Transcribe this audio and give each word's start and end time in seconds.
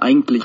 Eigentlich. 0.00 0.44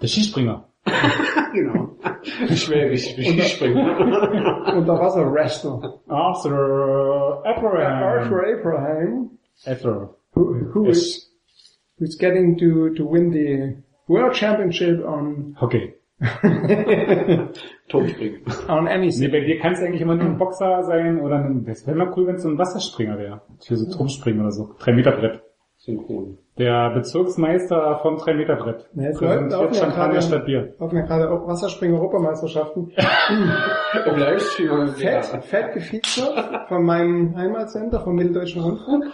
Der 0.00 0.06
Skispringer. 0.08 0.64
Genau. 1.52 1.88
Schwäbisch, 2.54 3.08
Skispringer. 3.10 4.76
Unterwasser-Wrestler. 4.76 5.94
Arthur 6.08 7.42
Abraham. 7.44 8.02
Arthur 8.04 8.44
Abraham, 8.46 9.30
Arthur. 9.66 10.14
who, 10.34 10.54
who 10.72 10.86
Yes. 10.86 10.96
is 10.98 11.30
who's 11.98 12.16
getting 12.16 12.56
to, 12.56 12.90
to 12.94 13.04
win 13.04 13.30
the 13.32 13.76
World 14.06 14.32
Championship 14.34 15.04
on, 15.04 15.56
Hockey. 15.60 15.94
Turmspringen. 17.88 18.42
on 18.68 18.84
Nee, 18.84 18.90
anything. 18.90 19.30
bei 19.32 19.40
dir 19.40 19.58
kann 19.58 19.72
es 19.72 19.80
eigentlich 19.80 20.02
immer 20.02 20.14
nur 20.14 20.26
ein 20.26 20.38
Boxer 20.38 20.82
sein 20.84 21.20
oder 21.20 21.36
ein, 21.44 21.64
das 21.64 21.84
wäre 21.86 21.96
mal 21.96 22.12
cool, 22.16 22.26
wenn 22.28 22.36
es 22.36 22.42
so 22.42 22.48
ein 22.48 22.58
Wasserspringer 22.58 23.18
wäre. 23.18 23.40
Für 23.66 23.76
so 23.76 23.90
Turmspringen 23.96 24.40
oder 24.40 24.52
so. 24.52 24.74
Drei 24.78 24.92
Meter 24.92 25.12
Brett. 25.12 25.42
Synchron. 25.78 26.38
Der 26.60 26.90
Bezirksmeister 26.90 27.98
vom 28.02 28.18
drei 28.18 28.34
Meter 28.34 28.56
Brett. 28.56 28.86
Ja, 28.94 29.04
jetzt 29.04 29.20
läuft 29.20 29.54
auch 29.54 29.62
ja 29.62 29.72
Champagner 29.74 30.08
gerade- 30.12 30.22
statt 30.22 30.44
Bier. 30.44 30.74
Laufen 30.78 30.96
ja 30.96 31.02
gerade 31.06 31.30
auch 31.30 31.46
Wasserspringen-Europameisterschaften. 31.48 32.92
Im 34.06 34.18
Livestream. 34.18 34.88
Fett, 34.88 35.24
fett 35.44 35.72
gefeatured 35.72 36.68
von 36.68 36.84
meinem 36.84 37.34
Heimatsender, 37.34 38.00
vom 38.00 38.14
Mitteldeutschen 38.14 38.62
Rundfunk. 38.62 39.04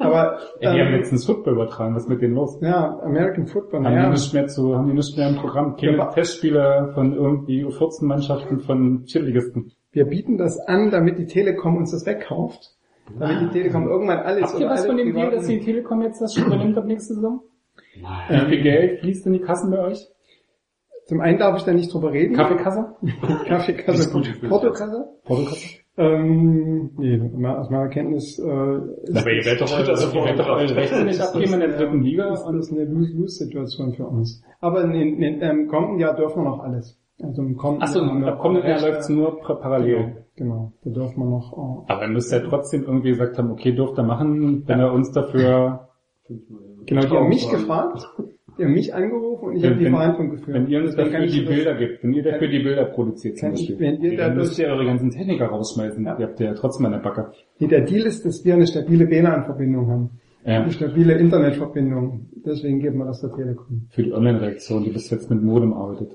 Aber, 0.00 0.38
Ja, 0.60 0.74
die 0.74 0.80
haben 0.80 0.88
ähm, 0.88 0.96
letztens 0.96 1.24
Football 1.26 1.54
übertragen. 1.54 1.94
Was 1.94 2.02
ist 2.02 2.08
mit 2.08 2.22
denen 2.22 2.34
los? 2.34 2.58
ja, 2.60 2.98
American 3.04 3.46
Football, 3.46 3.84
Haben 3.84 3.94
ja. 3.94 4.02
die 4.06 4.10
nicht 4.10 4.34
mehr 4.34 4.46
zu, 4.48 4.76
haben 4.76 4.88
die 4.88 4.94
nicht 4.94 5.16
mehr 5.16 5.28
im 5.28 5.36
Programm. 5.36 5.76
Keine 5.76 5.96
Ja, 5.96 6.06
Testspiele 6.06 6.90
von 6.94 7.14
irgendwie 7.14 7.64
U14-Mannschaften 7.64 8.58
von 8.60 9.04
Cheerligisten. 9.04 9.70
Wir 9.92 10.06
bieten 10.06 10.38
das 10.38 10.58
an, 10.58 10.90
damit 10.90 11.18
die 11.18 11.26
Telekom 11.26 11.76
uns 11.76 11.92
das 11.92 12.04
wegkauft. 12.06 12.76
Damit 13.18 13.40
die 13.42 13.58
Telekom 13.58 13.88
irgendwann 13.88 14.18
alles 14.18 14.44
Habt 14.44 14.60
ihr 14.60 14.68
was 14.68 14.80
alle 14.80 14.88
von 14.88 14.96
dem 14.96 15.14
Deal, 15.14 15.30
dass 15.30 15.46
die 15.46 15.60
Telekom 15.60 16.02
jetzt 16.02 16.20
das 16.20 16.34
schon 16.34 16.46
übernimmt 16.46 16.76
ab 16.78 16.84
nächste 16.86 17.14
Saison? 17.14 17.42
Wie 17.94 18.48
viel 18.48 18.62
Geld 18.62 19.00
fließt 19.00 19.26
in 19.26 19.32
die 19.34 19.40
Kassen 19.40 19.70
bei 19.70 19.80
euch? 19.80 20.06
Zum 21.06 21.20
einen 21.20 21.38
darf 21.38 21.56
ich 21.56 21.64
da 21.64 21.72
nicht 21.72 21.92
drüber 21.92 22.12
reden. 22.12 22.36
Kaffeekasse? 22.36 22.94
Kaffeekasse, 23.46 24.12
Portokasse. 24.48 25.08
Portokasse? 25.24 25.80
Ähm, 25.96 26.92
nee, 26.96 27.20
aus 27.46 27.68
meiner 27.68 27.88
Kenntnis 27.88 28.38
äh, 28.38 28.76
ist, 29.02 29.18
Aber 29.18 29.30
ihr 29.32 29.44
werdet 29.44 29.60
doch, 29.60 29.76
also 29.76 30.18
ihr 30.18 30.34
doch 30.34 30.48
eure 30.48 30.76
Rechte 30.76 31.04
nicht 31.04 31.20
abgeben 31.20 31.54
in 31.54 31.60
der 31.60 31.76
dritten 31.76 32.02
Liga 32.02 32.32
ist 32.32 32.42
und 32.44 32.56
das 32.56 32.70
eine 32.70 32.84
Lose-Lose-Situation 32.84 33.92
für 33.94 34.06
uns. 34.06 34.42
Aber 34.60 34.84
in, 34.84 34.92
in, 34.92 35.22
in, 35.22 35.40
im 35.40 35.66
kommenden 35.68 35.98
Jahr 35.98 36.14
dürfen 36.14 36.42
wir 36.42 36.48
noch 36.48 36.60
alles. 36.60 36.98
Also 37.22 37.42
im 37.42 37.56
kommenden 37.56 37.82
Achso, 37.82 38.00
ab 38.02 38.38
kommenden 38.38 38.70
Jahr 38.70 38.80
läuft 38.80 39.00
es 39.00 39.08
nur 39.08 39.40
parallel. 39.40 40.24
Genau, 40.40 40.72
da 40.84 40.90
dürfen 40.90 41.18
wir 41.22 41.26
noch. 41.28 41.52
Oh. 41.52 41.84
Aber 41.86 42.00
ihr 42.02 42.08
müsst 42.08 42.32
ja 42.32 42.38
trotzdem 42.40 42.84
irgendwie 42.84 43.10
gesagt 43.10 43.36
haben, 43.36 43.50
okay, 43.50 43.72
dürft 43.72 43.98
ihr 43.98 44.04
machen, 44.04 44.62
wenn 44.66 44.80
er 44.80 44.90
uns 44.90 45.12
dafür, 45.12 45.86
Genau, 46.86 47.02
die 47.02 47.08
haben 47.08 47.28
mich 47.28 47.50
gefragt, 47.50 48.08
die 48.56 48.64
haben 48.64 48.72
mich 48.72 48.94
angerufen 48.94 49.48
und 49.50 49.56
ich 49.56 49.64
habe 49.66 49.74
die 49.76 49.86
Verhandlung 49.90 50.30
geführt. 50.30 50.56
wenn 50.56 50.66
ihr 50.68 50.80
uns 50.80 50.96
kann 50.96 51.04
dafür 51.10 51.24
ich 51.24 51.32
die 51.32 51.44
Bilder 51.44 51.74
gibt, 51.76 52.02
wenn 52.02 52.12
ihr 52.14 52.22
dafür 52.22 52.48
die 52.48 52.60
Bilder 52.62 52.84
produziert 52.86 53.36
zum 53.36 53.48
Kann 53.48 53.54
ich- 53.54 53.68
Beispiel, 53.68 53.86
wenn 53.86 54.00
ihr 54.00 54.16
dann 54.16 54.36
müsst 54.36 54.58
ihr 54.58 54.68
eure 54.68 54.86
ganzen 54.86 55.10
Techniker 55.10 55.46
rausschmeißen. 55.48 56.06
Ja. 56.06 56.18
Ihr 56.18 56.26
habt 56.26 56.40
ja 56.40 56.54
trotzdem 56.54 56.86
an 56.86 56.92
der 56.92 56.98
Backe. 57.00 57.32
Nee, 57.58 57.66
der 57.68 57.82
Deal 57.82 58.06
ist, 58.06 58.24
dass 58.24 58.42
wir 58.42 58.54
eine 58.54 58.66
stabile 58.66 59.10
WLAN-Verbindung 59.10 59.88
haben. 59.90 60.10
Ja. 60.46 60.62
Eine 60.62 60.70
stabile 60.70 61.18
Internetverbindung. 61.18 62.28
Deswegen 62.46 62.78
geben 62.80 62.98
wir 62.98 63.04
das 63.04 63.20
der 63.20 63.30
Telekom. 63.32 63.82
Für 63.90 64.02
die 64.02 64.12
Online-Reaktion, 64.14 64.84
die 64.84 64.90
bis 64.90 65.10
jetzt 65.10 65.28
mit 65.28 65.42
Modem 65.42 65.74
arbeitet. 65.74 66.12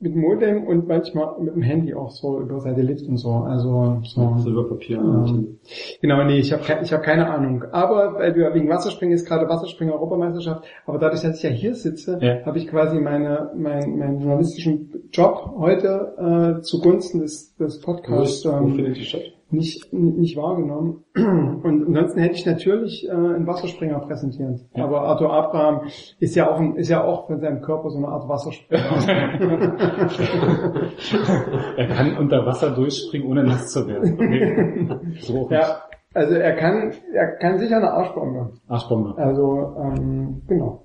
Mit 0.00 0.16
Modem 0.16 0.64
und 0.66 0.88
manchmal 0.88 1.38
mit 1.40 1.54
dem 1.54 1.62
Handy 1.62 1.94
auch 1.94 2.10
so 2.10 2.40
über 2.40 2.60
Satellit 2.60 3.08
und 3.08 3.16
so. 3.16 3.30
Also 3.30 4.00
so. 4.02 4.36
Silberpapier. 4.38 4.98
Ähm, 4.98 5.58
genau, 6.02 6.24
nee, 6.24 6.38
ich 6.38 6.52
habe 6.52 6.62
ich 6.82 6.92
hab 6.92 7.02
keine 7.02 7.28
Ahnung. 7.30 7.64
Aber 7.70 8.14
weil 8.14 8.34
wir 8.34 8.52
wegen 8.54 8.68
Wasserspringen 8.68 9.14
ist 9.14 9.26
gerade 9.26 9.48
Wasserspringen 9.48 9.94
Europameisterschaft, 9.94 10.64
aber 10.84 10.98
dadurch, 10.98 11.22
dass 11.22 11.36
ich 11.38 11.42
ja 11.44 11.50
hier 11.50 11.74
sitze, 11.74 12.18
Ja. 12.20 12.44
habe 12.44 12.58
ich 12.58 12.66
quasi 12.66 12.98
meine, 12.98 13.52
mein, 13.56 13.96
meinen 13.96 14.18
journalistischen 14.20 15.08
Job 15.12 15.54
heute 15.56 16.58
äh, 16.58 16.62
zugunsten 16.62 17.20
des, 17.20 17.54
des 17.56 17.80
Wo, 17.80 17.92
Podcasts 17.92 18.38
ist, 18.38 18.46
wo 18.46 18.56
ähm, 18.56 18.74
findet 18.74 18.96
die 18.96 19.04
statt? 19.04 19.22
Nicht, 19.54 19.92
nicht 19.92 20.36
wahrgenommen. 20.36 21.04
Und 21.14 21.86
ansonsten 21.86 22.20
hätte 22.20 22.34
ich 22.34 22.46
natürlich 22.46 23.06
äh, 23.08 23.12
einen 23.12 23.46
Wasserspringer 23.46 24.00
präsentiert. 24.00 24.60
Ja. 24.74 24.84
Aber 24.84 25.02
Arthur 25.02 25.32
Abraham 25.32 25.82
ist 26.18 26.34
ja 26.34 26.50
auch 26.50 26.58
ein, 26.58 26.76
ist 26.76 26.88
ja 26.88 27.04
auch 27.04 27.26
von 27.26 27.40
seinem 27.40 27.62
Körper 27.62 27.90
so 27.90 27.98
eine 27.98 28.08
Art 28.08 28.28
Wasserspringer. 28.28 28.84
Er 31.76 31.88
kann 31.88 32.16
unter 32.16 32.46
Wasser 32.46 32.74
durchspringen, 32.74 33.28
ohne 33.28 33.44
nass 33.44 33.72
zu 33.72 33.86
werden. 33.86 34.14
Okay. 34.14 35.16
So. 35.20 35.48
ja, 35.50 35.82
also 36.14 36.34
er 36.34 36.56
kann, 36.56 36.92
er 37.12 37.36
kann 37.38 37.58
sicher 37.58 37.76
eine 37.76 37.90
Arschbombe. 37.90 38.52
Arschbombe. 38.68 39.18
Also 39.18 39.76
ähm, 39.78 40.42
genau. 40.46 40.83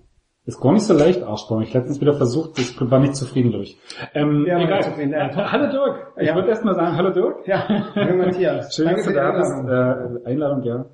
Ist 0.50 0.60
gar 0.62 0.74
nicht 0.74 0.82
so 0.82 0.96
leicht, 0.96 1.22
Arschbombe. 1.22 1.64
Ich 1.64 1.74
letztens 1.76 2.02
wieder 2.02 2.16
versucht, 2.16 2.58
ich 2.58 2.76
war 2.82 3.00
nicht 3.00 3.16
zufrieden 3.16 3.52
durch. 3.52 3.78
Ähm, 4.16 4.46
Ja, 4.48 4.60
egal. 4.60 4.82
zufrieden, 4.82 5.12
ja. 5.12 5.30
Hallo 5.52 5.72
Dirk. 5.72 6.14
Ich 6.18 6.28
Ja. 6.28 6.34
würde 6.34 6.50
erst 6.50 6.66
mal 6.66 6.74
sagen, 6.74 6.98
hallo 6.98 7.12
Dirk. 7.14 7.46
Ja, 7.48 7.68
hallo 7.94 8.18
Matthias. 8.18 8.76
Schön, 8.76 8.88
dass 8.88 8.96
du 8.96 9.04
für 9.04 9.10
die 9.10 9.16
da 9.16 9.32
bist. 9.38 9.52
Einladung. 9.52 10.18
Äh, 10.18 10.28
Einladung, 10.28 10.64
ja. 10.64 10.86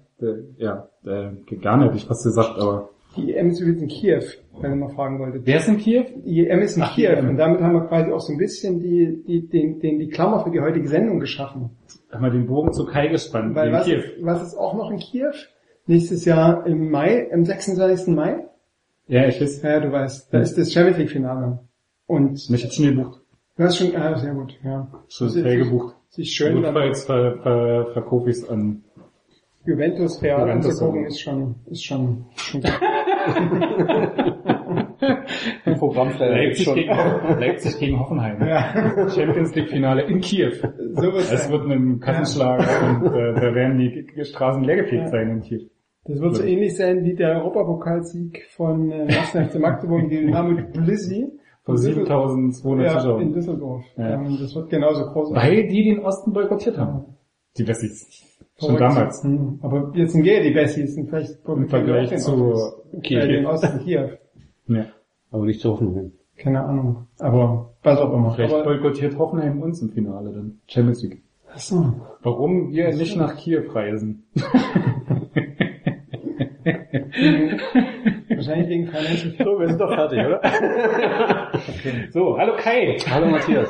Ja, 0.58 0.88
äh, 1.06 1.56
gar 1.62 1.78
nicht, 1.78 1.96
ich 1.96 2.06
fast 2.06 2.26
gesagt, 2.26 2.56
aber. 2.60 2.90
Die 3.16 3.34
EM 3.34 3.48
ist 3.48 3.62
übrigens 3.62 3.84
in 3.84 3.88
Kiew, 3.88 4.24
wenn 4.60 4.72
ihr 4.72 4.76
mal 4.76 4.90
fragen 4.94 5.20
wolltet. 5.20 5.44
Wer 5.46 5.56
ist 5.58 5.70
in 5.70 5.78
Kiew? 5.78 6.04
Die 6.26 6.48
EM 6.50 6.60
ist 6.60 6.76
in 6.76 6.84
Ach, 6.84 6.94
Kiew 6.94 7.18
und 7.18 7.38
damit 7.38 7.62
haben 7.62 7.76
wir 7.76 7.88
quasi 7.88 8.12
auch 8.12 8.20
so 8.20 8.34
ein 8.34 8.38
bisschen 8.38 8.82
die, 8.82 9.24
die, 9.26 9.48
den, 9.48 9.80
den, 9.80 10.00
die 10.00 10.10
Klammer 10.10 10.44
für 10.44 10.52
die 10.52 10.60
heutige 10.60 10.90
Sendung 10.90 11.22
geschaffen. 11.22 11.70
Haben 12.12 12.24
wir 12.26 12.32
den 12.32 12.46
Bogen 12.46 12.74
zu 12.74 12.86
Kai 12.86 13.08
gespannt. 13.08 13.56
Weil 13.56 13.70
in 13.70 13.74
was, 13.74 13.86
Kiew. 13.86 14.02
was 14.22 14.44
ist 14.44 14.58
auch 14.58 14.74
noch 14.74 14.92
in 14.92 14.98
Kiew? 14.98 15.32
Nächstes 15.88 16.26
Jahr 16.26 16.66
im 16.68 16.90
Mai, 16.92 17.30
am 17.32 17.46
26. 17.46 18.14
Mai? 18.14 18.48
Ja, 19.08 19.28
ich 19.28 19.40
weiß. 19.40 19.62
Ja, 19.62 19.80
du 19.80 19.92
weißt, 19.92 20.34
da 20.34 20.40
ist 20.40 20.58
das 20.58 20.74
Champions 20.74 20.98
League 20.98 21.12
Finale. 21.12 21.60
Und 22.08 22.50
Mich 22.50 22.64
hat 22.64 22.74
schon 22.74 22.86
gebucht. 22.96 23.22
du 23.58 23.64
hast 23.64 23.78
schon, 23.78 23.96
ah, 23.96 24.18
sehr 24.18 24.34
gut, 24.34 24.58
ja. 24.64 24.88
Schon 25.10 25.30
fair 25.30 25.58
gebucht. 25.58 25.96
Sich 26.10 26.32
schön 26.32 26.62
Gut, 26.62 26.76
jetzt 26.86 27.06
ver, 27.08 27.40
ver, 27.42 27.88
verkaufe 27.94 28.30
ich 28.30 28.38
es 28.38 28.50
an. 28.50 28.84
Juventus 29.66 30.22
Real 30.22 30.42
Juventus, 30.42 30.72
anzugucken, 30.72 31.02
ja. 31.02 31.08
ist 31.08 31.20
schon, 31.20 31.56
ist 31.66 31.84
schon, 31.84 32.26
schon. 32.36 32.62
Ein 35.66 35.78
Programm 35.78 36.12
Leipzig 36.18 36.74
gegen, 36.74 36.90
Leipzig 36.90 37.80
gegen 37.80 38.00
Hoffenheim. 38.00 38.48
ja. 38.48 39.10
Champions 39.10 39.54
League 39.56 39.70
Finale 39.70 40.04
in 40.04 40.22
Kiew. 40.22 40.54
So 40.94 41.12
Es 41.18 41.50
wird 41.50 41.70
ein 41.70 42.00
Kassenschlag 42.00 42.60
und 42.84 43.08
äh, 43.08 43.34
da 43.34 43.54
werden 43.56 43.78
die 43.80 44.24
Straßen 44.24 44.64
leergefegt 44.64 45.10
sein 45.10 45.30
in 45.32 45.42
Kiew. 45.42 45.68
Das 46.08 46.20
wird 46.20 46.36
so 46.36 46.44
ähnlich 46.44 46.76
sein 46.78 47.04
wie 47.04 47.16
der 47.16 47.42
Europapokalsieg 47.42 48.46
von 48.52 48.92
äh, 48.92 49.08
1. 49.08 49.52
FC 49.52 49.60
Magdeburg 49.60 50.08
gegen 50.08 50.28
Dynamo 50.28 50.62
Tbilisi. 50.62 51.32
Von 51.64 51.78
7200 51.78 52.86
ja, 52.86 52.94
in 52.94 53.00
Zuschauern. 53.00 53.34
Düsseldorf. 53.34 53.86
Ja. 53.98 54.14
Ähm, 54.14 54.38
das 54.40 54.54
wird 54.54 54.70
genauso 54.70 55.06
groß 55.06 55.30
sein. 55.30 55.38
Weil 55.38 55.68
die 55.68 55.84
den 55.84 56.00
Osten 56.02 56.32
boykottiert 56.32 56.78
haben. 56.78 57.16
Die 57.58 57.68
Wessis. 57.68 58.24
Schon 58.60 58.78
damals. 58.78 59.24
Hm. 59.24 59.60
Aber 59.64 59.92
jetzt 59.96 60.14
sind 60.14 60.24
wir 60.24 60.44
die 60.44 60.52
Besties, 60.52 60.94
sind 60.94 61.10
vielleicht 61.10 61.40
Im 61.48 61.68
Vergleich 61.68 62.16
zu 62.18 62.54
Kiew. 63.02 63.20
Äh, 63.20 63.28
den 63.28 63.46
Osten 63.48 63.80
Kiew. 63.80 64.10
Ja. 64.68 64.86
Aber 65.32 65.46
nicht 65.46 65.60
zu 65.60 65.72
Hoffenheim. 65.72 66.12
Keine 66.38 66.64
Ahnung. 66.64 67.08
Aber 67.18 67.74
was 67.82 68.00
auch 68.00 68.14
immer. 68.14 68.32
Vielleicht 68.32 68.54
Aber, 68.54 68.64
boykottiert 68.64 69.18
Hoffenheim 69.18 69.62
uns 69.62 69.82
im 69.82 69.90
Finale 69.90 70.32
dann. 70.32 70.60
Champions 70.68 71.02
League. 71.02 71.24
achso. 71.52 71.94
Warum 72.22 72.72
wir 72.72 72.96
nicht 72.96 73.18
nach 73.18 73.36
Kiew 73.38 73.72
reisen? 73.72 74.26
Wahrscheinlich 77.16 78.70
wegen 78.70 78.88
Financial 78.88 79.34
So, 79.38 79.60
wir 79.60 79.68
sind 79.68 79.80
doch 79.80 79.94
fertig, 79.94 80.20
oder? 80.20 80.42
So, 82.12 82.38
hallo 82.38 82.54
Kai. 82.58 82.98
Hallo 83.10 83.28
Matthias. 83.28 83.70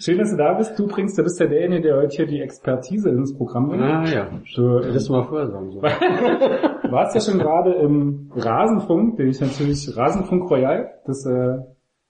Schön, 0.00 0.18
dass 0.18 0.30
du 0.30 0.36
da 0.36 0.54
bist. 0.54 0.78
Du 0.78 0.86
bringst, 0.86 1.18
du 1.18 1.22
bist 1.22 1.38
ja 1.40 1.46
derjenige, 1.46 1.82
der 1.82 1.96
heute 1.96 2.16
hier 2.16 2.26
die 2.26 2.40
Expertise 2.40 3.10
ins 3.10 3.36
Programm 3.36 3.68
bringt. 3.68 3.82
Ah 3.82 4.04
ja. 4.06 4.30
Du 4.54 4.80
Hättest 4.80 5.08
du 5.08 5.12
mal 5.12 5.24
vorher 5.24 5.48
sagen 5.48 5.70
sollen. 5.70 5.82
warst 6.90 7.14
ja 7.14 7.20
schon 7.20 7.38
gerade 7.38 7.74
im 7.74 8.30
Rasenfunk, 8.34 9.16
den 9.16 9.28
ich 9.28 9.40
natürlich 9.40 9.96
Rasenfunk 9.96 10.50
Royal, 10.50 10.90
das 11.06 11.26
äh, 11.26 11.58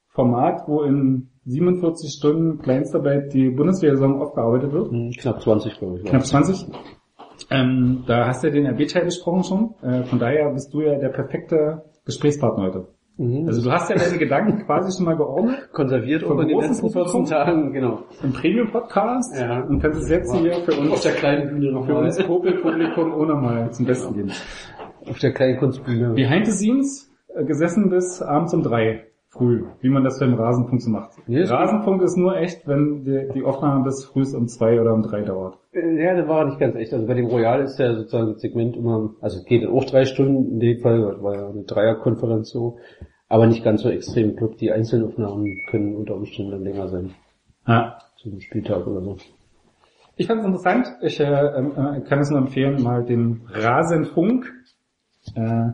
Format, 0.09 0.63
wo 0.67 0.83
in 0.83 1.31
47 1.45 2.13
Stunden 2.13 2.59
Kleinstarbeit 2.59 3.33
die 3.33 3.51
Bundeswehr-Saison 3.51 4.21
aufgearbeitet 4.21 4.73
wird. 4.73 4.91
Hm, 4.91 5.11
Knapp 5.19 5.41
20, 5.41 5.79
glaube 5.79 5.99
ich. 5.99 6.05
Knapp 6.05 6.25
20. 6.25 6.67
Ähm, 7.51 8.05
da 8.07 8.27
hast 8.27 8.43
du 8.43 8.49
ja 8.49 8.53
den 8.55 8.67
RB-Teil 8.67 9.05
besprochen 9.05 9.45
schon. 9.45 9.75
Äh, 9.83 10.05
von 10.05 10.19
daher 10.19 10.51
bist 10.53 10.73
du 10.75 10.81
ja 10.83 10.99
der 10.99 11.09
perfekte 11.11 11.83
Gesprächspartner 12.05 12.65
heute. 12.65 12.87
Mhm. 13.17 13.47
Also 13.49 13.63
du 13.63 13.71
hast 13.73 13.91
ja 13.91 13.97
deine 13.97 14.17
Gedanken 14.19 14.59
quasi 14.67 14.97
schon 14.97 15.05
mal 15.07 15.17
geordnet 15.17 15.71
konserviert 15.73 16.23
die 16.23 16.27
großen 16.27 16.49
letzten 16.49 16.91
14 16.91 16.93
Publikum? 16.93 17.25
Tagen, 17.27 17.73
genau. 17.73 17.99
im 18.23 18.33
Premium-Podcast 18.33 19.37
Ja. 19.41 19.61
und 19.65 19.81
kannst 19.81 20.03
es 20.03 20.09
jetzt 20.09 20.35
hier 20.37 20.53
für 20.55 20.73
Auf 20.73 20.79
uns, 20.79 21.03
der 21.03 21.13
kleinen 21.13 21.49
Bühne 21.49 21.67
für 21.69 21.73
nochmal. 21.75 22.05
uns 22.05 22.23
Popel-Publikum 22.27 23.13
ohne 23.15 23.35
mal 23.35 23.71
zum 23.73 23.87
Besten 23.87 24.15
geben. 24.15 24.31
Auf 25.09 25.19
der 25.19 25.33
kleinen 25.33 25.59
Kunstbühne. 25.59 26.15
Behind 26.15 26.47
the 26.47 26.53
scenes 26.53 27.11
äh, 27.35 27.45
gesessen 27.45 27.91
bis 27.91 28.23
abends 28.23 28.55
um 28.55 28.63
drei 28.63 29.05
früh, 29.31 29.65
wie 29.81 29.89
man 29.91 30.05
das 30.05 30.19
beim 30.19 30.35
Rasenfunk 30.35 30.81
so 30.81 30.91
macht. 30.91 31.11
Nee, 31.27 31.43
Rasenfunk 31.43 32.03
ist 32.03 32.17
nur 32.17 32.37
echt, 32.37 32.67
wenn 32.67 33.05
die, 33.05 33.29
die 33.35 33.45
Aufnahme 33.45 33.85
bis 33.85 34.05
früh 34.05 34.25
um 34.35 34.49
zwei 34.49 34.81
oder 34.81 34.95
um 34.95 35.03
drei 35.03 35.23
dauert. 35.23 35.59
Äh, 35.73 36.03
Ja, 36.03 36.15
das 36.15 36.29
war 36.29 36.45
nicht 36.47 36.59
ganz 36.59 36.75
echt. 36.77 36.93
Also 36.93 37.07
bei 37.07 37.15
dem 37.15 37.27
Royal 37.27 37.61
ist 37.63 37.79
ja 37.79 37.95
sozusagen 37.95 38.33
das 38.33 38.41
Segment 38.41 38.77
immer, 38.77 39.11
also 39.21 39.39
es 39.39 39.45
geht 39.45 39.67
auch 39.67 39.85
drei 39.85 40.05
Stunden 40.07 40.53
in 40.53 40.61
dem 40.61 40.79
Fall, 40.81 41.01
das 41.03 41.23
war 41.23 41.35
ja 41.35 41.49
eine 41.49 41.63
Dreierkonferenz 41.65 42.51
so, 42.51 42.79
aber 43.29 43.47
nicht 43.47 43.63
ganz 43.63 43.83
so 43.83 43.91
extrem. 43.91 44.31
Ich 44.31 44.37
glaube, 44.37 44.57
die 44.57 44.73
Einzelaufnahmen 44.73 45.61
können 45.71 45.95
unter 45.95 46.15
Umständen 46.15 46.53
dann 46.53 46.65
länger 46.65 46.89
sein. 46.89 47.11
Ja. 47.67 47.99
Zum 48.17 48.41
Spieltag 48.41 48.87
oder 48.87 49.03
so. 49.03 49.17
Ich 50.17 50.27
fand 50.27 50.41
es 50.41 50.47
interessant. 50.47 50.89
Ich 51.03 51.21
äh, 51.21 51.25
ähm, 51.25 51.73
äh, 51.77 52.01
kann 52.01 52.19
es 52.19 52.31
nur 52.31 52.41
empfehlen, 52.41 52.83
mal 52.83 53.05
den 53.05 53.43
Rasenfunk, 53.53 54.51
äh, 55.37 55.69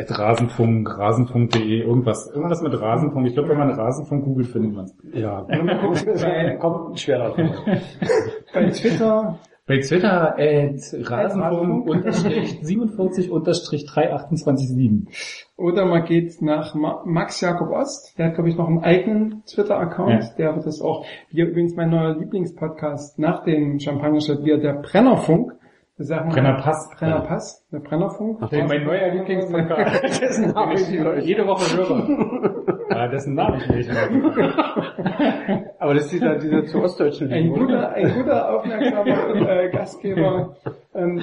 at 0.00 0.18
Rasenfunk, 0.18 0.98
rasenfunk.de, 0.98 1.80
irgendwas, 1.82 2.30
irgendwas 2.34 2.62
mit 2.62 2.80
Rasenfunk. 2.80 3.26
Ich 3.26 3.34
glaube, 3.34 3.50
wenn 3.50 3.58
man 3.58 3.70
Rasenfunk 3.70 4.24
googelt, 4.24 4.48
findet 4.48 4.74
man 4.74 4.84
es. 4.86 4.96
Ja. 5.12 5.42
Kommt 6.60 6.98
schwer 7.00 7.18
drauf. 7.28 7.36
Bei 8.54 8.70
Twitter, 8.70 9.38
Bei 9.66 9.78
Twitter 9.78 10.34
at 10.36 10.80
Rasenfunk 11.10 11.86
unterstrich 11.88 12.58
47 12.62 13.30
unterstrich 13.30 13.86
3287. 13.86 15.06
oder 15.56 15.86
man 15.86 16.04
geht 16.04 16.40
nach 16.42 16.74
Ma 16.74 17.02
Max 17.04 17.40
Jakob 17.40 17.70
Ost, 17.70 18.18
der 18.18 18.26
hat 18.28 18.34
glaube 18.34 18.48
ich 18.50 18.56
noch 18.56 18.66
einen 18.66 18.80
eigenen 18.80 19.42
Twitter-Account, 19.44 20.22
Ja. 20.24 20.30
der 20.38 20.56
wird 20.56 20.66
das 20.66 20.80
auch, 20.80 21.04
wie 21.30 21.42
übrigens 21.42 21.76
mein 21.76 21.90
neuer 21.90 22.16
Lieblingspodcast 22.18 23.18
nach 23.18 23.44
dem 23.44 23.78
Champagner 23.78 24.20
statt 24.20 24.40
Brennerfunk. 26.00 26.00
Wir 26.00 26.06
sagen 26.06 26.30
Brennerpass. 26.30 26.90
Brennerpass, 26.96 27.66
der 27.70 27.78
Brennerfunk. 27.80 28.50
Der 28.50 28.66
mein 28.66 28.84
neuer 28.84 29.08
Lieblingspodcast, 29.14 30.02
dessen 30.22 30.50
Namen 30.52 30.76
ich 31.18 31.26
jede 31.26 31.46
Woche 31.46 31.76
höre. 31.76 32.90
Ja, 32.90 33.08
dessen 33.08 33.34
Namen 33.34 33.60
ich 33.60 33.68
nicht 33.68 33.90
höre. 33.90 35.74
Aber 35.78 35.94
das 35.94 36.04
ist 36.04 36.12
dieser, 36.12 36.38
dieser 36.38 36.64
zu 36.64 36.82
ostdeutschen 36.82 37.30
Ein 37.30 37.44
Linie, 37.44 37.52
oder? 37.52 37.66
guter, 37.66 37.92
ein 37.92 38.14
guter 38.14 38.54
aufmerksamer 38.54 39.34
äh, 39.50 39.70
Gastgeber 39.70 40.56
ähm, 40.94 41.20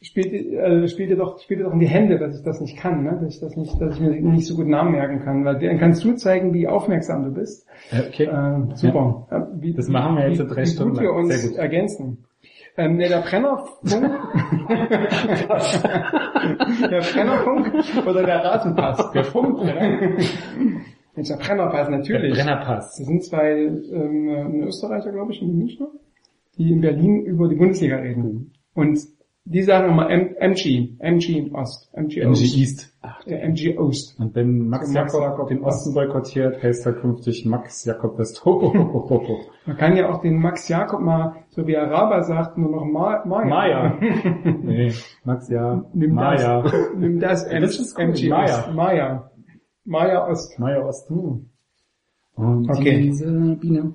spielt, 0.00 0.32
äh, 0.32 0.88
spielt 0.88 1.10
dir 1.10 1.16
doch, 1.16 1.38
spielt 1.40 1.60
dir 1.60 1.64
doch 1.64 1.72
in 1.72 1.80
die 1.80 1.86
Hände, 1.86 2.18
dass 2.18 2.38
ich 2.38 2.44
das 2.44 2.60
nicht 2.60 2.78
kann, 2.78 3.02
ne? 3.02 3.18
dass 3.20 3.34
ich 3.34 3.40
das 3.40 3.56
nicht, 3.56 3.80
dass 3.80 3.94
ich 3.96 4.00
mir 4.00 4.10
nicht 4.10 4.46
so 4.46 4.56
gut 4.56 4.66
Namen 4.66 4.92
merken 4.92 5.20
kann, 5.20 5.44
weil 5.44 5.58
dann 5.58 5.78
kannst 5.78 6.04
du 6.04 6.14
zeigen, 6.14 6.54
wie 6.54 6.66
aufmerksam 6.66 7.24
du 7.24 7.32
bist. 7.32 7.66
Okay. 7.92 8.24
Äh, 8.24 8.74
super. 8.74 9.26
Äh, 9.30 9.60
wie, 9.60 9.74
Das 9.74 9.88
machen 9.88 10.16
wir 10.16 10.28
jetzt 10.28 10.38
wie, 10.38 10.42
in 10.42 10.48
drei 10.48 10.62
wie 10.62 10.66
Stunden 10.66 10.94
gut 10.94 11.02
wir 11.02 11.12
uns 11.12 11.28
Sehr 11.28 11.50
gut. 11.50 11.58
ergänzen. 11.58 12.24
Ähm, 12.78 12.96
nee, 12.96 13.08
der 13.08 13.22
Brennerfunk, 13.22 13.68
der 16.90 17.00
Brennerfunk 17.00 17.72
oder 18.06 18.22
der 18.22 18.44
Rasenpass? 18.44 19.10
Der 19.10 19.24
Funk, 19.24 19.58
oder? 19.58 19.74
Der 21.16 21.36
Brennerpass, 21.36 21.88
natürlich. 21.88 22.36
Der 22.36 22.44
Brennerpass. 22.44 22.96
Das 22.96 23.06
sind 23.06 23.24
zwei 23.24 23.50
ähm, 23.62 24.28
ein 24.28 24.62
Österreicher, 24.62 25.10
glaube 25.10 25.32
ich, 25.32 25.42
und 25.42 25.48
ein 25.48 25.58
Münchner, 25.58 25.88
die 26.56 26.70
in 26.70 26.80
Berlin 26.80 27.24
über 27.24 27.48
die 27.48 27.56
Bundesliga 27.56 27.96
reden. 27.96 28.52
Und 28.74 29.00
die 29.50 29.62
sagen 29.62 29.90
immer 29.90 30.10
M 30.10 30.34
MG, 30.38 30.94
MG 30.98 31.50
Ost, 31.54 31.90
MG, 31.94 32.20
MG 32.20 32.30
Ost. 32.30 32.56
East. 32.56 32.94
Äh, 33.26 33.34
MG 33.48 33.78
Ost. 33.78 34.18
Und 34.20 34.34
wenn 34.34 34.68
Max 34.68 34.88
So 34.88 34.94
Max 34.98 35.12
Jakob 35.14 35.48
den 35.48 35.62
Osten 35.62 35.94
boykottiert, 35.94 36.62
heißt 36.62 36.84
er 36.86 36.92
künftig 36.92 37.46
Max 37.46 37.84
Jakob 37.84 38.18
West. 38.18 38.42
Man 39.66 39.76
kann 39.76 39.96
ja 39.96 40.10
auch 40.10 40.20
den 40.20 40.38
Max 40.40 40.68
Jakob 40.68 41.00
mal, 41.00 41.36
so 41.50 41.66
wie 41.66 41.76
Araber 41.76 42.22
sagt, 42.24 42.58
nur 42.58 42.70
noch 42.70 42.84
Ma 42.84 43.24
Maya. 43.24 43.46
Maya. 43.46 43.98
Nee, 44.62 44.92
Max 45.24 45.48
ja. 45.48 45.84
Nimm 45.94 46.14
Maya. 46.14 46.62
das, 46.62 46.72
nimm 46.96 47.20
das, 47.20 47.44
M 47.44 47.62
Das 47.62 47.78
ist 47.78 47.96
cool, 47.98 48.04
MG 48.04 48.28
Maya. 48.28 48.44
Ost. 48.44 48.72
Maya. 48.74 49.30
Maya 49.84 50.28
Ost. 50.28 50.58
Maya 50.58 50.84
Osten. 50.84 51.50
Und 52.36 52.70
Okay. 52.70 53.02
diese 53.02 53.56
Biene. 53.60 53.94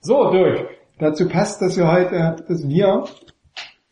So, 0.00 0.30
durch. 0.30 0.64
Dazu 0.98 1.28
passt, 1.28 1.62
dass 1.62 1.76
wir 1.76 1.90
heute, 1.92 2.36
dass 2.48 2.68
wir, 2.68 3.04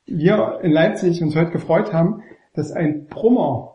wir 0.06 0.61
in 0.62 0.73
Leipzig 0.73 1.23
uns 1.23 1.35
heute 1.37 1.50
gefreut 1.50 1.93
haben, 1.93 2.23
dass 2.55 2.73
ein 2.73 3.06
Brummer 3.08 3.73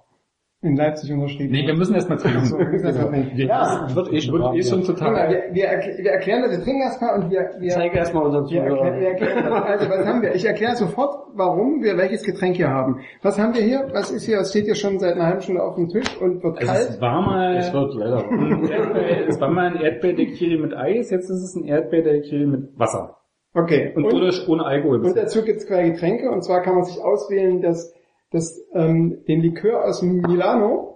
in 0.63 0.75
Leipzig 0.75 1.11
unterschrieben 1.11 1.51
Nee, 1.51 1.65
wir 1.65 1.73
müssen 1.75 1.95
erstmal 1.95 2.19
trinken. 2.19 2.45
So, 2.45 2.55
wir 2.59 2.67
müssen 2.67 2.85
erst 2.85 3.01
mal 3.01 3.09
trinken. 3.09 3.35
Ja, 3.35 3.81
Das 3.81 3.95
wird 3.95 4.13
eh 4.13 4.21
schon 4.21 4.33
wird 4.39 4.55
eh 4.55 4.61
schon 4.61 4.83
total. 4.83 5.13
wir, 5.31 5.43
wir, 5.55 5.63
wir 6.03 6.11
erklären 6.11 6.43
das, 6.43 6.51
wir 6.51 6.63
trinken 6.63 6.81
erstmal 6.83 7.15
und 7.19 7.31
wir, 7.31 7.49
wir, 7.59 7.69
Zeige 7.71 7.97
erstmal 7.97 8.25
unseren 8.27 8.47
wir, 8.47 8.61
erklären, 8.61 8.99
wir 8.99 9.07
erklären 9.07 9.43
das. 9.43 9.63
Also 9.63 9.89
was 9.89 10.05
haben 10.05 10.21
wir? 10.21 10.35
Ich 10.35 10.45
erkläre 10.45 10.75
sofort, 10.75 11.15
warum 11.33 11.81
wir 11.81 11.97
welches 11.97 12.21
Getränk 12.23 12.57
hier 12.57 12.69
haben. 12.69 12.99
Was 13.23 13.39
haben 13.39 13.55
wir 13.55 13.63
hier? 13.63 13.87
Was 13.91 14.11
ist 14.11 14.25
hier? 14.25 14.37
Es 14.37 14.51
steht 14.51 14.65
hier 14.65 14.75
schon 14.75 14.99
seit 14.99 15.15
einer 15.15 15.25
halben 15.25 15.41
Stunde 15.41 15.63
auf 15.63 15.73
dem 15.75 15.89
Tisch 15.89 16.15
und 16.21 16.43
wird 16.43 16.59
Also 16.59 16.71
kalt. 16.71 16.89
es 16.91 17.01
war 17.01 17.21
mal, 17.23 17.57
Es 17.57 17.73
wird 17.73 17.93
leider 17.95 18.17
warm. 18.17 18.63
Es 19.29 19.41
war 19.41 19.49
mal 19.49 19.65
ein 19.75 19.81
Erdbeer-Daiquiri 19.81 20.57
mit 20.61 20.75
Eis, 20.75 21.09
jetzt 21.09 21.29
ist 21.31 21.41
es 21.41 21.55
ein 21.55 21.63
Erdbeer-Daiquiri 21.65 22.45
mit 22.45 22.77
Wasser. 22.77 23.17
Okay. 23.53 23.91
Und, 23.95 24.05
Und, 24.05 24.47
ohne 24.47 24.65
Alkohol. 24.65 25.05
und 25.05 25.17
dazu 25.17 25.43
gibt 25.43 25.59
es 25.59 25.67
zwei 25.67 25.89
Getränke 25.89 26.31
und 26.31 26.43
zwar 26.43 26.61
kann 26.61 26.75
man 26.75 26.85
sich 26.85 27.01
auswählen, 27.01 27.61
das, 27.61 27.93
das, 28.31 28.59
ähm, 28.73 29.23
den 29.27 29.41
Likör 29.41 29.85
aus 29.85 30.01
Milano, 30.01 30.87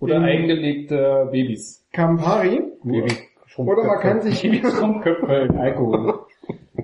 oder 0.00 0.20
eingelegte 0.20 1.28
Babys. 1.30 1.86
Campari, 1.92 2.60
Baby. 2.82 3.12
oder 3.56 3.84
man 3.84 4.00
kann 4.00 4.20
sich, 4.20 4.44
Alkohol. 4.44 6.18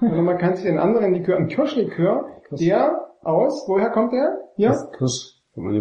oder 0.00 0.22
man 0.22 0.38
kann 0.38 0.56
sich 0.56 0.64
den 0.64 0.78
anderen 0.78 1.12
Likör, 1.12 1.36
einen 1.36 1.48
Kirschlikör, 1.48 2.26
der 2.50 3.08
aus, 3.22 3.68
woher 3.68 3.90
kommt 3.90 4.12
der? 4.12 4.38
Hier? 4.56 4.74
Kirsch. 4.96 5.34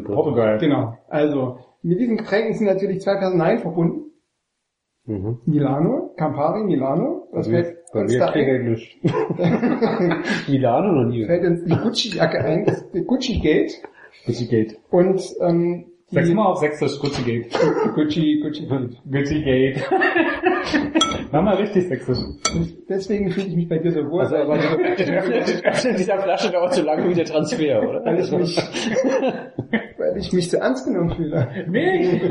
Portugal. 0.03 0.57
Genau. 0.57 0.97
Also, 1.07 1.59
mit 1.81 1.99
diesen 1.99 2.17
Getränken 2.17 2.53
sind 2.53 2.67
natürlich 2.67 3.01
zwei 3.01 3.15
Personalien 3.15 3.59
verbunden. 3.59 4.06
Mhm. 5.07 5.39
Milano, 5.45 6.11
Campari, 6.17 6.63
Milano. 6.63 7.27
Das 7.31 7.47
mir, 7.47 7.63
fällt 7.63 7.77
bei 7.93 8.01
uns 8.01 8.11
mir 8.11 8.19
da. 8.19 8.31
Milano 10.47 10.91
noch 10.91 11.09
nie. 11.09 11.25
Fällt 11.25 11.45
uns 11.45 11.63
die 11.63 11.75
Gucci-Jacke 11.75 12.43
ein, 12.43 12.65
das 12.65 12.85
Gucci 13.05 13.39
Gate. 13.39 13.81
Gucci 14.25 14.47
Gate. 14.47 14.77
Und 14.91 15.21
ähm, 15.39 15.85
die 16.09 16.15
Sag's 16.15 16.29
mal 16.29 16.45
auf 16.45 16.59
Sächsisch, 16.59 16.99
Gucci 17.01 17.21
Gate. 17.23 17.49
Gucci, 17.93 18.39
Gucci 18.41 18.65
Gate. 18.65 18.97
Gucci 19.11 19.43
Gate. 19.43 19.83
Mach 21.33 21.41
mal 21.43 21.55
richtig 21.55 21.89
Sächsisch. 21.89 22.17
Deswegen 22.87 23.29
fühle 23.31 23.47
ich 23.47 23.55
mich 23.57 23.67
bei 23.67 23.77
dir 23.79 23.91
so 23.91 23.99
wohl, 24.09 24.21
Also, 24.21 24.37
aber 24.37 24.55
Öffnen 24.57 25.95
dieser 25.97 26.17
Flasche 26.19 26.49
dauert 26.49 26.73
so 26.73 26.83
lange 26.83 27.09
wie 27.09 27.13
der 27.13 27.25
Transfer, 27.25 27.81
oder? 27.81 28.05
weil 28.05 28.19
ich 28.21 28.31
mich, 28.31 28.57
weil 29.97 30.17
ich 30.17 30.31
mich 30.31 30.49
so 30.49 30.57
ernst 30.57 30.85
genommen 30.85 31.13
fühle. 31.13 31.45
Nee. 31.67 32.21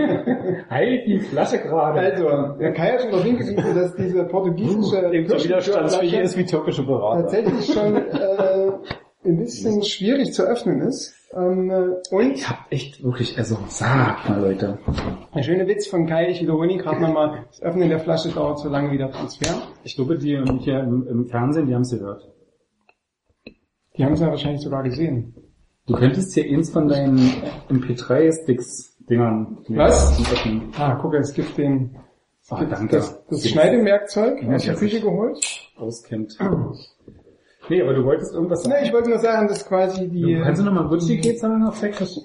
Halt 0.70 1.06
die 1.06 1.18
Flasche 1.18 1.58
gerade. 1.58 2.00
Also, 2.00 2.28
der 2.58 2.72
Kai 2.72 2.92
hat 2.92 3.02
schon 3.02 3.10
darauf 3.10 3.26
hingewiesen, 3.26 3.74
dass 3.74 3.94
diese 3.96 4.24
portugiesische 4.24 5.10
Eben 5.12 5.28
so 5.28 5.34
widerstandsfähig 5.44 6.12
Kirschlikörflasche 6.12 6.16
ist 6.22 6.38
wie 6.38 6.44
türkische 6.46 6.82
Berater. 6.86 7.22
tatsächlich 7.22 7.66
schon 7.74 7.94
äh, 7.96 8.72
ein 9.26 9.36
bisschen 9.36 9.82
schwierig 9.82 10.32
zu 10.32 10.44
öffnen 10.44 10.80
ist. 10.80 11.14
Ähm, 11.36 11.70
äh, 11.70 12.14
und 12.14 12.32
Ich 12.32 12.48
hab 12.48 12.66
echt 12.70 13.04
wirklich, 13.04 13.36
also 13.36 13.58
sag 13.68 14.26
mal 14.28 14.40
Leute. 14.40 14.78
der 15.34 15.42
schöne 15.42 15.66
Witz 15.66 15.86
von 15.86 16.06
Kai, 16.06 16.30
ich 16.30 16.40
wiederhole 16.40 16.70
ihn 16.72 16.78
gerade 16.78 17.00
nochmal, 17.02 17.44
das 17.48 17.60
Öffnen 17.62 17.88
der 17.90 18.00
Flasche 18.00 18.30
dauert 18.30 18.58
so 18.58 18.68
lange 18.70 18.90
wie 18.90 18.98
der 18.98 19.10
Transfer. 19.10 19.54
Ich 19.84 19.96
glaube, 19.96 20.16
die 20.18 20.32
ähm, 20.32 20.58
hier 20.60 20.80
im, 20.80 21.06
im 21.06 21.26
Fernsehen, 21.26 21.66
die 21.66 21.74
haben 21.74 21.82
es 21.82 21.90
gehört. 21.90 22.22
Die 23.96 24.04
haben 24.04 24.12
es 24.14 24.20
ja 24.20 24.28
wahrscheinlich 24.28 24.62
sogar 24.62 24.82
gesehen. 24.82 25.34
Du 25.86 25.94
könntest 25.94 26.32
hier 26.34 26.44
eins 26.44 26.70
von 26.70 26.88
deinen 26.88 27.18
MP3-Sticks-Dingern 27.68 29.58
Was? 29.68 30.18
öffnen. 30.32 30.72
Ah, 30.78 30.98
guck, 31.00 31.14
es 31.14 31.32
gibt 31.34 31.56
den 31.58 31.96
Ah, 32.48 32.64
danke. 32.64 32.96
das, 32.96 33.24
das 33.28 33.48
Schneidewerkzeug 33.48 34.42
Ja, 34.42 34.54
aus 34.54 34.64
der 34.64 34.74
Küche 34.74 35.00
geholt. 35.00 35.38
auskennt. 35.76 36.36
Nee, 37.68 37.82
aber 37.82 37.94
du 37.94 38.04
wolltest 38.04 38.34
irgendwas 38.34 38.62
sagen. 38.62 38.76
Ne, 38.76 38.86
ich 38.86 38.92
wollte 38.92 39.10
nur 39.10 39.18
sagen, 39.18 39.48
dass 39.48 39.66
quasi 39.66 40.08
die... 40.08 40.34
Du 40.34 40.42
kannst 40.42 40.60
du 40.60 40.64
nochmal 40.64 40.88
Gucci 40.88 41.18
geht 41.18 41.38
sagen 41.38 41.64
auf 41.64 41.76
Sächsisch? 41.76 42.18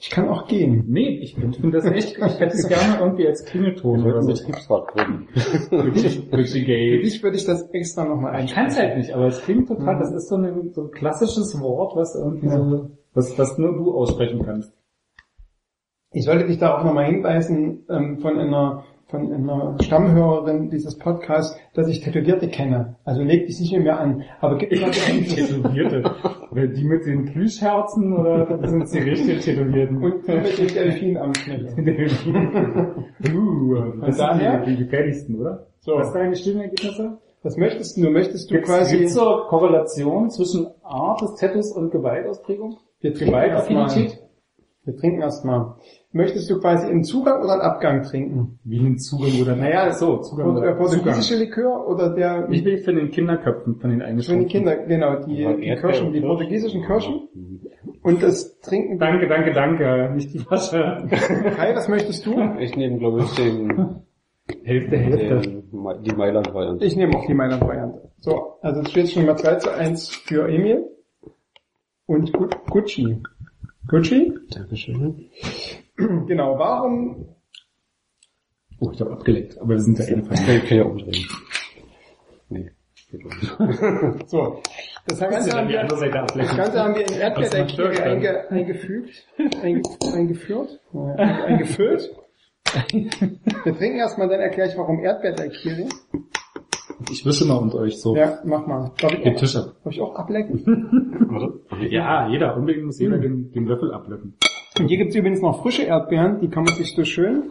Ich 0.00 0.10
kann 0.10 0.28
auch 0.28 0.46
gehen. 0.46 0.84
Nee, 0.86 1.18
ich 1.22 1.34
finde 1.34 1.58
find 1.58 1.74
das 1.74 1.84
echt, 1.86 2.16
ich 2.18 2.40
hätte 2.40 2.56
es 2.56 2.68
gerne 2.68 2.98
irgendwie 3.00 3.26
als 3.26 3.44
Klingelton 3.44 4.04
oder 4.04 4.22
so. 4.22 4.28
Betriebsrat 4.28 4.88
gründen. 4.88 5.28
Dich 5.34 7.22
würde 7.22 7.36
ich 7.36 7.44
das 7.44 7.68
extra 7.70 8.04
nochmal 8.04 8.44
Ich 8.44 8.54
kann 8.54 8.66
es 8.66 8.78
halt 8.78 8.96
nicht, 8.96 9.12
aber 9.12 9.26
es 9.26 9.42
klingt 9.42 9.68
total, 9.68 9.98
das 9.98 10.12
ist 10.12 10.28
so 10.28 10.36
ein, 10.36 10.72
so 10.72 10.82
ein 10.82 10.90
klassisches 10.90 11.58
Wort, 11.60 11.96
was 11.96 12.14
irgendwie 12.14 12.48
so, 12.48 12.90
was, 13.14 13.38
was 13.38 13.58
nur 13.58 13.72
du 13.74 13.94
aussprechen 13.94 14.44
kannst. 14.44 14.72
Ich 16.12 16.24
sollte 16.24 16.46
dich 16.46 16.58
da 16.58 16.78
auch 16.78 16.84
nochmal 16.84 17.06
hinweisen 17.06 17.84
ähm, 17.90 18.18
von 18.18 18.38
einer 18.38 18.84
von 19.08 19.32
einer 19.32 19.76
Stammhörerin 19.82 20.68
dieses 20.68 20.98
Podcasts, 20.98 21.58
dass 21.74 21.88
ich 21.88 22.00
Tätowierte 22.00 22.48
kenne. 22.48 22.96
Also 23.04 23.22
leg 23.22 23.46
dich 23.46 23.58
nicht 23.58 23.72
mir 23.78 23.98
an. 23.98 24.24
Aber 24.40 24.58
gib 24.58 24.70
mir 24.70 24.80
mal 24.82 24.90
die 24.90 25.24
Tätowierte. 25.34 26.02
Die 26.76 26.84
mit 26.84 27.06
den 27.06 27.24
Plüschherzen 27.24 28.16
oder 28.16 28.68
sind 28.68 28.88
sie 28.88 28.98
richtig 28.98 29.44
Tätowierten? 29.44 30.02
Und 30.02 30.28
mit 30.28 30.58
dem 30.58 30.68
Delfin 30.68 31.16
am 31.16 31.32
Knöchel. 31.32 31.74
uh, 33.34 34.00
das 34.02 34.16
daher- 34.18 34.64
sind 34.64 34.66
die, 34.66 34.76
die 34.76 34.84
gefährlichsten, 34.84 35.40
oder? 35.40 35.66
So. 35.80 35.92
Was 35.92 36.12
sind 36.12 36.22
deine 36.22 36.36
Stimmenergebnisse? 36.36 37.18
Was 37.42 37.56
möchtest 37.56 37.96
du? 37.96 38.10
Möchtest 38.10 38.50
du 38.50 38.54
Gibt's, 38.54 38.68
quasi... 38.70 38.98
gibt's 38.98 39.14
so 39.14 39.44
Korrelation 39.48 40.28
zwischen 40.30 40.66
Art 40.82 41.22
des 41.22 41.34
Tattoos 41.36 41.72
und 41.72 41.90
Gewaltausprägung? 41.90 42.76
wir 43.00 43.14
trinken 43.14 43.34
erstmal. 43.34 43.90
Wir 44.84 44.96
trinken 44.96 45.20
erstmal. 45.20 45.76
Möchtest 46.10 46.48
du 46.50 46.58
quasi 46.58 46.86
einen 46.86 47.04
Zugang 47.04 47.42
oder 47.42 47.52
einen 47.52 47.60
Abgang 47.60 48.02
trinken? 48.02 48.58
Wie 48.64 48.78
ein 48.78 48.98
Zugang 48.98 49.42
oder 49.42 49.54
Naja, 49.54 49.92
so, 49.92 50.16
Zugang 50.18 50.56
äh, 50.56 50.60
oder 50.60 50.74
portugiesische 50.74 51.36
Likör 51.36 51.86
oder 51.86 52.14
der 52.14 52.48
Ich 52.50 52.64
will 52.64 52.78
für 52.78 52.94
den 52.94 53.10
Kinderköpfen 53.10 53.76
von 53.76 53.90
den 53.90 53.98
für 54.00 54.04
die 54.04 54.10
eingeschränkten. 54.10 54.48
Kinder, 54.48 54.76
genau, 54.76 55.16
die, 55.26 55.36
Ja, 55.42 55.52
die 55.52 55.74
Kirschen, 55.76 56.12
die 56.14 56.20
portugiesischen 56.22 56.82
Kirschen. 56.86 57.28
Und 58.02 58.22
das 58.22 58.58
trinken 58.60 58.98
Danke, 58.98 59.28
danke, 59.28 59.52
danke. 59.52 60.10
Nicht 60.14 60.32
die 60.32 60.38
Flasche. 60.38 61.06
Kai, 61.10 61.74
was 61.74 61.88
möchtest 61.88 62.24
du? 62.24 62.32
Ich 62.58 62.74
nehme, 62.74 62.98
glaube 62.98 63.20
ich, 63.24 63.30
den, 63.34 63.96
Hälfte, 64.64 64.96
Hälfte. 64.96 65.40
den 65.50 65.64
die 66.04 66.12
Mailand-Variante. 66.16 66.84
Ich 66.86 66.96
nehme 66.96 67.18
auch 67.18 67.26
die 67.26 67.34
Mailand-Variante. 67.34 68.10
So, 68.20 68.54
also 68.62 68.80
es 68.80 68.90
steht 68.90 69.10
schon 69.10 69.26
mal 69.26 69.36
2 69.36 69.54
zu 69.56 69.74
1 69.74 70.08
für 70.08 70.48
Emil. 70.48 70.86
Und 72.06 72.32
Gu- 72.32 72.48
Gucci. 72.70 73.18
Gucci? 73.86 74.32
Dankeschön. 74.54 75.26
Genau, 76.26 76.58
warum, 76.58 77.26
Oh, 78.80 78.90
ich 78.92 79.00
habe 79.00 79.10
abgeleckt, 79.10 79.58
aber 79.58 79.70
wir 79.70 79.80
sind 79.80 79.98
ja 79.98 80.04
jedenfalls. 80.04 80.40
Ich 80.46 80.68
kann 80.68 80.78
ja 80.78 80.84
umdrehen. 80.84 81.26
Nee. 82.48 82.70
geht 83.10 83.24
nicht. 83.24 83.58
so, 84.30 84.62
das 85.06 85.18
Ganze 85.18 85.34
Kannst 85.34 85.52
du 85.52 85.56
haben 85.56 85.68
wir, 85.68 85.82
das? 85.82 86.00
Ganze 86.56 86.78
haben 86.80 86.94
wir 86.94 87.00
in 87.00 87.18
das 87.34 87.54
einge, 88.00 88.50
eingefügt, 88.50 89.26
einge, 89.62 89.82
eingeführt, 90.14 90.80
äh, 90.94 91.22
eingefüllt. 91.22 92.14
Wir 92.92 93.76
trinken 93.76 93.98
erstmal, 93.98 94.28
dann 94.28 94.40
erkläre 94.40 94.68
ich, 94.68 94.76
warum 94.76 95.00
Erdbeerteigkiri. 95.00 95.88
Ich 97.10 97.24
wische 97.24 97.46
mal 97.46 97.56
unter 97.56 97.78
euch 97.78 98.00
so. 98.00 98.14
Ja, 98.14 98.38
mach 98.44 98.66
mal. 98.66 98.92
Darf 99.00 99.12
ich 99.12 99.22
Den 99.22 99.34
auch, 99.34 99.40
Tisch 99.40 99.56
ab. 99.56 99.74
darf 99.82 99.92
ich 99.92 100.00
auch 100.00 100.14
ablecken? 100.14 100.64
Warte. 101.30 101.86
Ja, 101.86 102.28
jeder, 102.28 102.56
unbedingt 102.56 102.86
muss 102.86 102.98
jeder 103.00 103.18
den, 103.18 103.50
den 103.52 103.66
Löffel 103.66 103.92
ablecken. 103.92 104.34
Und 104.78 104.88
hier 104.88 104.98
gibt's 104.98 105.14
übrigens 105.14 105.40
noch 105.40 105.62
frische 105.62 105.82
Erdbeeren, 105.82 106.40
die 106.40 106.48
kann 106.48 106.64
man 106.64 106.74
sich 106.74 106.94
so 106.94 107.04
schön, 107.04 107.50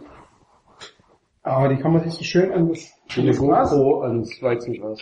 aber 1.42 1.68
die 1.68 1.76
kann 1.76 1.92
man 1.92 2.02
sich 2.02 2.12
so 2.14 2.24
schön 2.24 2.52
an 2.52 2.68
das, 2.68 2.92
an 3.16 3.26
das 3.26 3.38
Glas, 3.38 3.70
GoPro 3.70 4.00
ans 4.02 4.42
Weizenglas. 4.42 5.00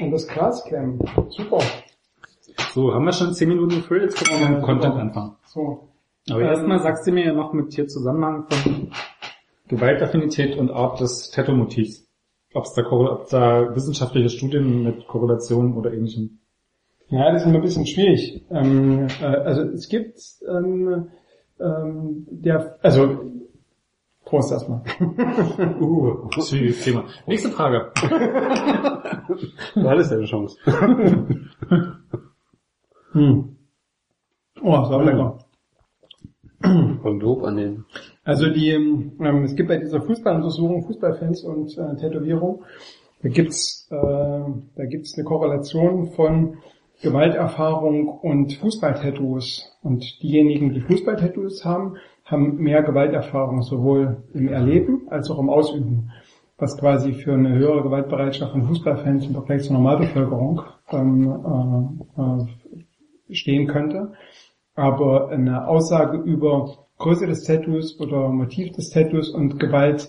An 0.00 0.10
das 0.10 0.26
Glas 0.26 0.64
klemmen. 0.64 0.98
Super. 1.28 1.58
So, 2.72 2.92
haben 2.92 3.04
wir 3.04 3.12
schon 3.12 3.32
10 3.34 3.48
Minuten 3.48 3.76
gefüllt, 3.76 4.02
jetzt 4.02 4.24
können 4.28 4.40
wir 4.40 4.48
mit 4.48 4.58
dem 4.58 4.62
Content 4.64 4.94
anfangen. 4.96 5.36
So. 5.46 5.88
Aber 6.30 6.40
Ähm, 6.40 6.46
erstmal 6.48 6.80
sagst 6.80 7.06
du 7.06 7.12
mir 7.12 7.26
ja 7.26 7.32
noch 7.32 7.52
mit 7.52 7.72
hier 7.74 7.86
Zusammenhang 7.86 8.46
von 8.48 8.90
Gewaltaffinität 9.68 10.56
und 10.58 10.70
Art 10.70 11.00
des 11.00 11.30
Tattoo-Motivs. 11.30 12.06
Ob 12.54 12.64
es 12.64 12.72
da, 12.74 12.82
Korrel- 12.82 13.08
ob 13.10 13.28
da 13.30 13.74
wissenschaftliche 13.74 14.28
Studien 14.28 14.82
mit 14.84 15.06
Korrelationen 15.08 15.74
oder 15.74 15.92
ähnlichem. 15.92 16.40
Ja, 17.08 17.30
das 17.32 17.42
ist 17.42 17.48
immer 17.48 17.56
ein 17.56 17.62
bisschen 17.62 17.86
schwierig. 17.86 18.44
Ähm, 18.50 19.06
äh, 19.20 19.24
also 19.24 19.62
es 19.62 19.88
gibt 19.88 20.18
ähm, 20.48 21.08
ähm, 21.60 22.26
der, 22.30 22.78
also 22.82 23.30
Prost 24.24 24.52
erstmal. 24.52 24.82
Uh, 25.80 26.30
schwieriges 26.40 26.82
Thema. 26.82 27.04
Nächste 27.26 27.50
Frage. 27.50 27.92
Du 29.74 29.88
hattest 29.88 30.10
ja 30.10 30.16
eine 30.16 30.26
Chance. 30.26 30.56
Hm. 33.12 33.56
Oh, 34.60 34.72
das 34.72 34.90
war 34.90 35.04
lecker. 35.04 35.38
Von 36.60 37.20
Lob 37.20 37.44
an 37.44 37.56
den. 37.56 37.84
Also 38.24 38.50
die, 38.50 38.70
ähm, 38.70 39.44
es 39.44 39.54
gibt 39.54 39.68
bei 39.68 39.76
dieser 39.76 40.02
Fußballuntersuchung, 40.02 40.84
Fußballfans 40.84 41.44
und 41.44 41.78
äh, 41.78 41.94
Tätowierung, 41.94 42.64
da 43.22 43.28
gibt's, 43.28 43.86
äh, 43.90 43.94
da 43.96 44.84
gibt's 44.86 45.14
eine 45.16 45.24
Korrelation 45.24 46.10
von 46.12 46.58
Gewalterfahrung 47.04 48.08
und 48.08 48.54
Fußballtattoos. 48.54 49.78
Und 49.82 50.22
diejenigen, 50.22 50.72
die 50.74 50.80
Fußballtattoos 50.80 51.64
haben, 51.64 51.96
haben 52.24 52.56
mehr 52.56 52.82
Gewalterfahrung, 52.82 53.62
sowohl 53.62 54.24
im 54.34 54.48
Erleben 54.48 55.06
als 55.10 55.30
auch 55.30 55.38
im 55.38 55.50
Ausüben. 55.50 56.10
Was 56.58 56.76
quasi 56.76 57.12
für 57.12 57.34
eine 57.34 57.54
höhere 57.54 57.82
Gewaltbereitschaft 57.82 58.52
von 58.52 58.66
Fußballfans 58.66 59.26
im 59.26 59.32
Vergleich 59.34 59.62
zur 59.62 59.74
Normalbevölkerung 59.74 60.62
ähm, 60.90 62.02
äh, 62.16 62.20
äh, 62.20 63.34
stehen 63.34 63.66
könnte 63.66 64.12
aber 64.74 65.28
eine 65.28 65.68
Aussage 65.68 66.18
über 66.18 66.86
Größe 66.98 67.26
des 67.26 67.44
Tattoos 67.44 67.98
oder 68.00 68.28
Motiv 68.28 68.72
des 68.72 68.90
Tattoos 68.90 69.30
und 69.30 69.58
Gewalt 69.58 70.08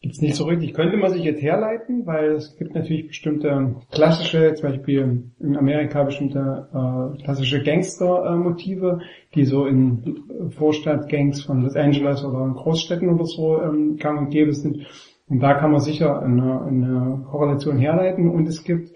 gibt's 0.00 0.20
nicht 0.20 0.34
so 0.34 0.44
richtig. 0.44 0.74
Könnte 0.74 0.96
man 0.96 1.10
sich 1.10 1.22
jetzt 1.22 1.42
herleiten, 1.42 2.06
weil 2.06 2.32
es 2.32 2.56
gibt 2.56 2.74
natürlich 2.74 3.08
bestimmte 3.08 3.76
klassische, 3.90 4.54
zum 4.54 4.70
Beispiel 4.70 5.30
in 5.38 5.56
Amerika 5.56 6.02
bestimmte 6.04 6.68
äh, 6.72 7.22
klassische 7.22 7.62
Gangster-Motive, 7.62 9.00
die 9.34 9.44
so 9.44 9.66
in 9.66 10.24
Vorstadtgangs 10.56 11.42
von 11.44 11.62
Los 11.62 11.76
Angeles 11.76 12.24
oder 12.24 12.46
in 12.46 12.54
Großstädten 12.54 13.10
oder 13.10 13.26
so 13.26 13.60
ähm, 13.60 13.96
gang 13.96 14.18
und 14.18 14.30
gäbe 14.30 14.54
sind. 14.54 14.86
Und 15.28 15.40
da 15.40 15.54
kann 15.54 15.70
man 15.70 15.80
sicher 15.80 16.22
eine, 16.22 16.62
eine 16.62 17.24
Korrelation 17.30 17.78
herleiten. 17.78 18.30
Und 18.30 18.48
es 18.48 18.64
gibt 18.64 18.90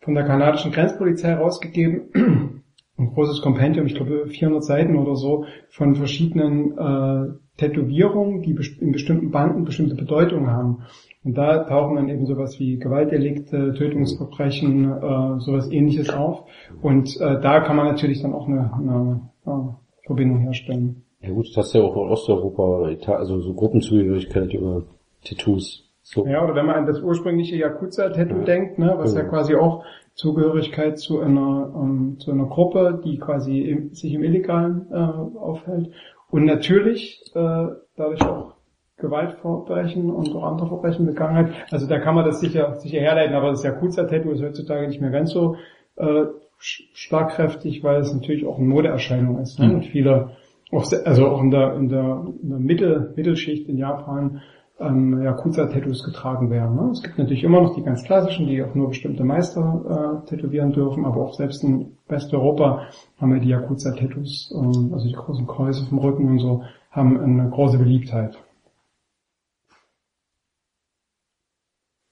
von 0.00 0.14
der 0.14 0.24
kanadischen 0.24 0.70
Grenzpolizei 0.70 1.34
rausgegeben, 1.34 2.55
ein 2.98 3.12
großes 3.12 3.42
Kompendium, 3.42 3.86
ich 3.86 3.94
glaube 3.94 4.26
400 4.26 4.64
Seiten 4.64 4.96
oder 4.96 5.16
so, 5.16 5.44
von 5.68 5.94
verschiedenen 5.94 6.78
äh, 6.78 7.32
Tätowierungen, 7.58 8.42
die 8.42 8.56
in 8.80 8.92
bestimmten 8.92 9.30
Banden 9.30 9.64
bestimmte 9.64 9.94
Bedeutungen 9.94 10.50
haben. 10.50 10.84
Und 11.24 11.36
da 11.36 11.64
tauchen 11.64 11.96
dann 11.96 12.08
eben 12.08 12.26
sowas 12.26 12.58
wie 12.60 12.78
Gewaltdelikte, 12.78 13.74
Tötungsverbrechen, 13.74 14.92
äh, 14.92 15.40
sowas 15.40 15.70
ähnliches 15.70 16.10
auf. 16.10 16.44
Und 16.82 17.20
äh, 17.20 17.40
da 17.40 17.60
kann 17.60 17.76
man 17.76 17.86
natürlich 17.86 18.22
dann 18.22 18.32
auch 18.32 18.46
eine, 18.46 18.72
eine 18.72 19.20
äh, 19.44 20.06
Verbindung 20.06 20.40
herstellen. 20.40 21.02
Ja 21.20 21.30
gut, 21.30 21.48
das 21.48 21.56
hast 21.56 21.74
du 21.74 21.78
ja 21.78 21.84
auch 21.84 21.96
in 21.96 22.10
Osteuropa 22.10 22.62
oder 22.62 22.90
Italien, 22.90 23.20
also 23.20 23.40
so 23.40 23.54
Gruppenzugehörigkeit 23.54 24.54
über 24.54 24.84
Tattoos. 25.24 25.90
So. 26.02 26.24
Ja, 26.24 26.44
oder 26.44 26.54
wenn 26.54 26.66
man 26.66 26.76
an 26.76 26.86
das 26.86 27.00
ursprüngliche 27.02 27.56
Yakuza-Tattoo 27.56 28.44
denkt, 28.44 28.78
ne, 28.78 28.94
was 28.96 29.14
ja. 29.14 29.22
Ja. 29.22 29.28
quasi 29.28 29.56
auch 29.56 29.82
Zugehörigkeit 30.16 30.98
zu 30.98 31.20
einer, 31.20 31.72
ähm, 31.76 32.16
zu 32.18 32.32
einer 32.32 32.46
Gruppe, 32.46 33.00
die 33.04 33.18
quasi 33.18 33.60
im, 33.60 33.94
sich 33.94 34.12
im 34.12 34.24
Illegalen 34.24 34.86
äh, 34.90 34.96
aufhält. 34.96 35.90
Und 36.30 36.44
natürlich 36.46 37.22
äh, 37.34 37.66
dadurch 37.96 38.22
auch 38.22 38.54
Gewaltverbrechen 38.98 40.10
und 40.10 40.34
auch 40.34 40.44
andere 40.44 40.68
Verbrechen 40.68 41.04
begangen 41.04 41.36
hat. 41.36 41.50
Also 41.70 41.86
da 41.86 41.98
kann 42.00 42.14
man 42.14 42.24
das 42.24 42.40
sicher, 42.40 42.74
sicher 42.76 43.00
herleiten, 43.00 43.36
aber 43.36 43.50
das 43.50 43.62
Yakuza-Tattoo 43.62 44.30
ist 44.30 44.42
heutzutage 44.42 44.88
nicht 44.88 45.02
mehr 45.02 45.10
ganz 45.10 45.30
so 45.32 45.56
äh, 45.96 46.24
sch- 46.58 46.84
schlagkräftig, 46.94 47.84
weil 47.84 48.00
es 48.00 48.14
natürlich 48.14 48.46
auch 48.46 48.58
eine 48.58 48.66
Modeerscheinung 48.66 49.38
ist. 49.38 49.58
Ne? 49.58 49.66
Mhm. 49.68 49.74
Und 49.74 49.84
viele, 49.84 50.30
auch, 50.72 50.90
also 51.04 51.26
auch 51.26 51.42
in 51.42 51.50
der, 51.50 51.74
in 51.74 51.88
der, 51.90 52.26
in 52.42 52.48
der 52.48 52.58
Mittel, 52.58 53.12
Mittelschicht 53.16 53.68
in 53.68 53.76
Japan 53.76 54.40
ähm, 54.78 55.22
Yakuza-Tattoos 55.22 56.04
getragen 56.04 56.50
werden. 56.50 56.76
Ne? 56.76 56.90
Es 56.92 57.02
gibt 57.02 57.18
natürlich 57.18 57.44
immer 57.44 57.62
noch 57.62 57.74
die 57.74 57.82
ganz 57.82 58.04
klassischen, 58.04 58.46
die 58.46 58.62
auch 58.62 58.74
nur 58.74 58.88
bestimmte 58.88 59.24
Meister 59.24 60.22
äh, 60.24 60.28
tätowieren 60.28 60.72
dürfen, 60.72 61.04
aber 61.04 61.22
auch 61.22 61.34
selbst 61.34 61.64
in 61.64 61.96
Westeuropa 62.08 62.88
haben 63.18 63.32
wir 63.32 63.40
die 63.40 63.48
Yakuza-Tattoos, 63.48 64.54
ähm, 64.54 64.92
also 64.92 65.06
die 65.06 65.14
großen 65.14 65.46
Kreise 65.46 65.84
vom 65.86 65.98
Rücken 65.98 66.28
und 66.28 66.38
so, 66.38 66.62
haben 66.90 67.18
eine 67.18 67.48
große 67.48 67.78
Beliebtheit. 67.78 68.36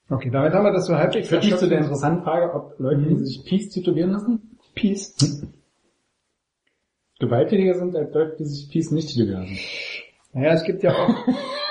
Okay, 0.09 0.29
damit 0.29 0.53
haben 0.53 0.65
wir 0.65 0.71
das 0.71 0.85
so 0.85 0.95
halbwegs 0.95 1.29
Führt 1.29 1.43
mich 1.43 1.55
zu 1.57 1.67
der 1.67 1.79
interessanten 1.79 2.23
Frage, 2.23 2.53
ob 2.53 2.79
Leute, 2.79 3.01
die 3.01 3.25
sich 3.25 3.43
Peace 3.43 3.69
tätowieren 3.69 4.11
lassen, 4.11 4.57
Peace. 4.75 5.47
gewalttätiger 7.19 7.73
sind 7.73 7.95
als 7.95 8.13
Leute, 8.13 8.35
die 8.37 8.45
sich 8.45 8.69
Peace 8.69 8.91
nicht 8.91 9.09
tätowieren 9.09 9.41
lassen. 9.41 9.57
Naja, 10.33 10.53
es 10.53 10.63
gibt 10.63 10.83
ja 10.83 10.91
auch 10.91 11.09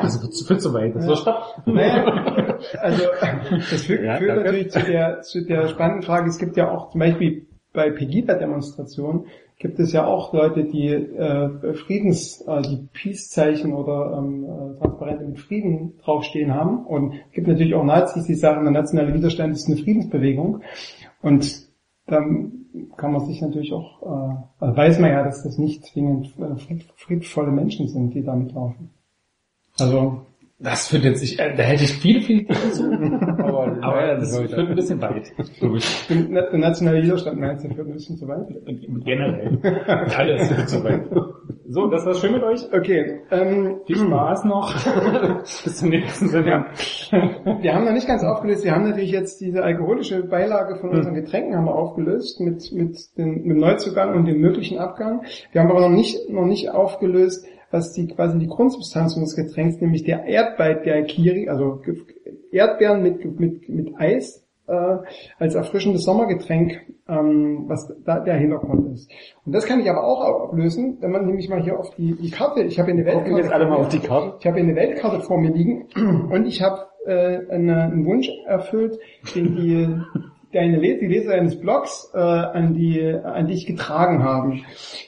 Also 0.00 0.22
wird 0.22 0.34
zu, 0.34 0.44
viel 0.44 0.58
zu 0.58 0.72
weit. 0.72 0.94
Das 0.94 1.18
stopp. 1.18 1.62
Naja, 1.66 2.04
also 2.80 3.04
das 3.50 3.82
führt, 3.82 4.04
Ja, 4.04 4.16
führt 4.16 4.36
natürlich 4.36 4.70
zu 4.70 4.80
der, 4.80 5.20
zu 5.22 5.44
der 5.44 5.68
spannenden 5.68 6.02
Frage, 6.02 6.28
es 6.28 6.38
gibt 6.38 6.56
ja 6.56 6.70
auch 6.70 6.90
zum 6.90 7.00
Beispiel 7.00 7.46
bei 7.72 7.90
Pegida-Demonstrationen 7.90 9.26
gibt 9.58 9.78
es 9.78 9.92
ja 9.92 10.06
auch 10.06 10.32
Leute, 10.32 10.64
die 10.64 10.88
äh, 10.88 11.74
Friedens, 11.74 12.42
äh, 12.46 12.62
die 12.62 12.88
Peace-Zeichen 12.92 13.72
oder 13.72 14.18
ähm, 14.18 14.44
äh, 14.44 14.78
Transparente 14.78 15.24
mit 15.24 15.40
Frieden 15.40 15.94
draufstehen 16.02 16.54
haben. 16.54 16.84
Und 16.84 17.14
es 17.14 17.32
gibt 17.32 17.48
natürlich 17.48 17.74
auch 17.74 17.84
Nazis, 17.84 18.24
die 18.24 18.34
sagen, 18.34 18.64
der 18.64 18.72
nationale 18.72 19.14
Widerstand 19.14 19.54
ist 19.54 19.66
eine 19.66 19.78
Friedensbewegung. 19.78 20.62
Und 21.22 21.66
dann 22.06 22.66
kann 22.96 23.12
man 23.12 23.24
sich 23.24 23.40
natürlich 23.40 23.72
auch, 23.72 24.02
äh, 24.02 24.36
also 24.60 24.76
weiß 24.76 24.98
man 25.00 25.10
ja, 25.10 25.22
dass 25.24 25.42
das 25.42 25.56
nicht 25.56 25.86
zwingend 25.86 26.34
äh, 26.38 26.56
fried, 26.56 26.84
friedvolle 26.96 27.50
Menschen 27.50 27.88
sind, 27.88 28.14
die 28.14 28.22
damit 28.22 28.52
laufen. 28.52 28.90
Also 29.78 30.26
Das 30.58 30.88
führt 30.88 31.04
jetzt, 31.04 31.22
ich, 31.22 31.38
äh, 31.38 31.54
da 31.54 31.62
hätte 31.64 31.84
ich 31.84 31.92
viele, 31.92 32.20
viele 32.22 32.46
zu. 32.70 32.84
Aber, 32.84 33.76
Aber 33.82 34.14
das 34.16 34.36
führt 34.36 34.54
ein 34.54 34.74
bisschen 34.74 35.02
weit, 35.02 35.30
ich. 35.38 36.06
Der 36.08 36.50
der 36.50 36.58
nationale 36.58 37.02
Widerstand 37.02 37.38
meinst 37.38 37.64
du, 37.64 37.68
führt 37.74 37.86
ein 37.86 37.92
bisschen 37.92 38.16
zu 38.16 38.26
weit? 38.26 38.46
Generell. 39.04 39.58
Alles 40.16 40.48
führt 40.50 40.68
zu 40.68 40.82
weit. 40.82 41.02
So, 41.68 41.88
das 41.88 42.06
war's 42.06 42.20
schön 42.20 42.32
mit 42.32 42.42
euch. 42.42 42.60
Okay, 42.72 43.20
ähm, 43.30 43.80
Viel 43.86 43.96
Spaß 43.96 44.44
noch. 44.44 44.72
Bis 45.42 45.76
zum 45.76 45.90
nächsten 45.90 46.28
Sendung. 46.28 46.64
wir 47.60 47.74
haben 47.74 47.84
noch 47.84 47.92
nicht 47.92 48.06
ganz 48.06 48.22
aufgelöst. 48.22 48.64
Wir 48.64 48.72
haben 48.72 48.88
natürlich 48.88 49.10
jetzt 49.10 49.40
diese 49.40 49.62
alkoholische 49.62 50.22
Beilage 50.22 50.76
von 50.76 50.90
unseren 50.90 51.14
Getränken 51.14 51.56
haben 51.56 51.66
wir 51.66 51.74
aufgelöst 51.74 52.40
mit, 52.40 52.72
mit, 52.72 52.96
dem, 53.18 53.42
mit 53.42 53.50
dem 53.50 53.58
Neuzugang 53.58 54.14
und 54.14 54.24
dem 54.26 54.40
möglichen 54.40 54.78
Abgang. 54.78 55.22
Wir 55.52 55.60
haben 55.60 55.70
aber 55.70 55.80
noch 55.80 55.90
nicht, 55.94 56.30
noch 56.30 56.46
nicht 56.46 56.70
aufgelöst, 56.70 57.46
was 57.76 57.92
die 57.92 58.08
quasi 58.08 58.38
die 58.38 58.46
Grundsubstanz 58.46 59.16
unseres 59.16 59.36
Getränks, 59.36 59.80
nämlich 59.80 60.04
der 60.04 60.24
Erdbeit 60.24 60.86
der 60.86 61.04
Kiri, 61.04 61.48
also 61.48 61.82
Erdbeeren 62.50 63.02
mit, 63.02 63.38
mit, 63.38 63.68
mit 63.68 63.94
Eis, 63.98 64.44
äh, 64.66 64.96
als 65.38 65.54
erfrischendes 65.54 66.04
Sommergetränk, 66.04 66.80
ähm, 67.08 67.64
was 67.68 67.92
da 68.04 68.20
der 68.20 68.36
Hintergrund 68.36 68.94
ist. 68.94 69.10
Und 69.44 69.54
das 69.54 69.66
kann 69.66 69.80
ich 69.80 69.90
aber 69.90 70.04
auch 70.04 70.24
auflösen, 70.24 70.96
wenn 71.00 71.12
man 71.12 71.26
nämlich 71.26 71.48
mal 71.48 71.62
hier 71.62 71.78
auf 71.78 71.94
die, 71.94 72.16
die 72.16 72.30
Karte, 72.30 72.62
ich 72.62 72.78
habe 72.78 72.90
hier 72.90 73.00
eine 73.00 73.06
Weltkarte. 73.06 73.42
jetzt 73.42 73.52
alle 73.52 73.66
mal 73.66 73.76
vor 73.76 73.80
mir. 73.80 73.86
auf 73.86 73.92
die 73.92 74.00
Karte. 74.00 74.36
Ich 74.40 74.46
habe 74.46 74.56
hier 74.56 74.64
eine 74.64 74.76
Weltkarte 74.76 75.20
vor 75.20 75.38
mir 75.38 75.52
liegen 75.52 75.86
und 76.30 76.46
ich 76.46 76.62
habe 76.62 76.86
äh, 77.04 77.40
eine, 77.50 77.82
einen 77.82 78.06
Wunsch 78.06 78.30
erfüllt, 78.46 78.98
den 79.34 79.54
die 79.54 80.00
deine 80.56 80.78
Les 80.78 80.98
die 80.98 81.06
Leser 81.06 81.34
eines 81.34 81.60
Blogs 81.60 82.10
äh, 82.14 82.18
an 82.18 82.74
die 82.74 83.00
an 83.02 83.46
dich 83.46 83.66
getragen 83.66 84.24
haben. 84.24 84.64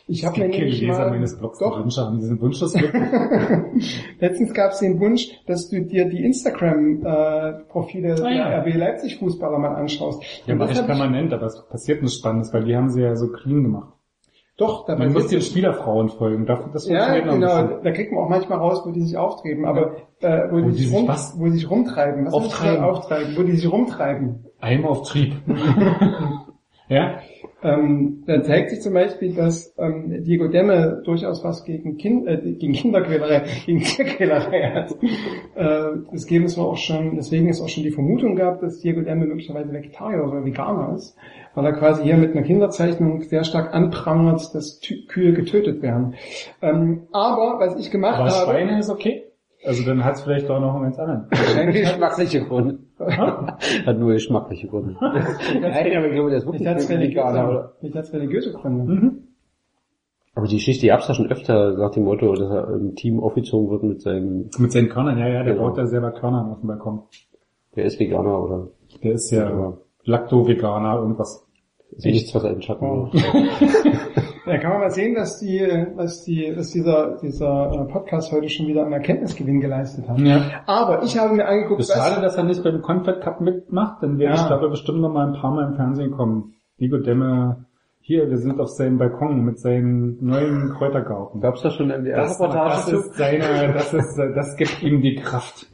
Ich 0.07 0.25
habe 0.25 0.39
mir 0.41 0.49
nämlich 0.49 0.81
Leser 0.81 1.05
mal, 1.07 1.11
meines 1.11 1.39
Blogs, 1.39 1.59
doch, 1.59 1.79
Wünsche 1.79 2.01
haben 2.03 2.19
diesen 2.19 2.41
Wunschliste. 2.41 2.79
letztens 4.21 4.55
gab 4.55 4.73
es 4.73 4.79
den 4.79 5.01
Wunsch, 5.01 5.29
dass 5.47 5.69
du 5.69 5.81
dir 5.83 6.09
die 6.09 6.23
Instagram-Profile 6.25 8.15
Ah, 8.23 8.31
ja. 8.31 8.49
der 8.51 8.61
RB 8.61 8.75
Leipzig 8.77 9.19
Fußballer 9.19 9.59
mal 9.59 9.75
anschaust. 9.75 10.23
Ja, 10.47 10.55
mache 10.55 10.71
das 10.71 10.81
ich 10.81 10.87
permanent, 10.87 11.33
aber 11.33 11.47
es 11.47 11.63
passiert 11.69 12.03
nichts 12.03 12.19
Spannendes, 12.19 12.53
weil 12.53 12.65
die 12.65 12.77
haben 12.77 12.91
sie 12.91 13.03
ja 13.03 13.15
so 13.17 13.29
clean 13.29 13.63
gemacht. 13.63 13.93
doch, 14.57 14.87
da 14.87 14.97
Man 14.97 15.13
muss 15.13 15.29
den 15.29 15.41
Spielerfrauen 15.41 16.09
folgen. 16.09 16.47
Das, 16.47 16.61
das 16.73 16.89
Ja, 16.89 17.19
genau. 17.19 17.81
Da 17.83 17.91
kriegt 17.93 18.13
man 18.13 18.25
auch 18.25 18.29
manchmal 18.29 18.59
raus, 18.59 18.83
wo 18.85 18.91
die 18.91 19.03
sich 19.03 19.17
auftreten, 19.17 19.65
aber 19.65 19.97
äh, 20.21 20.51
wo, 20.51 20.61
die 20.61 20.73
sich, 20.73 20.93
rum, 20.93 21.07
was? 21.09 21.39
wo 21.39 21.45
die 21.45 21.53
sich 21.53 21.71
rumtreiben. 21.71 22.27
Was 22.27 22.35
Auftreiben. 22.35 22.85
auftreiben? 22.85 23.37
Wo 23.37 23.43
die 23.43 23.53
sich 23.57 23.71
rumtreiben. 23.71 24.45
Einem 24.61 24.85
auf 24.87 25.03
Trieb. 25.09 25.35
ja? 26.89 27.21
Ähm, 27.61 28.23
dann 28.27 28.45
zeigt 28.45 28.71
sich 28.71 28.81
zum 28.81 28.95
Beispiel, 28.95 29.35
dass 29.35 29.75
ähm, 29.79 30.23
Diego 30.23 30.47
Demme 30.47 31.03
durchaus 31.05 31.43
was 31.43 31.65
gegen, 31.65 31.97
kind, 31.97 32.29
äh, 32.29 32.37
gegen 32.53 32.73
Kinderquälerei, 32.73 33.43
gegen 33.67 33.81
Tierquälerei 33.81 34.71
hat. 34.71 34.93
äh, 35.57 35.99
das 36.13 36.27
geben 36.27 36.45
es 36.45 36.57
auch 36.57 36.77
schon, 36.77 37.17
deswegen 37.17 37.49
ist 37.49 37.61
auch 37.61 37.69
schon 37.69 37.83
die 37.83 37.91
Vermutung 37.91 38.37
gab, 38.37 38.61
dass 38.61 38.79
Diego 38.79 39.01
Demme 39.01 39.27
möglicherweise 39.27 39.73
Vegetarier 39.73 40.23
oder 40.25 40.45
Veganer 40.45 40.95
ist, 40.95 41.17
weil 41.57 41.65
er 41.65 41.73
quasi 41.73 42.05
hier 42.05 42.17
mit 42.17 42.31
einer 42.31 42.43
Kinderzeichnung 42.47 43.23
sehr 43.23 43.43
stark 43.43 43.75
anprangert, 43.75 44.55
dass 44.55 44.81
Tü- 44.81 45.09
Kühe 45.09 45.33
getötet 45.33 45.83
werden. 45.83 46.15
Ähm, 46.63 47.09
aber 47.11 47.59
was 47.59 47.77
ich 47.81 47.91
gemacht 47.91 48.21
Aber 48.21 48.31
habe, 48.31 48.53
Schweine 48.53 48.79
ist 48.79 48.89
okay. 48.89 49.25
Also 49.65 49.85
dann 49.85 50.05
hat 50.05 50.15
es 50.15 50.23
vielleicht 50.23 50.49
auch 50.49 50.61
noch 50.61 50.75
einen 50.75 50.85
ganz 50.85 50.99
anderen. 51.01 51.73
Geschmackliche 51.73 52.45
Gründe. 52.45 52.79
Hat 52.99 53.99
nur 53.99 54.13
geschmackliche 54.13 54.69
Gründe. 54.69 54.97
Nein, 55.01 55.97
aber 55.97 56.07
ich 56.07 56.13
glaube, 56.15 56.31
das 56.31 56.45
ist 56.45 56.47
ich 56.47 56.53
wirklich 56.53 56.69
hat's 56.69 56.89
Veganer, 56.89 57.49
oder? 57.49 57.73
ich 57.83 57.95
hat's 57.95 58.13
religiöse 58.13 58.53
Gründe. 58.53 58.93
Mhm. 58.93 59.19
Aber 60.35 60.47
die 60.47 60.57
Geschichte, 60.57 60.83
die 60.83 60.89
gab's 60.89 61.09
ja 61.09 61.15
schon 61.15 61.31
öfter 61.31 61.77
nach 61.77 61.91
dem 61.91 62.05
Motto, 62.05 62.33
dass 62.35 62.49
er 62.51 62.75
im 62.75 62.95
Team 62.95 63.19
aufgezogen 63.21 63.71
wird 63.71 63.83
mit 63.83 64.01
seinem, 64.03 64.51
Mit 64.59 64.71
seinen 64.73 64.89
Körnern, 64.89 65.19
ja, 65.19 65.27
ja, 65.27 65.43
der 65.43 65.55
Genau. 65.55 65.69
baut 65.69 65.79
da 65.79 65.87
selber 65.87 66.13
Körner 66.13 66.47
auf 66.53 66.61
dem 66.61 66.69
Balkon. 66.69 67.03
der 67.75 67.85
ist 67.87 67.99
Veganer 67.99 68.43
oder 68.43 68.69
Der 69.03 69.13
ist 69.13 69.31
ja 69.31 69.49
Ja. 69.51 69.73
Lacto-Veganer, 70.05 70.99
irgendwas. 71.01 71.45
Ist 71.93 72.05
nichts, 72.05 72.35
was 72.35 72.45
einen 72.45 72.63
Schatten 72.63 72.85
Oh. 72.85 73.09
wirft. 73.13 73.25
Da 74.47 74.57
kann 74.57 74.71
man 74.71 74.81
mal 74.81 74.91
sehen, 74.91 75.15
dass 75.15 75.39
die, 75.41 75.59
dass 75.97 76.25
die, 76.25 76.55
dass 76.55 76.71
dieser, 76.71 77.19
dieser 77.21 77.71
äh, 77.71 77.93
Podcast 77.93 78.33
heute 78.33 78.49
schon 78.49 78.67
wieder 78.67 78.83
einen 78.83 78.95
Erkenntnisgewinn 78.95 79.61
geleistet 79.61 80.09
hat. 80.09 80.19
Ja. 80.21 80.41
Aber 80.67 81.03
ich 81.03 81.19
habe 81.19 81.35
mir 81.35 81.47
angeguckt, 81.47 81.81
Ist 81.81 81.93
schade, 81.93 82.23
dass 82.23 82.37
er 82.37 82.45
nicht 82.45 82.63
beim 82.65 82.81
Confed 82.81 83.21
Cup 83.21 83.43
mitmacht, 83.43 84.03
dann 84.03 84.19
wäre 84.19 84.35
Ja. 84.35 84.41
ich 84.41 84.47
glaube 84.47 84.71
bestimmt 84.71 85.01
noch 85.01 85.13
mal 85.13 85.27
ein 85.29 85.39
paar 85.41 85.55
Mal 85.55 85.69
im 85.69 85.75
Fernsehen 85.77 86.13
kommen. 86.13 86.55
Diego 86.81 86.97
Demme, 86.97 87.67
hier, 88.01 88.31
wir 88.31 88.39
sind 88.39 88.59
auf 88.59 88.69
seinem 88.71 88.97
Balkon 88.97 89.45
mit 89.45 89.59
seinem 89.61 90.17
neuen 90.23 90.73
Kräutergarten. 90.79 91.43
Gab's 91.43 91.61
da 91.61 91.71
schon 91.71 91.91
eine 91.91 92.09
Das, 92.11 92.41
Reportage 92.41 92.91
das 92.93 92.93
ist 93.05 93.15
seine, 93.17 93.73
das 93.75 93.93
ist, 93.93 94.17
das 94.35 94.57
gibt 94.57 94.83
ihm 94.83 95.03
die 95.03 95.17
Kraft. 95.17 95.67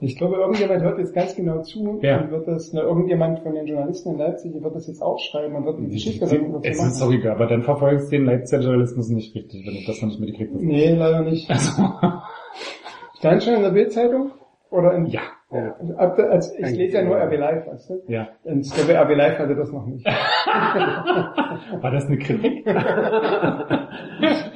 Ich 0.00 0.16
glaube, 0.16 0.36
irgendjemand 0.36 0.82
hört 0.82 0.98
jetzt 0.98 1.14
ganz 1.14 1.34
genau 1.36 1.60
zu 1.62 1.98
Ja. 2.02 2.20
und 2.22 2.30
wird 2.30 2.48
das, 2.48 2.72
ne, 2.72 2.80
irgendjemand 2.80 3.40
von 3.40 3.54
den 3.54 3.66
Journalisten 3.66 4.12
in 4.12 4.18
Leipzig 4.18 4.52
wird 4.54 4.74
das 4.74 4.86
jetzt 4.86 5.02
aufschreiben 5.02 5.54
und 5.56 5.64
wird 5.66 5.78
die 5.80 5.88
Geschichte 5.88 6.26
darüber 6.26 6.60
Es 6.62 6.78
machen. 6.78 6.88
ist 6.88 6.98
sorry, 6.98 7.28
aber 7.28 7.46
dann 7.46 7.62
verfolgst 7.62 8.06
du 8.10 8.16
den 8.16 8.24
Leipziger 8.26 8.62
Journalismus 8.62 9.08
nicht 9.10 9.34
richtig, 9.34 9.66
wenn 9.66 9.74
du 9.74 9.80
das 9.86 10.00
noch 10.00 10.08
nicht 10.08 10.20
mitgekriegt 10.20 10.52
hast. 10.54 10.62
Nee, 10.62 10.94
leider 10.94 11.22
nicht. 11.22 11.50
Also, 11.50 11.82
Stand 13.18 13.42
schon 13.42 13.54
in 13.54 13.62
der 13.62 13.70
Bildzeitung? 13.70 14.30
Oder 14.70 14.94
in, 14.94 15.06
ja, 15.06 15.20
Ab, 15.96 16.16
als, 16.18 16.56
ich 16.56 16.76
lese 16.76 16.98
ja 16.98 17.02
nur 17.02 17.16
RB 17.16 17.36
Live, 17.36 17.66
weißt 17.66 17.90
du? 17.90 18.02
ja. 18.06 18.28
Und 18.44 18.60
ich 18.60 18.72
glaube, 18.72 18.94
RB 18.94 19.16
Live 19.16 19.38
hatte 19.38 19.56
das 19.56 19.72
noch 19.72 19.84
nicht. 19.84 20.06
War 21.80 21.90
das 21.90 22.06
eine 22.06 22.18
Kritik? 22.18 22.64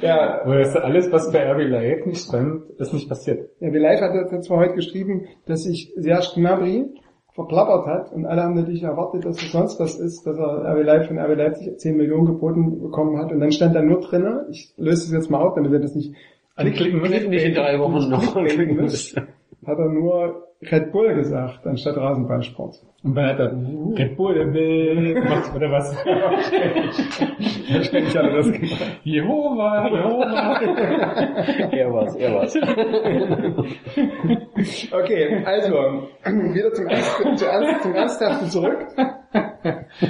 ja, 0.01 0.45
Oder 0.45 0.61
ist 0.61 0.77
alles, 0.77 1.11
was 1.11 1.31
bei 1.33 1.51
RB 1.51 1.69
Live 1.69 2.05
nicht 2.05 2.21
stand, 2.21 2.69
ist 2.77 2.93
nicht 2.93 3.09
passiert? 3.09 3.49
RB 3.61 3.75
Live 3.75 3.99
hat 3.99 4.43
zwar 4.45 4.59
heute 4.59 4.75
geschrieben, 4.75 5.27
dass 5.45 5.63
sich 5.63 5.91
Serge 5.97 6.27
Gnabry 6.35 6.85
verplappert 7.33 7.87
hat 7.87 8.13
und 8.13 8.25
alle 8.25 8.43
haben 8.43 8.55
natürlich 8.55 8.83
erwartet, 8.83 9.25
dass 9.25 9.41
es 9.41 9.51
sonst 9.51 9.77
was 9.81 9.99
ist, 9.99 10.25
dass 10.25 10.37
er 10.37 10.63
RB 10.75 10.85
Live 10.85 11.07
von 11.07 11.19
RB 11.19 11.35
Leipzig 11.35 11.77
10 11.77 11.97
Millionen 11.97 12.25
geboten 12.27 12.79
bekommen 12.81 13.17
hat 13.17 13.33
und 13.33 13.41
dann 13.41 13.51
stand 13.51 13.75
da 13.75 13.81
nur 13.81 13.99
drinne, 13.99 14.45
ich 14.49 14.73
löse 14.77 15.07
es 15.07 15.11
jetzt 15.11 15.29
mal 15.29 15.41
auf, 15.41 15.55
damit 15.55 15.73
wir 15.73 15.79
das 15.79 15.93
nicht 15.93 16.15
Anklicken 16.55 17.01
müssen. 17.01 17.29
Nicht 17.29 17.45
in 17.45 17.53
drei 17.53 17.77
Wochen 17.79 18.09
noch 18.09 18.33
hat 19.67 19.79
er 19.79 19.89
nur 19.89 20.47
Red 20.61 20.91
Bull 20.91 21.15
gesagt, 21.15 21.65
anstatt 21.67 21.97
Rasenballsport. 21.97 22.81
Und 23.03 23.15
dann 23.15 23.25
hat 23.27 23.39
er 23.39 23.51
Red 23.51 24.15
Bull 24.17 24.35
im 24.37 24.53
Bild 24.53 25.15
gemacht, 25.15 25.51
oder 25.55 25.71
was? 25.71 25.95
Wahrscheinlich 26.05 28.17
hat 28.17 28.25
er 28.25 28.37
das 28.37 28.51
gemacht. 28.51 28.99
Jehova, 29.03 29.87
Jehova. 29.89 30.59
er 31.71 31.93
war's, 31.93 32.15
er 32.15 32.35
war's. 32.35 32.55
Okay, 34.91 35.43
also, 35.45 36.07
wieder 36.23 36.73
zum, 36.73 36.87
Ernst, 36.87 37.17
zum, 37.17 37.47
Ernst, 37.47 37.83
zum 37.83 37.93
Ernsthaften 37.93 38.49
zurück. 38.49 38.87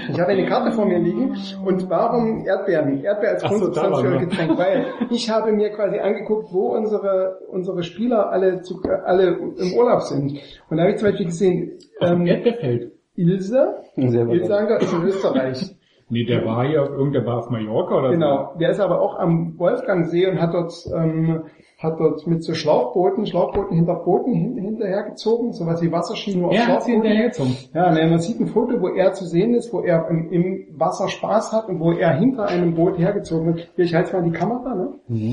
Ich 0.10 0.19
habe 0.19 0.31
eine 0.31 0.45
Karte 0.45 0.71
vor 0.71 0.86
mir 0.86 0.99
liegen 0.99 1.36
und 1.65 1.89
warum 1.89 2.45
Erdbeeren? 2.45 3.03
Erdbeer 3.03 3.31
als 3.31 3.43
Grundsubstanz 3.43 4.01
für 4.01 4.17
Getränk, 4.17 4.58
weil 4.58 4.86
ich 5.10 5.29
habe 5.29 5.51
mir 5.51 5.71
quasi 5.71 5.99
angeguckt, 5.99 6.51
wo 6.51 6.75
unsere 6.75 7.39
unsere 7.49 7.84
Spieler 7.84 8.31
alle 8.31 8.62
zu, 8.62 8.81
alle 9.05 9.38
im 9.58 9.73
Urlaub 9.75 10.01
sind. 10.01 10.35
Und 10.69 10.78
da 10.78 10.84
habe 10.84 10.91
ich 10.91 10.98
zum 10.98 11.10
Beispiel 11.10 11.26
gesehen, 11.28 11.80
ähm, 12.02 12.26
Erdbeerfeld. 12.26 12.91
Ilse, 13.15 13.76
Sehr 13.95 14.26
gut. 14.26 14.36
Ilsanger 14.36 14.82
ist 14.82 14.93
in 14.93 15.04
Österreich. 15.04 15.76
Nee, 16.08 16.24
der 16.24 16.45
war 16.45 16.67
hier 16.67 16.84
auf 16.84 16.89
irgendeiner 16.89 17.26
war 17.26 17.38
auf 17.39 17.50
Mallorca 17.50 17.98
oder 17.98 18.12
Genau, 18.12 18.54
der 18.60 18.69
ist 18.69 18.80
aber 18.80 19.02
auch 19.02 19.17
am 19.17 19.58
Wolfgangsee 19.58 20.28
und 20.28 20.39
hat 20.39 20.54
dort 20.54 20.71
ähm, 20.95 21.45
hat 21.78 22.00
dort 22.00 22.26
mit 22.26 22.44
so 22.44 22.54
Schlauchbooten, 22.54 23.26
Schlauchbooten 23.26 23.76
hinter 23.76 23.96
Booten 23.96 24.34
hin, 24.34 24.58
hinterhergezogen, 24.58 25.52
sowas 25.52 25.82
wie 25.82 25.92
Wasserschienen 25.92 26.42
nur 26.42 26.50
auf 26.52 26.56
Er 26.56 26.68
hat 26.68 26.84
sie 26.84 26.92
Schlauchbooten. 26.92 27.02
hinterhergezogen. 27.02 27.56
Ja, 27.74 27.92
man 28.10 28.20
sieht 28.20 28.40
ein 28.40 28.48
Foto, 28.48 28.82
wo 28.82 28.88
er 28.90 29.14
zu 29.14 29.26
sehen 29.26 29.54
ist, 29.54 29.74
wo 29.74 29.82
er 29.82 30.08
im, 30.10 30.32
im 30.32 30.68
Wasser 30.78 31.10
Spaß 31.10 31.52
hat 31.52 31.68
und 31.68 31.80
wo 31.80 31.92
er 31.92 32.14
hinter 32.14 32.48
einem 32.48 32.76
Boot 32.76 32.98
hergezogen 32.98 33.48
wird. 33.48 33.70
Hier, 33.76 33.86
ich 33.86 33.94
halte 33.94 34.14
mal 34.14 34.24
die 34.24 34.32
Kamera, 34.32 34.74
ne? 34.74 34.90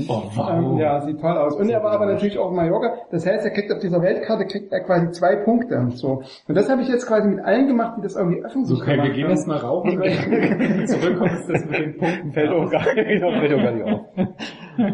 Oh, 0.09 0.21
Ähm, 0.49 0.77
ja, 0.77 1.01
sieht 1.01 1.19
toll 1.21 1.37
aus. 1.37 1.55
Und 1.55 1.69
er 1.69 1.81
war 1.83 1.91
aber 1.91 2.05
natürlich 2.07 2.37
auch 2.37 2.49
in 2.49 2.55
Mallorca. 2.57 2.93
Das 3.11 3.25
heißt, 3.25 3.45
er 3.45 3.51
kriegt 3.51 3.71
auf 3.71 3.79
dieser 3.79 4.01
Weltkarte 4.01 4.45
kriegt 4.45 4.71
er 4.73 4.81
quasi 4.81 5.11
zwei 5.11 5.37
Punkte. 5.37 5.87
So. 5.93 6.23
Und 6.47 6.55
das 6.55 6.69
habe 6.69 6.81
ich 6.81 6.89
jetzt 6.89 7.07
quasi 7.07 7.29
mit 7.29 7.39
allen 7.43 7.67
gemacht, 7.67 7.93
die 7.97 8.01
das 8.01 8.15
irgendwie 8.15 8.43
öffentlich 8.43 8.77
So, 8.77 8.83
okay, 8.83 9.01
wir 9.01 9.11
gehen 9.11 9.29
jetzt 9.29 9.47
mal 9.47 9.57
rauchen. 9.57 9.91
Zurückkommen 10.85 11.31
ist 11.35 11.49
das 11.49 11.65
mit 11.65 11.79
den 11.79 11.97
Punkten. 11.97 12.31
Fällt 12.33 12.49
auch 12.51 12.69
gar, 12.69 12.83
nicht 12.93 13.23
auf. 13.23 14.01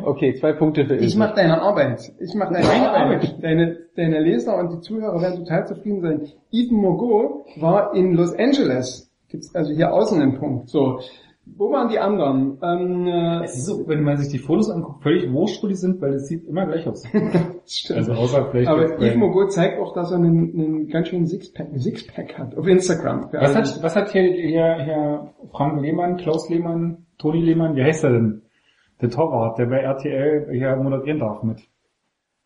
Okay, 0.06 0.34
zwei 0.36 0.54
Punkte 0.54 0.86
für 0.86 0.96
Ich 0.98 1.16
mache 1.16 1.39
deine 1.40 1.62
Arbeit. 1.62 2.12
Ich 2.20 2.34
mache 2.36 2.54
deine 2.54 2.92
Arbeit. 2.92 3.42
Deine, 3.42 3.78
deine 3.96 4.20
Leser 4.20 4.58
und 4.58 4.74
die 4.74 4.80
Zuhörer 4.82 5.22
werden 5.22 5.38
total 5.40 5.68
zufrieden 5.68 6.02
sein. 6.02 6.28
Ethan 6.52 6.78
Mogo 6.78 7.46
war 7.58 7.96
in 7.96 8.14
Los 8.14 8.34
Angeles. 8.38 9.12
Gibt's 9.30 9.54
also 9.56 9.74
hier 9.74 9.94
außen 9.94 10.22
einen 10.22 10.38
Punkt. 10.38 10.70
So. 10.70 11.00
Wo 11.58 11.72
waren 11.72 11.90
die 11.90 11.98
anderen? 11.98 12.60
Ähm, 12.62 13.08
äh, 13.08 13.44
Es 13.44 13.56
ist 13.56 13.66
so, 13.66 13.88
wenn 13.88 14.04
man 14.04 14.18
sich 14.18 14.30
die 14.30 14.38
Fotos 14.38 14.70
anguckt, 14.70 15.02
völlig 15.02 15.32
wurscht, 15.32 15.64
wo 15.64 15.68
die 15.68 15.76
sind, 15.76 16.00
weil 16.00 16.14
es 16.14 16.28
sieht 16.28 16.48
immer 16.48 16.68
gleich 16.68 16.88
aus. 16.88 17.04
stimmt. 17.66 18.00
Also 18.00 18.14
außer 18.14 18.50
vielleicht 18.52 18.70
Aber 18.70 19.02
Ethan 19.02 19.20
Mogo 19.20 19.48
zeigt 19.48 19.80
auch, 19.80 19.94
dass 19.94 20.12
er 20.12 20.18
einen, 20.18 20.54
einen 20.54 20.88
ganz 20.90 21.08
schönen 21.08 21.26
Sixpack, 21.26 21.70
Sixpack 21.76 22.38
hat. 22.38 22.56
Auf 22.56 22.68
Instagram. 22.68 23.30
Was 23.32 23.56
hat, 23.56 23.84
was 23.84 23.96
hat 23.96 24.12
hier, 24.12 24.24
hier, 24.24 24.84
hier 24.84 25.34
Frank 25.52 25.82
Lehmann, 25.82 26.18
Klaus 26.18 26.50
Lehmann, 26.50 27.06
Toni 27.18 27.42
Lehmann, 27.42 27.76
wie 27.76 27.84
heißt 27.84 28.04
er 28.04 28.12
denn? 28.12 28.42
Der 29.02 29.10
Torwart, 29.10 29.58
der 29.58 29.68
bei 29.68 29.78
RTL 29.80 30.50
hier 30.52 30.76
moderieren 30.76 31.20
darf 31.20 31.42
mit. 31.44 31.62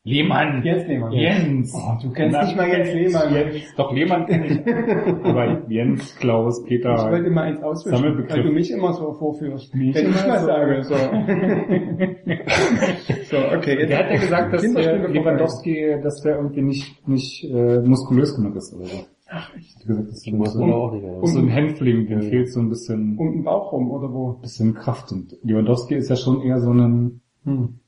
Lehmann. 0.06 0.62
Jens 0.64 0.86
Lehmann. 0.86 1.14
Jens. 1.14 1.74
Oh, 1.74 1.94
du 2.02 2.12
kennst 2.12 2.38
nicht 2.42 2.58
mal 2.58 2.68
Jens 2.68 2.94
Lehmann. 2.94 3.34
Jens. 3.34 3.74
Doch, 3.78 3.94
Lehmann 3.94 4.26
kenn 4.26 4.44
ich. 4.44 4.60
Aber 5.24 5.62
Jens, 5.70 6.14
Klaus, 6.18 6.62
Ich 6.68 6.84
wollte 6.86 7.24
Peter. 7.24 7.30
mal 7.30 7.44
eins 7.44 7.64
auswischen, 7.64 8.04
weil 8.28 8.44
du 8.44 8.52
mich 8.52 8.70
immer 8.70 8.92
so 8.92 9.14
vorführst. 9.14 9.74
Mich 9.74 9.96
Wenn 9.96 10.10
ich 10.10 10.18
immer 10.24 10.28
mal 10.28 10.40
so. 10.42 10.46
sage, 10.46 10.84
so. 10.84 10.96
so, 13.32 13.38
okay. 13.56 13.80
Jetzt 13.80 13.90
Der 13.90 13.98
hat 14.00 14.12
ja 14.12 14.18
gesagt, 14.20 14.54
dass 14.54 14.62
der. 14.74 15.08
Lewandowski, 15.08 15.96
dass 16.04 16.22
der 16.22 16.36
irgendwie 16.36 16.64
nicht, 16.64 17.08
nicht 17.08 17.46
äh, 17.46 17.80
muskulös 17.80 18.36
genug 18.36 18.58
ist 18.58 18.74
oder 18.76 18.84
so. 18.86 19.06
Ach, 19.36 19.56
echt? 19.56 19.86
Gesagt, 19.86 20.10
das 20.10 20.18
ist 20.18 20.26
so, 20.26 20.32
Muss 20.36 20.56
ein- 20.56 20.72
auch 20.72 20.94
nicht. 20.94 21.34
so 21.34 21.40
ein 21.40 21.48
Hänfling, 21.48 22.06
dem 22.08 22.22
fehlt 22.22 22.52
so 22.52 22.60
ein 22.60 22.70
bisschen, 22.70 23.18
Um 23.18 23.32
den 23.32 23.44
Bauch 23.44 23.72
rum, 23.72 23.90
oder 23.90 24.14
wo? 24.14 24.34
bisschen 24.34 24.76
Kraft. 24.76 25.12
Und 25.12 25.36
Lewandowski 25.44 25.96
ist 25.96 26.10
ja 26.10 26.16
schon 26.16 26.42
eher 26.44 26.60
so 26.62 26.72
ein 26.72 27.22
Hm. 27.44 27.80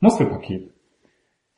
Muskelpaket. 0.00 0.70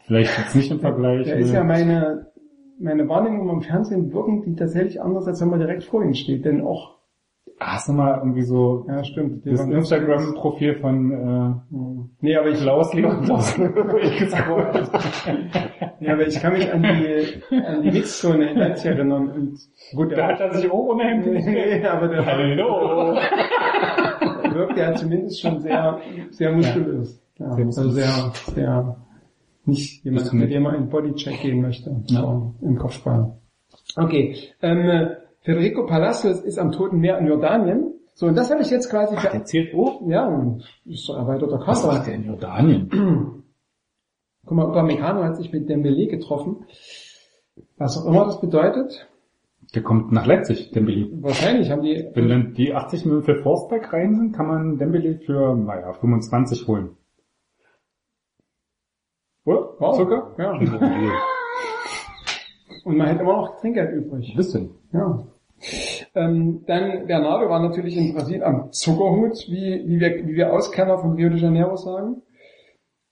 Vielleicht 0.04 0.36
jetzt 0.38 0.56
nicht 0.56 0.70
im 0.70 0.80
Vergleich. 0.80 1.26
Da 1.26 1.34
ist 1.34 1.52
ja 1.52 1.64
meine, 1.64 2.32
meine 2.78 3.08
Wahrnehmung 3.08 3.48
am 3.50 3.62
Fernsehen 3.62 4.12
wirken 4.12 4.42
die 4.42 4.54
tatsächlich 4.54 5.00
anders, 5.00 5.26
als 5.26 5.40
wenn 5.40 5.48
man 5.50 5.60
direkt 5.60 5.84
vor 5.84 6.02
ihnen 6.02 6.14
steht. 6.14 6.44
Denn 6.44 6.60
auch, 6.62 6.98
hast 7.60 7.88
du 7.88 7.92
mal 7.92 8.18
irgendwie 8.18 8.42
so 8.42 8.84
ja 8.88 9.02
stimmt. 9.04 9.46
das 9.46 9.60
Lewandowski 9.60 9.94
Instagram-Profil 9.96 10.74
von 10.80 11.10
ist- 11.12 11.62
Hm. 11.70 12.10
Nee, 12.20 12.36
aber 12.36 12.48
äh, 12.48 12.52
ich 12.52 12.60
Klaus 12.60 12.92
Lewandowski 12.94 13.62
durchgescrollt. 13.74 14.90
Ja, 16.00 16.12
aber 16.14 16.26
ich 16.26 16.38
kann 16.38 16.52
mich 16.52 16.70
an 16.70 16.82
die, 16.82 17.54
an 17.64 17.82
die 17.82 17.90
Mixzone 17.90 18.50
in 18.50 18.58
erinnern. 18.84 19.30
Und 19.30 19.58
gut, 19.94 20.12
Da 20.12 20.26
hat 20.28 20.40
er 20.40 20.52
sich 20.52 20.70
auch 20.70 20.90
Hemd 21.00 21.26
nee, 21.26 21.82
aber 21.86 22.08
der 22.08 22.26
Hallo. 22.26 23.14
wirkt 24.52 24.76
ja 24.76 24.94
zumindest 24.94 25.40
schon 25.40 25.60
sehr, 25.60 25.98
sehr 26.30 26.52
muskulös. 26.52 27.20
Ja, 27.38 27.52
Sehr 27.54 27.64
also 27.64 27.88
sehr, 27.90 28.32
sehr, 28.54 28.96
nicht 29.64 30.04
jemand, 30.04 30.32
mit 30.34 30.50
dem 30.52 30.62
man 30.64 30.74
in 30.74 30.88
Bodycheck 30.90 31.40
gehen 31.40 31.62
möchte. 31.62 31.90
Ja. 32.08 32.42
Im 32.60 32.76
Kopfball. 32.76 33.38
Okay, 33.96 34.36
ähm, 34.62 34.80
äh, 34.88 35.06
Federico 35.44 35.84
Palacios 35.84 36.40
ist 36.40 36.58
am 36.58 36.72
Toten 36.72 36.98
Meer 36.98 37.18
in 37.18 37.26
Jordanien. 37.26 37.92
So, 38.14 38.26
und 38.26 38.34
das 38.34 38.50
habe 38.50 38.62
ich 38.62 38.70
jetzt 38.70 38.88
quasi, 38.90 39.14
Ach, 39.18 39.30
der 39.30 39.44
zählt 39.44 39.74
auch? 39.74 40.00
ja, 40.08 40.56
ist 40.86 41.04
so 41.04 41.12
erweiterter 41.14 41.62
Was 41.66 41.84
macht 41.84 42.06
der 42.06 42.14
in 42.14 42.24
Jordanien? 42.24 42.88
Guck 44.46 44.56
mal, 44.56 44.66
Upamecano 44.66 45.22
hat 45.22 45.36
sich 45.36 45.52
mit 45.52 45.68
Dembele 45.68 46.06
getroffen. 46.06 46.64
Was 47.76 47.98
auch 47.98 48.06
immer 48.06 48.24
das 48.24 48.40
bedeutet. 48.40 49.06
Der 49.74 49.82
kommt 49.82 50.12
nach 50.12 50.24
Leipzig, 50.26 50.70
Dembele. 50.70 51.10
Wahrscheinlich 51.22 51.70
haben 51.70 51.82
die, 51.82 52.08
Wenn 52.14 52.28
dann 52.28 52.54
die 52.54 52.72
80 52.74 53.04
Millionen 53.04 53.24
für 53.24 53.42
Forsberg 53.42 53.92
rein 53.92 54.14
sind, 54.14 54.32
kann 54.32 54.46
man 54.46 54.78
Dembele 54.78 55.18
für, 55.18 55.54
naja, 55.54 55.92
25 55.92 56.66
holen. 56.68 56.96
Oder? 59.44 59.74
Wow. 59.78 59.96
Zucker? 59.96 60.34
Ja. 60.38 60.52
Und 62.84 62.96
man 62.96 63.08
hätte 63.08 63.22
immer 63.22 63.36
noch 63.36 63.60
Trinkgeld 63.60 63.92
übrig. 63.92 64.34
Bisschen. 64.36 64.70
Ja. 64.92 65.26
Ähm, 66.14 66.62
dann 66.66 67.06
Bernardo 67.06 67.48
war 67.48 67.60
natürlich 67.62 67.96
in 67.96 68.14
Brasilien 68.14 68.42
am 68.42 68.70
Zuckerhut, 68.72 69.46
wie, 69.48 69.82
wie, 69.86 69.98
wir, 70.00 70.26
wie 70.26 70.34
wir 70.34 70.52
Auskenner 70.52 70.98
von 70.98 71.12
Rio 71.14 71.30
de 71.30 71.38
Janeiro 71.38 71.76
sagen. 71.76 72.22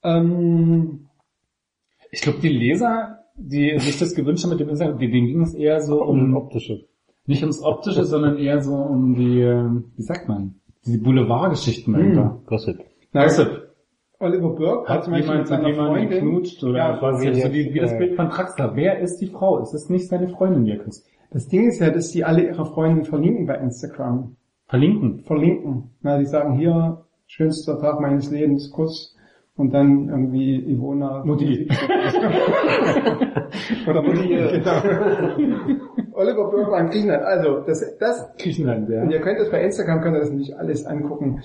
Ähm, 0.04 1.08
Ich 2.10 2.20
glaube, 2.20 2.38
die 2.40 2.48
Leser, 2.48 3.18
die 3.36 3.78
sich 3.78 3.98
das 3.98 4.14
gewünscht 4.14 4.44
haben 4.44 4.50
mit 4.50 4.60
dem 4.60 4.68
Instagram, 4.68 4.98
denen 4.98 5.26
ging 5.26 5.42
es 5.42 5.54
eher 5.54 5.80
so 5.80 6.02
Um 6.02 6.20
um, 6.24 6.36
optische. 6.36 6.84
nicht 7.26 7.42
ums 7.42 7.62
Optische, 7.62 8.04
sondern 8.04 8.36
eher 8.38 8.60
so 8.60 8.74
um 8.74 9.14
die, 9.14 9.40
äh, 9.40 9.64
wie 9.96 10.02
sagt 10.02 10.28
man, 10.28 10.56
die 10.84 10.98
Boulevardgeschichten 10.98 11.94
dahinter. 11.94 12.42
Gossip. 12.46 12.80
na, 13.12 13.24
Gossip. 13.24 13.68
Oliver 14.18 14.50
Burke 14.50 14.88
hat 14.88 15.06
Hat 15.08 15.16
jemand 15.16 15.38
mit 15.38 15.48
seiner 15.48 15.68
jemandem 15.68 15.94
Freundin, 15.96 16.10
geknutscht 16.10 16.62
oder 16.62 16.78
Ja, 16.78 16.96
quasi 16.98 17.34
so 17.34 17.52
wie, 17.52 17.74
wie 17.74 17.80
das 17.80 17.90
ja. 17.92 17.98
Bild 17.98 18.14
von 18.14 18.30
Traxler. 18.30 18.76
Wer 18.76 19.00
ist 19.00 19.18
die 19.20 19.26
Frau? 19.26 19.58
Es 19.58 19.74
ist 19.74 19.90
nicht 19.90 20.06
seine 20.08 20.28
Freundin, 20.28 20.64
die 20.64 20.72
er 20.72 20.78
küsst. 20.78 21.08
Das 21.32 21.48
Ding 21.48 21.68
ist 21.68 21.80
ja, 21.80 21.90
dass 21.90 22.10
die 22.10 22.24
alle 22.24 22.46
ihre 22.46 22.66
Freundinnen 22.66 23.04
verlinken 23.04 23.46
bei 23.46 23.56
Instagram. 23.56 24.36
Verlinken. 24.68 25.20
Verlinken. 25.24 25.90
Na, 26.02 26.18
die 26.18 26.26
sagen 26.26 26.58
hier, 26.58 27.04
schönster 27.26 27.78
Tag 27.78 28.00
meines 28.00 28.30
Lebens, 28.30 28.70
Kuss. 28.70 29.16
Und 29.54 29.74
dann 29.74 30.08
irgendwie 30.08 30.56
Ivona. 30.56 31.22
Mutti. 31.24 31.68
Oder 33.86 34.02
Mutti. 34.02 34.28
genau. 34.28 34.72
Oliver 36.14 36.78
in 36.78 36.86
Griechenland. 36.88 37.22
Also, 37.22 37.60
das, 37.66 37.98
das 37.98 38.34
Griechenland, 38.38 38.88
ja. 38.88 39.02
Und 39.02 39.10
ihr 39.10 39.20
könnt 39.20 39.38
es 39.40 39.50
bei 39.50 39.62
Instagram, 39.62 40.00
könnt 40.00 40.16
ihr 40.16 40.20
das 40.20 40.32
nicht 40.32 40.56
alles 40.56 40.86
angucken. 40.86 41.42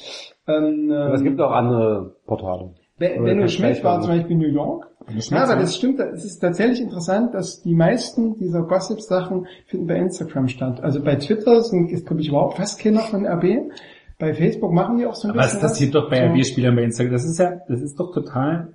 Ähm, 0.47 0.89
Aber 0.91 1.15
es 1.15 1.23
gibt 1.23 1.41
auch 1.41 1.51
andere 1.51 2.15
Portale. 2.25 2.75
Oder 2.99 3.23
Benno 3.23 3.47
Schmidt 3.47 3.83
war 3.83 4.01
zum 4.01 4.11
Beispiel 4.11 4.31
in 4.31 4.39
New 4.39 4.47
York. 4.47 4.87
Ja, 5.29 5.43
aber 5.43 5.55
das 5.55 5.75
stimmt, 5.75 5.99
es 5.99 6.25
ist 6.25 6.39
tatsächlich 6.39 6.81
interessant, 6.81 7.33
dass 7.33 7.61
die 7.61 7.73
meisten 7.73 8.35
dieser 8.35 8.63
Gossip-Sachen 8.63 9.47
finden 9.67 9.87
bei 9.87 9.95
Instagram 9.95 10.47
statt. 10.49 10.81
Also 10.81 11.01
bei 11.01 11.15
Twitter 11.15 11.61
sind, 11.61 11.91
ist, 11.91 12.05
glaube 12.05 12.21
ich, 12.21 12.27
überhaupt 12.27 12.57
fast 12.57 12.79
keiner 12.79 12.99
von 13.01 13.25
RB. 13.25 13.71
Bei 14.19 14.33
Facebook 14.33 14.73
machen 14.73 14.97
die 14.97 15.05
auch 15.05 15.15
so 15.15 15.27
ein 15.27 15.31
Aber 15.31 15.43
bisschen 15.43 15.61
das 15.61 15.71
passiert 15.71 15.95
doch 15.95 16.09
bei 16.09 16.27
so. 16.27 16.33
RB-Spielern 16.33 16.75
bei 16.75 16.83
Instagram. 16.83 17.13
Das 17.13 17.25
ist 17.25 17.37
ja, 17.37 17.61
das 17.69 17.81
ist 17.81 17.99
doch 17.99 18.11
total 18.13 18.73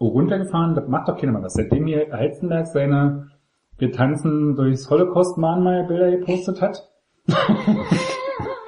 runtergefahren. 0.00 0.74
Das 0.74 0.88
macht 0.88 1.08
doch 1.08 1.18
keiner 1.18 1.32
mal 1.32 1.42
was. 1.42 1.54
Seitdem 1.54 1.86
hier 1.86 2.08
Heizenberg 2.10 2.66
seine 2.66 3.28
Wir 3.78 3.92
tanzen 3.92 4.56
durchs 4.56 4.90
Holocaust-Mahnmal-Bilder 4.90 6.10
gepostet 6.12 6.60
hat. 6.62 6.90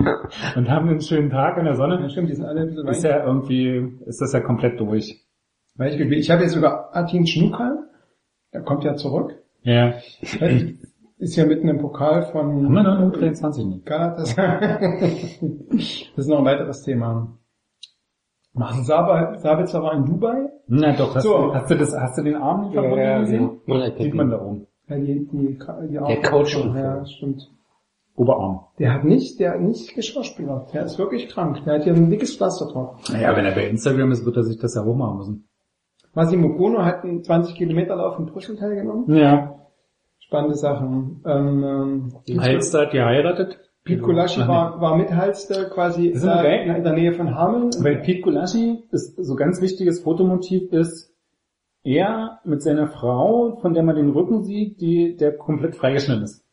und 0.56 0.70
haben 0.70 0.88
einen 0.88 1.00
schönen 1.00 1.30
Tag 1.30 1.56
in 1.58 1.64
der 1.64 1.72
Ja, 1.74 1.76
Sonne. 1.78 2.10
stimmt, 2.10 2.28
die 2.30 2.34
sind 2.34 2.44
alle 2.46 2.60
ein 2.62 2.68
bisschen 2.68 2.88
Ist 2.88 3.02
ja 3.04 3.24
irgendwie, 3.24 3.92
ist 4.06 4.20
das 4.20 4.32
ja 4.32 4.40
komplett 4.40 4.78
durch. 4.80 5.24
weich 5.76 5.96
gewesen. 5.98 6.20
Ich 6.20 6.30
habe 6.30 6.42
jetzt 6.42 6.52
sogar 6.54 6.90
Atin 6.96 7.26
Schnuka, 7.26 7.78
der 8.52 8.62
kommt 8.62 8.84
ja 8.84 8.94
zurück. 8.96 9.34
Ja. 9.62 9.94
Ist 11.18 11.34
ja 11.36 11.46
mitten 11.46 11.68
im 11.68 11.78
Pokal 11.78 12.22
von 12.30 12.64
Haben 12.64 12.72
wir 12.74 12.82
noch 12.82 12.98
eine 12.98 13.10
U23 13.10 13.66
nicht? 13.66 13.86
Galatasaray. 13.86 15.38
das 15.70 16.24
ist 16.24 16.28
noch 16.28 16.38
ein 16.40 16.44
weiteres 16.44 16.82
Thema. 16.82 17.36
Marcel 18.52 18.84
Sab- 18.84 19.36
Sabitzer 19.38 19.82
war 19.82 19.94
in 19.94 20.04
Dubai. 20.06 20.48
Na 20.68 20.92
doch, 20.96 21.14
hast, 21.14 21.24
So. 21.24 21.36
du, 21.48 21.54
hast 21.54 21.70
du 21.70 21.74
das, 21.76 21.94
hast 21.94 22.18
du 22.18 22.22
den 22.22 22.36
Arm 22.36 22.62
nicht 22.62 22.72
verbunden 22.74 22.98
ja, 22.98 23.18
gesehen? 23.20 23.50
ja. 23.66 23.74
Man 23.74 23.92
Sieht 23.98 24.14
man 24.14 24.30
da 24.30 24.40
oben. 24.40 24.66
Ja, 24.88 24.96
die, 24.96 25.26
die, 25.30 25.58
die 25.90 25.98
Arme- 25.98 26.22
Coach- 26.22 26.56
Ja, 26.74 27.04
stimmt. 27.06 27.50
Oberarm. 28.16 28.60
Der 28.78 28.94
hat 28.94 29.04
nicht, 29.04 29.38
der 29.40 29.52
hat 29.52 29.60
nicht 29.60 29.94
geschauspielert. 29.94 30.72
Der 30.72 30.84
ist 30.84 30.98
wirklich 30.98 31.28
krank. 31.28 31.62
Der 31.64 31.74
hat 31.74 31.84
hier 31.84 31.94
ein 31.94 32.10
dickes 32.10 32.36
Pflaster 32.36 32.66
drauf. 32.66 32.96
Naja, 33.12 33.36
wenn 33.36 33.44
er 33.44 33.54
bei 33.54 33.68
Instagram 33.68 34.10
ist, 34.10 34.24
wird 34.24 34.36
er 34.36 34.44
sich 34.44 34.58
das 34.58 34.74
ja 34.74 34.84
hochmachen 34.84 35.18
müssen. 35.18 35.48
Massimo 36.14 36.56
Kono 36.56 36.82
hat 36.82 37.04
einen 37.04 37.22
20 37.22 37.54
Kilometer 37.54 37.94
Lauf 37.94 38.18
in 38.18 38.26
Brüssel 38.26 38.56
teilgenommen. 38.56 39.14
Ja. 39.14 39.56
Spannende 40.18 40.56
Sachen. 40.56 41.22
Ähm, 41.26 42.12
ähm, 42.26 42.40
Halster 42.40 42.82
hat 42.82 42.92
geheiratet. 42.92 43.60
Pete 43.84 44.00
Gulaschi 44.00 44.40
nee. 44.40 44.48
war, 44.48 44.80
war 44.80 44.96
Mithalster 44.96 45.66
quasi 45.66 46.10
Das 46.10 46.22
ist 46.22 46.26
da 46.26 46.42
geil. 46.42 46.74
in 46.74 46.82
der 46.82 46.92
Nähe 46.94 47.12
von 47.12 47.34
Hameln. 47.34 47.70
Weil 47.80 47.98
Pete 47.98 48.22
Gulaschi 48.22 48.82
ist 48.90 49.14
so 49.22 49.36
ganz 49.36 49.60
wichtiges 49.60 50.00
Fotomotiv 50.00 50.72
ist, 50.72 51.14
er 51.84 52.40
mit 52.44 52.62
seiner 52.62 52.88
Frau, 52.88 53.58
von 53.60 53.74
der 53.74 53.84
man 53.84 53.94
den 53.94 54.10
Rücken 54.10 54.42
sieht, 54.42 54.80
die, 54.80 55.16
der 55.16 55.36
komplett 55.36 55.76
freigeschnitten 55.76 56.24
ist. 56.24 56.45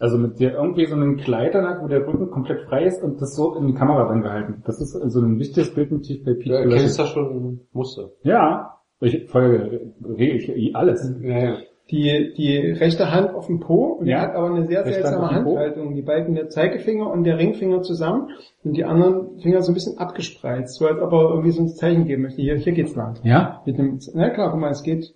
Also 0.00 0.18
mit 0.18 0.38
dir 0.40 0.52
irgendwie 0.54 0.86
so 0.86 0.94
einen 0.96 1.16
Kleid 1.16 1.54
an 1.54 1.66
hat, 1.66 1.82
wo 1.82 1.86
der 1.88 2.06
Rücken 2.06 2.30
komplett 2.30 2.62
frei 2.68 2.84
ist 2.84 3.02
und 3.02 3.20
das 3.22 3.34
so 3.36 3.54
in 3.54 3.68
die 3.68 3.74
Kamera 3.74 4.08
dann 4.08 4.22
gehalten. 4.22 4.62
Das 4.66 4.80
ist 4.80 4.92
so 4.92 5.20
ein 5.20 5.38
wichtiges 5.38 5.72
Bildmotiv 5.74 6.24
bei 6.24 6.32
Du 6.32 6.38
Pete 6.38 6.54
erkennst 6.56 6.96
Buttigieg. 6.96 6.96
da 6.98 7.06
schon 7.06 7.60
Muster. 7.72 8.10
Ja, 8.22 8.74
ich 9.00 9.28
folge 9.30 9.92
ich, 10.16 10.74
alles. 10.76 11.12
Ja, 11.22 11.38
ja. 11.38 11.56
Die, 11.90 12.32
die 12.34 12.56
rechte 12.72 13.12
Hand 13.12 13.34
auf 13.34 13.46
dem 13.46 13.60
Po 13.60 13.98
und 14.00 14.06
Ja. 14.06 14.16
er 14.16 14.22
hat 14.22 14.34
aber 14.36 14.46
eine 14.54 14.66
sehr 14.66 14.80
Rechte 14.86 15.02
seltsame 15.02 15.30
Hand. 15.30 15.46
Handhaltung. 15.46 15.94
Die 15.94 16.00
beiden, 16.00 16.34
der 16.34 16.48
Zeigefinger 16.48 17.10
und 17.10 17.24
der 17.24 17.36
Ringfinger 17.38 17.82
zusammen 17.82 18.30
und 18.64 18.74
die 18.74 18.84
anderen 18.84 19.38
Finger 19.40 19.60
so 19.60 19.70
ein 19.70 19.74
bisschen 19.74 19.98
abgespreizt, 19.98 20.76
so 20.78 20.86
als 20.86 20.98
ob 21.02 21.12
er 21.12 21.28
irgendwie 21.30 21.50
so 21.50 21.60
ein 21.62 21.68
Zeichen 21.68 22.06
geben 22.06 22.22
möchte. 22.22 22.40
Hier, 22.40 22.56
hier 22.56 22.72
geht's 22.72 22.96
lang. 22.96 23.16
Ja? 23.22 23.60
Mit 23.66 23.76
dem, 23.76 23.98
na 24.14 24.30
klar, 24.30 24.50
guck 24.50 24.60
mal, 24.60 24.70
es 24.70 24.82
geht 24.82 25.14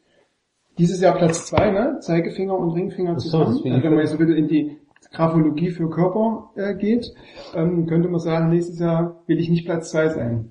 dieses 0.79 1.01
Jahr 1.01 1.17
Platz 1.17 1.47
zwei, 1.47 1.71
ne? 1.71 1.99
Zeigefinger 2.01 2.57
und 2.57 2.71
Ringfinger 2.71 3.15
Ach 3.17 3.21
so, 3.21 3.31
zusammen. 3.31 3.63
das 3.65 3.73
also 3.73 3.85
wenn 3.85 3.91
man 3.91 4.01
jetzt 4.01 4.11
so 4.11 4.17
ein 4.17 4.27
bisschen 4.27 4.37
in 4.37 4.49
die 4.49 4.79
Graphologie 5.13 5.71
für 5.71 5.89
Körper 5.91 6.51
äh, 6.55 6.75
geht, 6.75 7.13
ähm, 7.55 7.87
könnte 7.87 8.09
man 8.09 8.21
sagen, 8.21 8.51
nächstes 8.51 8.79
Jahr 8.79 9.23
will 9.27 9.39
ich 9.39 9.49
nicht 9.49 9.65
Platz 9.65 9.91
zwei 9.91 10.09
sein, 10.09 10.51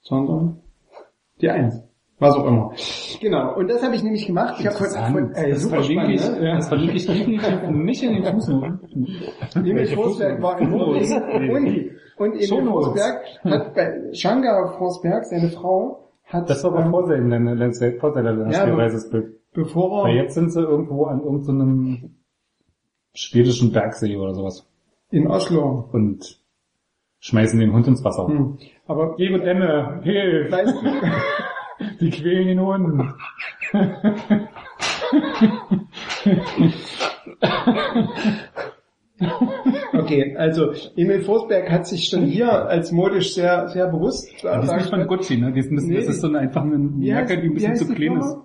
sondern 0.00 0.60
die 1.40 1.50
Eins. 1.50 1.82
Was 2.20 2.34
auch 2.34 2.46
immer. 2.46 2.72
Genau, 3.20 3.54
und 3.54 3.68
das 3.68 3.80
habe 3.80 3.94
ich 3.94 4.02
nämlich 4.02 4.26
gemacht. 4.26 4.56
Ich 4.58 4.66
habe 4.66 4.76
von, 4.76 4.88
von 4.88 5.32
ey, 5.34 5.50
das 5.50 5.62
super 5.62 5.76
verlinke 5.76 6.12
ich, 6.14 6.20
ne? 6.20 6.54
das 6.56 6.66
verlinke 6.68 6.96
ich 6.96 7.06
definitiv 7.06 7.70
nicht 7.70 8.02
in 8.02 8.14
den 8.14 8.24
Fußnoten. 8.24 9.06
Emil 9.54 9.86
Forsberg 9.86 10.42
war 10.42 10.60
in? 10.60 10.70
Norwegen 10.70 11.12
und, 12.18 12.32
und 12.32 12.40
Emil. 12.40 12.72
Forsberg 12.72 13.24
hat 13.44 13.74
bei 13.74 14.12
Shanga 14.12 14.74
Forsberg, 14.78 15.26
seine 15.26 15.48
Frau, 15.50 16.07
hat 16.28 16.48
Das 16.48 16.62
war 16.64 16.72
aber 16.72 16.84
ähm, 16.84 16.90
vor 16.90 17.06
seinem, 17.06 17.98
vor 18.00 18.12
seiner 18.14 18.50
Ja, 18.50 18.62
aber- 18.64 18.78
Reisebild. 18.78 19.34
bevor 19.52 20.04
Weil 20.04 20.16
er 20.16 20.22
jetzt 20.24 20.34
sind 20.34 20.50
sie 20.52 20.60
irgendwo 20.60 21.04
an 21.06 21.20
irgendeinem 21.22 22.14
schwedischen 23.14 23.72
Bergsee 23.72 24.16
oder 24.16 24.34
sowas 24.34 24.66
in 25.10 25.26
Oslo 25.26 25.88
und 25.92 26.40
schmeißen 27.20 27.58
den 27.58 27.72
Hund 27.72 27.86
ins 27.88 28.04
Wasser. 28.04 28.28
Hm. 28.28 28.58
Aber 28.86 29.14
Liebe 29.18 29.40
Dämme, 29.40 30.00
hilf! 30.02 30.54
Die 32.00 32.10
quälen 32.10 32.46
den 32.48 32.60
Hund. 32.60 33.14
okay, 39.92 40.36
also 40.36 40.72
Emil 40.96 41.20
Forsberg 41.20 41.70
hat 41.70 41.86
sich 41.86 42.08
schon 42.08 42.24
hier 42.24 42.50
als 42.68 42.92
modisch 42.92 43.34
sehr, 43.34 43.68
sehr 43.68 43.88
bewusst. 43.88 44.28
Die 44.42 44.46
ist 44.46 44.74
nicht 44.74 44.90
von 44.90 45.06
Gucci, 45.06 45.36
ne? 45.38 45.52
Die 45.52 45.60
ist 45.60 45.70
ein 45.70 45.76
Nee, 45.76 45.96
das 45.96 46.08
ist 46.08 46.20
so 46.20 46.28
eine, 46.28 46.38
einfach 46.38 46.62
eine 46.62 46.78
Wie 46.98 47.08
Jacke, 47.08 47.40
die 47.40 47.48
ein 47.48 47.54
bisschen 47.54 47.76
zu 47.76 47.88
klein 47.88 48.18
ist. 48.18 48.36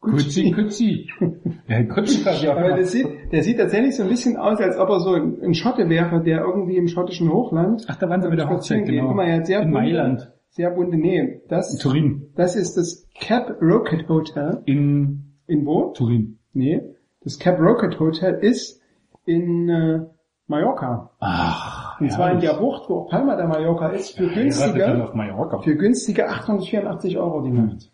Gucci, 0.00 0.50
Gucci. 0.52 1.10
Ja, 1.68 1.82
Gucci 1.82 2.20
ich 2.20 2.48
auch 2.48 2.56
Aber 2.56 2.74
der 2.74 2.84
sieht, 2.84 3.08
der 3.32 3.42
sieht 3.42 3.58
tatsächlich 3.58 3.96
so 3.96 4.04
ein 4.04 4.08
bisschen 4.08 4.36
aus, 4.36 4.60
als 4.60 4.78
ob 4.78 4.88
er 4.88 5.00
so 5.00 5.14
ein, 5.14 5.42
ein 5.42 5.54
Schotte 5.54 5.88
wäre, 5.88 6.22
der 6.22 6.42
irgendwie 6.42 6.76
im 6.76 6.86
schottischen 6.86 7.28
Hochland 7.32 7.84
Ach, 7.88 7.96
da 7.96 8.08
waren 8.08 8.22
sie 8.22 8.28
bei 8.28 8.36
der 8.36 8.44
spazieren 8.44 8.82
Hochzeit, 8.82 8.94
genau. 8.94 9.08
Guck 9.08 9.16
mal, 9.16 9.24
er 9.26 9.36
hat 9.38 9.46
sehr 9.46 9.62
In 9.62 9.72
bunte, 9.72 9.80
Mailand. 9.80 10.32
Sehr 10.50 10.70
bunte 10.70 10.96
Nähe. 10.96 11.42
Das, 11.48 11.76
Turin. 11.78 12.28
das 12.36 12.54
ist 12.54 12.76
das 12.76 13.08
Cap 13.18 13.60
Rocket 13.60 14.08
Hotel. 14.08 14.62
In 14.66 15.34
In 15.48 15.66
wo? 15.66 15.92
Turin. 15.92 16.38
Nee. 16.52 16.82
Das 17.22 17.40
Cap 17.40 17.58
Rocket 17.58 17.98
Hotel 17.98 18.38
ist 18.40 18.80
in 19.26 19.68
äh, 19.68 20.00
Mallorca. 20.46 21.10
Ach, 21.20 22.00
Und 22.00 22.10
zwar 22.12 22.32
in 22.32 22.40
der 22.40 22.54
Bucht, 22.54 22.88
wo 22.88 23.00
auch 23.00 23.10
Palma 23.10 23.36
de 23.36 23.46
Mallorca 23.46 23.88
ist, 23.88 24.16
für 24.16 24.24
Heiratet 24.30 24.36
dann 24.36 24.64
günstige, 24.72 25.04
auf 25.04 25.14
Mallorca. 25.14 25.58
für 25.60 25.76
günstige 25.76 26.28
884 26.28 27.18
Euro 27.18 27.42
die 27.42 27.50
Nacht. 27.50 27.90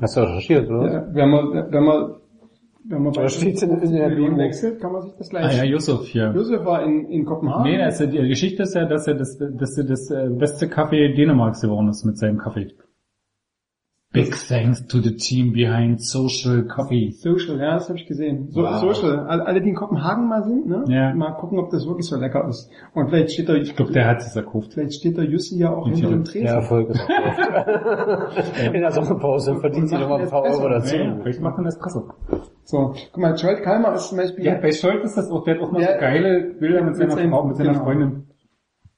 Hast 0.00 0.16
du 0.16 0.20
recherchiert, 0.20 0.68
oder? 0.70 0.92
Ja, 0.92 1.06
wenn 1.14 1.30
man, 1.30 1.72
wenn 1.72 1.84
man, 1.84 2.14
wenn 2.84 3.02
man 3.02 3.12
bei 3.14 3.24
in- 3.24 3.80
in 3.80 3.92
der 3.92 4.08
Bibel. 4.10 4.36
wechselt, 4.38 4.80
kann 4.80 4.92
man 4.92 5.02
sich 5.02 5.14
das 5.16 5.30
Ah 5.34 5.40
leisten. 5.40 5.58
ja, 5.58 5.64
Yusuf 5.64 6.06
hier. 6.06 6.32
Josef 6.34 6.64
war 6.64 6.84
in, 6.84 7.06
in 7.06 7.24
Kopenhagen. 7.24 7.64
Nee, 7.64 7.78
das, 7.78 7.98
die 7.98 8.28
Geschichte 8.28 8.62
ist 8.64 8.74
ja, 8.74 8.84
dass 8.84 9.06
er 9.08 9.14
das, 9.14 9.38
dass 9.38 9.76
er 9.78 9.84
das 9.84 10.10
äh, 10.10 10.28
beste 10.30 10.68
Kaffee 10.68 11.14
Dänemarks 11.14 11.62
geworden 11.62 11.88
ist 11.88 12.04
mit 12.04 12.16
seinem 12.18 12.38
Kaffee. 12.38 12.74
Big 14.24 14.34
thanks 14.48 14.86
to 14.86 14.98
the 15.00 15.16
team 15.16 15.52
behind 15.52 16.00
Social 16.02 16.64
Coffee. 16.64 17.10
Social, 17.12 17.58
ja, 17.58 17.74
das 17.74 17.88
habe 17.88 17.98
ich 17.98 18.06
gesehen. 18.06 18.48
So, 18.50 18.62
Wow. 18.62 18.80
Social, 18.80 19.20
alle, 19.26 19.46
alle, 19.46 19.60
die 19.62 19.70
in 19.70 19.74
Kopenhagen 19.76 20.28
mal 20.28 20.42
sind, 20.44 20.66
ne? 20.66 20.84
Ja. 20.88 21.14
Mal 21.14 21.32
gucken, 21.32 21.58
ob 21.58 21.70
das 21.70 21.86
wirklich 21.86 22.06
so 22.06 22.16
lecker 22.16 22.46
ist. 22.48 22.70
Und 22.94 23.08
vielleicht 23.10 23.32
steht 23.32 23.48
da, 23.48 23.54
Ich 23.54 23.74
glaube, 23.76 23.92
der 23.92 24.06
hat 24.08 24.18
es 24.18 24.34
erkauft. 24.34 24.72
vielleicht 24.74 24.94
steht 24.94 25.18
da 25.18 25.22
Jussi 25.22 25.58
ja 25.58 25.72
auch 25.74 25.86
hinter 25.88 26.08
dem 26.08 26.24
Tresen. 26.24 26.46
Ist 26.46 26.54
auch 26.54 26.70
In 28.72 28.80
der 28.80 28.92
Sommerpause 28.92 29.56
verdient 29.56 29.88
sie 29.88 29.96
nochmal 29.98 30.22
ein 30.22 30.30
paar 30.30 30.42
Euro 30.42 30.68
dazu. 30.68 30.96
Ja, 30.96 31.16
vielleicht 31.22 31.40
macht 31.40 31.56
man 31.58 31.66
Espresso. 31.66 32.08
So, 32.64 32.94
guck 33.12 33.22
mal, 33.22 33.34
Joel 33.36 33.62
Kalmer 33.62 33.94
ist 33.94 34.08
zum 34.08 34.18
Beispiel, 34.18 34.44
Ja, 34.44 34.54
bei 34.60 34.72
Scholz 34.72 35.04
ist 35.04 35.16
das 35.16 35.30
auch, 35.30 35.44
der 35.44 35.54
hat 35.56 35.62
auch 35.62 35.72
mal 35.72 35.80
Ja. 35.82 35.94
so 35.94 36.00
geile 36.00 36.54
Bilder 36.58 36.82
mit 36.82 36.96
seiner 36.96 37.12
seinem- 37.12 37.30
Frau, 37.30 37.44
mit 37.46 37.56
seiner 37.56 37.72
genau. 37.72 37.84
Freundin. 37.84 38.22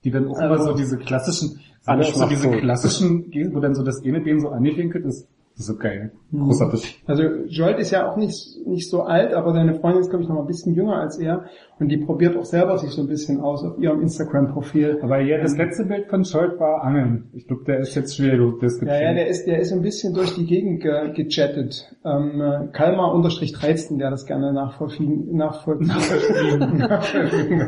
Die 0.05 0.11
dann 0.11 0.29
auch 0.29 0.39
immer 0.39 0.51
Also- 0.51 0.71
so 0.71 0.75
diese 0.75 0.97
klassischen, 0.99 1.61
Alles 1.87 2.15
so 2.15 2.27
diese 2.29 2.43
so. 2.43 2.51
klassischen, 2.51 3.33
wo 3.53 3.61
dann 3.61 3.75
so 3.75 3.83
das 3.83 4.03
eine 4.05 4.21
Bein 4.21 4.41
so 4.41 4.49
angewinkelt 4.51 5.05
ist. 5.07 5.27
Das 5.55 5.67
ist 5.69 5.75
so 5.75 5.77
geil. 5.77 6.13
Großartig. 6.33 7.03
also 7.07 7.25
Joel 7.49 7.81
ist 7.81 7.91
ja 7.91 8.09
auch 8.09 8.17
nicht, 8.17 8.65
nicht 8.65 8.89
so 8.89 9.03
alt, 9.03 9.35
aber 9.35 9.53
seine 9.53 9.75
Freundin 9.75 10.03
ist, 10.03 10.09
glaube 10.11 10.23
ich, 10.23 10.29
noch 10.29 10.37
mal 10.37 10.43
ein 10.43 10.47
bisschen 10.47 10.73
jünger 10.77 11.01
als 11.01 11.19
er. 11.19 11.47
Und 11.81 11.89
die 11.89 11.97
probiert 11.97 12.37
auch 12.37 12.45
selber 12.45 12.79
sich 12.79 12.91
so 12.91 13.01
ein 13.03 13.09
bisschen 13.09 13.41
aus 13.41 13.65
auf 13.65 13.77
ihrem 13.77 14.01
Instagram-Profil. 14.03 15.01
Aber 15.03 15.19
ja, 15.21 15.39
das 15.43 15.57
letzte 15.57 15.85
Bild 15.87 16.07
von 16.07 16.25
Scholz 16.25 16.61
war 16.61 16.85
Angeln. 16.85 17.25
Ich 17.33 17.49
glaube, 17.49 17.65
der 17.65 17.81
ist 17.81 17.97
jetzt 17.97 18.15
schwer, 18.17 18.37
du, 18.37 18.53
das 18.61 18.81
Ja, 18.83 19.01
ja, 19.01 19.13
der 19.15 19.27
ist, 19.27 19.47
der 19.49 19.59
ist 19.59 19.73
ein 19.73 19.83
bisschen 19.83 20.15
durch 20.15 20.33
die 20.37 20.47
Gegend 20.47 20.81
ge 20.81 21.13
gechattet. 21.13 21.93
Ähm, 22.05 22.41
äh, 22.41 22.69
Kalmar 22.73 23.13
unterstrich 23.13 23.53
13, 23.53 23.99
der 23.99 24.11
das 24.11 24.27
gerne 24.27 24.53
nachvollziehen, 24.53 25.35
nachvollziehen, 25.35 25.89
nachvollziehen 26.77 27.59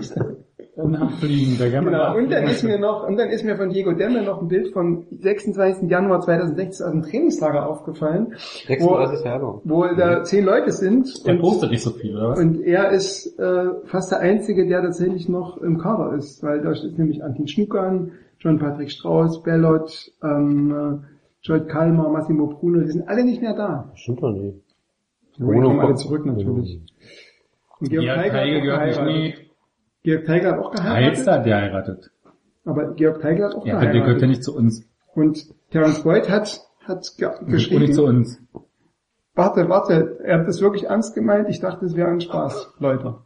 Nachfliegen, 0.76 1.59
der 1.59 1.70
gerne 1.70 1.87
Genau. 1.90 1.98
mal 1.98 2.16
Und 2.16 2.30
dann 2.30 2.44
ist 2.44 2.62
mir 2.62 2.78
noch, 2.78 3.06
und 3.06 3.16
dann 3.16 3.28
ist 3.28 3.44
mir 3.44 3.56
von 3.56 3.70
Diego 3.70 3.92
Demme 3.92 4.22
noch 4.22 4.40
ein 4.40 4.48
Bild 4.48 4.72
vom 4.72 5.04
26. 5.11 5.90
Januar 5.90 6.20
2016 6.20 6.87
aus 6.87 6.92
dem 6.92 7.02
Trainingslager 7.02 7.68
aufgefallen, 7.68 8.35
36 8.66 9.24
Jahre. 9.24 9.61
wo 9.64 9.85
da 9.96 10.22
zehn 10.24 10.44
Leute 10.44 10.72
sind 10.72 11.09
Der 11.26 11.35
und, 11.35 11.40
postet 11.40 11.70
nicht 11.70 11.83
so 11.83 11.90
viel, 11.90 12.16
oder 12.16 12.30
was? 12.30 12.38
und 12.40 12.61
er 12.62 12.90
ist 12.90 13.38
äh, 13.38 13.64
fast 13.85 14.12
der 14.12 14.20
Einzige, 14.20 14.66
der 14.66 14.83
tatsächlich 14.83 15.28
noch 15.28 15.59
im 15.59 15.78
Kader 15.78 16.14
ist, 16.16 16.42
weil 16.42 16.61
da 16.62 16.70
ist 16.70 16.85
nämlich 16.96 17.22
Antin 17.22 17.46
Schnuckern, 17.48 18.12
John 18.38 18.59
Patrick 18.59 18.90
Strauß, 18.90 19.42
Bellot, 19.42 20.12
ähm, 20.22 20.70
äh, 21.02 21.06
Joel 21.42 21.66
Kalmar, 21.66 22.11
Massimo 22.11 22.46
Bruno, 22.46 22.80
die 22.80 22.90
sind 22.90 23.09
alle 23.09 23.24
nicht 23.24 23.42
mehr 23.42 23.54
da. 23.54 23.90
Stimmt 23.94 24.22
doch 24.22 24.30
nicht. 24.33 24.56
Die 25.38 25.42
kommen 25.42 25.80
alle 25.80 25.94
zurück 25.94 26.24
natürlich. 26.26 26.80
Und 27.80 27.88
Georg 27.88 28.04
Ja, 28.04 28.16
auch 28.20 28.22
gehört 28.33 28.87
nicht 28.87 29.04
nie. 29.04 29.35
Georg 30.02 30.24
Tiger 30.24 30.52
hat 30.52 30.58
auch 30.58 30.70
geheiratet, 30.72 31.04
Heilster 31.06 31.32
hat 31.34 31.44
geheiratet. 31.44 32.10
aber 32.64 32.94
Georg 32.94 33.20
Tiger 33.20 33.46
hat 33.46 33.54
auch 33.54 33.66
Ja, 33.66 33.80
der 33.80 33.90
gehört 33.90 33.92
ja 33.92 34.00
geheiratet. 34.00 34.28
nicht 34.28 34.44
zu 34.44 34.56
uns. 34.56 34.86
Und 35.14 35.46
Terence 35.70 36.02
Boyd 36.02 36.28
hat, 36.30 36.60
hat 36.86 37.06
ge 37.18 37.26
Und 37.28 37.48
nicht 37.48 37.68
zu 37.68 37.70
geschrieben, 37.70 37.98
uns. 38.00 38.40
warte, 39.34 39.68
warte, 39.68 40.18
er 40.24 40.40
hat 40.40 40.48
das 40.48 40.60
wirklich 40.60 40.84
ernst 40.84 41.14
gemeint, 41.14 41.48
ich 41.48 41.60
dachte, 41.60 41.84
es 41.86 41.94
wäre 41.96 42.08
ein 42.08 42.20
Spaß, 42.20 42.74
Leute. 42.78 43.16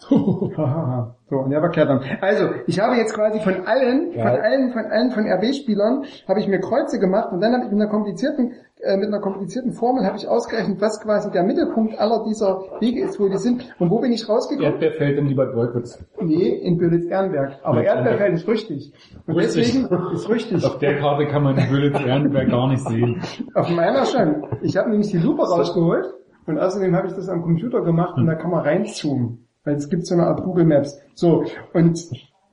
So, 1.30 1.36
und 1.38 1.52
er 1.52 1.62
war 1.62 1.70
klar 1.70 1.86
dann. 1.86 2.00
Also, 2.20 2.50
ich 2.66 2.78
habe 2.78 2.96
jetzt 2.96 3.14
quasi 3.14 3.40
von 3.40 3.66
allen, 3.66 4.12
Ja. 4.12 4.28
von 4.30 4.40
allen, 4.42 4.72
von 4.72 4.84
allen, 4.84 5.10
von 5.10 5.26
RB-Spielern, 5.26 6.04
habe 6.28 6.38
ich 6.38 6.46
mir 6.48 6.60
Kreuze 6.60 6.98
gemacht 6.98 7.32
und 7.32 7.40
dann 7.40 7.54
habe 7.54 7.64
ich 7.64 7.70
mit 7.72 7.80
einer 7.80 7.90
komplizierten, 7.90 8.52
äh, 8.82 8.98
mit 8.98 9.08
einer 9.08 9.20
komplizierten 9.20 9.72
Formel 9.72 10.04
habe 10.04 10.18
ich 10.18 10.28
ausgerechnet, 10.28 10.82
was 10.82 11.00
quasi 11.00 11.30
der 11.30 11.42
Mittelpunkt 11.42 11.98
aller 11.98 12.24
dieser 12.28 12.60
Wege 12.80 13.04
ist, 13.04 13.18
wo 13.18 13.28
die 13.30 13.38
sind. 13.38 13.74
Und 13.78 13.90
wo 13.90 14.00
bin 14.00 14.12
ich 14.12 14.28
rausgekommen? 14.28 14.70
Erdbeerfeld 14.72 15.18
in 15.18 15.26
Liebertwolkwitz. 15.28 16.04
Nee, 16.20 16.48
in 16.62 16.76
Bölitz-Ehrenberg. 16.76 17.52
Aber 17.62 17.76
Bölitz-Ehrenberg. 17.76 17.86
Erdbeerfeld 18.20 18.34
ist 18.34 18.48
richtig. 18.48 18.92
Und 19.26 19.36
Richtig. 19.36 19.72
deswegen 19.72 20.12
ist 20.12 20.28
richtig. 20.28 20.64
Auf 20.66 20.78
der 20.78 20.98
Karte 20.98 21.26
kann 21.26 21.42
man 21.42 21.56
Bülitz 21.70 21.98
Ehrenberg 21.98 22.50
gar 22.50 22.68
nicht 22.68 22.86
sehen. 22.86 23.22
Auf 23.54 23.70
meiner 23.70 24.04
schon. 24.04 24.44
Ich 24.60 24.76
habe 24.76 24.90
nämlich 24.90 25.10
die 25.10 25.18
Lupe 25.18 25.42
rausgeholt 25.42 26.12
und 26.46 26.58
außerdem 26.58 26.94
habe 26.94 27.06
ich 27.08 27.14
das 27.14 27.30
am 27.30 27.40
Computer 27.42 27.80
gemacht 27.80 28.18
und 28.18 28.26
da 28.26 28.34
kann 28.34 28.50
man 28.50 28.60
reinzoomen. 28.60 29.43
Weil 29.64 29.74
es 29.76 29.88
gibt 29.88 30.06
so 30.06 30.14
eine 30.14 30.24
Art 30.26 30.42
Google 30.44 30.64
Maps. 30.66 31.00
So, 31.14 31.44
und, 31.72 31.98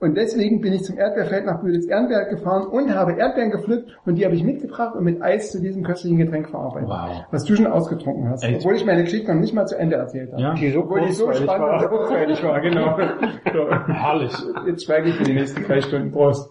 und 0.00 0.16
deswegen 0.16 0.60
bin 0.60 0.72
ich 0.72 0.82
zum 0.82 0.96
Erdbeerfeld 0.98 1.44
nach 1.46 1.60
Bülitz-Ehrenberg 1.60 2.30
gefahren 2.30 2.66
und 2.66 2.94
habe 2.94 3.12
Erdbeeren 3.12 3.50
gepflückt 3.50 3.90
und 4.06 4.16
die 4.16 4.24
habe 4.24 4.34
ich 4.34 4.42
mitgebracht 4.42 4.94
und 4.96 5.04
mit 5.04 5.20
Eis 5.22 5.52
zu 5.52 5.60
diesem 5.60 5.82
köstlichen 5.84 6.16
Getränk 6.18 6.48
verarbeitet. 6.48 6.88
Wow. 6.88 7.24
Was 7.30 7.44
du 7.44 7.54
schon 7.54 7.66
ausgetrunken 7.66 8.28
hast. 8.30 8.42
Echt? 8.44 8.60
Obwohl 8.60 8.74
ich 8.76 8.84
meine 8.86 9.04
Geschichte 9.04 9.32
noch 9.32 9.40
nicht 9.40 9.54
mal 9.54 9.66
zu 9.66 9.76
Ende 9.78 9.96
erzählt 9.96 10.32
habe. 10.32 10.42
Ja. 10.42 10.54
Die 10.54 10.70
so 10.70 10.80
Obwohl 10.80 11.02
die 11.02 11.12
so 11.12 11.32
spannend 11.32 11.50
und 11.68 11.80
war. 11.82 11.88
kurzweilig 11.88 12.42
war, 12.42 12.60
genau. 12.60 12.98
So. 13.52 13.70
Herrlich. 13.92 14.32
Jetzt 14.66 14.84
schweige 14.86 15.10
ich 15.10 15.14
für 15.16 15.24
die 15.24 15.34
nächsten 15.34 15.62
drei 15.64 15.80
Stunden. 15.82 16.10
Prost. 16.10 16.50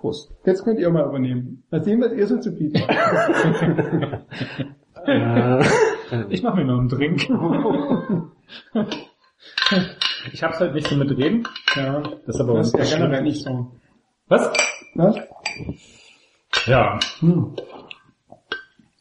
Prost. 0.00 0.32
Jetzt 0.44 0.64
könnt 0.64 0.80
ihr 0.80 0.90
mal 0.90 1.06
übernehmen. 1.08 1.62
Mal 1.70 1.82
sehen, 1.84 2.00
was 2.02 2.12
ihr 2.12 2.26
so 2.26 2.38
zu 2.38 2.50
bieten 2.52 2.80
habt. 2.88 4.24
Äh, 5.04 5.60
Ich 6.28 6.44
mache 6.44 6.58
mir 6.58 6.64
noch 6.64 6.78
einen 6.78 6.88
Drink. 6.88 7.28
Ich 10.32 10.42
hab's 10.42 10.60
halt 10.60 10.74
nicht 10.74 10.86
so 10.86 10.96
mit 10.96 11.10
reden. 11.10 11.46
Ja, 11.74 12.00
Das 12.26 12.36
ist 12.36 12.40
aber 12.40 12.54
das 12.58 12.72
ist 12.74 12.90
ja 12.92 12.96
generell 12.98 13.22
nicht 13.22 13.42
so. 13.42 13.72
Was? 14.28 14.52
Was? 14.94 15.16
Ja. 16.66 16.98
Hm. 17.20 17.56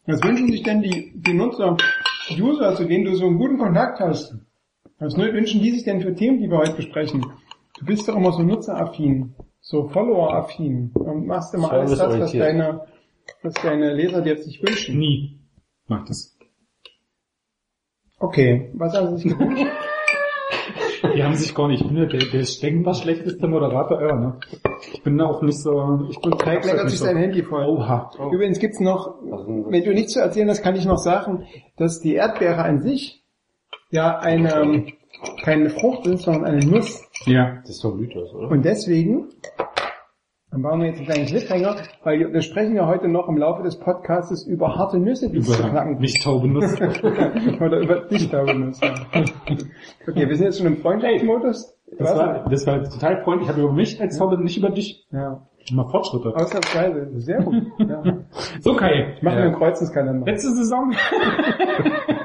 Was 0.07 0.23
wünschen 0.23 0.51
sich 0.51 0.63
denn 0.63 0.81
die, 0.81 1.13
die 1.15 1.33
Nutzer, 1.33 1.77
User, 2.37 2.75
zu 2.75 2.85
denen 2.85 3.05
du 3.05 3.15
so 3.15 3.27
einen 3.27 3.37
guten 3.37 3.57
Kontakt 3.57 3.99
hast? 3.99 4.35
Was 4.99 5.17
wünschen 5.17 5.61
die 5.61 5.71
sich 5.71 5.83
denn 5.83 6.01
für 6.01 6.13
Themen, 6.13 6.39
die 6.39 6.49
wir 6.49 6.57
heute 6.57 6.73
besprechen? 6.73 7.25
Du 7.79 7.85
bist 7.85 8.07
doch 8.07 8.15
immer 8.15 8.31
so 8.31 8.43
nutzeraffin, 8.43 9.35
so 9.59 9.87
Follower-affin 9.89 10.91
und 10.93 11.27
machst 11.27 11.53
immer 11.53 11.71
alles 11.71 11.97
das, 11.97 12.19
was 12.19 12.31
deine, 12.31 12.87
was 13.41 13.53
deine 13.55 13.93
Leser 13.93 14.21
dir 14.21 14.33
jetzt 14.33 14.47
nicht 14.47 14.61
wünschen. 14.61 14.97
Nie 14.97 15.39
macht 15.87 16.09
das. 16.09 16.37
Okay, 18.19 18.71
was 18.75 18.93
haben 18.95 19.17
sie 19.17 19.23
sich 19.29 19.37
gewünscht? 19.37 19.65
Die 21.15 21.23
haben 21.23 21.35
sich 21.35 21.53
gar 21.55 21.67
nicht. 21.67 21.81
Ich 21.81 21.87
bin 21.87 21.97
ja 21.97 22.05
der, 22.05 22.19
der 22.19 22.45
denkbar 22.61 22.93
schlechteste 22.93 23.47
Moderator 23.47 24.01
ever, 24.01 24.15
ne? 24.15 24.39
Ich 24.93 25.03
bin 25.03 25.17
da 25.17 25.25
auch 25.25 25.41
nicht 25.41 25.59
so, 25.59 26.07
ich 26.09 26.19
bin 26.21 26.37
kein 26.37 26.61
Kleckert 26.61 26.89
sich 26.89 26.99
sein 26.99 27.17
Handy 27.17 27.43
voll. 27.43 27.65
Oha. 27.65 28.11
Übrigens 28.31 28.59
gibt's 28.59 28.79
noch, 28.79 29.15
wenn 29.21 29.83
du 29.83 29.93
nichts 29.93 30.13
zu 30.13 30.19
erzählen 30.19 30.49
hast, 30.49 30.61
kann 30.61 30.75
ich 30.75 30.85
noch 30.85 30.97
sagen, 30.97 31.45
dass 31.77 31.99
die 31.99 32.15
Erdbeere 32.15 32.63
an 32.63 32.81
sich 32.81 33.23
ja 33.89 34.17
eine, 34.17 34.87
keine 35.43 35.69
Frucht 35.69 36.07
ist, 36.07 36.23
sondern 36.23 36.45
eine 36.45 36.65
Nuss. 36.65 37.03
Ja. 37.25 37.57
Das 37.61 37.71
ist 37.71 37.83
doch 37.83 37.95
Mythos, 37.95 38.33
oder? 38.33 38.49
Und 38.49 38.63
deswegen, 38.63 39.29
dann 40.51 40.61
bauen 40.61 40.79
wir 40.81 40.87
jetzt 40.87 40.97
einen 40.97 41.07
kleinen 41.07 41.25
Cliffhanger, 41.27 41.75
weil 42.03 42.33
wir 42.33 42.41
sprechen 42.41 42.75
ja 42.75 42.85
heute 42.87 43.07
noch 43.07 43.27
im 43.29 43.37
Laufe 43.37 43.63
des 43.63 43.79
Podcastes 43.79 44.45
über 44.45 44.75
harte 44.75 44.99
Nüsse, 44.99 45.29
die 45.29 45.37
es 45.37 45.47
zu 45.47 45.59
Über 45.59 45.69
knacken 45.69 45.97
nicht 45.99 46.21
taube 46.23 46.47
Nuss. 46.47 46.73
Oder 47.61 47.79
über 47.79 48.01
Dichterbenutzer. 48.01 48.93
Okay, 50.07 50.27
wir 50.27 50.35
sind 50.35 50.45
jetzt 50.45 50.57
schon 50.59 50.67
im 50.67 50.77
Freundschaftsmodus. 50.77 51.77
Das 51.97 52.17
war, 52.17 52.49
das 52.49 52.67
war 52.67 52.83
total 52.83 53.23
freundlich. 53.23 53.47
Ich 53.49 53.53
habe 53.53 53.63
über 53.63 53.73
mich 53.73 53.99
als 54.01 54.17
Taube, 54.17 54.41
nicht 54.41 54.57
über 54.57 54.69
dich. 54.69 55.07
ja. 55.11 55.41
Mal 55.71 55.87
Fortschritte. 55.89 56.33
Ausnahmsweise. 56.35 57.07
Sehr 57.19 57.39
gut. 57.43 57.53
Ja. 57.77 58.01
So 58.61 58.75
Kai. 58.75 59.13
Machen 59.21 59.35
wir 59.37 59.43
Ja. 59.43 59.45
einen 59.49 59.55
Kreuzenskalender. 59.55 60.25
Letzte 60.25 60.49
Saison. 60.55 60.91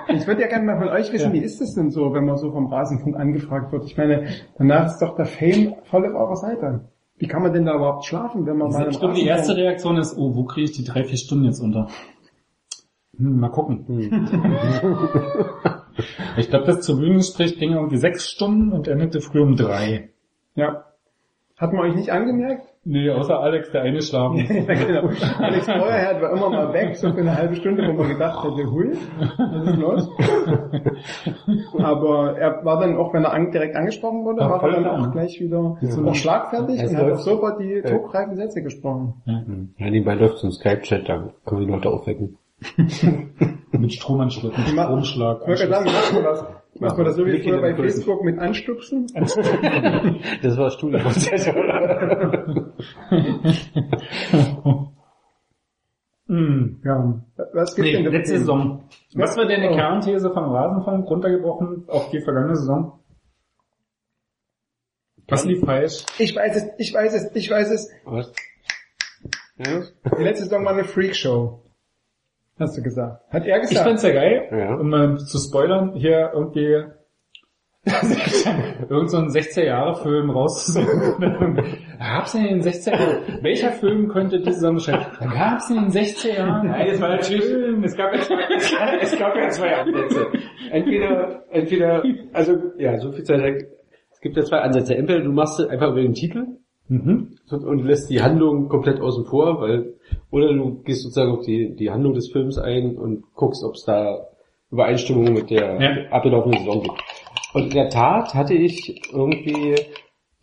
Ich 0.08 0.26
würde 0.26 0.40
ja 0.40 0.48
gerne 0.48 0.64
mal 0.64 0.78
von 0.78 0.88
euch 0.88 1.12
wissen, 1.12 1.28
Ja. 1.28 1.32
wie 1.34 1.44
ist 1.44 1.60
es 1.60 1.74
denn 1.74 1.90
so, 1.90 2.14
wenn 2.14 2.24
man 2.24 2.38
so 2.38 2.50
vom 2.50 2.72
Rasenfunk 2.72 3.16
angefragt 3.16 3.70
wird? 3.72 3.84
Ich 3.84 3.98
meine, 3.98 4.28
danach 4.56 4.86
ist 4.86 5.02
doch 5.02 5.14
der 5.16 5.26
Fame 5.26 5.74
voll 5.84 6.06
auf 6.06 6.14
eurer 6.14 6.36
Seite. 6.36 6.80
Wie 7.18 7.26
kann 7.28 7.42
man 7.42 7.52
denn 7.52 7.64
da 7.64 7.74
überhaupt 7.74 8.04
schlafen, 8.04 8.44
wenn 8.46 8.58
man 8.58 8.70
mal 8.70 8.88
glaube, 8.90 9.14
die 9.14 9.24
erste. 9.24 9.56
Reaktion 9.56 9.96
ist, 9.96 10.16
oh, 10.18 10.34
wo 10.34 10.44
kriege 10.44 10.70
ich 10.70 10.76
die 10.76 10.84
drei, 10.84 11.04
vier 11.04 11.16
Stunden 11.16 11.46
jetzt 11.46 11.60
unter? 11.60 11.88
Hm, 13.16 13.40
mal 13.40 13.48
gucken. 13.48 13.86
ich 16.36 16.50
glaube, 16.50 16.66
das 16.66 16.82
zur 16.82 16.98
Bühnengespräch 16.98 17.58
ging 17.58 17.72
irgendwie 17.72 17.96
sechs 17.96 18.28
Stunden 18.28 18.72
und 18.72 18.86
endete 18.86 19.22
früh 19.22 19.40
um 19.40 19.56
drei. 19.56 20.10
Ja. 20.54 20.84
Hat 21.56 21.72
man 21.72 21.86
euch 21.86 21.96
nicht 21.96 22.10
angemerkt? 22.10 22.75
Nee, 22.88 23.10
außer 23.10 23.40
Alex, 23.40 23.72
der 23.72 23.82
eingeschlafen 23.82 24.38
ist. 24.38 24.50
ja, 24.68 24.74
genau. 24.74 25.08
Alex 25.40 25.66
Feuerherd 25.66 26.22
war 26.22 26.30
immer 26.30 26.50
mal 26.50 26.72
weg, 26.72 26.94
so 26.96 27.12
für 27.12 27.20
eine 27.20 27.36
halbe 27.36 27.56
Stunde, 27.56 27.82
wo 27.88 27.92
man 27.94 28.08
gedacht 28.10 28.44
hätte, 28.44 28.70
hui, 28.70 28.92
was 29.38 29.68
ist 29.68 29.76
los? 29.76 30.08
Aber 31.78 32.38
er 32.38 32.64
war 32.64 32.80
dann 32.80 32.96
auch, 32.96 33.12
wenn 33.12 33.24
er 33.24 33.32
an, 33.32 33.50
direkt 33.50 33.74
angesprochen 33.76 34.24
wurde, 34.24 34.40
Ja, 34.42 34.50
war 34.50 34.62
er 34.62 34.70
dann 34.72 34.82
klar. 34.84 35.00
auch 35.08 35.12
gleich 35.12 35.40
wieder 35.40 35.76
so 35.80 36.02
auch 36.02 36.06
ein- 36.06 36.14
schlagfertig 36.14 36.80
und 36.82 36.96
hat 36.96 37.12
auch 37.12 37.18
sofort 37.18 37.60
die 37.60 37.82
togreifen 37.82 38.36
Sätze 38.36 38.62
gesprochen. 38.62 39.14
Ja, 39.78 39.90
nebenbei 39.90 40.14
läuft 40.14 40.38
so 40.38 40.46
ein 40.48 40.52
Skype-Chat, 40.52 41.08
da 41.08 41.30
können 41.44 41.60
wir 41.60 41.66
die 41.66 41.72
Leute 41.72 41.90
aufwecken. 41.90 42.38
Mit 43.72 43.92
Stromanschluss, 43.92 44.56
mit 44.56 44.68
Stromschlag. 44.68 45.40
Ich 45.48 45.58
sagen, 45.58 45.84
das, 46.22 46.44
macht 46.80 46.96
man 46.96 47.06
das 47.06 47.16
so 47.16 47.26
wie 47.26 47.40
früher 47.42 47.60
bei 47.60 47.72
Größen. 47.72 48.02
Facebook 48.02 48.24
mit 48.24 48.38
Anstupsen? 48.38 49.06
Das 50.42 50.56
war 50.56 50.70
Studienprozess, 50.70 51.48
oder? 51.48 52.72
Hm. 56.28 56.80
Ja. 56.84 57.22
Was 57.52 57.76
gibt's 57.76 57.92
Nee, 57.92 58.02
denn 58.02 58.12
letzte 58.12 58.32
Themen? 58.32 58.40
Saison. 58.40 58.88
Was 59.14 59.36
war 59.36 59.46
deine 59.46 59.70
Oh. 59.70 59.74
Kernthese 59.76 60.32
vom 60.32 60.44
Rasenfunk 60.50 61.08
runtergebrochen 61.08 61.84
auf 61.88 62.10
die 62.10 62.20
vergangene 62.20 62.56
Saison? 62.56 62.98
Was 65.28 65.44
lief 65.44 65.60
falsch? 65.64 66.04
Ich 66.18 66.34
weiß 66.34 66.56
es, 66.56 66.68
ich 66.78 66.92
weiß 66.94 67.14
es, 67.14 67.30
ich 67.34 67.48
weiß 67.50 67.70
es. 67.70 67.90
Was? 68.04 68.32
Ja? 69.56 69.82
Die 70.18 70.22
letzte 70.22 70.44
Saison 70.44 70.64
war 70.64 70.72
eine 70.72 70.84
Freakshow. 70.84 71.62
Hast 72.58 72.76
du 72.78 72.82
gesagt. 72.82 73.22
Hat 73.30 73.44
er 73.44 73.62
Ich 73.62 73.68
gesagt. 73.68 73.86
fand's 73.86 74.02
ja 74.02 74.12
geil, 74.12 74.48
Ja. 74.50 74.74
um 74.76 74.88
mal 74.88 75.18
zu 75.18 75.38
spoilern, 75.38 75.92
hier 75.94 76.30
irgendwie 76.34 76.84
irgend 78.88 79.10
so 79.10 79.18
ein 79.18 79.28
16-Jahre-Film 79.28 80.30
rauszusuchen. 80.30 81.54
Gab's 82.00 82.34
in 82.34 82.42
den 82.44 82.60
16 82.62 82.92
Jahren, 82.94 83.38
welcher 83.42 83.70
Film 83.70 84.08
könnte 84.08 84.38
diese 84.40 84.54
Saison 84.54 84.74
beschreiben? 84.74 85.04
Da 85.20 85.26
gab's 85.26 85.70
in 85.70 85.76
den 85.76 85.90
16 85.90 86.34
Jahren. 86.36 86.66
Nein, 86.68 86.86
es 86.88 87.00
war 87.00 87.10
natürlich, 87.10 87.44
es 87.84 87.96
gab 87.96 88.12
ja 88.12 88.20
zwei, 88.22 88.98
es 89.00 89.18
gab 89.18 89.36
ja 89.36 89.48
zwei 89.50 89.76
Ansätze. 89.76 90.26
Entweder, 90.72 91.44
entweder, 91.50 92.02
also, 92.32 92.56
ja, 92.78 92.98
so 92.98 93.12
viel 93.12 93.22
Zeit, 93.22 93.66
es 94.10 94.20
gibt 94.20 94.36
ja 94.36 94.42
zwei 94.42 94.58
Ansätze. 94.58 94.96
Entweder 94.96 95.20
du 95.20 95.30
machst 95.30 95.60
es 95.60 95.68
einfach 95.68 95.90
über 95.92 96.02
den 96.02 96.14
Titel 96.14 96.44
Mhm. 96.88 97.36
und, 97.50 97.84
lässt 97.84 98.10
die 98.10 98.22
Handlung 98.22 98.68
komplett 98.68 99.00
außen 99.00 99.24
vor, 99.26 99.60
weil, 99.60 99.94
oder 100.30 100.52
du 100.52 100.82
gehst 100.84 101.02
sozusagen 101.02 101.32
auf 101.32 101.44
die, 101.44 101.74
die 101.74 101.90
Handlung 101.90 102.14
des 102.14 102.30
Films 102.30 102.58
ein 102.58 102.96
und 102.96 103.24
guckst, 103.34 103.64
ob 103.64 103.74
es 103.74 103.84
da 103.84 104.26
Übereinstimmungen 104.70 105.32
mit 105.34 105.50
der 105.50 105.80
Ja. 105.80 106.10
abgelaufenen 106.10 106.58
Saison 106.60 106.82
gibt. 106.82 107.02
Und 107.54 107.64
in 107.64 107.70
der 107.70 107.88
Tat 107.88 108.34
hatte 108.34 108.54
ich 108.54 109.00
irgendwie 109.12 109.74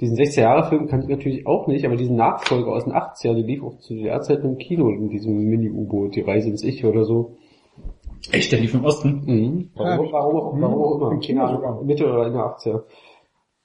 diesen 0.02 0.18
16-Jahre-Film 0.18 0.88
kannte 0.88 1.06
ich 1.06 1.16
natürlich 1.16 1.48
auch 1.48 1.68
nicht, 1.68 1.86
aber 1.86 1.96
diesen 1.96 2.16
Nachfolger 2.18 2.72
aus 2.74 2.84
den 2.84 2.94
80ern, 2.94 3.36
der 3.36 3.44
lief 3.44 3.64
auch 3.64 3.78
zu 3.78 3.96
der 3.96 4.20
Zeit 4.22 4.44
im 4.44 4.58
Kino, 4.58 4.90
in 4.90 5.10
diesem 5.10 5.38
Mini-U-Boot, 5.50 6.16
die 6.16 6.22
Reise 6.22 6.50
ins 6.50 6.64
Ich 6.64 6.84
oder 6.84 7.06
so. 7.06 7.38
Echt, 8.32 8.52
der 8.52 8.60
lief 8.60 8.74
im 8.74 8.84
Osten. 8.84 9.22
Mhm. 9.26 9.70
Warum, 9.76 10.12
warum, 10.12 10.36
auch- 10.36 10.54
warum 10.60 10.82
auch 10.84 10.96
immer. 10.98 11.12
Im 11.12 11.20
Kino 11.20 11.48
sogar. 11.48 11.82
Mitte 11.84 12.06
oder 12.06 12.28
in 12.28 12.34
der 12.34 12.42
80er. 12.44 12.84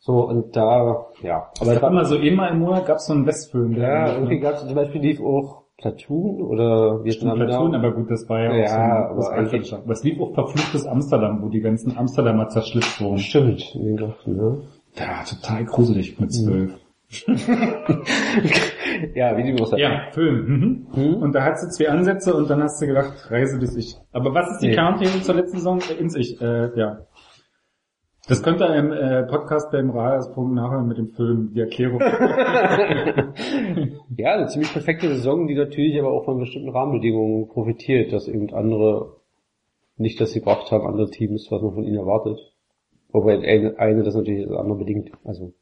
So, 0.01 0.27
und 0.29 0.55
da, 0.57 1.07
ja. 1.23 1.51
Aber 1.61 1.73
es 1.73 1.81
gab 1.81 1.91
immer 1.91 2.05
so 2.05 2.17
einmal 2.17 2.51
im 2.53 2.61
Monat 2.61 2.87
gab's 2.87 3.07
so 3.07 3.13
einen 3.13 3.27
Westfilm. 3.27 3.75
der 3.75 3.89
Ja, 3.89 4.15
irgendwie 4.15 4.39
gab 4.39 4.55
es 4.55 4.67
zum 4.67 4.75
Beispiel 4.75 5.01
lief 5.01 5.21
auch 5.21 5.65
Platoon 5.77 6.41
oder 6.43 7.05
Vietnam. 7.05 7.37
Platoon, 7.39 7.71
Now. 7.73 7.79
aber 7.79 7.93
gut, 7.93 8.11
das 8.11 8.29
war 8.29 8.41
ja, 8.41 8.55
Ja, 8.55 9.11
auch 9.11 9.21
so 9.23 9.29
ein, 9.29 9.35
aber 9.35 9.39
Einzelstand. 9.39 9.85
Aber 9.85 9.93
es 9.93 10.05
lief 10.05 10.21
auch 10.21 10.35
verfluchtes 10.35 10.87
Amsterdam, 10.87 11.43
wo 11.43 11.49
die 11.49 11.61
ganzen 11.61 11.97
Amsterdamer 11.97 12.49
zerschlitzt 12.49 13.01
wurden. 13.01 13.19
Stimmt, 13.19 13.75
ne? 13.75 14.61
Ja, 14.97 15.23
total 15.29 15.65
gruselig 15.65 16.19
mit 16.19 16.33
zwölf. 16.33 16.79
Ja, 19.15 19.37
wie 19.37 19.43
die 19.45 19.53
muss 19.53 19.73
Ja, 19.77 20.09
Film. 20.13 20.47
Mhm. 20.47 20.87
Hm? 20.95 21.15
Und 21.23 21.33
da 21.35 21.45
hast 21.45 21.63
du 21.65 21.69
zwei 21.71 21.89
Ansätze 21.89 22.35
und 22.35 22.51
dann 22.51 22.63
hast 22.63 22.81
du 22.83 22.87
gedacht, 22.87 23.13
Reise 23.31 23.59
bis 23.59 23.77
Ich. 23.77 23.97
Aber 24.13 24.35
was 24.35 24.51
ist 24.53 24.61
die 24.63 24.69
Nee. 24.69 24.75
Kernthese 24.75 25.23
zur 25.23 25.35
letzten 25.37 25.59
Saison? 25.59 25.79
Ins 25.99 26.17
Ich, 26.17 26.41
äh, 26.41 26.77
ja. 26.79 26.99
Das 28.29 28.43
könnt 28.43 28.61
ihr 28.61 28.69
äh, 28.69 29.23
Podcast 29.25 29.73
beim 29.73 29.89
Radarspunkt 29.89 30.55
nachher 30.55 30.83
mit 30.83 30.99
dem 30.99 31.09
Film, 31.09 31.53
die 31.55 31.61
Erklärung. 31.61 32.01
Ja, 34.17 34.35
eine 34.35 34.49
ziemlich 34.49 34.73
perfekte 34.73 35.09
Saison, 35.09 35.47
die 35.47 35.55
natürlich 35.55 35.97
aber 35.99 36.11
auch 36.11 36.25
von 36.25 36.41
bestimmten 36.41 36.71
Rahmenbedingungen 36.71 37.47
profitiert, 37.47 38.13
dass 38.13 38.27
eben 38.27 38.53
andere 38.53 39.15
nicht 39.97 40.21
das 40.21 40.35
gebracht 40.35 40.73
haben, 40.73 40.89
andere 40.89 41.09
Teams, 41.09 41.47
was 41.51 41.63
man 41.63 41.73
von 41.73 41.85
ihnen 41.85 41.99
erwartet. 41.99 42.41
Wobei 43.13 43.39
eine, 43.39 43.79
eine 43.79 44.03
das 44.03 44.17
natürlich 44.17 44.49
das 44.49 44.59
andere 44.59 44.79
bedingt. 44.79 45.13
Also 45.25 45.53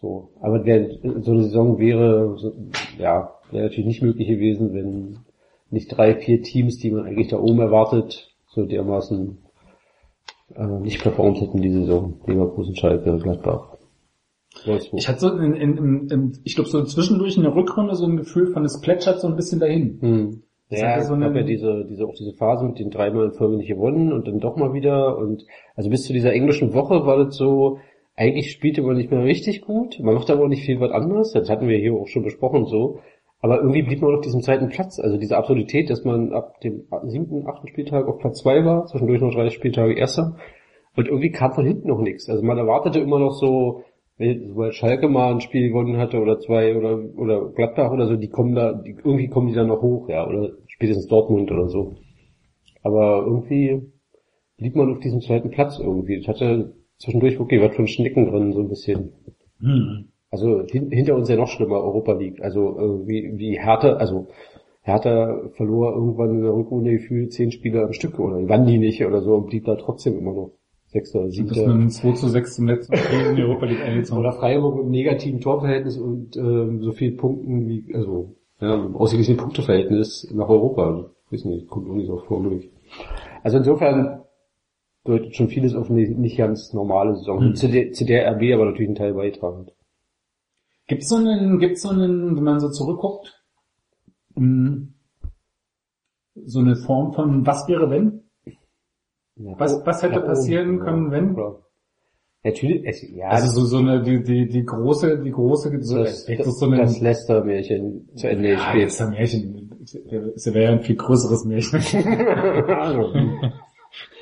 so. 0.00 0.30
Aber 0.40 0.60
der, 0.60 0.88
so 1.02 1.32
eine 1.32 1.42
Saison 1.42 1.80
wäre, 1.80 2.36
so, 2.38 2.52
ja, 2.96 3.34
wäre 3.50 3.64
natürlich 3.64 3.86
nicht 3.86 4.02
möglich 4.02 4.28
gewesen, 4.28 4.72
wenn 4.72 5.18
nicht 5.70 5.88
drei, 5.88 6.14
vier 6.14 6.42
Teams, 6.42 6.78
die 6.78 6.92
man 6.92 7.06
eigentlich 7.06 7.28
da 7.28 7.40
oben 7.40 7.58
erwartet, 7.58 8.36
so 8.46 8.64
dermaßen 8.64 9.43
äh, 10.56 10.80
nicht 10.80 11.02
performt 11.02 11.40
hätten 11.40 11.60
die 11.60 11.70
Saison. 11.70 12.20
Leverkusen, 12.26 12.74
Schalke, 12.76 13.16
Gladbach. 13.18 13.76
Wolfsburg. 14.64 15.00
Ich 15.00 15.08
hatte 15.08 15.20
so, 15.20 15.36
in, 15.36 15.54
in, 15.54 16.08
in, 16.08 16.38
ich 16.44 16.54
glaube 16.54 16.70
so 16.70 16.82
zwischendurch 16.84 17.36
in 17.36 17.42
der 17.42 17.54
Rückrunde 17.54 17.94
so 17.96 18.06
ein 18.06 18.16
Gefühl 18.16 18.46
von, 18.46 18.64
es 18.64 18.80
plätschert 18.80 19.20
so 19.20 19.26
ein 19.28 19.36
bisschen 19.36 19.60
dahin. 19.60 19.98
Hm. 20.00 20.42
Ja, 20.70 20.96
es 20.96 21.08
so 21.08 21.14
einen- 21.14 21.34
ja 21.36 21.42
diese, 21.42 21.84
diese, 21.88 22.06
auch 22.06 22.14
diese 22.14 22.32
Phase 22.32 22.64
mit 22.64 22.78
den 22.78 22.90
dreimal 22.90 23.26
in 23.26 23.32
Folge 23.32 23.56
nicht 23.56 23.68
gewonnen 23.68 24.12
und 24.12 24.26
dann 24.26 24.40
doch 24.40 24.56
mal 24.56 24.72
wieder 24.72 25.18
und 25.18 25.44
also 25.76 25.90
bis 25.90 26.04
zu 26.04 26.12
dieser 26.12 26.32
englischen 26.32 26.72
Woche 26.72 27.04
war 27.06 27.22
das 27.22 27.36
so, 27.36 27.78
eigentlich 28.16 28.50
spielte 28.50 28.82
man 28.82 28.96
nicht 28.96 29.10
mehr 29.10 29.24
richtig 29.24 29.60
gut, 29.62 30.00
man 30.00 30.14
macht 30.14 30.30
aber 30.30 30.44
auch 30.44 30.48
nicht 30.48 30.64
viel 30.64 30.80
was 30.80 30.90
anderes, 30.90 31.32
das 31.32 31.50
hatten 31.50 31.68
wir 31.68 31.78
hier 31.78 31.92
auch 31.94 32.08
schon 32.08 32.22
besprochen 32.24 32.64
so, 32.66 33.00
aber 33.44 33.58
irgendwie 33.58 33.82
blieb 33.82 34.00
man 34.00 34.14
auf 34.14 34.22
diesem 34.22 34.40
zweiten 34.40 34.70
Platz, 34.70 34.98
also 34.98 35.18
diese 35.18 35.36
Absurdität, 35.36 35.90
dass 35.90 36.02
man 36.02 36.32
ab 36.32 36.60
dem 36.62 36.86
siebten, 37.04 37.46
achten 37.46 37.68
Spieltag 37.68 38.08
auf 38.08 38.18
Platz 38.18 38.40
zwei 38.40 38.64
war, 38.64 38.86
zwischendurch 38.86 39.20
noch 39.20 39.34
drei 39.34 39.50
Spieltage 39.50 39.92
erster 39.92 40.36
und 40.96 41.08
irgendwie 41.08 41.30
kam 41.30 41.52
von 41.52 41.66
hinten 41.66 41.88
noch 41.88 42.00
nichts, 42.00 42.30
also 42.30 42.42
man 42.42 42.56
erwartete 42.56 43.00
immer 43.00 43.18
noch 43.18 43.34
so, 43.34 43.82
sobald 44.18 44.74
Schalke 44.74 45.08
mal 45.08 45.34
ein 45.34 45.42
Spiel 45.42 45.68
gewonnen 45.68 45.98
hatte 45.98 46.20
oder 46.20 46.38
zwei 46.38 46.74
oder 46.74 46.98
oder 47.18 47.50
Gladbach 47.50 47.92
oder 47.92 48.06
so, 48.06 48.16
die 48.16 48.30
kommen 48.30 48.54
da, 48.54 48.72
die, 48.72 48.96
irgendwie 49.04 49.28
kommen 49.28 49.48
die 49.48 49.54
dann 49.54 49.66
noch 49.66 49.82
hoch, 49.82 50.08
ja, 50.08 50.26
oder 50.26 50.52
spätestens 50.68 51.08
Dortmund 51.08 51.52
oder 51.52 51.68
so. 51.68 51.96
Aber 52.82 53.24
irgendwie 53.26 53.92
blieb 54.56 54.74
man 54.74 54.90
auf 54.90 55.00
diesem 55.00 55.20
zweiten 55.20 55.50
Platz 55.50 55.78
irgendwie. 55.78 56.14
Ich 56.14 56.28
hatte 56.28 56.74
zwischendurch 56.98 57.38
wirklich 57.38 57.60
was 57.60 57.76
von 57.76 57.88
Schnecken 57.88 58.30
drin, 58.30 58.52
so 58.52 58.60
ein 58.60 58.68
bisschen. 58.68 59.12
Hm. 59.60 60.13
Also 60.34 60.64
hin, 60.68 60.90
hinter 60.90 61.14
uns 61.14 61.28
ja 61.28 61.36
noch 61.36 61.46
schlimmer, 61.46 61.76
Europa 61.76 62.12
League. 62.14 62.42
Also 62.42 62.76
äh, 62.76 63.06
wie, 63.06 63.38
wie 63.38 63.56
Hertha, 63.56 63.92
also 63.92 64.26
Hertha 64.82 65.48
verlor 65.52 65.94
irgendwann 65.94 66.30
in 66.30 66.42
der 66.42 66.52
Rückrunde 66.52 66.90
gefühlt 66.90 67.32
zehn 67.32 67.52
Spiele 67.52 67.84
am 67.84 67.92
Stück 67.92 68.18
oder 68.18 68.40
gewann 68.40 68.66
die 68.66 68.78
nicht 68.78 69.06
oder 69.06 69.22
so 69.22 69.36
und 69.36 69.46
blieb 69.46 69.64
da 69.64 69.76
trotzdem 69.76 70.18
immer 70.18 70.32
noch 70.32 70.50
Sechster 70.86 71.20
oder 71.20 71.28
Das 71.28 71.38
ist 71.38 71.54
Siebter. 71.54 71.72
ein 71.72 71.88
2 71.88 72.12
zu 72.14 72.28
6 72.28 72.56
zum 72.56 72.66
letzten 72.66 72.96
Spiel 72.96 73.26
in 73.30 73.36
die 73.36 73.42
Europa 73.42 73.66
League 73.66 73.80
eingezogen. 73.86 74.18
Oder 74.18 74.32
Freiburg 74.32 74.80
im 74.80 74.90
negativen 74.90 75.40
Torverhältnis 75.40 75.98
und 75.98 76.36
ähm, 76.36 76.82
so 76.82 76.90
viel 76.90 77.12
Punkten 77.12 77.68
wie, 77.68 77.94
also 77.94 78.34
ja, 78.60 78.74
im 78.74 78.96
ausgeglichenen 78.96 79.38
Punkteverhältnis 79.38 80.32
nach 80.34 80.48
Europa. 80.48 81.10
Ich 81.26 81.32
weiß 81.32 81.44
nicht, 81.44 81.68
kommt 81.68 81.86
irgendwie 81.86 82.06
so 82.06 82.18
vor, 82.18 82.40
glaube 82.40 82.56
ich. 82.56 82.70
Also 83.44 83.58
insofern 83.58 84.22
deutet 85.04 85.36
schon 85.36 85.46
vieles 85.46 85.76
auf 85.76 85.90
eine 85.90 86.08
nicht 86.08 86.38
ganz 86.38 86.72
normale 86.72 87.14
Saison. 87.14 87.40
Hm. 87.40 87.54
Zu, 87.54 87.68
der, 87.68 87.92
zu 87.92 88.04
der 88.04 88.28
RB 88.32 88.52
aber 88.52 88.64
natürlich 88.64 88.88
einen 88.88 88.96
Teil 88.96 89.14
beitragen. 89.14 89.68
Gibt's 90.86 91.08
so 91.08 91.16
einen, 91.16 91.58
gibt's 91.58 91.82
so 91.82 91.88
einen, 91.90 92.36
wenn 92.36 92.44
man 92.44 92.60
so 92.60 92.70
zurückguckt, 92.70 93.42
mh, 94.34 94.88
so 96.44 96.58
eine 96.60 96.76
Form 96.76 97.12
von 97.12 97.46
was 97.46 97.66
wäre 97.68 97.88
wenn? 97.90 98.22
Ja, 99.36 99.54
Was- 99.58 99.84
was 99.86 100.02
hätte 100.02 100.20
passieren 100.20 100.78
können, 100.80 101.10
wenn? 101.10 101.36
Natürlich, 102.46 102.84
es, 102.86 103.02
ja, 103.10 103.28
Also 103.28 103.58
so, 103.60 103.64
so 103.66 103.78
eine, 103.78 104.02
die, 104.02 104.22
die, 104.22 104.46
die 104.48 104.64
große, 104.64 105.20
die 105.22 105.30
große, 105.30 105.80
so, 105.82 105.98
das, 106.04 106.26
das, 106.26 106.58
so 106.58 106.66
eine, 106.66 106.76
das 106.76 107.00
Leicester-Märchen 107.00 108.10
zu 108.16 108.28
Ende 108.28 108.50
ja, 108.50 108.54
gespielt. 108.56 108.84
das 108.86 108.94
ist 108.94 109.00
ein 109.00 109.10
Märchen. 109.10 109.70
Es 110.36 110.46
wäre 110.52 110.62
ja 110.64 110.70
ein 110.72 110.82
viel 110.82 110.96
größeres 110.96 111.46
Märchen. 111.46 111.80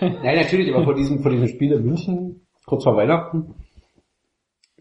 Nein, 0.01 0.37
natürlich, 0.37 0.73
aber 0.73 0.85
vor 0.85 0.95
diesem, 0.95 1.19
vor 1.21 1.33
diesem 1.33 1.49
Spiel 1.49 1.73
in 1.73 1.85
München, 1.85 2.47
kurz 2.65 2.85
vor 2.85 2.95
Weihnachten, 2.97 3.55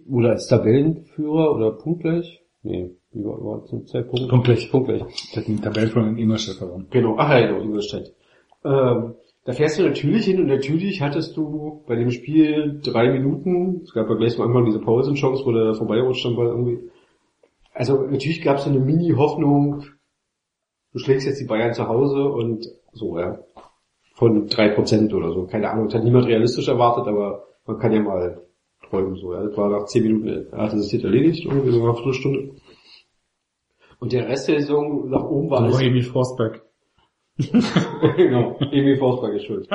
oder 0.09 0.31
als 0.31 0.47
Tabellenführer 0.47 1.55
oder 1.55 1.71
punktgleich, 1.71 2.43
nee, 2.63 2.91
wie 3.11 3.23
war, 3.23 3.43
war 3.43 3.65
zum 3.65 3.85
Zeitpunkt? 3.85 4.29
Punktgleich. 4.29 4.71
Punktgleich. 4.71 5.03
Ich 5.07 5.35
hätte 5.35 5.47
den 5.47 5.61
Tabellenführer 5.61 6.07
in 6.07 6.17
Ingolstadt 6.17 6.57
verloren. 6.57 6.87
Genau, 6.89 7.15
ach 7.17 7.31
ja, 7.31 7.47
genau, 7.47 7.61
Ingolstadt. 7.61 8.13
Ähm, 8.63 9.15
da 9.43 9.53
fährst 9.53 9.79
du 9.79 9.83
natürlich 9.83 10.25
hin 10.25 10.39
und 10.39 10.47
natürlich 10.47 11.01
hattest 11.01 11.35
du 11.35 11.83
bei 11.87 11.95
dem 11.95 12.11
Spiel 12.11 12.79
drei 12.83 13.11
Minuten, 13.11 13.81
es 13.83 13.93
gab 13.93 14.07
ja 14.07 14.15
gleich 14.15 14.39
am 14.39 14.47
Anfang 14.47 14.65
diese 14.65 14.79
Pausenchance, 14.79 15.43
wo 15.45 15.51
der 15.51 15.73
vorbeirutscht 15.73 16.25
dann 16.25 16.35
Ball 16.35 16.47
irgendwie. 16.47 16.79
Also 17.73 18.01
natürlich 18.03 18.43
gab 18.43 18.57
es 18.57 18.65
so 18.65 18.69
eine 18.69 18.79
Mini-Hoffnung, 18.79 19.83
du 20.93 20.99
schlägst 20.99 21.25
jetzt 21.25 21.41
die 21.41 21.47
Bayern 21.47 21.73
zu 21.73 21.87
Hause 21.87 22.23
und 22.25 22.67
so, 22.91 23.17
ja. 23.17 23.39
Von 24.13 24.45
drei 24.47 24.69
Prozent 24.69 25.13
oder 25.13 25.31
so. 25.31 25.47
Keine 25.47 25.71
Ahnung, 25.71 25.85
das 25.85 25.95
hat 25.95 26.03
niemand 26.03 26.27
realistisch 26.27 26.67
erwartet, 26.67 27.07
aber 27.07 27.45
man 27.65 27.79
kann 27.79 27.93
ja 27.93 28.01
mal 28.01 28.43
träumen 28.91 29.15
so. 29.15 29.33
Ja. 29.33 29.43
Das 29.43 29.57
war 29.57 29.69
nach 29.69 29.85
zehn 29.85 30.03
Minuten, 30.03 30.51
hatte 30.51 30.79
sich 30.79 31.01
das 31.01 31.03
erledigt, 31.03 31.45
irgendwie 31.45 31.71
so 31.71 31.79
nach 31.79 31.85
einer 31.85 31.95
Viertelstunde. 31.95 32.55
Und 33.99 34.11
der 34.13 34.27
Rest 34.27 34.47
der 34.47 34.59
Saison 34.59 35.09
nach 35.09 35.23
oben 35.23 35.49
war 35.49 35.81
Emil 35.81 36.03
Forsberg. 36.03 36.63
Genau, 38.17 38.55
Emil 38.71 38.97
Forsberg 38.97 39.33
ist 39.35 39.45
schuld. 39.45 39.67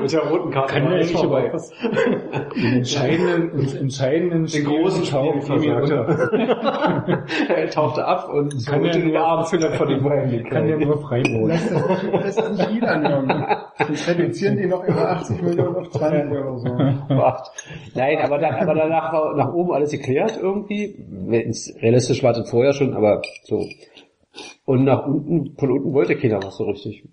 Mit 0.00 0.12
der 0.12 0.20
roten 0.20 0.50
Karte 0.50 0.74
Kann 0.74 0.84
war 0.84 0.96
nicht 0.96 1.10
vorbei. 1.10 1.50
Den 2.56 2.72
entscheidenden, 2.78 3.56
den 3.66 3.76
entscheidenden 3.76 4.46
Den 4.46 4.64
großen 4.64 5.16
runter. 5.16 6.28
er 7.56 7.70
tauchte 7.70 8.04
ab 8.04 8.28
und 8.32 8.66
Kann 8.66 8.82
der 8.82 8.92
den 8.92 9.08
nur- 9.08 9.20
Arm 9.20 9.46
Philipp 9.46 9.74
von 9.74 9.88
den 9.88 10.02
Beinen 10.02 10.44
Kann 10.44 10.66
der 10.66 10.76
gekriegt. 10.78 10.88
nur 10.88 11.00
Freiburg. 11.06 11.48
Lass 11.48 11.68
das 11.68 11.88
nicht, 11.88 12.12
lass 12.12 12.36
das 12.36 12.58
nicht 12.58 12.74
wieder 12.76 12.90
anhören. 12.92 13.44
Sonst 13.86 14.08
reduzieren 14.08 14.56
die 14.56 14.66
noch 14.66 14.84
über 14.84 15.10
80 15.10 15.42
Millionen 15.42 15.76
auf 15.76 15.90
20 15.90 16.30
oder 16.30 16.58
so. 16.58 17.14
Macht. 17.14 17.50
Nein, 17.94 18.18
aber, 18.22 18.38
dann, 18.38 18.54
aber 18.54 18.74
danach 18.74 19.12
war 19.12 19.36
nach 19.36 19.52
oben 19.52 19.72
alles 19.72 19.90
geklärt 19.90 20.38
irgendwie. 20.40 20.96
Realistisch 21.80 22.22
war 22.22 22.32
das 22.32 22.50
vorher 22.50 22.72
schon, 22.72 22.94
aber 22.94 23.22
so. 23.44 23.64
Und 24.70 24.84
nach 24.84 25.04
unten, 25.04 25.56
von 25.58 25.72
unten 25.72 25.92
wollte 25.92 26.14
keiner 26.14 26.40
was 26.44 26.56
so 26.56 26.62
richtig. 26.62 27.04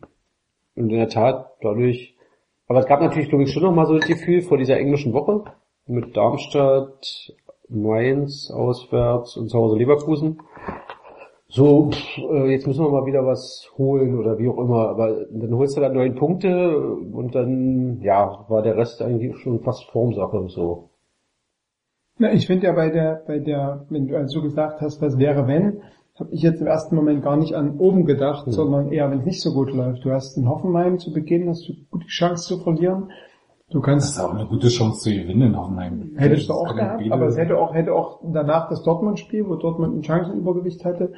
Und 0.75 0.91
in 0.91 0.99
der 0.99 1.09
Tat, 1.09 1.53
dadurch, 1.63 2.15
aber 2.67 2.81
es 2.81 2.85
gab 2.85 3.01
natürlich, 3.01 3.29
glaube 3.29 3.45
ich, 3.45 3.51
schon 3.51 3.63
noch 3.63 3.73
mal 3.73 3.87
so 3.87 3.97
das 3.97 4.05
Gefühl 4.05 4.43
vor 4.43 4.59
dieser 4.59 4.77
englischen 4.77 5.11
Woche 5.11 5.43
mit 5.87 6.15
Darmstadt, 6.15 7.33
Mainz 7.67 8.51
auswärts 8.51 9.37
und 9.37 9.49
zu 9.49 9.57
Hause 9.57 9.75
Leverkusen. 9.75 10.39
So, 11.47 11.89
pff, 11.89 12.17
äh, 12.29 12.51
jetzt 12.51 12.67
müssen 12.67 12.85
wir 12.85 12.91
mal 12.91 13.07
wieder 13.07 13.25
was 13.25 13.67
holen 13.75 14.19
oder 14.19 14.37
wie 14.37 14.49
auch 14.49 14.59
immer, 14.59 14.89
aber 14.89 15.25
dann 15.31 15.55
holst 15.55 15.77
du 15.77 15.81
dann 15.81 15.95
neun 15.95 16.13
Punkte 16.13 16.77
und 16.79 17.33
dann, 17.33 18.01
ja, 18.03 18.45
war 18.49 18.61
der 18.61 18.77
Rest 18.77 19.01
eigentlich 19.01 19.35
schon 19.37 19.61
fast 19.61 19.83
Formsache 19.85 20.47
so. 20.49 20.91
Na, 22.19 22.31
ich 22.33 22.45
finde 22.45 22.67
ja 22.67 22.73
bei 22.73 22.91
der, 22.91 23.23
bei 23.25 23.39
der, 23.39 23.87
wenn 23.89 24.07
du 24.07 24.15
also 24.15 24.43
gesagt 24.43 24.79
hast, 24.81 25.01
was 25.01 25.17
wäre 25.17 25.47
wenn, 25.47 25.81
habe 26.19 26.29
ich 26.33 26.41
jetzt 26.41 26.61
im 26.61 26.67
ersten 26.67 26.95
Moment 26.95 27.23
gar 27.23 27.37
nicht 27.37 27.53
an 27.53 27.77
oben 27.77 28.05
gedacht, 28.05 28.45
sondern 28.51 28.91
eher, 28.91 29.09
wenn 29.11 29.19
es 29.19 29.25
nicht 29.25 29.41
so 29.41 29.53
gut 29.53 29.71
läuft. 29.73 30.03
Du 30.05 30.11
hast 30.11 30.37
in 30.37 30.47
Hoffenheim 30.49 30.97
zu 30.99 31.11
Beginn, 31.13 31.47
hast 31.49 31.67
du 31.67 31.73
gute 31.91 32.07
Chance 32.07 32.47
zu 32.47 32.63
verlieren. 32.63 33.09
Du 33.69 33.79
Das 33.79 33.85
kannst, 33.85 34.17
ist 34.17 34.23
auch 34.23 34.33
eine 34.33 34.45
gute 34.47 34.67
Chance 34.69 35.01
zu 35.01 35.09
gewinnen 35.11 35.41
in 35.49 35.57
Hoffenheim. 35.57 36.11
hättest 36.15 36.43
du 36.49 36.53
Das 36.53 36.57
auch 36.57 36.75
gehabt, 36.75 36.99
Biele- 36.99 37.13
aber 37.13 37.27
es 37.27 37.37
hätte 37.37 37.57
auch, 37.57 37.73
hätte 37.73 37.93
auch 37.93 38.21
danach 38.31 38.69
das 38.69 38.81
Dortmund-Spiel, 38.83 39.45
wo 39.47 39.55
Dortmund 39.55 39.97
ein 39.97 40.03
Chancenübergewicht 40.03 40.85
hatte. 40.85 41.11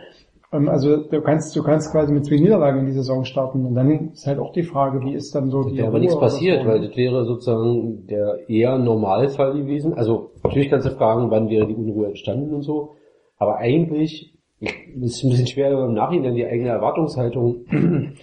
Ähm, 0.51 0.67
Also 0.67 0.97
du 0.97 1.21
kannst, 1.21 1.55
du 1.55 1.61
kannst 1.61 1.91
quasi 1.91 2.11
mit 2.11 2.25
zwei 2.25 2.37
Niederlagen 2.37 2.79
in 2.79 2.85
die 2.87 2.91
Saison 2.93 3.23
starten 3.23 3.67
und 3.67 3.75
dann 3.75 4.09
ist 4.13 4.25
halt 4.25 4.39
auch 4.39 4.51
die 4.51 4.63
Frage, 4.63 4.99
wie 5.05 5.13
ist 5.13 5.35
dann 5.35 5.51
so 5.51 5.61
die 5.63 5.73
Da 5.73 5.77
wäre 5.77 5.87
aber 5.89 5.99
nichts 5.99 6.17
passiert, 6.19 6.63
so. 6.63 6.69
weil 6.69 6.81
das 6.87 6.97
wäre 6.97 7.23
sozusagen 7.25 8.07
der 8.07 8.49
eher 8.49 8.79
Normalfall 8.79 9.53
gewesen. 9.53 9.93
Also 9.93 10.31
natürlich 10.43 10.71
kannst 10.71 10.87
du 10.87 10.91
fragen, 10.91 11.29
wann 11.29 11.49
wäre 11.49 11.67
die 11.67 11.75
Unruhe 11.75 12.07
entstanden 12.07 12.51
und 12.55 12.63
so. 12.63 12.93
Aber 13.37 13.57
eigentlich 13.57 14.33
ist 14.59 15.15
es 15.17 15.23
ein 15.23 15.29
bisschen 15.29 15.47
schwer 15.47 15.71
im 15.71 15.93
Nachhinein 15.93 16.35
die 16.35 16.45
eigene 16.45 16.69
Erwartungshaltung 16.69 17.65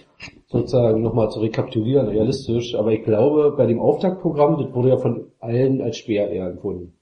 sozusagen 0.47 1.01
nochmal 1.01 1.29
zu 1.29 1.39
rekapitulieren, 1.39 2.07
realistisch. 2.07 2.75
Aber 2.75 2.91
ich 2.91 3.03
glaube, 3.03 3.53
bei 3.57 3.65
dem 3.65 3.79
Auftaktprogramm, 3.79 4.57
das 4.61 4.73
wurde 4.73 4.89
ja 4.89 4.97
von 4.97 5.31
allen 5.39 5.81
als 5.81 5.97
schwer 5.97 6.29
eher 6.29 6.47
empfunden. 6.47 6.93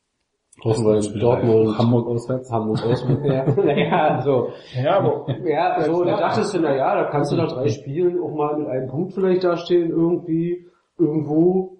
Hoffenheim, 0.63 1.19
Dortmund, 1.19 1.77
Hamburg 1.77 2.07
auswärts. 2.07 2.49
Hamburg 2.51 2.83
auswärts. 2.85 3.23
Ja, 3.25 3.45
naja, 3.55 4.21
so. 4.21 4.49
Ja, 4.81 4.97
aber 4.99 5.25
Ja, 5.43 5.81
so, 5.81 6.03
da 6.05 6.17
dachtest 6.17 6.53
du, 6.53 6.59
na 6.61 6.75
ja, 6.75 6.95
da 6.95 7.09
kannst 7.09 7.31
du 7.31 7.35
nach 7.35 7.51
drei 7.51 7.67
Spielen 7.67 8.21
auch 8.21 8.33
mal 8.33 8.57
mit 8.57 8.67
einem 8.67 8.87
Punkt 8.87 9.13
vielleicht 9.13 9.43
dastehen, 9.43 9.89
irgendwie, 9.89 10.65
irgendwo. 10.97 11.77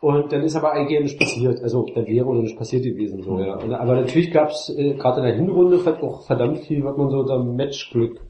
Und 0.00 0.32
dann 0.32 0.42
ist 0.42 0.54
aber 0.54 0.72
eigentlich 0.72 1.00
nichts 1.00 1.18
passiert. 1.18 1.60
Also, 1.62 1.84
dann 1.94 2.06
wäre 2.06 2.26
oder 2.26 2.42
nicht 2.42 2.56
passiert 2.56 2.84
gewesen, 2.84 3.22
so, 3.22 3.38
ja. 3.40 3.56
Und, 3.56 3.72
aber 3.72 3.96
natürlich 3.96 4.30
gab's 4.30 4.68
äh, 4.76 4.94
gerade 4.94 5.20
in 5.20 5.26
der 5.26 5.36
Hinrunde 5.36 5.78
auch 6.02 6.24
verdammt 6.24 6.60
viel, 6.60 6.84
was 6.84 6.96
man 6.96 7.10
so 7.10 7.18
unter 7.18 7.42
Matchglück 7.42 8.20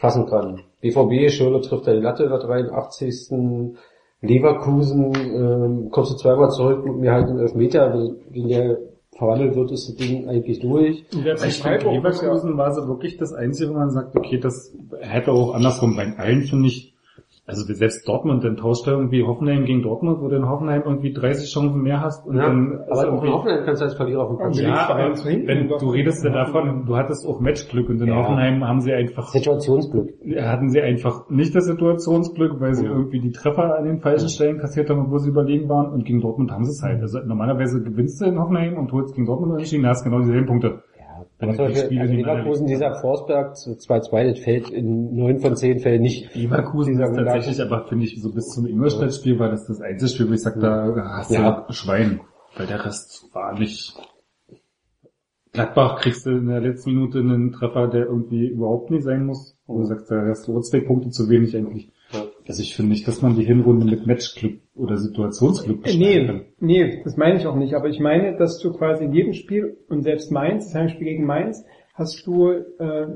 fassen 0.00 0.26
kann. 0.26 0.60
BVB, 0.80 1.30
Schirle 1.30 1.60
trifft 1.60 1.86
der 1.86 1.94
Latte 1.94 2.24
in 2.24 2.30
der 2.30 2.40
83. 2.40 3.76
Leverkusen, 4.20 5.12
ähm, 5.16 5.88
kommst 5.90 6.12
du 6.12 6.16
zweimal 6.16 6.50
zurück 6.50 6.84
mit 6.84 6.96
mir 6.96 7.12
halt 7.12 7.28
einen 7.28 7.40
Elfmeter, 7.40 7.90
also, 7.90 8.14
wenn 8.30 8.48
der 8.48 8.78
verwandelt 9.16 9.54
wird, 9.54 9.70
ist 9.72 9.88
das 9.88 9.96
Ding 9.96 10.28
eigentlich 10.28 10.60
durch. 10.60 11.04
der 11.24 11.34
Ich 11.34 11.62
denke, 11.62 11.90
Leverkusen 11.90 12.56
war 12.56 12.72
so 12.72 12.86
wirklich 12.88 13.16
das 13.16 13.32
Einzige, 13.32 13.70
wo 13.70 13.74
man 13.74 13.90
sagt, 13.90 14.16
okay, 14.16 14.38
das 14.38 14.74
hätte 15.00 15.32
auch 15.32 15.54
andersrum 15.54 15.96
bei 15.96 16.16
allen, 16.16 16.42
finde 16.42 16.68
ich, 16.68 16.91
also 17.44 17.62
selbst 17.74 18.06
Dortmund, 18.08 18.44
dann 18.44 18.56
tauscht 18.56 18.86
er 18.86 18.92
irgendwie 18.94 19.24
Hoffenheim 19.24 19.64
gegen 19.64 19.82
Dortmund, 19.82 20.20
wo 20.20 20.28
du 20.28 20.36
in 20.36 20.48
Hoffenheim 20.48 20.82
irgendwie 20.84 21.12
30 21.12 21.52
Chancen 21.52 21.82
mehr 21.82 22.00
hast 22.00 22.24
und 22.26 22.36
Ja, 22.36 22.42
dann 22.46 22.78
aber 22.88 23.12
auch 23.12 23.24
in 23.24 23.32
Hoffenheim 23.32 23.64
kannst 23.64 23.80
du 23.80 23.86
als 23.86 23.94
Verlierer 23.94 24.22
auf 24.22 24.28
den 24.28 24.36
Platz 24.38 24.60
Ja, 24.60 24.88
aber 24.88 25.14
wenn, 25.24 25.68
du 25.68 25.90
redest 25.90 26.24
ja 26.24 26.30
davon, 26.30 26.84
du 26.86 26.96
hattest 26.96 27.26
auch 27.26 27.40
Matchglück 27.40 27.88
und 27.88 28.00
in 28.00 28.08
Ja. 28.08 28.16
Hoffenheim 28.16 28.66
haben 28.66 28.80
sie 28.80 28.92
einfach 28.92 29.28
Situationsglück. 29.30 30.10
hatten 30.40 30.70
sie 30.70 30.80
einfach 30.80 31.28
nicht 31.30 31.54
das 31.54 31.66
Situationsglück, 31.66 32.60
weil 32.60 32.74
sie 32.74 32.84
Ja. 32.84 32.92
irgendwie 32.92 33.18
die 33.20 33.32
Treffer 33.32 33.76
an 33.76 33.84
den 33.86 33.98
falschen 34.00 34.28
Stellen 34.28 34.58
kassiert 34.58 34.88
haben, 34.88 35.10
wo 35.10 35.18
sie 35.18 35.30
überlegen 35.30 35.68
waren 35.68 35.92
und 35.92 36.04
gegen 36.04 36.20
Dortmund 36.20 36.52
haben 36.52 36.64
sie 36.64 36.70
es 36.70 36.82
halt. 36.82 37.00
Also 37.00 37.18
normalerweise 37.26 37.82
gewinnst 37.82 38.20
du 38.20 38.26
in 38.26 38.38
Hoffenheim 38.38 38.78
und 38.78 38.92
holst 38.92 39.14
gegen 39.16 39.26
Dortmund 39.26 39.52
unentschieden, 39.52 39.82
da 39.82 39.88
hast 39.90 40.04
du 40.06 40.10
genau 40.10 40.20
dieselben 40.22 40.46
Punkte. 40.46 40.82
Aber 41.42 41.54
zum 41.54 41.66
die 41.66 41.72
Beispiel, 41.72 41.86
Spiele 41.86 42.00
also 42.00 42.12
nebeneinander 42.14 42.42
Leverkusen, 42.42 42.66
dieser 42.66 42.94
Forsberg 42.94 43.54
2-2, 43.54 44.28
das 44.30 44.38
fällt 44.38 44.70
in 44.70 45.14
neun 45.14 45.38
von 45.40 45.56
zehn 45.56 45.80
Fällen 45.80 46.02
nicht. 46.02 46.34
Leverkusen 46.34 47.00
ist 47.00 47.14
tatsächlich 47.14 47.60
aber, 47.60 47.86
finde 47.88 48.04
ich, 48.04 48.20
so 48.20 48.32
bis 48.32 48.48
zum 48.48 48.66
Ingolstadt-Spiel 48.66 49.38
war 49.38 49.50
das 49.50 49.66
das 49.66 49.80
einzige 49.80 50.10
Spiel, 50.10 50.28
wo 50.30 50.32
ich 50.34 50.42
sage, 50.42 50.60
da 50.60 50.94
hast 51.16 51.30
du 51.30 51.34
Ja. 51.34 51.66
Schwein. 51.70 52.20
Weil 52.56 52.66
der 52.66 52.84
Rest 52.84 53.28
war 53.32 53.58
nicht... 53.58 53.94
Gladbach 55.52 56.00
kriegst 56.00 56.24
du 56.24 56.30
in 56.30 56.46
der 56.46 56.60
letzten 56.60 56.94
Minute 56.94 57.18
einen 57.18 57.52
Treffer, 57.52 57.86
der 57.86 58.06
irgendwie 58.06 58.46
überhaupt 58.46 58.90
nicht 58.90 59.02
sein 59.02 59.26
muss. 59.26 59.58
Wo 59.66 59.78
du 59.78 59.84
sagst, 59.84 60.10
da 60.10 60.24
hast 60.26 60.48
du 60.48 60.58
zwei 60.60 60.80
Punkte 60.80 61.10
zu 61.10 61.28
wenig 61.28 61.54
eigentlich. 61.54 61.91
Also 62.48 62.62
ich 62.62 62.74
finde 62.74 62.92
nicht, 62.92 63.06
dass 63.06 63.22
man 63.22 63.36
die 63.36 63.44
Hinrunde 63.44 63.86
mit 63.86 64.06
Matchglück 64.06 64.60
oder 64.74 64.96
Situationsglück 64.96 65.82
beschreiben 65.82 66.26
kann. 66.26 66.44
Nee, 66.58 66.84
nee, 66.84 67.00
das 67.04 67.16
meine 67.16 67.38
ich 67.38 67.46
auch 67.46 67.56
nicht. 67.56 67.74
Aber 67.74 67.88
ich 67.88 68.00
meine, 68.00 68.36
dass 68.36 68.58
du 68.58 68.72
quasi 68.72 69.04
in 69.04 69.12
jedem 69.12 69.32
Spiel 69.32 69.76
und 69.88 70.02
selbst 70.02 70.30
Mainz, 70.32 70.66
das 70.66 70.74
Heimspiel 70.74 71.04
gegen 71.04 71.26
Mainz, 71.26 71.64
hast 71.94 72.26
du 72.26 72.50
äh, 72.50 73.06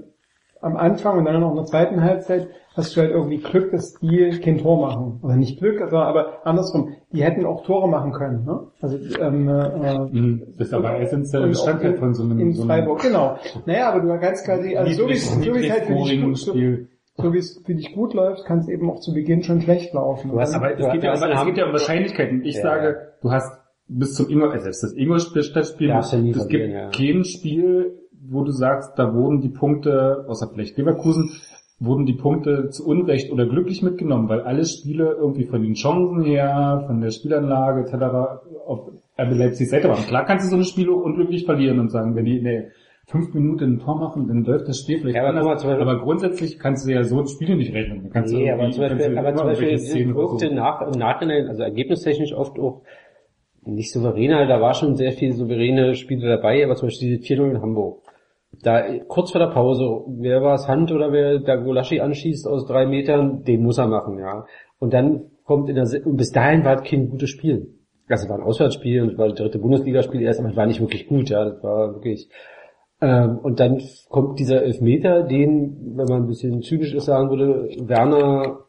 am 0.61 0.77
Anfang 0.77 1.19
und 1.19 1.25
dann 1.25 1.41
noch 1.41 1.51
in 1.51 1.57
der 1.57 1.65
zweiten 1.67 2.03
Halbzeit 2.03 2.49
hast 2.75 2.95
du 2.95 3.01
halt 3.01 3.11
irgendwie 3.11 3.39
Glück, 3.39 3.71
dass 3.71 3.95
die 3.95 4.39
kein 4.43 4.59
Tor 4.59 4.81
machen. 4.81 5.21
Oder 5.23 5.37
nicht 5.37 5.59
Glück, 5.59 5.81
also, 5.81 5.97
aber 5.97 6.47
andersrum. 6.47 6.95
Die 7.13 7.25
hätten 7.25 7.47
auch 7.47 7.65
Tore 7.65 7.89
machen 7.89 8.13
können. 8.13 8.45
Ne? 8.45 8.67
Also 8.81 8.99
ähm, 9.21 9.49
äh, 9.49 9.97
Mhm. 10.11 10.43
Das 10.59 10.69
ist 10.69 10.75
aber 10.75 11.01
essentieller 11.01 11.49
Bestandteil 11.49 11.95
auch 11.95 11.99
von 11.99 12.15
so 12.15 12.23
einem, 12.25 12.39
in 12.39 12.53
so 12.53 12.63
einem 12.63 12.71
Freiburg, 12.71 13.01
genau. 13.01 13.39
Naja, 13.65 13.93
aber 13.93 14.01
du 14.01 14.21
kannst 14.21 14.45
quasi, 14.45 14.77
also 14.77 15.05
so 15.05 15.09
wie 15.09 15.13
es 15.13 15.31
halt 15.71 15.85
für 15.85 15.95
die 15.95 16.35
so, 16.35 16.51
Spiel. 16.53 16.89
So 17.17 17.33
wie 17.33 17.39
es 17.39 17.63
für 17.65 17.75
dich 17.75 17.95
gut 17.95 18.15
läuft, 18.15 18.45
kann 18.45 18.59
es 18.59 18.69
eben 18.69 18.91
auch 18.91 19.01
zu 19.01 19.15
Beginn 19.15 19.43
schon 19.43 19.61
schlecht 19.61 19.95
laufen. 19.95 20.31
Du 20.31 20.41
hast 20.41 20.55
Aber 20.55 20.79
es 20.79 20.93
geht, 20.93 21.03
ja, 21.03 21.15
um, 21.15 21.23
es 21.23 21.45
geht 21.45 21.57
ja 21.57 21.67
um 21.67 21.73
Wahrscheinlichkeiten. 21.73 22.45
Ich 22.45 22.57
Ja. 22.57 22.63
sage, 22.63 23.13
du 23.23 23.31
hast 23.31 23.59
bis 23.89 24.15
zum 24.15 24.29
Ingolstadt, 24.29 24.63
selbst 24.63 24.83
das 24.83 24.93
Ingolstadt-Spiel, 24.95 25.95
nie 26.21 26.31
es 26.31 26.49
gibt 26.49 26.69
ja. 26.69 26.91
kein 26.91 27.25
Spiel, 27.25 27.99
wo 28.29 28.43
du 28.43 28.51
sagst, 28.51 28.99
da 28.99 29.15
wurden 29.15 29.41
die 29.41 29.49
Punkte, 29.49 30.25
außer 30.29 30.49
vielleicht 30.53 30.77
Leverkusen, 30.77 31.31
wurden 31.79 32.07
die 32.07 32.15
Punkte 32.15 32.71
zu 32.71 32.87
Unrecht 32.87 33.31
oder 33.31 33.47
glücklich 33.47 33.83
mitgenommen, 33.83 34.29
weil 34.29 34.41
alle 34.41 34.65
Spiele 34.65 35.17
irgendwie 35.19 35.45
von 35.45 35.63
den 35.63 35.75
Chancen 35.75 36.25
her, 36.25 36.85
von 36.87 37.01
der 37.01 37.11
Spielanlage 37.11 37.83
etc. 37.83 37.95
auf 38.67 38.89
RB 39.19 39.37
Leipzig 39.37 39.69
Seite 39.69 39.89
waren. 39.89 40.05
Klar 40.05 40.25
kannst 40.25 40.47
du 40.47 40.51
so 40.51 40.57
eine 40.57 40.65
Spiele 40.65 40.93
unglücklich 40.93 41.45
verlieren 41.45 41.79
und 41.79 41.91
sagen, 41.91 42.17
wenn 42.17 42.25
die 42.25 42.43
der 42.43 42.69
fünf 43.09 43.33
Minuten 43.35 43.75
ein 43.75 43.79
Tor 43.79 43.99
machen, 44.01 44.27
dann 44.27 44.43
läuft 44.45 44.69
das 44.69 44.81
Spiel 44.81 44.99
vielleicht 44.99 45.17
Ja, 45.17 45.23
aber 45.29 45.39
anders. 45.39 45.63
Beispiel- 45.65 45.81
aber 45.81 46.01
grundsätzlich 46.01 46.59
kannst 46.59 46.87
du 46.87 46.93
ja 46.93 47.05
so 47.05 47.25
Spiele 47.27 47.57
nicht 47.57 47.73
rechnen. 47.73 48.03
Du 48.05 48.11
kannst 48.11 48.35
Nee, 48.35 48.51
aber 48.51 48.71
zum 48.71 48.83
Beispiel, 48.83 49.17
aber 49.19 49.35
zum 49.37 49.47
Beispiel 49.47 49.71
wirkte 49.71 50.13
versuchen. 50.13 50.55
nach, 50.55 50.81
im 50.83 50.99
Nachhinein, 50.99 51.47
also 51.49 51.63
ergebnistechnisch 51.63 52.35
oft 52.35 52.59
auch 52.59 52.83
nicht 53.65 53.93
souveräner, 53.93 54.47
da 54.47 54.61
war 54.61 54.75
schon 54.75 54.97
sehr 54.97 55.13
viel 55.13 55.33
souveräne 55.33 55.95
Spiele 55.95 56.29
dabei, 56.29 56.65
aber 56.65 56.75
zum 56.75 56.89
Beispiel 56.89 57.17
diese 57.19 57.23
4-0 57.35 57.51
in 57.51 57.63
Hamburg. 57.63 58.03
Da 58.63 58.83
kurz 59.07 59.33
vor 59.33 59.41
der 59.41 59.49
Pause, 59.49 60.05
wer 60.19 60.43
war 60.43 60.55
es 60.55 60.67
Hand 60.67 60.91
oder 60.91 61.13
wer 61.13 61.39
da 61.41 61.57
Golaschi 61.57 62.01
anschießt 62.01 62.47
aus 62.49 62.67
drei 62.67 62.87
Metern, 62.87 63.45
den 63.45 63.63
muss 63.63 63.79
er 63.79 63.87
machen, 63.87 64.19
ja. 64.19 64.47
Und 64.79 64.93
dann 64.95 65.25
kommt 65.45 65.69
in 65.69 65.77
der 65.77 65.87
und 66.05 66.17
bis 66.17 66.31
dahin 66.33 66.65
war 66.65 66.77
es 66.83 66.89
kein 66.89 67.09
gutes 67.09 67.31
Spiel. 67.31 67.69
Also 68.09 68.25
es 68.25 68.31
war 68.31 68.39
ein 68.39 68.45
Auswärtsspiel 68.45 69.03
und 69.03 69.13
es 69.13 69.19
war 69.19 69.29
das 69.29 69.39
dritte 69.39 69.59
Bundesligaspiel 69.59 70.23
erst, 70.23 70.41
aber 70.41 70.51
es 70.51 70.57
war 70.57 70.67
nicht 70.67 70.81
wirklich 70.81 71.07
gut, 71.09 71.29
ja. 71.29 71.45
Das 71.45 71.63
war 71.63 71.95
wirklich. 71.95 72.29
Ähm, 73.01 73.39
und 73.39 73.61
dann 73.61 73.83
kommt 74.09 74.39
dieser 74.39 74.63
Elfmeter, 74.63 75.23
den, 75.23 75.97
wenn 75.97 76.07
man 76.07 76.23
ein 76.23 76.27
bisschen 76.29 76.63
zynisch 76.63 76.95
ist, 76.95 77.05
sagen 77.05 77.29
würde, 77.31 77.69
Werner 77.87 78.61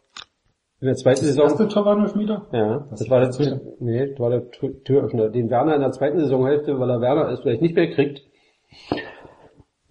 in 0.80 0.86
der 0.88 0.96
zweiten 0.96 1.22
Das 1.22 1.28
Saison. 1.30 1.46
erste 1.46 1.68
Tor 1.70 1.86
war 1.86 1.96
ein 1.96 2.04
Elfmeter? 2.04 2.46
Ja, 2.52 2.86
Das 2.92 3.00
das 3.00 3.10
war 3.10 3.22
der, 3.22 3.30
der 3.30 3.62
nee, 3.80 4.08
das 4.08 4.20
war 4.20 4.30
der 4.30 4.50
Tür- 4.52 4.84
Türöffner. 4.84 5.30
Den 5.30 5.50
Werner 5.50 5.76
in 5.76 5.82
der 5.82 5.92
zweiten 5.92 6.20
Saisonhälfte, 6.20 6.80
weil 6.80 6.90
er 6.90 7.02
Werner 7.02 7.30
ist, 7.30 7.42
vielleicht 7.42 7.62
nicht 7.62 7.76
mehr 7.76 7.90
kriegt. 7.90 8.22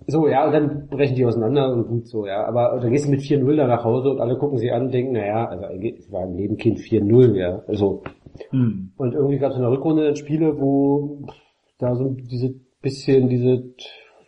So, 0.09 0.29
ja, 0.29 0.47
und 0.47 0.53
dann 0.53 0.87
brechen 0.87 1.17
die 1.17 1.25
auseinander 1.27 1.73
und 1.73 1.89
gut 1.89 2.07
so, 2.07 2.27
ja. 2.27 2.45
Aber 2.47 2.79
dann 2.81 2.93
gehst 2.93 3.07
du 3.07 3.11
mit 3.11 3.21
4-0 3.23 3.57
da 3.57 3.67
nach 3.67 3.83
Hause 3.85 4.11
und 4.11 4.21
alle 4.21 4.37
gucken 4.39 4.59
sie 4.59 4.71
an 4.71 4.85
und 4.85 4.95
denken, 4.95 5.13
naja, 5.15 5.47
also 5.49 5.65
eigentlich, 5.65 5.99
es 5.99 6.13
war 6.13 6.23
im 6.25 6.37
Leben 6.37 6.57
Kind 6.57 6.79
4-0, 6.79 7.35
ja. 7.37 7.63
Also, 7.67 8.03
Hm. 8.51 8.93
und 8.99 9.15
irgendwie 9.15 9.39
gab 9.39 9.51
es 9.51 9.57
in 9.57 9.63
der 9.63 9.71
Rückrunde 9.73 10.05
dann 10.05 10.15
Spiele, 10.17 10.61
wo 10.61 11.23
da 11.79 11.97
so 11.97 12.11
diese 12.11 12.55
bisschen 12.83 13.29
diese 13.31 13.65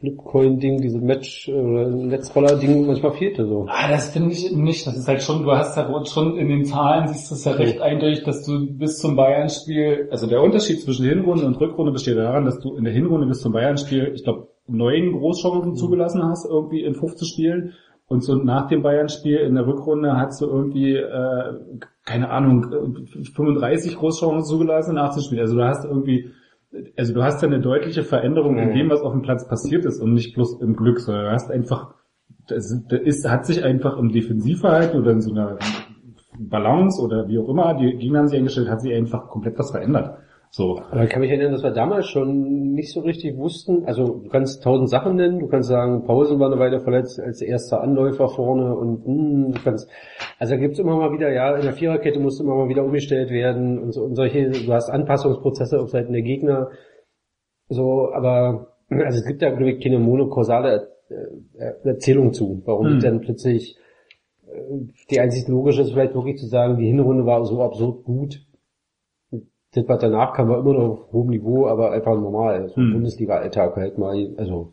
Flipcoin-Ding, 0.00 0.80
diese 0.80 0.98
Match- 0.98 1.48
oder 1.48 1.88
Netzroller-Ding 1.88 2.86
manchmal 2.86 3.12
fehlte 3.12 3.46
so. 3.46 3.66
Ah, 3.68 3.88
das 3.88 4.10
finde 4.10 4.30
ich 4.30 4.52
nicht. 4.52 4.86
Das 4.86 4.96
ist 4.96 5.08
halt 5.08 5.22
schon, 5.22 5.42
du 5.42 5.50
hast 5.50 5.76
halt 5.76 6.08
schon 6.08 6.38
in 6.38 6.48
den 6.48 6.64
Zahlen, 6.64 7.08
siehst 7.08 7.30
du 7.30 7.34
es 7.34 7.44
ja 7.44 7.52
recht 7.52 7.80
eindeutig, 7.80 8.22
dass 8.22 8.44
du 8.44 8.66
bis 8.66 8.98
zum 8.98 9.16
Bayern-Spiel, 9.16 10.08
also 10.12 10.28
der 10.28 10.40
Unterschied 10.40 10.80
zwischen 10.80 11.06
Hinrunde 11.06 11.46
und 11.46 11.60
Rückrunde 11.60 11.90
besteht 11.90 12.16
daran, 12.16 12.44
dass 12.44 12.60
du 12.60 12.76
in 12.76 12.84
der 12.84 12.92
Hinrunde 12.92 13.26
bis 13.26 13.40
zum 13.40 13.52
Bayern-Spiel, 13.52 14.12
ich 14.14 14.22
glaube, 14.22 14.48
neun 14.68 15.12
Großchancen 15.12 15.74
zugelassen 15.74 16.22
hast, 16.22 16.46
irgendwie 16.48 16.84
in 16.84 16.94
15 16.94 17.26
Spielen. 17.26 17.72
Und 18.06 18.22
so 18.22 18.36
nach 18.36 18.68
dem 18.68 18.82
Bayern-Spiel 18.82 19.38
in 19.38 19.56
der 19.56 19.66
Rückrunde 19.66 20.16
hast 20.16 20.40
du 20.40 20.46
irgendwie, 20.46 20.94
äh, 20.94 21.54
keine 22.04 22.30
Ahnung, 22.30 22.72
äh, 22.72 23.24
35 23.34 23.96
Großchancen 23.96 24.44
zugelassen 24.44 24.92
in 24.92 24.98
18 24.98 25.22
Spielen. 25.24 25.40
Also 25.40 25.56
du 25.56 25.64
hast 25.64 25.84
irgendwie, 25.84 26.30
also 26.96 27.14
du 27.14 27.22
hast 27.22 27.42
ja 27.42 27.48
eine 27.48 27.60
deutliche 27.60 28.02
Veränderung 28.02 28.58
in 28.58 28.70
Mhm. 28.70 28.74
dem, 28.74 28.90
was 28.90 29.00
auf 29.00 29.12
dem 29.12 29.22
Platz 29.22 29.48
passiert 29.48 29.84
ist 29.84 30.00
und 30.00 30.12
nicht 30.12 30.34
bloß 30.34 30.60
im 30.60 30.76
Glück, 30.76 31.00
sondern 31.00 31.24
du 31.26 31.30
hast 31.32 31.50
einfach 31.50 31.94
das, 32.46 32.82
das 32.88 33.00
ist, 33.00 33.28
hat 33.28 33.46
sich 33.46 33.62
einfach 33.64 33.98
im 33.98 34.10
Defensivverhalten 34.10 35.00
oder 35.00 35.12
in 35.12 35.20
so 35.20 35.30
einer 35.32 35.58
Balance 36.38 37.00
oder 37.02 37.28
wie 37.28 37.38
auch 37.38 37.48
immer, 37.48 37.74
die 37.74 37.96
Gegner 37.96 38.20
haben 38.20 38.28
sich 38.28 38.38
eingestellt, 38.38 38.68
hat 38.70 38.80
sich 38.80 38.94
einfach 38.94 39.28
komplett 39.28 39.58
was 39.58 39.70
verändert. 39.70 40.18
So. 40.50 40.80
Aber 40.90 41.04
ich 41.04 41.10
kann 41.10 41.20
mich 41.20 41.30
erinnern, 41.30 41.52
dass 41.52 41.62
wir 41.62 41.72
damals 41.72 42.06
schon 42.06 42.72
nicht 42.72 42.92
so 42.92 43.00
richtig 43.00 43.36
wussten, 43.36 43.84
also 43.84 44.20
du 44.22 44.28
kannst 44.28 44.62
tausend 44.62 44.88
Sachen 44.88 45.16
nennen, 45.16 45.40
du 45.40 45.46
kannst 45.46 45.68
sagen, 45.68 46.04
Pausen 46.04 46.40
war 46.40 46.50
eine 46.50 46.58
Weile 46.58 46.80
verletzt 46.80 47.20
als 47.20 47.42
erster 47.42 47.82
Anläufer 47.82 48.28
vorne 48.28 48.74
und 48.74 49.04
hm, 49.04 49.52
du 49.52 49.60
kannst, 49.62 49.90
also 50.38 50.54
da 50.54 50.60
gibt's 50.60 50.78
immer 50.78 50.96
mal 50.96 51.12
wieder, 51.12 51.30
ja, 51.30 51.54
in 51.54 51.62
der 51.62 51.74
Viererkette 51.74 52.18
muss 52.18 52.40
immer 52.40 52.54
mal 52.54 52.68
wieder 52.68 52.84
umgestellt 52.84 53.30
werden 53.30 53.78
und 53.78 53.92
so 53.92 54.02
und 54.04 54.14
solche, 54.14 54.50
du 54.50 54.72
hast 54.72 54.88
Anpassungsprozesse 54.88 55.78
auf 55.80 55.90
Seiten 55.90 56.12
der 56.12 56.22
Gegner, 56.22 56.70
so, 57.68 58.10
aber 58.14 58.74
also 58.90 59.18
es 59.18 59.26
gibt 59.26 59.42
da 59.42 59.50
glaube 59.50 59.72
ich 59.72 59.84
keine 59.84 59.98
monokausale 59.98 60.88
äh, 61.10 61.88
Erzählung 61.88 62.32
zu, 62.32 62.62
warum 62.64 62.86
Hm. 62.86 63.00
dann 63.00 63.20
plötzlich 63.20 63.76
äh, 64.46 64.56
die 65.10 65.20
einzig 65.20 65.46
logische 65.48 65.82
ist 65.82 65.92
vielleicht 65.92 66.14
wirklich 66.14 66.38
zu 66.38 66.46
sagen, 66.46 66.78
die 66.78 66.86
Hinrunde 66.86 67.26
war 67.26 67.44
so 67.44 67.62
absurd 67.62 68.04
gut, 68.04 68.47
das, 69.74 69.86
was 69.88 69.98
danach 70.00 70.32
kam, 70.34 70.48
war 70.48 70.58
immer 70.60 70.72
noch 70.72 70.88
auf 70.90 71.12
hohem 71.12 71.28
Niveau, 71.28 71.66
aber 71.66 71.92
einfach 71.92 72.14
normal. 72.18 72.68
So 72.68 72.76
Hm. 72.76 72.92
Bundesliga-Alltag 72.94 73.76
halt 73.76 73.98
mal, 73.98 74.34
also, 74.36 74.72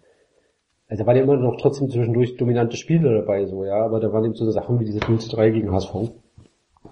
also 0.87 1.03
da 1.03 1.07
waren 1.07 1.17
ja 1.17 1.23
immer 1.23 1.35
noch 1.37 1.57
trotzdem 1.59 1.89
zwischendurch 1.89 2.37
dominante 2.37 2.77
Spiele 2.77 3.13
dabei, 3.21 3.45
so, 3.45 3.65
ja, 3.65 3.83
aber 3.83 3.99
da 3.99 4.11
waren 4.13 4.23
eben 4.25 4.35
so 4.35 4.49
Sachen 4.51 4.79
wie 4.79 4.85
diese 4.85 4.99
0 4.99 5.19
zu 5.19 5.35
3 5.35 5.49
gegen 5.49 5.71
HSV. 5.71 5.93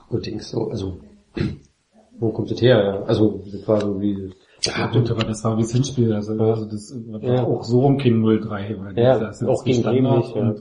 Und 0.10 0.26
Dings 0.26 0.50
so, 0.50 0.70
also, 0.70 0.98
wo 2.20 2.32
kommt 2.32 2.52
das 2.52 2.62
her, 2.62 2.84
ja? 2.84 3.04
Also, 3.04 3.42
das 3.52 3.68
war 3.68 3.80
so 3.82 4.02
wie, 4.02 4.32
Ja 4.62 4.88
gut, 4.92 5.10
aber 5.12 5.24
das 5.24 5.44
war 5.44 5.58
wie 5.58 5.62
das 5.62 5.72
Hinspiel, 5.72 6.12
also, 6.14 6.34
also 6.42 6.66
das 6.66 6.94
war 7.08 7.22
Ja. 7.24 7.44
auch 7.44 7.64
so 7.64 7.82
rum 7.82 7.98
kein 7.98 8.22
0-3. 8.22 8.80
weil 8.84 8.98
Ja, 9.00 9.18
das 9.20 9.42
ist 9.42 9.48
auch 9.48 9.64
gegen 9.64 9.80
Standard 9.82 10.18
nicht, 10.18 10.36
ja. 10.36 10.56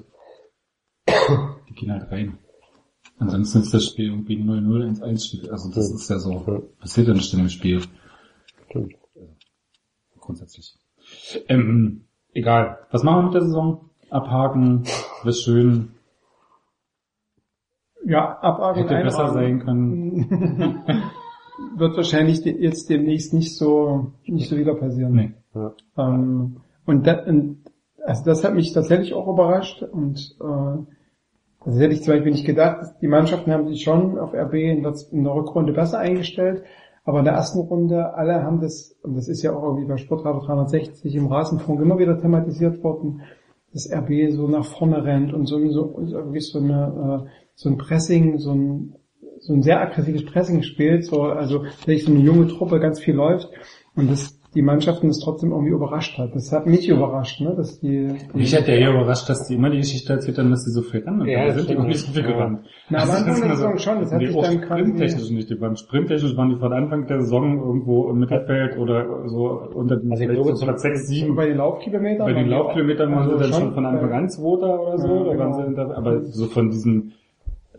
Die 1.68 1.74
gehen 1.74 1.93
halt 1.93 2.11
rein. 2.12 2.38
Ansonsten 3.23 3.61
ist 3.61 3.73
das 3.75 3.87
Spiel 3.87 4.07
irgendwie 4.11 4.37
0-0, 4.37 5.01
1-1 5.01 5.27
Spiel. 5.27 5.51
Also 5.51 5.68
das 5.70 5.89
Ja. 5.91 5.95
ist 5.97 6.11
ja 6.11 6.18
so, 6.18 6.45
Ja. 6.47 6.61
passiert 6.81 7.09
ja 7.09 7.14
nicht 7.14 7.33
in 7.33 7.39
dem 7.41 7.49
Spiel. 7.49 7.81
Stimmt. 8.68 8.95
Grundsätzlich. 10.18 10.75
Ähm, 11.49 12.05
egal. 12.33 12.79
Was 12.91 13.03
machen 13.03 13.18
wir 13.18 13.23
mit 13.25 13.35
der 13.35 13.43
Saison? 13.43 13.91
Abhaken, 14.11 14.85
wird 15.25 15.37
schön, 15.37 15.89
Ja, 18.05 18.39
abarbeiten. 18.41 18.89
hätte 18.89 19.05
besser 19.05 19.33
sein 19.33 19.61
können. 19.61 20.27
Wird 21.77 21.97
wahrscheinlich 21.97 22.45
jetzt 22.45 22.91
demnächst 22.91 23.33
nicht 23.35 23.57
so, 23.57 24.12
nicht 24.25 24.49
so 24.49 24.57
wieder 24.57 24.75
passieren. 24.75 25.12
Nee. 25.12 25.35
Ja. 25.55 25.73
Ähm, 25.97 26.57
und, 26.87 27.07
da, 27.07 27.25
und 27.25 27.59
also 28.05 28.25
das 28.25 28.43
hat 28.43 28.55
mich 28.55 28.73
tatsächlich 28.73 29.14
auch 29.14 29.29
überrascht 29.29 29.83
und 29.83 30.35
äh, 30.41 30.79
das 31.65 31.79
hätte 31.79 31.95
ich 31.95 32.03
zum 32.03 32.15
Beispiel 32.15 32.33
nicht 32.33 32.47
gedacht. 32.47 32.97
Die 33.01 33.09
Mannschaften 33.09 33.53
haben 33.53 33.69
sich 33.69 33.83
schon 33.83 34.19
auf 34.19 34.35
RB 34.35 34.55
in 34.55 34.83
der, 34.83 35.35
Rückrunde 35.35 35.73
besser 35.73 35.99
eingestellt, 35.99 36.63
aber 37.05 37.21
in 37.21 37.25
der 37.25 37.35
ersten 37.35 37.61
Runde 37.61 38.15
alle 38.15 38.43
haben 38.43 38.61
das, 38.61 38.97
und 39.03 39.17
das 39.17 39.29
ist 39.29 39.43
ja 39.43 39.53
auch 39.53 39.63
irgendwie 39.63 39.87
bei 39.87 39.97
Sportradio 39.97 40.41
360 40.41 41.15
im 41.15 41.27
Rasenfunk 41.27 41.81
immer 41.81 41.99
wieder 41.99 42.21
thematisiert 42.21 42.83
worden, 42.83 43.23
dass 43.73 43.91
RB 43.91 44.31
so 44.31 44.49
nach 44.49 44.65
vorne 44.65 45.05
rennt 45.05 45.33
und 45.33 45.47
so, 45.47 45.59
so, 45.71 45.97
wirklich 45.97 46.51
so 46.51 46.59
eine, 46.59 47.27
äh, 47.27 47.31
so 47.55 47.69
ein 47.69 47.79
Pressing, 47.79 48.39
so 48.39 48.53
ein, 48.53 48.95
so 49.41 49.55
ein 49.55 49.63
sehr 49.63 49.81
aggressives 49.81 50.25
Pressing 50.27 50.63
spielt, 50.63 51.05
so, 51.05 51.23
also, 51.23 51.63
wirklich 51.63 52.05
so 52.05 52.13
eine 52.13 52.21
junge 52.21 52.49
Truppe 52.49 52.81
ganz 52.81 53.01
viel 53.01 53.15
läuft 53.15 53.49
und 53.95 54.11
das, 54.11 54.39
die 54.55 54.63
Mannschaften 54.63 55.09
das 55.09 55.19
trotzdem 55.19 55.51
irgendwie 55.51 55.71
überrascht 55.73 56.19
hat. 56.19 56.35
Das 56.35 56.53
hat 56.53 56.67
mich 56.67 56.89
überrascht, 56.89 57.41
ne, 57.41 57.55
dass 57.57 57.81
die, 57.81 58.09
die 58.35 58.39
Mich 58.39 58.55
hat 58.55 58.69
ja 58.69 58.75
eher 58.75 58.91
überrascht, 58.91 59.29
dass 59.29 59.49
die 59.49 59.55
immer 59.55 59.71
die 59.71 59.79
Geschichte 59.79 60.13
erzählt 60.13 60.37
haben, 60.39 60.51
dass 60.51 60.65
die 60.65 60.71
so 60.71 60.83
viel 60.83 61.01
rennen. 61.01 61.27
Ja, 61.27 61.47
da 61.47 61.53
sind 61.55 61.71
die 61.71 61.77
auch 61.79 61.85
nicht 61.87 62.01
so 62.01 62.13
viel 62.13 62.23
Ja. 62.23 62.29
gerannt. 62.29 62.61
Na, 62.91 62.99
am 63.03 63.11
Anfang 63.11 63.27
das 63.29 63.41
der 63.41 63.51
ist 63.53 63.57
Saison 63.59 63.73
so- 63.73 63.79
schon, 63.83 64.01
das 64.01 64.13
hat 64.13 64.21
sich 64.21 64.37
auch 64.37 64.43
dann 64.43 64.61
quasi- 64.61 64.81
Sprinttechnisch 64.83 65.31
nicht. 65.31 65.51
Die 65.51 65.61
waren 65.61 65.77
sprinttechnisch 65.77 66.37
waren 66.37 66.51
die 66.51 66.57
von 66.57 66.73
Anfang 66.73 67.07
der 67.07 67.21
Saison 67.23 67.59
irgendwo 67.59 68.11
im 68.11 68.19
Mittelfeld 68.19 68.79
oder 68.79 69.29
so 69.29 69.69
unter 69.75 69.97
den 69.97 70.11
Also 70.13 70.25
glaube, 70.27 70.55
so 70.57 70.65
Platz 70.67 70.83
6, 70.83 71.07
7. 71.09 71.35
bei 71.35 71.47
den 71.47 71.57
Laufkilometern. 71.57 72.27
Bei 72.27 72.33
den 72.35 72.49
Laufkilometern 72.49 73.11
waren 73.15 73.25
sie 73.25 73.35
Also 73.37 73.45
dann 73.51 73.53
schon 73.61 73.73
von 73.75 73.87
Anfang 73.87 74.13
an 74.13 74.29
Zweiter 74.29 74.81
oder 74.83 74.99
so, 74.99 75.09
Ja, 75.09 75.25
da 75.33 75.39
waren 75.39 75.65
genau. 75.75 75.87
sie 75.89 75.95
aber 75.97 76.23
so 76.25 76.47
von 76.47 76.71
diesen, 76.71 77.13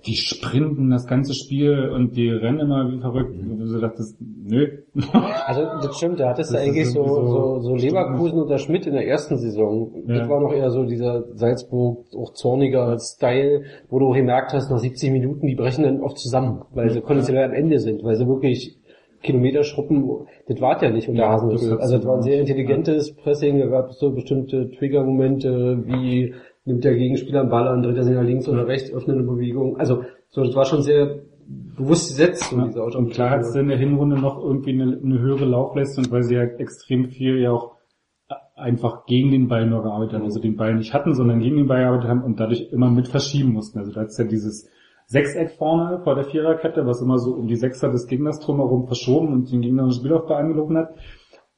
die 0.06 0.16
sprinten 0.16 0.89
das 0.89 1.08
ganze 1.08 1.34
Spiel 1.34 1.89
und 1.89 2.16
die 2.18 2.30
rennen 2.30 2.60
immer 2.60 2.91
wie 2.91 2.99
verrückt, 2.99 3.36
wo 3.41 3.56
du 3.56 3.66
so 3.68 3.80
dachtest, 3.80 4.18
nö. 4.20 4.68
Also 5.47 5.62
das 5.82 5.95
stimmt, 5.97 6.20
da 6.20 6.30
hattest 6.30 6.54
du 6.54 6.58
eigentlich 6.58 6.89
so, 6.91 7.04
so- 7.08 7.60
so, 7.62 7.76
Leverkusen 7.76 8.41
unter 8.41 8.58
Schmidt 8.58 8.86
in 8.86 8.93
der 8.93 9.08
ersten 9.08 9.38
Saison. 9.38 9.91
Ja. 10.08 10.20
Das 10.20 10.30
war 10.30 10.41
noch 10.41 10.51
eher 10.54 10.72
so 10.72 10.84
dieser 10.84 11.24
Salzburg, 11.36 12.06
auch 12.18 12.34
zorniger 12.34 12.97
Style, 12.99 13.64
wo 13.89 13.99
du 13.99 14.08
auch 14.08 14.16
gemerkt 14.16 14.54
hast, 14.54 14.70
nach 14.70 14.80
70 14.80 15.12
Minuten, 15.12 15.47
die 15.47 15.56
brechen 15.56 15.84
dann 15.86 16.01
oft 16.01 16.18
zusammen, 16.18 16.64
weil 16.74 16.89
sie 16.89 17.01
konditionell 17.01 17.45
am 17.45 17.54
Ende 17.54 17.80
sind, 17.80 18.04
weil 18.04 18.16
sie 18.16 18.28
wirklich 18.28 18.78
Kilometer 19.22 19.64
schruppen, 19.64 20.04
das 20.49 20.60
war 20.60 20.84
ja 20.84 20.89
nicht 20.91 21.08
unter 21.08 21.22
Ja, 21.22 21.30
Hasenhüttl. 21.32 21.70
das- 21.70 21.80
Also 21.80 21.95
das 21.97 22.06
war 22.06 22.16
ein 22.18 22.24
sehr 22.24 22.41
intelligentes 22.41 23.14
Pressing, 23.16 23.58
da 23.60 23.68
gab 23.68 23.89
es 23.91 23.99
so 23.99 24.12
bestimmte 24.12 24.70
Triggermomente, 24.72 25.82
wie 25.86 26.34
nimmt 26.66 26.84
der 26.84 26.95
Gegenspieler 26.95 27.41
einen 27.41 27.49
Ball 27.49 27.68
an, 27.68 27.84
dreht 27.84 27.97
er 27.97 28.03
sich 28.03 28.16
nach 28.16 28.24
links 28.24 28.47
oder 28.47 28.68
rechts, 28.68 28.91
öffnet 28.91 29.18
eine 29.18 29.26
Bewegung. 29.26 29.78
Also 29.78 30.03
so, 30.30 30.43
das 30.43 30.55
war 30.55 30.66
schon 30.66 30.82
sehr 30.82 31.20
bewusst 31.45 32.09
gesetzt, 32.09 32.49
so 32.49 32.61
diese 32.61 32.82
Und 32.82 33.11
klar 33.11 33.32
hat 33.32 33.41
es 33.41 33.55
in 33.55 33.68
der 33.68 33.78
Hinrunde 33.78 34.18
noch 34.18 34.41
irgendwie 34.41 34.72
eine, 34.72 34.99
eine 35.03 35.20
höhere 35.20 35.45
Laufleistung, 35.45 36.05
weil 36.09 36.24
sie 36.24 36.36
ja 36.36 36.43
extrem 36.43 37.09
viel 37.09 37.39
ja 37.39 37.51
auch 37.51 37.74
einfach 38.55 39.05
gegen 39.05 39.32
den 39.32 39.47
Ball 39.47 39.68
nur 39.68 39.84
gearbeitet 39.84 40.14
haben, 40.14 40.24
also 40.24 40.39
den 40.39 40.55
Ball 40.55 40.76
nicht 40.76 40.93
hatten, 40.93 41.14
sondern 41.14 41.39
gegen 41.39 41.57
den 41.57 41.68
Ball 41.68 41.82
gearbeitet 41.82 42.09
haben 42.09 42.24
und 42.24 42.39
dadurch 42.39 42.72
immer 42.72 42.89
mit 42.89 43.07
verschieben 43.07 43.51
mussten. 43.51 43.80
Also 43.80 43.91
da 43.91 44.03
ist 44.03 44.18
ja 44.18 44.26
dieses 44.26 44.70
Sechseck 45.05 45.51
vorne 45.51 45.99
vor 46.03 46.16
der 46.16 46.24
Viererkette, 46.26 46.86
was 46.86 47.01
immer 47.01 47.18
so 47.18 47.34
um 47.34 47.47
die 47.47 47.55
Sechser 47.55 47.91
des 47.91 48.07
Gegners 48.07 48.39
drumherum 48.39 48.88
verschoben 48.88 49.34
und 49.34 49.51
den 49.51 49.61
gegnerischen 49.61 49.99
Spielaufbau 49.99 50.36
angelogen 50.36 50.78
hat. 50.78 50.95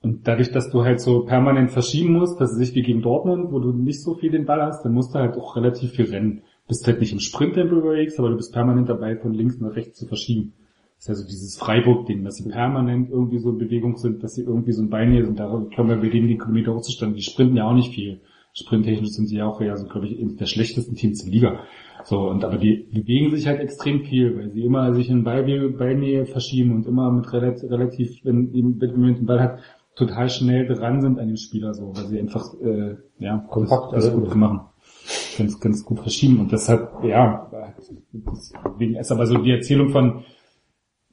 Und 0.05 0.27
dadurch, 0.27 0.51
dass 0.51 0.69
du 0.69 0.83
halt 0.83 0.99
so 0.99 1.21
permanent 1.21 1.71
verschieben 1.71 2.13
musst, 2.13 2.39
das 2.39 2.51
ist 2.51 2.59
nicht 2.59 2.75
wie 2.75 2.83
gegen 2.83 3.01
Dortmund, 3.01 3.51
wo 3.51 3.57
du 3.57 3.73
nicht 3.73 4.03
so 4.03 4.13
viel 4.13 4.29
den 4.29 4.45
Ball 4.45 4.61
hast, 4.61 4.85
dann 4.85 4.93
musst 4.93 5.15
du 5.15 5.17
halt 5.17 5.35
auch 5.35 5.55
relativ 5.55 5.93
viel 5.93 6.05
rennen. 6.05 6.43
Bist 6.67 6.85
halt 6.85 6.99
nicht 6.99 7.11
im 7.11 7.19
Sprinttempo 7.19 7.77
unterwegs, 7.77 8.19
aber 8.19 8.29
du 8.29 8.35
bist 8.35 8.53
permanent 8.53 8.87
dabei, 8.87 9.15
von 9.15 9.33
links 9.33 9.59
nach 9.59 9.75
rechts 9.75 9.97
zu 9.97 10.05
verschieben. 10.05 10.53
Das 10.97 11.05
ist 11.05 11.07
ja 11.07 11.15
so 11.15 11.25
dieses 11.25 11.57
Freiburg-Ding, 11.57 12.23
dass 12.23 12.35
sie 12.35 12.47
permanent 12.47 13.09
irgendwie 13.09 13.39
so 13.39 13.49
in 13.49 13.57
Bewegung 13.57 13.97
sind, 13.97 14.21
dass 14.21 14.35
sie 14.35 14.43
irgendwie 14.43 14.73
so 14.73 14.83
ein 14.83 14.91
Bein 14.91 15.11
hier 15.11 15.25
sind. 15.25 15.39
Da 15.39 15.47
kommen 15.75 15.89
wir 15.89 15.97
bei 15.97 16.09
denen 16.09 16.27
die 16.27 16.37
Kilometer 16.37 16.73
auch 16.73 16.81
zustande. 16.81 17.15
Die 17.15 17.23
sprinten 17.23 17.57
ja 17.57 17.67
auch 17.67 17.73
nicht 17.73 17.91
viel. 17.91 18.21
Sprinttechnisch 18.53 19.09
sind 19.09 19.25
sie 19.25 19.37
ja 19.37 19.47
auch 19.47 19.59
ja 19.59 19.75
so, 19.75 19.87
glaube 19.87 20.05
ich, 20.05 20.19
eines 20.19 20.35
der 20.35 20.45
schlechtesten 20.45 20.95
Teams 20.95 21.23
der 21.23 21.31
Liga. 21.31 21.59
So, 22.05 22.29
und 22.29 22.43
aber 22.43 22.57
die 22.57 22.87
bewegen 22.93 23.35
sich 23.35 23.47
halt 23.47 23.59
extrem 23.59 24.01
viel, 24.01 24.37
weil 24.37 24.51
sie 24.51 24.63
immer 24.63 24.93
sich 24.93 25.09
in 25.09 25.23
Ballnähe 25.23 26.25
verschieben 26.27 26.75
und 26.75 26.85
immer 26.85 27.11
mit 27.11 27.33
relativ, 27.33 27.71
relativ 27.71 28.23
wenn 28.23 28.53
jemand 28.53 28.81
den 29.19 29.25
Ball 29.25 29.41
hat, 29.41 29.59
total 29.95 30.29
schnell 30.29 30.67
dran 30.67 31.01
sind 31.01 31.19
an 31.19 31.27
dem 31.27 31.37
Spieler 31.37 31.73
so, 31.73 31.95
weil 31.95 32.05
sie 32.05 32.19
einfach 32.19 32.53
äh, 32.61 32.95
ja 33.19 33.37
Kompakt, 33.49 33.93
das, 33.93 34.05
das 34.05 34.13
also. 34.13 34.25
gut 34.25 34.35
machen. 34.35 34.61
Ganz, 35.37 35.59
ganz 35.59 35.83
gut 35.83 35.99
verschieben. 35.99 36.39
Und 36.39 36.51
deshalb, 36.51 37.03
ja, 37.03 37.51
deswegen 37.77 38.95
ist 38.95 39.11
aber 39.11 39.25
so 39.25 39.37
die 39.37 39.51
Erzählung 39.51 39.89
von 39.89 40.23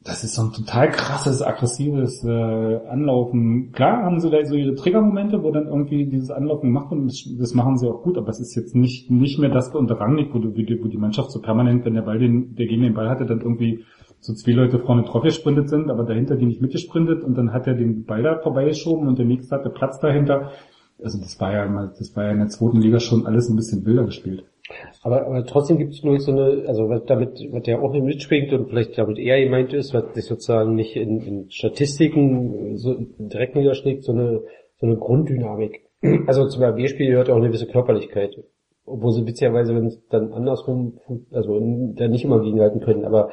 das 0.04 0.24
ist 0.24 0.34
so 0.34 0.42
ein 0.42 0.52
total 0.52 0.90
krasses, 0.90 1.42
aggressives 1.42 2.24
äh, 2.24 2.28
Anlaufen. 2.88 3.70
Klar 3.72 4.02
haben 4.02 4.18
sie 4.18 4.30
da 4.30 4.44
so 4.44 4.56
ihre 4.56 4.74
Triggermomente, 4.74 5.42
wo 5.42 5.52
dann 5.52 5.68
irgendwie 5.68 6.06
dieses 6.06 6.30
Anlaufen 6.30 6.68
gemacht 6.70 6.90
wird 6.90 7.02
und 7.02 7.06
das, 7.06 7.24
das 7.38 7.54
machen 7.54 7.76
sie 7.76 7.88
auch 7.88 8.02
gut, 8.02 8.18
aber 8.18 8.28
es 8.30 8.40
ist 8.40 8.54
jetzt 8.56 8.74
nicht 8.74 9.10
nicht 9.10 9.38
mehr 9.38 9.50
das 9.50 9.72
unter 9.74 10.00
Rangnick, 10.00 10.34
wo, 10.34 10.38
du, 10.38 10.50
wo 10.50 10.62
die 10.62 10.82
wo 10.82 10.88
die 10.88 10.96
Mannschaft 10.96 11.30
so 11.30 11.40
permanent, 11.40 11.84
wenn 11.84 11.94
der 11.94 12.02
Ball 12.02 12.18
den, 12.18 12.56
der 12.56 12.66
gegen 12.66 12.82
den 12.82 12.94
Ball 12.94 13.08
hatte, 13.08 13.26
dann 13.26 13.40
irgendwie 13.40 13.84
so 14.22 14.34
zwei 14.34 14.52
Leute 14.52 14.78
vorne 14.78 15.02
drauf 15.02 15.24
gesprintet 15.24 15.68
sind, 15.68 15.90
aber 15.90 16.04
dahinter 16.04 16.36
die 16.36 16.46
nicht 16.46 16.62
mitgesprintet 16.62 17.24
und 17.24 17.36
dann 17.36 17.52
hat 17.52 17.66
er 17.66 17.74
den 17.74 18.04
Ball 18.04 18.22
da 18.22 18.38
vorbeigeschoben 18.38 19.08
und 19.08 19.18
der 19.18 19.26
nächste 19.26 19.56
hatte 19.56 19.68
Platz 19.68 19.98
dahinter. 19.98 20.52
Also 21.02 21.18
das 21.18 21.40
war 21.40 21.52
ja 21.52 21.66
mal, 21.66 21.92
das 21.98 22.14
war 22.14 22.26
ja 22.26 22.30
in 22.30 22.38
der 22.38 22.46
zweiten 22.46 22.80
Liga 22.80 23.00
schon 23.00 23.26
alles 23.26 23.48
ein 23.48 23.56
bisschen 23.56 23.84
wilder 23.84 24.04
gespielt. 24.04 24.44
Aber, 25.02 25.26
aber 25.26 25.44
trotzdem 25.44 25.76
gibt 25.76 25.94
es 25.94 26.04
nur 26.04 26.20
so 26.20 26.30
eine, 26.30 26.68
also 26.68 26.88
was 26.88 27.04
damit, 27.06 27.40
was 27.50 27.66
ja 27.66 27.80
auch 27.80 27.92
nicht 27.92 28.04
mitschwingt 28.04 28.52
und 28.52 28.68
vielleicht 28.68 28.96
damit 28.96 29.18
eher 29.18 29.42
gemeint 29.42 29.72
ist, 29.72 29.92
was 29.92 30.14
sich 30.14 30.24
sozusagen 30.24 30.76
nicht 30.76 30.94
in, 30.94 31.20
in 31.20 31.50
Statistiken 31.50 32.76
so 32.76 32.94
direkt 33.18 33.56
niederschlägt, 33.56 34.04
so 34.04 34.12
eine, 34.12 34.42
so 34.76 34.86
eine 34.86 34.96
Grunddynamik. 34.96 35.80
Also 36.26 36.46
zum 36.46 36.62
RB-Spiel 36.62 37.10
gehört 37.10 37.30
auch 37.30 37.36
eine 37.36 37.48
gewisse 37.48 37.66
Körperlichkeit. 37.66 38.36
Obwohl 38.84 39.12
sie 39.12 39.26
witzigerweise, 39.26 39.74
wenn 39.74 39.86
es 39.86 40.04
dann 40.08 40.32
andersrum, 40.32 40.98
also 41.30 41.60
da 41.94 42.08
nicht 42.08 42.24
immer 42.24 42.40
gegenhalten 42.40 42.80
können, 42.80 43.04
aber 43.04 43.30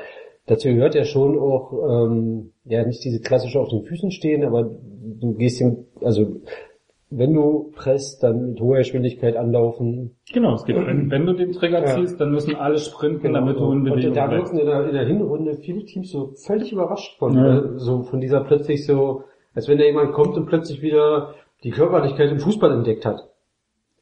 dazu 0.49 0.67
gehört 0.69 0.95
ja 0.95 1.03
schon 1.05 1.37
auch, 1.39 1.73
ähm, 2.07 2.51
ja 2.65 2.85
nicht 2.85 3.03
diese 3.03 3.21
klassische 3.21 3.59
auf 3.59 3.69
den 3.69 3.83
Füßen 3.83 4.11
stehen, 4.11 4.43
aber 4.43 4.63
du 5.21 5.33
gehst 5.35 5.61
ihm, 5.61 5.85
also 6.01 6.25
wenn 7.11 7.33
du 7.33 7.71
presst, 7.75 8.21
dann 8.21 8.49
mit 8.51 8.61
hoher 8.61 8.77
Geschwindigkeit 8.77 9.35
anlaufen, 9.35 10.15
Genau, 10.31 10.53
es 10.53 10.63
geht, 10.65 10.75
wenn, 10.75 11.09
wenn 11.09 11.25
du 11.25 11.33
den 11.33 11.53
Trigger 11.53 11.79
Ja. 11.81 11.95
ziehst, 11.95 12.19
dann 12.21 12.31
müssen 12.31 12.55
alle 12.55 12.77
sprinten, 12.77 13.33
damit 13.33 13.57
du 13.57 13.63
in 13.71 13.79
und 13.79 13.83
Bewegung 13.85 14.13
da 14.13 14.27
bleibst. 14.27 14.53
wirken 14.53 14.59
in 14.59 14.65
der, 14.67 14.87
in 14.87 14.93
der 14.93 15.05
Hinrunde 15.07 15.55
viele 15.55 15.83
Teams 15.85 16.11
so 16.11 16.33
völlig 16.35 16.71
überrascht 16.71 17.17
von, 17.17 17.35
Ja. 17.35 17.57
äh, 17.59 17.63
so 17.79 18.03
von 18.03 18.21
dieser 18.21 18.41
plötzlich 18.41 18.85
so, 18.85 19.23
als 19.55 19.67
wenn 19.67 19.79
da 19.79 19.85
jemand 19.85 20.11
kommt 20.13 20.37
und 20.37 20.45
plötzlich 20.45 20.81
wieder 20.83 21.33
die 21.63 21.71
Körperlichkeit 21.71 22.29
im 22.31 22.39
Fußball 22.39 22.71
entdeckt 22.73 23.05
hat. 23.05 23.28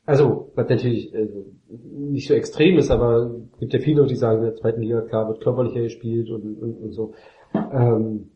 Also, 0.07 0.53
was 0.55 0.69
natürlich 0.69 1.13
äh, 1.13 1.27
nicht 1.69 2.29
so 2.29 2.33
extrem 2.33 2.77
ist, 2.77 2.91
aber 2.91 3.29
es 3.51 3.59
gibt 3.59 3.73
ja 3.73 3.79
viele, 3.79 4.05
die 4.05 4.15
sagen, 4.15 4.37
in 4.39 4.45
der 4.45 4.55
zweiten 4.55 4.81
Liga, 4.81 5.01
klar, 5.01 5.27
wird 5.27 5.41
körperlicher 5.41 5.81
gespielt 5.81 6.31
und, 6.31 6.43
und, 6.61 6.73
und 6.81 6.91
so. 6.93 7.11
Ähm, 7.53 8.31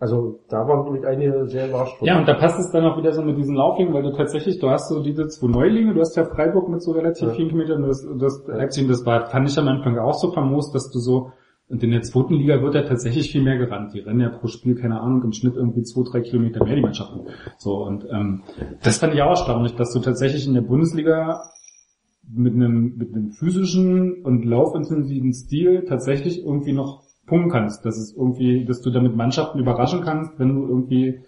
also, 0.00 0.40
da 0.48 0.66
waren 0.66 0.86
wirklich 0.86 1.06
einige 1.06 1.46
sehr 1.46 1.68
überrascht. 1.68 2.02
Ja, 2.02 2.18
und 2.18 2.26
da 2.26 2.34
passt 2.34 2.58
es 2.58 2.72
dann 2.72 2.84
auch 2.84 2.98
wieder 2.98 3.12
so 3.12 3.22
mit 3.22 3.38
diesen 3.38 3.54
Laufwegen, 3.54 3.94
weil 3.94 4.02
du 4.02 4.12
tatsächlich, 4.12 4.58
du 4.58 4.68
hast 4.68 4.88
so 4.88 5.04
diese 5.04 5.28
zwei 5.28 5.46
Neulinge, 5.46 5.94
du 5.94 6.00
hast 6.00 6.16
ja 6.16 6.24
Freiburg 6.24 6.68
mit 6.68 6.82
so 6.82 6.90
relativ 6.90 7.28
Ja. 7.28 7.34
vielen 7.34 7.48
Kilometern, 7.48 7.82
du 7.82 7.88
hast, 7.88 8.04
du 8.04 8.24
hast 8.24 8.48
Leipzig, 8.48 8.82
und 8.82 8.90
das 8.90 9.06
war, 9.06 9.30
fand 9.30 9.48
ich 9.48 9.56
am 9.56 9.68
Anfang 9.68 9.96
auch 9.98 10.14
so 10.14 10.32
famos, 10.32 10.72
dass 10.72 10.90
du 10.90 10.98
so, 10.98 11.30
und 11.68 11.82
in 11.82 11.90
der 11.90 12.02
zweiten 12.02 12.34
Liga 12.34 12.60
wird 12.62 12.74
ja 12.74 12.82
tatsächlich 12.82 13.32
viel 13.32 13.42
mehr 13.42 13.56
gerannt. 13.56 13.94
Die 13.94 14.00
rennen 14.00 14.20
ja 14.20 14.28
pro 14.28 14.48
Spiel, 14.48 14.74
keine 14.74 15.00
Ahnung, 15.00 15.22
im 15.22 15.32
Schnitt 15.32 15.56
irgendwie 15.56 15.82
zwei, 15.82 16.02
drei 16.02 16.20
Kilometer 16.20 16.62
mehr, 16.62 16.76
die 16.76 16.82
Mannschaften. 16.82 17.20
So, 17.56 17.84
und 17.84 18.06
ähm, 18.10 18.42
das 18.82 18.98
fand 18.98 19.14
ich 19.14 19.22
auch 19.22 19.30
erstaunlich, 19.30 19.74
dass 19.74 19.92
du 19.92 20.00
tatsächlich 20.00 20.46
in 20.46 20.54
der 20.54 20.60
Bundesliga 20.60 21.50
mit 22.28 22.54
einem, 22.54 22.96
mit 22.96 23.14
einem 23.14 23.30
physischen 23.30 24.22
und 24.22 24.44
laufintensiven 24.44 25.32
Stil 25.32 25.84
tatsächlich 25.86 26.44
irgendwie 26.44 26.72
noch 26.72 27.02
punkten 27.26 27.50
kannst. 27.50 27.84
Dass 27.86 27.96
es 27.96 28.14
irgendwie, 28.14 28.66
dass 28.66 28.82
du 28.82 28.90
damit 28.90 29.16
Mannschaften 29.16 29.58
überraschen 29.58 30.02
kannst, 30.02 30.38
wenn 30.38 30.54
du 30.54 30.66
irgendwie 30.66 31.20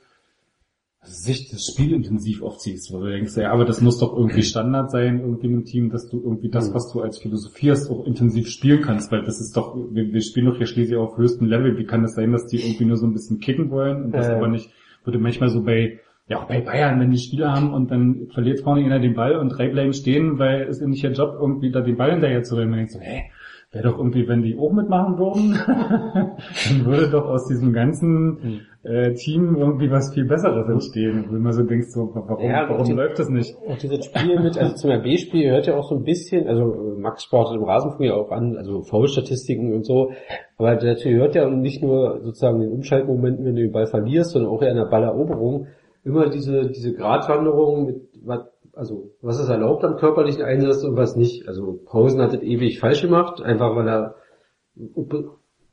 sich 1.07 1.51
das 1.51 1.67
Spiel 1.67 1.93
intensiv 1.93 2.43
aufziehst, 2.43 2.93
wo 2.93 3.01
du 3.01 3.11
denkst, 3.11 3.37
ja, 3.37 3.53
aber 3.53 3.65
das 3.65 3.81
muss 3.81 3.99
doch 3.99 4.17
irgendwie 4.17 4.43
Standard 4.43 4.91
sein, 4.91 5.21
irgendwie 5.21 5.47
im 5.47 5.65
Team, 5.65 5.91
dass 5.91 6.09
du 6.09 6.21
irgendwie 6.21 6.49
das, 6.49 6.75
was 6.75 6.93
du 6.93 7.01
als 7.01 7.19
Philosophie 7.19 7.71
hast, 7.71 7.91
auch 7.91 8.05
intensiv 8.07 8.49
spielen 8.49 8.83
kannst, 8.83 9.13
weil 9.13 9.23
das 9.23 9.41
ist 9.41 9.57
doch, 9.57 9.77
wir, 9.77 10.13
wir 10.13 10.21
spielen 10.21 10.47
doch 10.47 10.57
hier 10.57 10.67
schließlich 10.67 10.97
auf 10.97 11.17
höchstem 11.17 11.47
Level. 11.47 11.79
Wie 11.79 11.85
kann 11.85 12.03
das 12.03 12.15
sein, 12.15 12.33
dass 12.33 12.47
die 12.47 12.59
irgendwie 12.59 12.85
nur 12.85 12.97
so 12.97 13.07
ein 13.07 13.13
bisschen 13.13 13.39
kicken 13.39 13.71
wollen 13.71 14.05
und 14.05 14.13
das 14.13 14.29
Äh. 14.29 14.33
aber 14.33 14.49
nicht, 14.49 14.71
würde 15.05 15.19
manchmal 15.19 15.49
so 15.49 15.63
bei, 15.63 16.01
ja, 16.29 16.39
auch 16.39 16.49
bei 16.49 16.61
Bayern, 16.61 16.99
wenn 16.99 17.11
die 17.11 17.19
Spieler 17.19 17.53
haben 17.53 17.73
und 17.73 17.91
dann 17.91 18.29
verliert 18.33 18.61
vorne 18.61 18.85
einer 18.85 18.99
den 18.99 19.15
Ball 19.15 19.37
und 19.37 19.51
drei 19.51 19.69
bleiben 19.69 19.93
stehen, 19.93 20.39
weil 20.39 20.63
es 20.63 20.81
ist 20.81 20.87
nicht 20.89 21.05
ihr 21.05 21.13
Job, 21.13 21.37
irgendwie 21.41 21.71
da 21.71 21.81
den 21.81 21.97
Ball 21.97 22.11
hinterher 22.11 22.43
zu 22.43 22.57
rennen. 22.57 22.71
Man 22.71 22.79
denkt 22.79 22.93
so, 22.93 23.01
hä, 23.01 23.31
wäre 23.73 23.85
doch 23.89 23.99
irgendwie, 23.99 24.27
wenn 24.27 24.43
die 24.43 24.59
auch 24.59 24.73
mitmachen 24.73 25.19
würden, 25.19 25.53
dann 26.69 26.85
würde 26.85 27.11
doch 27.11 27.27
aus 27.27 27.47
diesem 27.47 27.73
ganzen 27.73 28.67
äh, 28.87 29.14
Team 29.14 29.57
irgendwie 29.57 29.91
was 29.91 30.14
viel 30.14 30.26
Besseres 30.26 30.68
entstehen. 30.68 31.26
Wenn 31.30 31.43
man 31.43 31.53
so 31.53 31.62
denkt, 31.64 31.91
so, 31.91 32.11
warum, 32.14 32.45
Ja, 32.49 32.66
warum 32.68 32.84
die- 32.84 32.93
läuft 32.93 33.18
das 33.18 33.28
nicht? 33.28 33.57
Auch 33.68 33.76
dieses 33.78 34.05
Spiel 34.07 34.39
mit, 34.41 34.57
also 34.57 34.74
zum 34.76 34.91
RB-Spiel 34.91 35.43
gehört 35.45 35.66
ja 35.66 35.76
auch 35.76 35.89
so 35.89 35.97
ein 35.97 36.05
bisschen, 36.05 36.47
also 36.47 36.72
äh, 36.74 37.01
Max 37.01 37.24
sportet 37.24 37.57
im 37.57 37.64
Rasenfunk 37.64 38.03
ja 38.05 38.14
auch 38.14 38.30
an, 38.30 38.57
also 38.57 38.82
Foul-Statistiken 38.82 39.74
und 39.74 39.84
so, 39.84 40.12
aber 40.57 40.76
dazu 40.76 41.09
gehört 41.09 41.34
ja 41.34 41.49
nicht 41.51 41.82
nur 41.82 42.20
sozusagen 42.22 42.61
den 42.61 42.70
Umschaltmomenten, 42.70 43.45
wenn 43.45 43.57
du 43.57 43.62
den 43.62 43.72
Ball 43.72 43.87
verlierst, 43.87 44.30
sondern 44.30 44.51
auch 44.53 44.62
in 44.62 44.76
der 44.76 44.87
Balleroberung 44.87 45.66
immer 46.05 46.28
diese, 46.30 46.68
diese 46.70 46.93
Gratwanderung 46.95 47.87
mit, 47.87 47.97
was, 48.24 48.41
also, 48.72 49.11
was 49.22 49.41
ist 49.41 49.49
erlaubt 49.49 49.82
am 49.84 49.97
körperlichen 49.97 50.43
Einsatz 50.45 50.84
und 50.84 50.97
was 50.97 51.16
nicht. 51.16 51.49
Also, 51.49 51.80
Pausen 51.87 52.20
hat 52.20 52.34
das 52.34 52.43
ewig 52.43 52.78
falsch 52.78 53.03
gemacht, 53.03 53.43
einfach 53.43 53.74
weil 53.74 53.89
er 53.89 54.14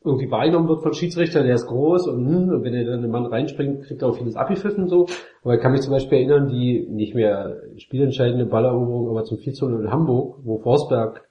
irgendwie 0.05 0.29
wahrgenommen 0.29 0.67
wird 0.67 0.83
von 0.83 0.93
Schiedsrichter, 0.93 1.43
der 1.43 1.55
ist 1.55 1.67
groß 1.67 2.07
und, 2.07 2.25
hm, 2.25 2.49
und 2.49 2.63
wenn 2.63 2.73
er 2.73 2.85
dann 2.85 2.99
einen 2.99 3.11
Mann 3.11 3.25
reinspringt, 3.25 3.83
kriegt 3.83 4.01
er 4.01 4.09
auch 4.09 4.17
vieles 4.17 4.35
abgepfiffen 4.35 4.87
so. 4.87 5.07
Aber 5.43 5.55
ich 5.55 5.61
kann 5.61 5.71
mich 5.71 5.81
zum 5.81 5.93
Beispiel 5.93 6.19
erinnern, 6.19 6.49
die 6.49 6.87
nicht 6.89 7.15
mehr 7.15 7.61
spielentscheidende 7.77 8.45
Balleroberung, 8.45 9.09
aber 9.09 9.23
zum 9.23 9.37
4 9.37 9.53
in 9.63 9.91
Hamburg, 9.91 10.39
wo 10.43 10.59
Forsberg 10.59 11.27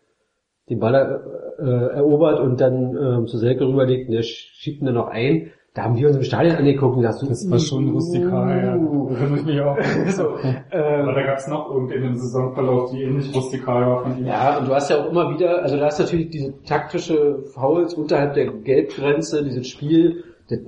den 0.68 0.78
Ball 0.78 0.94
äh, 0.94 1.62
äh, 1.62 1.96
erobert 1.96 2.40
und 2.40 2.60
dann 2.60 2.96
ähm, 2.96 3.26
zu 3.26 3.38
Selke 3.38 3.66
rüberlegt 3.66 4.08
und 4.08 4.14
der 4.14 4.22
schiebt 4.22 4.80
ihn 4.80 4.86
dann 4.86 4.94
noch 4.94 5.08
ein. 5.08 5.50
Da 5.74 5.84
haben 5.84 5.96
wir 5.96 6.06
uns 6.06 6.16
im 6.18 6.22
Stadion 6.22 6.56
angeguckt 6.56 6.96
und 6.96 7.02
gesagt, 7.02 7.22
Das 7.30 7.50
war 7.50 7.58
schon 7.58 7.88
rustikal, 7.90 8.62
ja. 8.62 8.76
Da 8.76 9.20
erinnere 9.20 9.38
ich 9.38 9.44
mich 9.46 9.60
auch. 9.62 9.78
so, 10.10 10.28
Aber 10.28 10.44
ähm, 10.70 11.14
da 11.14 11.22
gab 11.22 11.38
es 11.38 11.48
noch 11.48 11.70
irgendwie 11.70 11.94
einen 11.94 12.16
Saisonverlauf, 12.18 12.90
die 12.90 13.02
ähnlich 13.02 13.34
rustikal 13.34 13.86
war 13.86 14.02
von 14.02 14.18
ihm. 14.18 14.26
Ja, 14.26 14.58
und 14.58 14.68
du 14.68 14.74
hast 14.74 14.90
ja 14.90 15.02
auch 15.02 15.10
immer 15.10 15.32
wieder, 15.34 15.62
also 15.62 15.78
da 15.78 15.86
hast 15.86 15.98
natürlich 15.98 16.28
diese 16.28 16.52
taktische 16.64 17.42
Fouls 17.54 17.94
unterhalb 17.94 18.34
der 18.34 18.48
Gelbgrenze, 18.48 19.42
dieses 19.44 19.66
Spiel, 19.66 20.24
das 20.50 20.58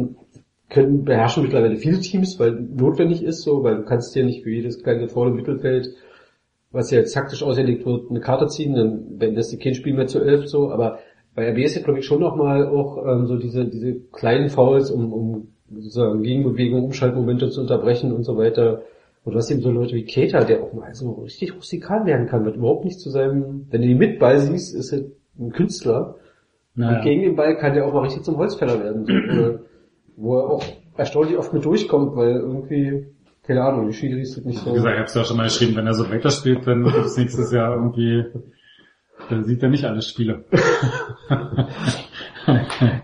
können 0.71 1.05
beherrschen 1.05 1.43
mittlerweile 1.43 1.77
viele 1.77 2.01
Teams, 2.01 2.41
weil 2.41 2.53
notwendig 2.53 3.23
ist 3.23 3.43
so, 3.43 3.63
weil 3.63 3.77
du 3.77 3.85
kannst 3.85 4.15
dir 4.15 4.25
nicht 4.25 4.43
für 4.43 4.51
jedes 4.51 4.83
kleine 4.83 5.09
Foul 5.09 5.29
im 5.29 5.37
Mittelfeld, 5.37 5.89
was 6.73 6.91
ja 6.91 6.99
jetzt 6.99 7.13
taktisch 7.13 7.43
ausgelegt 7.43 7.85
wird, 7.85 8.11
eine 8.11 8.21
Karte 8.21 8.47
ziehen, 8.49 8.75
dann 8.75 9.05
wenn 9.19 9.35
das 9.35 9.57
kein 9.59 9.75
Spiel 9.75 9.95
mehr 9.95 10.07
zu 10.07 10.21
elf 10.21 10.49
so, 10.49 10.73
aber 10.73 10.99
bei 11.35 11.51
RB 11.51 11.59
ist 11.59 11.77
ja 11.77 11.83
glaube 11.83 11.99
ich 11.99 12.07
schon 12.07 12.21
nochmal 12.21 12.67
auch 12.67 13.05
ähm, 13.07 13.27
so 13.27 13.37
diese, 13.37 13.65
diese 13.65 13.95
kleinen 14.13 14.49
Fouls, 14.49 14.91
um, 14.91 15.13
um 15.13 15.49
sozusagen 15.71 16.23
Gegenbewegung, 16.23 16.85
Umschaltmomente 16.85 17.51
zu 17.51 17.63
unterbrechen 17.63 18.13
und 18.13 18.25
so 18.25 18.37
weiter. 18.37 18.83
Und 19.25 19.33
du 19.33 19.39
hast 19.39 19.51
eben 19.51 19.63
so 19.63 19.71
Leute 19.71 19.95
wie 19.95 20.05
Keter, 20.05 20.45
der 20.45 20.63
auch 20.63 20.73
mal 20.75 20.95
so 20.95 21.13
richtig 21.13 21.55
rustikal 21.57 22.05
werden 22.05 22.27
kann, 22.27 22.45
wird 22.45 22.57
überhaupt 22.57 22.85
nicht 22.85 23.01
zu 23.01 23.11
seinem, 23.11 23.67
wenn 23.71 23.81
du 23.81 23.89
die 23.89 23.95
mit 23.95 24.19
Ball 24.19 24.39
siehst, 24.39 24.75
ist 24.75 24.93
er 24.93 25.01
ein 25.39 25.51
Künstler. 25.51 26.17
Naja. 26.75 26.99
Und 26.99 27.05
gegen 27.05 27.23
den 27.23 27.37
Ball 27.37 27.57
kann 27.57 27.75
der 27.75 27.87
auch 27.87 27.93
mal 27.93 28.03
richtig 28.03 28.23
zum 28.23 28.37
Holzfäller 28.37 28.83
werden. 28.83 29.07
So, 29.07 29.59
wo 30.17 30.39
er 30.39 30.51
auch 30.51 30.65
erstaunlich 30.97 31.39
oft 31.39 31.53
mit 31.53 31.65
durchkommt, 31.65 32.15
weil 32.17 32.35
irgendwie, 32.35 33.07
keine 33.45 33.63
Ahnung, 33.63 33.87
die 33.87 33.95
Schiedis 33.95 34.35
sind 34.35 34.47
nicht 34.47 34.59
so. 34.59 34.71
Wie 34.71 34.75
gesagt, 34.75 34.95
ich 34.95 35.01
hab's 35.01 35.15
ja 35.15 35.23
auch 35.23 35.27
schon 35.27 35.37
mal 35.37 35.45
geschrieben, 35.45 35.77
wenn 35.77 35.87
er 35.87 35.95
so 35.95 36.09
weiterspielt, 36.09 36.67
dann 36.67 36.85
wird 36.85 36.95
es 36.97 37.17
nächstes 37.17 37.51
Jahr 37.53 37.75
irgendwie, 37.75 38.25
dann 39.31 39.45
sieht 39.45 39.63
er 39.63 39.69
nicht 39.69 39.85
alle 39.85 40.03
Spiele. 40.03 40.45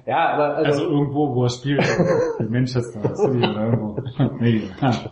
Ja, 0.06 0.34
aber 0.34 0.56
also, 0.56 0.82
Also 0.82 0.92
irgendwo, 0.92 1.34
wo 1.34 1.44
er 1.44 1.48
spielt. 1.48 1.82
In 2.38 2.50
Manchester 2.50 3.14
City 3.16 3.38
oder 3.38 3.64
irgendwo. 3.64 3.98
Nee. 4.38 4.62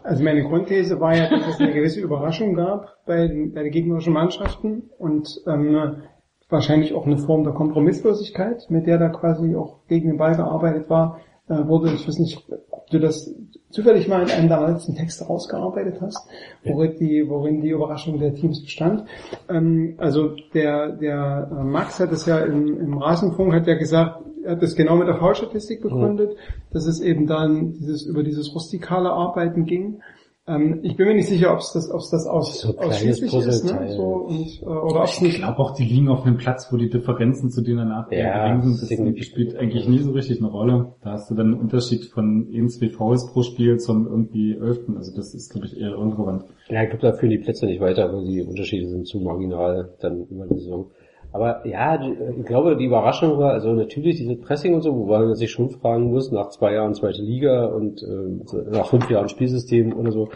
Also 0.03 0.22
meine 0.22 0.42
Grundthese 0.42 1.01
war 1.01 1.16
ja, 1.16 1.30
dass 1.30 1.49
es 1.49 1.61
eine 1.61 1.72
gewisse 1.72 2.01
Überraschung 2.01 2.55
gab 2.55 3.05
bei 3.07 3.26
den, 3.26 3.53
bei 3.55 3.62
den 3.62 3.72
gegnerischen 3.72 4.12
Mannschaften 4.12 4.90
und 4.99 5.28
ähm, 5.46 6.03
wahrscheinlich 6.49 6.94
auch 6.94 7.07
eine 7.07 7.18
Form 7.18 7.44
der 7.44 7.53
Kompromisslosigkeit, 7.53 8.66
mit 8.68 8.86
der 8.86 8.99
da 8.99 9.09
quasi 9.09 9.55
auch 9.57 9.86
gegen 9.86 10.09
den 10.09 10.18
Ball 10.18 10.36
gearbeitet 10.36 10.88
war, 10.90 11.20
äh, 11.49 11.66
wurde, 11.66 11.92
ich 11.92 12.07
weiß 12.07 12.18
nicht, 12.18 12.46
ob 12.70 12.86
du 12.88 12.99
das 12.99 13.34
zufällig 13.71 14.09
mal 14.09 14.23
in 14.23 14.31
einem 14.31 14.49
deiner 14.49 14.73
letzten 14.73 14.95
Texte 14.95 15.25
rausgearbeitet 15.25 16.01
hast, 16.01 16.27
worin 16.64 16.97
die, 16.99 17.29
worin 17.29 17.61
die 17.61 17.71
Überraschung 17.71 18.19
der 18.19 18.35
Teams 18.35 18.62
bestand. 18.62 19.05
Ähm, 19.49 19.95
also 19.99 20.35
der, 20.55 20.93
der 20.93 21.51
äh, 21.51 21.64
Max 21.64 22.01
hat 22.01 22.12
es 22.12 22.27
ja 22.27 22.39
im, 22.39 22.79
im 22.81 22.99
Rasenfunk, 22.99 23.53
hat 23.53 23.66
ja 23.66 23.77
gesagt, 23.77 24.23
er 24.45 24.53
hat 24.53 24.62
das 24.62 24.77
genau 24.77 24.97
mit 24.97 25.09
der 25.09 25.16
Foulstatistik 25.16 25.83
begründet, 25.83 26.37
dass 26.73 26.87
es 26.87 27.01
eben 27.01 27.27
dann 27.27 27.75
dieses, 27.75 28.07
über 28.07 28.23
dieses 28.23 28.55
rustikale 28.55 29.11
Arbeiten 29.11 29.66
ging. 29.66 30.01
Ähm, 30.49 30.80
ich 30.82 30.96
bin 30.96 31.07
mir 31.07 31.14
nicht 31.14 31.28
sicher, 31.28 31.53
ob 31.53 31.59
es 31.59 31.72
das, 31.72 31.90
ob 31.90 32.01
es 32.01 32.11
das 32.11 32.26
aus, 32.26 32.61
So 32.61 32.76
ausschließlich 32.78 33.32
ist, 33.34 33.64
ne? 33.64 33.92
So, 33.94 34.03
und, 34.03 34.62
äh, 34.62 34.64
oder 34.64 35.05
Ich 35.05 35.34
glaube 35.36 35.59
auch, 35.59 35.72
die 35.72 35.84
liegen 35.84 36.09
auf 36.09 36.24
einem 36.24 36.38
Platz, 36.38 36.68
wo 36.72 36.76
die 36.76 36.88
Differenzen 36.88 37.51
zu 37.51 37.62
denen 37.62 37.78
danach 37.78 38.11
Ja, 38.11 38.46
gering 38.46 38.62
sind. 38.74 39.18
Das 39.18 39.26
spielt 39.26 39.57
eigentlich 39.57 39.86
nie 39.88 39.99
so 39.99 40.12
richtig 40.12 40.38
eine 40.38 40.49
Rolle. 40.51 40.94
Da 41.03 41.12
hast 41.12 41.30
du 41.30 41.34
dann 41.34 41.53
einen 41.53 41.61
Unterschied 41.61 42.07
von 42.07 42.49
eben 42.51 42.68
zwei 42.70 42.88
Fouls 42.88 43.30
pro 43.32 43.42
Spiel 43.42 43.78
zum 43.78 44.07
irgendwie 44.07 44.55
elften. 44.57 44.96
Also 44.96 45.14
das 45.14 45.34
ist, 45.34 45.51
glaube 45.53 45.66
ich, 45.66 45.78
eher 45.78 45.90
irrelevant. 45.90 46.44
ja, 46.68 46.82
ich 46.82 46.90
glaube, 46.90 47.03
da 47.03 47.12
führen 47.12 47.30
die 47.30 47.38
Plätze 47.38 47.66
nicht 47.66 47.80
weiter, 47.80 48.12
weil 48.12 48.24
die 48.24 48.42
Unterschiede 48.42 48.88
sind 48.88 49.07
zu 49.07 49.20
marginal 49.20 49.94
dann 50.01 50.24
über 50.26 50.46
die 50.46 50.59
Saison. 50.61 50.90
Aber 51.33 51.66
ja, 51.66 52.01
ich 52.03 52.47
glaube, 52.47 52.76
die 52.76 52.87
Überraschung 52.87 53.39
war, 53.39 53.53
also 53.53 53.72
natürlich 53.72 54.16
diese 54.16 54.37
Pressing 54.37 54.74
und 54.74 54.83
so, 54.83 54.95
wo 54.95 55.07
man 55.07 55.35
sich 55.35 55.51
schon 55.51 55.70
fragen 55.70 56.11
muss, 56.11 56.33
nach 56.33 56.49
zwei 56.49 56.72
Jahren 56.72 56.95
zweite 56.95 57.22
Liga 57.22 57.66
und 57.66 58.03
ähm, 58.03 58.45
nach 58.70 58.89
fünf 58.89 59.11
Jahren 59.11 59.29
Spielsystem 59.29 59.95
oder 59.95 60.11
so, 60.11 60.31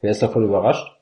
wer 0.00 0.10
ist 0.10 0.22
davon 0.22 0.44
überrascht? 0.44 0.96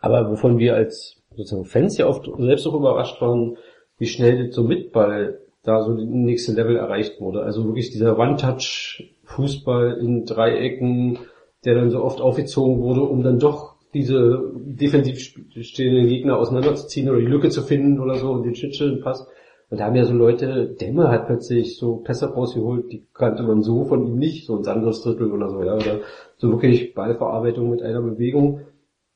Aber 0.00 0.30
wovon 0.30 0.58
wir 0.58 0.74
als 0.74 1.22
sozusagen 1.36 1.66
Fans 1.66 1.98
ja 1.98 2.06
oft 2.06 2.28
selbst 2.38 2.66
auch 2.66 2.74
überrascht 2.74 3.20
waren, 3.20 3.56
wie 3.98 4.06
schnell 4.06 4.50
so 4.52 4.62
mit 4.62 4.92
Ball 4.92 5.38
da 5.62 5.82
so 5.82 5.94
das 5.94 6.04
nächste 6.04 6.52
Level 6.52 6.76
erreicht 6.76 7.20
wurde. 7.20 7.42
Also 7.42 7.64
wirklich 7.66 7.90
dieser 7.90 8.18
One-Touch-Fußball 8.18 9.98
in 10.00 10.24
Dreiecken, 10.24 11.18
der 11.64 11.74
dann 11.76 11.90
so 11.90 12.02
oft 12.02 12.20
aufgezogen 12.20 12.82
wurde, 12.82 13.02
um 13.02 13.22
dann 13.22 13.38
doch 13.38 13.71
diese 13.94 14.52
defensiv 14.54 15.18
stehenden 15.18 16.06
Gegner 16.06 16.38
auseinanderzuziehen 16.38 17.10
oder 17.10 17.18
die 17.18 17.26
Lücke 17.26 17.50
zu 17.50 17.62
finden 17.62 18.00
oder 18.00 18.16
so 18.16 18.30
und 18.30 18.44
den 18.44 18.54
Schnittstellenpass. 18.54 19.26
Und 19.70 19.80
da 19.80 19.86
haben 19.86 19.96
ja 19.96 20.04
so 20.04 20.12
Leute, 20.12 20.74
Dämme 20.80 21.08
hat 21.08 21.26
plötzlich 21.26 21.78
so 21.78 21.96
Pässe 21.96 22.26
rausgeholt, 22.26 22.92
die 22.92 23.06
kannte 23.14 23.42
man 23.42 23.62
so 23.62 23.84
von 23.84 24.06
ihm 24.06 24.16
nicht, 24.16 24.46
so 24.46 24.56
ein 24.56 24.64
Sanders-Drittel 24.64 25.32
oder 25.32 25.48
so, 25.48 25.62
ja, 25.62 25.74
oder 25.74 26.00
so 26.36 26.50
wirklich 26.50 26.94
Ballverarbeitung 26.94 27.70
mit 27.70 27.82
einer 27.82 28.02
Bewegung. 28.02 28.60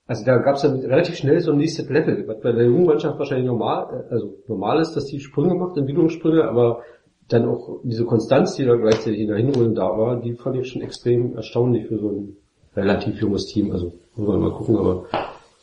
Also 0.06 0.24
da 0.24 0.38
gab 0.38 0.56
es 0.56 0.62
dann 0.62 0.78
relativ 0.80 1.16
schnell 1.16 1.40
so 1.40 1.52
ein 1.52 1.58
nächstes 1.58 1.90
Level, 1.90 2.26
was 2.26 2.40
bei 2.40 2.52
der 2.52 2.66
jungen 2.66 2.86
Mannschaft 2.86 3.18
wahrscheinlich 3.18 3.46
normal, 3.46 4.06
also 4.08 4.38
normal 4.46 4.80
ist, 4.80 4.94
dass 4.94 5.06
die 5.06 5.20
Sprünge 5.20 5.54
macht, 5.54 5.76
Entwicklungssprünge, 5.76 6.44
aber 6.44 6.82
dann 7.28 7.46
auch 7.46 7.80
diese 7.82 8.04
Konstanz, 8.04 8.54
die 8.54 8.64
da 8.64 8.76
gleichzeitig 8.76 9.20
in 9.20 9.28
der 9.28 9.36
Hinrunde 9.36 9.74
da 9.74 9.88
war, 9.98 10.20
die 10.20 10.34
fand 10.34 10.56
ich 10.56 10.68
schon 10.68 10.82
extrem 10.82 11.34
erstaunlich 11.34 11.86
für 11.88 11.98
so 11.98 12.08
ein 12.10 12.36
relativ 12.76 13.20
junges 13.20 13.46
Team. 13.46 13.72
Also 13.72 13.94
muss 14.16 14.28
man 14.28 14.40
mal 14.40 14.52
gucken, 14.52 14.76
aber 14.76 15.04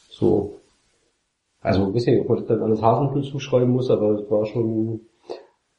so, 0.09 0.59
also 1.61 1.85
ein 1.85 1.93
bisschen, 1.93 2.21
ob 2.21 2.29
man 2.29 2.37
das 2.39 2.47
dann 2.47 2.61
alles 2.61 2.81
Hasenpil 2.81 3.23
zuschreiben 3.23 3.69
muss, 3.69 3.89
aber 3.89 4.11
es 4.11 4.29
war 4.29 4.45
schon, 4.45 5.01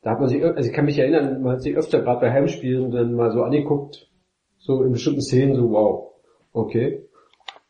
da 0.02 0.10
hat 0.10 0.20
man 0.20 0.28
sich, 0.28 0.44
also 0.44 0.68
ich 0.68 0.74
kann 0.74 0.84
mich 0.84 0.98
erinnern, 0.98 1.42
man 1.42 1.52
hat 1.52 1.62
sich 1.62 1.76
öfter 1.76 2.00
gerade 2.00 2.20
bei 2.20 2.32
Heimspielen 2.32 2.90
dann 2.90 3.14
mal 3.14 3.30
so 3.30 3.42
angeguckt, 3.42 4.10
so 4.58 4.82
in 4.82 4.92
bestimmten 4.92 5.22
Szenen, 5.22 5.56
so 5.56 5.70
wow, 5.70 6.12
okay. 6.52 7.06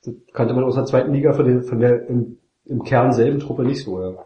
Das 0.04 0.14
kannte 0.32 0.54
man 0.54 0.64
aus 0.64 0.74
der 0.74 0.84
zweiten 0.84 1.12
Liga 1.12 1.32
von 1.32 1.46
der, 1.46 1.62
von 1.62 1.80
der 1.80 2.08
im, 2.08 2.38
im 2.66 2.82
Kern 2.82 3.12
selben 3.12 3.40
Truppe 3.40 3.64
nicht 3.64 3.82
so, 3.82 4.00
ja. 4.00 4.24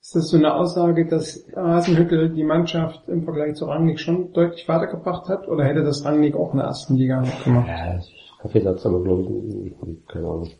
Ist 0.00 0.16
das 0.16 0.28
so 0.28 0.36
eine 0.36 0.52
Aussage, 0.54 1.06
dass 1.06 1.46
Hasenhüttel 1.56 2.28
die 2.28 2.44
Mannschaft 2.44 3.08
im 3.08 3.24
Vergleich 3.24 3.54
zu 3.54 3.64
Rangnick 3.64 3.98
schon 3.98 4.34
deutlich 4.34 4.68
weitergebracht 4.68 5.30
hat? 5.30 5.48
Oder 5.48 5.64
hätte 5.64 5.82
das 5.82 6.04
Rangnick 6.04 6.36
auch 6.36 6.52
in 6.52 6.58
der 6.58 6.66
ersten 6.66 6.96
Liga 6.96 7.24
gemacht? 7.42 7.68
Ja, 7.68 8.00
Kaffeesatz, 8.44 8.84
aber 8.84 9.02
glaube 9.02 9.22
ich, 9.22 10.06
keine 10.06 10.26
Ahnung. 10.26 10.50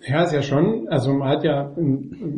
Ja, 0.00 0.24
ist 0.24 0.32
ja 0.32 0.40
schon. 0.40 0.88
Also 0.88 1.12
man 1.12 1.28
hat 1.28 1.44
ja, 1.44 1.76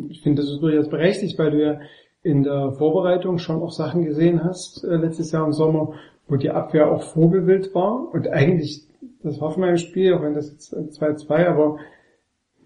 ich 0.09 0.21
finde, 0.21 0.41
das 0.41 0.51
ist 0.51 0.61
durchaus 0.61 0.89
berechtigt, 0.89 1.39
weil 1.39 1.51
du 1.51 1.63
ja 1.63 1.79
in 2.23 2.43
der 2.43 2.73
Vorbereitung 2.73 3.37
schon 3.37 3.61
auch 3.61 3.71
Sachen 3.71 4.03
gesehen 4.03 4.43
hast, 4.43 4.83
äh, 4.83 4.97
letztes 4.97 5.31
Jahr 5.31 5.45
im 5.45 5.53
Sommer, 5.53 5.93
wo 6.27 6.35
die 6.35 6.49
Abwehr 6.49 6.91
auch 6.91 7.03
vogelwild 7.03 7.73
war. 7.73 8.13
Und 8.13 8.27
eigentlich 8.27 8.85
das 9.23 9.39
Hoffenheim-Spiel, 9.39 10.13
auch 10.13 10.21
wenn 10.21 10.33
das 10.33 10.51
jetzt 10.51 10.73
2-2, 10.73 11.47
aber 11.47 11.77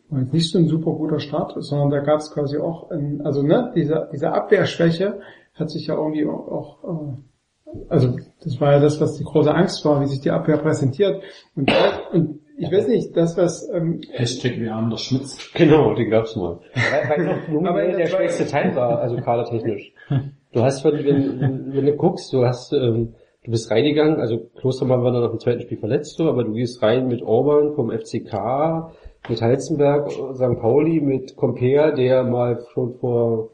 war 0.09 0.21
jetzt 0.21 0.33
nicht 0.33 0.51
so 0.51 0.57
ein 0.57 0.67
super 0.67 0.93
guter 0.93 1.19
Start, 1.19 1.53
sondern 1.57 1.91
da 1.91 1.99
gab 1.99 2.19
es 2.19 2.33
quasi 2.33 2.57
auch, 2.57 2.89
ein, 2.89 3.21
also 3.21 3.43
ne, 3.43 3.71
diese, 3.75 4.09
diese 4.11 4.31
Abwehrschwäche 4.31 5.21
hat 5.53 5.69
sich 5.69 5.87
ja 5.87 5.95
irgendwie 5.95 6.25
auch, 6.25 6.47
auch 6.51 6.83
äh, 6.83 7.17
also 7.89 8.15
das 8.43 8.59
war 8.59 8.73
ja 8.73 8.79
das, 8.79 8.99
was 8.99 9.17
die 9.17 9.23
große 9.23 9.53
Angst 9.53 9.83
war, 9.85 10.01
wie 10.01 10.07
sich 10.07 10.21
die 10.21 10.31
Abwehr 10.31 10.57
präsentiert. 10.57 11.21
Und, 11.55 11.71
und 12.11 12.39
ich 12.57 12.71
weiß 12.71 12.87
nicht, 12.87 13.15
das 13.15 13.37
was 13.37 13.69
ähm, 13.73 14.01
Hashtag 14.11 14.59
wir 14.59 14.73
haben 14.73 14.89
doch 14.89 14.99
Schmitz. 14.99 15.51
Genau, 15.53 15.95
die 15.95 16.05
gab's 16.05 16.35
mal. 16.35 16.59
Weil, 16.73 17.27
weil 17.49 17.67
Aber 17.67 17.81
der 17.81 18.07
schwächste 18.07 18.45
Teil 18.45 18.75
war, 18.75 18.99
also 18.99 19.15
kadertechnisch. 19.17 19.93
Du 20.53 20.61
hast, 20.61 20.83
wenn, 20.83 21.05
wenn, 21.05 21.73
wenn 21.73 21.85
du 21.85 21.95
guckst, 21.95 22.31
du 22.33 22.45
hast, 22.45 22.73
ähm, 22.73 23.13
du 23.43 23.51
bist 23.51 23.71
reingegangen, 23.71 24.19
also 24.19 24.37
Klostermann 24.59 25.03
war 25.03 25.11
dann 25.11 25.21
nach 25.21 25.29
dem 25.29 25.39
zweiten 25.39 25.61
Spiel 25.61 25.77
verletzt, 25.77 26.17
so, 26.17 26.29
aber 26.29 26.43
du 26.43 26.51
gehst 26.51 26.83
rein 26.83 27.07
mit 27.07 27.21
Orban 27.21 27.73
vom 27.73 27.89
FCK, 27.89 28.91
mit 29.29 29.41
Heizenberg, 29.41 30.11
St. 30.11 30.59
Pauli, 30.59 30.99
mit 30.99 31.35
Compea, 31.35 31.91
der 31.91 32.23
mal 32.23 32.63
schon 32.73 32.95
vor 32.99 33.51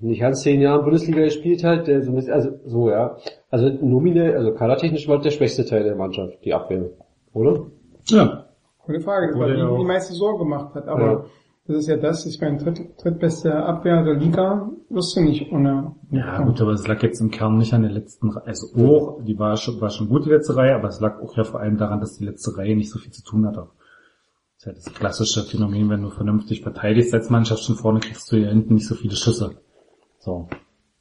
nicht 0.00 0.20
ganz 0.20 0.42
zehn 0.42 0.60
Jahren 0.60 0.82
Bundesliga 0.84 1.22
gespielt 1.22 1.64
hat, 1.64 1.86
der 1.86 2.02
so 2.02 2.10
ein 2.12 2.14
bisschen, 2.16 2.32
also 2.32 2.50
so, 2.64 2.90
ja. 2.90 3.16
Also 3.50 3.68
nominell, 3.68 4.36
also 4.36 4.52
kadertechnisch 4.52 5.08
war 5.08 5.20
der 5.20 5.30
schwächste 5.30 5.64
Teil 5.64 5.84
der 5.84 5.96
Mannschaft, 5.96 6.44
die 6.44 6.54
Abwehr, 6.54 6.90
oder? 7.32 7.66
Ja. 8.08 8.44
Gute 8.84 9.00
Frage, 9.00 9.28
das 9.28 9.36
Wurde 9.36 9.58
war 9.60 9.72
die, 9.72 9.78
die 9.82 9.86
meiste 9.86 10.14
Sorge 10.14 10.38
gemacht 10.38 10.74
hat. 10.74 10.86
Aber 10.88 11.06
Ja. 11.06 11.24
das 11.66 11.76
ist 11.78 11.88
ja 11.88 11.96
das, 11.96 12.24
ich 12.26 12.40
meine, 12.40 12.58
dritt, 12.58 12.80
drittbeste 13.02 13.54
Abwehr 13.54 14.02
der 14.04 14.14
Liga 14.14 14.70
wirst 14.88 15.16
du 15.16 15.20
nicht 15.20 15.52
ohne. 15.52 15.94
Ja, 16.10 16.42
gut, 16.42 16.60
aber 16.62 16.72
es 16.72 16.86
lag 16.86 17.02
jetzt 17.02 17.20
im 17.20 17.30
Kern 17.30 17.58
nicht 17.58 17.74
an 17.74 17.82
der 17.82 17.90
letzten 17.90 18.30
Reihe. 18.30 18.46
Also 18.46 18.68
auch, 18.82 19.22
die 19.24 19.38
war 19.38 19.56
schon, 19.56 19.80
war 19.80 19.90
schon 19.90 20.08
gut, 20.08 20.24
die 20.24 20.30
letzte 20.30 20.56
Reihe, 20.56 20.74
aber 20.74 20.88
es 20.88 21.00
lag 21.00 21.20
auch 21.20 21.36
ja 21.36 21.44
vor 21.44 21.60
allem 21.60 21.76
daran, 21.76 22.00
dass 22.00 22.16
die 22.16 22.24
letzte 22.24 22.56
Reihe 22.56 22.76
nicht 22.76 22.90
so 22.90 22.98
viel 22.98 23.12
zu 23.12 23.22
tun 23.22 23.46
hatte. 23.46 23.66
Das 24.56 24.58
ist 24.58 24.66
ja 24.66 24.72
das 24.72 24.94
klassische 24.94 25.42
Phänomen, 25.42 25.90
wenn 25.90 26.02
du 26.02 26.10
vernünftig 26.10 26.62
verteidigst 26.62 27.12
als 27.14 27.30
Mannschaft 27.30 27.62
schon 27.62 27.76
vorne, 27.76 28.00
kriegst 28.00 28.32
du 28.32 28.36
ja 28.36 28.48
hinten 28.48 28.74
nicht 28.74 28.86
so 28.88 28.94
viele 28.94 29.14
Schüsse. 29.14 29.56
So. 30.18 30.48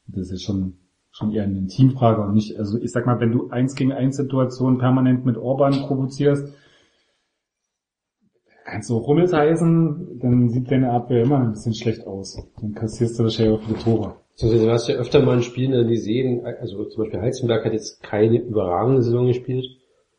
Das 0.08 0.32
ist 0.32 0.44
schon, 0.44 0.78
schon 1.12 1.34
eher 1.34 1.44
eine 1.44 1.68
Teamfrage 1.68 2.22
und 2.22 2.34
nicht, 2.34 2.58
also 2.58 2.78
ich 2.80 2.92
sag 2.92 3.06
mal, 3.06 3.20
wenn 3.20 3.32
du 3.32 3.50
eins 3.50 3.76
gegen 3.76 3.92
eins 3.92 4.16
Situationen 4.16 4.80
permanent 4.80 5.26
mit 5.26 5.38
Orban 5.38 5.74
provozierst, 5.86 6.54
kannst 8.64 8.90
du 8.90 8.98
auch 8.98 9.08
Rummels 9.08 9.34
heißen, 9.34 10.20
dann 10.20 10.50
sieht 10.50 10.72
deine 10.72 10.92
Abwehr 10.92 11.24
immer 11.24 11.40
ein 11.40 11.52
bisschen 11.52 11.74
schlecht 11.74 12.06
aus. 12.06 12.38
Dann 12.62 12.74
kassierst 12.74 13.18
du 13.18 13.24
wahrscheinlich 13.24 13.58
auch 13.58 13.64
viele 13.64 13.80
Tore. 13.80 14.16
Also 14.40 14.58
du 14.58 14.72
hast 14.72 14.88
ja 14.88 14.96
öfter 14.96 15.22
mal 15.22 15.38
in 15.38 15.42
Spielen 15.42 15.72
dann 15.72 15.88
gesehen, 15.88 16.46
also 16.46 16.86
zum 16.86 17.04
Beispiel 17.04 17.22
Heizenberg 17.22 17.66
hat 17.66 17.74
jetzt 17.74 18.04
keine 18.04 18.40
überragende 18.40 19.02
Saison 19.02 19.26
gespielt, 19.26 19.66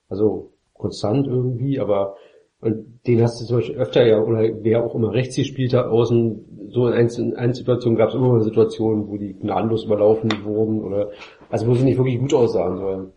also 0.08 0.52
konstant 0.72 1.26
irgendwie, 1.26 1.78
aber 1.78 2.16
und 2.60 3.06
den 3.06 3.22
hast 3.22 3.40
du 3.40 3.44
zum 3.44 3.56
Beispiel 3.58 3.76
öfter 3.76 4.04
ja, 4.06 4.20
oder 4.20 4.40
wer 4.62 4.84
auch 4.84 4.94
immer 4.94 5.12
rechts 5.12 5.36
gespielt 5.36 5.74
hat, 5.74 5.86
außen, 5.86 6.70
so 6.70 6.88
in 6.88 6.92
einzelnen 6.94 7.36
Einzelsituationen 7.36 7.96
gab 7.96 8.08
es 8.08 8.14
immer 8.14 8.28
mal 8.28 8.42
Situationen, 8.42 9.08
wo 9.08 9.16
die 9.16 9.34
gnadenlos 9.34 9.84
überlaufen 9.84 10.44
wurden 10.44 10.82
oder, 10.82 11.12
also 11.50 11.66
wo 11.66 11.74
sie 11.74 11.84
nicht 11.84 11.98
wirklich 11.98 12.18
gut 12.18 12.34
aussahen 12.34 12.76
sollen. 12.78 13.12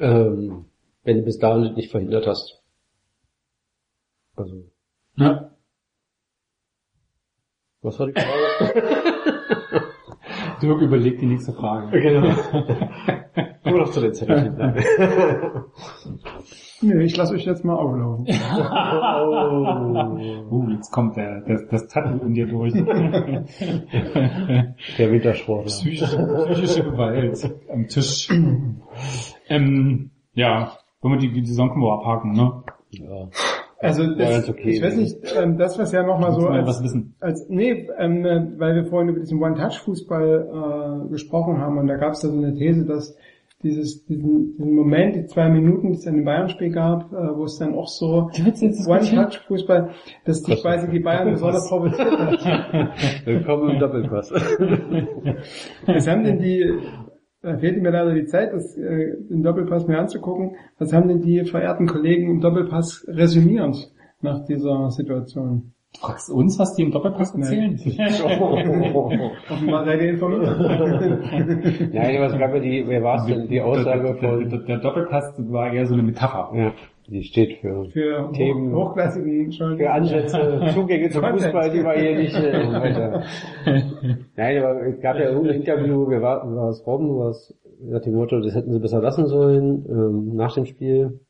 Ähm, 0.00 0.64
wenn 1.04 1.18
du 1.18 1.22
bis 1.24 1.38
dahin 1.38 1.74
nicht 1.74 1.90
verhindert 1.90 2.26
hast. 2.26 2.62
Also, 4.34 4.64
Ja. 5.16 5.50
was 7.82 7.98
war 7.98 8.06
die 8.06 8.14
Frage? 8.14 9.86
Dirk 10.62 10.80
überlegt 10.80 11.20
die 11.20 11.26
nächste 11.26 11.52
Frage. 11.52 12.00
genau. 12.00 12.34
Wir 13.64 13.78
doch 13.78 13.90
zu 13.90 14.00
den 14.00 14.14
Zettelchen. 14.14 14.56
Nee, 16.82 17.04
ich 17.04 17.16
lasse 17.16 17.34
euch 17.34 17.44
jetzt 17.44 17.64
mal 17.64 17.74
auflaufen. 17.74 18.26
Uh, 20.50 20.68
jetzt 20.70 20.90
kommt 20.90 21.16
der, 21.16 21.40
das, 21.42 21.66
das 21.70 21.86
Tattoo 21.88 22.18
in 22.26 22.34
dir 22.34 22.46
durch. 22.46 22.72
Der 22.74 22.94
Wintersport. 24.98 25.66
psychische, 25.66 26.18
psychische 26.50 26.84
Gewalt 26.84 27.50
am 27.72 27.86
Tisch. 27.88 28.28
ähm, 29.48 30.10
ja, 30.34 30.72
wollen 31.00 31.14
wir 31.14 31.20
die, 31.20 31.32
die 31.32 31.46
Saison 31.46 31.70
können 31.70 31.82
wir 31.82 31.92
abhaken, 31.94 32.32
ne? 32.32 32.62
Ja. 32.90 33.28
Also 33.82 34.02
Ja, 34.04 34.14
das, 34.14 34.48
okay. 34.48 34.70
ich 34.70 34.82
weiß 34.82 34.96
nicht, 34.96 35.16
ähm, 35.36 35.58
das 35.58 35.78
was 35.78 35.92
ja 35.92 36.04
nochmal 36.04 36.32
so 36.32 36.46
als, 36.46 36.66
was 36.68 36.82
wissen. 36.84 37.14
als 37.20 37.46
nee, 37.48 37.88
ähm, 37.98 38.24
äh, 38.24 38.58
weil 38.58 38.76
wir 38.76 38.84
vorhin 38.86 39.08
über 39.10 39.20
diesen 39.20 39.42
One-Touch-Fußball 39.42 41.06
äh, 41.06 41.10
gesprochen 41.10 41.58
haben 41.58 41.78
und 41.78 41.88
da 41.88 41.96
gab 41.96 42.12
es 42.12 42.20
da 42.20 42.28
so 42.28 42.38
eine 42.38 42.54
These, 42.54 42.86
dass 42.86 43.16
dieses 43.62 44.04
diesen, 44.06 44.56
diesen 44.56 44.74
Moment, 44.74 45.16
die 45.16 45.26
zwei 45.26 45.48
Minuten, 45.48 45.88
die 45.92 45.98
es 45.98 46.06
in 46.06 46.16
dem 46.16 46.24
Bayern-Spiel 46.24 46.70
gab, 46.70 47.12
äh, 47.12 47.36
wo 47.36 47.44
es 47.44 47.58
dann 47.58 47.74
auch 47.74 47.88
so 47.88 48.30
One-Touch-Fußball, 48.32 49.90
dass 50.24 50.42
die 50.42 50.56
quasi 50.56 50.88
die 50.88 51.00
Bayern 51.00 51.30
besonders 51.32 51.68
provoziert 51.68 52.10
hat. 52.18 52.40
Willkommen 53.24 53.70
im 53.70 53.78
Doppelpass. 53.80 54.32
Was 55.86 56.08
haben 56.08 56.24
denn 56.24 56.38
die, 56.38 56.72
da 57.42 57.58
fehlt 57.58 57.82
mir 57.82 57.90
leider 57.90 58.14
die 58.14 58.26
Zeit, 58.26 58.52
das, 58.52 58.76
äh, 58.76 59.16
den 59.28 59.42
Doppelpass 59.42 59.86
mir 59.88 59.98
anzugucken, 59.98 60.56
was 60.78 60.92
haben 60.92 61.08
denn 61.08 61.20
die 61.20 61.44
verehrten 61.44 61.86
Kollegen 61.86 62.30
im 62.30 62.40
Doppelpass 62.40 63.04
resümiert 63.08 63.92
nach 64.20 64.44
dieser 64.44 64.90
Situation? 64.90 65.72
Du 65.94 66.00
fragst 66.00 66.30
uns, 66.30 66.58
was 66.58 66.74
die 66.74 66.82
im 66.84 66.92
Doppelpass 66.92 67.34
erzählen? 67.34 67.74
Offenbar 69.50 69.84
seid 69.84 70.00
ihr 70.00 70.10
informiert. 70.10 70.58
Nein, 71.92 72.22
es 72.22 72.38
gab 72.38 72.54
ja 72.54 72.60
die, 72.60 72.84
wer 72.86 73.02
war 73.02 73.16
es 73.16 73.26
denn? 73.26 73.48
Die 73.48 73.60
Aussage 73.60 74.02
der, 74.02 74.14
der, 74.14 74.30
von, 74.30 74.48
der, 74.48 74.58
der 74.60 74.78
Doppelpass 74.78 75.34
war 75.50 75.72
eher 75.72 75.86
so 75.86 75.94
eine 75.94 76.02
Metapher. 76.04 76.50
ja, 76.56 76.72
die 77.12 77.22
steht 77.22 77.58
für, 77.60 77.84
Für 77.90 78.32
Themen. 78.32 78.74
hoch, 78.74 78.90
hochklassigen 78.90 79.52
für 79.52 79.90
Ansätze, 79.90 80.60
Zugänge 80.74 81.10
zum. 81.10 81.22
Fußball, 81.24 81.70
die 81.70 81.82
wir 81.84 81.92
hier 81.92 82.16
nicht 82.16 82.34
äh, 82.34 82.72
weiter. 82.72 83.22
Nein, 84.36 84.62
aber 84.62 84.86
es 84.86 85.00
gab 85.00 85.16
ja 85.16 85.30
irgendein 85.30 85.56
Interview, 85.60 86.06
wer 86.08 86.22
war, 86.22 86.54
war 86.54 86.70
es 86.70 86.86
Robben, 86.86 87.16
war 87.18 87.30
es 87.30 87.54
nach 87.80 88.00
dem 88.00 88.14
Motto, 88.14 88.40
das 88.40 88.54
hätten 88.54 88.72
sie 88.72 88.80
besser 88.80 89.00
lassen 89.00 89.26
sollen, 89.26 89.84
ähm, 89.88 90.34
nach 90.34 90.54
dem 90.54 90.66
Spiel. 90.66 91.20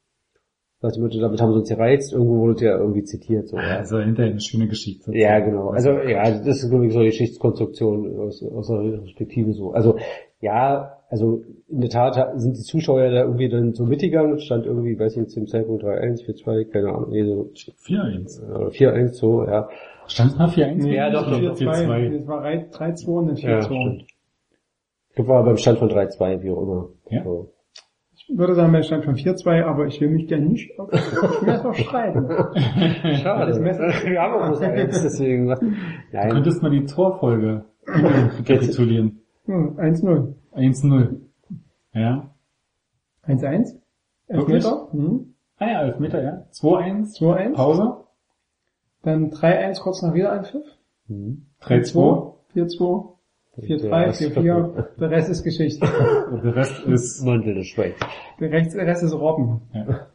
Nach 0.82 0.92
dem 0.92 1.02
Motto, 1.02 1.20
damit 1.20 1.40
haben 1.40 1.52
sie 1.52 1.58
uns 1.60 1.68
gereizt, 1.68 2.12
irgendwo 2.12 2.40
wurde 2.40 2.64
ja 2.64 2.76
irgendwie 2.76 3.04
zitiert, 3.04 3.48
so, 3.48 3.56
ja. 3.56 3.78
Also 3.78 3.98
hinterher 3.98 4.32
eine 4.32 4.40
schöne 4.40 4.66
Geschichte. 4.66 5.16
Ja, 5.16 5.38
genau. 5.38 5.68
Also 5.68 5.90
ja, 5.92 6.24
das 6.30 6.62
ist 6.62 6.70
glaube 6.70 6.86
ich 6.86 6.92
so 6.92 6.98
eine 6.98 7.08
Geschichtskonstruktion 7.08 8.18
aus, 8.18 8.42
aus 8.42 8.68
der 8.68 8.98
Perspektive 8.98 9.52
so. 9.52 9.72
Also 9.72 9.96
ja, 10.40 10.98
also 11.12 11.42
in 11.68 11.80
der 11.82 11.90
Tat 11.90 12.18
sind 12.40 12.56
die 12.56 12.62
Zuschauer 12.62 13.10
da 13.10 13.22
irgendwie 13.22 13.48
dann 13.48 13.74
so 13.74 13.84
mitgegangen, 13.84 14.38
stand 14.40 14.66
irgendwie, 14.66 14.98
weiß 14.98 15.12
ich 15.12 15.18
nicht, 15.18 15.30
zum 15.30 15.46
Zeitpunkt 15.46 15.84
3-1, 15.84 16.24
4-2, 16.26 16.64
keine 16.70 16.88
Ahnung, 16.88 17.10
nee, 17.10 17.22
so 17.24 17.50
4-1. 17.86 18.42
äh, 18.42 18.70
4-1 18.70 19.08
so, 19.12 19.44
ja. 19.44 19.68
Stand 20.06 20.36
mal 20.38 20.48
4-1? 20.48 20.74
Nee, 20.82 20.96
Ja, 20.96 21.10
doch, 21.10 21.30
doch, 21.30 21.38
4-2. 21.38 21.86
4-2. 21.86 22.16
Es 22.20 22.26
war 22.26 22.44
3-2 22.44 23.06
und 23.08 23.26
dann 23.28 23.36
Ja, 23.36 23.58
4-2. 23.60 23.62
stimmt. 23.64 24.04
Ich 25.10 25.14
glaube, 25.14 25.28
war 25.30 25.44
beim 25.44 25.56
Stand 25.58 25.78
von 25.78 25.90
3-2, 25.90 26.42
wie 26.42 26.50
auch 26.50 26.62
immer. 26.62 26.88
Ja. 27.10 27.22
So. 27.24 27.52
ich 28.16 28.38
würde 28.38 28.54
sagen, 28.54 28.72
bei 28.72 28.82
Stand 28.82 29.04
von 29.04 29.14
4-2, 29.14 29.62
aber 29.64 29.86
ich 29.86 30.00
will 30.00 30.08
mich 30.08 30.26
gerne 30.28 30.46
nicht 30.46 30.78
auf 30.80 30.88
das 30.90 31.42
Messer 31.42 31.74
streiten. 31.74 32.26
Schade. 33.22 33.46
Das 33.50 33.60
Messer- 33.60 33.88
Wir 34.10 34.20
haben 34.20 34.34
auch 34.42 34.46
bloß 34.48 34.62
eins, 34.62 35.02
deswegen. 35.02 35.48
Du 35.48 35.56
Nein. 36.12 36.30
könntest 36.30 36.62
mal 36.62 36.70
die 36.70 36.86
Torfolge 36.86 37.64
rekapitulieren. 37.86 39.20
Hm, 39.44 39.76
1-0. 39.78 40.34
1-0. 40.54 41.16
Ja. 41.94 42.30
1-1. 43.26 43.76
Wirklich? 44.28 44.64
Elfmeter. 44.64 44.88
Hm. 44.92 45.34
Ah 45.58 45.66
ja, 45.66 45.82
Elfmeter, 45.82 46.22
ja. 46.22 46.46
2-1. 46.52 47.18
2-1. 47.18 47.52
Pause. 47.54 47.96
Dann 49.02 49.30
3-1 49.30 49.80
kurz 49.80 50.02
nach 50.02 50.14
Wiederanpfiff. 50.14 50.64
3-2. 51.60 52.34
4-2. 52.54 53.12
4-3, 53.58 53.86
Ja, 53.88 54.06
das- 54.06 54.20
4-4. 54.20 54.84
Der 54.98 55.10
Rest 55.10 55.28
ist 55.30 55.42
Geschichte. 55.44 55.86
Und 56.30 56.42
der 56.44 56.56
Rest 56.56 56.80
ist, 56.86 57.22
Mantel 57.24 57.54
des 57.54 57.66
Schweigens. 57.66 58.00
Der 58.40 58.50
Rest, 58.50 58.74
der 58.74 58.86
Rest 58.86 59.02
ist 59.02 59.12
Robben. 59.14 59.62
ja. 59.74 60.06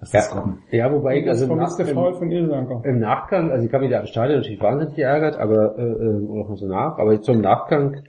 Das 0.00 0.12
Ja. 0.12 0.20
ist 0.20 0.34
Robben. 0.34 0.62
ja, 0.70 0.90
wobei 0.90 1.18
ich, 1.18 1.26
Das 1.26 1.42
also 1.42 1.52
im, 1.52 1.58
Nach- 1.58 1.78
im, 1.78 2.82
im 2.84 2.98
Nachgang, 3.00 3.50
also 3.50 3.66
ich 3.66 3.72
habe 3.72 3.82
mich 3.84 3.92
da 3.92 4.00
im 4.00 4.06
Stadion 4.06 4.38
natürlich 4.38 4.60
wahnsinnig 4.60 4.94
geärgert, 4.96 5.36
aber 5.38 5.78
äh, 5.78 5.82
äh, 5.82 6.24
oder 6.26 6.48
auch 6.50 6.56
so 6.56 6.66
nach, 6.66 6.96
aber 6.98 7.12
im 7.12 7.40
Nachgang 7.42 8.02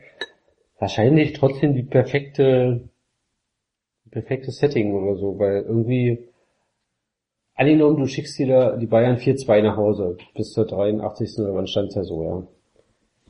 wahrscheinlich 0.81 1.33
trotzdem 1.33 1.75
die 1.75 1.83
perfekte 1.83 2.89
perfekte 4.11 4.51
Setting 4.51 4.93
oder 4.93 5.15
so, 5.15 5.39
weil 5.39 5.61
irgendwie 5.61 6.27
angenommen, 7.55 7.97
du 7.97 8.07
schickst 8.07 8.37
dir 8.37 8.47
da 8.47 8.75
die 8.75 8.87
Bayern 8.87 9.17
4-2 9.17 9.61
nach 9.61 9.77
Hause 9.77 10.17
bis 10.35 10.51
zur 10.51 10.65
83. 10.65 11.39
oder 11.39 11.55
wann 11.55 11.67
stand's 11.67 11.95
ja 11.95 12.03
so, 12.03 12.23
ja. 12.23 12.47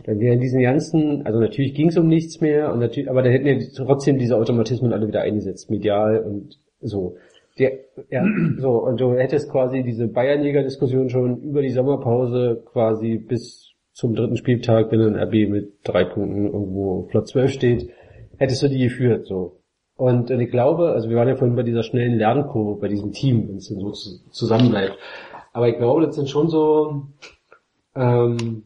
Dann 0.04 0.20
wären 0.20 0.40
diesen 0.40 0.62
ganzen, 0.62 1.24
also 1.28 1.40
natürlich 1.40 1.76
ging 1.76 1.90
es 1.90 1.98
um 1.98 2.08
nichts 2.08 2.42
mehr 2.42 2.74
und 2.74 2.80
natürlich, 2.80 3.10
aber 3.10 3.22
da 3.22 3.30
hätten 3.30 3.46
ja 3.46 3.60
trotzdem 3.76 4.18
diese 4.18 4.36
Automatismen 4.36 4.94
alle 4.94 5.08
wieder 5.08 5.22
eingesetzt, 5.22 5.70
medial 5.70 6.20
und 6.20 6.60
so. 6.80 7.18
Der, 7.60 7.74
ja, 8.10 8.26
so, 8.58 8.84
und 8.84 9.00
du 9.00 9.14
hättest 9.14 9.52
quasi 9.52 9.84
diese 9.84 10.08
Bayernjäger-Diskussion 10.08 11.10
schon 11.10 11.44
über 11.44 11.62
die 11.62 11.70
Sommerpause 11.70 12.64
quasi 12.66 13.18
bis 13.18 13.71
zum 13.94 14.16
dritten 14.16 14.38
Spieltag, 14.38 14.92
wenn 14.92 15.02
ein 15.02 15.16
RB 15.16 15.50
mit 15.50 15.74
drei 15.84 16.04
Punkten 16.06 16.46
irgendwo 16.46 17.04
Platz 17.04 17.32
12 17.32 17.52
steht, 17.52 17.90
hättest 18.38 18.64
du 18.64 18.70
die 18.70 18.80
geführt, 18.84 19.26
so. 19.28 19.58
Und, 19.96 20.32
ich 20.32 20.50
glaube, 20.50 20.90
also 20.94 21.10
wir 21.10 21.18
waren 21.18 21.28
ja 21.28 21.36
vorhin 21.36 21.56
bei 21.56 21.62
dieser 21.64 21.84
schnellen 21.84 22.18
Lernkurve 22.18 22.80
bei 22.80 22.88
diesem 22.88 23.12
Team, 23.12 23.48
wenn 23.50 23.58
es 23.58 23.68
denn 23.68 23.80
so 23.80 23.92
zu- 23.92 24.28
zusammenbleibt. 24.32 24.98
Aber 25.54 25.68
ich 25.70 25.78
glaube, 25.78 26.06
das 26.06 26.16
sind 26.16 26.28
schon 26.30 26.48
so, 26.50 27.04
ähm, 27.96 28.64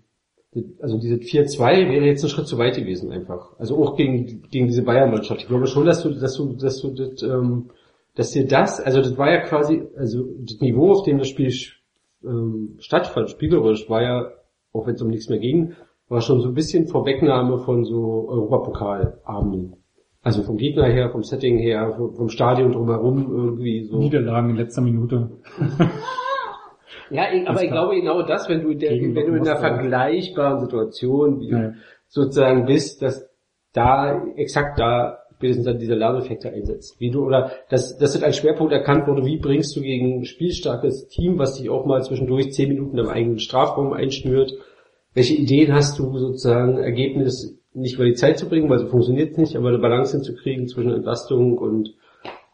also 0.79 0.97
diese 0.97 1.15
4-2 1.15 1.89
wäre 1.89 2.05
jetzt 2.05 2.23
ein 2.23 2.29
Schritt 2.29 2.47
zu 2.47 2.57
weit 2.57 2.77
gewesen 2.77 3.11
einfach. 3.11 3.51
Also 3.59 3.77
auch 3.83 3.97
gegen, 3.97 4.43
gegen 4.49 4.67
diese 4.67 4.83
Bayern-Mannschaft. 4.83 5.41
Ich 5.41 5.47
glaube 5.47 5.67
schon, 5.67 5.85
dass 5.85 6.03
du, 6.03 6.11
dass 6.11 6.35
du, 6.35 6.53
dass 6.53 6.81
du 6.81 6.91
das, 6.91 7.21
ähm, 7.23 7.69
dass 8.15 8.31
dir 8.31 8.47
das, 8.47 8.79
also 8.79 9.01
das 9.01 9.17
war 9.17 9.29
ja 9.31 9.41
quasi, 9.41 9.83
also 9.97 10.23
das 10.39 10.61
Niveau, 10.61 10.91
auf 10.91 11.03
dem 11.03 11.17
das 11.17 11.27
Spiel 11.27 11.51
ähm, 12.23 12.75
stattfand, 12.79 13.29
spielerisch, 13.31 13.89
war 13.89 14.01
ja, 14.01 14.31
auch 14.75 14.85
wenn 14.87 14.95
es 14.95 15.01
um 15.01 15.09
nichts 15.09 15.29
mehr 15.29 15.39
ging, 15.39 15.73
war 16.09 16.21
schon 16.21 16.41
so 16.41 16.49
ein 16.49 16.53
bisschen 16.53 16.87
Vorwegnahme 16.87 17.59
von 17.59 17.83
so 17.83 18.27
Europapokalabenden. 18.29 19.75
Also 20.21 20.43
vom 20.43 20.57
Gegner 20.57 20.85
her, 20.85 21.09
vom 21.11 21.23
Setting 21.23 21.57
her, 21.59 21.93
vom 21.95 22.29
Stadion 22.29 22.71
drumherum 22.71 23.31
irgendwie 23.31 23.85
so. 23.85 23.97
Niederlagen 23.97 24.49
in 24.51 24.55
letzter 24.55 24.81
Minute. 24.81 25.31
Ja, 27.09 27.25
ich, 27.31 27.47
aber 27.47 27.63
ich 27.63 27.69
glaube 27.69 27.95
genau 27.95 28.23
das, 28.23 28.49
wenn 28.49 28.61
du, 28.61 28.69
in 28.69 28.79
der, 28.79 28.89
Gegen 28.89 29.15
wenn 29.15 29.27
du 29.27 29.35
in 29.35 29.47
einer 29.47 29.57
vergleichbaren 29.57 30.59
Situation 30.59 31.39
wie 31.39 31.49
Ja. 31.49 31.73
sozusagen 32.07 32.65
bist, 32.65 33.01
dass 33.01 33.29
da 33.73 34.23
exakt 34.35 34.79
da 34.79 35.19
spätestens 35.35 35.65
dann 35.65 35.79
dieser 35.79 35.95
Lerneffekte 35.95 36.49
einsetzt. 36.49 36.99
Wie 36.99 37.11
du, 37.11 37.25
oder 37.25 37.51
dass, 37.69 37.97
dass 37.97 38.13
das 38.13 38.23
als 38.23 38.37
Schwerpunkt 38.37 38.73
erkannt 38.73 39.07
wurde, 39.07 39.25
wie 39.25 39.37
bringst 39.37 39.75
du 39.75 39.81
gegen 39.81 40.19
ein 40.19 40.25
spielstarkes 40.25 41.07
Team, 41.07 41.37
was 41.37 41.55
dich 41.57 41.69
auch 41.69 41.85
mal 41.85 42.01
zwischendurch 42.03 42.51
zehn 42.53 42.69
Minuten 42.69 42.97
im 42.97 43.07
eigenen 43.07 43.39
Strafraum 43.39 43.93
einschnürt, 43.93 44.53
welche 45.13 45.35
Ideen 45.35 45.73
hast 45.73 45.97
du 45.99 46.17
sozusagen, 46.17 46.77
Ergebnis 46.77 47.57
nicht 47.73 47.95
über 47.95 48.05
die 48.05 48.13
Zeit 48.13 48.37
zu 48.39 48.47
bringen, 48.47 48.69
weil 48.69 48.79
so 48.79 48.87
funktioniert 48.87 49.31
es 49.31 49.37
nicht, 49.37 49.55
aber 49.55 49.69
eine 49.69 49.79
Balance 49.79 50.15
hinzukriegen 50.15 50.67
zwischen 50.67 50.93
Entlastung 50.93 51.57
und 51.57 51.93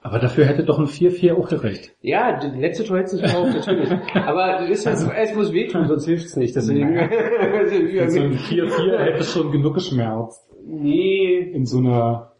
Aber 0.01 0.17
dafür 0.17 0.45
hätte 0.45 0.63
doch 0.63 0.79
ein 0.79 0.87
4-4 0.87 1.33
auch 1.35 1.47
gereicht. 1.47 1.91
ja, 2.01 2.39
die 2.39 2.59
letzte 2.59 2.83
Tor 2.83 2.97
hättest 2.97 3.21
du 3.21 3.27
auch, 3.37 3.45
natürlich. 3.45 3.89
Aber 4.15 4.59
das 4.67 4.69
ist 4.69 4.85
halt, 4.87 4.97
es 5.15 5.35
muss 5.35 5.53
wehtun, 5.53 5.87
sonst 5.87 6.05
hilft 6.05 6.25
es 6.25 6.35
nicht. 6.37 6.55
Deswegen. 6.55 6.95
So 8.09 8.19
ein 8.19 8.33
4-4 8.33 8.97
hätte 8.97 9.23
schon 9.23 9.51
genug 9.51 9.75
geschmerzt. 9.75 10.41
nee, 10.65 11.37
In 11.53 11.65
so 11.67 11.77
einer, 11.77 12.30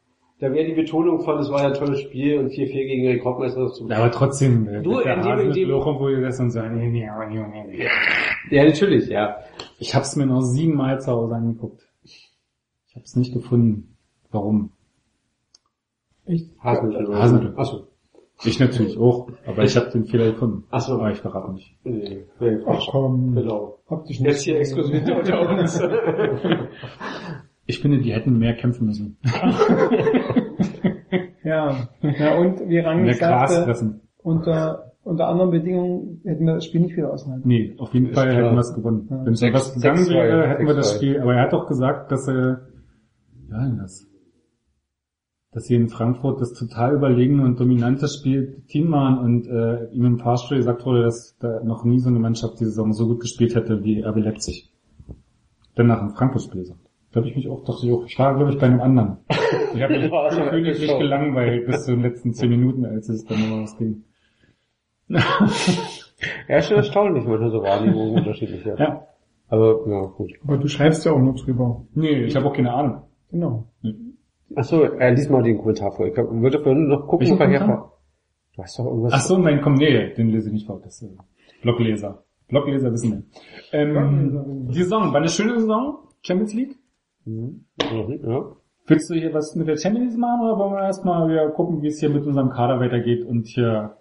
da 0.42 0.52
wäre 0.52 0.66
die 0.66 0.74
Betonung 0.74 1.22
von, 1.22 1.38
es 1.40 1.50
war 1.50 1.62
ja 1.62 1.68
ein 1.68 1.74
tolles 1.76 2.02
Spiel 2.02 2.38
und 2.40 2.50
4-4 2.50 2.74
gegen 2.74 3.04
den 3.04 3.12
Rekordmeister 3.14 3.72
zu. 3.72 3.90
aber 3.90 4.12
trotzdem, 4.12 4.68
äh, 4.68 4.82
Du, 4.82 5.00
der 5.00 5.16
in 5.16 5.22
dem- 5.22 5.40
in 5.48 5.52
dem- 5.54 5.70
Loch, 5.70 5.86
wo 6.00 6.10
ihr 6.10 6.20
das 6.22 6.40
und 6.40 6.52
sagen, 6.52 6.78
nee, 6.78 6.88
nee, 6.90 7.08
nee, 7.30 7.40
nee, 7.48 7.64
nee. 7.68 7.88
Ja, 8.56 8.66
natürlich, 8.66 9.08
ja. 9.08 9.38
Ich 9.80 9.96
hab's 9.96 10.16
mir 10.16 10.26
noch 10.26 10.42
siebenmal 10.42 11.00
zu 11.00 11.12
Hause 11.12 11.36
angeguckt. 11.36 11.88
Ich 12.04 12.32
hab's 12.96 13.16
nicht 13.16 13.34
gefunden. 13.34 13.96
Warum? 14.32 14.72
Echt? 16.26 16.50
Hasenmittel. 16.62 17.16
Hasenmittel. 17.16 17.54
Achso. 17.58 17.88
Ich 18.44 18.60
natürlich 18.60 18.98
auch, 18.98 19.30
aber 19.46 19.64
ich 19.64 19.76
habe 19.78 19.92
den 19.92 20.06
Fehler 20.06 20.32
gefunden. 20.32 20.64
Ach 20.72 20.82
so. 20.82 20.94
Aber 20.96 21.12
ich 21.12 21.20
verrate 21.20 21.54
nicht. 21.54 21.76
Nee, 21.84 22.26
nee, 22.40 22.58
Ach 22.66 22.88
komm. 22.90 23.36
Genau. 23.36 23.78
Hab 23.88 24.06
dich 24.06 24.20
Jetzt 24.20 24.42
hier 24.42 24.58
exklusiv 24.60 25.04
unter 25.08 25.48
uns. 25.50 25.80
Ich 27.66 27.80
finde, 27.80 28.00
die 28.00 28.12
hätten 28.14 28.38
mehr 28.38 28.56
kämpfen 28.56 28.86
müssen. 28.88 29.18
Ja. 31.44 31.88
ja, 32.04 32.38
und 32.38 32.70
wie 32.70 32.78
Rang 32.80 33.02
Mehr 33.04 33.16
Gras 33.16 33.50
sagte, 33.52 33.66
fressen. 33.66 34.02
unter, 34.22 34.94
unter 35.04 35.28
anderen 35.28 35.50
Bedingungen 35.50 36.22
hätten 36.24 36.46
wir 36.46 36.54
das 36.54 36.66
Spiel 36.66 36.82
nicht 36.82 36.96
wieder 36.96 37.12
aushalten. 37.12 37.42
Nee, 37.48 37.74
auf 37.80 37.94
jeden 37.96 38.08
Ist 38.10 38.16
Fall 38.16 38.30
klar. 38.30 38.44
hätten 38.44 38.56
wir 38.56 38.60
es 38.60 38.74
gewonnen. 38.76 39.08
Ja. 39.10 39.26
Wenn 39.26 39.34
es 39.34 39.40
Sechs- 39.40 39.54
was 39.56 39.74
gegangen 39.74 40.08
wäre, 40.08 40.48
hätten 40.48 40.68
wir 40.68 40.76
das. 40.76 40.96
Spiel, 40.96 41.20
aber 41.20 41.34
er 41.34 41.42
hat 41.44 41.54
doch 41.54 41.68
gesagt, 41.68 42.12
dass 42.12 42.28
er, 42.28 42.68
ja, 43.50 43.66
denn 43.66 43.78
das, 43.80 44.08
dass 45.52 45.66
sie 45.66 45.76
in 45.76 45.90
Frankfurt 45.90 46.40
das 46.42 46.54
total 46.54 46.94
überlegene 46.96 47.44
und 47.44 47.60
dominante 47.60 48.08
Spiel 48.08 48.62
Team 48.68 48.92
waren 48.92 49.18
und 49.18 49.48
äh, 49.48 49.88
ihm 49.92 50.06
im 50.06 50.20
Fahrstuhl 50.20 50.58
gesagt 50.58 50.86
wurde, 50.86 51.02
dass 51.04 51.36
da 51.40 51.62
noch 51.64 51.84
nie 51.84 51.98
so 52.00 52.10
eine 52.10 52.20
Mannschaft 52.20 52.60
die 52.60 52.66
Saison 52.66 52.94
so 52.94 53.08
gut 53.08 53.20
gespielt 53.20 53.56
hätte 53.56 53.84
wie 53.84 54.02
RB 54.06 54.18
Leipzig. 54.18 54.72
Dann 55.76 55.88
nach 55.88 56.00
dem 56.00 56.12
Frankfurt-Spiel 56.12 56.62
gesagt. 56.62 56.88
Da 57.12 57.20
habe 57.20 57.28
ich 57.30 57.36
mich 57.36 57.48
auch, 57.50 57.64
dachte 57.66 57.86
ich 57.86 57.92
auch, 57.94 58.06
ich 58.06 58.18
war 58.18 58.36
glaube 58.36 58.52
ich 58.52 58.58
bei 58.60 58.68
einem 58.68 58.82
anderen. 58.82 59.18
Ich 59.74 59.82
habe 59.82 59.94
mich 59.98 60.12
Ja, 60.12 60.20
also, 60.22 60.42
königlich 60.44 60.90
so. 60.90 60.98
gelangweilt 60.98 61.66
bis 61.66 61.86
zu 61.86 61.92
den 61.92 62.02
letzten 62.02 62.34
zehn 62.34 62.50
Minuten, 62.50 62.86
als 62.86 63.08
es 63.08 63.24
dann 63.26 63.40
nochmal 63.40 63.64
was 63.64 63.78
ging. 63.78 64.04
Ja, 66.48 66.58
ist 66.58 66.68
schon 66.68 66.78
erstaunlich, 66.78 67.26
manchmal 67.26 67.50
so 67.50 67.64
Wahrnehmungen 67.64 68.16
unterschiedlich 68.16 68.64
werden. 68.66 68.78
Ja. 68.80 69.08
Aber, 69.48 69.80
ja, 69.88 70.02
gut. 70.06 70.32
Aber 70.44 70.58
du 70.58 70.68
schreibst 70.68 71.04
ja 71.06 71.14
auch 71.14 71.20
nur 71.20 71.34
drüber. 71.34 71.84
Nee, 71.96 72.24
ich 72.26 72.36
habe 72.36 72.46
auch 72.46 72.54
keine 72.54 72.72
Ahnung. 72.74 73.02
Genau. 73.32 73.68
Achso, 74.56 74.84
äh, 74.84 75.14
lies 75.14 75.30
mal 75.30 75.42
den 75.42 75.58
Kommentar 75.58 75.92
vor. 75.94 76.06
Ich 76.06 76.16
hab, 76.18 76.30
würde 76.30 76.60
vorhin 76.60 76.88
noch 76.88 77.08
gucken, 77.08 77.28
Welchen 77.28 77.40
er 77.42 77.50
hier 77.50 77.60
Kommentar? 77.60 77.82
vor. 77.90 77.98
Du 78.56 78.62
hast 78.64 78.78
doch 78.80 78.86
irgendwas. 78.86 79.14
Ach 79.16 79.22
so, 79.22 79.38
nein, 79.38 79.62
komm, 79.64 79.74
nee, 79.76 80.14
den 80.14 80.30
lese 80.30 80.48
ich 80.50 80.54
nicht 80.54 80.68
vor. 80.68 80.80
Das 80.84 81.02
ist 81.02 81.10
äh, 81.10 81.16
Blogleser. 81.64 82.24
Blogleser 82.50 82.92
wissen 82.92 83.12
wir. 83.12 83.80
Ähm, 83.80 83.94
Blogleser 83.94 84.46
wissen 84.46 84.68
wir. 84.68 84.74
die 84.74 84.84
Saison, 84.84 85.02
war 85.14 85.16
eine 85.16 85.30
schöne 85.30 85.60
Saison? 85.60 85.98
Champions 86.22 86.54
League? 86.54 86.78
Mhm. 87.26 87.66
Ja. 87.82 88.44
Willst 88.88 89.10
du 89.10 89.14
hier 89.14 89.34
was 89.34 89.56
mit 89.56 89.68
der 89.68 89.78
Champions 89.78 90.12
League 90.14 90.20
machen 90.20 90.42
oder 90.42 90.58
wollen 90.58 90.74
wir 90.74 90.82
erstmal 90.84 91.30
wieder 91.30 91.50
gucken, 91.52 91.82
wie 91.82 91.88
es 91.88 92.00
hier 92.00 92.10
mit 92.10 92.26
unserem 92.26 92.50
Kader 92.50 92.80
weitergeht 92.80 93.24
und 93.26 93.48
hier 93.48 93.96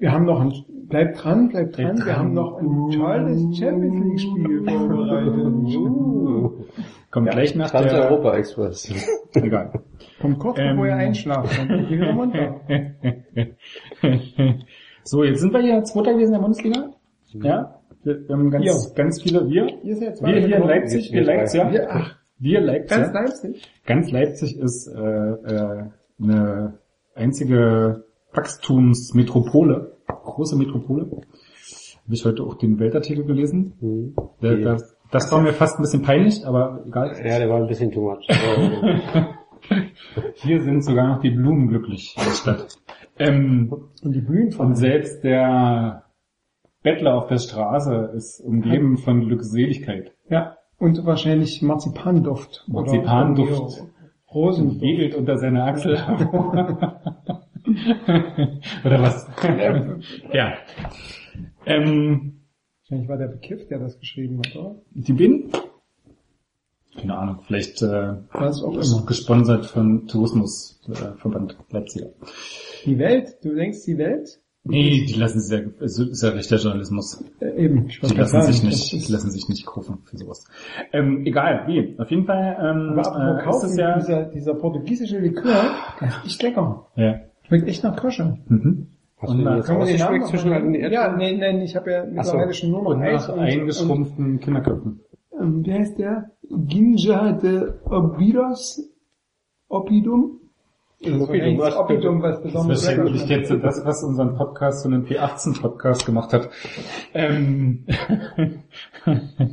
Wir 0.00 0.10
haben 0.12 0.24
noch 0.24 0.40
ein, 0.40 0.52
bleib 0.88 1.14
dran, 1.16 1.48
bleib 1.48 1.72
dran, 1.72 1.94
Bleib 1.94 1.98
wir 1.98 2.04
dran. 2.04 2.16
haben 2.18 2.32
noch 2.34 2.58
ein 2.58 2.90
tolles 2.90 3.58
Champions 3.58 4.04
League 4.04 4.20
Spiel 4.20 4.64
vorbereitet. 4.64 5.76
Uh. 5.76 6.50
kommt 7.10 7.30
gleich 7.30 7.54
nach 7.54 7.70
der... 7.70 7.82
Trans-Europa 7.82 8.36
Express. 8.36 8.92
Egal. 9.34 9.72
Kommt 10.20 10.38
kurz 10.38 10.58
Ähm. 10.58 10.70
bevor 10.70 10.86
ihr 10.86 10.96
einschlaft, 10.96 11.58
dann 11.58 11.68
geht 11.68 11.90
ihr 11.90 11.98
wieder 11.98 12.14
runter. 12.14 12.60
so, 15.04 15.24
jetzt 15.24 15.40
sind 15.40 15.52
wir 15.52 15.60
hier 15.60 15.82
Zweiter 15.84 16.12
gewesen 16.14 16.28
in 16.28 16.32
der 16.32 16.40
Bundesliga. 16.40 16.90
Ja? 17.34 17.78
Wir, 18.04 18.26
wir 18.28 18.34
haben 18.36 18.50
ganz, 18.50 18.64
Ja. 18.64 18.74
ganz 18.96 19.22
viele, 19.22 19.48
wir, 19.48 19.66
Ihr 19.84 19.96
seid 19.96 20.20
wir 20.22 20.40
hier 20.46 20.56
in 20.56 20.62
Leipzig, 20.66 21.12
wir 21.12 21.20
Wir 21.20 21.24
drei. 21.26 21.36
Leipzig, 21.36 21.60
ja. 21.60 21.70
Wir, 21.72 21.86
ach, 21.90 22.16
Wir 22.42 22.60
Leipzig. 22.60 22.98
ganz 22.98 23.12
Leipzig. 23.14 23.62
Ganz 23.86 24.10
Leipzig 24.10 24.58
ist 24.58 24.88
äh, 24.88 25.00
äh, 25.00 25.84
eine 26.20 26.78
einzige 27.14 28.04
Wachstumsmetropole, 28.32 29.92
große 30.08 30.56
Metropole. 30.56 31.04
Habe 31.04 32.14
ich 32.14 32.24
heute 32.24 32.42
auch 32.42 32.56
den 32.56 32.80
Weltartikel 32.80 33.24
gelesen. 33.24 33.74
Mhm. 33.80 34.14
Der, 34.42 34.74
Okay. 34.74 34.82
das, 35.12 35.30
war 35.30 35.40
mir 35.40 35.52
fast 35.52 35.78
ein 35.78 35.82
bisschen 35.82 36.02
peinlich, 36.02 36.44
aber 36.44 36.82
egal. 36.84 37.12
Ja, 37.24 37.38
der 37.38 37.48
war 37.48 37.60
ein 37.60 37.68
bisschen 37.68 37.92
too 37.92 38.10
much. 38.10 38.26
Hier 40.34 40.62
sind 40.62 40.82
sogar 40.82 41.06
noch 41.14 41.20
die 41.20 41.30
Blumen 41.30 41.68
glücklich 41.68 42.16
in 42.18 42.24
der 42.24 42.30
Stadt. 42.32 42.76
Ähm, 43.20 43.72
Und 44.02 44.12
die 44.16 44.20
Bühnen 44.20 44.50
von 44.50 44.74
selbst 44.74 45.22
der 45.22 46.06
Bettler 46.82 47.14
auf 47.14 47.28
der 47.28 47.38
Straße 47.38 48.10
ist 48.16 48.40
umgeben 48.40 48.96
von 48.96 49.28
Glückseligkeit. 49.28 50.12
Ja, 50.28 50.56
und 50.82 51.06
wahrscheinlich 51.06 51.62
Marzipanduft. 51.62 52.64
oder 52.68 52.80
Marzipanduft. 52.82 53.84
Rosenduft. 54.34 54.80
Wedelt 54.80 55.14
unter 55.14 55.38
seiner 55.38 55.64
Achsel. 55.66 55.94
Oder 58.84 59.00
was? 59.02 59.28
ja. 60.32 60.54
Ähm, 61.66 62.40
Wahrscheinlich 62.80 63.08
war 63.08 63.16
der 63.18 63.28
bekifft, 63.28 63.70
der 63.70 63.78
das 63.78 64.00
geschrieben 64.00 64.40
hat, 64.44 64.56
oder? 64.56 64.74
die 64.90 65.12
bin? 65.12 65.52
Keine 66.98 67.16
Ahnung, 67.16 67.38
vielleicht 67.46 67.80
äh, 67.82 68.14
Was 68.32 68.62
auch 68.64 68.72
immer. 68.74 69.06
gesponsert 69.06 69.66
von 69.66 70.08
Tourismusverband 70.08 71.52
äh, 71.52 71.72
Leipziger. 71.74 72.08
Die 72.84 72.98
Welt, 72.98 73.36
du 73.44 73.54
denkst 73.54 73.84
die 73.86 73.96
Welt? 73.98 74.41
Nee, 74.64 75.04
die 75.06 75.14
lassen 75.14 75.40
sich 75.40 75.58
ja, 75.58 75.66
es 75.80 75.98
ist 75.98 76.22
ja 76.22 76.30
rechter 76.30 76.56
Journalismus. 76.56 77.24
Äh, 77.40 77.64
eben, 77.64 77.86
ich 77.88 77.98
Die 77.98 78.14
lassen 78.14 78.42
sich 78.42 78.62
nicht, 78.62 78.92
die 79.08 79.12
lassen 79.12 79.30
sich 79.30 79.48
nicht 79.48 79.66
kaufen 79.66 79.98
für 80.04 80.16
sowas. 80.16 80.44
Ähm, 80.92 81.26
egal, 81.26 81.64
wie. 81.66 81.98
Auf 81.98 82.10
jeden 82.10 82.26
Fall 82.26 82.56
ähm, 82.60 82.96
Aber 82.98 83.44
äh, 83.44 83.50
ist 83.50 83.64
es 83.64 83.76
ja, 83.76 83.98
dieser, 83.98 84.24
dieser 84.26 84.54
portugiesische 84.54 85.18
Likör, 85.18 85.64
der 86.00 86.08
ist 86.08 86.24
echt 86.26 86.42
lecker. 86.42 86.86
ja. 86.96 87.20
Schmeckt 87.48 87.66
echt 87.68 87.82
nach 87.82 88.00
Kirsche. 88.00 88.38
Mhm. 88.46 88.86
hast 89.18 89.30
Und 89.30 89.40
jetzt 89.40 89.66
Können 89.66 89.80
wir 89.80 89.86
den 89.86 89.98
Namen 89.98 90.24
zwischen 90.26 90.50
den 90.50 90.74
Erdbeeren? 90.74 90.92
Ja, 90.92 91.16
nee, 91.16 91.36
nein, 91.36 91.60
ich 91.60 91.74
habe 91.74 91.90
ja 91.90 92.04
mittlerweile 92.04 92.54
schon 92.54 92.70
nur 92.70 92.82
noch 92.82 92.90
Und 92.92 93.02
Eis 93.02 93.26
nach 93.26 93.34
und, 93.34 93.40
eingeschrumpften 93.40 94.38
Kinderköpfen. 94.40 95.00
und 95.30 95.40
ähm, 95.40 95.66
wie 95.66 95.72
heißt 95.72 95.98
der? 95.98 96.30
Ginja 96.48 97.32
de 97.32 97.72
Obidos 97.84 98.88
Opidum? 99.68 100.38
Das 101.02 101.18
das 101.18 101.76
Opidum, 101.76 102.22
was 102.22 102.34
Das 102.34 102.42
besonders 102.42 102.82
ist 102.82 102.88
wahrscheinlich 102.88 103.28
lecker 103.28 103.40
jetzt 103.40 103.64
das, 103.64 103.84
was 103.84 104.04
unseren 104.04 104.36
Podcast 104.36 104.82
zu 104.82 104.88
einem 104.88 105.04
P18-Podcast 105.04 106.06
gemacht 106.06 106.32
hat. 106.32 106.48
Ähm, 107.12 107.84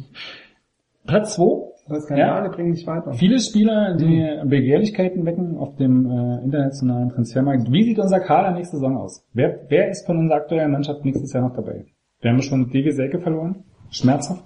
Platz 1.07 1.35
2. 1.35 1.43
Aber 1.87 2.01
Skandale 2.01 2.49
bringen 2.49 2.73
dich 2.73 2.85
weiter. 2.85 3.13
Viele 3.13 3.39
Spieler, 3.39 3.95
die 3.95 4.41
Begehrlichkeiten 4.45 5.25
wecken 5.25 5.57
auf 5.57 5.75
dem 5.75 6.05
äh, 6.05 6.43
internationalen 6.43 7.09
Transfermarkt. 7.09 7.71
Wie 7.71 7.83
sieht 7.83 7.97
unser 7.97 8.19
Kader 8.19 8.51
nächste 8.51 8.77
Saison 8.77 8.97
aus? 8.97 9.25
Wer, 9.33 9.61
wer 9.69 9.89
ist 9.89 10.05
von 10.05 10.19
unserer 10.19 10.37
aktuellen 10.37 10.71
Mannschaft 10.71 11.03
nächstes 11.03 11.33
Jahr 11.33 11.47
noch 11.47 11.55
dabei? 11.55 11.85
Wir 12.21 12.31
haben 12.31 12.41
schon 12.43 12.69
Devi 12.69 12.91
Selke 12.91 13.19
verloren. 13.19 13.63
Schmerzhaft. 13.89 14.43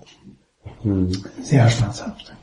Sehr 1.42 1.68
schmerzhaft. 1.68 2.34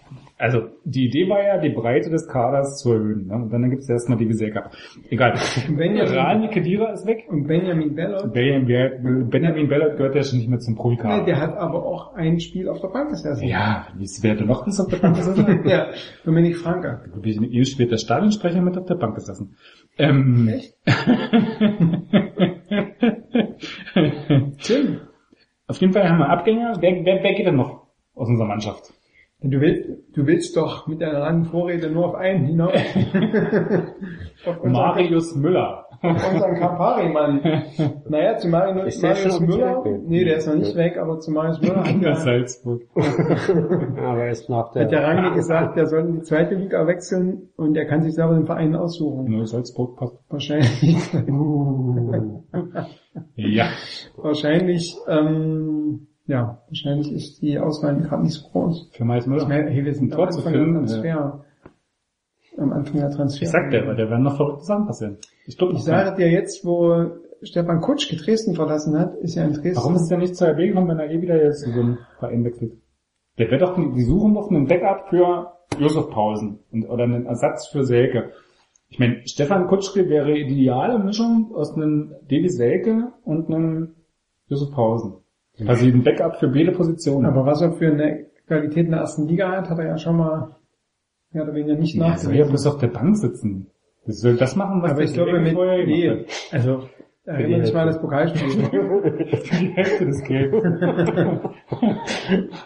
Also 0.41 0.69
die 0.85 1.05
Idee 1.05 1.29
war 1.29 1.43
ja, 1.45 1.59
die 1.59 1.69
Breite 1.69 2.09
des 2.09 2.27
Kaders 2.27 2.79
zu 2.79 2.93
erhöhen. 2.93 3.27
Ne? 3.27 3.35
Und 3.35 3.53
dann 3.53 3.69
gibt 3.69 3.83
es 3.83 3.91
erstmal 3.91 4.17
Devi 4.17 4.33
Selke. 4.33 4.71
Egal. 5.11 5.35
Benjamin- 5.69 6.15
Rani 6.15 6.49
Kedira 6.49 6.93
ist 6.93 7.07
weg. 7.07 7.27
Und 7.29 7.47
Benjamin 7.47 7.95
Bellot, 7.95 8.33
Benjamin, 8.33 9.29
Benjamin 9.29 9.69
Bellot 9.69 9.99
gehört 9.99 10.15
ja 10.15 10.23
schon 10.23 10.39
nicht 10.39 10.49
mehr 10.49 10.59
zum 10.59 10.73
nee, 10.75 10.81
Profikader. 10.81 11.25
der 11.27 11.41
hat 11.41 11.59
aber 11.59 11.85
auch 11.85 12.15
ein 12.15 12.41
Spiel 12.41 12.71
auf 12.71 12.81
der 12.81 12.89
Bank 12.89 13.11
gesessen. 13.11 13.47
Ja, 13.47 13.89
wer 14.23 14.35
denn 14.35 14.47
noch 14.47 14.65
bis 14.65 14.81
auf 14.81 14.89
der 14.89 14.97
Bank 14.97 15.17
gesessen? 15.17 15.61
ja, 15.67 15.89
Dominik 16.25 16.57
Franke. 16.57 17.03
Ihm 17.23 17.65
spielt 17.67 17.93
der 17.93 17.99
Stadionsprecher 17.99 18.63
mit 18.63 18.79
auf 18.79 18.87
der 18.87 18.95
Bank 18.95 19.17
gesessen. 19.17 19.57
Ähm, 19.99 20.49
Echt? 20.49 20.75
Tim, 24.63 25.01
auf 25.67 25.79
jeden 25.79 25.93
Fall 25.93 26.09
haben 26.09 26.19
wir 26.19 26.31
Abgänger. 26.31 26.77
Wer, 26.81 27.05
wer, 27.05 27.23
wer 27.23 27.35
geht 27.35 27.47
denn 27.47 27.57
noch 27.57 27.87
aus 28.15 28.29
unserer 28.29 28.49
Mannschaft? 28.49 28.91
Du 29.43 29.61
willst, 29.61 29.89
du 30.15 30.27
willst 30.27 30.57
doch 30.57 30.87
mit 30.87 31.01
deiner 31.01 31.21
langen 31.21 31.45
Vorrede 31.45 31.91
nur 31.91 32.07
auf 32.09 32.15
einen 32.15 32.45
hinaus. 32.47 32.73
auf 34.47 34.65
Marius 34.65 35.35
Müller. 35.37 35.87
auf 36.03 36.33
unseren 36.33 36.55
Campari-Mann. 36.57 37.41
Naja, 38.09 38.37
zu 38.39 38.49
Marius, 38.49 38.95
Ist 38.97 39.03
Marius 39.03 39.41
Müller, 39.41 39.85
nee, 40.07 40.25
der 40.25 40.39
ist 40.39 40.47
noch 40.49 40.57
nicht 40.57 40.75
weg, 40.77 40.97
aber 40.99 41.21
zu 41.21 41.31
Marius 41.31 41.61
Müller 41.61 41.85
hat 41.85 41.89
In 41.91 42.01
der, 42.01 42.17
Salzburg. 42.17 42.83
Aber 42.95 44.25
erst 44.25 44.49
nach 44.51 44.73
der... 44.73 44.85
hat 44.85 44.93
der 44.93 45.05
Rangi 45.05 45.35
gesagt, 45.37 45.77
der 45.77 45.87
soll 45.87 46.01
in 46.01 46.15
die 46.15 46.23
zweite 46.23 46.55
Liga 46.55 46.87
wechseln 46.87 47.51
und 47.57 47.77
er 47.77 47.87
kann 47.87 48.03
sich 48.03 48.15
selber 48.15 48.35
den 48.35 48.47
Verein 48.47 48.75
aussuchen. 48.75 49.31
Nur 49.31 49.47
Salzburg 49.47 49.97
passt. 49.97 50.19
Wahrscheinlich, 50.29 51.13
Ja. 53.37 53.69
wahrscheinlich, 54.17 54.97
ähm, 55.09 56.07
ja, 56.31 56.63
wahrscheinlich 56.69 57.13
ist 57.13 57.43
die 57.43 57.59
Auswahl 57.59 57.97
gerade 57.97 58.23
nicht 58.23 58.35
so 58.35 58.49
groß. 58.49 58.91
Für 58.93 59.03
Ich 59.17 59.27
Müller. 59.27 59.49
meine, 59.49 59.71
hey, 59.71 59.85
wir 59.85 59.95
sind 59.95 60.07
Ein 60.07 60.13
am 60.13 60.17
Tor 60.19 60.31
zu 60.31 60.43
finden, 60.43 60.75
Transfer. 60.75 61.45
Am 62.57 62.73
Anfang 62.73 63.01
der 63.01 63.11
Transfer. 63.11 63.43
Ich 63.43 63.51
sag 63.51 63.71
dir, 63.71 63.83
aber 63.83 63.95
der 63.95 64.11
werden 64.11 64.23
noch 64.25 64.37
verrückte 64.37 64.65
Sachen 64.65 64.87
passieren. 64.87 65.19
Ich 65.47 65.57
glaube, 65.57 65.75
Ich 65.75 65.83
sage 65.83 66.17
dir 66.17 66.31
jetzt, 66.31 66.65
wo 66.65 67.07
Stefan 67.43 67.81
Kutschke 67.81 68.17
Dresden 68.17 68.55
verlassen 68.55 68.99
hat, 68.99 69.15
ist 69.17 69.37
er 69.37 69.47
in 69.47 69.53
Dresden. 69.55 69.77
Warum 69.77 69.95
ist 69.97 70.09
der 70.11 70.19
nicht 70.19 70.37
zur 70.37 70.49
RB 70.49 70.59
gekommen, 70.59 70.89
wenn 70.89 70.99
er 70.99 71.11
eh 71.11 71.21
wieder 71.23 71.43
jetzt 71.43 71.65
zu 71.65 71.71
so 71.71 71.81
einem 71.81 71.99
Verein 72.19 72.45
wechselt? 72.45 72.73
Der 73.39 73.51
wird 73.51 73.63
doch, 73.63 73.77
die 73.77 74.03
suchen 74.03 74.35
doch 74.35 74.51
einen 74.51 74.67
Backup 74.67 75.09
für 75.09 75.53
Josef 75.79 76.11
Pausen 76.11 76.59
und, 76.71 76.85
oder 76.89 77.05
einen 77.05 77.27
Ersatz 77.27 77.69
für 77.69 77.85
Selke. 77.85 78.33
Ich 78.89 78.99
meine, 78.99 79.23
Stefan 79.25 79.67
Kutschke 79.69 80.09
wäre 80.09 80.35
die 80.35 80.41
ideale 80.43 80.99
Mischung 80.99 81.53
aus 81.55 81.75
einem 81.75 82.13
Devi 82.31 82.49
Selke 82.51 83.13
und 83.25 83.49
einem 83.49 83.95
Josef 84.49 84.73
Pausen. 84.73 85.15
Also 85.67 85.87
ein 85.87 86.03
Backup 86.03 86.37
für 86.37 86.49
beide 86.49 86.73
Positionen. 86.73 87.27
Aber 87.27 87.45
was 87.47 87.61
er 87.61 87.73
für 87.73 87.89
eine 87.89 88.27
Qualität 88.47 88.87
in 88.87 88.93
der 88.93 89.01
ersten 89.01 89.27
Liga 89.27 89.51
hat, 89.51 89.69
hat 89.69 89.79
er 89.79 89.87
ja 89.87 89.99
schon 89.99 90.17
mal 90.17 90.57
mehr 91.33 91.45
oder 91.45 91.55
weniger 91.55 91.77
nicht 91.77 91.95
ja, 91.95 92.17
soll 92.17 92.35
ja 92.35 92.41
nachgewiesen. 92.41 92.49
bloß 92.49 92.67
auf 92.67 92.79
der 92.79 92.89
Bank 92.89 93.17
sitzen. 93.17 93.67
Das 94.07 94.21
soll 94.21 94.37
das 94.37 94.57
machen, 94.57 94.83
was 94.83 94.93
Aber 94.93 95.03
ich 95.03 95.13
glaube 95.13 95.39
mit, 95.41 95.55
nee, 95.87 96.25
gemacht 96.51 96.89
also, 97.27 97.41
erinnere 97.43 97.61
dich 97.63 97.73
mal 97.75 97.81
an 97.83 97.87
das 97.89 98.01
Pokalspiel. 98.01 98.49
Die 99.61 99.69
Hälfte 99.75 100.07
des 100.07 100.23
Geldes. 100.25 100.63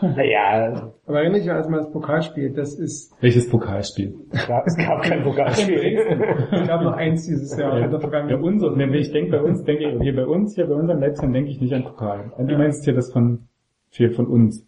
Naja, 0.01 0.93
Aber 1.07 1.21
erinnere 1.21 1.41
dich 1.41 1.49
mal 1.49 1.63
an 1.63 1.73
das 1.73 1.91
Pokalspiel, 1.91 2.51
das 2.53 2.79
ist, 2.79 3.13
Welches 3.21 3.49
Pokalspiel? 3.49 4.15
es 4.33 4.47
gab 4.77 5.03
kein 5.03 5.23
Pokalspiel. 5.23 5.79
ich 6.53 6.63
glaube 6.63 6.85
noch 6.85 6.97
eins 6.97 7.27
dieses 7.27 7.57
Jahr. 7.57 7.77
in 7.77 7.83
der 7.85 7.93
Ja, 7.93 7.99
Vergangenheit. 8.01 8.41
unser, 8.41 8.77
wenn 8.77 8.93
ich 8.95 9.11
denke 9.13 9.33
bei 9.33 9.43
uns, 9.43 9.65
denke 9.65 9.91
ich, 9.91 10.01
hier 10.03 10.15
bei 10.17 10.27
uns, 10.27 10.55
hier 10.55 10.67
bei 10.67 10.75
unseren 10.75 11.01
Leipzigern 11.01 11.33
denke 11.33 11.51
ich 11.51 11.61
nicht 11.61 11.73
an 11.75 11.85
Pokal. 11.85 12.33
Und 12.37 12.51
du 12.51 12.57
meinst 12.57 12.85
hier 12.85 12.95
das 12.95 13.13
von, 13.13 13.49
viel 13.91 14.11
von 14.11 14.27
uns. 14.27 14.67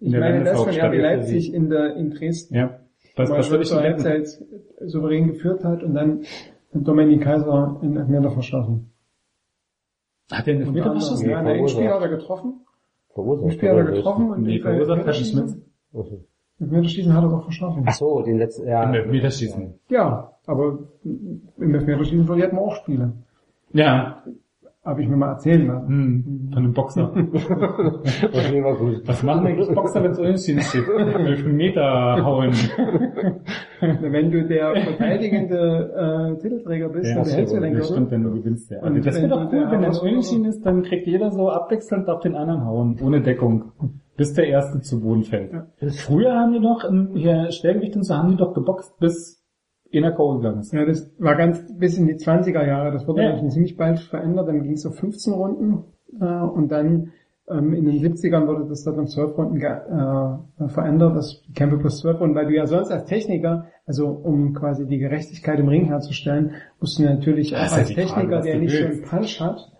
In 0.00 0.12
ich 0.14 0.18
meine, 0.20 0.44
das 0.44 0.62
von 0.62 0.74
RB 0.74 0.94
Leipzig 0.98 1.52
in 1.54 1.70
der, 1.70 1.96
in 1.96 2.10
Dresden. 2.10 2.54
Ja. 2.54 2.80
Was, 3.16 3.30
weil 3.30 3.38
was 3.38 3.50
er 3.52 3.60
ich 3.60 3.68
denn? 3.70 3.78
Halbzeit 3.78 4.26
souverän 4.80 5.28
geführt 5.28 5.64
hat 5.64 5.82
und 5.82 5.94
dann 5.94 6.22
Dominik 6.72 7.22
Kaiser 7.22 7.78
in 7.82 7.96
Elfmeter 7.96 8.30
verschossen. 8.30 8.90
Hat 10.32 10.46
der 10.46 10.54
einen 10.54 10.62
Elfmeter 10.62 10.86
anderem, 10.86 11.00
verschossen? 11.00 11.30
Ja, 11.30 11.40
in 11.40 11.46
der 11.46 11.54
Endspiel 11.56 11.88
hat 11.88 12.02
er 12.02 12.08
getroffen. 12.08 12.60
Verursacht. 13.12 13.52
Spiel 13.52 13.68
hat 13.68 13.76
er 13.76 13.84
getroffen 13.84 14.30
und 14.30 14.42
Nee, 14.42 14.60
verursacht 14.60 15.06
hat 15.06 15.16
Schmidt. 15.16 15.56
Elfmeterschießen 16.60 17.12
hat 17.12 17.24
er 17.24 17.30
doch 17.30 17.42
verschossen. 17.42 17.84
Ach 17.86 17.94
so, 17.94 18.22
den 18.22 18.38
letzten, 18.38 18.66
ja. 18.66 18.84
Im 18.84 18.94
Elfmeterschießen. 18.94 19.74
Ja, 19.88 20.32
aber 20.46 20.78
im 21.04 21.74
Elfmeterschießen 21.74 22.26
verliert 22.26 22.52
man 22.52 22.62
auch 22.62 22.76
Spiele. 22.76 23.12
Ja. 23.72 24.22
Habe 24.84 25.02
ich 25.02 25.08
mir 25.08 25.16
mal 25.16 25.30
erzählen 25.30 25.66
lassen. 25.66 25.88
Hm, 25.88 26.50
von 26.52 26.62
einem 26.62 26.72
Boxer. 26.74 27.10
Was 29.06 29.22
machen 29.22 29.46
eigentlich 29.46 29.74
Boxer, 29.74 30.02
wenn 30.04 30.10
es 30.10 30.18
unentschieden 30.18 30.60
steht? 30.60 30.86
Elfmeter 30.86 32.22
hauen. 32.22 32.52
Wenn 33.80 34.30
du 34.30 34.46
der 34.46 34.74
verteidigende 34.84 36.36
äh, 36.36 36.42
Titelträger 36.42 36.90
bist, 36.90 37.06
Ja, 37.06 37.14
dann 37.14 37.24
das 37.24 37.30
behältst 37.30 37.54
du 37.54 37.60
den 37.60 37.82
stimmt, 37.82 38.10
wenn 38.10 38.22
du 38.24 38.32
gewinnst. 38.32 38.70
Ja. 38.70 38.82
Und 38.82 39.06
das 39.06 39.14
wäre 39.16 39.28
doch 39.28 39.50
cool, 39.50 39.66
wenn 39.70 39.84
es 39.84 39.98
unentschieden 40.00 40.44
ist, 40.44 40.60
dann 40.66 40.82
kriegt 40.82 41.06
jeder 41.06 41.30
so 41.30 41.48
abwechselnd 41.48 42.06
auf 42.10 42.20
den 42.20 42.34
anderen 42.34 42.66
hauen, 42.66 42.98
ohne 43.02 43.22
Deckung, 43.22 43.72
bis 44.18 44.34
der 44.34 44.48
Erste 44.48 44.80
zu 44.80 45.00
Boden 45.00 45.22
fällt. 45.22 45.50
Früher 45.96 46.34
haben 46.34 46.52
die 46.52 46.60
doch, 46.60 46.84
im 46.84 47.14
hier 47.14 47.50
Schwergewicht 47.52 47.96
und 47.96 48.04
so, 48.04 48.14
haben 48.14 48.32
die 48.32 48.36
doch 48.36 48.52
geboxt, 48.52 48.98
bis 48.98 49.33
einer 49.98 50.12
K.O. 50.12 50.36
gegangen 50.38 50.60
ist. 50.60 50.72
Ja, 50.72 50.84
das 50.84 51.10
war 51.18 51.36
ganz 51.36 51.62
bis 51.78 51.98
in 51.98 52.06
die 52.06 52.14
20er 52.14 52.66
Jahre. 52.66 52.92
Das 52.92 53.06
wurde 53.06 53.22
Ja. 53.22 53.36
dann 53.36 53.50
ziemlich 53.50 53.76
bald 53.76 53.98
verändert. 54.00 54.48
Dann 54.48 54.62
ging 54.62 54.72
es 54.72 54.86
auf 54.86 54.96
15 54.96 55.32
Runden 55.32 55.84
äh, 56.20 56.24
und 56.24 56.70
dann 56.72 57.12
ähm, 57.50 57.74
in 57.74 57.84
den 57.84 58.00
70ern 58.00 58.46
wurde 58.46 58.66
das 58.68 58.84
dann 58.84 58.98
auf 59.00 59.08
12 59.08 59.36
Runden 59.36 59.60
äh, 59.60 60.68
verändert. 60.68 61.16
Das 61.16 61.42
Kämpfe 61.54 61.78
plus 61.78 61.98
12 62.00 62.20
Runden, 62.20 62.34
weil 62.34 62.46
du 62.46 62.54
ja 62.54 62.66
sonst 62.66 62.90
als 62.90 63.04
Techniker, 63.04 63.66
also 63.86 64.08
um 64.08 64.54
quasi 64.54 64.86
die 64.86 64.98
Gerechtigkeit 64.98 65.58
im 65.58 65.68
Ring 65.68 65.84
herzustellen, 65.86 66.52
musst 66.80 66.98
du 66.98 67.02
natürlich 67.04 67.54
auch 67.54 67.58
ja 67.58 67.64
als 67.64 67.72
Frage, 67.92 67.94
Techniker, 67.94 68.36
was 68.38 68.44
der 68.44 68.58
nicht 68.58 68.72
so 68.74 68.78
willst. 68.84 69.02
einen 69.02 69.10
Punch 69.20 69.40
hat, 69.40 69.72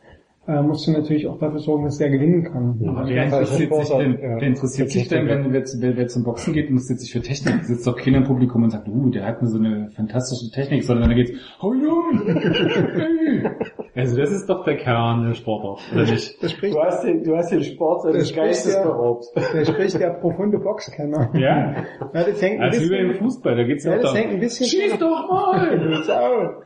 äh, 0.47 0.63
musst 0.63 0.87
du 0.87 0.93
natürlich 0.93 1.27
auch 1.27 1.39
dafür 1.39 1.59
sorgen, 1.59 1.85
dass 1.85 1.99
der 1.99 2.11
gewinnen 2.11 2.45
kann. 2.45 2.79
Aber 2.87 3.09
Ja, 3.09 3.15
wer 3.15 3.25
interessiert 3.25 3.75
sich 3.75 3.89
denn, 3.97 4.19
wer 4.21 4.43
interessiert 4.43 4.91
sich 4.91 5.09
denn, 5.09 5.27
wenn 5.27 5.53
wer, 5.53 5.63
wer, 5.79 5.97
wer 5.97 6.09
zum 6.09 6.25
Boxen 6.25 6.53
geht, 6.53 6.69
interessiert 6.69 7.01
sich 7.01 7.13
für 7.13 7.21
Technik. 7.21 7.61
Da 7.61 7.65
sitzt 7.65 7.87
doch 7.87 7.97
keiner 7.97 8.19
im 8.19 8.25
Publikum 8.25 8.63
und 8.63 8.71
sagt, 8.71 8.89
uh, 8.89 9.11
der 9.11 9.27
hat 9.27 9.43
nur 9.43 9.51
so 9.51 9.59
eine 9.59 9.91
fantastische 9.97 10.51
Technik, 10.51 10.85
sondern 10.85 11.09
da 11.09 11.15
geht's, 11.15 11.33
hau 11.61 11.73
Junge! 11.73 13.55
Also 13.97 14.17
das 14.17 14.33
ist 14.33 14.49
doch 14.49 14.65
der 14.65 14.77
Kern 14.77 15.25
der 15.25 15.35
Sportart, 15.35 15.81
oder 15.93 16.03
nicht? 16.03 16.43
Das 16.43 16.51
spricht, 16.51 16.75
Du 16.75 16.81
hast 16.81 17.05
den, 17.05 17.23
du 17.23 17.37
hast 17.37 17.53
den 17.53 17.63
Sport 17.63 18.01
spricht 18.09 18.35
Geistes 18.35 18.75
beraubt. 18.75 19.27
der 19.55 19.65
spricht 19.65 20.01
der 20.01 20.11
profunde 20.15 20.59
Boxkenner. 20.59 21.31
Ja, 21.35 21.75
Ja, 22.13 22.25
das 22.25 22.43
hängt 22.43 22.57
ein 22.57 22.63
als 22.63 22.77
wie 22.77 22.89
bisschen, 22.89 23.09
beim 23.09 23.17
Fußball, 23.19 23.57
da 23.57 23.63
geht's 23.63 23.85
ja 23.85 23.95
auch 23.95 24.01
das 24.01 24.15
hängt 24.15 24.33
ein 24.33 24.41
bisschen 24.41 24.67
schieß 24.67 24.99
doch 24.99 25.31
mal! 25.31 25.79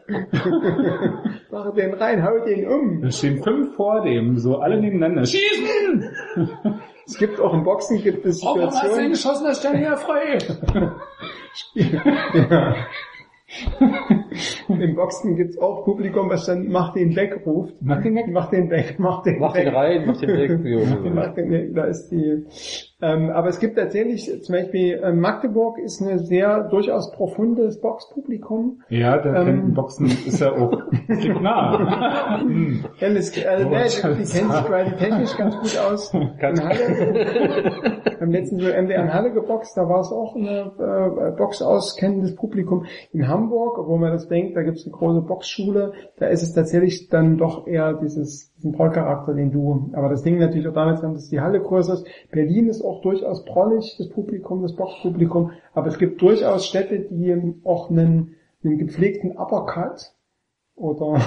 Mach 1.50 1.74
den 1.74 1.92
rein, 1.94 2.24
hau 2.24 2.44
den 2.46 2.66
um. 2.66 3.02
Da 3.02 3.10
stehen 3.10 3.42
fünf 3.42 3.67
vor 3.74 4.02
dem, 4.02 4.38
so 4.38 4.58
alle 4.58 4.80
nebeneinander. 4.80 5.24
Schießen! 5.24 6.10
Es 7.08 7.16
gibt 7.16 7.40
auch 7.40 7.54
im 7.54 7.64
Boxen 7.64 8.02
gibt 8.02 8.26
es 8.26 8.44
Warum 8.44 8.60
hast 8.66 8.74
du 8.74 8.80
Situationen. 8.80 9.10
geschossen, 9.12 9.44
das 9.46 9.60
stand 9.60 9.80
ja 9.80 9.96
frei. 9.96 10.36
Ja. 11.74 12.76
Im 14.68 14.94
Boxen 14.94 15.36
gibt 15.36 15.50
es 15.50 15.58
auch 15.58 15.84
Publikum, 15.84 16.28
was 16.28 16.44
dann 16.44 16.68
mach 16.68 16.92
den 16.92 17.16
weg 17.16 17.40
ruft. 17.46 17.74
Mach 17.80 18.02
den 18.02 18.14
weg. 18.14 18.26
Mach 18.30 18.50
den 18.50 18.68
weg, 18.70 18.96
mach 18.98 19.22
den 19.22 19.38
Mach 19.38 19.54
weg. 19.54 19.64
den 19.64 19.74
rein, 19.74 20.06
mach 20.06 20.18
den 20.20 20.28
weg. 20.36 20.50
Jo. 20.64 20.80
Mach 21.14 21.32
den 21.34 21.50
weg. 21.50 21.74
Da 21.74 21.84
ist 21.84 22.10
die. 22.10 22.44
Ähm, 23.00 23.30
aber 23.30 23.48
es 23.48 23.60
gibt 23.60 23.76
tatsächlich, 23.76 24.42
zum 24.42 24.52
Beispiel 24.52 25.00
ähm, 25.04 25.20
Magdeburg 25.20 25.78
ist 25.78 26.02
eine 26.02 26.18
sehr 26.18 26.64
durchaus 26.64 27.12
profundes 27.12 27.80
Boxpublikum. 27.80 28.82
Ja, 28.88 29.18
der 29.18 29.34
Ähm. 29.34 29.44
kennt 29.44 29.74
Boxen 29.74 30.06
ist 30.06 30.40
ja 30.40 30.50
auch 30.50 30.72
nah. 31.40 32.40
Hm. 32.40 32.84
Ja, 32.98 33.14
das, 33.14 33.32
also, 33.46 33.66
Oh, 33.66 33.70
ne, 33.70 33.84
die, 33.84 34.24
die 34.24 34.30
kennen 34.30 34.50
sich 34.50 34.64
quasi 34.64 34.96
technisch 34.96 35.36
ganz 35.36 35.56
gut 35.58 35.78
aus. 35.78 36.12
In 36.14 36.64
Halle, 36.64 38.02
beim 38.18 38.30
letzten 38.32 38.58
so 38.58 38.66
MDR 38.66 39.04
in 39.04 39.14
Halle 39.14 39.32
geboxt, 39.32 39.76
da 39.76 39.88
war 39.88 40.00
es 40.00 40.10
auch 40.10 40.34
eine 40.34 40.72
äh, 40.78 41.36
Box 41.36 41.62
auskennendes 41.62 42.34
Publikum. 42.34 42.86
In 43.12 43.28
Hamburg, 43.28 43.78
obwohl 43.78 44.00
man 44.00 44.12
das 44.12 44.28
denkt, 44.28 44.56
da 44.56 44.62
gibt 44.62 44.78
es 44.78 44.86
eine 44.86 44.96
große 44.96 45.22
Boxschule, 45.22 45.92
da 46.18 46.26
ist 46.26 46.42
es 46.42 46.52
tatsächlich 46.52 47.08
dann 47.08 47.38
doch 47.38 47.66
eher 47.66 47.94
dieses, 47.94 48.52
diesen 48.58 48.72
Proll-Charakter, 48.72 49.34
den 49.34 49.50
du, 49.50 49.90
aber 49.92 50.08
das 50.08 50.22
Ding 50.22 50.38
natürlich 50.38 50.68
auch 50.68 50.74
damit 50.74 51.02
dass 51.02 51.28
die 51.28 51.40
Halle 51.40 51.60
größer 51.60 51.94
ist. 51.94 52.06
Berlin 52.30 52.68
ist 52.68 52.82
auch 52.82 53.00
durchaus 53.02 53.44
prollig, 53.44 53.96
das 53.98 54.08
Publikum, 54.08 54.62
das 54.62 54.74
Boxpublikum, 54.74 55.52
aber 55.74 55.86
es 55.86 55.98
gibt 55.98 56.20
durchaus 56.20 56.66
Städte, 56.66 57.06
die 57.10 57.54
auch 57.64 57.90
einen, 57.90 58.34
einen 58.64 58.78
gepflegten 58.78 59.36
Uppercut 59.36 60.12
oder, 60.74 61.20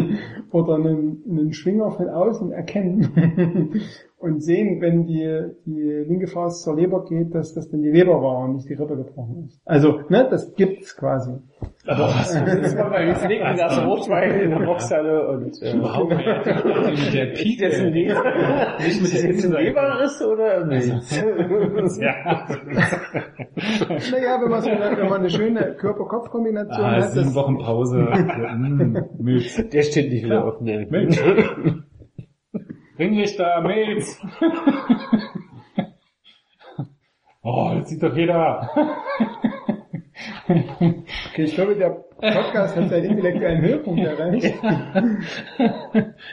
oder 0.52 0.74
einen, 0.76 1.22
einen 1.28 1.52
Schwinger 1.52 1.90
von 1.90 2.08
außen 2.08 2.52
erkennen 2.52 3.82
und 4.20 4.42
sehen, 4.42 4.80
wenn 4.80 5.06
die, 5.06 5.52
die 5.64 6.04
linke 6.08 6.26
Faust 6.26 6.62
zur 6.64 6.74
Leber 6.76 7.04
geht, 7.04 7.34
dass 7.34 7.54
das 7.54 7.68
dann 7.70 7.82
die 7.82 7.90
Leber 7.90 8.20
war 8.20 8.40
und 8.44 8.54
nicht 8.56 8.68
die 8.68 8.74
Rippe 8.74 8.96
gebrochen 8.96 9.44
ist. 9.46 9.60
Also, 9.64 10.00
ne, 10.08 10.26
das 10.28 10.54
gibt's 10.54 10.96
quasi. 10.96 11.34
Das 11.86 12.76
war 12.76 12.90
bei 12.90 13.08
uns 13.08 13.24
liegt 13.26 13.42
das 13.58 13.84
Rotwein 13.86 14.40
in 14.40 14.50
der 14.50 14.58
Boxhalle 14.66 15.28
und 15.28 15.62
äh, 15.62 15.72
Überhaupt 15.74 16.10
nicht. 16.10 16.26
Mit 16.26 17.14
der 17.14 17.32
ist 17.32 17.80
ein 17.80 17.92
Pike. 17.92 18.08
Leber, 18.08 18.76
Nicht 18.78 19.00
mit 19.02 19.12
ist 19.12 19.24
ein 19.24 19.30
Innenseite. 19.30 19.62
Leberriss 19.64 20.22
oder 20.22 20.66
nicht? 20.66 20.92
Ja. 22.00 22.46
Naja, 23.56 24.40
wenn 24.42 24.50
man 24.50 24.60
so 24.62 24.70
eine, 24.70 24.96
wenn 24.96 25.08
man 25.08 25.20
eine 25.20 25.30
schöne 25.30 25.74
Körper-Kopf-Kombination 25.78 26.84
Ah, 26.84 26.96
hat, 26.96 27.10
sieben 27.12 27.26
das, 27.26 27.34
Wochen 27.34 27.58
Pause. 27.58 27.98
Mm. 29.18 29.38
Der 29.72 29.82
steht 29.82 30.10
nicht 30.10 30.24
wieder 30.24 30.44
auf, 30.44 30.60
ne. 30.60 30.86
Milz. 30.90 31.20
Ringrichter, 32.98 33.60
Milz. 33.62 34.20
Oh, 37.50 37.70
das 37.78 37.88
sieht 37.88 38.02
doch 38.02 38.14
jeder. 38.14 38.68
okay, 40.48 41.44
ich 41.44 41.54
glaube, 41.54 41.76
der 41.76 41.90
Podcast 42.20 42.76
hat 42.76 42.90
seinen 42.90 43.04
intellektuellen 43.04 43.62
Höhepunkt 43.62 44.00
erreicht. 44.00 44.54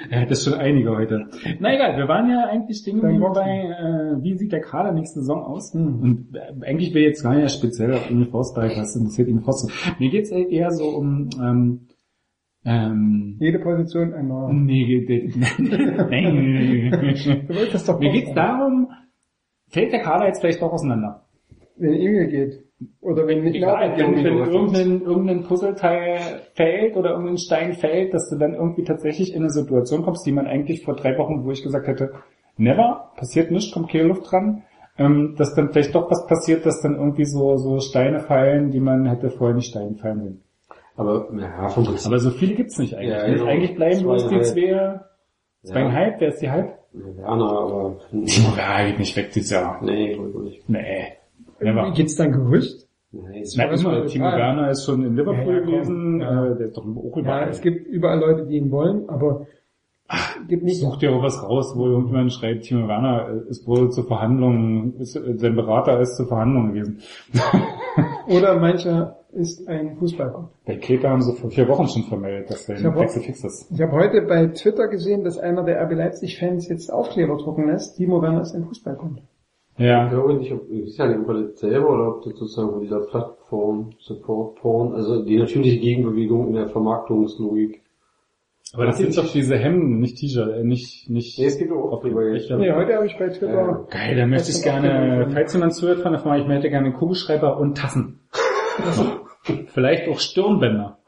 Er 0.09 0.21
hat 0.21 0.31
das 0.31 0.43
schon 0.43 0.55
einige 0.55 0.89
heute. 0.89 1.27
Na 1.59 1.73
egal, 1.73 1.95
wir 1.95 2.07
waren 2.09 2.29
ja 2.29 2.47
eigentlich 2.47 2.79
stehen 2.79 2.99
geblieben 2.99 3.23
bei, 3.33 3.49
äh, 3.49 4.23
wie 4.23 4.35
sieht 4.35 4.51
der 4.51 4.61
Kader 4.61 4.91
nächste 4.91 5.21
Saison 5.21 5.43
aus? 5.43 5.73
Hm. 5.73 6.01
Und 6.01 6.35
äh, 6.35 6.65
eigentlich 6.65 6.93
will 6.93 7.03
jetzt 7.03 7.23
gar 7.23 7.35
nicht 7.35 7.53
speziell 7.53 7.93
auf 7.93 8.09
Emil 8.09 8.27
Forsberg, 8.27 8.75
was 8.75 8.95
interessiert 8.95 9.29
ihn 9.29 9.41
Forsberg. 9.41 9.99
Mir 9.99 10.09
geht's 10.09 10.31
eher 10.31 10.71
so 10.71 10.89
um, 10.89 11.29
ähm, 11.39 11.87
ähm, 12.65 13.37
Jede 13.39 13.59
Position 13.59 14.13
ein 14.13 14.27
neuer. 14.27 14.51
nee, 14.51 14.85
doch 17.85 17.99
Mir 17.99 18.11
geht's 18.11 18.33
darum, 18.33 18.89
fällt 19.69 19.93
der 19.93 20.01
Kader 20.01 20.25
jetzt 20.27 20.41
vielleicht 20.41 20.61
doch 20.61 20.73
auseinander? 20.73 21.21
Wenn 21.77 21.93
Emil 21.93 22.27
geht. 22.27 22.63
Oder 23.01 23.27
wenn 23.27 23.43
nicht 23.43 23.55
Egal, 23.55 23.95
wenn, 23.97 24.15
wenn 24.15 24.37
irgendein, 24.37 25.01
irgendein 25.01 25.43
Puzzleteil 25.43 26.41
fällt 26.55 26.97
oder 26.97 27.11
irgendein 27.11 27.37
Stein 27.37 27.73
fällt, 27.73 28.13
dass 28.13 28.29
du 28.29 28.37
dann 28.37 28.53
irgendwie 28.53 28.83
tatsächlich 28.83 29.33
in 29.33 29.43
eine 29.43 29.51
Situation 29.51 30.03
kommst, 30.03 30.25
die 30.25 30.31
man 30.31 30.47
eigentlich 30.47 30.83
vor 30.83 30.95
drei 30.95 31.17
Wochen, 31.17 31.45
wo 31.45 31.51
ich 31.51 31.63
gesagt 31.63 31.87
hätte, 31.87 32.13
never, 32.57 33.11
passiert 33.15 33.51
nichts, 33.51 33.71
kommt 33.71 33.91
keine 33.91 34.05
Luft 34.05 34.29
dran, 34.29 34.63
ähm, 34.97 35.35
dass 35.37 35.53
dann 35.53 35.71
vielleicht 35.71 35.93
doch 35.93 36.09
was 36.09 36.25
passiert, 36.27 36.65
dass 36.65 36.81
dann 36.81 36.95
irgendwie 36.95 37.25
so, 37.25 37.57
so 37.57 37.79
Steine 37.79 38.19
fallen, 38.19 38.71
die 38.71 38.79
man 38.79 39.05
hätte 39.05 39.29
vorher 39.29 39.55
nicht 39.55 39.69
Steine 39.69 39.95
fallen 39.95 40.21
sehen. 40.21 40.41
Aber, 40.97 41.27
ja, 41.37 41.67
vom 41.69 41.83
Prinzip. 41.85 42.07
Aber 42.07 42.19
so 42.19 42.29
viele 42.31 42.55
gibt's 42.55 42.77
nicht 42.77 42.95
eigentlich. 42.95 43.09
Ja, 43.11 43.25
genau. 43.27 43.45
Eigentlich 43.45 43.75
bleiben 43.75 44.01
bloß 44.01 44.27
die 44.29 44.41
zwei, 44.41 44.99
zweieinhalb, 45.63 46.21
wer 46.21 46.27
ist 46.29 46.41
die 46.41 46.49
halb? 46.49 46.77
Werner, 46.93 47.51
aber, 47.51 47.97
Ja, 48.11 48.85
geht 48.87 48.99
nicht 48.99 49.15
weg 49.17 49.31
dieses 49.33 49.49
Jahr. 49.51 49.79
nee, 49.83 50.17
wohl 50.17 50.43
nicht. 50.45 50.69
Nee. 50.69 51.07
Never. 51.59 51.91
Gibt's 51.91 52.15
dann 52.15 52.31
Gerücht? 52.31 52.87
Nee, 53.11 53.41
ist 53.41 53.57
Na, 53.57 53.65
ist 53.65 53.81
immer. 53.81 53.91
mal 53.99 54.05
Timo. 54.07 54.25
Werner 54.25 54.69
ist 54.71 54.85
schon 54.85 55.05
in 55.05 55.15
Liverpool 55.15 55.53
Ja, 55.53 55.59
ja, 55.59 55.65
gewesen, 55.65 56.19
Ja. 56.21 56.45
äh, 56.51 56.57
der 56.57 56.67
ist 56.67 56.77
doch 56.77 56.83
auch 56.85 57.15
Ja, 57.15 57.21
überall. 57.21 57.49
es 57.49 57.61
gibt 57.61 57.87
überall 57.87 58.19
Leute, 58.19 58.45
die 58.45 58.57
ihn 58.57 58.71
wollen, 58.71 59.09
aber 59.09 59.47
gibt 60.47 60.63
nicht 60.63 60.81
Such 60.81 60.97
dir 60.97 61.11
auch 61.13 61.23
was 61.23 61.41
raus, 61.41 61.73
wo 61.75 61.87
irgendjemand 61.87 62.31
schreibt, 62.33 62.63
Timo 62.63 62.87
Werner 62.87 63.29
ist 63.49 63.65
wohl 63.67 63.89
zur 63.91 64.05
Verhandlung, 64.05 64.93
ist, 64.99 65.13
sein 65.13 65.55
Berater 65.55 65.99
ist 65.99 66.15
zur 66.17 66.27
Verhandlung 66.27 66.73
gewesen. 66.73 66.99
Oder 68.27 68.59
mancher 68.59 69.17
ist 69.35 69.67
ein 69.67 69.97
Fußballgott. 69.97 70.49
Bei 70.65 70.75
Keter 70.77 71.09
haben 71.09 71.21
sie 71.21 71.33
vor 71.35 71.49
vier 71.51 71.67
Wochen 71.67 71.87
schon 71.87 72.03
vermeldet, 72.03 72.49
dass 72.49 72.67
Ich 72.69 72.83
hab- 72.83 72.97
Wechsel 72.99 73.21
fix 73.21 73.43
ist. 73.43 73.71
Ich 73.71 73.81
habe 73.81 73.91
heute 73.91 74.21
bei 74.23 74.47
Twitter 74.47 74.87
gesehen, 74.87 75.23
dass 75.23 75.37
einer 75.37 75.63
der 75.63 75.81
RB 75.83 75.93
Leipzig-Fans 75.93 76.67
jetzt 76.69 76.91
Aufkleber 76.91 77.37
drucken 77.37 77.67
lässt. 77.67 77.97
Timo 77.97 78.21
Werner 78.21 78.41
ist 78.41 78.53
ein 78.55 78.65
Fußballgott. 78.65 79.17
Ich 79.77 79.83
Ja. 79.85 80.07
glaube 80.07 80.35
nicht, 80.35 80.51
ob, 80.53 80.69
ich 80.71 80.85
weiß 80.85 80.97
ja 80.97 81.07
nicht, 81.07 81.19
ob 81.19 81.27
das 81.27 81.59
selber 81.59 81.89
oder 81.89 82.07
ob 82.15 82.23
das 82.23 82.33
sozusagen 82.39 82.71
von 82.71 82.81
dieser 82.81 83.01
Plattform, 83.01 83.89
Support 83.99 84.55
Porn, 84.55 84.93
also 84.93 85.23
die 85.25 85.37
natürliche 85.37 85.79
Gegenbewegung 85.79 86.47
in 86.47 86.53
der 86.53 86.69
Vermarktungslogik. 86.69 87.81
Aber 88.73 88.85
das 88.87 88.97
sind 88.97 89.15
doch 89.17 89.31
diese 89.31 89.55
Hemden, 89.57 89.99
nicht 89.99 90.17
T-Shirt, 90.17 90.49
äh, 90.57 90.63
nicht, 90.63 91.09
nicht. 91.09 91.37
Nee, 91.39 91.45
es 91.45 91.57
gibt 91.57 91.71
auch 91.71 91.91
Aufkleber 91.93 92.23
jetzt. 92.33 92.49
Nee, 92.51 92.71
heute 92.73 92.95
habe 92.95 93.05
ich 93.05 93.17
bei 93.17 93.29
Twitter... 93.29 93.85
Geil, 93.89 94.15
da 94.17 94.25
möchte 94.25 94.51
ich 94.51 94.61
gerne, 94.63 95.27
falls 95.31 95.53
jemand 95.53 95.73
zuhört 95.75 95.99
von 95.99 96.11
der 96.13 96.19
Firma, 96.21 96.37
ich 96.37 96.47
möchte 96.47 96.69
gerne 96.69 96.91
Kugelschreiber 96.91 97.57
und 97.57 97.77
Tassen. 97.77 98.19
Vielleicht 99.67 100.09
auch 100.09 100.19
Stirnbänder. 100.19 100.99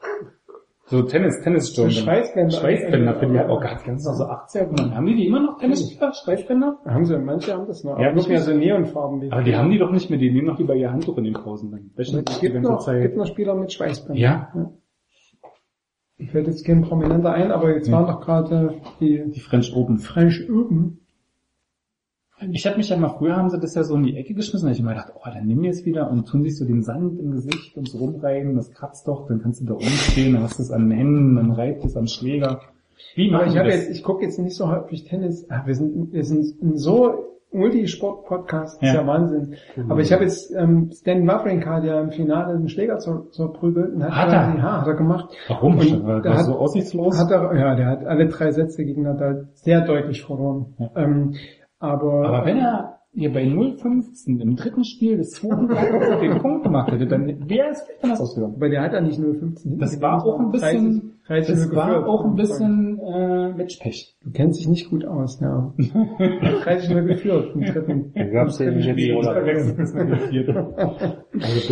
So 0.86 1.02
Tennis, 1.02 1.42
Tennisstirnbänder. 1.42 2.02
Schweißbänder. 2.02 2.56
Schweißbänder 2.56 3.14
für 3.16 3.26
die, 3.26 3.38
oh 3.38 3.60
Gott, 3.60 3.84
ganz 3.84 4.06
noch 4.06 4.14
so 4.14 4.24
80er. 4.24 4.70
Mann. 4.74 4.94
Haben 4.94 5.06
die 5.06 5.16
die 5.16 5.26
immer 5.26 5.40
noch, 5.40 5.58
Tennisspieler, 5.58 6.14
Schweißbänder? 6.14 6.78
Haben 6.86 7.04
sie, 7.04 7.18
manche 7.18 7.52
haben 7.52 7.66
das 7.66 7.84
noch. 7.84 7.98
Ja, 7.98 8.06
aber 8.06 8.16
nicht 8.16 8.28
mehr 8.28 8.40
so? 8.40 8.54
Neonfarben 8.54 9.30
Aber 9.30 9.42
die 9.42 9.54
haben 9.54 9.70
die 9.70 9.78
doch 9.78 9.90
nicht 9.90 10.08
mehr, 10.08 10.18
die 10.18 10.30
nehmen 10.30 10.46
noch 10.46 10.58
lieber 10.58 10.74
ihr 10.74 10.90
Handtuch 10.90 11.18
in 11.18 11.24
den 11.24 11.34
Pausen. 11.34 11.70
Dann 11.70 11.90
Es 11.96 12.40
gibt 12.40 12.54
noch, 12.62 12.86
Zeit. 12.86 13.02
gibt 13.02 13.16
noch 13.18 13.26
Spieler 13.26 13.54
mit 13.54 13.70
Schweißbändern. 13.72 14.16
Ja? 14.16 14.50
Mir 16.16 16.28
fällt 16.28 16.46
jetzt 16.46 16.64
kein 16.64 16.80
Prominenter 16.82 17.32
ein, 17.32 17.52
aber 17.52 17.74
jetzt 17.74 17.92
waren 17.92 18.06
doch 18.06 18.20
gerade 18.20 18.80
die 18.98 19.30
Die 19.30 19.40
French 19.40 19.74
Open. 19.76 19.98
French 19.98 20.48
Open. 20.50 21.00
Ich 22.52 22.66
habe 22.66 22.76
mich 22.76 22.88
ja 22.88 22.96
mal, 22.96 23.08
früher 23.08 23.36
haben 23.36 23.50
sie 23.50 23.58
das 23.58 23.74
ja 23.74 23.82
so 23.84 23.96
in 23.96 24.04
die 24.04 24.16
Ecke 24.16 24.34
geschmissen, 24.34 24.66
da 24.66 24.70
hab 24.70 24.74
ich 24.74 24.80
immer 24.80 24.92
gedacht, 24.92 25.12
oh, 25.16 25.20
dann 25.32 25.46
nimm 25.46 25.64
jetzt 25.64 25.84
wieder 25.84 26.10
und 26.10 26.26
tun 26.28 26.42
sich 26.44 26.56
so 26.56 26.64
den 26.64 26.82
Sand 26.82 27.18
im 27.18 27.32
Gesicht 27.32 27.76
und 27.76 27.88
so 27.88 27.98
rumreiben, 27.98 28.54
das 28.54 28.70
kratzt 28.70 29.08
doch, 29.08 29.26
dann 29.26 29.42
kannst 29.42 29.60
du 29.60 29.66
da 29.66 29.74
oben 29.74 29.84
stehen, 29.84 30.34
dann 30.34 30.42
hast 30.44 30.58
du 30.58 30.62
es 30.62 30.70
an 30.70 30.88
den 30.88 30.96
Händen, 30.98 31.36
dann 31.36 31.50
reibt 31.52 31.84
es 31.84 31.96
am 31.96 32.06
Schläger. 32.06 32.60
Wie 33.14 33.32
Aber 33.34 33.46
ich 33.46 33.56
habe 33.56 33.68
das? 33.68 33.76
jetzt, 33.86 33.90
ich 33.90 34.02
gucke 34.04 34.24
jetzt 34.24 34.38
nicht 34.38 34.56
so 34.56 34.68
häufig 34.68 35.04
Tennis. 35.04 35.46
Ach, 35.50 35.66
wir 35.66 35.74
sind, 35.74 36.12
wir 36.12 36.24
sind 36.24 36.62
ein 36.62 36.76
so 36.78 37.24
Multisport-Podcast, 37.52 38.82
das 38.82 38.88
ist 38.90 38.94
Ja. 38.94 39.00
ja 39.02 39.06
Wahnsinn. 39.06 39.54
Aber 39.88 40.00
ich 40.00 40.12
habe 40.12 40.24
jetzt 40.24 40.52
ähm, 40.54 40.90
Stan 40.92 41.26
Wawrinka, 41.26 41.80
der 41.80 42.00
im 42.02 42.10
Finale 42.10 42.58
den 42.58 42.68
Schläger 42.68 42.98
zur, 42.98 43.30
zur 43.30 43.62
und 43.62 44.02
hat, 44.04 44.12
Hat 44.12 44.32
er? 44.32 44.58
Ja, 44.58 44.80
hat 44.80 44.86
er 44.86 44.94
gemacht. 44.94 45.30
Warum? 45.48 45.78
Und 45.78 46.04
War 46.04 46.20
der 46.22 46.34
hat- 46.38 46.44
so 46.46 46.56
aussichtslos? 46.58 47.18
Hat 47.18 47.30
er, 47.30 47.54
ja, 47.56 47.74
der 47.74 47.86
hat 47.86 48.04
alle 48.04 48.26
drei 48.28 48.50
Sätze 48.50 48.84
gegen 48.84 49.02
Nadal 49.02 49.48
sehr 49.54 49.80
deutlich 49.84 50.22
verloren. 50.22 50.74
Ja. 50.78 50.90
Ähm, 50.96 51.34
aber, 51.78 52.26
Aber 52.28 52.46
wenn 52.46 52.58
er 52.58 52.98
hier 53.12 53.32
bei 53.32 53.44
0,15 53.44 54.40
im 54.40 54.56
dritten 54.56 54.84
Spiel 54.84 55.16
des 55.16 55.30
zweiten 55.30 55.68
Tages 55.68 56.20
den 56.20 56.38
Punkt 56.38 56.62
gemacht 56.64 56.92
hätte, 56.92 57.06
dann 57.06 57.48
wäre 57.48 57.68
es 57.70 57.82
vielleicht 57.82 58.04
anders 58.04 58.20
ausgegangen. 58.20 58.54
aber 58.56 58.68
der 58.68 58.82
hat 58.82 58.92
ja 58.92 59.00
nicht 59.00 59.18
nur 59.18 59.34
15 59.34 59.78
Das 59.78 60.00
war 60.00 60.24
auch 60.24 60.38
ein 60.38 60.50
bisschen, 60.50 61.17
30, 61.28 61.30
30 61.46 61.54
das 61.68 61.76
war 61.76 61.88
geführt. 61.88 62.08
auch 62.08 62.24
ein 62.24 62.34
bisschen 62.36 62.98
äh, 63.00 63.48
Matchpech. 63.50 64.16
Du 64.24 64.30
kennst 64.32 64.60
dich 64.60 64.68
nicht 64.68 64.88
gut 64.90 65.04
aus, 65.04 65.38
ja. 65.40 65.72
30 66.64 66.90
nur 66.90 67.02
geführt 67.02 67.54
im 67.54 67.60
den 67.60 67.72
dritten 67.74 68.12
jetzt 68.14 68.82
Spiel. 68.82 69.14
Roller. 69.14 69.34
Also 69.36 69.74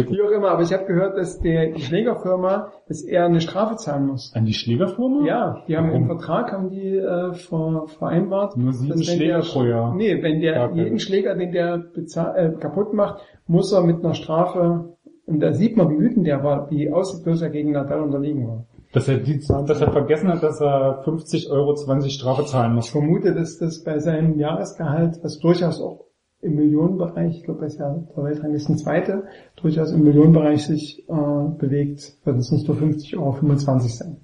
bitte. 0.02 0.10
Wie 0.12 0.22
auch 0.22 0.30
immer, 0.30 0.50
aber 0.50 0.62
ich 0.62 0.72
habe 0.72 0.84
gehört, 0.84 1.16
dass 1.16 1.40
der 1.40 1.72
die 1.72 1.80
Schlägerfirma, 1.80 2.70
dass 2.88 3.02
er 3.02 3.26
eine 3.26 3.40
Strafe 3.40 3.76
zahlen 3.76 4.06
muss. 4.06 4.32
An 4.34 4.44
die 4.44 4.52
Schlägerfirma? 4.52 5.26
Ja, 5.26 5.62
die 5.66 5.76
haben 5.76 5.88
Warum? 5.88 6.02
im 6.02 6.06
Vertrag 6.06 6.52
haben 6.52 6.70
die 6.70 6.96
äh, 6.96 7.32
ver, 7.32 7.86
vereinbart, 7.98 8.56
Nur 8.56 8.72
sieben 8.72 9.02
Schläger 9.02 9.40
der, 9.40 9.46
pro 9.46 9.64
Jahr. 9.64 9.94
Nee, 9.94 10.22
wenn 10.22 10.40
der 10.40 10.54
Ja, 10.54 10.70
jeden 10.72 10.98
Schläger, 10.98 11.34
den 11.34 11.52
der 11.52 11.78
bezahl, 11.78 12.36
äh, 12.36 12.60
kaputt 12.60 12.92
macht, 12.92 13.22
muss 13.46 13.72
er 13.72 13.82
mit 13.82 14.04
einer 14.04 14.14
Strafe 14.14 14.96
und 15.26 15.40
da 15.40 15.52
sieht 15.52 15.76
man, 15.76 15.90
wie 15.90 15.98
wütend 15.98 16.26
der 16.26 16.44
war, 16.44 16.70
wie 16.70 16.90
ausdruckslos 16.90 17.42
er 17.42 17.50
gegen 17.50 17.72
Nadal 17.72 18.00
unterlegen 18.02 18.46
war. 18.46 18.66
Dass 18.96 19.08
er, 19.08 19.18
die, 19.18 19.38
dass 19.40 19.80
er 19.82 19.92
vergessen 19.92 20.30
hat, 20.30 20.42
dass 20.42 20.58
er 20.58 21.02
50 21.04 21.50
Euro 21.50 21.74
20 21.74 22.14
Strafe 22.14 22.46
zahlen 22.46 22.70
Ich 22.70 22.76
muss. 22.76 22.88
vermute, 22.88 23.34
dass 23.34 23.58
das 23.58 23.84
bei 23.84 23.98
seinem 23.98 24.38
Jahresgehalt, 24.38 25.18
was 25.22 25.38
durchaus 25.38 25.82
auch 25.82 26.06
im 26.40 26.54
Millionenbereich, 26.54 27.36
ich 27.36 27.44
glaube, 27.44 27.60
er 27.60 27.66
ist 27.66 27.78
ja 27.78 27.94
der 27.94 28.24
Weltranglisten 28.24 28.78
Zweite, 28.78 29.24
durchaus 29.56 29.92
im 29.92 30.02
Millionenbereich 30.02 30.64
sich 30.64 31.06
äh, 31.10 31.12
bewegt, 31.12 32.16
wird 32.24 32.38
es 32.38 32.50
nicht 32.50 32.66
nur 32.66 32.78
50 32.78 33.18
Euro 33.18 33.32
25 33.32 33.98
sein. 33.98 34.16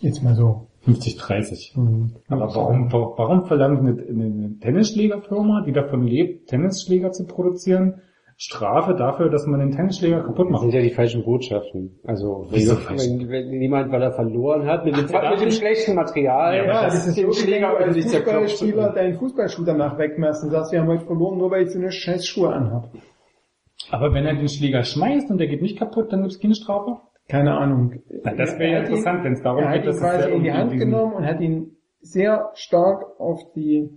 Jetzt 0.00 0.22
mal 0.22 0.34
so. 0.34 0.66
50, 0.80 1.16
30. 1.16 1.76
Aber 2.28 2.54
warum, 2.54 2.92
warum 2.92 3.46
verlangt 3.46 3.80
eine, 3.80 4.02
eine 4.02 4.58
Tennisschlägerfirma, 4.60 5.62
die 5.64 5.72
davon 5.72 6.02
lebt, 6.02 6.50
Tennisschläger 6.50 7.10
zu 7.12 7.24
produzieren, 7.24 8.02
Strafe 8.42 8.94
dafür, 8.94 9.28
dass 9.28 9.46
man 9.46 9.60
den 9.60 9.70
Tennisschläger 9.70 10.22
kaputt 10.22 10.46
Das 10.46 10.52
macht? 10.52 10.62
sind 10.62 10.72
ja 10.72 10.80
die 10.80 10.88
falschen 10.90 11.22
Botschaften. 11.24 12.00
Also, 12.04 12.46
wenn, 12.48 12.58
Wieso 12.58 12.74
wenn, 12.88 13.28
wenn 13.28 13.60
jemand, 13.60 13.92
weil 13.92 14.00
er 14.00 14.12
verloren 14.12 14.64
hat, 14.66 14.86
mit 14.86 14.96
dem, 14.96 15.04
Ach, 15.12 15.30
mit 15.32 15.42
dem 15.42 15.50
schlechten 15.50 15.94
Material, 15.94 16.56
Ja, 16.56 16.64
Ja, 16.64 16.84
das 16.84 16.94
das 16.94 17.06
ist 17.08 17.18
den 17.18 17.26
wenn 17.26 17.32
Schläger 17.34 17.74
ordentlich 17.74 18.08
zerklopft. 18.08 18.40
Fußballspieler 18.52 18.92
deinen 18.94 19.14
Fußballschuh 19.18 19.64
danach 19.64 19.98
wegmachst 19.98 20.42
und 20.42 20.50
sagst, 20.52 20.72
wir 20.72 20.80
haben 20.80 20.88
heute 20.88 21.04
verloren, 21.04 21.36
nur 21.36 21.50
weil 21.50 21.64
ich 21.64 21.70
so 21.70 21.78
eine 21.78 21.92
scheiß 21.92 22.26
Schuhe 22.26 22.50
anhab. 22.50 22.88
Aber 23.90 24.14
wenn 24.14 24.24
er 24.24 24.34
den 24.34 24.48
Schläger 24.48 24.84
schmeißt 24.84 25.30
und 25.30 25.36
der 25.36 25.46
geht 25.46 25.60
nicht 25.60 25.78
kaputt, 25.78 26.10
dann 26.10 26.20
gibt 26.22 26.32
es 26.32 26.40
keine 26.40 26.54
Strafe? 26.54 26.96
Keine 27.28 27.54
Ahnung. 27.58 27.92
Na, 28.24 28.32
das 28.34 28.58
wäre 28.58 28.72
ja 28.72 28.78
Er 28.78 28.84
interessant, 28.86 29.22
wenn 29.22 29.34
es 29.34 29.42
darum 29.42 29.62
Er 29.62 29.68
hat 29.68 29.74
geht, 29.74 29.84
ihn 29.84 29.86
dass 29.90 30.00
quasi 30.00 30.30
in 30.30 30.42
die 30.44 30.52
Hand 30.52 30.78
genommen 30.78 31.12
und 31.12 31.26
hat 31.26 31.40
ihn 31.42 31.76
sehr 32.00 32.50
stark 32.54 33.04
auf 33.20 33.38
die, 33.54 33.90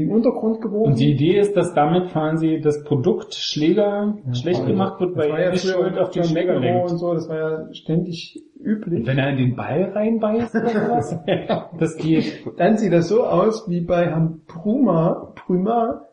den 0.00 0.10
Untergrund 0.10 0.60
gebogen. 0.60 0.92
Und 0.92 0.98
die 0.98 1.12
Idee 1.12 1.38
ist, 1.38 1.56
dass 1.56 1.74
damit 1.74 2.10
quasi 2.10 2.60
das 2.62 2.82
Produkt 2.84 3.34
Schläger 3.34 4.14
schlecht 4.32 4.66
gemacht 4.66 5.00
wird, 5.00 5.16
weil 5.16 5.30
er 5.30 5.52
ja 5.52 5.56
Schuld 5.56 5.98
auf 5.98 6.10
den 6.10 6.24
Schläger 6.24 6.58
lenkt. 6.58 6.90
und 6.90 6.98
so, 6.98 7.14
das 7.14 7.28
war 7.28 7.36
ja 7.36 7.72
ständig 7.72 8.42
üblich. 8.58 9.00
Und 9.00 9.06
wenn 9.06 9.18
er 9.18 9.30
in 9.30 9.36
den 9.36 9.56
Ball 9.56 9.92
reinbeißt 9.94 10.54
oder 10.54 10.68
sowas, 10.68 11.18
das 11.78 11.96
geht. 11.96 12.44
Dann 12.56 12.76
sieht 12.76 12.92
das 12.92 13.08
so 13.08 13.24
aus 13.24 13.68
wie 13.68 13.82
bei 13.82 14.06
Herrn 14.06 14.42
Pruma, 14.46 15.32
Pruma, 15.36 16.06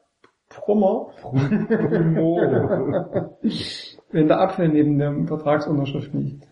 Prummer, 0.49 1.09
wenn 4.11 4.27
der 4.27 4.39
Apfel 4.39 4.69
neben 4.69 4.97
der 4.97 5.13
Vertragsunterschrift 5.25 6.13
liegt. 6.13 6.47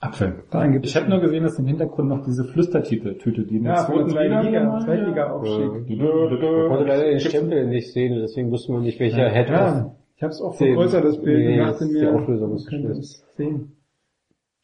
Apfel. 0.00 0.44
Da 0.50 0.66
gibt 0.68 0.86
Ich 0.86 0.94
habe 0.96 1.08
nur 1.08 1.20
gesehen, 1.20 1.42
dass 1.42 1.58
im 1.58 1.66
Hintergrund 1.66 2.08
noch 2.08 2.24
diese 2.24 2.44
Flüstertüte 2.44 3.18
Tüte, 3.18 3.42
die 3.44 3.56
in 3.56 3.64
der 3.64 3.74
ja, 3.74 3.78
zweiten 3.86 4.08
zweiten 4.08 4.46
Liga, 4.46 4.64
mal- 4.64 4.80
Zweitliga-Aufstieg. 4.80 5.98
man 5.98 6.68
konnte 6.68 6.84
leider 6.84 7.04
den 7.04 7.20
Stempel 7.20 7.66
nicht 7.66 7.92
sehen, 7.92 8.14
und 8.14 8.20
deswegen 8.20 8.50
wusste 8.52 8.72
man 8.72 8.82
nicht, 8.82 9.00
welcher 9.00 9.28
Head 9.28 9.48
Ja, 9.48 9.94
ich 10.14 10.22
habe 10.22 10.30
es 10.32 10.40
auch 10.40 10.54
vergrößert, 10.54 11.04
das 11.04 11.20
Bild, 11.20 11.46
Nee, 11.48 11.60
und 11.60 11.66
dachte 11.66 11.86
die 11.86 11.92
mir, 11.94 12.14
Auflösung 12.14 12.54
ist 12.54 12.72
es 12.72 13.24
sehen. 13.36 13.72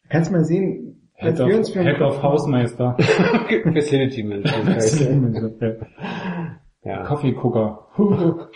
Kannst 0.07 0.31
mal 0.31 0.43
sehen, 0.45 1.09
Head 1.15 1.31
als 1.31 1.39
wir 1.39 1.57
uns 1.57 1.67
of, 1.69 1.73
für 1.73 1.83
Head 1.83 2.01
of 2.01 2.23
Hausmeister. 2.23 2.95
Facility 3.73 4.23
Management. 4.23 5.53
ja. 6.85 7.03
Kaffeegucker. 7.03 7.87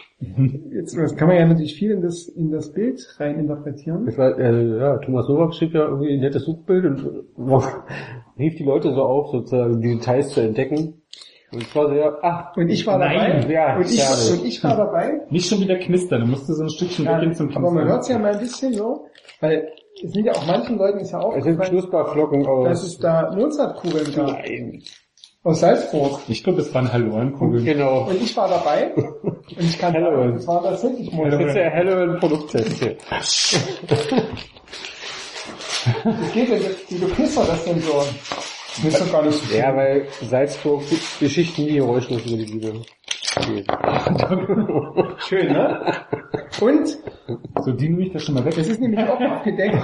Jetzt 0.72 0.97
das 0.97 1.15
kann 1.15 1.27
man 1.27 1.38
ja 1.38 1.45
natürlich 1.45 1.76
viel 1.76 1.91
in 1.91 2.01
das, 2.01 2.27
in 2.27 2.51
das 2.51 2.72
Bild 2.72 3.01
rein 3.19 3.39
interpretieren. 3.39 4.06
Das 4.06 4.18
war, 4.18 4.38
äh, 4.38 4.77
ja, 4.77 4.97
Thomas 4.97 5.27
Novak 5.27 5.53
schrieb 5.56 5.73
ja 5.73 5.85
irgendwie 5.85 6.14
ein 6.14 6.19
nettes 6.19 6.45
Suchbild 6.45 6.85
und 6.85 7.26
rief 8.38 8.56
die 8.56 8.64
Leute 8.64 8.93
so 8.93 9.01
auf, 9.03 9.31
sozusagen 9.31 9.81
die 9.81 9.95
Details 9.95 10.30
zu 10.30 10.41
entdecken. 10.41 11.01
Und 11.51 11.64
es 11.64 11.76
war 11.76 11.88
so, 11.88 11.95
ja, 11.95 12.15
ah, 12.22 12.53
Und 12.56 12.69
ich 12.69 12.85
war 12.85 12.99
Nein, 12.99 13.41
dabei. 13.41 13.51
ja, 13.51 13.76
und, 13.77 13.81
ich, 13.85 13.99
schade. 13.99 14.39
und 14.39 14.45
ich 14.45 14.64
war 14.64 14.77
dabei. 14.77 15.22
Nicht 15.31 15.47
schon 15.49 15.60
wieder 15.61 15.77
knistern, 15.77 16.22
du 16.22 16.27
musst 16.27 16.45
so 16.45 16.61
ein 16.61 16.69
Stückchen 16.69 17.06
weggehen 17.06 17.34
zum 17.34 17.49
aber 17.49 17.72
man 17.72 17.85
Knistern. 17.85 17.89
hört 17.89 18.01
es 18.03 18.07
ja 18.10 18.19
mal 18.19 18.34
ein 18.34 18.39
bisschen 18.39 18.73
so, 18.73 19.07
weil 19.41 19.68
es 20.03 20.11
sind 20.11 20.26
ja 20.26 20.34
auch 20.34 20.45
manchen 20.45 20.77
Leuten 20.77 20.99
ist 20.99 21.11
ja 21.11 21.22
es 21.35 21.43
sind 21.43 21.60
Knusperflocken 21.60 22.43
dass 22.43 22.81
aus. 22.81 22.84
es 22.84 22.97
da 22.99 23.34
Mozartkugeln 23.35 24.14
gab. 24.14 24.27
Nein. 24.27 24.84
Aus 25.43 25.61
Salzburg. 25.61 26.19
Ich 26.27 26.43
glaube, 26.43 26.59
es 26.61 26.73
waren 26.73 26.91
Hallorenkugeln. 26.91 27.63
Genau. 27.63 28.07
Und 28.09 28.21
ich 28.21 28.35
war 28.35 28.49
dabei. 28.49 28.93
Und 28.93 29.39
ich 29.57 29.79
kann 29.79 29.93
Hello. 29.93 30.11
sagen, 30.17 30.33
das 30.33 30.47
war 30.47 30.63
tatsächlich 30.63 31.09
Das 31.11 31.13
ist 31.13 31.19
Mozart. 31.39 31.55
der 31.55 31.69
helle 31.69 32.17
Produkttest 32.19 32.83
hier. 32.83 32.97
Wie 36.05 36.31
geht 36.33 36.49
denn 36.51 36.61
das, 36.63 36.75
wie 36.91 36.95
beknistert 36.97 37.47
das 37.47 37.63
denn 37.65 37.79
so? 37.79 37.93
Das 37.93 38.85
ist 38.85 39.01
doch 39.01 39.11
gar 39.11 39.23
nicht 39.25 39.37
so 39.43 39.55
Ja, 39.57 39.75
weil 39.75 40.07
Salzburg 40.21 40.83
Geschichten 41.19 41.63
nie 41.63 41.73
geräuschlos 41.75 42.25
über 42.25 42.37
die 42.37 42.45
Liebe 42.45 42.81
schön, 45.19 45.53
ne? 45.53 45.93
Und 46.59 46.97
So, 47.63 47.71
die 47.71 47.87
nehme 47.89 48.03
ich 48.07 48.11
das 48.13 48.23
schon 48.23 48.35
mal 48.35 48.43
weg. 48.43 48.55
Das 48.55 48.67
ist 48.67 48.81
nämlich 48.81 48.99
auch 49.07 49.19
abgedeckt. 49.19 49.77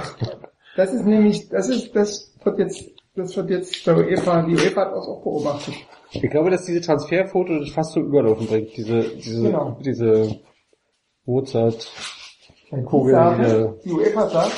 Das 0.76 0.92
ist 0.92 1.06
nämlich, 1.06 1.48
das 1.48 1.68
ist, 1.70 1.94
das 1.96 2.34
wird 2.44 2.58
jetzt, 2.58 2.90
das 3.16 3.36
wird 3.36 3.50
jetzt 3.50 3.86
der 3.86 3.96
UEFA, 3.96 4.42
die 4.42 4.54
UEFA 4.54 4.82
hat 4.82 4.92
das 4.94 5.08
auch 5.08 5.22
beobachtet. 5.22 5.74
Ich 6.12 6.30
glaube, 6.30 6.50
dass 6.50 6.64
diese 6.64 6.80
Transferfoto 6.80 7.58
das 7.58 7.70
fast 7.70 7.92
zum 7.92 8.04
Überlaufen 8.06 8.46
bringt. 8.46 8.76
Diese, 8.76 9.02
diese, 9.16 9.42
Genau. 9.42 9.78
diese 9.84 10.40
Mozart. 11.24 11.90
Die, 12.70 12.82
Kugel 12.82 13.12
sagen, 13.12 13.74
die 13.84 13.92
UEFA 13.92 14.28
sagt, 14.28 14.52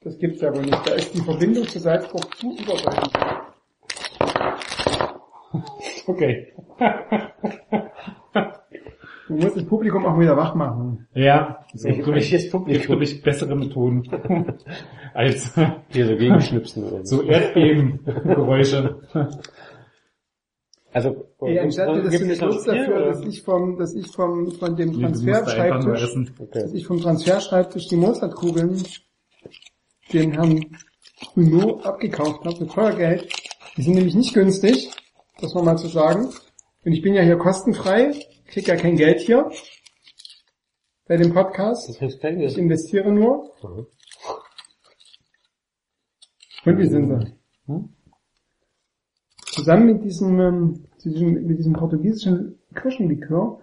das 0.00 0.18
gibt's 0.18 0.40
ja 0.40 0.54
wohl 0.54 0.62
nicht. 0.62 0.86
Da 0.86 0.92
ist 0.92 1.14
die 1.14 1.20
Verbindung 1.20 1.66
zu 1.66 1.78
Salzburg 1.78 2.36
zu 2.36 2.52
überdeutlich. 2.56 3.12
Okay. 6.06 6.52
Du 9.28 9.34
musst 9.36 9.56
das 9.56 9.64
Publikum 9.64 10.04
auch 10.04 10.18
wieder 10.18 10.36
wach 10.36 10.54
machen. 10.54 11.06
Ja, 11.14 11.64
so, 11.74 11.88
Ich- 11.88 11.96
glaube 12.02 12.18
ich, 12.18 12.30
welches 12.30 12.50
Publikum? 12.50 12.74
gibt, 12.74 12.86
glaube 12.86 13.04
ich, 13.04 13.22
bessere 13.22 13.56
Methoden 13.56 14.02
als 15.14 15.54
Hier 15.88 16.06
so 16.06 16.16
gegenschnipsen 16.16 16.84
oder 16.84 17.04
so. 17.06 17.16
so 17.18 17.22
Erdbebengeräusche. 17.22 19.00
Also, 20.92 21.26
Ey, 21.40 21.58
anstatt 21.58 21.88
dir 21.96 22.02
das 22.02 22.10
gibt 22.10 22.22
du 22.22 22.26
nutzt 22.28 22.40
Transfer, 22.40 22.74
dafür, 22.74 22.96
oder? 22.96 23.06
dass 23.06 23.24
ich 23.24 23.42
vom, 23.42 23.78
dass 23.78 23.94
ich 23.94 24.06
vom, 24.12 24.52
von 24.52 24.76
dem 24.76 24.92
Transferschreibtisch. 25.00 26.08
Okay. 26.38 26.60
dass 26.62 26.72
ich 26.72 26.86
vom 26.86 27.00
Transferschreibtisch 27.00 27.88
die 27.88 27.96
Mozartkugeln 27.96 28.80
den 30.12 30.32
Herrn 30.32 30.64
Bruno 31.34 31.80
abgekauft 31.80 32.44
habe 32.44 32.56
für 32.56 32.66
teuer 32.68 32.92
Geld. 32.92 33.28
Die 33.76 33.82
sind 33.82 33.94
nämlich 33.94 34.14
nicht 34.14 34.34
günstig, 34.34 34.90
das 35.40 35.54
mal 35.54 35.64
mal 35.64 35.76
zu 35.76 35.88
sagen. 35.88 36.28
Und 36.84 36.92
ich 36.92 37.02
bin 37.02 37.14
ja 37.14 37.22
hier 37.22 37.38
kostenfrei, 37.38 38.12
krieg 38.54 38.68
ja 38.68 38.76
kein 38.76 38.94
Geld 38.94 39.18
hier 39.18 39.50
bei 41.08 41.16
dem 41.16 41.34
Podcast. 41.34 41.88
Das 41.88 41.98
hilft 41.98 42.20
kein 42.20 42.38
Ich 42.38 42.54
Geld. 42.54 42.58
investiere 42.58 43.10
nur. 43.10 43.52
Mhm. 43.62 43.86
Und 46.64 46.78
wie 46.78 46.86
sind 46.86 47.08
sie? 47.08 47.36
Hm? 47.66 47.88
Zusammen 49.46 49.86
mit 49.86 50.04
diesem, 50.04 50.40
ähm, 50.40 50.86
mit 51.04 51.58
diesem 51.58 51.72
portugiesischen 51.72 52.60
Kirschenlikör 52.74 53.60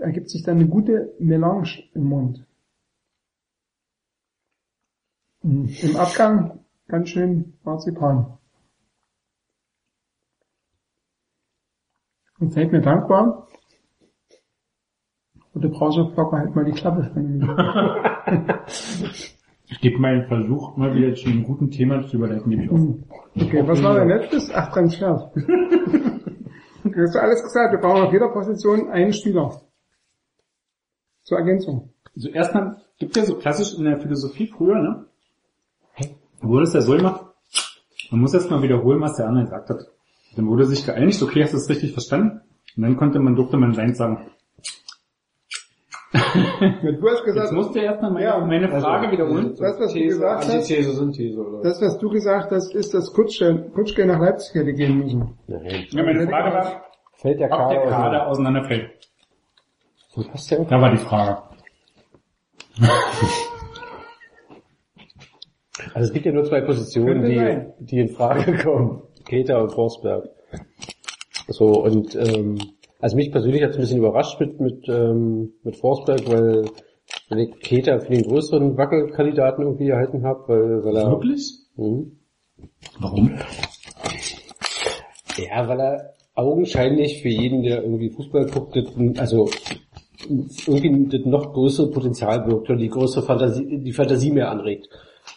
ergibt 0.00 0.28
sich 0.28 0.42
dann 0.42 0.58
eine 0.58 0.68
gute 0.68 1.14
Melange 1.18 1.84
im 1.94 2.04
Mund. 2.04 2.46
Mhm. 5.42 5.74
Im 5.80 5.96
Abgang 5.96 6.62
ganz 6.88 7.08
schön 7.08 7.58
Marzipan. 7.64 8.38
Und 12.38 12.52
seid 12.52 12.70
mir 12.70 12.82
dankbar. 12.82 13.48
Und 15.54 15.62
der 15.62 15.68
Browserblogger 15.68 16.38
halt 16.38 16.54
mal 16.54 16.64
die 16.64 16.72
Klappe. 16.72 17.10
Ich 19.66 19.80
gebe 19.80 19.98
meinen 19.98 20.26
Versuch, 20.26 20.76
mal 20.76 20.94
wieder 20.94 21.14
zu 21.14 21.28
einem 21.28 21.44
guten 21.44 21.70
Thema 21.70 22.06
zu 22.06 22.16
überleiten, 22.16 22.50
gebe 22.50 22.64
ich 22.64 22.70
auf. 22.70 22.80
Okay, 23.36 23.62
was 23.66 23.82
war 23.82 23.94
dein 23.94 24.08
letztes? 24.08 24.52
Ach, 24.52 24.70
Transfer. 24.72 25.32
Du 25.34 27.00
hast 27.00 27.14
du 27.14 27.22
alles 27.22 27.42
gesagt, 27.42 27.72
wir 27.72 27.78
brauchen 27.80 28.02
auf 28.02 28.12
jeder 28.12 28.28
Position 28.28 28.90
einen 28.90 29.12
Spieler. 29.12 29.62
Zur 31.22 31.38
Ergänzung. 31.38 31.94
Also 32.14 32.28
erstmal 32.28 32.76
gibt 32.98 33.16
ja 33.16 33.24
so 33.24 33.36
klassisch 33.36 33.78
in 33.78 33.84
der 33.84 33.98
Philosophie 33.98 34.48
früher, 34.48 34.78
ne? 34.78 35.06
Wurde 36.42 36.64
es 36.64 36.74
ja 36.74 36.82
so 36.82 36.94
gemacht, 36.94 37.24
man 38.10 38.20
muss 38.20 38.34
erst 38.34 38.50
mal 38.50 38.62
wiederholen, 38.62 39.00
was 39.00 39.16
der 39.16 39.28
andere 39.28 39.44
gesagt 39.44 39.70
hat. 39.70 39.78
Dann 40.36 40.46
wurde 40.46 40.66
sich 40.66 40.84
geeinigt, 40.84 41.22
okay, 41.22 41.42
hast 41.42 41.54
du 41.54 41.56
es 41.56 41.70
richtig 41.70 41.92
verstanden? 41.92 42.42
Und 42.76 42.82
dann 42.82 42.96
konnte 42.96 43.18
man, 43.18 43.34
durfte 43.34 43.56
man 43.56 43.72
seins 43.72 43.96
sagen. 43.96 44.26
Du 46.14 47.08
hast 47.10 47.24
gesagt, 47.24 47.46
Jetzt 47.46 47.52
musste 47.52 47.80
er 47.80 47.84
erstmal 47.86 48.12
meine, 48.12 48.24
Ja, 48.26 48.38
meine 48.38 48.68
Frage 48.68 49.10
wiederholen. 49.10 49.48
das, 49.58 49.60
was 49.60 49.78
du 49.78 49.86
These, 49.98 50.08
gesagt 50.18 50.44
hast, 50.44 50.50
Antithese, 50.54 50.92
Synthese, 50.92 51.40
oder? 51.40 51.62
das, 51.62 51.82
was 51.82 51.98
du 51.98 52.08
gesagt 52.08 52.52
hast, 52.52 52.72
ist, 52.74 52.94
dass 52.94 53.12
Kutschke, 53.12 53.70
Kutschke 53.74 54.06
nach 54.06 54.20
Leipzig 54.20 54.54
hätte 54.54 54.72
gehen 54.74 54.98
müssen. 54.98 55.38
Nein. 55.48 55.86
Ja, 55.90 56.02
meine 56.04 56.28
Frage 56.28 56.54
war, 56.54 56.84
Fällt 57.14 57.40
der 57.40 57.50
ob 57.50 57.58
Kader, 57.58 57.74
der 57.74 57.82
Kader 57.82 58.26
auseinander. 58.28 58.28
auseinanderfällt. 58.28 58.90
So 60.10 60.22
passt 60.22 60.50
der 60.52 60.60
auch. 60.60 60.68
Da 60.68 60.80
war 60.80 60.90
die 60.92 60.98
Frage. 60.98 61.42
Also 65.92 66.08
es 66.08 66.12
gibt 66.12 66.24
ja 66.26 66.32
nur 66.32 66.44
zwei 66.44 66.60
Positionen, 66.60 67.24
die, 67.24 67.84
die 67.84 67.98
in 68.00 68.08
Frage 68.08 68.56
kommen. 68.64 69.02
Keter 69.24 69.60
und 69.62 69.72
Forsberg. 69.72 70.24
So, 71.48 71.82
und 71.82 72.14
ähm, 72.14 72.58
also 73.04 73.16
mich 73.16 73.30
persönlich 73.30 73.62
hat 73.62 73.72
es 73.72 73.76
ein 73.76 73.82
bisschen 73.82 73.98
überrascht 73.98 74.40
mit, 74.40 74.60
mit, 74.60 74.88
ähm, 74.88 75.52
mit 75.62 75.76
Forsberg, 75.76 76.26
weil, 76.26 76.64
ich 77.36 77.60
Keter 77.60 78.00
für 78.00 78.12
den 78.12 78.22
größeren 78.22 78.78
Wackelkandidaten 78.78 79.62
irgendwie 79.62 79.90
erhalten 79.90 80.24
habe, 80.24 80.48
weil, 80.48 80.84
weil 80.86 80.96
er... 80.96 81.10
Wirklich? 81.10 81.52
Mhm. 81.76 82.12
Warum? 82.98 83.30
Ja, 85.36 85.68
weil 85.68 85.80
er 85.80 86.14
augenscheinlich 86.34 87.20
für 87.20 87.28
jeden, 87.28 87.62
der 87.62 87.82
irgendwie 87.82 88.08
Fußball 88.08 88.46
guckt, 88.46 88.74
das, 88.74 88.86
also 89.18 89.50
irgendwie 90.66 91.18
das 91.18 91.26
noch 91.26 91.52
größere 91.52 91.90
Potenzial 91.90 92.46
wirkt 92.46 92.70
oder 92.70 92.78
die 92.78 92.88
größere 92.88 93.26
Fantasie, 93.26 93.80
die 93.80 93.92
Fantasie 93.92 94.30
mehr 94.30 94.50
anregt. 94.50 94.88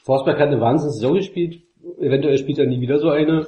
Forsberg 0.05 0.39
hat 0.39 0.47
eine 0.47 0.61
Wahnsinns-Saison 0.61 1.15
gespielt, 1.15 1.63
eventuell 1.99 2.37
spielt 2.37 2.59
er 2.59 2.67
nie 2.67 2.79
wieder 2.79 2.99
so 2.99 3.09
eine. 3.09 3.45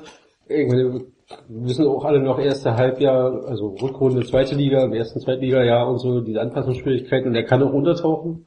Ich 0.50 0.68
meine, 0.68 1.06
wir 1.48 1.64
wissen 1.66 1.88
auch 1.88 2.06
alle 2.06 2.20
noch 2.20 2.40
erste 2.40 2.76
Halbjahr, 2.76 3.46
also 3.46 3.76
Rückrunde 3.82 4.26
zweite 4.26 4.56
Liga, 4.56 4.84
im 4.84 4.94
ersten 4.94 5.20
Zweitliga-Jahr 5.20 5.88
und 5.88 6.00
so, 6.00 6.22
diese 6.22 6.42
Anpassungsschwierigkeiten 6.42 7.30
und 7.30 7.36
er 7.36 7.44
kann 7.44 7.62
auch 7.62 7.74
untertauchen. 7.74 8.46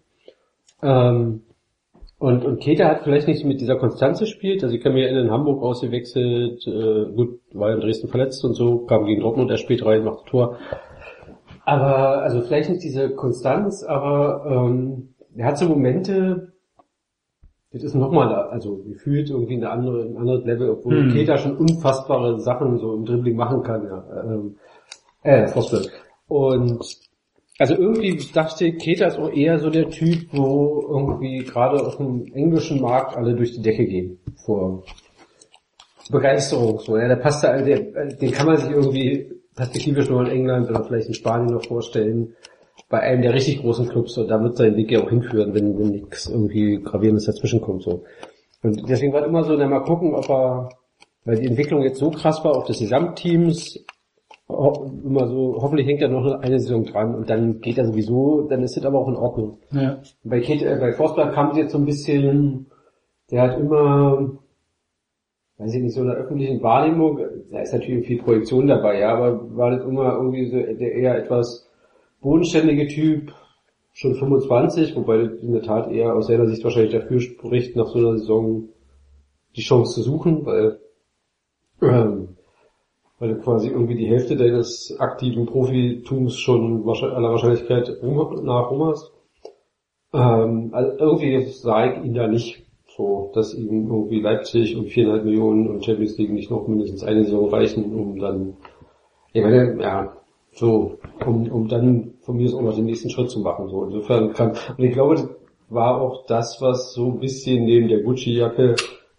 Ähm, 0.82 1.42
und, 2.18 2.44
und 2.44 2.60
Keter 2.60 2.86
hat 2.86 3.02
vielleicht 3.02 3.26
nicht 3.26 3.44
mit 3.44 3.60
dieser 3.60 3.76
Konstanz 3.76 4.20
gespielt. 4.20 4.62
Also 4.62 4.76
ich 4.76 4.80
kann 4.80 4.94
mir 4.94 5.06
erinnern, 5.06 5.26
in 5.26 5.32
Hamburg 5.32 5.62
ausgewechselt, 5.62 6.64
äh, 6.66 7.12
gut, 7.12 7.40
war 7.52 7.72
in 7.72 7.80
Dresden 7.80 8.08
verletzt 8.08 8.44
und 8.44 8.54
so, 8.54 8.86
kam 8.86 9.06
gegen 9.06 9.22
Dortmund 9.22 9.50
erst 9.50 9.64
spät 9.64 9.84
rein, 9.84 10.04
macht 10.04 10.26
Tor. 10.26 10.58
Aber, 11.64 12.22
also 12.22 12.40
vielleicht 12.40 12.70
nicht 12.70 12.82
diese 12.82 13.10
Konstanz, 13.10 13.84
aber 13.84 14.44
ähm, 14.46 15.14
er 15.36 15.46
hat 15.46 15.58
so 15.58 15.68
Momente, 15.68 16.51
das 17.72 17.82
ist 17.82 17.94
nochmal, 17.94 18.34
also 18.34 18.76
gefühlt 18.86 19.30
irgendwie 19.30 19.56
eine 19.56 19.70
andere, 19.70 20.02
ein 20.04 20.16
anderes 20.16 20.44
Level, 20.44 20.70
obwohl 20.70 21.04
Hm. 21.04 21.12
Keter 21.12 21.38
schon 21.38 21.56
unfassbare 21.56 22.38
Sachen 22.40 22.78
so 22.78 22.94
im 22.94 23.04
Dribbling 23.04 23.36
machen 23.36 23.62
kann, 23.62 23.84
ja. 23.84 24.04
Ähm, 24.24 24.56
äh, 25.22 25.46
Forsberg. 25.48 25.90
Und 26.28 26.84
also 27.58 27.74
irgendwie 27.74 28.18
dachte 28.32 28.66
ich, 28.66 28.78
Keter 28.78 29.06
ist 29.06 29.18
auch 29.18 29.30
eher 29.30 29.58
so 29.58 29.70
der 29.70 29.88
Typ, 29.88 30.26
wo 30.32 30.84
irgendwie 30.90 31.44
gerade 31.44 31.84
auf 31.86 31.96
dem 31.96 32.26
englischen 32.34 32.80
Markt 32.80 33.16
alle 33.16 33.34
durch 33.34 33.52
die 33.52 33.62
Decke 33.62 33.86
gehen 33.86 34.18
vor 34.44 34.82
Begeisterung. 36.10 36.80
So, 36.80 36.96
ja, 36.96 37.08
der 37.08 37.16
passt 37.16 37.44
da, 37.44 37.60
der, 37.62 37.80
den 38.06 38.32
kann 38.32 38.46
man 38.46 38.56
sich 38.56 38.70
irgendwie 38.70 39.30
perspektivisch 39.54 40.08
nur 40.08 40.22
in 40.22 40.30
England 40.30 40.70
oder 40.70 40.84
vielleicht 40.84 41.08
in 41.08 41.14
Spanien 41.14 41.54
noch 41.54 41.64
vorstellen. 41.64 42.34
Bei 42.92 43.00
einem 43.00 43.22
der 43.22 43.32
richtig 43.32 43.62
großen 43.62 43.88
Clubs, 43.88 44.12
so, 44.12 44.24
da 44.24 44.42
wird 44.42 44.58
sein 44.58 44.76
Weg 44.76 44.90
ja 44.92 45.00
auch 45.00 45.08
hinführen, 45.08 45.54
wenn, 45.54 45.78
wenn 45.78 45.92
nichts 45.92 46.28
irgendwie 46.28 46.78
Gravierendes 46.82 47.24
dazwischen 47.24 47.62
kommt. 47.62 47.82
So. 47.84 48.04
Und 48.62 48.86
deswegen 48.86 49.14
war 49.14 49.24
immer 49.24 49.44
so, 49.44 49.56
na, 49.56 49.66
mal 49.66 49.80
gucken, 49.80 50.14
ob 50.14 50.28
er, 50.28 50.68
weil 51.24 51.40
die 51.40 51.46
Entwicklung 51.46 51.80
jetzt 51.82 51.98
so 51.98 52.10
krass 52.10 52.44
war, 52.44 52.54
auch 52.54 52.66
des 52.66 52.80
Gesamtteams, 52.80 53.82
immer 54.46 55.26
so, 55.26 55.56
hoffentlich 55.58 55.86
hängt 55.86 56.02
er 56.02 56.10
noch 56.10 56.38
eine 56.40 56.60
Saison 56.60 56.84
dran 56.84 57.14
und 57.14 57.30
dann 57.30 57.62
geht 57.62 57.78
er 57.78 57.86
sowieso, 57.86 58.42
dann 58.42 58.62
ist 58.62 58.76
das 58.76 58.84
aber 58.84 58.98
auch 58.98 59.08
in 59.08 59.16
Ordnung. 59.16 59.58
Ja. 59.70 60.02
Bei, 60.22 60.40
Kate, 60.40 60.66
äh, 60.66 60.78
bei 60.78 60.92
Forsberg 60.92 61.32
kam 61.32 61.52
es 61.52 61.56
jetzt 61.56 61.72
so 61.72 61.78
ein 61.78 61.86
bisschen, 61.86 62.66
der 63.30 63.40
hat 63.40 63.58
immer, 63.58 64.32
weiß 65.56 65.74
ich 65.74 65.82
nicht, 65.82 65.94
so 65.94 66.02
in 66.02 66.08
der 66.08 66.16
öffentlichen 66.16 66.62
Wahrnehmung, 66.62 67.20
da 67.50 67.60
ist 67.60 67.72
natürlich 67.72 68.06
viel 68.06 68.22
Projektion 68.22 68.66
dabei, 68.66 69.00
ja, 69.00 69.14
aber 69.16 69.56
war 69.56 69.70
das 69.70 69.82
immer 69.86 70.12
irgendwie 70.12 70.50
so 70.50 70.56
der 70.56 70.92
eher 70.92 71.16
etwas 71.16 71.71
bodenständige 72.22 72.86
Typ, 72.86 73.34
schon 73.92 74.14
25, 74.14 74.96
wobei 74.96 75.20
in 75.20 75.52
der 75.52 75.62
Tat 75.62 75.90
eher 75.90 76.14
aus 76.14 76.28
seiner 76.28 76.46
Sicht 76.46 76.64
wahrscheinlich 76.64 76.92
dafür 76.92 77.20
spricht, 77.20 77.76
nach 77.76 77.88
so 77.88 77.98
einer 77.98 78.18
Saison 78.18 78.68
die 79.54 79.62
Chance 79.62 79.94
zu 79.94 80.02
suchen, 80.02 80.46
weil, 80.46 80.80
ähm, 81.82 82.36
weil 83.18 83.34
du 83.34 83.40
quasi 83.40 83.68
irgendwie 83.68 83.96
die 83.96 84.08
Hälfte 84.08 84.36
deines 84.36 84.96
aktiven 84.98 85.44
Profitums 85.44 86.38
schon 86.38 86.88
aller 86.88 87.30
Wahrscheinlichkeit 87.30 87.90
rum, 88.02 88.44
nach 88.44 88.70
rum 88.70 88.84
hast. 88.86 89.12
Ähm, 90.14 90.70
also 90.72 90.98
irgendwie 90.98 91.42
sah 91.50 91.92
ich 91.92 92.04
ihn 92.04 92.14
da 92.14 92.26
nicht 92.28 92.64
so, 92.96 93.30
dass 93.34 93.54
ihm 93.54 93.88
irgendwie 93.88 94.20
Leipzig 94.20 94.76
und 94.76 94.88
viereinhalb 94.88 95.24
Millionen 95.24 95.68
und 95.68 95.84
Champions 95.84 96.16
League 96.18 96.32
nicht 96.32 96.50
noch 96.50 96.66
mindestens 96.66 97.02
eine 97.02 97.24
Saison 97.24 97.48
reichen, 97.50 97.94
um 97.94 98.18
dann, 98.18 98.56
ich 99.32 99.42
meine, 99.42 99.80
ja, 99.82 100.21
so, 100.52 100.98
um, 101.26 101.50
um 101.50 101.68
dann 101.68 102.14
von 102.20 102.36
mir 102.36 102.46
aus 102.46 102.54
auch 102.54 102.62
noch 102.62 102.74
den 102.74 102.84
nächsten 102.84 103.10
Schritt 103.10 103.30
zu 103.30 103.40
machen. 103.40 103.68
So, 103.68 103.84
insofern 103.84 104.32
kann, 104.32 104.52
und 104.76 104.84
ich 104.84 104.92
glaube, 104.92 105.14
das 105.14 105.28
war 105.68 106.00
auch 106.00 106.26
das, 106.26 106.60
was 106.60 106.92
so 106.92 107.10
ein 107.10 107.20
bisschen 107.20 107.64
neben 107.64 107.88
der 107.88 108.02
Gucci-Jacke, 108.02 108.76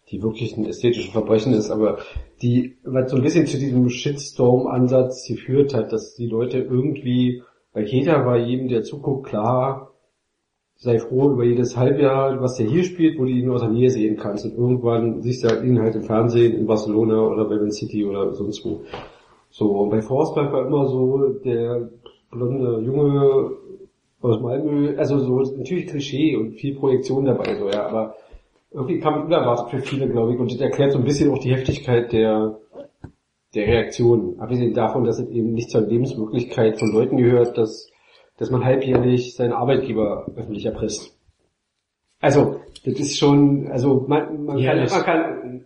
die 0.10 0.22
wirklich 0.22 0.56
ein 0.56 0.66
ästhetisches 0.66 1.12
Verbrechen 1.12 1.54
ist, 1.54 1.72
aber 1.72 1.98
die, 2.42 2.78
was 2.84 3.10
so 3.10 3.18
ein 3.18 3.24
bisschen 3.24 3.48
zu 3.48 3.58
diesem 3.58 3.90
Shitstorm-Ansatz 3.90 5.28
geführt 5.28 5.74
hat, 5.74 5.92
dass 5.92 6.14
die 6.14 6.28
Leute 6.28 6.60
irgendwie, 6.60 7.42
bei 7.74 7.82
jeder 7.82 8.26
war 8.26 8.38
jedem, 8.38 8.68
der 8.68 8.84
zuguckt, 8.84 9.28
klar, 9.28 9.94
sei 10.76 11.00
froh 11.00 11.32
über 11.32 11.46
jedes 11.46 11.78
Halbjahr, 11.78 12.42
was 12.42 12.58
der 12.58 12.68
hier 12.68 12.84
spielt, 12.84 13.18
wo 13.18 13.24
du 13.24 13.32
ihn 13.32 13.50
aus 13.50 13.62
der 13.62 13.70
Nähe 13.70 13.90
sehen 13.90 14.18
kannst. 14.18 14.46
Und 14.46 14.56
irgendwann 14.56 15.22
siehst 15.22 15.44
du 15.44 15.48
halt 15.48 15.64
ihn 15.64 15.80
halt 15.80 15.96
im 15.96 16.04
Fernsehen 16.04 16.54
in 16.54 16.68
Barcelona 16.68 17.22
oder 17.22 17.46
bei 17.46 17.56
Man 17.56 17.72
City 17.72 18.06
oder 18.06 18.34
sonst 18.34 18.64
wo. 18.66 18.82
So, 19.54 19.70
und 19.70 19.92
bei 19.92 20.02
Forsberg 20.02 20.52
war 20.52 20.66
immer 20.66 20.88
so 20.88 21.30
der 21.46 21.88
blonde 22.32 22.80
Junge 22.80 23.52
aus 24.20 24.42
Malmö, 24.42 24.96
also 24.98 25.20
so 25.20 25.42
natürlich 25.56 25.86
Klischee 25.86 26.36
und 26.36 26.54
viel 26.54 26.76
Projektion 26.76 27.26
dabei, 27.26 27.56
so 27.60 27.70
ja, 27.70 27.86
aber 27.86 28.16
irgendwie 28.72 29.00
kam 29.00 29.26
unerwartet 29.26 29.70
für 29.70 29.80
viele, 29.88 30.10
glaube 30.10 30.34
ich, 30.34 30.40
und 30.40 30.52
das 30.52 30.60
erklärt 30.60 30.92
so 30.92 30.98
ein 30.98 31.04
bisschen 31.04 31.30
auch 31.30 31.38
die 31.38 31.52
Heftigkeit 31.52 32.12
der 32.12 32.58
der 33.54 33.68
Reaktion. 33.68 34.40
Abgesehen 34.40 34.74
davon, 34.74 35.04
dass 35.04 35.20
es 35.20 35.30
eben 35.30 35.54
nicht 35.54 35.70
zur 35.70 35.82
Lebenswirklichkeit 35.82 36.80
von 36.80 36.92
Leuten 36.92 37.18
gehört, 37.18 37.56
dass 37.56 37.92
dass 38.38 38.50
man 38.50 38.66
halbjährlich 38.66 39.36
seinen 39.36 39.54
Arbeitgeber 39.54 40.26
öffentlich 40.36 40.66
erpresst. 40.66 41.16
Also, 42.24 42.62
das 42.86 43.00
ist 43.00 43.18
schon, 43.20 43.68
also 43.68 44.06
man, 44.08 44.46
man 44.46 44.56
kann, 44.56 44.58
Jährlich. 44.58 44.92
man 44.92 45.04
kann, 45.04 45.62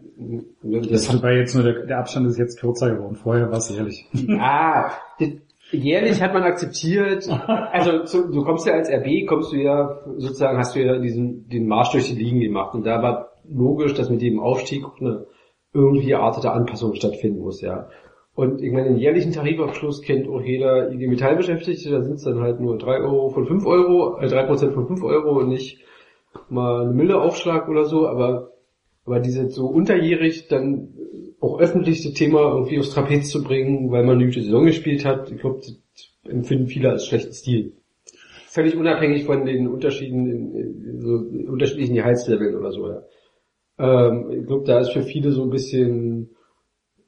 Das 0.92 1.22
war 1.22 1.32
jetzt 1.32 1.54
nur 1.54 1.64
der, 1.64 1.86
der 1.86 2.00
Abstand 2.00 2.26
ist 2.26 2.40
jetzt 2.40 2.60
kürzer 2.60 2.96
geworden. 2.96 3.16
Vorher 3.16 3.52
war 3.52 3.60
es 3.60 3.70
ehrlich. 3.70 4.08
Ah, 4.40 4.92
das, 5.20 5.30
jährlich 5.72 6.20
hat 6.20 6.34
man 6.34 6.42
akzeptiert, 6.42 7.30
also 7.30 8.06
zu, 8.06 8.32
du 8.32 8.44
kommst 8.44 8.66
ja 8.66 8.74
als 8.74 8.90
RB, 8.90 9.28
kommst 9.28 9.54
du 9.54 9.58
ja 9.58 10.00
sozusagen, 10.18 10.58
hast 10.58 10.76
du 10.76 10.84
ja 10.84 10.98
diesen 10.98 11.48
den 11.48 11.68
Marsch 11.68 11.92
durch 11.92 12.08
die 12.10 12.16
Ligen 12.16 12.40
gemacht 12.40 12.74
und 12.74 12.88
da 12.88 13.04
war 13.04 13.34
logisch, 13.48 13.94
dass 13.94 14.10
mit 14.10 14.24
jedem 14.24 14.40
Aufstieg 14.40 14.84
auch 14.84 15.00
eine 15.00 15.28
irgendwie 15.74 16.16
artete 16.16 16.52
Anpassung 16.52 16.96
stattfinden 16.96 17.42
muss, 17.42 17.62
ja. 17.62 17.88
Und 18.34 18.64
ich 18.64 18.72
meine, 18.72 18.90
den 18.90 18.98
jährlichen 18.98 19.32
Tarifabschluss 19.32 20.02
kennt 20.02 20.28
auch 20.28 20.42
jeder 20.42 20.92
IG 20.92 21.08
Metallbeschäftigte, 21.08 21.92
da 21.92 22.02
sind 22.02 22.14
es 22.14 22.24
dann 22.24 22.42
halt 22.42 22.60
nur 22.60 22.80
drei 22.80 22.98
Euro 22.98 23.30
von 23.30 23.46
fünf 23.46 23.64
Euro, 23.66 24.18
äh, 24.18 24.28
drei 24.28 24.44
Prozent 24.44 24.74
von 24.74 24.88
fünf 24.88 25.04
Euro 25.04 25.40
und 25.40 25.50
nicht 25.50 25.84
mal 26.50 26.84
eine 26.84 26.94
Mille-Aufschlag 26.94 27.68
oder 27.68 27.86
so, 27.86 28.08
aber 28.08 28.52
aber 29.08 29.22
diese 29.22 29.50
so 29.50 29.68
unterjährig 29.68 30.50
dann 30.50 30.94
auch 31.40 31.60
öffentlich 31.60 32.04
das 32.04 32.14
Thema 32.14 32.54
irgendwie 32.54 32.78
aufs 32.80 32.90
Trapez 32.90 33.30
zu 33.30 33.42
bringen, 33.42 33.90
weil 33.90 34.04
man 34.04 34.18
eine 34.18 34.26
gute 34.26 34.42
Saison 34.42 34.66
gespielt 34.66 35.06
hat, 35.06 35.32
ich 35.32 35.40
glaube, 35.40 35.62
das 35.62 35.80
empfinden 36.30 36.68
viele 36.68 36.90
als 36.90 37.06
schlechten 37.06 37.32
Stil. 37.32 37.74
Völlig 38.48 38.76
unabhängig 38.76 39.24
von 39.24 39.46
den 39.46 39.68
Unterschieden, 39.68 40.28
in, 40.30 40.84
in 40.84 41.00
so 41.00 41.52
unterschiedlichen 41.52 41.96
Gehaltsleveln 41.96 42.56
oder 42.56 42.72
so. 42.72 42.90
Ja. 42.90 43.04
Ähm, 43.80 44.32
ich 44.42 44.46
glaube, 44.46 44.66
da 44.66 44.80
ist 44.80 44.92
für 44.92 45.04
viele 45.04 45.32
so 45.32 45.44
ein 45.44 45.52
bisschen, 45.52 46.32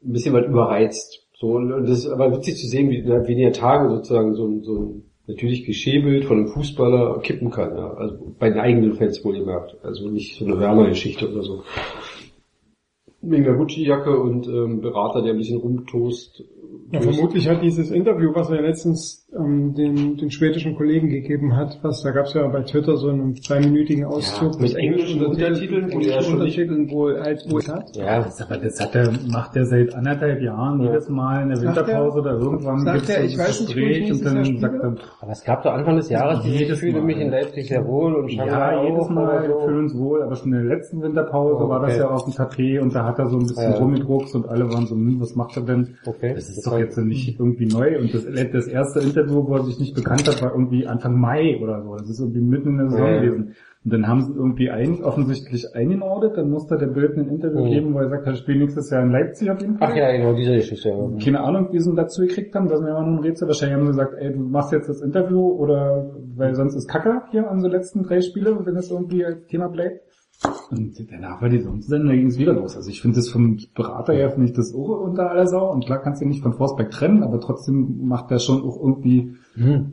ein 0.03 0.13
bisschen 0.13 0.33
was 0.33 0.45
überreizt. 0.45 1.27
So, 1.33 1.53
und 1.53 1.69
das 1.83 1.99
ist 1.99 2.07
aber 2.07 2.31
witzig 2.31 2.57
zu 2.57 2.67
sehen, 2.67 2.89
wie 2.89 2.99
innerhalb 2.99 3.27
weniger 3.27 3.51
Tage 3.51 3.89
sozusagen 3.89 4.35
so 4.35 4.61
so 4.61 4.79
ein 4.79 5.08
natürlich 5.29 5.63
Klischeebild 5.63 6.25
von 6.25 6.37
einem 6.37 6.47
Fußballer 6.47 7.19
kippen 7.21 7.51
kann. 7.51 7.77
Ja. 7.77 7.93
Also 7.93 8.17
bei 8.37 8.49
den 8.49 8.59
eigenen 8.59 8.93
Fans 8.95 9.23
wohl 9.23 9.37
gemacht. 9.37 9.77
Also 9.83 10.09
nicht 10.09 10.35
so 10.35 10.45
eine 10.45 10.59
Werner-Geschichte 10.59 11.31
oder 11.31 11.43
so. 11.43 11.63
Wegen 13.21 13.43
der 13.43 13.53
Gucci-Jacke 13.53 14.17
und 14.19 14.47
ähm, 14.47 14.81
Berater, 14.81 15.21
der 15.21 15.33
ein 15.33 15.37
bisschen 15.37 15.59
rumtost. 15.59 16.43
Ja, 16.91 17.01
vermutlich 17.01 17.47
hat 17.47 17.61
dieses 17.61 17.91
Interview, 17.91 18.33
was 18.33 18.49
er 18.49 18.61
letztens 18.61 19.18
ähm, 19.37 19.75
den, 19.75 20.17
den 20.17 20.31
schwedischen 20.31 20.75
Kollegen 20.75 21.09
gegeben 21.09 21.55
hat, 21.55 21.77
was 21.83 22.01
da 22.01 22.09
gab 22.09 22.25
es 22.25 22.33
ja 22.33 22.47
bei 22.47 22.61
Twitter 22.63 22.97
so 22.97 23.09
einen 23.09 23.35
zweiminütigen 23.35 24.05
Auszug 24.05 24.55
Ja, 24.55 24.61
mit 24.61 24.75
englischen 24.75 25.23
Untertiteln, 25.23 25.85
wo 25.91 25.99
englischen 25.99 26.11
er 26.11 26.33
Untertiteln 26.33 26.89
wohl 26.89 27.15
als 27.17 27.51
wohl 27.51 27.61
hat. 27.67 27.95
Ja, 27.95 28.23
Das, 28.23 28.41
aber 28.41 28.57
das 28.57 28.79
hat 28.79 28.95
er, 28.95 29.11
macht 29.31 29.55
er 29.55 29.65
seit 29.65 29.93
anderthalb 29.93 30.41
Jahren, 30.41 30.79
Ja. 30.81 30.87
jedes 30.87 31.09
Mal 31.09 31.43
in 31.43 31.49
der 31.49 31.61
Winterpause 31.61 32.17
er- 32.17 32.21
oder 32.21 32.31
irgendwann 32.39 32.79
sagt 32.79 32.95
gibt's 32.95 33.09
er, 33.09 33.19
so 33.19 33.25
ich 33.27 33.33
ein 33.33 33.39
weiß 33.47 33.61
nicht, 33.61 33.75
wo 33.75 33.79
ich 33.79 33.99
Gespräch 33.99 34.11
und 34.13 34.25
dann 34.25 34.57
sagt 34.59 34.75
er, 34.83 34.95
aber 35.21 35.31
es 35.31 35.43
gab 35.43 35.63
doch 35.63 35.73
Anfang 35.73 35.95
des 35.97 36.09
Jahres 36.09 36.45
Jedes 36.45 36.71
ich 36.71 36.79
fühle 36.79 37.01
mich 37.03 37.17
in 37.17 37.29
Leipzig 37.29 37.67
sehr 37.67 37.85
wohl 37.85 38.15
und 38.15 38.29
Ja, 38.31 38.45
Shanghai 38.47 38.83
jedes 38.87 38.99
auch 39.05 39.09
Mal 39.11 39.47
so. 39.47 39.59
fühlen 39.65 39.77
uns 39.79 39.95
wohl, 39.97 40.23
aber 40.23 40.35
schon 40.37 40.53
in 40.53 40.67
der 40.67 40.75
letzten 40.77 41.01
Winterpause 41.03 41.63
Oh, 41.65 41.69
war 41.69 41.81
das 41.85 41.97
ja 41.97 42.09
auf 42.09 42.23
dem 42.23 42.33
Tapet 42.33 42.81
und 42.81 42.95
da 42.95 43.05
hat 43.05 43.19
er 43.19 43.29
so 43.29 43.37
ein 43.37 43.45
bisschen 43.45 43.73
Ja. 43.73 43.77
rumgedruckt 43.77 44.33
und 44.33 44.49
alle 44.49 44.67
waren 44.71 44.87
so, 44.87 44.95
hm, 44.95 45.19
was 45.19 45.35
macht 45.35 45.55
er 45.55 45.63
denn? 45.63 45.97
Okay. 46.03 46.33
Das 46.33 46.49
ist 46.49 46.65
doch 46.65 46.79
jetzt 46.79 46.97
nicht 46.97 47.39
irgendwie 47.39 47.67
neu 47.67 47.99
und 47.99 48.11
das, 48.11 48.25
das 48.25 48.67
erste 48.67 48.99
Interview, 49.01 49.18
wo 49.27 49.53
er 49.55 49.63
sich 49.63 49.79
nicht 49.79 49.95
bekannt 49.95 50.27
hat, 50.27 50.41
war 50.41 50.51
irgendwie 50.51 50.87
Anfang 50.87 51.19
Mai 51.19 51.59
oder 51.61 51.81
so. 51.83 51.95
Das 51.95 52.09
ist 52.09 52.19
irgendwie 52.19 52.41
mitten 52.41 52.69
in 52.69 52.77
der 52.77 52.89
Saison 52.89 53.07
Ja. 53.07 53.21
gewesen. 53.21 53.55
Und 53.85 53.93
dann 53.93 54.07
haben 54.07 54.21
sie 54.21 54.33
irgendwie 54.33 54.69
ein, 54.69 55.01
offensichtlich 55.03 55.65
eingenordet, 55.73 56.35
dann 56.35 56.49
musste 56.49 56.77
der 56.77 56.87
Bild 56.87 57.17
ein 57.17 57.29
Interview 57.29 57.63
Mhm. 57.63 57.69
geben, 57.69 57.93
wo 57.93 57.99
er 57.99 58.09
sagt, 58.09 58.27
er 58.27 58.35
spielt 58.35 58.59
nächstes 58.59 58.89
Jahr 58.89 59.03
in 59.03 59.11
Leipzig 59.11 59.49
auf 59.49 59.61
jeden 59.61 59.77
Fall. 59.77 59.87
Ach 59.91 59.95
ja, 59.95 60.11
genau, 60.11 60.33
diese 60.33 60.53
Geschichte. 60.55 60.89
Ja. 60.89 61.09
Keine 61.23 61.39
Ahnung, 61.39 61.69
wie 61.71 61.79
sie 61.79 61.89
ihn 61.89 61.95
dazu 61.95 62.21
gekriegt 62.21 62.53
haben, 62.55 62.67
das 62.67 62.79
ist 62.79 62.83
mir 62.83 62.89
immer 62.91 63.05
nur 63.05 63.19
ein 63.19 63.23
Rätsel. 63.23 63.47
Wahrscheinlich 63.47 63.77
haben 63.77 63.85
sie 63.85 63.91
gesagt, 63.91 64.15
ey, 64.19 64.33
du 64.33 64.39
machst 64.39 64.73
jetzt 64.73 64.89
das 64.89 65.01
Interview 65.01 65.39
oder, 65.47 66.11
weil 66.35 66.55
sonst 66.55 66.75
ist 66.75 66.89
Kacke 66.89 67.21
hier 67.31 67.49
an 67.49 67.61
so 67.61 67.69
letzten 67.69 68.03
drei 68.03 68.19
Spiele, 68.19 68.57
wenn 68.65 68.75
das 68.75 68.91
irgendwie 68.91 69.23
als 69.23 69.45
Thema 69.47 69.69
bleibt. 69.69 70.01
Und 70.71 70.93
danach 71.11 71.41
war 71.41 71.49
die 71.49 71.59
Sendung, 71.59 72.07
da 72.07 72.15
ging 72.15 72.27
es 72.27 72.37
wieder 72.37 72.53
los. 72.53 72.77
Also 72.77 72.89
ich 72.89 73.01
finde 73.01 73.17
das 73.17 73.29
vom 73.29 73.57
Berater 73.75 74.13
her, 74.13 74.31
finde 74.31 74.47
ich 74.47 74.53
das 74.53 74.73
auch 74.73 75.01
unter 75.01 75.29
aller 75.31 75.47
Sau. 75.47 75.71
Und 75.71 75.85
klar 75.85 75.99
kannst 75.99 76.21
du 76.21 76.25
ihn 76.25 76.29
nicht 76.29 76.43
von 76.43 76.53
Forsberg 76.53 76.91
trennen, 76.91 77.23
aber 77.23 77.41
trotzdem 77.41 78.07
macht 78.07 78.31
er 78.31 78.39
schon 78.39 78.61
auch 78.61 78.77
irgendwie 78.77 79.35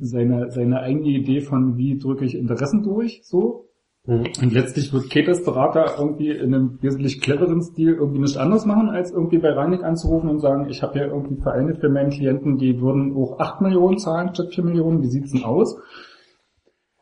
seine, 0.00 0.50
seine 0.50 0.80
eigene 0.80 1.08
Idee 1.08 1.40
von, 1.40 1.76
wie 1.76 1.98
drücke 1.98 2.24
ich 2.24 2.36
Interessen 2.36 2.82
durch, 2.84 3.22
so. 3.24 3.66
Mhm. 4.06 4.26
Und 4.40 4.52
letztlich 4.52 4.92
wird 4.92 5.10
Keters 5.10 5.44
Berater 5.44 5.96
irgendwie 5.98 6.30
in 6.30 6.54
einem 6.54 6.78
wesentlich 6.80 7.20
cleveren 7.20 7.62
Stil 7.62 7.94
irgendwie 7.94 8.20
nichts 8.20 8.36
anderes 8.36 8.64
machen, 8.64 8.88
als 8.88 9.10
irgendwie 9.10 9.38
bei 9.38 9.50
Reinig 9.50 9.82
anzurufen 9.82 10.30
und 10.30 10.38
sagen, 10.38 10.68
ich 10.70 10.82
habe 10.82 10.92
hier 10.92 11.08
irgendwie 11.08 11.42
Vereine 11.42 11.74
für 11.74 11.88
meinen 11.88 12.10
Klienten, 12.10 12.58
die 12.58 12.80
würden 12.80 13.16
auch 13.16 13.40
8 13.40 13.62
Millionen 13.62 13.98
zahlen 13.98 14.32
statt 14.32 14.54
4 14.54 14.64
Millionen, 14.64 15.02
wie 15.02 15.08
sieht's 15.08 15.32
denn 15.32 15.42
aus? 15.42 15.76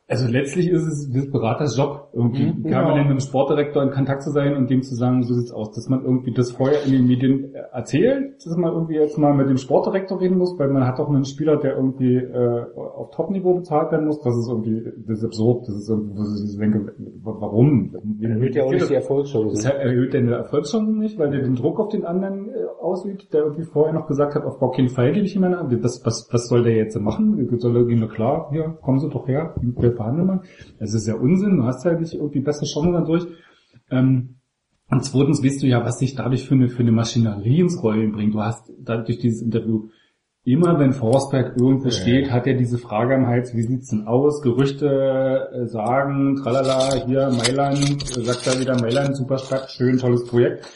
Also 0.06 0.28
letztlich 0.30 0.68
ist 0.68 0.82
es 0.86 1.10
des 1.10 1.30
Beraters 1.30 1.78
Job, 1.78 2.10
irgendwie 2.12 2.44
Mhm, 2.52 2.62
genau. 2.64 2.94
denn 2.94 3.04
mit 3.08 3.12
dem 3.12 3.20
Sportdirektor 3.20 3.82
in 3.82 3.90
Kontakt 3.90 4.22
zu 4.22 4.32
sein 4.32 4.54
und 4.54 4.68
dem 4.68 4.82
zu 4.82 4.94
sagen, 4.94 5.22
so 5.22 5.32
sieht's 5.32 5.50
aus, 5.50 5.70
dass 5.72 5.88
man 5.88 6.04
irgendwie 6.04 6.30
das 6.32 6.52
vorher 6.52 6.84
in 6.84 6.92
den 6.92 7.06
Medien 7.06 7.54
äh, 7.54 7.62
erzählt, 7.72 8.34
dass 8.44 8.54
man 8.58 8.70
irgendwie 8.72 8.96
jetzt 8.96 9.16
mal 9.16 9.32
mit 9.32 9.48
dem 9.48 9.56
Sportdirektor 9.56 10.20
reden 10.20 10.36
muss, 10.36 10.58
weil 10.58 10.68
man 10.68 10.86
hat 10.86 10.98
doch 10.98 11.08
einen 11.08 11.24
Spieler, 11.24 11.56
der 11.56 11.76
irgendwie 11.76 12.16
äh, 12.16 12.64
auf 12.76 13.12
Top-Niveau 13.12 13.54
bezahlt 13.54 13.92
werden 13.92 14.06
muss, 14.06 14.20
das 14.20 14.36
ist 14.36 14.50
irgendwie, 14.50 14.82
das 15.06 15.18
ist 15.20 15.24
absurd, 15.24 15.66
das 15.68 15.74
ist 15.76 15.88
irgendwie, 15.88 16.16
wo 16.18 16.22
ich 16.22 16.58
denke, 16.58 16.92
warum? 17.22 17.96
Erhöht 18.20 18.54
ja 18.56 18.64
auch 18.64 18.70
nicht 18.72 18.90
die 18.90 18.94
Das 18.94 19.04
Erfolgschancen. 19.04 19.70
erhöht 19.70 20.12
den 20.12 20.28
Erfolgschancen 20.28 20.98
nicht, 20.98 21.18
weil 21.18 21.30
der 21.30 21.40
den 21.44 21.54
Druck 21.54 21.80
auf 21.80 21.88
den 21.88 22.04
anderen 22.04 22.50
äh, 22.50 22.63
ausübt, 22.80 23.32
der 23.32 23.42
irgendwie 23.42 23.64
vorher 23.64 23.92
noch 23.92 24.06
gesagt 24.06 24.34
hat, 24.34 24.44
auf 24.44 24.58
gar 24.58 24.72
keinen 24.72 24.88
Fall 24.88 25.12
gebe 25.12 25.26
ich 25.26 25.36
ihm 25.36 25.44
eine 25.44 25.58
an. 25.58 25.80
Das, 25.80 26.04
was, 26.04 26.28
was 26.30 26.48
soll 26.48 26.62
der 26.62 26.76
jetzt 26.76 26.98
machen? 27.00 27.48
Soll 27.58 27.76
er 27.76 27.88
ihm 27.88 28.00
nur 28.00 28.08
klar, 28.08 28.48
hier, 28.50 28.78
kommen 28.82 29.00
Sie 29.00 29.08
doch 29.08 29.26
her, 29.26 29.54
wir 29.60 29.92
verhandeln 29.92 30.26
mal. 30.26 30.40
Das 30.78 30.94
ist 30.94 31.06
ja 31.06 31.14
Unsinn, 31.14 31.56
du 31.56 31.64
hast 31.64 31.84
ja 31.84 31.98
nicht 31.98 32.14
irgendwie 32.14 32.40
bessere 32.40 32.66
Chancen 32.66 32.92
dadurch. 32.92 33.26
Ähm, 33.90 34.36
und 34.90 35.04
zweitens 35.04 35.42
weißt 35.42 35.62
du 35.62 35.66
ja, 35.66 35.84
was 35.84 35.98
sich 35.98 36.14
dadurch 36.14 36.46
für 36.46 36.54
eine, 36.54 36.68
für 36.68 36.82
eine 36.82 36.92
Maschinerie 36.92 37.60
ins 37.60 37.82
Rollen 37.82 38.12
bringt. 38.12 38.34
Du 38.34 38.40
hast 38.40 38.72
dadurch 38.78 39.18
dieses 39.18 39.42
Interview 39.42 39.88
Immer 40.46 40.78
wenn 40.78 40.92
Forsberg 40.92 41.56
irgendwo 41.56 41.88
steht, 41.88 42.30
hat 42.30 42.46
er 42.46 42.52
diese 42.52 42.76
Frage 42.76 43.14
am 43.14 43.26
Hals, 43.26 43.54
wie 43.54 43.62
sieht's 43.62 43.88
denn 43.88 44.06
aus? 44.06 44.42
Gerüchte 44.42 45.48
äh, 45.54 45.66
sagen, 45.66 46.36
tralala, 46.36 47.06
hier 47.06 47.30
Mailand, 47.30 48.14
äh, 48.14 48.20
sagt 48.20 48.46
er 48.46 48.60
wieder 48.60 48.78
Mailand, 48.78 49.16
super 49.16 49.38
Stadt, 49.38 49.70
schön, 49.70 49.96
tolles 49.96 50.26
Projekt. 50.26 50.66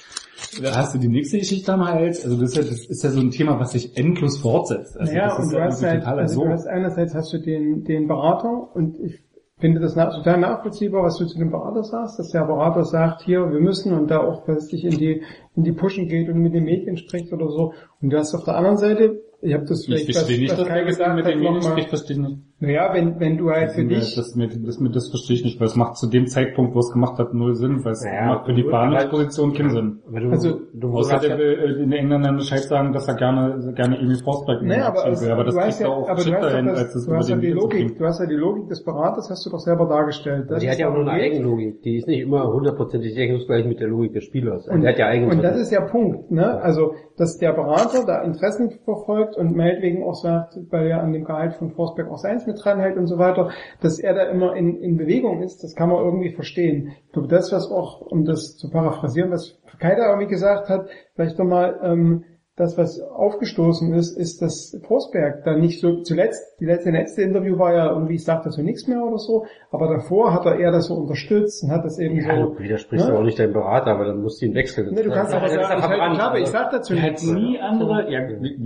Da 0.63 0.77
hast 0.77 0.95
du 0.95 0.99
die 0.99 1.09
nächste 1.09 1.39
Geschichte 1.39 1.73
am 1.73 1.85
Hals. 1.85 2.25
Also 2.25 2.41
das 2.41 2.51
ist 2.51 2.57
ja, 2.57 2.63
das 2.63 2.87
ist 2.87 3.05
ja 3.05 3.11
so 3.11 3.21
ein 3.21 3.31
Thema, 3.31 3.59
was 3.59 3.73
sich 3.73 3.97
endlos 3.97 4.39
fortsetzt. 4.39 4.99
Also 4.99 5.13
ist 5.13 5.39
und 5.39 5.53
du 5.53 5.59
ja 5.59 5.65
hast 5.65 5.83
halt, 5.83 6.05
also 6.05 6.45
du 6.45 6.51
hast 6.51 6.67
einerseits 6.67 7.15
hast 7.15 7.33
du 7.33 7.39
den, 7.39 7.85
den 7.85 8.07
Berater 8.07 8.75
und 8.75 8.99
ich 9.01 9.23
finde 9.59 9.81
das 9.81 9.95
total 9.95 10.39
nachvollziehbar, 10.39 11.03
was 11.03 11.17
du 11.19 11.27
zu 11.27 11.39
dem 11.39 11.51
Berater 11.51 11.83
sagst, 11.83 12.19
dass 12.19 12.31
der 12.31 12.45
Berater 12.45 12.85
sagt, 12.85 13.23
hier, 13.23 13.51
wir 13.51 13.61
müssen 13.61 13.93
und 13.93 14.11
da 14.11 14.21
auch 14.21 14.45
plötzlich 14.45 14.85
in 14.85 14.97
die, 14.97 15.23
in 15.57 15.65
die 15.65 15.73
Pushen 15.73 16.09
geht 16.09 16.29
und 16.29 16.39
mit 16.39 16.55
den 16.55 16.65
Medien 16.65 16.97
spricht 16.97 17.33
oder 17.33 17.49
so. 17.49 17.73
Und 18.01 18.11
du 18.11 18.19
hast 18.19 18.35
auf 18.35 18.45
der 18.45 18.57
anderen 18.57 18.77
Seite, 18.77 19.21
ich 19.43 19.55
habe 19.55 19.65
das 19.65 19.81
Ich 19.81 19.87
vielleicht, 19.87 20.13
verstehe 20.13 20.39
nicht, 20.39 20.53
was 20.53 20.59
dass 20.61 20.69
Kai 20.69 20.85
gesagt 20.85 21.17
mit 21.17 21.27
den 21.27 21.39
Medien 21.39 21.55
nochmal, 21.55 21.73
spricht, 21.73 21.89
verstehe 21.89 22.17
ich 22.17 22.23
nicht. 22.23 22.39
Naja, 22.61 22.91
wenn, 22.93 23.21
wenn 23.21 23.39
du 23.39 23.51
halt 23.51 23.71
für 23.73 23.85
Das, 23.85 24.07
dich, 24.07 24.15
das, 24.17 24.35
das, 24.35 24.79
das 24.93 25.09
verstehe 25.11 25.37
ich 25.37 25.45
nicht, 25.45 25.61
weil 25.61 25.67
es 25.69 25.77
macht 25.77 25.97
zu 25.97 26.09
dem 26.09 26.27
Zeitpunkt, 26.27 26.75
wo 26.75 26.81
es 26.81 26.91
gemacht 26.93 27.17
hat, 27.19 27.33
null 27.33 27.55
Sinn, 27.55 27.85
weil 27.85 27.93
es 27.93 28.05
Naja, 28.05 28.27
macht 28.27 28.47
für 28.47 28.55
die 28.55 28.65
Verhandlungsposition 28.65 29.53
keinen 29.55 29.71
Sinn. 29.71 29.99
Du, 30.11 30.31
Also, 30.31 30.61
du 30.75 30.93
Außer 30.93 31.15
hast 31.15 31.23
der 31.23 31.31
ja- 31.31 31.39
will 31.39 31.53
äh, 31.59 31.79
den 31.79 31.93
Engländern 31.93 32.37
Bescheid 32.37 32.61
sagen, 32.65 32.93
dass 32.93 33.07
er 33.07 33.15
gerne, 33.15 33.73
gerne 33.77 33.99
Emil 33.99 34.17
Forsberg 34.25 34.63
Naja, 34.63 34.89
aber, 34.89 35.21
will. 35.21 35.31
aber 35.31 35.45
das 35.45 35.55
du 35.55 35.61
hast 35.61 35.67
kriegt 35.79 35.81
ja, 35.81 35.89
auch 35.89 36.09
aber 36.09 36.17
du 36.17 36.23
Shit 36.23 36.35
hast, 36.35 36.43
dahin, 36.43 36.67
doch 36.67 36.73
als 36.73 36.83
das, 36.83 36.95
es 36.97 37.07
du 37.07 37.15
hast 37.15 37.29
ja 37.29 37.37
die 37.37 37.51
Logik, 37.53 37.97
du 37.99 38.05
hast 38.05 38.21
ja 38.21 38.27
die 38.27 38.35
Logik 38.35 38.69
des 38.69 38.85
Beraters, 38.85 39.31
hast 39.31 39.47
du 39.47 39.51
doch 39.51 39.61
selber 39.61 39.87
dargestellt. 39.87 40.47
Aber 40.51 40.59
die 40.59 40.69
hat 40.69 40.79
ja 40.79 40.89
auch 40.89 40.95
nur 40.95 41.09
eine 41.09 41.23
Eigenlogik. 41.23 41.83
Die 41.83 41.97
ist 41.99 42.09
nicht 42.09 42.23
immer 42.23 42.53
hundertprozentig 42.53 43.15
deckungsgleich 43.15 43.67
mit 43.67 43.79
der 43.79 43.87
Logik 43.89 44.15
des 44.15 44.25
Spielers. 44.25 44.67
Und, 44.67 44.81
der 44.81 44.93
hat 44.95 44.99
ja 44.99 45.07
eigene 45.07 45.31
und 45.31 45.43
das 45.45 45.57
ist 45.61 45.71
ja 45.71 45.83
Punkt, 45.83 46.31
ne? 46.33 46.61
Also, 46.61 46.95
dass 47.17 47.39
der 47.39 47.53
Berater 47.53 48.05
da 48.05 48.23
Interessen 48.23 48.71
verfolgt 48.85 49.37
und 49.37 49.55
meinetwegen 49.57 50.03
auch 50.03 50.15
sagt, 50.15 50.59
weil 50.71 50.89
er 50.89 51.03
an 51.03 51.13
dem 51.13 51.25
Gehalt 51.25 51.55
von 51.55 51.71
Forsberg 51.71 52.11
auch 52.11 52.19
seins 52.19 52.48
mit 52.49 52.59
dranhält 52.63 52.97
und 52.97 53.07
so 53.07 53.19
weiter, 53.19 53.51
dass 53.81 54.01
er 54.01 54.15
da 54.15 54.25
immer 54.25 54.57
in, 54.57 54.83
in 54.83 54.97
Bewegung 54.97 55.43
ist, 55.43 55.63
das 55.63 55.77
kann 55.77 55.89
man 55.89 56.05
irgendwie 56.05 56.35
verstehen. 56.35 56.93
Ich 57.07 57.13
glaube, 57.13 57.29
das, 57.29 57.53
was 57.53 57.71
auch, 57.71 58.01
um 58.01 58.25
das 58.25 58.57
zu 58.57 58.71
paraphrasieren, 58.71 59.31
was 59.31 59.59
Kai 59.79 59.95
irgendwie 59.97 60.27
gesagt 60.27 60.69
hat, 60.69 60.89
vielleicht 61.15 61.39
nochmal, 61.39 61.79
ähm, 61.83 62.25
das, 62.57 62.77
was 62.77 63.01
aufgestoßen 63.01 63.95
ist, 63.95 64.19
ist, 64.19 64.43
dass 64.43 64.77
Forsberg 64.87 65.45
da 65.45 65.57
nicht 65.57 65.81
so 65.81 66.03
zuletzt, 66.03 66.45
die 66.61 66.65
letzte, 66.65 66.91
letzte 66.91 67.23
Interview 67.23 67.59
war 67.59 67.73
ja 67.73 67.93
irgendwie, 67.93 68.15
ich 68.15 68.25
sag 68.25 68.43
dazu 68.43 68.63
nichts 68.63 68.87
mehr 68.89 69.03
oder 69.03 69.19
so, 69.19 69.47
aber 69.71 69.89
davor 69.89 70.33
hat 70.35 70.45
er 70.47 70.59
eher 70.59 70.73
das 70.73 70.87
so 70.87 70.95
unterstützt 70.95 71.63
und 71.63 71.71
hat 71.71 71.85
das 71.85 71.99
eben 71.99 72.17
ja, 72.17 72.37
so. 72.47 72.55
du 72.55 72.59
widersprichst 72.59 73.07
ne? 73.07 73.13
aber 73.13 73.21
auch 73.21 73.25
nicht 73.25 73.39
deinem 73.39 73.53
Berater, 73.53 73.93
aber 73.93 74.05
dann 74.07 74.23
musst 74.23 74.43
du 74.43 74.47
ihn 74.47 74.55
wechseln. 74.55 74.93
Ne, 74.93 75.03
du 75.03 75.11
kannst 75.11 75.33
aber 75.33 75.43
Das 75.47 75.53
ist 75.55 75.61
sagen, 75.63 75.79
ich, 75.79 75.85
verbrannt, 75.87 76.13
ich, 76.15 76.19
glaube, 76.19 76.39
ich 76.41 76.43
aber- 76.45 76.53
sag 76.53 76.71
dazu 76.71 76.95
Der 76.95 77.03
hat 77.03 77.11
nichts. 77.13 77.33
nie 77.33 77.59
andere, 77.61 78.11
ja, 78.13 78.21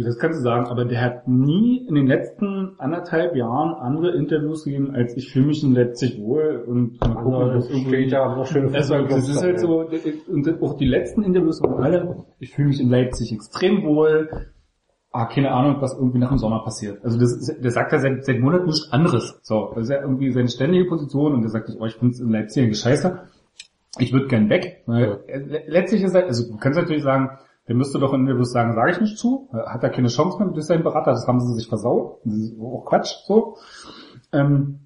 das 0.04 0.18
kannst 0.18 0.38
du 0.38 0.42
sagen, 0.42 0.66
aber 0.66 0.84
der 0.84 1.00
hat 1.02 1.28
nie 1.28 1.86
in 1.86 1.94
den 1.94 2.06
letzten 2.06 2.74
anderthalb 2.78 3.36
Jahren 3.36 3.74
andere 3.74 4.14
Interviews 4.16 4.64
gegeben, 4.64 4.92
als 4.94 5.16
ich 5.16 5.30
fühle 5.32 5.46
mich 5.46 5.62
in 5.62 5.72
Leipzig 5.74 6.18
wohl 6.20 6.64
und 6.66 7.00
mal 7.00 7.14
gucken, 7.14 7.34
Also, 7.34 7.56
was 7.56 7.68
das 7.68 7.78
steht 7.78 8.12
da 8.12 8.36
noch 8.36 8.46
schöne 8.46 8.74
Also, 8.74 9.02
das 9.02 9.28
ist 9.28 9.42
halt 9.42 9.60
so, 9.60 9.84
und 10.30 10.62
auch 10.62 10.76
die 10.76 10.86
letzten 10.86 11.22
Interviews 11.22 11.62
waren 11.62 11.82
alle, 11.82 12.16
ich 12.38 12.52
fühle 12.54 12.68
mich 12.68 12.80
in 12.80 12.88
Leipzig 12.88 13.32
extrem 13.32 13.84
wohl, 13.84 14.30
ah, 15.12 15.26
keine 15.26 15.52
Ahnung, 15.52 15.80
was 15.80 15.94
irgendwie 15.94 16.18
nach 16.18 16.30
dem 16.30 16.38
Sommer 16.38 16.64
passiert. 16.64 17.04
Also 17.04 17.18
das 17.18 17.32
ist, 17.32 17.62
der 17.62 17.70
sagt 17.70 17.92
ja 17.92 17.98
seit, 17.98 18.24
seit 18.24 18.40
Monaten 18.40 18.66
nichts 18.66 18.90
anderes. 18.90 19.38
So, 19.42 19.72
das 19.74 19.84
ist 19.84 19.90
ja 19.90 20.00
irgendwie 20.00 20.32
seine 20.32 20.48
ständige 20.48 20.86
Position 20.86 21.34
und 21.34 21.42
der 21.42 21.50
sagt, 21.50 21.70
oh, 21.78 21.86
ich 21.86 21.94
finde 21.94 22.14
es 22.14 22.20
in 22.20 22.30
Leipzig 22.30 22.64
eine 22.64 22.74
Scheiße. 22.74 23.20
Ich 23.98 24.12
würde 24.12 24.26
gern 24.26 24.48
weg. 24.48 24.84
Äh, 24.88 25.18
le- 25.38 25.64
letztlich 25.66 26.02
ist 26.02 26.14
er, 26.14 26.24
also 26.24 26.50
du 26.50 26.56
kannst 26.58 26.78
natürlich 26.78 27.02
sagen, 27.02 27.30
der 27.68 27.76
müsste 27.76 27.98
doch 27.98 28.12
in 28.14 28.22
Interviews 28.22 28.52
sagen, 28.52 28.74
sage 28.74 28.90
ich 28.90 29.00
nicht 29.00 29.18
zu, 29.18 29.48
äh, 29.52 29.58
hat 29.68 29.82
er 29.82 29.90
keine 29.90 30.08
Chance 30.08 30.38
mehr, 30.38 30.48
das 30.48 30.64
ist 30.64 30.66
sein 30.68 30.82
Berater, 30.82 31.12
das 31.12 31.28
haben 31.28 31.40
sie 31.40 31.54
sich 31.54 31.68
versaut. 31.68 32.20
Das 32.24 32.34
ist 32.34 32.58
auch 32.58 32.84
Quatsch, 32.86 33.14
so. 33.26 33.56
Ähm, 34.32 34.78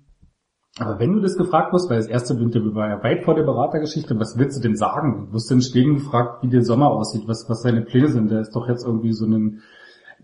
aber 0.79 0.99
wenn 0.99 1.15
du 1.15 1.21
das 1.21 1.39
gefragt 1.39 1.73
wirst, 1.73 1.89
weil 1.89 1.97
das 1.97 2.07
erste 2.09 2.35
Interview 2.35 2.75
war 2.75 2.89
ja 2.91 3.03
weit 3.03 3.25
vor 3.25 3.35
der 3.35 3.45
Beratergeschichte, 3.45 4.19
was 4.21 4.37
willst 4.37 4.59
du 4.59 4.63
denn 4.63 4.77
sagen? 4.77 5.29
Du 5.29 5.35
wirst 5.35 5.51
den 5.51 5.63
Stegen 5.63 5.95
gefragt, 5.95 6.43
wie 6.43 6.49
der 6.49 6.65
Sommer 6.65 6.91
aussieht, 6.91 7.23
was, 7.27 7.49
was 7.49 7.63
seine 7.63 7.81
Pläne 7.81 8.09
sind. 8.09 8.31
Der 8.31 8.41
ist 8.41 8.55
doch 8.55 8.69
jetzt 8.69 8.85
irgendwie 8.85 9.13
so 9.13 9.25
ein, 9.25 9.63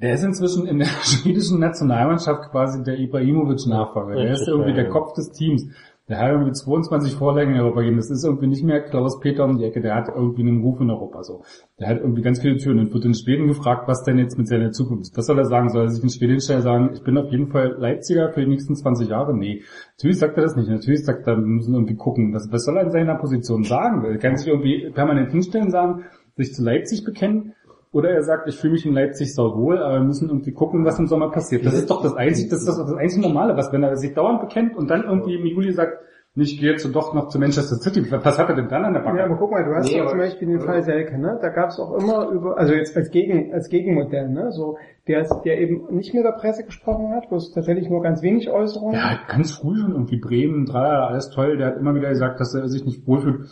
der 0.03 0.15
ist 0.15 0.25
inzwischen 0.25 0.67
in 0.67 0.79
der 0.79 0.87
schwedischen 1.03 1.61
Nationalmannschaft 1.61 2.51
quasi 2.51 2.83
der 2.83 2.99
Ibrahimovic-Nachfolger. 2.99 4.17
Der 4.17 4.33
ist 4.33 4.49
irgendwie 4.49 4.75
der. 4.75 4.89
Kopf 4.89 5.15
des 5.15 5.31
Teams. 5.31 5.69
Der 6.09 6.19
hat 6.19 6.33
irgendwie 6.33 6.53
22 6.53 7.15
Vorlagen 7.15 7.55
in 7.55 7.61
Europa 7.61 7.81
gegeben. 7.81 7.97
Das 7.97 8.11
ist 8.11 8.25
irgendwie 8.25 8.49
nicht 8.49 8.65
mehr 8.65 8.83
Klaus 8.83 9.21
Peter 9.21 9.45
um 9.45 9.57
die 9.57 9.65
Ecke. 9.65 9.81
Der 9.81 9.95
hat 9.95 10.09
irgendwie 10.09 10.43
einen 10.43 10.61
Ruf 10.61 10.81
in 10.81 10.91
Europa 10.91 11.23
so. 11.23 11.45
Der 11.79 11.89
hat 11.89 12.01
irgendwie 12.01 12.23
ganz 12.23 12.41
viele 12.41 12.57
Türen 12.57 12.81
und 12.81 12.93
wird 12.93 13.05
in 13.05 13.15
Schweden 13.15 13.47
gefragt, 13.47 13.87
was 13.87 14.03
denn 14.03 14.19
jetzt 14.19 14.37
mit 14.37 14.49
seiner 14.49 14.73
Zukunft 14.73 15.03
ist. 15.03 15.17
Was 15.17 15.27
soll 15.27 15.39
er 15.39 15.45
sagen? 15.45 15.71
Soll 15.71 15.85
er 15.85 15.89
sich 15.89 16.03
in 16.03 16.11
Schweden 16.11 16.41
stellen 16.41 16.59
und 16.59 16.65
sagen, 16.65 16.91
ich 16.93 17.05
bin 17.05 17.17
auf 17.17 17.31
jeden 17.31 17.53
Fall 17.53 17.77
Leipziger 17.79 18.31
für 18.33 18.41
die 18.41 18.49
nächsten 18.49 18.75
20 18.75 19.09
Jahre? 19.09 19.35
Nee. 19.35 19.63
Natürlich 19.97 20.19
sagt 20.19 20.37
er 20.37 20.43
das 20.43 20.57
nicht. 20.57 20.69
Natürlich 20.69 21.05
sagt 21.05 21.27
er, 21.29 21.37
wir 21.37 21.47
müssen 21.47 21.73
irgendwie 21.73 21.97
gucken. 21.97 22.35
Was, 22.35 22.51
was 22.51 22.65
soll 22.65 22.77
er 22.77 22.83
in 22.83 22.91
seiner 22.91 23.15
Position 23.15 23.63
sagen? 23.63 24.05
Er 24.05 24.19
kann 24.19 24.37
sich 24.37 24.49
irgendwie 24.49 24.91
permanent 24.91 25.31
hinstellen 25.31 25.67
und 25.67 25.73
sagen, 25.73 26.05
sich 26.37 26.53
zu 26.53 26.65
Leipzig 26.65 27.05
bekennen. 27.05 27.55
Oder 27.93 28.11
er 28.11 28.23
sagt, 28.23 28.49
ich 28.49 28.57
fühle 28.57 28.73
mich 28.73 28.87
in 28.87 28.95
Leipzig 28.95 29.35
sauwohl, 29.35 29.79
aber 29.79 29.95
wir 29.97 30.05
müssen 30.05 30.29
irgendwie 30.29 30.53
gucken, 30.53 30.85
was 30.85 30.99
im 30.99 31.07
Sommer 31.07 31.31
passiert. 31.31 31.65
Das 31.67 31.75
ist 31.75 31.91
doch 31.91 32.03
das 32.03 32.15
einzige, 32.15 32.49
das 32.49 32.61
ist 32.61 32.69
doch 32.69 32.87
das 32.87 32.95
einzige 32.95 33.23
Normale, 33.23 33.57
was 33.57 33.71
wenn 33.73 33.83
er 33.83 33.97
sich 33.97 34.15
dauernd 34.15 34.41
bekennt 34.41 34.77
und 34.77 34.91
dann 34.91 35.05
irgendwie 35.05 35.35
im 35.35 35.47
Juli 35.47 35.73
sagt, 35.73 35.99
nicht 36.35 36.59
gehe 36.59 36.71
jetzt 36.71 36.89
doch 36.95 37.13
noch 37.13 37.29
zu 37.29 37.39
Manchester 37.39 37.77
City. 37.77 38.11
Was 38.11 38.39
hat 38.39 38.49
er 38.49 38.57
denn 38.57 38.69
dann 38.69 38.87
an 38.87 38.95
der 38.95 39.01
Backe? 39.01 39.19
Ja, 39.19 39.27
aber 39.27 39.37
guck 39.37 39.51
mal, 39.51 39.63
du 39.65 39.75
hast 39.75 39.91
Nee, 39.91 39.99
ja 39.99 40.07
zum 40.07 40.17
Beispiel 40.17 40.49
den 40.49 40.61
Fall 40.61 40.83
Selke, 40.83 41.19
ne? 41.19 41.39
Da 41.43 41.51
gab 41.51 41.69
es 41.69 41.79
auch 41.79 41.93
immer 42.03 42.31
über, 42.31 42.57
also 42.57 42.73
jetzt 42.73 42.97
als 42.97 43.11
Gegen, 43.11 43.53
als 43.53 43.69
Gegenmodell, 43.69 44.31
ne? 44.31 44.51
So, 44.51 44.79
der, 45.09 45.27
der 45.45 45.61
eben 45.61 45.95
nicht 45.95 46.15
mit 46.15 46.25
der 46.25 46.33
Presse 46.33 46.65
gesprochen 46.65 47.11
hat, 47.11 47.25
wo 47.29 47.37
es 47.37 47.53
tatsächlich 47.53 47.91
nur 47.91 48.03
ganz 48.03 48.23
wenig 48.23 48.49
Äußerungen. 48.49 48.99
Hat 48.99 49.29
ganz 49.29 49.53
früh 49.53 49.77
schon 49.77 49.93
irgendwie 49.93 50.17
Bremen, 50.17 50.65
Dreier, 50.65 51.09
alles 51.09 51.29
toll. 51.29 51.59
Der 51.59 51.67
hat 51.67 51.77
immer 51.77 51.95
wieder 51.95 52.09
gesagt, 52.09 52.41
dass 52.41 52.55
er 52.55 52.67
sich 52.67 52.87
nicht 52.87 53.07
wohlfühlt. 53.07 53.49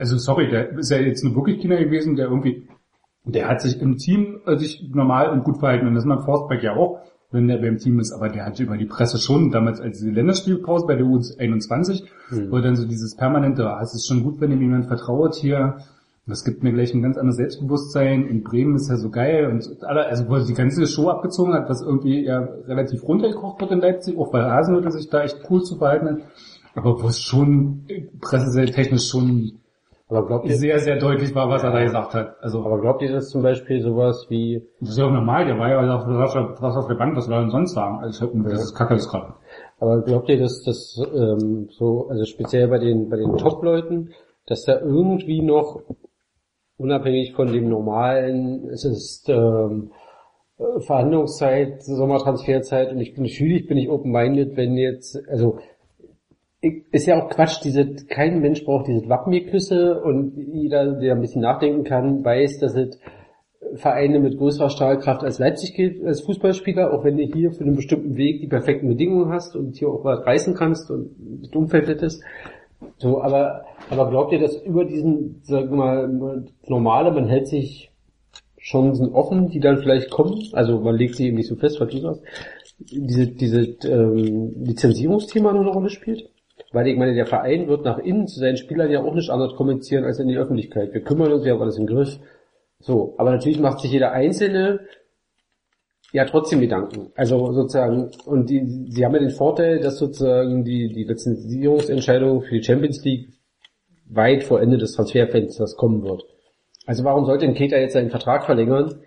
Also 0.00 0.16
sorry, 0.18 0.48
der 0.48 0.70
ist 0.76 0.90
ja 0.90 0.98
jetzt 0.98 1.22
nur 1.22 1.36
wirklich 1.36 1.60
Kinder 1.60 1.76
gewesen, 1.76 2.16
der 2.16 2.26
irgendwie, 2.26 2.66
der 3.26 3.48
hat 3.48 3.60
sich 3.60 3.80
im 3.80 3.96
Team 3.96 4.40
äh, 4.46 4.56
sich 4.56 4.88
normal 4.92 5.30
und 5.30 5.44
gut 5.44 5.58
verhalten. 5.58 5.86
Und 5.86 5.94
das 5.94 6.04
macht 6.04 6.24
Forstberg 6.24 6.62
ja 6.62 6.76
auch, 6.76 7.00
wenn 7.32 7.48
der 7.48 7.58
beim 7.58 7.78
Team 7.78 7.98
ist. 7.98 8.12
Aber 8.12 8.28
der 8.28 8.46
hat 8.46 8.58
über 8.60 8.76
die 8.76 8.86
Presse 8.86 9.18
schon, 9.18 9.50
damals 9.50 9.80
als 9.80 10.00
die 10.00 10.10
Länderspielpause 10.10 10.86
bei 10.86 10.94
der 10.94 11.06
U21, 11.06 12.04
wo 12.50 12.58
dann 12.60 12.76
so 12.76 12.86
dieses 12.86 13.16
permanente, 13.16 13.68
ah, 13.68 13.80
es 13.82 13.94
ist 13.94 14.06
schon 14.06 14.22
gut, 14.22 14.40
wenn 14.40 14.52
ihm 14.52 14.60
jemand 14.60 14.86
vertraut 14.86 15.34
hier. 15.34 15.78
Das 16.28 16.44
gibt 16.44 16.64
mir 16.64 16.72
gleich 16.72 16.92
ein 16.92 17.02
ganz 17.02 17.16
anderes 17.18 17.36
Selbstbewusstsein. 17.36 18.26
In 18.26 18.42
Bremen 18.42 18.74
ist 18.74 18.88
ja 18.88 18.96
so 18.96 19.10
geil 19.10 19.46
und 19.46 19.84
alle, 19.84 20.06
also 20.06 20.28
wo 20.28 20.34
er 20.34 20.44
die 20.44 20.54
ganze 20.54 20.84
Show 20.86 21.08
abgezogen 21.08 21.54
hat, 21.54 21.68
was 21.68 21.82
irgendwie 21.82 22.24
ja 22.24 22.40
relativ 22.66 23.04
runtergekocht 23.04 23.60
wird 23.60 23.70
in 23.70 23.80
Leipzig, 23.80 24.18
auch 24.18 24.32
weil 24.32 24.44
Hasenhüttl 24.44 24.90
sich 24.90 25.08
da 25.08 25.22
echt 25.22 25.38
cool 25.48 25.62
zu 25.62 25.76
verhalten 25.76 26.08
hat. 26.08 26.18
Aber 26.74 27.00
wo 27.00 27.06
es 27.06 27.20
schon 27.22 27.84
äh, 27.88 28.08
pressetechnisch 28.20 29.08
schon 29.08 29.60
Aber 30.08 30.24
glaubt 30.24 30.46
ihr, 30.46 30.56
sehr, 30.56 30.78
sehr 30.78 30.98
deutlich 30.98 31.34
war, 31.34 31.48
was 31.48 31.64
er 31.64 31.72
da 31.72 31.82
gesagt 31.82 32.14
hat. 32.14 32.36
Also, 32.40 32.64
aber 32.64 32.80
glaubt 32.80 33.02
ihr, 33.02 33.10
dass 33.10 33.28
zum 33.28 33.42
Beispiel 33.42 33.80
sowas 33.80 34.26
wie, 34.28 34.62
das 34.80 34.90
ist 34.90 34.98
ja 34.98 35.06
auch 35.06 35.10
normal, 35.10 35.46
der 35.46 35.58
war 35.58 35.68
ja 35.68 35.96
auf, 35.96 36.06
was 36.06 36.76
auf, 36.76 36.86
der 36.86 36.94
Bank, 36.94 37.16
was 37.16 37.24
soll 37.24 37.34
er 37.34 37.40
denn 37.40 37.50
sonst 37.50 37.72
sagen? 37.72 37.98
Also, 37.98 38.30
das 38.32 38.62
ist 38.62 38.74
Kacke 38.74 38.94
ist 38.94 39.08
gerade. 39.08 39.34
aber 39.80 40.02
glaubt 40.02 40.28
ihr, 40.28 40.38
dass 40.38 40.62
das 40.62 41.02
ähm, 41.12 41.68
so, 41.70 42.06
also 42.08 42.24
speziell 42.24 42.68
bei 42.68 42.78
den 42.78 43.08
bei 43.08 43.16
den 43.16 43.36
Top-Leuten, 43.36 44.12
dass 44.46 44.62
da 44.62 44.78
irgendwie 44.78 45.42
noch 45.42 45.82
unabhängig 46.78 47.32
von 47.34 47.52
dem 47.52 47.68
normalen, 47.68 48.68
es 48.68 48.84
ist 48.84 49.28
ähm, 49.28 49.90
äh, 50.58 50.80
Verhandlungszeit, 50.80 51.82
Sommertransferzeit 51.82 52.92
und 52.92 53.00
ich 53.00 53.14
bin 53.14 53.24
natürlich 53.24 53.66
bin 53.66 53.76
ich 53.76 53.90
open-minded, 53.90 54.56
wenn 54.56 54.76
jetzt, 54.76 55.20
also 55.28 55.58
ist 56.92 57.06
ja 57.06 57.20
auch 57.20 57.28
Quatsch, 57.28 57.62
diese, 57.64 57.94
kein 58.08 58.40
Mensch 58.40 58.64
braucht 58.64 58.88
diese 58.88 59.08
Wappengeküsse 59.08 60.00
und 60.00 60.36
jeder, 60.36 60.92
der 60.92 61.14
ein 61.14 61.20
bisschen 61.20 61.42
nachdenken 61.42 61.84
kann, 61.84 62.24
weiß, 62.24 62.58
dass 62.60 62.74
es 62.74 62.98
Vereine 63.74 64.20
mit 64.20 64.38
größerer 64.38 64.70
Strahlkraft 64.70 65.24
als 65.24 65.38
Leipzig 65.38 65.74
gilt, 65.74 66.04
als 66.04 66.20
Fußballspieler, 66.22 66.92
auch 66.92 67.04
wenn 67.04 67.16
du 67.16 67.24
hier 67.24 67.52
für 67.52 67.64
einen 67.64 67.76
bestimmten 67.76 68.16
Weg 68.16 68.40
die 68.40 68.46
perfekten 68.46 68.88
Bedingungen 68.88 69.32
hast 69.32 69.56
und 69.56 69.76
hier 69.76 69.88
auch 69.88 70.04
was 70.04 70.24
reißen 70.24 70.54
kannst 70.54 70.90
und 70.90 71.10
das 71.42 71.52
Umfeld 71.52 71.88
hättest. 71.88 72.22
So, 72.98 73.22
aber, 73.22 73.64
aber 73.90 74.10
glaubt 74.10 74.32
ihr, 74.32 74.38
dass 74.38 74.56
über 74.62 74.84
diesen, 74.84 75.40
sagen 75.42 75.70
wir 75.70 75.76
mal, 75.76 76.44
normale, 76.66 77.10
man 77.10 77.28
hält 77.28 77.48
sich 77.48 77.90
Chancen 78.60 79.12
offen, 79.12 79.48
die 79.48 79.60
dann 79.60 79.78
vielleicht 79.78 80.10
kommen? 80.10 80.42
Also 80.52 80.80
man 80.80 80.96
legt 80.96 81.16
sie 81.16 81.28
eben 81.28 81.36
nicht 81.36 81.48
so 81.48 81.56
fest, 81.56 81.80
was 81.80 81.88
du 81.88 81.98
sagst. 81.98 82.22
Diese, 82.78 83.28
diese 83.28 83.60
ähm, 83.88 84.52
Lizenzierungsthema 84.64 85.52
nur 85.52 85.62
eine 85.62 85.70
Rolle 85.70 85.90
spielt? 85.90 86.28
Weil 86.76 86.88
ich 86.88 86.98
meine, 86.98 87.14
der 87.14 87.24
Verein 87.24 87.68
wird 87.68 87.86
nach 87.86 87.96
innen 87.96 88.26
zu 88.26 88.38
seinen 88.38 88.58
Spielern 88.58 88.90
ja 88.90 89.02
auch 89.02 89.14
nicht 89.14 89.30
anders 89.30 89.54
kommunizieren 89.54 90.04
als 90.04 90.18
in 90.18 90.28
die 90.28 90.36
Öffentlichkeit. 90.36 90.92
Wir 90.92 91.00
kümmern 91.00 91.32
uns, 91.32 91.42
wir 91.42 91.54
haben 91.54 91.62
alles 91.62 91.78
im 91.78 91.86
Griff. 91.86 92.18
So, 92.80 93.14
aber 93.16 93.30
natürlich 93.30 93.58
macht 93.58 93.80
sich 93.80 93.92
jeder 93.92 94.12
Einzelne 94.12 94.80
ja 96.12 96.26
trotzdem 96.26 96.60
Gedanken. 96.60 97.12
Also 97.14 97.50
sozusagen, 97.54 98.10
und 98.26 98.50
die, 98.50 98.90
sie 98.90 99.06
haben 99.06 99.14
ja 99.14 99.20
den 99.20 99.30
Vorteil, 99.30 99.80
dass 99.80 99.96
sozusagen 99.96 100.64
die, 100.64 100.92
die 100.92 101.04
Lizenzierungsentscheidung 101.04 102.42
für 102.42 102.56
die 102.56 102.62
Champions 102.62 103.02
League 103.06 103.30
weit 104.10 104.44
vor 104.44 104.60
Ende 104.60 104.76
des 104.76 104.92
Transferfensters 104.92 105.78
kommen 105.78 106.02
wird. 106.02 106.24
Also 106.84 107.04
warum 107.04 107.24
sollte 107.24 107.46
ein 107.46 107.54
Keter 107.54 107.80
jetzt 107.80 107.94
seinen 107.94 108.10
Vertrag 108.10 108.44
verlängern 108.44 109.00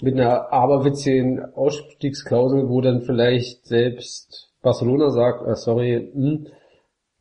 mit 0.00 0.14
einer 0.14 0.50
aberwitzigen 0.50 1.44
Ausstiegsklausel, 1.44 2.70
wo 2.70 2.80
dann 2.80 3.02
vielleicht 3.02 3.66
selbst 3.66 4.50
Barcelona 4.62 5.10
sagt, 5.10 5.46
ah, 5.46 5.56
sorry, 5.56 6.10
hm, 6.14 6.46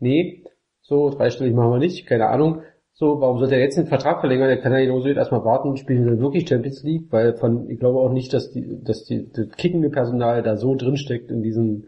nee, 0.02 0.44
so 0.82 1.10
dreistellig 1.10 1.53
machen 1.53 1.72
wir 1.72 1.80
nicht, 1.80 2.06
keine 2.06 2.28
Ahnung. 2.28 2.64
So, 2.94 3.22
warum 3.22 3.40
sollte 3.40 3.56
er 3.56 3.61
jetzt 3.61 3.78
den 3.78 3.88
Vertrag 3.88 4.19
verlängern? 4.19 4.49
Er 4.49 4.57
kann 4.57 4.73
ja 4.73 4.80
genauso 4.80 5.07
erstmal 5.07 5.45
warten, 5.45 5.78
spielen 5.78 6.06
dann 6.06 6.19
wirklich 6.19 6.48
Champions 6.48 6.84
League, 6.84 7.07
weil 7.10 7.36
von, 7.36 7.69
ich 7.69 7.80
glaube 7.80 7.99
auch 7.99 8.11
nicht, 8.11 8.34
dass 8.34 8.52
die, 8.52 8.84
dass 8.84 9.06
die, 9.06 9.32
das 9.32 9.49
kickende 9.52 9.90
Personal 9.90 10.44
da 10.44 10.57
so 10.57 10.76
drinsteckt 10.76 11.32
in 11.32 11.41
diesen, 11.41 11.88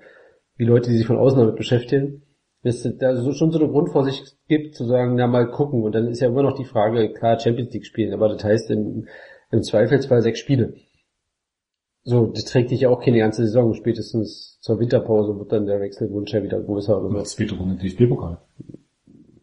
die 0.58 0.64
Leute, 0.64 0.90
die 0.90 0.98
sich 0.98 1.06
von 1.06 1.18
außen 1.18 1.38
damit 1.38 1.58
beschäftigen, 1.58 2.24
dass 2.64 2.86
es 2.86 2.98
da 2.98 3.16
so, 3.16 3.34
schon 3.34 3.52
so 3.52 3.60
eine 3.60 3.70
Grundvorsicht 3.70 4.38
gibt, 4.48 4.76
zu 4.76 4.86
sagen, 4.86 5.16
na 5.16 5.28
mal 5.28 5.52
gucken. 5.52 5.84
Und 5.84 5.94
dann 5.94 6.08
ist 6.08 6.22
ja 6.22 6.30
immer 6.30 6.44
noch 6.44 6.58
die 6.58 6.66
Frage, 6.66 7.12
klar, 7.12 7.38
Champions 7.40 7.74
League 7.74 7.86
spielen, 7.86 8.14
aber 8.14 8.30
das 8.30 8.44
heißt 8.44 8.72
im, 8.72 9.08
im 9.52 9.62
Zweifelsfall 9.62 10.22
sechs 10.22 10.40
Spiele. 10.40 10.74
So, 12.06 12.28
das 12.28 12.46
trägt 12.46 12.72
dich 12.72 12.82
ja 12.82 12.90
auch 12.90 13.02
keine 13.02 13.20
ganze 13.20 13.44
Saison. 13.44 13.74
Spätestens 13.74 14.60
zur 14.60 14.80
Winterpause 14.80 15.38
wird 15.38 15.52
dann 15.52 15.66
der 15.66 15.80
Wechselwunsch 15.80 16.34
ja 16.34 16.44
wieder 16.44 16.60
größer 16.60 17.00
oder 17.00 17.10
so. 17.10 17.18
Und 17.18 17.28
zweite 17.28 17.56
Runde 17.56 17.76
DFB-Pokal. 17.76 18.38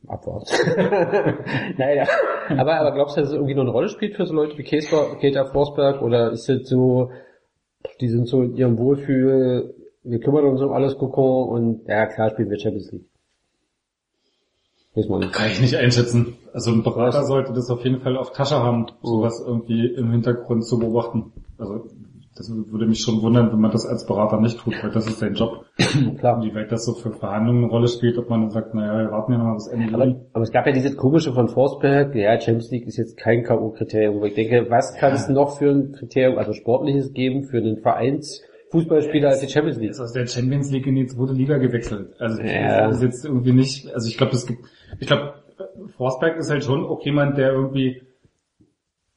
Abwarten. 0.07 0.47
naja, 1.79 2.07
aber, 2.49 2.81
aber 2.81 2.93
glaubst 2.93 3.17
du, 3.17 3.21
dass 3.21 3.31
es 3.31 3.35
irgendwie 3.35 3.55
noch 3.55 3.63
eine 3.63 3.71
Rolle 3.71 3.89
spielt 3.89 4.17
für 4.17 4.27
so 4.27 4.35
Leute 4.35 4.59
wie 4.59 4.65
Keter, 4.65 5.47
Forsberg 5.47 6.03
oder 6.03 6.33
ist 6.33 6.49
es 6.49 6.69
so, 6.69 7.11
die 8.01 8.09
sind 8.09 8.27
so 8.27 8.43
in 8.43 8.57
ihrem 8.57 8.77
Wohlfühl, 8.77 9.73
wir 10.03 10.19
kümmern 10.19 10.47
uns 10.47 10.61
um 10.63 10.73
alles 10.73 10.99
Kokon 10.99 11.49
und 11.49 11.89
ja 11.89 12.07
klar 12.07 12.31
spielen 12.31 12.51
wir 12.51 12.59
Champions 12.59 12.91
League. 12.91 13.07
Weiß 14.95 15.09
man 15.09 15.21
nicht. 15.21 15.33
Kann 15.33 15.51
ich 15.51 15.61
nicht 15.61 15.77
einschätzen. 15.77 16.37
Also 16.53 16.73
ein 16.73 16.83
Berater 16.83 17.23
sollte 17.25 17.53
das 17.53 17.71
auf 17.71 17.85
jeden 17.85 18.01
Fall 18.01 18.17
auf 18.17 18.33
Tasche 18.33 18.57
haben, 18.57 18.87
sowas 19.03 19.41
irgendwie 19.47 19.87
im 19.87 20.11
Hintergrund 20.11 20.65
zu 20.65 20.81
beobachten. 20.81 21.33
Also 21.59 21.87
das 22.41 22.51
würde 22.51 22.87
mich 22.87 23.01
schon 23.01 23.21
wundern, 23.21 23.53
wenn 23.53 23.61
man 23.61 23.71
das 23.71 23.85
als 23.87 24.07
Berater 24.07 24.41
nicht 24.41 24.59
tut, 24.59 24.75
weil 24.83 24.91
das 24.91 25.07
ist 25.07 25.19
sein 25.19 25.35
Job. 25.35 25.67
Klar. 26.19 26.43
Wie 26.43 26.55
weit 26.55 26.73
das 26.73 26.87
so 26.87 26.95
für 26.95 27.11
Verhandlungen 27.13 27.65
eine 27.65 27.71
Rolle 27.71 27.87
spielt, 27.87 28.17
ob 28.17 28.31
man 28.31 28.41
dann 28.41 28.51
sagt, 28.51 28.75
naja, 28.75 28.99
wir 28.99 29.11
warten 29.11 29.33
ja 29.33 29.39
noch 29.39 29.45
mal 29.45 29.55
bis 29.55 29.67
Ende 29.67 29.93
Aber, 29.95 30.17
aber 30.33 30.43
es 30.43 30.51
gab 30.51 30.67
ja 30.67 30.73
dieses 30.73 30.97
komische 30.97 31.35
von 31.35 31.49
Forsberg, 31.49 32.15
ja, 32.15 32.41
Champions 32.41 32.71
League 32.71 32.87
ist 32.87 32.97
jetzt 32.97 33.19
kein 33.19 33.43
K.O.-Kriterium, 33.45 34.25
ich 34.25 34.35
denke, 34.35 34.71
was 34.71 34.95
kann 34.95 35.13
es 35.13 35.29
noch 35.29 35.59
für 35.59 35.71
ein 35.71 35.93
Kriterium, 35.93 36.39
also 36.39 36.55
sportliches 36.55 37.13
geben 37.13 37.45
für 37.45 37.59
einen 37.59 37.77
Vereinsfußballspieler 37.83 39.29
als 39.29 39.41
die 39.41 39.49
Champions 39.49 39.79
League? 39.79 39.91
ist 39.91 40.01
aus 40.01 40.13
der 40.13 40.27
Champions 40.27 40.71
League 40.71 40.87
in 40.87 40.95
die 40.95 41.07
zweite 41.07 41.35
Liga 41.35 41.59
gewechselt. 41.59 42.15
Also 42.19 42.41
Ja. 42.41 42.89
das 42.89 42.97
ist 42.97 43.03
jetzt 43.03 43.25
irgendwie 43.27 43.53
nicht, 43.53 43.93
also 43.95 44.09
ich 44.09 44.17
glaube, 44.17 44.33
es 44.33 44.47
gibt, 44.47 44.61
ich 44.99 45.07
glaube, 45.07 45.35
Forsberg 45.99 46.39
ist 46.39 46.51
halt 46.51 46.65
schon 46.65 46.87
auch 46.87 47.05
jemand, 47.05 47.37
der 47.37 47.53
irgendwie, 47.53 48.01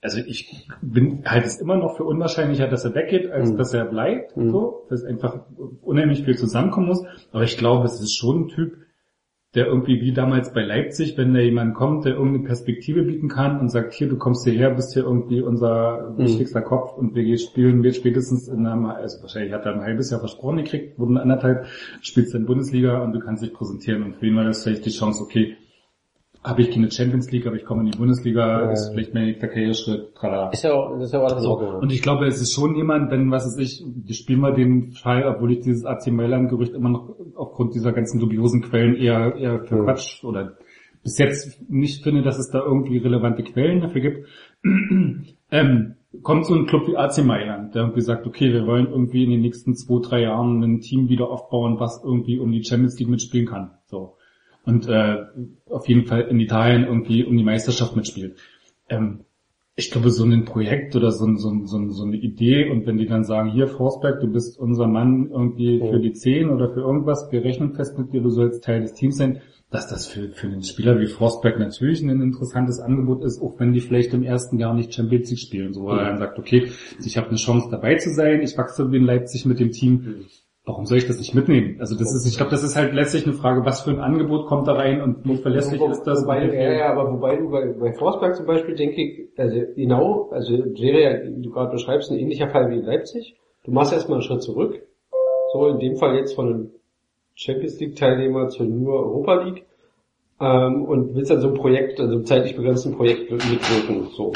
also 0.03 0.19
ich 0.25 0.67
bin 0.81 1.23
halt 1.25 1.45
es 1.45 1.59
immer 1.59 1.77
noch 1.77 1.97
für 1.97 2.03
unwahrscheinlicher, 2.03 2.67
dass 2.67 2.85
er 2.85 2.93
weggeht, 2.93 3.31
als 3.31 3.51
Mhm. 3.51 3.57
dass 3.57 3.73
er 3.73 3.85
bleibt, 3.85 4.35
Mhm. 4.37 4.51
so, 4.51 4.85
dass 4.89 5.03
einfach 5.03 5.45
unheimlich 5.81 6.23
viel 6.23 6.37
zusammenkommen 6.37 6.87
muss. 6.87 7.03
Aber 7.31 7.43
ich 7.43 7.57
glaube, 7.57 7.85
es 7.85 7.99
ist 8.01 8.15
schon 8.15 8.41
ein 8.43 8.47
Typ, 8.49 8.77
der 9.55 9.67
irgendwie 9.67 10.01
wie 10.01 10.13
damals 10.13 10.51
bei 10.51 10.63
Leipzig, 10.63 11.15
wenn 11.15 11.33
da 11.35 11.39
jemand 11.39 11.75
kommt, 11.75 12.05
der 12.05 12.13
irgendeine 12.15 12.43
Perspektive 12.47 13.03
bieten 13.03 13.27
kann 13.27 13.59
und 13.59 13.69
sagt, 13.69 13.93
hier, 13.93 14.09
du 14.09 14.17
kommst 14.17 14.43
hierher, 14.45 14.71
bist 14.71 14.93
hier 14.93 15.03
irgendwie 15.03 15.41
unser 15.41 16.09
Mhm. 16.09 16.23
wichtigster 16.23 16.61
Kopf 16.63 16.97
und 16.97 17.13
wir 17.13 17.23
gehen 17.23 17.37
spielen 17.37 17.83
wir 17.83 17.93
spätestens 17.93 18.47
in 18.47 18.65
einem, 18.65 18.85
also 18.87 19.21
wahrscheinlich 19.21 19.53
hat 19.53 19.65
er 19.67 19.73
ein 19.75 19.81
halbes 19.81 20.09
Jahr 20.09 20.19
versprochen 20.19 20.57
gekriegt, 20.57 20.97
wurden 20.97 21.19
anderthalb, 21.19 21.67
spielst 22.01 22.33
in 22.33 22.45
Bundesliga 22.47 23.03
und 23.03 23.13
du 23.13 23.19
kannst 23.19 23.43
dich 23.43 23.53
präsentieren 23.53 24.01
und 24.01 24.15
für 24.15 24.25
ihn 24.25 24.35
war 24.35 24.43
das 24.43 24.63
vielleicht 24.63 24.85
die 24.87 24.89
Chance, 24.89 25.21
okay, 25.23 25.55
habe 26.43 26.61
ich 26.61 26.71
keine 26.71 26.91
Champions 26.91 27.31
League, 27.31 27.47
aber 27.47 27.55
ich 27.55 27.63
komme 27.65 27.81
in 27.85 27.91
die 27.91 27.97
Bundesliga, 27.97 28.63
Ja. 28.65 28.71
ist 28.71 28.89
vielleicht 28.93 29.13
mein 29.13 29.25
nächster 29.25 29.47
Karriereschritt, 29.47 30.13
tralala. 30.15 30.49
Ist 30.51 30.63
ja 30.63 30.73
auch, 30.73 30.99
ist 30.99 31.13
ja 31.13 31.19
auch 31.21 31.31
alles 31.31 31.43
So, 31.43 31.51
Ordnung. 31.51 31.81
und 31.81 31.91
ich 31.91 32.01
glaube, 32.01 32.25
es 32.27 32.41
ist 32.41 32.53
schon 32.53 32.75
jemand, 32.75 33.11
wenn, 33.11 33.31
was 33.31 33.45
weiß 33.45 33.57
ich, 33.59 33.83
wir 33.85 34.13
spielen 34.15 34.39
mal 34.41 34.53
den 34.53 34.91
Fall, 34.91 35.23
obwohl 35.25 35.53
ich 35.53 35.61
dieses 35.61 35.85
AC 35.85 36.07
Mailand-Gerücht 36.11 36.73
immer 36.73 36.89
noch 36.89 37.15
aufgrund 37.35 37.73
dieser 37.75 37.93
ganzen 37.93 38.19
dubiosen 38.19 38.61
Quellen 38.61 38.95
eher, 38.95 39.35
eher 39.37 39.63
für 39.63 39.77
Ja. 39.77 39.83
Quatsch 39.83 40.23
oder 40.23 40.57
bis 41.01 41.17
jetzt 41.17 41.69
nicht 41.69 42.03
finde, 42.03 42.21
dass 42.23 42.39
es 42.39 42.49
da 42.49 42.59
irgendwie 42.59 42.97
relevante 42.97 43.43
Quellen 43.43 43.81
dafür 43.81 44.01
gibt. 44.01 44.27
ähm, 45.51 45.95
kommt 46.21 46.45
so 46.45 46.53
ein 46.53 46.65
Club 46.67 46.87
wie 46.87 46.97
AC 46.97 47.23
Mailand, 47.25 47.73
der 47.75 47.83
irgendwie 47.83 48.01
sagt, 48.01 48.25
okay, 48.27 48.51
wir 48.53 48.65
wollen 48.65 48.87
irgendwie 48.87 49.23
in 49.23 49.31
den 49.31 49.41
nächsten 49.41 49.75
zwei, 49.75 49.99
drei 50.01 50.21
Jahren 50.21 50.61
ein 50.63 50.79
Team 50.79 51.09
wieder 51.09 51.29
aufbauen, 51.29 51.79
was 51.79 52.01
irgendwie 52.03 52.39
um 52.39 52.51
die 52.51 52.63
Champions 52.63 52.97
League 52.99 53.09
mitspielen 53.09 53.47
kann. 53.47 53.71
So. 53.85 54.15
Und 54.65 54.87
äh, 54.87 55.25
auf 55.69 55.87
jeden 55.87 56.05
Fall 56.05 56.21
in 56.21 56.39
Italien 56.39 56.85
irgendwie 56.85 57.23
um 57.23 57.37
die 57.37 57.43
Meisterschaft 57.43 57.95
mitspielt. 57.95 58.37
Ähm, 58.89 59.25
ich 59.75 59.89
glaube, 59.89 60.11
so 60.11 60.23
ein 60.23 60.45
Projekt 60.45 60.95
oder 60.95 61.11
so, 61.11 61.25
so, 61.35 61.65
so, 61.65 61.89
so 61.89 62.03
eine 62.03 62.17
Idee 62.17 62.69
und 62.69 62.85
wenn 62.85 62.97
die 62.97 63.07
dann 63.07 63.23
sagen, 63.23 63.51
hier 63.51 63.67
Forsberg, 63.67 64.19
du 64.19 64.27
bist 64.27 64.59
unser 64.59 64.87
Mann 64.87 65.31
irgendwie 65.31 65.79
für 65.79 65.99
die 65.99 66.13
10 66.13 66.49
oder 66.49 66.71
für 66.71 66.81
irgendwas, 66.81 67.31
wir 67.31 67.43
rechnen 67.43 67.73
fest 67.73 67.97
mit 67.97 68.13
dir, 68.13 68.21
du 68.21 68.29
sollst 68.29 68.63
Teil 68.63 68.81
des 68.81 68.93
Teams 68.93 69.17
sein, 69.17 69.41
dass 69.71 69.87
das 69.87 70.05
für, 70.05 70.29
für 70.29 70.45
einen 70.45 70.61
Spieler 70.61 70.99
wie 70.99 71.07
Forsberg 71.07 71.57
natürlich 71.57 72.03
ein 72.03 72.21
interessantes 72.21 72.79
Angebot 72.79 73.23
ist, 73.23 73.41
auch 73.41 73.59
wenn 73.59 73.73
die 73.73 73.79
vielleicht 73.79 74.13
im 74.13 74.21
ersten 74.21 74.59
Jahr 74.59 74.75
nicht 74.75 74.93
Champions 74.93 75.31
League 75.31 75.39
spielen, 75.39 75.73
so 75.73 75.85
weil 75.85 75.97
er 75.97 76.05
dann 76.05 76.19
sagt, 76.19 76.37
okay, 76.37 76.69
ich 77.03 77.17
habe 77.17 77.29
eine 77.29 77.37
Chance 77.37 77.69
dabei 77.71 77.95
zu 77.95 78.11
sein, 78.11 78.43
ich 78.43 78.55
wachse 78.55 78.91
wie 78.91 78.97
in 78.97 79.05
Leipzig 79.05 79.47
mit 79.47 79.59
dem 79.59 79.71
Team, 79.71 80.25
warum 80.65 80.85
soll 80.85 80.97
ich 80.97 81.07
das 81.07 81.17
nicht 81.17 81.35
mitnehmen? 81.35 81.77
Also 81.79 81.97
das 81.97 82.13
ist, 82.13 82.25
ich 82.25 82.37
glaube, 82.37 82.51
das 82.51 82.63
ist 82.63 82.75
halt 82.75 82.93
letztlich 82.93 83.25
eine 83.25 83.33
Frage, 83.33 83.65
was 83.65 83.81
für 83.81 83.91
ein 83.91 83.99
Angebot 83.99 84.47
kommt 84.47 84.67
da 84.67 84.73
rein 84.73 85.01
und 85.01 85.25
wie 85.25 85.37
verlässlich 85.37 85.81
Wo- 85.81 85.89
ist 85.89 86.03
das? 86.03 86.23
Wobei, 86.23 86.45
ja, 86.53 86.71
ja, 86.73 86.91
aber 86.91 87.11
wobei 87.11 87.35
du 87.35 87.49
bei, 87.49 87.67
bei 87.67 87.93
Forsberg 87.93 88.35
zum 88.35 88.45
Beispiel 88.45 88.75
denke 88.75 89.01
ich, 89.01 89.29
also 89.37 89.57
genau, 89.75 90.29
also 90.31 90.53
wäre 90.53 91.01
ja, 91.01 91.35
wie 91.37 91.41
du 91.41 91.51
gerade 91.51 91.71
beschreibst, 91.71 92.11
ein 92.11 92.17
ähnlicher 92.17 92.49
Fall 92.49 92.69
wie 92.69 92.77
in 92.77 92.85
Leipzig. 92.85 93.35
Du 93.65 93.71
machst 93.71 93.93
erstmal 93.93 94.17
einen 94.19 94.23
Schritt 94.23 94.43
zurück. 94.43 94.81
So 95.53 95.67
in 95.67 95.79
dem 95.79 95.97
Fall 95.97 96.15
jetzt 96.15 96.33
von 96.35 96.47
einem 96.47 96.71
Champions 97.35 97.79
League 97.79 97.95
Teilnehmer 97.95 98.49
zu 98.49 98.63
nur 98.63 98.95
Europa 99.05 99.43
League. 99.43 99.65
Ähm, 100.41 100.83
und 100.85 101.13
willst 101.15 101.31
dann 101.31 101.41
so 101.41 101.49
ein 101.49 101.53
Projekt, 101.53 101.99
also 101.99 102.15
ein 102.15 102.25
zeitlich 102.25 102.55
begrenzten 102.55 102.95
Projekt 102.95 103.31
mitwirken. 103.31 104.09
So. 104.15 104.33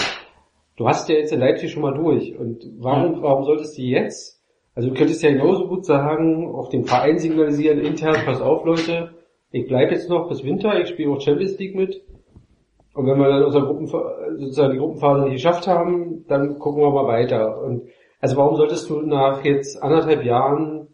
Du 0.78 0.88
hast 0.88 1.10
ja 1.10 1.16
jetzt 1.16 1.34
in 1.34 1.40
Leipzig 1.40 1.72
schon 1.72 1.82
mal 1.82 1.94
durch. 1.96 2.38
Und 2.38 2.64
warum, 2.78 3.22
warum 3.24 3.46
solltest 3.46 3.78
du 3.78 3.82
jetzt, 3.82 4.37
also 4.78 4.90
du 4.90 4.96
könntest 4.96 5.24
ja 5.24 5.32
genauso 5.32 5.68
gut 5.68 5.86
sagen, 5.86 6.54
auch 6.54 6.70
dem 6.70 6.86
Verein 6.86 7.18
signalisieren, 7.18 7.80
intern, 7.80 8.16
pass 8.26 8.42
auf 8.42 8.64
Leute, 8.64 9.10
ich 9.52 9.66
bleib 9.68 9.92
jetzt 9.92 10.08
noch 10.10 10.30
bis 10.30 10.44
Winter, 10.44 10.80
ich 10.80 10.90
spiele 10.90 11.12
auch 11.12 11.20
Champions 11.22 11.58
League 11.58 11.76
mit. 11.76 12.04
Und 12.94 13.06
wenn 13.08 13.18
wir 13.20 13.28
dann 13.30 13.44
unsere 13.44 13.66
Gruppen, 13.66 13.88
sozusagen 13.88 14.74
die 14.74 14.80
Gruppenphase 14.80 15.24
nicht 15.24 15.34
geschafft 15.34 15.68
haben, 15.68 16.26
dann 16.28 16.60
gucken 16.60 16.82
wir 16.84 16.92
mal 16.92 17.08
weiter. 17.08 17.62
Und 17.64 17.84
also 18.20 18.38
warum 18.38 18.56
solltest 18.56 18.90
du 18.90 19.02
nach 19.02 19.44
jetzt 19.46 19.82
anderthalb 19.82 20.24
Jahren 20.24 20.88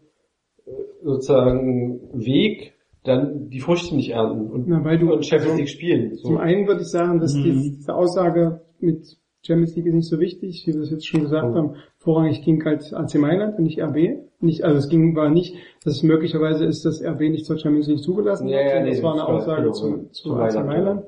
äh, 0.66 0.70
sozusagen 1.02 2.00
Weg 2.14 2.72
dann 3.04 3.48
die 3.50 3.60
Früchte 3.60 3.94
nicht 3.96 4.10
ernten 4.10 4.50
und, 4.50 4.68
Na, 4.68 4.82
weil 4.84 4.98
du- 4.98 5.12
und 5.12 5.26
Champions 5.26 5.56
League 5.58 5.68
spielen? 5.68 6.14
So. 6.16 6.28
Zum 6.28 6.38
einen 6.38 6.66
würde 6.66 6.80
ich 6.82 6.88
sagen, 6.88 7.20
dass 7.20 7.34
Mhm. 7.34 7.42
die- 7.42 7.70
diese 7.76 7.94
Aussage 7.94 8.60
mit 8.80 9.18
Champions 9.46 9.76
League 9.76 9.86
ist 9.86 9.94
nicht 9.94 10.08
so 10.08 10.18
wichtig, 10.20 10.64
wie 10.66 10.72
wir 10.74 10.80
es 10.80 10.90
jetzt 10.90 11.06
schon 11.06 11.20
gesagt 11.22 11.48
Oh. 11.52 11.54
haben. 11.54 11.74
Vorrangig 11.98 12.42
ging 12.42 12.64
halt 12.64 12.92
AC 12.94 13.14
Mailand 13.16 13.58
und 13.58 13.64
nicht 13.64 13.80
RB. 13.80 14.18
Nicht, 14.40 14.62
also 14.64 14.78
es 14.78 14.88
ging, 14.88 15.14
war 15.16 15.28
nicht, 15.30 15.54
dass 15.84 15.96
es 15.96 16.02
möglicherweise 16.02 16.64
ist, 16.64 16.84
dass 16.84 17.02
RB 17.02 17.20
nicht 17.30 17.46
zur 17.46 17.58
Champions 17.58 17.88
League 17.88 18.00
zugelassen 18.00 18.48
Ja, 18.48 18.58
wird. 18.58 18.74
ja, 18.74 18.82
nee, 18.82 18.90
das 18.90 19.02
war 19.02 19.12
eine 19.14 19.26
Aussage 19.26 19.72
zu, 19.72 20.08
zu, 20.10 20.10
zu 20.12 20.34
AC 20.34 20.54
Mailand, 20.54 20.66
Mailand. 20.66 21.02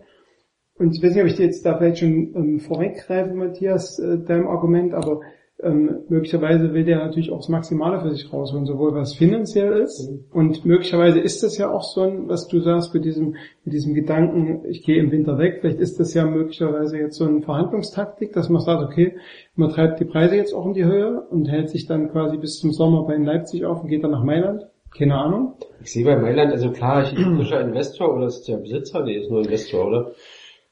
Und 0.78 0.94
ich 0.94 1.02
weiß 1.02 1.14
nicht, 1.14 1.22
ob 1.22 1.28
ich 1.28 1.36
dir 1.36 1.46
jetzt 1.46 1.64
da 1.64 1.78
vielleicht 1.78 1.98
schon 1.98 2.34
ähm, 2.34 2.60
vorweggreife, 2.60 3.34
Matthias, 3.34 3.98
äh, 3.98 4.18
deinem 4.18 4.46
Argument, 4.48 4.92
aber 4.92 5.20
ähm, 5.62 6.00
möglicherweise 6.08 6.74
will 6.74 6.84
der 6.84 6.98
natürlich 6.98 7.30
auch 7.30 7.38
das 7.38 7.48
Maximale 7.48 8.00
für 8.00 8.14
sich 8.14 8.30
rausholen, 8.30 8.66
sowohl 8.66 8.94
was 8.94 9.14
finanziell 9.14 9.72
ist 9.80 10.10
und 10.32 10.66
möglicherweise 10.66 11.18
ist 11.18 11.42
das 11.42 11.56
ja 11.56 11.70
auch 11.70 11.82
so 11.82 12.02
ein, 12.02 12.28
was 12.28 12.46
du 12.46 12.60
sagst 12.60 12.92
mit 12.92 13.06
diesem, 13.06 13.36
mit 13.64 13.72
diesem 13.72 13.94
Gedanken, 13.94 14.66
ich 14.68 14.84
gehe 14.84 14.98
im 14.98 15.10
Winter 15.10 15.38
weg, 15.38 15.58
vielleicht 15.60 15.80
ist 15.80 15.98
das 15.98 16.12
ja 16.12 16.26
möglicherweise 16.26 16.98
jetzt 16.98 17.16
so 17.16 17.24
eine 17.24 17.40
Verhandlungstaktik, 17.40 18.32
dass 18.32 18.50
man 18.50 18.60
sagt, 18.60 18.82
okay, 18.82 19.16
man 19.54 19.70
treibt 19.70 19.98
die 19.98 20.04
Preise 20.04 20.36
jetzt 20.36 20.52
auch 20.52 20.66
in 20.66 20.74
die 20.74 20.84
Höhe 20.84 21.22
und 21.30 21.48
hält 21.48 21.70
sich 21.70 21.86
dann 21.86 22.10
quasi 22.10 22.36
bis 22.36 22.58
zum 22.58 22.72
Sommer 22.72 23.04
bei 23.06 23.16
Leipzig 23.16 23.64
auf 23.64 23.82
und 23.82 23.88
geht 23.88 24.04
dann 24.04 24.10
nach 24.10 24.24
Mailand. 24.24 24.66
Keine 24.96 25.14
Ahnung. 25.14 25.54
Ich 25.82 25.92
sehe 25.92 26.04
bei 26.04 26.16
Mailand, 26.16 26.52
also 26.52 26.70
klar, 26.70 27.04
chinesischer 27.04 27.60
Investor 27.62 28.14
oder 28.14 28.26
ist 28.26 28.46
der 28.46 28.58
Besitzer? 28.58 29.02
Nee, 29.04 29.18
ist 29.18 29.30
nur 29.30 29.40
Investor, 29.40 29.86
oder? 29.86 30.12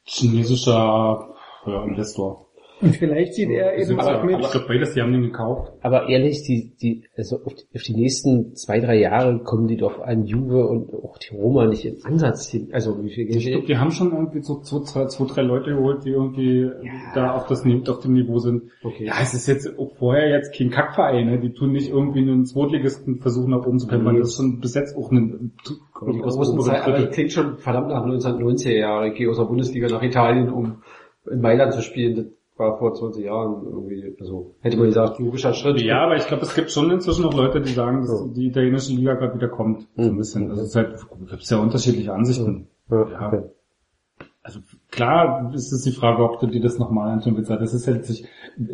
Chinesischer 0.05 1.35
ja, 1.67 1.85
Investor. 1.85 2.44
Und 2.85 2.97
vielleicht 2.97 3.35
sieht 3.35 3.49
er 3.49 3.79
eben 3.79 3.99
Aber, 3.99 4.11
auch 4.11 4.15
aber 4.21 4.25
mit, 4.25 4.41
ich 4.41 4.51
glaube, 4.51 4.67
beides, 4.69 4.93
die 4.93 5.01
haben 5.01 5.13
den 5.13 5.23
gekauft. 5.23 5.73
Aber 5.81 6.09
ehrlich, 6.09 6.43
die, 6.43 6.75
die, 6.81 7.05
also 7.17 7.37
auf 7.45 7.55
die, 7.55 7.65
auf 7.75 7.83
die 7.83 7.95
nächsten 7.95 8.55
zwei, 8.57 8.81
drei 8.81 8.97
Jahre 8.97 9.39
kommen 9.43 9.69
die 9.69 9.79
doch 9.79 10.01
an 10.01 10.27
Juve 10.27 10.67
und 10.67 10.93
auch 10.93 11.17
die 11.17 11.35
Roma 11.35 11.67
nicht 11.67 11.87
im 11.87 11.97
Ansatz 12.05 12.49
hin. 12.49 12.69
Also 12.73 13.03
wie 13.03 13.11
viel 13.11 13.25
Ich 13.31 13.47
glaube, 13.47 13.59
Geld? 13.59 13.69
die 13.69 13.79
haben 13.79 13.91
schon 13.91 14.13
irgendwie 14.13 14.43
so 14.43 14.61
zwei, 14.61 14.81
zwei, 14.81 15.07
zwei 15.07 15.25
drei 15.25 15.43
Leute 15.43 15.75
geholt, 15.75 16.05
die 16.05 16.11
irgendwie 16.11 16.71
da 17.15 17.33
auf, 17.33 17.47
das, 17.47 17.65
auf 17.65 18.01
dem 18.01 18.13
Niveau 18.13 18.39
sind. 18.39 18.65
Okay. 18.83 19.07
Ja, 19.07 19.15
es 19.23 19.33
ist 19.33 19.49
jetzt 19.49 19.79
auch 19.79 19.97
vorher 19.97 20.29
jetzt 20.29 20.55
kein 20.55 20.71
Kackverein, 20.71 21.27
ne? 21.27 21.41
die 21.41 21.55
tun 21.55 21.73
nicht 21.73 21.89
irgendwie 21.89 22.21
einen 22.21 22.45
Zweitligisten 22.45 23.21
versuchen 23.21 23.51
nach 23.51 23.65
oben 23.67 23.79
zu 23.79 23.87
kämpfen. 23.87 24.13
Mhm. 24.13 24.19
Das 24.19 24.29
ist 24.29 24.37
schon 24.37 24.61
bis 24.61 24.75
jetzt 24.75 24.97
auch 24.97 25.11
ein 25.11 25.53
Aber 25.95 26.13
aber 26.85 26.99
das 26.99 27.11
klingt 27.15 27.33
schon 27.33 27.57
verdammt 27.57 27.89
nach 27.89 28.05
1990er 28.05 28.77
Jahre. 28.77 29.09
Ich 29.09 29.15
gehe 29.15 29.31
aus 29.31 29.39
der 29.39 29.45
Bundesliga 29.45 29.89
nach 29.89 30.03
Italien, 30.03 30.51
um 30.51 30.83
in 31.31 31.41
Mailand 31.41 31.73
zu 31.73 31.83
spielen. 31.83 32.33
War 32.57 32.79
vor 32.79 32.95
20 32.95 33.25
Jahren 33.25 33.65
irgendwie, 33.65 34.17
also 34.21 34.55
hätte 34.61 34.77
man 34.77 34.87
gesagt, 34.87 35.19
logischer 35.19 35.55
Schritt. 35.55 35.81
Ja, 35.81 36.05
aber 36.05 36.15
ich 36.17 36.27
glaube, 36.27 36.45
es 36.45 36.55
gibt 36.55 36.71
schon 36.71 36.89
inzwischen 36.91 37.23
noch 37.23 37.35
Leute, 37.35 37.61
die 37.61 37.73
sagen, 37.73 38.03
dass 38.03 38.11
So. 38.11 38.29
die 38.29 38.47
italienische 38.47 38.93
Liga 38.93 39.15
gerade 39.15 39.35
wieder 39.35 39.49
kommt. 39.49 39.89
So 39.97 40.03
ein 40.11 40.17
bisschen. 40.17 40.51
Also 40.51 40.63
es 40.63 40.77
halt, 40.77 40.97
gibt 41.29 41.51
ja 41.51 41.59
unterschiedliche 41.59 42.13
Ansichten. 42.13 42.69
Ja, 42.89 43.27
okay. 43.27 43.43
Also 44.45 44.61
klar 44.91 45.53
ist 45.55 45.73
es 45.73 45.83
die 45.83 45.91
Frage, 45.91 46.23
ob 46.23 46.39
du 46.39 46.47
dir 46.47 46.61
das 46.61 46.79
nochmal 46.79 47.11
anschauen 47.11 47.37
willst. 47.37 47.51
Das 47.51 47.75
ist 47.75 47.87
jetzt, 47.87 48.11
ich, 48.11 48.25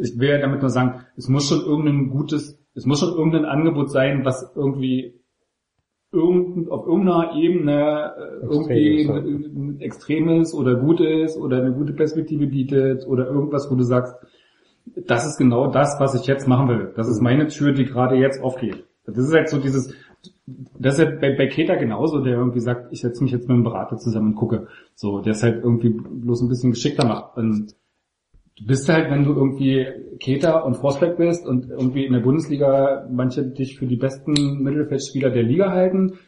ich 0.02 0.18
will 0.18 0.28
ja 0.28 0.38
damit 0.40 0.60
nur 0.60 0.70
sagen, 0.70 1.06
es 1.16 1.28
muss 1.28 1.48
schon 1.48 1.60
irgendein 1.60 2.10
gutes, 2.10 2.60
es 2.74 2.84
muss 2.84 3.00
schon 3.00 3.16
irgendein 3.16 3.44
Angebot 3.46 3.90
sein, 3.90 4.24
was 4.24 4.52
irgendwie 4.56 5.19
irgend, 6.12 6.70
auf 6.70 6.86
irgendeiner 6.86 7.34
Ebene 7.36 8.12
äh, 8.16 8.46
irgendwie 8.46 9.00
Extrem 9.00 9.00
ist, 9.00 9.08
ja. 9.08 9.14
ein, 9.14 9.74
ein 9.76 9.80
extremes 9.80 10.54
oder 10.54 10.74
gutes 10.76 11.36
oder 11.36 11.58
eine 11.58 11.72
gute 11.72 11.92
Perspektive 11.92 12.46
bietet 12.46 13.06
oder 13.06 13.26
irgendwas, 13.26 13.70
wo 13.70 13.76
du 13.76 13.84
sagst, 13.84 14.14
das 14.96 15.26
ist 15.26 15.36
genau 15.36 15.70
das, 15.70 15.96
was 16.00 16.14
ich 16.14 16.26
jetzt 16.26 16.48
machen 16.48 16.68
will. 16.68 16.92
Das 16.96 17.08
ist 17.08 17.20
meine 17.20 17.46
Tür, 17.46 17.72
die 17.72 17.84
gerade 17.84 18.16
jetzt 18.16 18.42
aufgeht. 18.42 18.84
Das 19.06 19.18
ist 19.18 19.32
halt 19.32 19.48
so 19.48 19.58
dieses, 19.58 19.94
das 20.78 20.98
ist 20.98 21.06
halt 21.06 21.20
bei, 21.20 21.36
bei 21.36 21.46
Keta 21.46 21.76
genauso, 21.76 22.20
der 22.20 22.34
irgendwie 22.34 22.60
sagt, 22.60 22.92
ich 22.92 23.00
setze 23.00 23.22
mich 23.22 23.32
jetzt 23.32 23.48
mit 23.48 23.54
einem 23.54 23.64
Berater 23.64 23.96
zusammen 23.96 24.28
und 24.28 24.34
gucke. 24.34 24.66
So, 24.94 25.20
der 25.20 25.32
es 25.32 25.42
halt 25.42 25.62
irgendwie 25.62 25.90
bloß 25.90 26.42
ein 26.42 26.48
bisschen 26.48 26.70
geschickter 26.70 27.06
macht. 27.06 27.36
Und 27.36 27.74
du 28.60 28.66
bist 28.66 28.88
halt, 28.88 29.10
wenn 29.10 29.24
du 29.24 29.32
irgendwie 29.32 29.86
Keta 30.18 30.60
und 30.60 30.76
Forsberg 30.76 31.16
bist 31.16 31.46
und 31.46 31.70
irgendwie 31.70 32.04
in 32.04 32.12
der 32.12 32.20
Bundesliga 32.20 33.08
manche 33.10 33.42
dich 33.42 33.78
für 33.78 33.86
die 33.86 33.96
besten 33.96 34.62
Mittelfeldspieler 34.62 35.30
der 35.30 35.42
Liga 35.42 35.70
halten, 35.70 36.18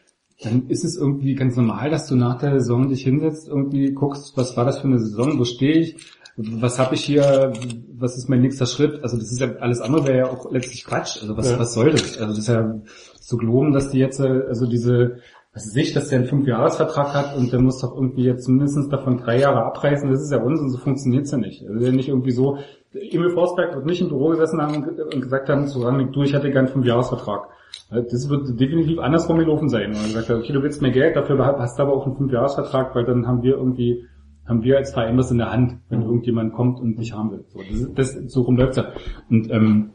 dann 0.42 0.68
ist 0.68 0.84
es 0.84 0.96
irgendwie 0.96 1.34
ganz 1.34 1.56
normal, 1.56 1.90
dass 1.90 2.09
du 2.09 2.16
nach 2.16 2.38
der 2.38 2.59
Saison 2.59 2.88
dich 2.88 3.04
hinsetzt, 3.04 3.48
irgendwie 3.48 3.92
guckst, 3.92 4.36
was 4.36 4.56
war 4.56 4.64
das 4.64 4.80
für 4.80 4.88
eine 4.88 4.98
Saison, 4.98 5.38
wo 5.38 5.44
stehe 5.44 5.74
ich, 5.74 5.96
was 6.36 6.78
habe 6.78 6.94
ich 6.94 7.04
hier, 7.04 7.52
was 7.94 8.16
ist 8.16 8.28
mein 8.28 8.40
nächster 8.40 8.66
Schritt? 8.66 9.02
Also 9.02 9.18
das 9.18 9.30
ist 9.30 9.38
ja 9.40 9.52
alles 9.60 9.80
andere 9.80 10.06
wäre 10.06 10.18
ja 10.18 10.30
auch 10.30 10.50
letztlich 10.50 10.84
Quatsch. 10.84 11.18
Also 11.20 11.36
was, 11.36 11.50
Ja. 11.50 11.59
was 11.59 11.74
soll 11.74 11.90
das? 11.90 12.16
Also 12.18 12.28
das 12.28 12.38
ist 12.38 12.48
ja 12.48 12.80
zu 13.20 13.36
glauben, 13.36 13.72
dass 13.72 13.90
die 13.90 13.98
jetzt 13.98 14.18
äh, 14.18 14.42
also 14.48 14.66
diese 14.66 15.18
was 15.55 15.66
weiß 15.66 15.77
ich, 15.77 15.93
dass 15.93 16.09
der 16.09 16.20
einen 16.20 16.29
Fünfjahresvertrag 16.29 17.12
hat 17.15 17.37
und 17.37 17.53
der 17.53 17.61
muss 17.61 17.81
doch 17.81 17.95
irgendwie 17.95 18.24
jetzt 18.24 18.49
mindestens 18.49 18.89
davon 18.89 19.19
drei 19.19 19.39
Jahre 19.39 19.65
abreißen, 19.66 20.11
das 20.11 20.23
ist 20.23 20.33
ja 20.33 20.39
Unsinn, 20.43 20.70
so 20.70 20.79
funktioniert's 20.79 21.31
ja 21.31 21.39
nicht. 21.39 21.62
Also 21.69 21.91
nicht 21.91 22.09
irgendwie 22.09 22.31
so, 22.31 22.59
Emil 22.95 23.31
Forsberg 23.31 23.74
wird 23.74 23.85
nicht 23.87 24.01
im 24.01 24.09
Büro 24.09 24.29
gesessen 24.31 24.61
haben 24.62 24.83
und 24.85 25.20
gesagt 25.20 25.49
haben, 25.49 25.66
zu 25.66 25.81
Rangnick, 25.83 26.12
du, 26.12 26.23
ich 26.23 26.35
hatte 26.35 26.51
gern 26.51 26.66
einen 26.66 26.73
Fünfjahresvertrag. 26.73 27.49
Das 27.91 28.29
wird 28.29 28.59
definitiv 28.61 28.99
andersrum 28.99 29.39
gelaufen 29.39 29.69
sein. 29.69 29.89
Und 29.95 30.03
gesagt 30.05 30.29
hat, 30.31 30.37
okay, 30.39 30.53
du 30.53 30.62
willst 30.62 30.81
mehr 30.83 30.91
Geld, 30.91 31.16
dafür 31.16 31.39
hast 31.59 31.79
du 31.79 31.83
aber 31.83 31.95
auch 31.95 32.07
einen 32.07 32.16
Fünfjahresvertrag, 32.16 32.95
weil 32.95 33.05
dann 33.05 33.27
haben 33.27 33.43
wir 33.43 33.57
irgendwie, 33.57 34.05
haben 34.47 34.62
wir 34.62 34.79
als 34.79 34.93
Verein 34.93 35.16
was 35.19 35.31
in 35.31 35.39
der 35.39 35.51
Hand, 35.53 35.77
wenn 35.91 36.03
irgendjemand 36.03 36.53
kommt 36.55 36.81
und 36.81 36.97
dich 36.99 37.12
haben 37.15 37.31
will. 37.31 37.45
So, 37.49 37.59
das, 37.61 37.70
ist- 37.70 37.99
das, 37.99 38.33
so 38.33 38.43
rum 38.43 38.57
läuft's 38.57 38.77
ja. 38.79 38.87
Und 39.31 39.51
ähm, 39.51 39.91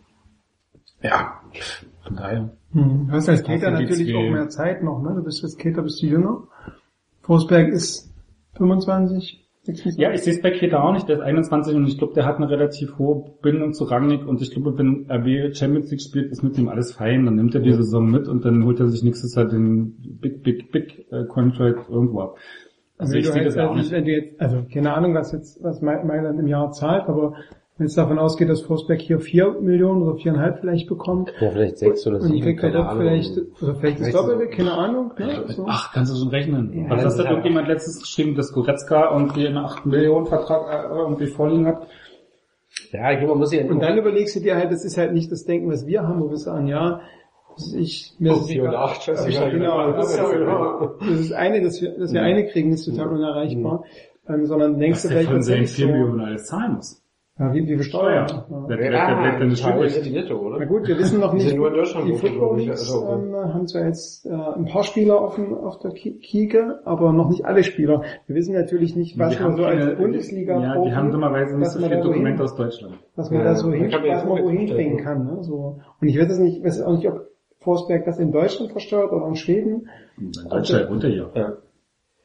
ja, 1.02 1.34
von 2.08 2.16
daher. 2.16 2.50
Hm. 2.74 3.08
Du 3.08 3.14
hast 3.14 3.30
als 3.30 3.44
Keter 3.44 3.72
natürlich 3.72 4.16
auch 4.16 4.30
mehr 4.30 4.50
Zeit 4.50 4.84
noch, 4.84 5.02
ne? 5.02 5.14
Du 5.16 5.24
bist 5.24 5.44
als 5.44 5.58
Keter 5.58 5.82
bist 5.84 6.02
du 6.02 6.08
jünger. 6.08 6.44
Forsberg 7.22 7.70
ist 7.70 8.14
25, 8.58 9.46
26. 9.64 10.02
Ja, 10.02 10.12
ich 10.14 10.22
sehe 10.22 10.34
es 10.34 10.42
bei 10.42 10.52
Keta 10.52 10.82
auch 10.82 10.94
nicht, 10.94 11.10
der 11.10 11.18
ist 11.18 11.22
21 11.22 11.76
und 11.76 11.88
ich 11.88 11.98
glaube, 11.98 12.14
der 12.14 12.26
hat 12.26 12.38
eine 12.38 12.50
relativ 12.50 12.98
hohe 12.98 13.34
Bindung 13.42 13.74
zu 13.74 13.84
Rangnick 13.84 14.26
und 14.26 14.42
ich 14.42 14.52
glaube, 14.52 14.78
wenn 14.78 15.06
RB 15.12 15.54
Champions 15.56 15.92
League 15.92 16.02
spielt, 16.02 16.32
ist 16.32 16.42
mit 16.42 16.58
ihm 16.58 16.70
alles 16.70 16.94
fein, 16.94 17.26
dann 17.26 17.36
nimmt 17.36 17.54
er 17.54 17.62
die 17.62 17.74
Saison 17.74 18.10
mit 18.10 18.28
und 18.30 18.46
dann 18.46 18.64
holt 18.64 18.80
er 18.80 18.88
sich 18.88 19.04
nächstes 19.04 19.36
Jahr 19.36 19.46
den 19.46 19.96
Big, 20.22 20.42
Big, 20.44 20.72
Big 20.72 21.06
äh, 21.12 21.26
Contract 21.26 21.90
irgendwo 21.90 22.22
ab. 22.22 22.38
Also 22.98 23.14
Wenn 23.14 23.20
ich 23.20 23.28
du 23.28 23.34
sehe 23.34 23.44
das 23.44 23.58
auch 23.58 23.72
also 23.72 23.74
nicht. 23.76 23.92
Wenn 23.92 24.06
du 24.06 24.12
jetzt, 24.12 24.42
also 24.42 24.64
keine 24.74 24.94
Ahnung, 24.94 25.14
was 25.14 25.32
jetzt, 25.34 25.62
was 25.64 25.82
Ma- 25.82 26.04
Mailand 26.04 26.40
im 26.40 26.48
Jahr 26.48 26.72
zahlt, 26.72 27.08
aber 27.10 27.34
wenn 27.78 27.86
es 27.88 27.94
davon 27.95 28.18
ausgeht, 28.20 28.49
dass 28.49 28.62
Forsberg 28.62 28.99
hier 29.02 29.20
4 29.20 29.58
Millionen 29.62 30.02
oder 30.04 30.16
viereinhalb 30.18 30.60
vielleicht 30.60 30.88
bekommt, 30.88 31.32
Ja, 31.40 31.52
vielleicht 31.52 31.78
sechs 31.78 32.06
oder 32.08 32.18
und 32.18 32.24
sieben, 32.24 32.41
kriegt 32.41 32.64
er 32.64 32.72
keine 32.72 32.78
dort 32.84 32.88
Ahnung. 32.90 33.04
vielleicht, 33.04 33.38
oder 33.62 33.76
vielleicht 33.76 33.99
das 34.02 34.12
Doppelte, 34.12 34.48
keine 34.48 34.72
Ahnung, 34.74 35.12
ne? 35.18 35.44
So. 35.49 35.66
Ach, 35.68 35.94
kannst 35.94 36.12
du 36.14 36.18
schon 36.18 36.30
rechnen. 36.30 36.74
Ja, 36.74 36.90
Was 36.90 36.95
das 36.98 37.06
hast 37.06 37.12
ist 37.14 37.20
du 37.20 37.24
ja- 37.24 37.30
irgendjemand 37.30 37.68
letztens 37.68 37.99
geschrieben, 37.99 38.36
dass 38.36 38.52
Goretzka 38.54 39.12
irgendwie 39.14 39.48
einen 39.48 39.58
8 39.58 39.86
Millionen 39.86 40.26
Vertrag 40.26 40.91
äh, 40.91 40.98
irgendwie 40.98 41.28
vorliegen 41.28 41.68
hat? 41.68 41.88
Ja, 42.91 43.12
ich 43.12 43.18
glaube, 43.20 43.34
man 43.34 43.40
muss 43.40 43.54
ja 43.54 43.64
Und 43.66 43.80
dann 43.82 43.98
überlegst 43.98 44.36
du 44.36 44.40
dir 44.40 44.56
halt, 44.56 44.72
das 44.72 44.84
ist 44.86 44.98
halt 44.98 45.14
nicht 45.14 45.32
das 45.32 45.45
Denken, 45.45 45.70
was 45.72 45.86
wir 45.88 46.04
haben, 46.08 46.22
wo 46.22 46.30
wir 46.30 46.38
sagen, 46.38 46.68
ja, 46.68 47.02
was 47.56 47.74
ich, 47.74 48.14
mir 48.20 48.34
ist 48.34 48.41
es 48.41 48.48
Vier 48.48 48.64
und 48.64 48.70
egal. 48.70 48.84
acht, 48.84 49.10
Aber 49.10 49.28
ich- 49.28 49.36
scheißegal. 49.36 49.52
Genau, 49.52 49.91
das 49.94 50.12
ist, 50.12 50.18
Ja, 50.18 50.30
genau. 50.32 50.91
das 50.99 51.10
ist 51.20 51.32
eine, 51.34 51.62
dass 51.62 51.82
wir, 51.82 51.98
dass 51.98 52.14
wir 52.14 52.22
eine 52.22 52.45
kriegen, 52.48 52.72
ist 52.72 52.86
total 52.86 53.08
unerreichbar. 53.10 53.84
Ähm, 54.30 54.45
sondern 54.45 54.78
denkst 54.78 54.98
Was 54.98 55.02
du 55.04 55.08
der 55.10 55.18
vielleicht 55.20 55.32
von 55.32 55.41
seinen 55.41 55.60
tatsächlich 55.62 55.76
4 55.78 55.86
so, 55.88 55.91
Millionen 55.94 56.22
alles 56.26 56.45
zahlen 56.45 56.74
muss. 56.76 57.04
Ja, 57.39 57.53
wie, 57.53 57.68
wie 57.68 57.76
besteuert. 57.76 58.31
Steuer. 58.31 58.45
Ja. 58.49 58.65
Bleibt 58.65 59.41
dann 59.41 59.47
nicht 59.49 59.64
Teil 59.64 59.89
sind 59.89 60.05
die 60.05 60.11
netto, 60.11 60.35
oder? 60.38 60.57
Na 60.59 60.65
gut, 60.65 60.88
wir 60.88 60.97
wissen 60.97 61.19
noch 61.19 61.31
Die 61.31 61.38
nicht, 61.38 61.49
sind 61.49 61.57
nur 61.57 61.68
in 61.68 61.73
Deutschland 61.76 62.07
die 62.07 62.14
Football 62.15 62.57
Leagues 62.57 62.80
also- 62.93 63.07
ähm, 63.14 63.35
haben 63.53 63.68
zwar 63.68 63.85
jetzt 63.85 64.26
äh, 64.26 64.30
ein 64.31 64.65
paar 64.65 64.84
Spieler 64.84 65.22
auf, 65.22 65.35
dem, 65.35 65.53
auf 65.53 65.77
der 65.80 65.91
Ki- 65.91 66.18
Kieke, 66.19 66.80
aber 66.85 67.14
noch 67.14 67.30
nicht 67.30 67.45
alle 67.45 67.64
Spieler. 67.64 68.01
Wir 68.26 68.35
wissen 68.35 68.53
natürlich 68.55 68.95
nicht, 68.95 69.19
was 69.19 69.38
Die 69.38 69.43
man 69.43 69.55
so 69.55 69.64
als 69.65 69.95
Bundesliga 69.97 70.59
Ja, 70.61 70.81
die 70.84 70.93
haben 70.95 71.11
dummerweise 71.11 71.57
nicht 71.57 71.69
so 71.72 71.80
viele 71.80 72.01
Dokumente 72.01 72.43
aus 72.43 72.55
Deutschland. 72.55 72.95
was 73.15 73.30
man 73.30 73.41
Ja, 73.41 73.45
da 73.45 73.55
so 73.55 73.72
ja. 73.72 73.76
hin, 73.84 73.91
was 73.91 74.26
man 74.26 74.43
wohin 74.43 74.68
ja. 74.97 75.03
kann. 75.03 75.26
Ne? 75.26 75.38
So. 75.43 75.80
Und 76.01 76.07
ich 76.07 76.18
weiß 76.19 76.31
es 76.31 76.39
nicht, 76.39 76.64
weiß 76.64 76.81
auch 76.81 76.93
nicht, 76.95 77.07
ob 77.07 77.27
Forsberg 77.59 78.05
das 78.05 78.18
in 78.19 78.31
Deutschland 78.31 78.72
versteuert 78.72 79.11
oder 79.11 79.27
in 79.27 79.35
Schweden. 79.35 79.89
In 80.19 80.31
Deutschland 80.49 80.89
runter 80.89 81.07
hier. 81.09 81.30
Ja. 81.35 81.53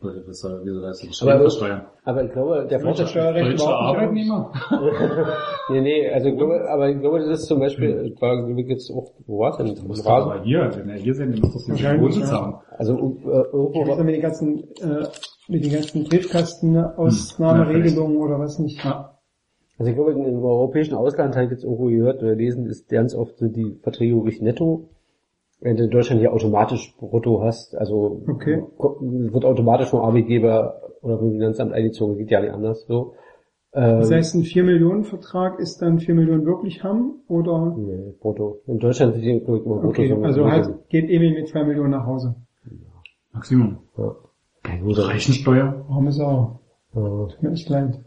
Was 0.03 0.41
soll, 0.41 0.61
wieso 0.65 0.81
soll 0.81 0.89
das 0.89 1.23
Aber- 1.23 1.39
versteuern? 1.41 1.87
Aber 2.05 2.25
ich 2.25 2.33
glaube, 2.33 2.67
der 2.69 2.81
Vorteil, 2.81 3.07
Steuerrecht 3.07 3.53
Deutsche 3.53 3.65
überhaupt 3.65 4.13
nicht 4.13 4.29
Arbeitnehmer? 4.31 4.53
nee, 5.71 5.81
nee, 5.81 6.11
also 6.11 6.29
ich 6.29 6.37
glaube, 6.37 6.69
aber 6.69 6.91
ich 6.91 6.99
glaube, 7.01 7.21
das 7.21 7.29
ist 7.41 7.47
zum 7.47 7.61
Beispiel, 7.61 8.15
war 8.21 8.45
glaube 8.45 8.61
ich 8.61 8.67
jetzt 8.69 8.91
auch, 8.91 9.13
wo 9.27 9.39
war 9.39 9.51
es 9.51 9.57
denn? 9.59 9.73
Du 9.75 9.83
musst 9.87 10.05
aber 10.07 10.43
hier, 10.43 10.71
wenn 10.75 10.89
er 10.89 10.97
hier 10.97 11.15
sind, 11.15 11.33
dann 11.33 11.41
muss 11.41 11.53
das 11.55 11.69
nicht 11.69 11.83
Wahrscheinlich, 11.85 12.15
Boden 12.17 12.27
ja. 12.27 12.33
haben. 12.33 12.55
Also 12.77 12.95
äh, 12.95 12.97
irgendwo 13.53 13.87
war, 13.87 14.03
mit 14.03 14.15
den 14.17 14.23
ganzen, 14.23 14.65
äh, 14.81 15.07
mit 15.49 15.65
den 15.65 15.73
ganzen 15.73 16.05
Briefkasten-Ausnahmeregelungen 16.05 18.17
oder 18.17 18.39
was 18.39 18.59
nicht. 18.59 18.83
Ja. 18.85 19.19
also 19.79 19.91
ich 19.91 19.97
glaube, 19.97 20.13
im 20.13 20.45
europäischen 20.45 20.95
Ausland 20.95 21.35
habe 21.37 21.47
ich 21.47 21.51
jetzt 21.53 21.65
irgendwo 21.65 21.87
gehört 21.87 22.23
oder 22.23 22.35
lesen, 22.35 22.67
ist 22.67 22.89
ganz 22.89 23.15
oft 23.15 23.39
sind 23.39 23.57
die 23.57 23.79
Verträge 23.83 24.15
wirklich 24.17 24.41
netto. 24.41 24.89
Wenn 25.63 25.77
du 25.77 25.85
in 25.85 25.91
Deutschland 25.91 26.21
hier 26.21 26.33
automatisch 26.33 26.95
brutto 26.99 27.41
hast, 27.43 27.75
also 27.77 28.23
Okay. 28.29 28.63
wird 28.79 29.45
automatisch 29.45 29.89
vom 29.91 30.01
Arbeitgeber 30.01 30.81
oder 31.03 31.19
vom 31.19 31.31
Finanzamt 31.33 31.73
eingezogen, 31.73 32.17
geht 32.19 32.31
ja 32.31 32.41
nicht 32.41 32.53
anders 32.53 32.85
so. 32.87 33.15
Ähm, 33.75 34.01
Das 34.01 34.11
heißt, 34.11 34.35
ein 34.35 34.43
4 34.43 34.65
Millionen 34.65 35.05
Vertrag 35.05 35.59
ist 35.61 35.81
dann 35.81 35.99
4 36.01 36.15
Millionen 36.15 36.45
wirklich 36.45 36.83
haben 36.83 37.23
oder? 37.29 37.75
nee, 37.79 38.13
brutto. 38.21 38.61
In 38.67 38.79
Deutschland 38.81 39.15
sind 39.15 39.23
die 39.25 39.31
immer 39.31 39.61
brutto. 39.61 39.89
Okay, 39.89 40.09
so- 40.09 40.17
also 40.23 40.51
halt 40.51 40.89
geht 40.89 41.09
Emil 41.09 41.33
mit 41.33 41.49
2 41.49 41.65
Millionen 41.65 41.91
nach 41.91 42.07
Hause. 42.07 42.35
Maximum. 43.33 43.79
Ja. 43.97 44.05
Aber- 44.65 45.09
Reichensteuer? 45.09 45.85
Warum 45.89 46.07
ist 46.09 46.19
er? 46.19 46.61
Ja. 46.95 47.01
Tut 47.29 47.43
mir 47.43 47.53
echt 47.53 47.69
leid. 47.69 48.01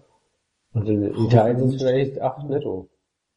Und 0.74 0.88
in 0.90 1.04
Italien 1.04 1.58
sind 1.58 1.70
es 1.70 1.82
vielleicht 1.82 2.22
acht 2.22 2.48
netto. 2.50 2.90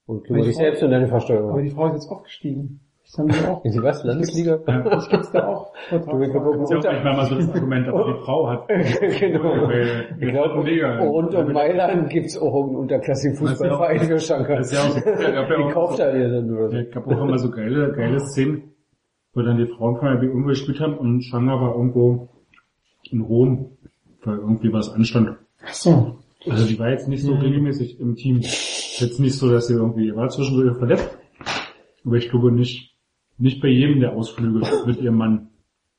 Und 0.06 0.24
kümmere 0.24 0.40
Aber 0.42 0.48
dich 0.48 0.56
selbst 0.56 0.82
um 0.82 0.90
deine 0.90 1.04
Aber 1.04 1.10
Versteuerung. 1.12 1.62
die 1.62 1.70
Frau 1.70 1.86
ist 1.86 1.92
jetzt 1.94 2.10
aufgestiegen. 2.10 2.80
Das 3.10 3.18
haben 3.18 3.32
wir 3.32 3.50
auch. 3.50 3.64
Ist 3.64 3.74
die 3.74 3.82
was? 3.82 4.04
Landesliga? 4.04 4.58
Das 4.66 5.08
gibt's 5.08 5.30
da 5.32 5.46
auch. 5.46 5.72
Du, 5.90 5.96
ich 5.96 6.30
glaube, 6.30 6.58
Das 6.58 6.70
ist 6.70 6.84
ja 6.84 6.90
auch 6.90 7.04
manchmal 7.04 7.16
mal 7.16 7.24
so 7.26 7.34
das 7.36 7.50
Argument, 7.54 7.88
aber 7.88 8.12
die 8.12 8.18
Frau 8.22 8.48
hat. 8.50 8.68
genau. 9.18 9.66
Dritten 9.66 10.62
Liga. 10.66 10.98
rund 10.98 11.34
um 11.34 11.52
Mailand 11.52 12.10
gibt's 12.10 12.36
auch 12.36 12.66
einen 12.66 12.76
unterklassigen 12.76 13.34
Fußballverein 13.38 14.00
für 14.00 14.18
Schanker. 14.20 14.56
Das 14.56 14.70
ist 14.70 14.74
ja 14.74 14.80
auch 14.82 15.68
auch- 15.68 15.72
kauft 15.72 15.98
er 16.00 16.12
dir 16.12 16.28
dann 16.28 16.46
nur. 16.48 16.70
Ich 16.70 16.94
habe 16.94 17.06
auch 17.16 17.22
immer 17.22 17.38
so 17.38 17.50
geile, 17.50 17.92
geile 17.92 18.20
Szenen, 18.20 18.74
wo 19.32 19.40
dann 19.40 19.56
die 19.56 19.66
Frauen 19.66 19.96
von 19.96 20.08
der 20.12 20.22
irgendwo 20.22 20.48
gespielt 20.48 20.80
haben 20.80 20.98
und 20.98 21.22
Schanger 21.22 21.58
war 21.62 21.74
irgendwo 21.76 22.28
in 23.10 23.22
Rom, 23.22 23.70
weil 24.22 24.36
irgendwie 24.36 24.70
was 24.70 24.92
anstand. 24.92 25.30
Ach 25.64 25.72
so. 25.72 26.18
Also 26.48 26.66
die 26.66 26.78
war 26.78 26.90
jetzt 26.90 27.08
nicht 27.08 27.22
so 27.22 27.32
regelmäßig 27.34 28.00
im 28.00 28.16
Team. 28.16 28.40
Jetzt 28.40 29.18
nicht 29.18 29.38
so, 29.38 29.50
dass 29.50 29.66
sie 29.68 29.74
irgendwie, 29.74 30.14
war 30.14 30.28
zwischendurch 30.28 30.76
verletzt. 30.76 31.16
Aber 32.04 32.16
ich 32.16 32.28
glaube 32.28 32.52
nicht, 32.52 32.96
nicht 33.38 33.62
bei 33.62 33.68
jedem 33.68 34.00
der 34.00 34.12
Ausflüge 34.12 34.60
mit 34.86 35.00
ihrem 35.00 35.16
Mann. 35.16 35.50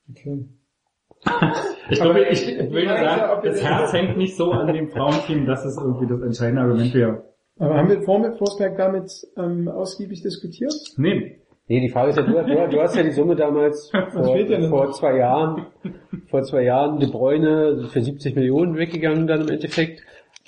Okay. 0.09 0.45
Ich 1.91 1.99
Aber 2.03 2.13
glaube, 2.13 2.29
ich, 2.29 2.47
ich 2.47 2.71
will 2.71 2.85
nur 2.85 2.97
sagen, 2.97 3.41
das 3.43 3.63
Herz 3.63 3.93
hängt 3.93 4.15
nicht 4.15 4.37
so 4.37 4.51
an 4.51 4.71
dem 4.71 4.89
Frauenteam, 4.89 5.47
das 5.47 5.65
ist 5.65 5.75
irgendwie 5.75 6.05
das 6.05 6.21
entscheidende 6.21 6.61
Argument 6.61 6.93
wäre. 6.93 7.23
Aber 7.57 7.75
haben 7.75 7.89
wir 7.89 8.03
vor 8.03 8.19
mit 8.19 8.37
Forsberg 8.37 8.77
damit 8.77 9.11
ähm, 9.37 9.67
ausgiebig 9.67 10.21
diskutiert? 10.21 10.71
Nee, 10.97 11.39
Nee, 11.69 11.81
die 11.81 11.89
Frage 11.89 12.09
ist 12.09 12.15
ja, 12.15 12.23
du, 12.23 12.33
du, 12.33 12.67
du 12.67 12.81
hast 12.81 12.95
ja 12.95 13.03
die 13.03 13.11
Summe 13.11 13.35
damals 13.35 13.91
vor, 14.11 14.11
vor 14.69 14.91
zwei 14.91 15.17
Jahren, 15.17 15.67
vor 16.27 16.41
zwei 16.41 16.63
Jahren, 16.63 16.99
De 16.99 17.11
Bruyne 17.11 17.87
für 17.91 18.01
70 18.01 18.35
Millionen 18.35 18.75
weggegangen 18.75 19.27
dann 19.27 19.41
im 19.41 19.49
Endeffekt. 19.49 20.01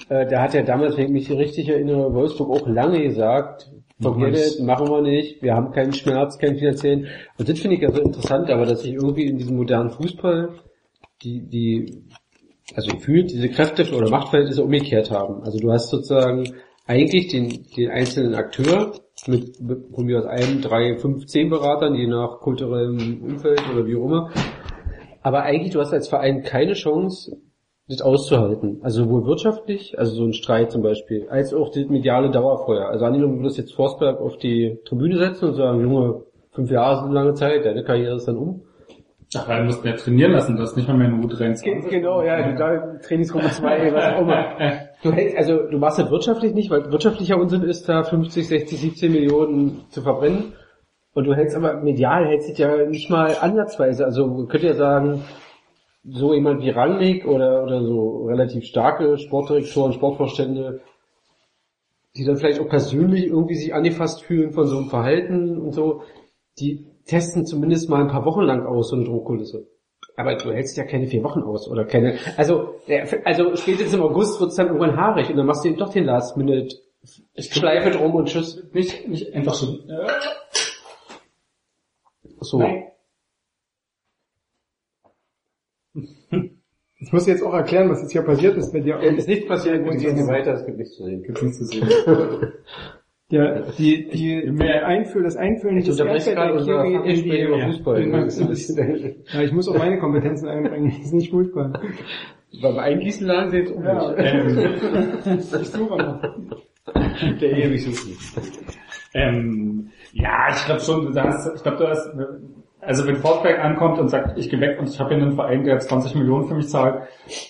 Äh, 0.10 0.26
da 0.26 0.42
hat 0.42 0.56
ja 0.56 0.64
damals, 0.64 0.98
wenn 0.98 1.06
ich 1.06 1.30
mich 1.30 1.32
richtig 1.32 1.70
erinnere, 1.70 2.12
Wolfsburg 2.16 2.50
auch 2.50 2.68
lange 2.68 3.04
gesagt, 3.04 3.70
forget 4.02 4.34
Machen 4.34 4.36
it, 4.36 4.60
machen 4.66 4.88
wir 4.90 5.02
nicht, 5.02 5.42
wir 5.42 5.54
haben 5.54 5.72
keinen 5.72 5.94
Schmerz, 5.94 6.38
keinen 6.38 6.58
finanziellen. 6.58 7.08
Und 7.38 7.48
das 7.48 7.60
finde 7.60 7.76
ich 7.76 7.82
ja 7.82 7.92
so 7.92 8.02
interessant, 8.02 8.50
aber 8.50 8.66
dass 8.66 8.82
sich 8.82 8.94
irgendwie 8.94 9.26
in 9.26 9.38
diesem 9.38 9.58
modernen 9.58 9.92
Fußball 9.92 10.50
die, 11.24 11.48
die, 11.48 12.04
also 12.76 12.92
gefühlt 12.96 13.32
diese 13.32 13.50
Kräfte 13.50 13.84
oder 13.96 14.10
Machtverhältnisse 14.10 14.64
umgekehrt 14.64 15.12
haben. 15.12 15.44
Also 15.44 15.60
du 15.60 15.72
hast 15.72 15.90
sozusagen 15.90 16.46
eigentlich 16.88 17.28
den, 17.28 17.66
den 17.76 17.90
einzelnen 17.90 18.36
Akteur 18.36 18.94
mit, 19.28 19.62
mit 19.62 19.94
von 19.94 20.06
mir 20.06 20.20
aus 20.20 20.26
einem, 20.26 20.62
drei, 20.62 20.98
fünf, 20.98 21.26
zehn 21.28 21.50
Beratern, 21.50 21.96
je 21.96 22.08
nach 22.08 22.40
kulturellem 22.40 23.22
Umfeld 23.22 23.62
oder 23.74 23.86
wie 23.86 23.96
auch 23.96 24.06
immer. 24.06 24.32
Aber 25.22 25.44
eigentlich, 25.44 25.74
du 25.74 25.80
hast 25.80 25.94
als 25.94 26.10
Verein 26.10 26.42
keine 26.42 26.74
Chance, 26.74 27.38
das 27.92 28.02
auszuhalten. 28.02 28.80
Also 28.82 29.04
sowohl 29.04 29.26
wirtschaftlich, 29.26 29.98
also 30.00 30.16
so 30.16 30.24
ein 30.24 30.34
Streit 30.34 30.72
zum 30.72 30.82
Beispiel, 30.82 31.28
als 31.30 31.54
auch 31.54 31.70
das 31.70 31.88
mediale 31.88 32.32
Dauerfeuer. 32.32 32.88
Also 32.88 33.06
angenommen, 33.06 33.38
du 33.38 33.42
würdest 33.42 33.58
jetzt 33.58 33.74
Forsberg 33.74 34.20
auf 34.20 34.38
die 34.38 34.80
Tribüne 34.86 35.18
setzen 35.18 35.50
und 35.50 35.56
sagen, 35.56 35.82
Junge, 35.82 36.24
fünf 36.52 36.72
Jahre 36.72 36.96
ist 36.96 37.04
eine 37.04 37.14
lange 37.14 37.34
Zeit, 37.34 37.66
deine 37.66 37.84
Karriere 37.84 38.16
ist 38.16 38.28
dann 38.28 38.38
um. 38.38 38.62
ach, 39.36 39.48
wir 39.48 39.64
mussten 39.64 39.88
ja 39.88 39.94
trainieren 39.96 40.32
lassen, 40.32 40.58
das 40.58 40.72
ist 40.72 40.78
nicht 40.78 40.88
mal 40.88 40.98
mehr 40.98 41.08
eine 41.08 41.24
U23. 41.24 41.90
Genau, 41.90 42.24
ja, 42.24 42.50
du 42.50 42.58
da 42.58 42.98
Trainingsgruppe 43.06 43.50
2, 43.50 43.94
was 43.94 44.14
auch 44.14 44.22
immer. 44.22 44.46
Du 45.04 45.12
hältst, 45.12 45.36
also 45.36 45.64
du 45.64 45.80
machst 45.80 45.98
das 45.98 46.12
wirtschaftlich 46.12 46.54
nicht, 46.54 46.70
weil 46.70 46.92
wirtschaftlicher 46.92 47.36
Unsinn 47.36 47.64
ist 47.64 47.90
da 47.90 48.04
50, 48.04 48.48
60, 48.48 48.80
17 48.82 49.12
Millionen 49.12 49.82
zu 49.90 50.04
verbrennen. 50.04 50.54
Und 51.14 51.26
du 51.26 51.34
hältst 51.34 51.56
aber 51.56 51.82
medial 51.82 52.28
hältst 52.28 52.52
es 52.52 52.58
ja 52.58 52.86
nicht 52.86 53.10
mal 53.10 53.36
ansatzweise. 53.42 54.06
Also 54.06 54.28
man 54.28 54.48
könnte 54.48 54.68
ja 54.68 54.74
sagen, 54.76 55.24
so 56.04 56.34
jemand 56.34 56.62
wie 56.62 56.70
Rangnick 56.70 57.26
oder, 57.26 57.64
oder 57.64 57.84
so 57.84 58.26
relativ 58.26 58.66
starke 58.66 59.18
Sportdirektoren, 59.18 59.94
Sportvorstände, 59.94 60.82
die 62.16 62.26
dann 62.26 62.38
vielleicht 62.38 62.60
auch 62.60 62.68
persönlich 62.68 63.26
irgendwie 63.26 63.56
sich 63.56 63.74
angefasst 63.74 64.24
fühlen 64.24 64.52
von 64.52 64.68
so 64.68 64.78
einem 64.78 64.90
Verhalten 64.90 65.60
und 65.60 65.72
so, 65.72 66.02
die 66.60 66.88
testen 67.06 67.46
zumindest 67.46 67.90
mal 67.90 68.02
ein 68.02 68.10
paar 68.10 68.26
Wochen 68.26 68.42
lang 68.42 68.66
aus, 68.66 68.90
so 68.90 68.96
eine 68.96 69.06
Druckkulisse. 69.06 69.68
Aber 70.18 70.36
du 70.36 70.52
hältst 70.52 70.76
ja 70.78 70.84
keine 70.84 71.08
vier 71.08 71.24
Wochen 71.24 71.42
aus 71.42 71.70
oder 71.70 71.86
keine. 71.86 72.18
Also, 72.36 72.76
also 73.24 73.56
spätestens 73.56 73.94
im 73.94 74.02
August 74.02 74.42
wird's 74.42 74.56
dann 74.56 74.68
irgendwann 74.68 74.98
haarig 74.98 75.30
und 75.30 75.38
dann 75.38 75.46
machst 75.46 75.64
du 75.64 75.70
eben 75.70 75.78
doch 75.78 75.94
den 75.94 76.06
Last 76.06 76.36
Minute 76.36 76.76
Schleife 77.38 77.92
drum 77.92 78.14
und 78.16 78.28
tschüss. 78.28 78.64
Nicht, 78.74 79.08
nicht 79.08 79.34
einfach 79.34 79.54
so, 79.54 79.78
äh, 79.88 80.08
So. 82.42 82.91
Ich 87.12 87.14
muss 87.14 87.28
jetzt 87.28 87.44
auch 87.44 87.54
erklären, 87.54 87.90
was 87.90 88.02
jetzt 88.02 88.14
hier 88.14 88.22
passiert 88.22 88.56
ist 88.56 88.72
bei 88.72 88.80
dir. 88.80 88.98
Ist 89.02 89.28
nichts 89.28 89.46
passiert, 89.46 89.84
gut, 89.84 89.98
gehen 90.00 90.16
wir 90.16 90.28
weiter, 90.28 90.54
es 90.54 90.66
gibt 90.66 90.78
nichts 90.78 90.96
zu 90.96 91.04
sehen. 91.04 91.22
gibt's 91.24 91.42
nichts 91.42 91.58
zu 91.58 91.66
sehen. 91.66 91.86
Der, 93.32 93.64
die, 93.78 94.08
die, 94.08 94.50
die 94.50 94.64
Einfüll, 94.64 95.24
das 95.24 95.36
Einfüllen 95.36 95.78
Ich 95.80 95.90
unterbreche 95.92 96.30
Erdbeer- 96.32 96.36
gerade 96.36 96.54
unser 96.54 96.84
Kiwi 96.84 96.94
in 96.94 97.00
Fachgespräch 97.02 97.32
die- 97.34 97.42
über 97.42 97.58
ja. 97.58 97.68
Fußball. 97.68 99.26
Ja, 99.34 99.42
ich 99.42 99.52
muss 99.52 99.68
auch 99.68 99.78
meine 99.78 100.00
Kompetenzen 100.00 100.48
einbringen. 100.48 100.90
Das 100.98 101.06
ist 101.08 101.14
nicht 101.14 101.32
Fußball. 101.32 101.74
Beim 102.62 102.80
Eingießen 102.80 103.28
lagen 103.28 103.52
sie 103.52 103.58
jetzt 103.58 103.72
um 103.74 103.84
Ja. 103.84 104.16
ähm, 104.16 104.58
Ich 105.36 105.44
suche 105.46 105.98
noch. 105.98 106.22
Der 107.42 107.52
ewig 107.58 107.84
suchen. 107.84 108.18
ähm, 109.14 109.90
ja, 110.14 110.48
ich 110.56 110.66
glaube 110.66 110.80
schon, 110.82 111.12
du 111.14 111.22
hast, 111.22 111.56
ich 111.58 111.62
glaube, 111.64 111.78
du 111.78 111.88
hast, 111.90 112.10
also 112.82 113.06
wenn 113.08 113.18
Forsberg 113.18 113.60
ankommt 113.64 114.00
und 114.00 114.10
sagt, 114.10 114.38
ich 114.38 114.50
gehe 114.50 114.60
weg 114.60 114.80
und 114.80 114.90
ich 114.90 115.00
habe 115.00 115.14
hier 115.14 115.24
einen 115.24 115.34
Verein, 115.34 115.64
der 115.64 115.80
20 115.80 116.16
Millionen 116.16 116.48
für 116.48 116.56
mich 116.56 116.68
zahlt, 116.68 117.04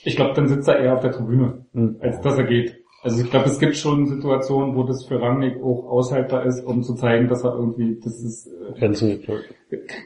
ich 0.03 0.15
glaube, 0.15 0.33
dann 0.33 0.47
sitzt 0.47 0.67
er 0.67 0.79
eher 0.79 0.93
auf 0.93 1.01
der 1.01 1.11
Tribüne, 1.11 1.65
als 1.99 2.21
dass 2.21 2.37
er 2.37 2.43
geht. 2.43 2.77
Also 3.03 3.23
ich 3.23 3.31
glaube, 3.31 3.47
es 3.47 3.59
gibt 3.59 3.75
schon 3.77 4.05
Situationen, 4.05 4.75
wo 4.75 4.83
das 4.83 5.05
für 5.05 5.19
Rangnick 5.19 5.57
auch 5.63 5.89
aushaltbar 5.89 6.45
ist, 6.45 6.63
um 6.63 6.83
zu 6.83 6.93
zeigen, 6.93 7.27
dass 7.27 7.43
er 7.43 7.55
irgendwie, 7.55 7.99
das 7.99 8.21
ist 8.21 8.47
äh, 8.47 8.79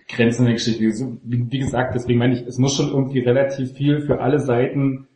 Grenzen 0.07 0.45
der 0.45 0.53
Geschichte. 0.53 0.81
Wie, 0.81 1.51
wie 1.51 1.59
gesagt, 1.59 1.93
deswegen 1.93 2.19
meine 2.19 2.35
ich, 2.35 2.47
es 2.47 2.57
muss 2.57 2.75
schon 2.75 2.89
irgendwie 2.89 3.19
relativ 3.19 3.73
viel 3.73 3.99
für 3.99 4.21
alle 4.21 4.39
Seiten 4.39 5.07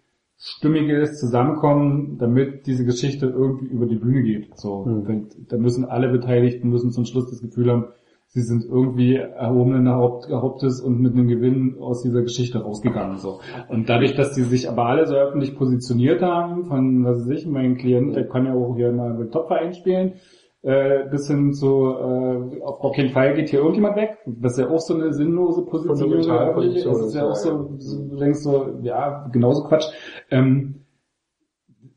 Stimmiges 0.41 1.19
zusammenkommen, 1.19 2.17
damit 2.17 2.65
diese 2.65 2.85
Geschichte 2.85 3.27
irgendwie 3.27 3.67
über 3.67 3.85
die 3.85 3.97
Bühne 3.97 4.23
geht. 4.23 4.57
So, 4.57 4.85
Mhm. 4.85 5.27
Da 5.49 5.57
müssen 5.57 5.85
alle 5.85 6.09
Beteiligten 6.09 6.69
müssen 6.69 6.91
zum 6.91 7.05
Schluss 7.05 7.29
das 7.29 7.41
Gefühl 7.41 7.71
haben, 7.71 7.85
sie 8.29 8.41
sind 8.41 8.63
irgendwie 8.63 9.15
erhobenen 9.15 9.89
Haupt, 9.89 10.29
Hauptes 10.29 10.81
und 10.81 10.99
mit 10.99 11.13
einem 11.13 11.27
Gewinn 11.27 11.77
aus 11.79 12.03
dieser 12.03 12.21
Geschichte 12.21 12.61
rausgegangen. 12.61 13.17
So. 13.17 13.39
Und 13.69 13.89
dadurch, 13.89 14.15
dass 14.15 14.33
die 14.33 14.43
sich 14.43 14.69
aber 14.69 14.85
alle 14.85 15.07
so 15.07 15.15
öffentlich 15.15 15.55
positioniert 15.55 16.21
haben, 16.21 16.65
von 16.65 17.03
was 17.05 17.27
weiß 17.27 17.39
ich, 17.39 17.47
mein 17.47 17.77
Klient, 17.77 18.15
der 18.15 18.27
kann 18.27 18.45
ja 18.45 18.53
auch 18.53 18.75
hier 18.75 18.91
mal 18.91 19.13
mit 19.15 19.31
Topverein 19.31 19.73
spielen, 19.73 20.13
äh, 20.61 21.09
bis 21.09 21.27
hin 21.27 21.53
zu 21.53 21.67
äh, 21.67 22.61
auf, 22.61 22.95
keinen 22.95 23.09
Fall 23.09 23.33
geht 23.33 23.49
hier 23.49 23.59
irgendjemand 23.59 23.95
weg, 23.95 24.17
was 24.25 24.57
ja 24.57 24.69
auch 24.69 24.79
so 24.79 24.93
eine 24.93 25.11
sinnlose 25.11 25.65
Position 25.65 25.97
Fundamentale 25.97 26.49
ist. 26.49 26.55
Position 26.55 26.93
Das 26.93 27.07
ist 27.07 27.15
ja 27.15 27.25
auch 27.25 27.31
ist, 27.31 27.43
so, 27.43 27.75
so 27.77 28.09
du 28.09 28.17
denkst 28.17 28.39
so, 28.39 28.79
ja, 28.83 29.27
genauso 29.31 29.63
Quatsch. 29.63 29.87
Ähm, 30.29 30.85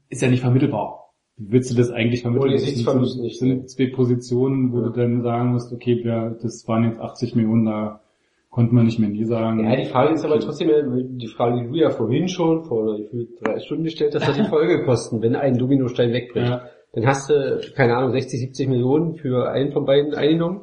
ist 0.09 0.23
ja 0.23 0.29
nicht 0.29 0.43
vermittelbar. 0.43 1.02
Willst 1.49 1.71
du 1.71 1.77
das 1.77 1.91
eigentlich 1.91 2.23
vermitteln? 2.23 2.45
Ohne 2.51 2.53
Das 2.55 2.63
sind- 2.63 2.71
Gesichtsverlust 2.73 3.21
nicht, 3.21 3.39
sind 3.39 3.71
zwei 3.71 3.87
Positionen, 3.95 4.73
wo 4.73 4.81
du 4.81 4.91
dann 4.91 5.23
sagen 5.23 5.53
musst, 5.53 5.73
okay, 5.73 6.01
ja, 6.05 6.31
das 6.31 6.67
waren 6.69 6.85
jetzt 6.85 7.01
80 7.01 7.35
Millionen, 7.35 7.65
da 7.67 8.01
konnte 8.51 8.75
man 8.75 8.85
nicht 8.85 8.99
mehr 8.99 9.09
nie 9.09 9.25
sagen. 9.25 9.65
Ja, 9.65 9.77
die 9.77 9.87
Frage 9.87 10.15
ist 10.15 10.25
aber 10.25 10.39
trotzdem, 10.41 10.69
die 11.19 11.27
Frage, 11.29 11.63
die 11.63 11.69
du 11.69 11.75
ja 11.75 11.91
vorhin 11.91 12.29
schon 12.29 12.65
vor 12.65 12.99
drei 13.43 13.59
Stunden 13.61 13.85
gestellt 13.85 14.15
hast, 14.15 14.27
hat 14.29 14.37
die 14.37 14.45
Folgekosten, 14.49 15.23
wenn 15.23 15.37
ein 15.37 15.57
Dominostein 15.57 16.13
wegbricht. 16.13 16.49
Ja. 16.49 16.63
Dann 16.93 17.07
hast 17.07 17.31
du, 17.31 17.61
keine 17.75 17.97
Ahnung, 17.97 18.11
60, 18.13 18.39
70 18.39 18.69
Millionen 18.69 19.15
für 19.15 19.51
einen 19.51 19.73
von 19.73 19.87
beiden 19.87 20.15
eingenommen. 20.15 20.63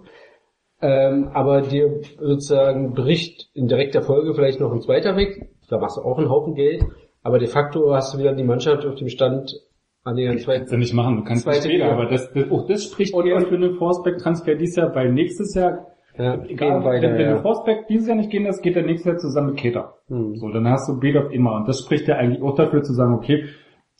Ähm, 0.81 1.29
aber 1.33 1.61
dir 1.61 2.01
sozusagen 2.19 2.93
bricht 2.93 3.49
in 3.53 3.67
direkter 3.67 4.01
Folge 4.01 4.33
vielleicht 4.33 4.59
noch 4.59 4.71
ein 4.71 4.81
zweiter 4.81 5.15
weg. 5.17 5.49
Da 5.67 5.77
machst 5.79 5.97
du 5.97 6.01
auch 6.01 6.17
einen 6.19 6.29
Haufen 6.29 6.53
Geld. 6.55 6.85
Aber 7.23 7.37
de 7.39 7.47
facto 7.47 7.93
hast 7.93 8.13
du 8.13 8.19
wieder 8.19 8.33
die 8.33 8.43
Mannschaft 8.45 8.85
auf 8.85 8.95
dem 8.95 9.09
Stand 9.09 9.51
an 10.03 10.15
den 10.15 10.29
Kannst 10.29 10.45
zweiten. 10.45 10.69
du 10.69 10.77
nicht 10.77 10.93
machen, 10.93 11.17
du 11.17 11.23
kannst 11.23 11.45
nicht 11.47 11.65
Liga. 11.65 11.91
aber 11.91 12.05
das, 12.05 12.31
das, 12.33 12.49
auch 12.51 12.67
das 12.67 12.85
spricht 12.85 13.13
Und- 13.13 13.27
eher 13.27 13.41
für 13.41 13.55
einen 13.55 13.75
Forceback-Transfer 13.75 14.55
dieses 14.55 14.75
Jahr, 14.77 14.95
weil 14.95 15.11
nächstes 15.11 15.53
Jahr, 15.55 15.87
Ja, 16.17 16.41
egal, 16.45 16.83
weiter, 16.83 17.09
wenn, 17.09 17.17
wenn 17.17 17.25
ja. 17.29 17.35
du 17.35 17.41
Forceback 17.41 17.87
dieses 17.87 18.07
Jahr 18.07 18.17
nicht 18.17 18.29
gehen 18.29 18.43
lässt, 18.43 18.63
geht 18.63 18.75
der 18.75 18.85
nächste 18.85 19.09
Jahr 19.09 19.17
zusammen 19.17 19.51
mit 19.51 19.57
Keter. 19.57 19.95
Hm. 20.07 20.35
So, 20.35 20.49
dann 20.49 20.67
hast 20.67 20.87
du 20.89 20.93
auf 21.17 21.31
immer. 21.31 21.55
Und 21.55 21.67
das 21.67 21.79
spricht 21.79 22.07
ja 22.07 22.15
eigentlich 22.15 22.41
auch 22.41 22.55
dafür 22.55 22.81
zu 22.83 22.93
sagen, 22.93 23.13
okay, 23.13 23.45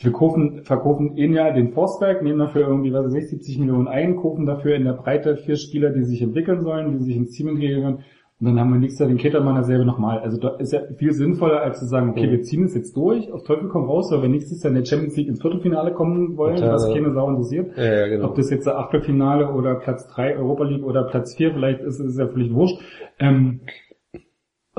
wir 0.01 0.11
kaufen, 0.13 0.63
verkaufen 0.63 1.17
in 1.17 1.34
Jahr 1.34 1.51
den 1.51 1.73
Forceback, 1.73 2.21
nehmen 2.23 2.39
dafür 2.39 2.61
irgendwie, 2.61 2.93
was 2.93 3.05
weiß 3.07 3.15
ich, 3.15 3.30
70 3.30 3.59
Millionen 3.59 3.89
ein, 3.89 4.15
kaufen 4.15 4.45
dafür 4.45 4.76
in 4.76 4.85
der 4.85 4.93
Breite 4.93 5.35
vier 5.35 5.57
Spieler, 5.57 5.89
die 5.91 6.03
sich 6.03 6.21
entwickeln 6.21 6.61
sollen, 6.61 6.97
die 6.97 7.03
sich 7.03 7.17
ins 7.17 7.31
Team 7.31 7.49
entwickeln 7.49 7.81
können. 7.84 7.99
Und 8.41 8.45
dann 8.47 8.59
haben 8.59 8.71
wir 8.71 8.79
nächstes 8.79 8.99
Jahr 8.99 9.09
den 9.09 9.17
Ketermann 9.17 9.55
dasselbe 9.55 9.83
nochmal. 9.85 10.19
Also 10.19 10.39
da 10.39 10.55
ist 10.55 10.71
ja 10.71 10.79
viel 10.95 11.11
sinnvoller, 11.11 11.61
als 11.61 11.79
zu 11.79 11.85
sagen, 11.85 12.11
okay, 12.11 12.27
Mhm. 12.27 12.31
wir 12.31 12.41
ziehen 12.43 12.63
es 12.63 12.73
jetzt 12.73 12.95
durch, 12.95 13.31
auf 13.33 13.43
Teufel 13.43 13.67
komm 13.67 13.83
raus, 13.83 14.09
weil 14.13 14.21
wir 14.21 14.29
nächstes 14.29 14.63
Jahr 14.63 14.69
in 14.71 14.77
der 14.77 14.85
Champions 14.85 15.17
League 15.17 15.27
ins 15.27 15.41
Viertelfinale 15.41 15.91
kommen 15.91 16.37
wollen, 16.37 16.55
Total, 16.55 16.73
was 16.73 16.93
keine 16.93 17.11
Sau 17.11 17.29
interessiert. 17.29 17.75
Ja, 17.75 17.83
ja, 17.83 18.07
genau. 18.07 18.27
Ob 18.29 18.35
das 18.35 18.49
jetzt 18.49 18.65
der 18.65 18.77
Achtelfinale 18.79 19.51
oder 19.51 19.75
Platz 19.75 20.07
3 20.07 20.37
Europa 20.37 20.63
League 20.63 20.85
oder 20.85 21.03
Platz 21.03 21.35
4, 21.35 21.51
vielleicht 21.53 21.81
ist 21.81 21.99
es 21.99 22.17
ja 22.17 22.27
völlig 22.27 22.53
wurscht. 22.53 22.79
Ähm, 23.19 23.59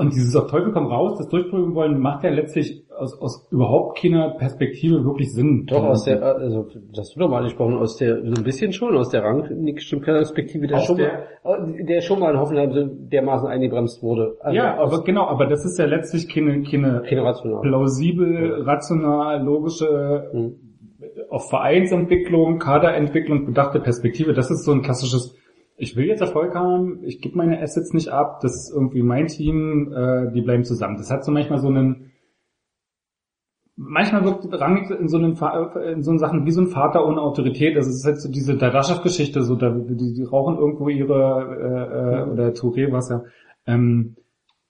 und 0.01 0.13
dieses 0.13 0.35
auf 0.35 0.47
Teufel 0.51 0.73
komm 0.73 0.87
raus, 0.87 1.17
das 1.17 1.29
durchprüfen 1.29 1.73
wollen, 1.75 1.99
macht 1.99 2.23
ja 2.25 2.29
letztlich 2.31 2.83
aus, 2.97 3.19
aus 3.21 3.47
überhaupt 3.51 3.97
keiner 3.99 4.31
Perspektive 4.31 5.03
wirklich 5.05 5.31
Sinn. 5.33 5.65
Doch, 5.67 5.83
aus 5.83 6.03
der, 6.03 6.21
also, 6.21 6.67
das 6.89 6.99
hast 6.99 7.15
du 7.15 7.19
doch 7.21 7.29
mal 7.29 7.37
angesprochen, 7.37 7.77
aus 7.77 7.95
der, 7.97 8.17
so 8.21 8.33
ein 8.33 8.43
bisschen 8.43 8.73
schon, 8.73 8.95
aus 8.97 9.09
der 9.09 9.23
Rangnick-Perspektive, 9.23 10.67
der 10.67 10.77
Aus 10.77 10.85
schon 10.85 10.97
der- 10.97 11.23
mal, 11.43 11.73
der 11.79 12.01
schon 12.01 12.19
mal 12.19 12.33
in 12.33 12.39
Hoffenheim 12.39 12.71
so 12.73 12.85
dermaßen 12.85 13.47
eingebremst 13.47 14.03
wurde. 14.03 14.35
Also 14.41 14.55
ja, 14.57 14.77
aber 14.77 15.03
genau, 15.03 15.25
aber 15.27 15.45
das 15.47 15.65
ist 15.65 15.79
ja 15.79 15.85
letztlich 15.85 16.27
keine, 16.29 16.61
keine 16.63 17.01
keine 17.07 17.23
rational. 17.23 17.61
plausibel, 17.61 18.61
rational, 18.63 19.43
logische, 19.43 20.29
Hm. 20.33 20.55
auf 21.29 21.49
Vereinsentwicklung, 21.49 22.59
Kaderentwicklung 22.59 23.45
bedachte 23.45 23.79
Perspektive. 23.79 24.33
Das 24.33 24.51
ist 24.51 24.63
so 24.65 24.71
ein 24.71 24.81
klassisches, 24.81 25.35
ich 25.81 25.95
will 25.95 26.05
jetzt 26.05 26.21
Erfolg 26.21 26.53
haben, 26.53 26.99
ich 27.03 27.21
gebe 27.21 27.35
meine 27.35 27.59
Assets 27.59 27.91
nicht 27.91 28.09
ab, 28.09 28.39
das 28.41 28.55
ist 28.55 28.71
irgendwie 28.71 29.01
mein 29.01 29.25
Team, 29.25 29.91
äh, 29.91 30.31
die 30.31 30.41
bleiben 30.41 30.63
zusammen. 30.63 30.97
Das 30.97 31.09
hat 31.09 31.25
so 31.25 31.31
manchmal 31.31 31.57
so 31.57 31.69
einen, 31.69 32.11
manchmal 33.75 34.23
wirkt 34.23 34.45
Rangnick 34.53 34.91
in 34.91 35.07
so 35.07 35.17
einem 35.17 35.35
in 35.91 36.03
so 36.03 36.15
Sachen 36.17 36.45
wie 36.45 36.51
so 36.51 36.61
ein 36.61 36.67
Vater 36.67 37.03
ohne 37.03 37.21
Autorität. 37.21 37.75
Also 37.77 37.89
es 37.89 37.97
ist 37.97 38.05
halt 38.05 38.21
so 38.21 38.29
diese 38.29 38.57
Dadaschaf-Geschichte, 38.57 39.41
so 39.41 39.55
da, 39.55 39.71
die, 39.71 40.13
die 40.13 40.23
rauchen 40.23 40.59
irgendwo 40.59 40.87
ihre 40.87 41.15
äh, 41.59 42.29
äh, 42.29 42.31
oder 42.31 42.49
Touré 42.49 42.91
was 42.91 43.09
ja. 43.09 43.23
Ähm, 43.65 44.17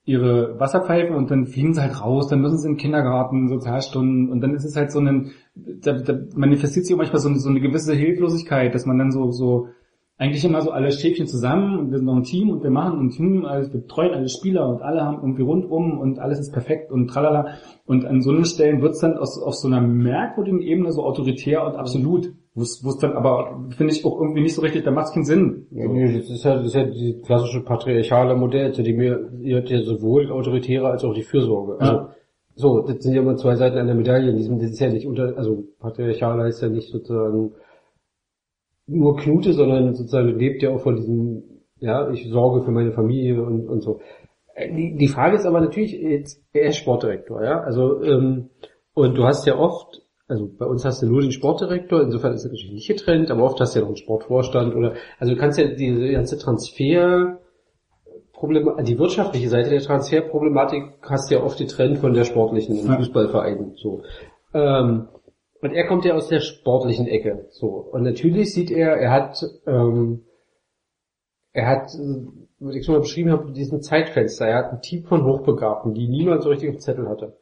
ihre 0.06 0.58
Wasserpfeife 0.60 1.14
und 1.14 1.30
dann 1.30 1.46
fliegen 1.46 1.74
sie 1.74 1.82
halt 1.82 2.02
raus, 2.02 2.30
dann 2.30 2.40
müssen 2.40 2.58
sie 2.58 2.68
in 2.70 2.74
den 2.76 2.80
Kindergarten, 2.80 3.50
Sozialstunden 3.50 4.30
und 4.32 4.40
dann 4.40 4.56
ist 4.56 4.64
es 4.64 4.78
halt 4.78 4.92
so 4.92 5.00
ein, 5.00 5.32
da, 5.56 5.92
da 5.92 6.18
manifestiert 6.36 6.86
sich 6.86 6.96
manchmal 6.96 7.22
so 7.22 7.28
eine, 7.30 7.38
so 7.38 7.50
eine 7.50 7.60
gewisse 7.60 7.94
Hilflosigkeit, 7.94 8.74
dass 8.74 8.86
man 8.86 8.98
dann 8.98 9.12
so, 9.12 9.32
so 9.32 9.68
eigentlich 10.22 10.46
immer 10.46 10.62
so 10.62 10.70
alle 10.70 10.92
Schäfchen 10.92 11.26
zusammen 11.26 11.80
und 11.80 11.90
wir 11.90 11.98
sind 11.98 12.06
noch 12.06 12.16
ein 12.16 12.24
Team 12.24 12.52
und 12.52 12.62
wir 12.62 12.70
machen 12.70 13.00
ein 13.00 13.10
Team, 13.10 13.44
also 13.44 13.74
wir 13.74 13.82
betreuen 13.82 14.14
alle 14.14 14.30
Spieler 14.30 14.70
und 14.70 14.84
alle 14.84 15.02
haben 15.02 15.18
irgendwie 15.24 15.42
rundum 15.42 15.98
und 15.98 16.20
alles 16.20 16.40
ist 16.40 16.54
perfekt 16.54 16.92
und 16.92 17.08
tralala 17.08 17.56
und 17.88 18.06
an 18.06 18.22
so 18.22 18.30
einen 18.30 18.46
Stellen 18.46 18.84
wird 18.84 18.92
es 18.92 19.00
dann 19.00 19.18
aus, 19.18 19.42
auf 19.42 19.56
so 19.56 19.68
einer 19.68 19.82
merkwürdigen 19.82 20.62
Ebene 20.62 20.92
so 20.92 21.02
autoritär 21.04 21.66
und 21.66 21.76
absolut, 21.76 22.34
wo 22.54 22.62
es 22.62 22.98
dann 23.02 23.14
aber, 23.14 23.66
finde 23.76 23.94
ich, 23.94 24.06
auch 24.06 24.22
irgendwie 24.22 24.44
nicht 24.44 24.54
so 24.54 24.62
richtig, 24.62 24.84
da 24.84 24.92
macht 24.92 25.08
es 25.08 25.14
keinen 25.14 25.26
Sinn. 25.26 25.66
Ja, 25.72 25.88
nee, 25.88 26.16
das 26.16 26.30
ist 26.30 26.44
ja, 26.44 26.56
das 26.56 26.68
ist 26.68 26.76
ja 26.76 26.84
die 26.84 27.20
klassische 27.26 27.62
patriarchale 27.64 28.36
Modell, 28.36 28.74
zu 28.74 28.84
dem 28.84 29.02
ihr, 29.02 29.28
ihr 29.42 29.58
habt 29.58 29.72
ja 29.72 29.82
sowohl 29.82 30.28
die 30.28 30.32
autoritäre 30.32 30.88
als 30.88 31.04
auch 31.04 31.16
die 31.16 31.24
Fürsorge. 31.24 31.78
Also, 31.80 31.94
Ja. 31.94 32.10
so, 32.54 32.82
das 32.82 32.98
sind 33.00 33.16
ja 33.16 33.24
immer 33.24 33.38
zwei 33.38 33.56
Seiten 33.56 33.80
einer 33.80 33.96
Medaille. 33.96 34.30
In 34.30 34.38
diesem, 34.38 34.60
das 34.60 34.70
ist 34.70 34.80
ja 34.82 34.92
nicht 34.92 35.08
unter, 35.08 35.36
also 35.36 35.64
patriarchal 35.80 36.42
heißt 36.44 36.62
ja 36.62 36.70
nicht 36.70 36.92
sozusagen 36.92 37.54
nur 38.88 39.16
Knute, 39.18 39.54
sondern 39.54 39.94
sozusagen 39.94 40.38
lebt 40.38 40.62
ja 40.64 40.72
auch 40.72 40.82
von 40.82 40.96
diesem, 40.96 41.44
ja, 41.80 42.10
ich 42.10 42.28
sorge 42.30 42.64
für 42.64 42.72
meine 42.72 42.92
Familie 42.92 43.42
und, 43.42 43.68
und 43.68 43.82
so. 43.82 44.00
Äh, 44.56 44.74
Die, 44.74 44.96
die 44.96 45.08
Frage 45.08 45.36
ist 45.36 45.46
aber 45.46 45.62
natürlich, 45.62 45.94
jetzt, 45.94 46.44
er 46.54 46.70
ist 46.70 46.78
Sportdirektor, 46.78 47.44
ja, 47.44 47.62
also, 47.62 48.02
ähm, 48.04 48.50
und 48.94 49.18
du 49.18 49.24
hast 49.24 49.46
ja 49.48 49.58
oft, 49.58 50.02
also 50.28 50.50
bei 50.58 50.66
uns 50.66 50.84
hast 50.86 51.02
du 51.02 51.08
nur 51.08 51.22
den 51.22 51.32
Sportdirektor, 51.32 52.02
insofern 52.02 52.34
ist 52.34 52.44
das 52.44 52.52
natürlich 52.52 52.74
nicht 52.74 52.88
getrennt, 52.88 53.32
aber 53.32 53.44
oft 53.44 53.60
hast 53.60 53.76
du 53.76 53.80
ja 53.80 53.84
noch 53.84 53.90
einen 53.90 53.98
Sportvorstand 53.98 54.76
oder, 54.76 54.94
also 55.20 55.34
du 55.34 55.40
kannst 55.40 55.60
ja 55.60 55.68
diese 55.68 56.12
ganze 56.12 56.38
Transfer, 56.38 57.40
Problem, 58.34 58.72
die 58.86 58.98
wirtschaftliche 58.98 59.50
Seite 59.50 59.70
der 59.70 59.82
Transferproblematik 59.82 60.94
hast 61.04 61.30
du 61.30 61.36
ja 61.36 61.44
oft 61.44 61.60
getrennt 61.60 62.00
von 62.00 62.14
der 62.14 62.24
sportlichen 62.24 62.76
in 62.76 62.88
Ja. 62.88 62.98
Fußballvereinen, 62.98 63.74
so. 63.76 64.02
Ähm, 64.56 65.10
und 65.62 65.74
er 65.74 65.88
kommt 65.88 66.06
ja 66.06 66.16
aus 66.16 66.28
der 66.28 66.40
sportlichen 66.40 67.08
Ecke, 67.08 67.46
so. 67.50 67.68
Und 67.68 68.04
natürlich 68.04 68.54
sieht 68.54 68.72
er, 68.72 68.98
er 68.98 69.12
hat, 69.12 69.38
ähm, 69.68 70.24
er 71.54 71.68
hat, 71.68 71.92
was 72.60 72.76
ich 72.76 72.86
schon 72.86 72.96
mal 72.96 73.02
beschrieben 73.02 73.32
habe, 73.32 73.52
diesen 73.52 73.82
Zeitfenster. 73.82 74.48
Er 74.48 74.58
hat 74.58 74.72
ein 74.72 74.82
Team 74.82 75.04
von 75.04 75.24
Hochbegabten, 75.24 75.94
die 75.94 76.08
niemand 76.08 76.42
so 76.42 76.50
richtig 76.50 76.72
auf 76.72 76.80
Zettel 76.80 77.08
hatte. 77.08 77.38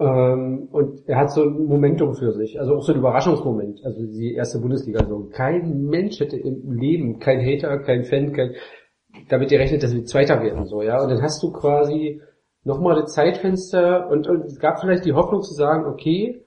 Ähm, 0.00 0.68
und 0.72 1.08
er 1.08 1.18
hat 1.18 1.30
so 1.30 1.44
ein 1.44 1.66
Momentum 1.66 2.14
für 2.14 2.32
sich, 2.32 2.58
also 2.58 2.74
auch 2.74 2.82
so 2.82 2.92
ein 2.92 2.98
Überraschungsmoment, 2.98 3.84
also 3.84 4.00
die 4.00 4.34
erste 4.34 4.58
Bundesliga. 4.58 5.06
So 5.06 5.28
kein 5.32 5.84
Mensch 5.84 6.18
hätte 6.18 6.36
im 6.36 6.72
Leben, 6.72 7.20
kein 7.20 7.40
Hater, 7.40 7.78
kein 7.78 8.02
Fan, 8.04 8.32
kein, 8.32 8.54
damit 9.28 9.50
gerechnet, 9.50 9.84
dass 9.84 9.94
wir 9.94 10.04
Zweiter 10.04 10.42
werden, 10.42 10.66
so 10.66 10.82
ja. 10.82 11.00
Und 11.00 11.10
dann 11.10 11.22
hast 11.22 11.40
du 11.44 11.52
quasi 11.52 12.20
nochmal 12.64 13.00
das 13.00 13.12
Zeitfenster 13.12 14.08
und, 14.10 14.26
und 14.26 14.46
es 14.46 14.58
gab 14.58 14.80
vielleicht 14.80 15.04
die 15.04 15.12
Hoffnung 15.12 15.42
zu 15.42 15.54
sagen, 15.54 15.84
okay, 15.86 16.43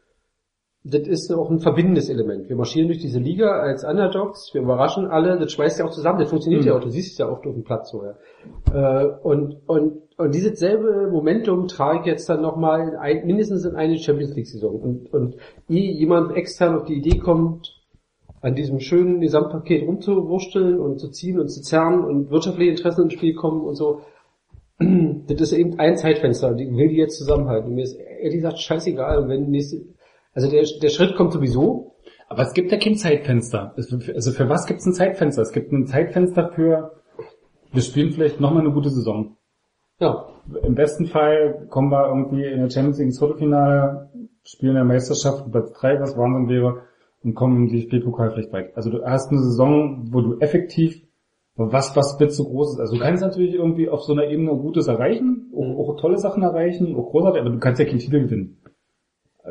das 0.89 1.07
ist 1.07 1.31
auch 1.31 1.49
ein 1.49 1.59
verbindendes 1.59 2.09
Element. 2.09 2.49
Wir 2.49 2.55
marschieren 2.55 2.87
durch 2.87 2.99
diese 2.99 3.19
Liga 3.19 3.59
als 3.59 3.83
Underdogs, 3.83 4.53
wir 4.53 4.61
überraschen 4.61 5.07
alle, 5.07 5.37
das 5.37 5.51
schweißt 5.51 5.79
ja 5.79 5.85
auch 5.85 5.91
zusammen, 5.91 6.19
das 6.19 6.29
funktioniert 6.29 6.63
Mhm. 6.63 6.67
ja 6.67 6.75
auch, 6.75 6.81
du 6.81 6.89
siehst 6.89 7.13
es 7.13 7.17
ja 7.17 7.29
oft 7.29 7.45
auf 7.45 7.53
dem 7.53 7.63
Platz 7.63 7.93
ja. 7.93 9.03
Äh, 9.03 9.07
und, 9.23 9.57
und, 9.67 10.01
und 10.17 10.35
dieses 10.35 10.59
selbe 10.59 11.09
Momentum 11.11 11.67
trage 11.67 11.99
ich 12.01 12.05
jetzt 12.05 12.29
dann 12.29 12.41
nochmal 12.41 12.95
ein, 12.97 13.25
mindestens 13.25 13.65
in 13.65 13.75
eine 13.75 13.97
Champions 13.97 14.35
League 14.35 14.47
Saison. 14.47 14.75
Und, 14.75 15.13
und 15.13 15.35
ehe 15.69 15.91
jemand 15.91 16.35
extern 16.35 16.77
auf 16.77 16.85
die 16.85 16.95
Idee 16.95 17.17
kommt, 17.17 17.73
an 18.41 18.55
diesem 18.55 18.79
schönen 18.79 19.19
Gesamtpaket 19.19 19.87
rumzuwursteln 19.87 20.79
und 20.79 20.99
zu 20.99 21.09
ziehen 21.09 21.39
und 21.39 21.49
zu 21.49 21.61
zerren 21.61 22.03
und 22.03 22.29
wirtschaftliche 22.29 22.71
Interessen 22.71 23.05
ins 23.05 23.13
Spiel 23.13 23.33
kommen 23.33 23.61
und 23.61 23.75
so, 23.75 24.01
das 24.79 25.41
ist 25.41 25.53
eben 25.53 25.79
ein 25.79 25.97
Zeitfenster, 25.97 26.55
ich 26.55 26.69
will 26.77 26.89
die 26.89 26.97
jetzt 26.97 27.17
zusammenhalten. 27.17 27.69
Und 27.69 27.75
mir 27.75 27.83
ist 27.83 27.95
ehrlich 27.95 28.37
gesagt 28.37 28.59
scheißegal, 28.59 29.27
wenn 29.27 29.49
nächste, 29.49 29.81
also 30.37 30.49
der, 30.51 30.63
der 30.81 30.89
Schritt 30.89 31.15
kommt 31.15 31.33
sowieso. 31.33 31.95
Aber 32.29 32.41
es 32.43 32.53
gibt 32.53 32.71
ja 32.71 32.77
kein 32.77 32.95
Zeitfenster. 32.95 33.73
Es- 33.77 33.91
Also 34.13 34.31
für 34.31 34.47
was 34.49 34.65
gibt 34.67 34.79
es 34.81 34.85
ein 34.85 34.93
Zeitfenster? 34.93 35.41
Es 35.41 35.51
gibt 35.51 35.71
ein 35.71 35.87
Zeitfenster 35.87 36.49
für, 36.53 36.91
wir 37.73 37.81
spielen 37.81 38.11
vielleicht 38.11 38.39
nochmal 38.39 38.61
eine 38.63 38.71
gute 38.73 38.89
Saison. 38.89 39.35
Ja, 39.99 40.27
Im 40.63 40.75
besten 40.75 41.07
Fall 41.07 41.67
kommen 41.69 41.89
wir 41.89 42.07
irgendwie 42.07 42.45
in 42.45 42.59
der 42.59 42.69
Champions 42.69 42.97
League 42.99 43.07
ins 43.07 43.19
Viertelfinale, 43.19 44.09
spielen 44.43 44.71
in 44.71 44.75
der 44.75 44.83
Meisterschaft 44.85 45.51
Platz 45.51 45.73
3, 45.73 45.99
was 45.99 46.15
Wahnsinn 46.17 46.47
wäre, 46.49 46.83
und 47.23 47.33
kommen 47.33 47.55
im 47.63 47.67
DFB-Pokal 47.69 48.31
vielleicht 48.31 48.53
weit. 48.53 48.77
Also 48.77 48.91
du 48.91 49.03
hast 49.03 49.31
eine 49.31 49.41
Saison, 49.41 50.07
wo 50.11 50.21
du 50.21 50.39
effektiv 50.39 51.01
was, 51.55 51.95
was 51.95 52.19
wird 52.19 52.31
so 52.33 52.43
groß 52.45 52.73
ist. 52.75 52.79
Also 52.79 52.95
du 52.95 53.01
kannst 53.01 53.23
natürlich 53.23 53.55
irgendwie 53.55 53.89
auf 53.89 54.03
so 54.03 54.13
einer 54.13 54.25
Ebene 54.25 54.51
Gutes 54.51 54.87
erreichen, 54.87 55.51
auch, 55.55 55.89
auch 55.89 55.99
tolle 55.99 56.19
Sachen 56.19 56.43
erreichen, 56.43 56.95
auch 56.95 57.09
großartig, 57.09 57.41
aber 57.41 57.49
du 57.49 57.57
kannst 57.59 57.79
ja 57.79 57.85
keinen 57.87 57.97
Titel 57.97 58.21
gewinnen. 58.21 58.57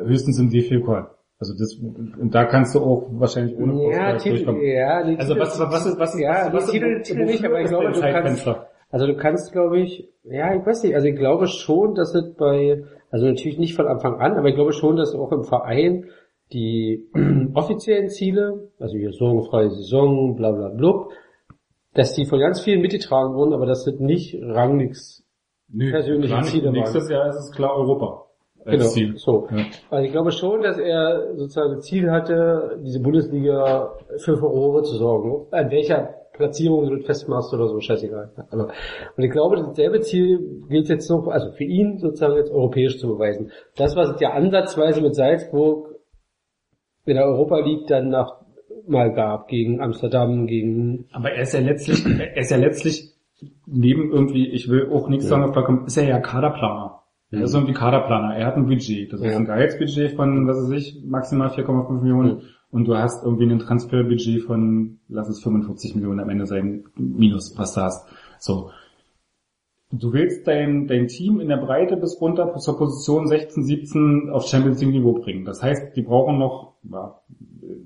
Höchstens 0.05 0.39
im 0.39 0.51
DFB-Pokal. 0.51 1.11
Also 1.39 1.53
das, 1.53 1.75
und 1.75 2.35
da 2.35 2.47
kannst 2.47 2.75
du 2.75 2.81
auch 2.81 3.09
wahrscheinlich 3.11 3.59
ohne 3.59 3.93
ja, 3.93 4.17
Titel, 4.17 4.37
durchkommen. 4.37 4.63
ja, 4.63 5.05
die 5.05 5.19
Also 5.19 5.39
was, 5.39 5.59
was 5.61 5.85
ist, 5.85 5.99
was 5.99 6.15
ist, 6.15 6.21
ja, 6.21 6.51
was, 6.51 6.67
die 6.67 6.79
Titel, 6.79 7.03
Titel 7.03 7.25
nicht, 7.27 7.45
aber 7.45 7.61
ich 7.61 7.69
glaube, 7.69 7.93
du 7.93 8.01
kannst, 8.01 8.01
Zeitfenster. 8.01 8.69
also 8.91 9.07
du 9.07 9.17
kannst, 9.17 9.53
glaube 9.53 9.81
ich, 9.81 10.09
ja, 10.25 10.55
ich 10.55 10.65
weiß 10.65 10.83
nicht, 10.83 10.95
also 10.95 11.07
ich 11.07 11.17
glaube 11.17 11.47
schon, 11.47 11.95
dass 11.95 12.15
es 12.15 12.35
bei, 12.37 12.85
also 13.11 13.27
natürlich 13.27 13.59
nicht 13.59 13.75
von 13.75 13.87
Anfang 13.87 14.15
an, 14.19 14.39
aber 14.39 14.49
ich 14.49 14.55
glaube 14.55 14.73
schon, 14.73 14.97
dass 14.97 15.15
auch 15.15 15.31
im 15.31 15.45
Verein 15.45 16.07
die 16.55 17.07
offiziellen 17.55 18.09
Ziele, 18.09 18.71
also 18.79 18.97
hier 18.97 19.13
sorgenfreie 19.13 19.71
Saison, 19.71 20.37
bla 20.37 20.53
bla 20.53 20.71
blub, 20.71 21.11
dass 21.93 22.15
die 22.15 22.25
von 22.25 22.41
ganz 22.41 22.61
vielen 22.61 22.81
mitgetragen 22.81 23.35
wurden, 23.35 23.53
aber 23.53 23.67
das 23.67 23.85
sind 23.85 24.01
nicht 24.01 24.39
rangnix 24.41 25.27
persönliche. 25.77 26.41
Ziele 26.43 26.67
waren. 26.67 26.73
Nächstes 26.73 27.11
Jahr 27.11 27.29
ist 27.29 27.37
es 27.37 27.53
klar 27.53 27.77
Europa. 27.77 28.26
Als 28.67 28.77
Genau, 28.79 28.91
Ziel. 28.91 29.15
so. 29.17 29.49
Ja. 29.51 29.65
Also 29.91 30.05
ich 30.05 30.13
glaube 30.13 30.33
schon, 30.33 30.63
dass 30.63 30.79
er 30.79 31.35
sozusagen 31.37 31.75
ein 31.75 31.81
Ziel 31.81 32.11
hatte, 32.11 32.79
diese 32.85 33.01
Bundesliga 33.01 33.93
für 34.19 34.37
Furore 34.37 34.83
zu 34.83 34.97
sorgen. 34.97 35.47
An 35.51 35.71
welcher 35.71 36.15
Platzierung 36.33 36.89
du 36.89 36.97
das 36.97 37.07
festmachst 37.07 37.53
oder 37.55 37.69
so, 37.69 37.81
scheißegal. 37.81 38.31
Aber, 38.51 38.69
und 39.17 39.25
ich 39.25 39.31
glaube, 39.31 39.57
dasselbe 39.57 40.01
Ziel 40.01 40.65
gilt 40.69 40.89
jetzt 40.89 41.09
noch, 41.11 41.27
also 41.29 41.51
für 41.53 41.65
ihn 41.65 41.99
sozusagen 41.99 42.37
jetzt 42.37 42.51
europäisch 42.51 42.99
zu 42.99 43.09
beweisen. 43.09 43.51
Das, 43.77 43.97
was 43.97 44.11
es 44.11 44.21
ja 44.21 44.33
ansatzweise 44.33 45.01
mit 45.01 45.15
Salzburg 45.15 45.95
in 47.07 47.15
der 47.15 47.25
Europa 47.25 47.59
League 47.61 47.87
dann 47.87 48.09
nach 48.11 48.41
mal 48.87 49.13
gab, 49.13 49.49
gegen 49.49 49.81
Amsterdam, 49.81 50.47
gegen 50.47 51.07
Aber 51.13 51.33
er 51.33 51.43
ist 51.43 51.55
ja 51.55 51.61
letztlich, 51.61 52.05
er 52.07 52.37
ist 52.37 52.51
ja 52.51 52.57
letztlich 52.57 53.15
neben 53.67 54.11
irgendwie, 54.13 54.49
ich 54.49 54.69
will 54.69 54.91
auch 54.93 55.09
nichts 55.09 55.29
sagen, 55.29 55.53
da 55.53 55.63
kommt, 55.63 55.87
ist 55.87 55.97
er 55.97 56.09
ja 56.09 56.21
Kaderplaner. 56.21 56.96
Er 57.31 57.43
ist 57.43 57.55
irgendwie 57.55 57.75
Kaderplaner. 57.75 58.37
Er 58.37 58.47
hat 58.47 58.57
ein 58.57 58.67
Budget. 58.67 59.13
Das 59.13 59.21
ist 59.21 59.27
Ja. 59.27 59.37
ein 59.37 59.47
Gehaltsbudget 59.47 60.13
von, 60.13 60.47
was 60.47 60.59
weiß 60.63 60.71
ich, 60.73 61.03
maximal 61.05 61.49
4,5 61.51 62.01
Millionen. 62.03 62.43
Und 62.71 62.87
du 62.87 62.97
hast 62.97 63.25
irgendwie 63.25 63.47
ein 63.51 63.59
Transferbudget 63.59 64.43
von, 64.43 64.99
lass 65.09 65.29
es 65.29 65.43
45 65.43 65.95
Millionen 65.97 66.21
am 66.21 66.29
Ende 66.29 66.47
sein, 66.47 66.85
minus, 66.97 67.57
was 67.59 67.75
du 67.75 67.81
hast. 67.81 68.09
So. 68.39 68.71
Du 69.93 70.13
willst 70.13 70.47
dein, 70.47 70.87
dein 70.89 71.07
Team 71.07 71.41
in 71.41 71.49
der 71.49 71.59
Breite 71.59 71.97
bis 71.97 72.21
runter 72.21 72.55
zur 72.59 72.77
Position 72.77 73.29
16, 73.29 73.63
17 73.65 74.31
auf 74.31 74.47
Champions 74.47 74.81
League 74.81 74.91
Niveau 74.93 75.15
bringen. 75.15 75.45
Das 75.45 75.63
heißt, 75.63 75.97
die 75.97 76.03
brauchen 76.03 76.39
noch, 76.39 76.75
ja, 76.83 77.21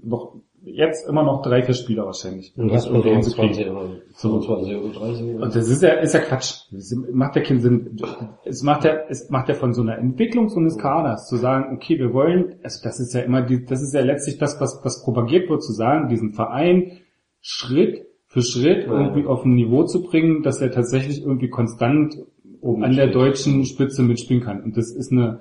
noch, 0.03 0.37
jetzt 0.75 1.09
immer 1.09 1.23
noch 1.23 1.43
drei, 1.43 1.63
vier 1.63 1.75
Spieler 1.75 2.07
wahrscheinlich. 2.07 2.53
um 2.57 2.69
das 2.69 2.87
irgendwie 2.87 3.11
hinzukriegen. 3.11 4.01
So. 4.15 4.41
25 4.41 4.77
oder 4.77 4.93
30. 4.93 5.35
Und 5.37 5.55
das 5.55 5.69
ist 5.69 5.83
ja, 5.83 5.91
ist 5.95 6.15
ja 6.15 6.21
Quatsch. 6.21 6.63
Das 6.71 6.95
macht 7.13 7.37
ja 7.37 7.43
keinen 7.43 7.61
Sinn. 7.61 7.97
Es 8.45 8.63
macht 8.63 8.85
ja, 8.85 8.95
es 9.09 9.31
macht 9.31 9.49
ja 9.49 9.55
von 9.55 9.73
so 9.73 9.83
einer 9.83 9.99
Entwicklung 9.99 10.49
so 10.49 10.59
eines 10.61 10.77
Kaders 10.79 11.27
zu 11.29 11.37
sagen, 11.37 11.75
okay, 11.75 11.99
wir 11.99 12.13
wollen, 12.13 12.57
also 12.63 12.81
das 12.83 13.01
ist 13.01 13.15
ja 13.15 13.21
immer 13.21 13.43
die, 13.43 13.65
das 13.65 13.83
ist 13.83 13.95
ja 13.95 14.01
letztlich 14.01 14.39
das, 14.39 14.61
was, 14.61 14.81
was 14.83 15.03
propagiert 15.05 15.49
wird, 15.49 15.63
zu 15.63 15.73
sagen, 15.73 16.09
diesen 16.09 16.33
Verein 16.33 16.99
Schritt 17.41 18.07
für 18.27 18.43
Schritt 18.43 18.87
Ja. 18.87 19.01
irgendwie 19.01 19.27
auf 19.27 19.45
ein 19.45 19.55
Niveau 19.55 19.85
zu 19.85 20.03
bringen, 20.03 20.43
dass 20.43 20.61
er 20.61 20.71
tatsächlich 20.71 21.23
irgendwie 21.23 21.49
konstant 21.49 22.17
Oben 22.63 22.85
an 22.85 22.95
der 22.95 23.07
deutschen 23.07 23.65
Spitze 23.65 24.03
mitspielen 24.03 24.43
kann. 24.43 24.63
Und 24.63 24.77
das 24.77 24.91
ist 24.93 25.11
eine, 25.13 25.41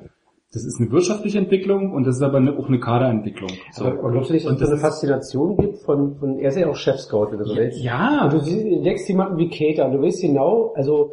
das 0.51 0.65
ist 0.65 0.79
eine 0.81 0.91
wirtschaftliche 0.91 1.37
Entwicklung 1.37 1.91
und 1.93 2.07
das 2.07 2.15
ist 2.15 2.21
aber 2.23 2.37
eine, 2.37 2.57
auch 2.57 2.67
eine 2.67 2.79
Kaderentwicklung. 2.79 3.49
So. 3.71 3.85
Aber, 3.85 4.11
glaubst 4.11 4.29
du 4.29 4.33
nicht, 4.33 4.45
dass 4.45 4.53
es 4.53 4.59
das 4.59 4.69
eine 4.71 4.79
Faszination 4.79 5.57
gibt 5.57 5.77
von, 5.79 6.15
von, 6.15 6.39
er 6.39 6.49
ist 6.49 6.57
ja 6.57 6.67
auch 6.67 6.75
Chef-Scout 6.75 7.27
oder 7.35 7.45
so. 7.45 7.53
der- 7.55 7.69
Ja, 7.77 8.23
Und 8.25 8.33
du 8.33 8.39
siehst, 8.39 8.65
entdeckst 8.65 9.07
jemanden 9.09 9.37
wie 9.37 9.49
Cater 9.49 9.85
und 9.87 9.93
du 9.93 10.01
weißt 10.01 10.21
genau, 10.21 10.73
also 10.75 11.11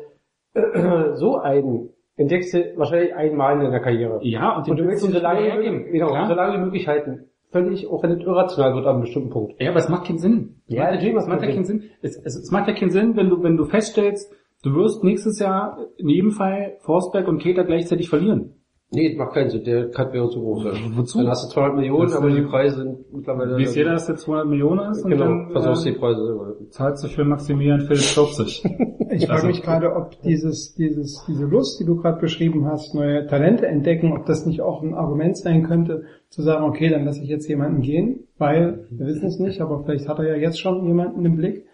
so 1.14 1.36
einen 1.38 1.90
entdeckst 2.16 2.54
du 2.54 2.58
wahrscheinlich 2.76 3.14
einmal 3.14 3.54
in 3.56 3.60
deiner 3.64 3.80
Karriere. 3.80 4.20
ja, 4.22 4.56
und, 4.56 4.68
Und 4.70 4.76
du 4.78 4.84
willst 4.86 5.04
ihn 5.04 5.12
so 5.12 5.18
lange, 5.20 5.40
hergeben. 5.40 5.92
genau, 5.92 6.08
Klar. 6.08 6.28
so 6.28 6.34
lange 6.34 6.56
wie 6.58 6.64
möglich 6.64 6.88
halten. 6.88 7.26
Völlig, 7.52 7.86
auch 7.88 8.02
wenn 8.02 8.10
es 8.12 8.20
irrational 8.24 8.74
wird 8.74 8.86
an 8.86 8.94
einem 8.94 9.00
bestimmten 9.02 9.30
Punkt. 9.30 9.60
Ja, 9.60 9.70
aber 9.70 9.78
es 9.78 9.88
macht 9.88 10.06
keinen 10.06 10.18
Sinn. 10.18 10.56
Es 10.66 10.74
Ja, 10.74 10.82
macht, 10.84 10.92
natürlich 10.94 11.14
es 11.14 11.26
macht 11.26 11.40
ja 11.40 11.46
keinen 11.46 11.54
keinen 11.54 11.64
Sinn. 11.64 11.82
Es, 12.02 12.16
es, 12.16 12.36
es 12.36 12.50
macht 12.50 12.68
ja 12.68 12.74
keinen 12.74 12.90
Sinn, 12.90 13.16
wenn 13.16 13.28
du, 13.30 13.42
wenn 13.42 13.56
du 13.56 13.64
feststellst, 13.66 14.32
du 14.62 14.74
wirst 14.74 15.04
nächstes 15.04 15.38
Jahr 15.38 15.78
in 15.98 16.08
jedem 16.08 16.30
Fall 16.32 16.76
Forsberg 16.80 17.28
und 17.28 17.38
Keter 17.38 17.64
gleichzeitig 17.64 18.08
verlieren. 18.08 18.55
Nee, 18.92 19.08
das 19.10 19.18
macht 19.18 19.34
keinen 19.34 19.50
Sinn, 19.50 19.64
der 19.64 19.90
Cut 19.90 20.12
wäre 20.12 20.30
zu 20.30 20.40
groß. 20.40 20.64
Wozu? 20.94 21.18
Dann 21.18 21.28
hast 21.28 21.44
du 21.44 21.52
200 21.54 21.76
Millionen, 21.76 22.12
aber 22.12 22.28
äh, 22.28 22.34
die 22.36 22.42
Preise 22.42 22.76
sind 22.82 23.12
mittlerweile... 23.12 23.56
Wie 23.56 23.64
ist 23.64 23.74
jeder, 23.74 23.92
dass 23.94 24.06
der 24.06 24.14
200 24.14 24.46
Millionen 24.46 24.92
ist 24.92 25.04
und 25.04 25.10
Genau, 25.10 25.24
dann 25.24 25.50
versaust 25.50 25.84
die 25.86 25.90
äh, 25.90 25.98
Preise 25.98 26.24
selber. 26.24 26.54
zahlst 26.70 27.02
du 27.02 27.08
für 27.08 27.24
Maximilian 27.24 27.80
Philipp 27.80 28.02
40. 28.02 28.64
Ich 29.08 29.24
frage 29.26 29.34
Also- 29.42 29.46
mich 29.46 29.62
gerade, 29.62 29.94
ob 29.94 30.20
dieses, 30.22 30.74
dieses, 30.74 31.24
diese 31.26 31.44
Lust, 31.46 31.80
die 31.80 31.84
du 31.84 31.96
gerade 31.96 32.20
beschrieben 32.20 32.66
hast, 32.66 32.94
neue 32.94 33.26
Talente 33.26 33.66
entdecken, 33.66 34.12
ob 34.12 34.26
das 34.26 34.44
nicht 34.46 34.60
auch 34.60 34.82
ein 34.82 34.94
Argument 34.94 35.36
sein 35.38 35.62
könnte, 35.62 36.02
zu 36.28 36.42
sagen, 36.42 36.64
okay, 36.64 36.88
dann 36.90 37.04
lasse 37.04 37.22
ich 37.22 37.28
jetzt 37.28 37.48
jemanden 37.48 37.80
gehen, 37.82 38.24
weil 38.36 38.86
wir 38.90 39.06
wissen 39.06 39.26
es 39.26 39.38
nicht, 39.38 39.60
aber 39.60 39.84
vielleicht 39.84 40.08
hat 40.08 40.18
er 40.18 40.28
ja 40.28 40.34
jetzt 40.36 40.58
schon 40.60 40.84
jemanden 40.86 41.24
im 41.24 41.36
Blick, 41.36 41.64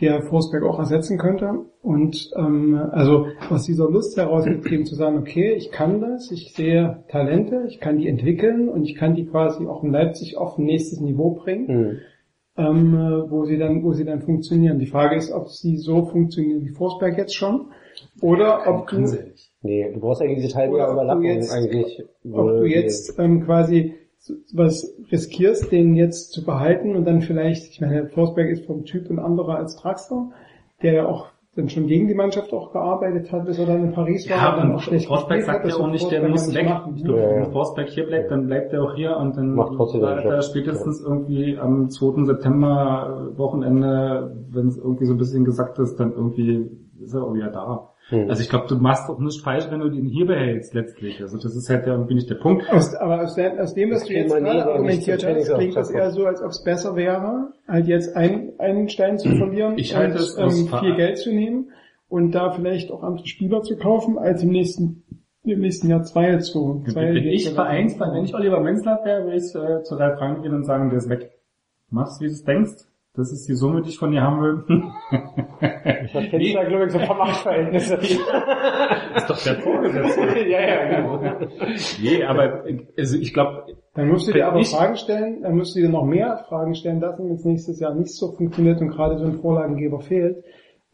der 0.00 0.22
Forsberg 0.22 0.62
auch 0.64 0.78
ersetzen 0.78 1.16
könnte. 1.18 1.64
Und 1.82 2.30
ähm, 2.36 2.74
also 2.92 3.26
aus 3.48 3.64
dieser 3.64 3.88
Lust 3.90 4.16
herausgetrieben 4.16 4.84
zu 4.84 4.94
sagen, 4.94 5.16
okay, 5.18 5.52
ich 5.54 5.70
kann 5.70 6.00
das, 6.00 6.30
ich 6.30 6.52
sehe 6.54 7.04
Talente, 7.08 7.64
ich 7.68 7.80
kann 7.80 7.98
die 7.98 8.08
entwickeln 8.08 8.68
und 8.68 8.84
ich 8.84 8.94
kann 8.96 9.14
die 9.14 9.26
quasi 9.26 9.66
auch 9.66 9.82
in 9.84 9.92
Leipzig 9.92 10.36
auf 10.36 10.58
ein 10.58 10.64
nächstes 10.64 11.00
Niveau 11.00 11.30
bringen 11.30 11.66
Hm. 11.68 11.98
ähm, 12.58 12.94
äh, 12.94 13.30
wo 13.30 13.44
sie 13.44 13.56
dann, 13.58 13.82
wo 13.84 13.92
sie 13.92 14.04
dann 14.04 14.20
funktionieren. 14.20 14.78
Die 14.78 14.86
Frage 14.86 15.16
ist, 15.16 15.30
ob 15.32 15.48
sie 15.48 15.76
so 15.78 16.04
funktionieren 16.06 16.62
wie 16.64 16.70
Forsberg 16.70 17.16
jetzt 17.18 17.34
schon, 17.34 17.66
oder 18.20 18.66
ob 18.66 18.88
du, 18.88 19.04
Nee, 19.62 19.90
du 19.92 20.00
brauchst 20.00 20.20
eigentlich 20.22 20.44
diese 20.46 20.58
du 20.58 20.66
Überlappung 20.66 21.24
jetzt- 21.24 21.52
eigentlich. 21.52 22.04
ob 22.30 22.48
du 22.48 22.64
jetzt 22.66 23.18
ähm, 23.18 23.44
quasi 23.44 23.94
was 24.54 24.94
riskierst, 25.10 25.70
den 25.72 25.94
jetzt 25.94 26.32
zu 26.32 26.44
behalten 26.44 26.96
und 26.96 27.04
dann 27.04 27.22
vielleicht, 27.22 27.70
ich 27.72 27.80
meine, 27.80 28.08
Forsberg 28.08 28.48
ist 28.50 28.66
vom 28.66 28.84
Typ 28.84 29.10
ein 29.10 29.18
anderer 29.18 29.56
als 29.56 29.76
Draxler, 29.76 30.30
der 30.82 30.92
ja 30.92 31.06
auch 31.06 31.26
dann 31.56 31.70
schon 31.70 31.86
gegen 31.86 32.06
die 32.06 32.14
Mannschaft 32.14 32.52
auch 32.52 32.70
gearbeitet 32.72 33.32
hat, 33.32 33.46
bis 33.46 33.58
er 33.58 33.64
dann 33.66 33.82
in 33.82 33.92
Paris 33.92 34.28
war. 34.28 34.36
Ja, 34.36 34.50
und 34.52 34.58
dann 34.58 34.70
und 34.70 34.76
auch 34.76 34.80
schlecht 34.80 35.06
Forsberg 35.06 35.42
sagt 35.42 35.64
hat. 35.64 35.70
ja 35.70 35.70
Das 35.70 35.80
auch 35.80 35.90
nicht, 35.90 36.10
der 36.10 36.28
muss 36.28 36.52
ja 36.52 36.60
weg. 36.60 36.68
machen, 36.68 36.94
Ich 36.96 37.02
ne? 37.02 37.08
glaube, 37.08 37.20
Ja, 37.22 37.30
ja. 37.30 37.36
wenn 37.46 37.52
Forsberg 37.52 37.88
hier 37.88 38.06
bleibt, 38.06 38.30
dann 38.30 38.46
bleibt 38.46 38.72
er 38.74 38.82
auch 38.82 38.94
hier 38.94 39.16
und 39.16 39.36
dann 39.36 39.54
Macht 39.54 39.72
trotzdem 39.74 40.02
er 40.02 40.42
spätestens 40.42 41.00
irgendwie 41.00 41.56
am 41.58 41.88
2. 41.88 42.24
September 42.24 43.30
äh, 43.34 43.38
Wochenende, 43.38 44.36
wenn 44.50 44.68
es 44.68 44.76
irgendwie 44.76 45.06
so 45.06 45.14
ein 45.14 45.18
bisschen 45.18 45.44
gesagt 45.44 45.78
ist, 45.78 45.98
dann 45.98 46.12
irgendwie 46.12 46.70
ist 47.00 47.14
er 47.14 47.24
auch 47.24 47.32
wieder 47.34 47.50
da. 47.50 47.90
Hm. 48.08 48.30
Also 48.30 48.42
ich 48.42 48.48
glaube, 48.48 48.66
du 48.68 48.76
machst 48.76 49.08
auch 49.10 49.18
nicht 49.18 49.42
falsch, 49.42 49.66
wenn 49.70 49.80
du 49.80 49.88
den 49.88 50.06
hier 50.06 50.26
behältst 50.26 50.74
letztlich. 50.74 51.20
Also 51.20 51.38
das 51.38 51.56
ist 51.56 51.68
halt 51.68 51.86
ja 51.86 51.94
irgendwie 51.94 52.14
nicht 52.14 52.30
der 52.30 52.36
Punkt. 52.36 52.70
Aus, 52.70 52.94
aber 52.94 53.22
aus, 53.22 53.34
der, 53.34 53.60
aus 53.60 53.74
dem, 53.74 53.90
was 53.90 54.04
du 54.04 54.12
jetzt 54.12 54.32
gerade 54.32 54.64
argumentiert 54.64 55.26
hast, 55.26 55.54
klingt 55.54 55.76
das 55.76 55.90
eher 55.90 56.10
so, 56.12 56.24
als 56.24 56.40
ob 56.40 56.50
es 56.50 56.62
besser 56.62 56.94
wäre, 56.94 57.52
halt 57.66 57.88
jetzt 57.88 58.14
ein, 58.14 58.52
einen 58.58 58.88
Stein 58.88 59.18
zu 59.18 59.34
verlieren 59.34 59.76
Ich 59.76 59.96
halte 59.96 60.18
und 60.40 60.72
ähm, 60.72 60.78
viel 60.80 60.94
Geld 60.94 61.18
zu 61.18 61.32
nehmen 61.32 61.70
und 62.08 62.30
da 62.32 62.52
vielleicht 62.52 62.92
auch 62.92 63.02
andere 63.02 63.26
Spieler 63.26 63.62
zu 63.62 63.76
kaufen, 63.76 64.18
als 64.18 64.42
im 64.42 64.50
nächsten 64.50 65.02
im 65.42 65.60
nächsten 65.60 65.88
Jahr 65.88 66.02
zwei 66.02 66.38
zu 66.38 66.82
zwei 66.88 67.14
Wenn 67.14 67.26
ich 67.26 67.50
Vereinsmann, 67.50 68.14
wenn 68.14 68.24
ich 68.24 68.34
Oliver 68.34 68.60
Menzler 68.60 69.00
wäre, 69.04 69.24
würde 69.24 69.36
ich 69.36 69.54
äh, 69.54 69.82
zu 69.82 69.94
Ralf 69.94 70.20
Rangnick 70.20 70.42
gehen 70.42 70.54
und 70.54 70.64
sagen, 70.64 70.90
der 70.90 70.98
ist 70.98 71.08
weg. 71.08 71.30
Machst, 71.88 72.20
wie 72.20 72.26
du 72.26 72.32
es 72.32 72.42
denkst. 72.42 72.84
Das 73.16 73.32
ist 73.32 73.48
die 73.48 73.54
Summe, 73.54 73.80
die 73.80 73.88
ich 73.88 73.98
von 73.98 74.10
dir 74.10 74.20
haben 74.20 74.40
will. 74.42 74.64
Ich 76.04 76.12
kenne 76.12 76.52
da, 76.52 76.64
glaube 76.64 76.84
ich, 76.84 76.92
so 76.92 76.98
ein 76.98 77.06
paar 77.06 77.16
Machtverhältnisse. 77.16 77.94
ist 79.16 79.30
doch 79.30 79.42
der 79.42 79.54
Vorgesetzte. 79.56 80.20
ja, 80.48 80.60
ja, 80.60 81.00
genau. 81.00 81.20
nee, 82.02 82.22
aber 82.22 82.64
also 82.98 83.16
ich 83.16 83.32
glaube, 83.32 83.64
Dann 83.94 84.08
musst 84.08 84.28
du 84.28 84.32
dir 84.32 84.46
aber 84.46 84.62
Fragen 84.64 84.96
stellen, 84.96 85.42
dann 85.42 85.56
musst 85.56 85.74
du 85.74 85.80
dir 85.80 85.88
noch 85.88 86.04
mehr 86.04 86.44
Fragen 86.48 86.74
stellen 86.74 87.00
lassen, 87.00 87.26
wenn 87.26 87.36
es 87.36 87.44
nächstes 87.44 87.80
Jahr 87.80 87.94
nicht 87.94 88.14
so 88.14 88.32
funktioniert 88.32 88.80
und 88.80 88.88
gerade 88.88 89.18
so 89.18 89.24
ein 89.24 89.40
Vorlagengeber 89.40 90.00
fehlt, 90.00 90.44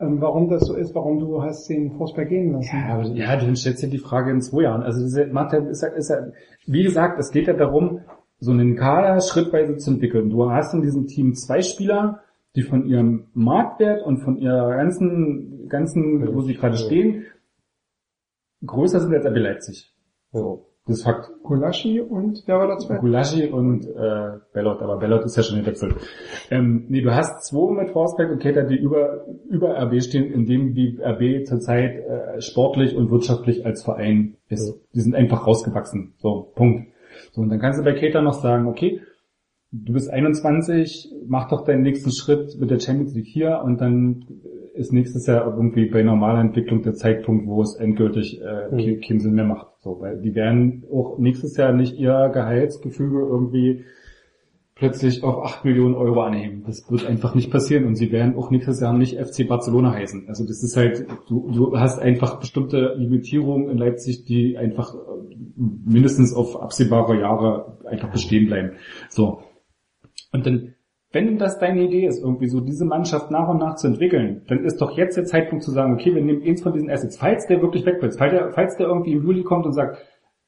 ähm, 0.00 0.20
warum 0.20 0.48
das 0.48 0.66
so 0.66 0.74
ist, 0.74 0.94
warum 0.94 1.18
du 1.18 1.42
hast 1.42 1.68
den 1.68 1.92
Forsberg 1.92 2.28
gehen 2.28 2.52
lassen. 2.52 2.76
Ja, 2.76 2.94
aber, 2.94 3.04
ja, 3.08 3.36
du 3.36 3.54
stellst 3.56 3.82
dir 3.82 3.88
die 3.88 3.98
Frage 3.98 4.30
in 4.30 4.40
zwei 4.40 4.62
Jahren. 4.62 4.82
Also 4.82 5.02
diese 5.02 5.26
Mathe 5.26 5.56
ist 5.56 5.82
ja, 5.82 5.88
ist 5.88 6.10
ja, 6.10 6.18
wie 6.66 6.84
gesagt, 6.84 7.18
es 7.18 7.32
geht 7.32 7.48
ja 7.48 7.54
darum, 7.54 8.00
so 8.42 8.50
einen 8.50 8.74
Kader 8.74 9.20
schrittweise 9.20 9.76
zu 9.76 9.92
entwickeln. 9.92 10.28
Du 10.28 10.50
hast 10.50 10.74
in 10.74 10.82
diesem 10.82 11.06
Team 11.06 11.34
zwei 11.34 11.62
Spieler, 11.62 12.22
die 12.56 12.62
von 12.62 12.86
ihrem 12.86 13.28
Marktwert 13.34 14.04
und 14.04 14.18
von 14.18 14.36
ihrer 14.36 14.76
ganzen, 14.76 15.68
ganzen, 15.68 16.34
wo 16.34 16.40
sie 16.40 16.54
gerade 16.54 16.76
stehen, 16.76 17.24
größer 18.66 18.98
sind 18.98 19.14
als 19.14 19.24
RB 19.24 19.36
Leipzig. 19.36 19.94
So, 20.32 20.66
das 20.86 20.96
ist 20.96 21.04
Fakt. 21.04 21.30
Gulaschi 21.44 22.00
und 22.00 22.42
wer 22.46 22.58
war 22.58 22.66
der 22.66 22.78
zweite? 22.78 23.00
Gulaschi 23.00 23.48
und 23.48 23.86
äh, 23.86 24.38
Bellot, 24.52 24.82
aber 24.82 24.96
Bellot 24.96 25.24
ist 25.24 25.36
ja 25.36 25.44
schon 25.44 25.60
gewechselt. 25.60 25.94
Ähm, 26.50 26.86
nee, 26.88 27.00
du 27.00 27.14
hast 27.14 27.44
zwei 27.44 27.72
mit 27.72 27.90
Forsberg 27.90 28.32
und 28.32 28.40
Keter, 28.40 28.64
die 28.64 28.76
über, 28.76 29.24
über 29.48 29.80
RB 29.80 30.02
stehen, 30.02 30.32
in 30.32 30.46
dem 30.46 30.74
wie 30.74 30.98
RB 31.00 31.46
zurzeit 31.46 31.94
äh, 31.94 32.40
sportlich 32.40 32.96
und 32.96 33.12
wirtschaftlich 33.12 33.64
als 33.64 33.84
Verein 33.84 34.36
ist. 34.48 34.80
Die 34.94 35.00
sind 35.00 35.14
einfach 35.14 35.46
rausgewachsen. 35.46 36.14
So, 36.18 36.50
Punkt. 36.56 36.91
So, 37.32 37.40
und 37.40 37.48
dann 37.48 37.58
kannst 37.58 37.80
du 37.80 37.84
bei 37.84 37.92
Keter 37.94 38.22
noch 38.22 38.34
sagen, 38.34 38.66
okay, 38.66 39.00
du 39.72 39.94
bist 39.94 40.10
21, 40.10 41.10
mach 41.26 41.48
doch 41.48 41.64
deinen 41.64 41.82
nächsten 41.82 42.12
Schritt 42.12 42.56
mit 42.60 42.70
der 42.70 42.78
Champions 42.78 43.14
League 43.14 43.26
hier 43.26 43.60
und 43.64 43.80
dann 43.80 44.26
ist 44.74 44.92
nächstes 44.92 45.26
Jahr 45.26 45.44
irgendwie 45.44 45.86
bei 45.86 46.02
normaler 46.02 46.40
Entwicklung 46.40 46.82
der 46.82 46.94
Zeitpunkt, 46.94 47.46
wo 47.46 47.60
es 47.62 47.74
endgültig 47.74 48.40
äh, 48.40 48.74
Mhm. 48.74 49.00
keinen 49.00 49.20
Sinn 49.20 49.34
mehr 49.34 49.44
macht. 49.44 49.66
So, 49.80 50.00
weil 50.00 50.20
die 50.20 50.34
werden 50.34 50.84
auch 50.92 51.18
nächstes 51.18 51.56
Jahr 51.56 51.72
nicht 51.72 51.98
ihr 51.98 52.30
Gehaltsgefüge 52.32 53.18
irgendwie 53.20 53.84
plötzlich 54.74 55.22
auf 55.22 55.44
8 55.44 55.64
Millionen 55.64 55.94
Euro 55.94 56.22
anheben. 56.22 56.64
Das 56.66 56.90
wird 56.90 57.06
einfach 57.06 57.34
nicht 57.34 57.50
passieren 57.50 57.84
und 57.84 57.96
sie 57.96 58.10
werden 58.12 58.34
auch 58.36 58.50
nächstes 58.50 58.80
Jahr 58.80 58.92
nicht 58.96 59.16
FC 59.18 59.46
Barcelona 59.46 59.92
heißen. 59.92 60.24
Also 60.28 60.44
das 60.44 60.62
ist 60.62 60.76
halt, 60.76 61.06
du, 61.28 61.50
du 61.52 61.78
hast 61.78 61.98
einfach 61.98 62.40
bestimmte 62.40 62.94
Limitierungen 62.96 63.68
in 63.70 63.78
Leipzig, 63.78 64.24
die 64.24 64.56
einfach 64.56 64.94
mindestens 65.56 66.34
auf 66.34 66.60
absehbare 66.60 67.20
Jahre 67.20 67.78
einfach 67.86 68.10
bestehen 68.10 68.46
bleiben. 68.46 68.72
So. 69.08 69.42
Und 70.32 70.46
dann, 70.46 70.74
wenn 71.12 71.38
das 71.38 71.58
deine 71.58 71.82
Idee 71.82 72.06
ist, 72.06 72.22
irgendwie 72.22 72.48
so 72.48 72.60
diese 72.60 72.84
Mannschaft 72.84 73.30
nach 73.30 73.48
und 73.48 73.58
nach 73.58 73.76
zu 73.76 73.86
entwickeln, 73.86 74.42
dann 74.48 74.64
ist 74.64 74.80
doch 74.80 74.96
jetzt 74.96 75.16
der 75.16 75.24
Zeitpunkt 75.24 75.64
zu 75.64 75.70
sagen, 75.70 75.94
okay, 75.94 76.14
wir 76.14 76.22
nehmen 76.22 76.42
eins 76.42 76.62
von 76.62 76.72
diesen 76.72 76.90
Assets, 76.90 77.18
falls 77.18 77.46
der 77.46 77.60
wirklich 77.60 77.84
weg 77.84 78.00
wird, 78.00 78.16
falls 78.16 78.32
der, 78.32 78.52
falls 78.52 78.76
der 78.76 78.86
irgendwie 78.86 79.12
im 79.12 79.22
Juli 79.22 79.42
kommt 79.42 79.66
und 79.66 79.72
sagt, 79.72 79.98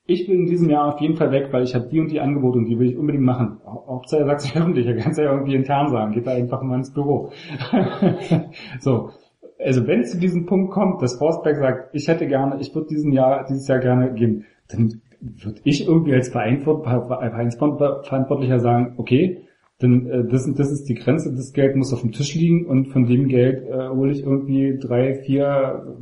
ich 0.07 0.27
bin 0.27 0.41
in 0.41 0.47
diesem 0.47 0.69
Jahr 0.69 0.95
auf 0.95 1.01
jeden 1.01 1.17
Fall 1.17 1.31
weg, 1.31 1.49
weil 1.51 1.65
ich 1.65 1.75
habe 1.75 1.89
die 1.89 1.99
und 1.99 2.11
die 2.11 2.21
Angebote 2.21 2.59
und 2.59 2.67
die 2.67 2.79
will 2.79 2.91
ich 2.91 2.99
unbedingt 2.99 3.25
machen. 3.25 3.61
Hauptsache 3.65 4.21
er 4.21 4.27
sagt 4.27 4.41
sich 4.43 4.57
öffentlich, 4.57 4.87
er 4.87 4.97
kann 4.97 5.13
es 5.13 5.19
ja 5.19 5.33
irgendwie 5.33 5.55
intern 5.55 5.89
sagen, 5.89 6.13
geht 6.13 6.27
da 6.27 6.33
einfach 6.33 6.63
mal 6.63 6.77
ins 6.77 6.93
Büro. 6.93 7.31
so. 8.81 9.11
Also 9.59 9.87
wenn 9.87 10.01
es 10.01 10.11
zu 10.11 10.19
diesem 10.19 10.45
Punkt 10.47 10.73
kommt, 10.73 11.01
dass 11.01 11.17
Forsberg 11.17 11.57
sagt, 11.57 11.95
ich 11.95 12.09
hätte 12.09 12.27
gerne, 12.27 12.61
ich 12.61 12.75
würde 12.75 12.89
diesen 12.89 13.13
Jahr, 13.13 13.47
dieses 13.49 13.67
Jahr 13.67 13.79
gerne 13.79 14.13
gehen, 14.13 14.45
dann 14.69 15.01
würde 15.21 15.61
ich 15.65 15.87
irgendwie 15.87 16.15
als 16.15 16.29
Vereinsverantwortlicher 16.29 18.61
sagen, 18.61 18.95
okay, 18.99 19.45
denn 19.81 20.07
äh, 20.07 20.25
das, 20.29 20.53
das 20.55 20.71
ist 20.71 20.89
die 20.89 20.95
Grenze, 20.95 21.35
das 21.35 21.53
Geld 21.53 21.77
muss 21.77 21.93
auf 21.93 22.03
dem 22.03 22.13
Tisch 22.13 22.35
liegen 22.35 22.67
und 22.67 22.89
von 22.89 23.07
dem 23.07 23.29
Geld 23.29 23.67
äh, 23.69 23.89
hole 23.89 24.13
ich 24.13 24.23
irgendwie 24.23 24.79
drei, 24.79 25.15
vier 25.15 25.97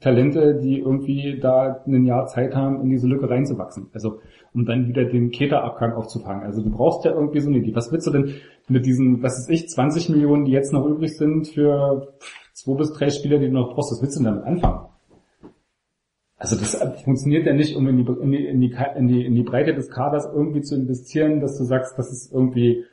Talente, 0.00 0.60
die 0.62 0.80
irgendwie 0.80 1.38
da 1.40 1.82
ein 1.86 2.04
Jahr 2.04 2.26
Zeit 2.26 2.54
haben, 2.54 2.82
in 2.82 2.90
diese 2.90 3.06
Lücke 3.06 3.28
reinzuwachsen. 3.28 3.88
Also 3.92 4.20
um 4.52 4.64
dann 4.64 4.88
wieder 4.88 5.04
den 5.04 5.30
Keterabgang 5.30 5.92
aufzufangen. 5.92 6.44
Also 6.44 6.62
du 6.62 6.70
brauchst 6.70 7.04
ja 7.04 7.12
irgendwie 7.12 7.40
so 7.40 7.48
eine 7.48 7.58
Idee. 7.58 7.74
Was 7.74 7.90
willst 7.90 8.06
du 8.06 8.10
denn 8.10 8.34
mit 8.68 8.86
diesen, 8.86 9.22
was 9.22 9.38
ist 9.38 9.50
ich, 9.50 9.68
20 9.68 10.10
Millionen, 10.10 10.44
die 10.44 10.52
jetzt 10.52 10.72
noch 10.72 10.86
übrig 10.86 11.16
sind 11.16 11.48
für 11.48 12.14
zwei 12.52 12.74
bis 12.74 12.92
drei 12.92 13.10
Spieler, 13.10 13.38
die 13.38 13.46
du 13.46 13.52
noch 13.52 13.74
brauchst, 13.74 13.92
was 13.92 14.02
willst 14.02 14.18
du 14.18 14.22
denn 14.22 14.32
damit 14.32 14.46
anfangen? 14.46 14.88
Also 16.44 16.56
das 16.56 16.76
funktioniert 17.04 17.46
ja 17.46 17.54
nicht, 17.54 17.74
um 17.74 17.88
in 17.88 17.96
die, 17.96 18.12
in 18.12 18.30
die, 18.30 18.44
in 18.46 18.60
die, 18.60 18.74
in 18.96 19.08
die, 19.08 19.24
in 19.24 19.34
die 19.34 19.42
Breite 19.42 19.72
des 19.72 19.88
Kaders 19.88 20.28
irgendwie 20.30 20.60
zu 20.60 20.74
investieren, 20.74 21.40
dass 21.40 21.56
du 21.56 21.64
sagst, 21.64 21.98
das 21.98 22.12
ist 22.12 22.32
irgendwie 22.34 22.84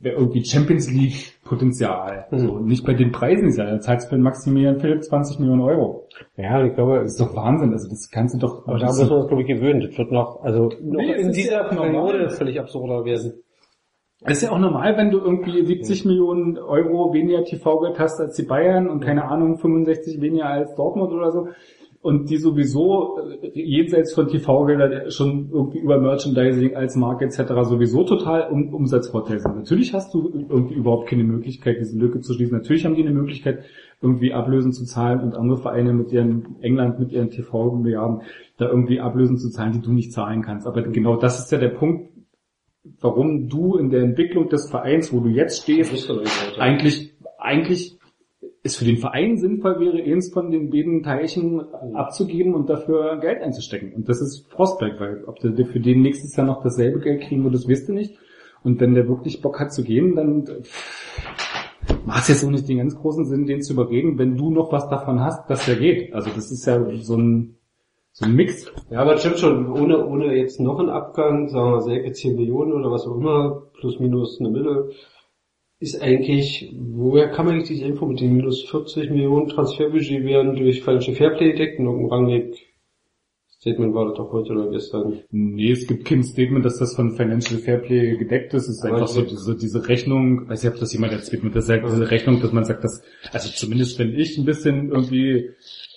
irgendwie 0.00 0.42
Champions 0.42 0.90
League 0.90 1.34
Potenzial. 1.44 2.26
Mhm. 2.30 2.38
So, 2.38 2.58
nicht 2.60 2.86
bei 2.86 2.94
den 2.94 3.12
Preisen 3.12 3.50
ja. 3.54 3.70
Da 3.70 3.78
zahlst 3.80 4.06
du 4.06 4.16
für 4.16 4.22
Maximilian 4.22 4.80
Philipp 4.80 5.04
20 5.04 5.38
Millionen 5.38 5.60
Euro. 5.60 6.08
Ja, 6.38 6.64
ich 6.64 6.74
glaube, 6.74 7.00
Das 7.00 7.12
ist 7.12 7.20
doch 7.20 7.36
Wahnsinn. 7.36 7.72
Also 7.72 7.90
das 7.90 8.10
kannst 8.10 8.34
du 8.34 8.38
doch. 8.38 8.66
aber 8.66 8.78
da 8.78 8.86
müssen 8.86 9.10
wir 9.10 9.16
uns, 9.18 9.28
glaube 9.28 9.42
ich, 9.42 9.48
gewöhnen. 9.48 9.80
Das 9.82 9.98
wird 9.98 10.10
noch, 10.12 10.42
also 10.42 10.70
noch 10.80 10.98
Nee, 10.98 11.12
in 11.12 11.28
ist 11.28 11.36
dieser. 11.36 11.64
Periode 11.64 12.30
völlig 12.30 12.58
absurder 12.58 13.04
werden. 13.04 13.34
Es 14.24 14.36
ist 14.38 14.42
ja 14.44 14.52
auch 14.52 14.58
normal, 14.58 14.96
wenn 14.96 15.10
du 15.10 15.18
irgendwie 15.18 15.64
70 15.66 16.04
Millionen 16.04 16.56
Euro 16.56 17.12
weniger 17.12 17.44
TV-Geld 17.44 17.98
hast 17.98 18.20
als 18.20 18.36
die 18.36 18.44
Bayern 18.44 18.88
und 18.88 19.00
keine 19.00 19.24
Ahnung 19.24 19.58
65 19.58 20.20
weniger 20.20 20.46
als 20.46 20.74
Dortmund 20.74 21.12
oder 21.12 21.32
so. 21.32 21.48
Und 22.02 22.30
die 22.30 22.36
sowieso 22.36 23.18
äh, 23.40 23.50
jenseits 23.54 24.12
von 24.12 24.26
TV-Geldern 24.26 25.10
schon 25.12 25.50
irgendwie 25.52 25.78
über 25.78 26.00
Merchandising 26.00 26.74
als 26.74 26.96
Marke 26.96 27.24
etc. 27.24 27.44
sowieso 27.62 28.02
total 28.02 28.50
um, 28.50 28.74
Umsatzvorteil 28.74 29.38
sind. 29.38 29.56
Natürlich 29.56 29.94
hast 29.94 30.12
du 30.12 30.28
irgendwie 30.28 30.74
überhaupt 30.74 31.08
keine 31.08 31.22
Möglichkeit, 31.22 31.76
diese 31.80 31.96
Lücke 31.96 32.20
zu 32.20 32.34
schließen. 32.34 32.58
Natürlich 32.58 32.84
haben 32.84 32.96
die 32.96 33.02
eine 33.02 33.14
Möglichkeit, 33.14 33.64
irgendwie 34.00 34.32
Ablösen 34.32 34.72
zu 34.72 34.84
zahlen 34.84 35.20
und 35.20 35.36
andere 35.36 35.58
Vereine 35.58 35.92
mit 35.92 36.10
ihren 36.10 36.60
England 36.60 36.98
mit 36.98 37.12
ihren 37.12 37.30
TV-Milliarden 37.30 38.22
da 38.56 38.68
irgendwie 38.68 38.98
Ablösen 38.98 39.38
zu 39.38 39.50
zahlen, 39.50 39.72
die 39.72 39.80
du 39.80 39.92
nicht 39.92 40.12
zahlen 40.12 40.42
kannst. 40.42 40.66
Aber 40.66 40.82
genau 40.82 41.16
das 41.16 41.38
ist 41.38 41.52
ja 41.52 41.58
der 41.58 41.68
Punkt, 41.68 42.10
warum 43.00 43.48
du 43.48 43.76
in 43.76 43.90
der 43.90 44.02
Entwicklung 44.02 44.48
des 44.48 44.68
Vereins, 44.68 45.12
wo 45.12 45.20
du 45.20 45.28
jetzt 45.28 45.62
stehst, 45.62 46.10
eigentlich, 46.58 47.14
eigentlich 47.38 47.98
es 48.64 48.76
für 48.76 48.84
den 48.84 48.98
Verein 48.98 49.38
sinnvoll 49.38 49.80
wäre, 49.80 50.02
eins 50.02 50.32
von 50.32 50.50
den 50.50 50.70
beiden 50.70 51.02
Teilchen 51.02 51.60
abzugeben 51.94 52.54
und 52.54 52.70
dafür 52.70 53.18
Geld 53.18 53.42
einzustecken. 53.42 53.92
Und 53.92 54.08
das 54.08 54.20
ist 54.20 54.46
Frostberg, 54.50 55.00
weil 55.00 55.24
ob 55.24 55.40
der 55.40 55.66
für 55.66 55.80
den 55.80 56.02
nächstes 56.02 56.36
Jahr 56.36 56.46
noch 56.46 56.62
dasselbe 56.62 57.00
Geld 57.00 57.22
kriegen 57.22 57.42
wird, 57.42 57.54
das 57.54 57.66
wirst 57.66 57.88
du 57.88 57.92
nicht. 57.92 58.16
Und 58.62 58.80
wenn 58.80 58.94
der 58.94 59.08
wirklich 59.08 59.42
Bock 59.42 59.58
hat 59.58 59.72
zu 59.72 59.82
gehen, 59.82 60.14
dann 60.14 60.44
macht 62.06 62.22
es 62.22 62.28
jetzt 62.28 62.44
auch 62.44 62.50
nicht 62.50 62.68
den 62.68 62.78
ganz 62.78 62.96
großen 62.96 63.24
Sinn, 63.24 63.46
den 63.46 63.62
zu 63.62 63.72
überreden, 63.72 64.18
wenn 64.18 64.36
du 64.36 64.50
noch 64.50 64.70
was 64.70 64.88
davon 64.88 65.20
hast, 65.20 65.50
dass 65.50 65.66
der 65.66 65.76
geht. 65.76 66.14
Also 66.14 66.30
das 66.32 66.52
ist 66.52 66.64
ja 66.64 66.80
so 66.98 67.16
ein, 67.16 67.56
so 68.12 68.26
ein 68.26 68.36
Mix. 68.36 68.70
Ja, 68.90 69.00
aber 69.00 69.12
das 69.12 69.22
stimmt 69.22 69.40
schon, 69.40 69.72
ohne, 69.72 70.06
ohne 70.06 70.36
jetzt 70.36 70.60
noch 70.60 70.78
einen 70.78 70.90
Abgang, 70.90 71.48
sagen 71.48 71.72
wir 71.72 71.80
Selke 71.80 72.12
10 72.12 72.36
Millionen 72.36 72.72
oder 72.72 72.92
was 72.92 73.08
auch 73.08 73.16
immer, 73.16 73.62
plus 73.80 73.98
minus 73.98 74.38
eine 74.38 74.50
Mille, 74.50 74.90
ist 75.82 76.00
eigentlich, 76.00 76.72
woher 76.78 77.28
kann 77.30 77.46
man 77.46 77.62
diese 77.64 77.84
Info 77.84 78.06
mit 78.06 78.20
den 78.20 78.36
minus 78.36 78.62
40 78.70 79.10
Millionen 79.10 79.48
Transferbudget 79.48 80.24
werden 80.24 80.54
durch 80.56 80.82
Financial 80.82 81.16
Fairplay 81.16 81.54
deckt 81.54 81.78
und 81.80 81.86
irgendein 81.86 82.10
Rangnick 82.10 82.54
Statement 83.58 83.94
war 83.94 84.06
das 84.06 84.14
doch 84.16 84.32
heute 84.32 84.52
oder 84.54 84.70
gestern. 84.70 85.20
Nee, 85.30 85.70
es 85.70 85.86
gibt 85.86 86.04
kein 86.04 86.24
Statement, 86.24 86.64
dass 86.64 86.78
das 86.78 86.96
von 86.96 87.12
Financial 87.12 87.60
Fairplay 87.60 88.16
gedeckt 88.16 88.54
ist. 88.54 88.64
Es 88.68 88.78
ist 88.78 88.84
Aber 88.84 88.94
einfach 88.94 89.06
so 89.06 89.22
diese, 89.22 89.56
diese 89.56 89.86
Rechnung, 89.88 90.48
weiß 90.48 90.64
nicht, 90.64 90.72
ob 90.72 90.80
das 90.80 90.92
jemand 90.92 91.12
erzählt 91.12 91.44
mit, 91.44 91.54
halt 91.54 91.84
diese 91.84 92.10
Rechnung, 92.10 92.40
dass 92.40 92.52
man 92.52 92.64
sagt, 92.64 92.82
dass, 92.82 93.02
also 93.32 93.50
zumindest 93.50 93.98
wenn 94.00 94.14
ich 94.18 94.36
ein 94.36 94.44
bisschen 94.44 94.90
irgendwie 94.90 95.50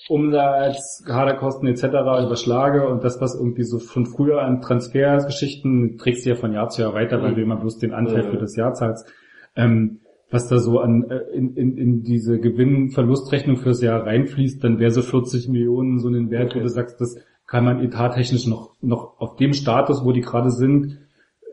Umsatz, 0.08 1.04
Kaderkosten 1.08 1.68
etc. 1.68 1.86
überschlage 1.86 2.88
und 2.88 3.04
das, 3.04 3.20
was 3.20 3.34
irgendwie 3.36 3.64
so 3.64 3.80
von 3.80 4.06
früher 4.06 4.42
an 4.44 4.62
Transfergeschichten 4.62 5.98
trägst 5.98 6.26
du 6.26 6.30
ja 6.30 6.36
von 6.36 6.54
Jahr 6.54 6.70
zu 6.70 6.84
Jahr 6.84 6.94
weiter, 6.94 7.22
weil 7.24 7.32
Mhm. 7.32 7.36
du 7.36 7.42
immer 7.42 7.56
bloß 7.58 7.80
den 7.80 7.94
Anteil 7.94 8.26
Ja. 8.26 8.30
für 8.30 8.38
das 8.38 8.56
Jahr 8.56 8.74
zahlst. 8.74 9.12
Ähm, 9.56 10.00
was 10.32 10.48
da 10.48 10.60
so 10.60 10.80
an 10.80 11.10
äh, 11.10 11.20
in, 11.34 11.56
in, 11.56 11.78
in 11.78 12.04
diese 12.04 12.40
Gewinn-Verlustrechnung 12.40 13.58
fürs 13.58 13.82
Jahr 13.82 14.06
reinfließt, 14.06 14.64
dann 14.64 14.80
wäre 14.80 14.92
so 14.92 15.02
40 15.02 15.50
Millionen 15.50 16.00
so 16.00 16.10
ein 16.10 16.30
Wert, 16.32 16.56
wo 16.56 16.60
du 16.60 16.70
sagst, 16.70 17.00
das 17.00 17.18
kann 17.48 17.64
man 17.64 17.80
etattechnisch 17.80 18.48
noch, 18.48 18.76
noch 18.82 19.20
auf 19.20 19.36
dem 19.36 19.54
Status, 19.54 20.04
wo 20.04 20.12
die 20.12 20.22
gerade 20.22 20.50
sind, 20.50 20.98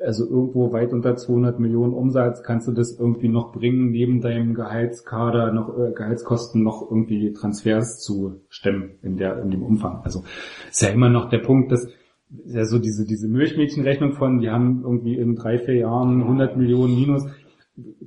also 0.04 0.28
irgendwo 0.28 0.72
weit 0.72 0.92
unter 0.92 1.16
200 1.16 1.60
Millionen 1.60 1.92
Umsatz, 1.92 2.42
kannst 2.42 2.66
du 2.66 2.72
das 2.72 2.98
irgendwie 2.98 3.28
noch 3.28 3.52
bringen, 3.52 3.90
neben 3.90 4.20
deinem 4.20 4.54
Gehaltskader 4.54 5.52
noch 5.52 5.78
äh, 5.78 5.92
Gehaltskosten 5.92 6.62
noch 6.62 6.90
irgendwie 6.90 7.32
Transfers 7.32 8.00
zu 8.00 8.40
stemmen 8.48 8.98
in 9.02 9.16
der 9.16 9.40
in 9.42 9.50
dem 9.50 9.62
Umfang. 9.62 10.00
Also 10.02 10.24
ist 10.70 10.82
ja 10.82 10.88
immer 10.88 11.08
noch 11.08 11.28
der 11.30 11.38
Punkt, 11.38 11.70
dass 11.72 11.88
ja 12.46 12.64
so 12.64 12.78
diese 12.78 13.06
diese 13.06 13.28
Milchmädchenrechnung 13.28 14.14
von, 14.14 14.40
die 14.40 14.50
haben 14.50 14.82
irgendwie 14.82 15.16
in 15.16 15.36
drei 15.36 15.58
vier 15.58 15.76
Jahren 15.76 16.22
100 16.22 16.56
Millionen 16.56 16.94
Minus. 16.94 17.24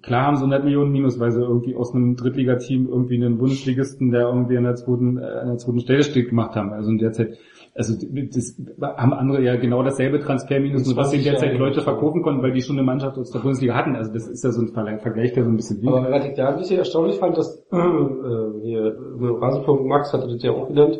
Klar 0.04 0.28
haben 0.28 0.36
sie 0.36 0.44
100 0.44 0.64
Millionen 0.64 0.92
Minus, 0.92 1.20
weil 1.20 1.32
sie 1.32 1.42
irgendwie 1.42 1.76
aus 1.76 1.92
einem 1.94 2.16
Drittligateam 2.16 2.88
irgendwie 2.88 3.16
einen 3.16 3.40
Bundesligisten, 3.40 4.12
der 4.12 4.28
irgendwie 4.28 4.58
an 4.58 4.64
der 4.64 4.76
zweiten, 4.76 5.18
äh, 5.18 5.26
an 5.26 5.48
der 5.48 5.58
zweiten 5.58 5.80
Stelle 5.80 6.04
steht, 6.04 6.30
gemacht 6.30 6.56
haben. 6.56 6.72
Also 6.72 6.92
in 6.92 7.00
der 7.00 7.14
Zeit, 7.14 7.40
also 7.74 7.96
das 7.96 8.62
haben 8.80 9.14
andere 9.14 9.42
ja 9.42 9.56
genau 9.56 9.82
dasselbe 9.82 10.20
Transferminus, 10.20 10.86
nur 10.86 10.98
was 10.98 11.10
sie 11.10 11.18
in 11.18 11.24
der 11.24 11.38
Zeit 11.38 11.58
Leute 11.58 11.82
verkaufen 11.82 12.22
konnten, 12.22 12.44
weil 12.44 12.52
die 12.52 12.62
schon 12.62 12.78
eine 12.78 12.86
Mannschaft 12.86 13.18
aus 13.18 13.32
der 13.32 13.40
Bundesliga 13.40 13.74
hatten. 13.74 13.96
Also 13.96 14.14
das 14.14 14.28
ist 14.28 14.44
ja 14.44 14.52
so 14.52 14.62
ein 14.62 15.00
Vergleich, 15.00 15.34
der 15.34 15.44
so 15.44 15.50
ein 15.50 15.56
bisschen 15.56 15.86
Aber 15.88 16.02
liegt. 16.02 16.12
was 16.12 16.26
ich 16.26 16.34
da 16.36 16.50
ein 16.50 16.58
bisschen 16.58 16.78
erstaunlich 16.78 17.18
fand, 17.18 17.36
dass 17.36 17.58
äh, 17.72 18.62
hier 18.62 18.96
Rasenpunkt 19.20 19.86
Max 19.86 20.14
hatte 20.14 20.28
das 20.28 20.44
ja 20.44 20.52
auch 20.52 20.68
genannt, 20.68 21.00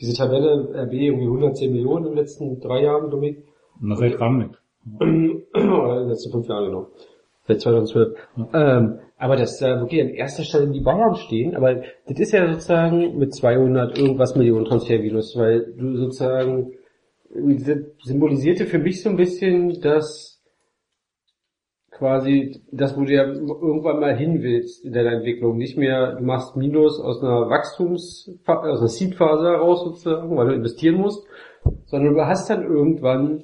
diese 0.00 0.16
Tabelle 0.16 0.68
RB 0.74 0.94
irgendwie 0.94 1.26
110 1.26 1.72
Millionen 1.72 2.06
in 2.06 2.10
den 2.12 2.18
letzten 2.18 2.58
drei 2.58 2.82
Jahren, 2.82 3.06
ich. 3.22 3.36
Und 3.80 3.90
das 3.90 3.98
seit 4.00 4.20
Rahmenweg. 4.20 4.58
oder 4.98 5.92
in 5.94 6.00
den 6.00 6.08
letzten 6.08 6.32
fünf 6.32 6.48
Jahren 6.48 6.66
genau. 6.66 6.88
Seit 7.50 7.62
2012. 7.62 8.16
Ähm, 8.54 8.98
aber 9.18 9.36
dass 9.36 9.58
da 9.58 9.80
wirklich 9.80 10.00
an 10.00 10.10
erster 10.10 10.44
Stelle 10.44 10.68
die 10.68 10.80
Bayern 10.80 11.16
stehen, 11.16 11.56
aber 11.56 11.82
das 12.06 12.18
ist 12.20 12.32
ja 12.32 12.50
sozusagen 12.52 13.18
mit 13.18 13.34
200 13.34 13.98
irgendwas 13.98 14.36
Millionen 14.36 14.66
Transfervirus, 14.66 15.36
weil 15.36 15.74
du 15.76 15.96
sozusagen, 15.96 16.72
das 17.34 17.78
symbolisierte 18.04 18.66
für 18.66 18.78
mich 18.78 19.02
so 19.02 19.10
ein 19.10 19.16
bisschen, 19.16 19.80
dass 19.80 20.40
quasi 21.90 22.62
das, 22.70 22.96
wo 22.96 23.04
du 23.04 23.12
ja 23.12 23.24
irgendwann 23.24 24.00
mal 24.00 24.16
hin 24.16 24.42
willst 24.42 24.84
in 24.84 24.92
deiner 24.92 25.12
Entwicklung, 25.12 25.58
nicht 25.58 25.76
mehr, 25.76 26.14
du 26.14 26.24
machst 26.24 26.56
Minus 26.56 26.98
aus 27.00 27.22
einer 27.22 27.50
Wachstums, 27.50 28.30
aus 28.46 28.78
einer 28.78 28.88
Seed-Phase 28.88 29.44
heraus 29.44 29.84
sozusagen, 29.84 30.34
weil 30.36 30.48
du 30.48 30.54
investieren 30.54 30.96
musst, 30.96 31.26
sondern 31.86 32.14
du 32.14 32.24
hast 32.24 32.48
dann 32.48 32.62
irgendwann 32.62 33.42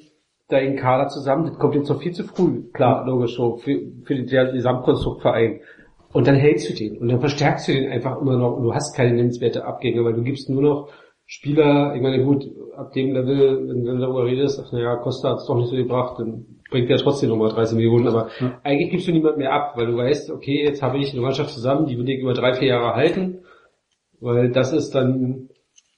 deinen 0.48 0.77
Kader 0.77 1.09
zusammen, 1.09 1.47
das 1.47 1.59
kommt 1.59 1.74
jetzt 1.74 1.89
noch 1.89 2.01
viel 2.01 2.12
zu 2.12 2.24
früh, 2.24 2.62
klar, 2.73 3.05
logisch 3.06 3.36
so, 3.36 3.56
für, 3.56 3.81
für 4.05 4.14
den 4.14 4.27
Gesamtkonstruktverein. 4.27 5.60
Und 6.12 6.27
dann 6.27 6.36
hältst 6.36 6.70
du 6.70 6.74
den. 6.74 6.98
Und 6.98 7.09
dann 7.09 7.20
verstärkst 7.20 7.68
du 7.68 7.73
den 7.73 7.90
einfach 7.90 8.20
immer 8.20 8.36
noch. 8.36 8.56
Und 8.56 8.64
du 8.64 8.74
hast 8.74 8.97
keine 8.97 9.12
nennenswerte 9.12 9.64
Abgänge, 9.64 10.05
weil 10.05 10.14
du 10.14 10.23
gibst 10.23 10.48
nur 10.48 10.62
noch 10.62 10.89
Spieler, 11.28 11.94
ich 11.97 12.01
meine 12.01 12.23
gut, 12.23 12.47
ab 12.77 12.93
dem 12.93 13.12
Level, 13.12 13.68
wenn 13.68 13.85
du 13.85 13.98
darüber 13.98 14.24
redest, 14.24 14.62
ach 14.64 14.70
naja, 14.70 14.94
Costa 14.97 15.31
hat 15.31 15.39
es 15.39 15.47
doch 15.47 15.56
nicht 15.56 15.68
so 15.68 15.74
gebracht, 15.74 16.20
dann 16.20 16.47
bringt 16.70 16.89
er 16.89 16.98
trotzdem 16.98 17.31
nochmal 17.31 17.51
30 17.51 17.77
Millionen, 17.77 18.06
aber 18.06 18.28
Ja. 18.39 18.60
eigentlich 18.62 18.90
gibst 18.90 19.09
du 19.09 19.12
niemand 19.12 19.36
mehr 19.36 19.52
ab, 19.52 19.73
weil 19.77 19.86
du 19.86 19.97
weißt, 19.97 20.31
okay, 20.31 20.62
jetzt 20.64 20.82
habe 20.82 20.98
ich 20.98 21.12
eine 21.12 21.23
Mannschaft 21.23 21.51
zusammen, 21.51 21.86
die 21.86 21.98
will 21.98 22.09
ich 22.09 22.20
über 22.20 22.32
drei, 22.32 22.55
vier 22.55 22.68
Jahre 22.68 22.94
halten, 22.94 23.40
weil 24.20 24.51
das 24.52 24.73
ist 24.73 24.94
dann, 24.94 25.48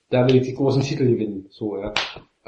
da 0.09 0.27
will 0.27 0.37
ich 0.37 0.43
die 0.47 0.55
großen 0.55 0.81
Titel 0.81 1.07
gewinnen, 1.07 1.47
so, 1.51 1.77
ja. 1.77 1.93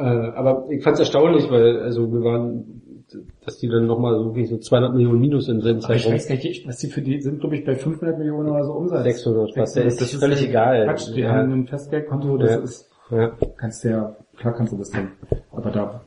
Äh, 0.00 0.32
aber 0.34 0.66
ich 0.70 0.82
fand 0.82 0.94
es 0.94 1.00
erstaunlich, 1.00 1.50
weil, 1.50 1.80
also 1.80 2.10
wir 2.10 2.22
waren, 2.22 3.04
dass 3.44 3.58
die 3.58 3.68
dann 3.68 3.86
nochmal 3.86 4.14
so, 4.18 4.26
wirklich 4.26 4.48
so 4.48 4.56
200 4.56 4.94
Millionen 4.94 5.20
Minus 5.20 5.48
in 5.48 5.60
selben 5.60 5.84
Aber 5.84 5.94
ich 5.94 6.10
weiß 6.10 6.28
gar 6.28 6.36
nicht, 6.36 6.66
was 6.66 6.78
die 6.78 6.86
für 6.86 7.02
die 7.02 7.20
sind, 7.20 7.40
glaube 7.40 7.56
ich, 7.56 7.64
bei 7.64 7.74
500 7.74 8.18
Millionen 8.18 8.48
oder 8.48 8.64
so 8.64 8.72
Umsatz. 8.72 9.02
600, 9.04 9.56
was, 9.56 9.74
das 9.74 10.00
ist 10.00 10.14
völlig 10.16 10.48
egal. 10.48 10.86
Quatsch, 10.86 11.14
die 11.14 11.20
Ja. 11.20 11.32
haben 11.32 11.52
ein 11.52 11.66
Festgeldkonto, 11.66 12.38
das 12.38 12.50
Ja. 12.50 12.58
ist, 12.60 12.90
Ja. 13.10 13.32
kannst 13.58 13.84
du 13.84 13.88
ja, 13.90 14.16
klar 14.36 14.54
kannst 14.54 14.72
du 14.72 14.76
das 14.78 14.90
dann. 14.90 15.08
Aber 15.52 15.70
da 15.70 16.00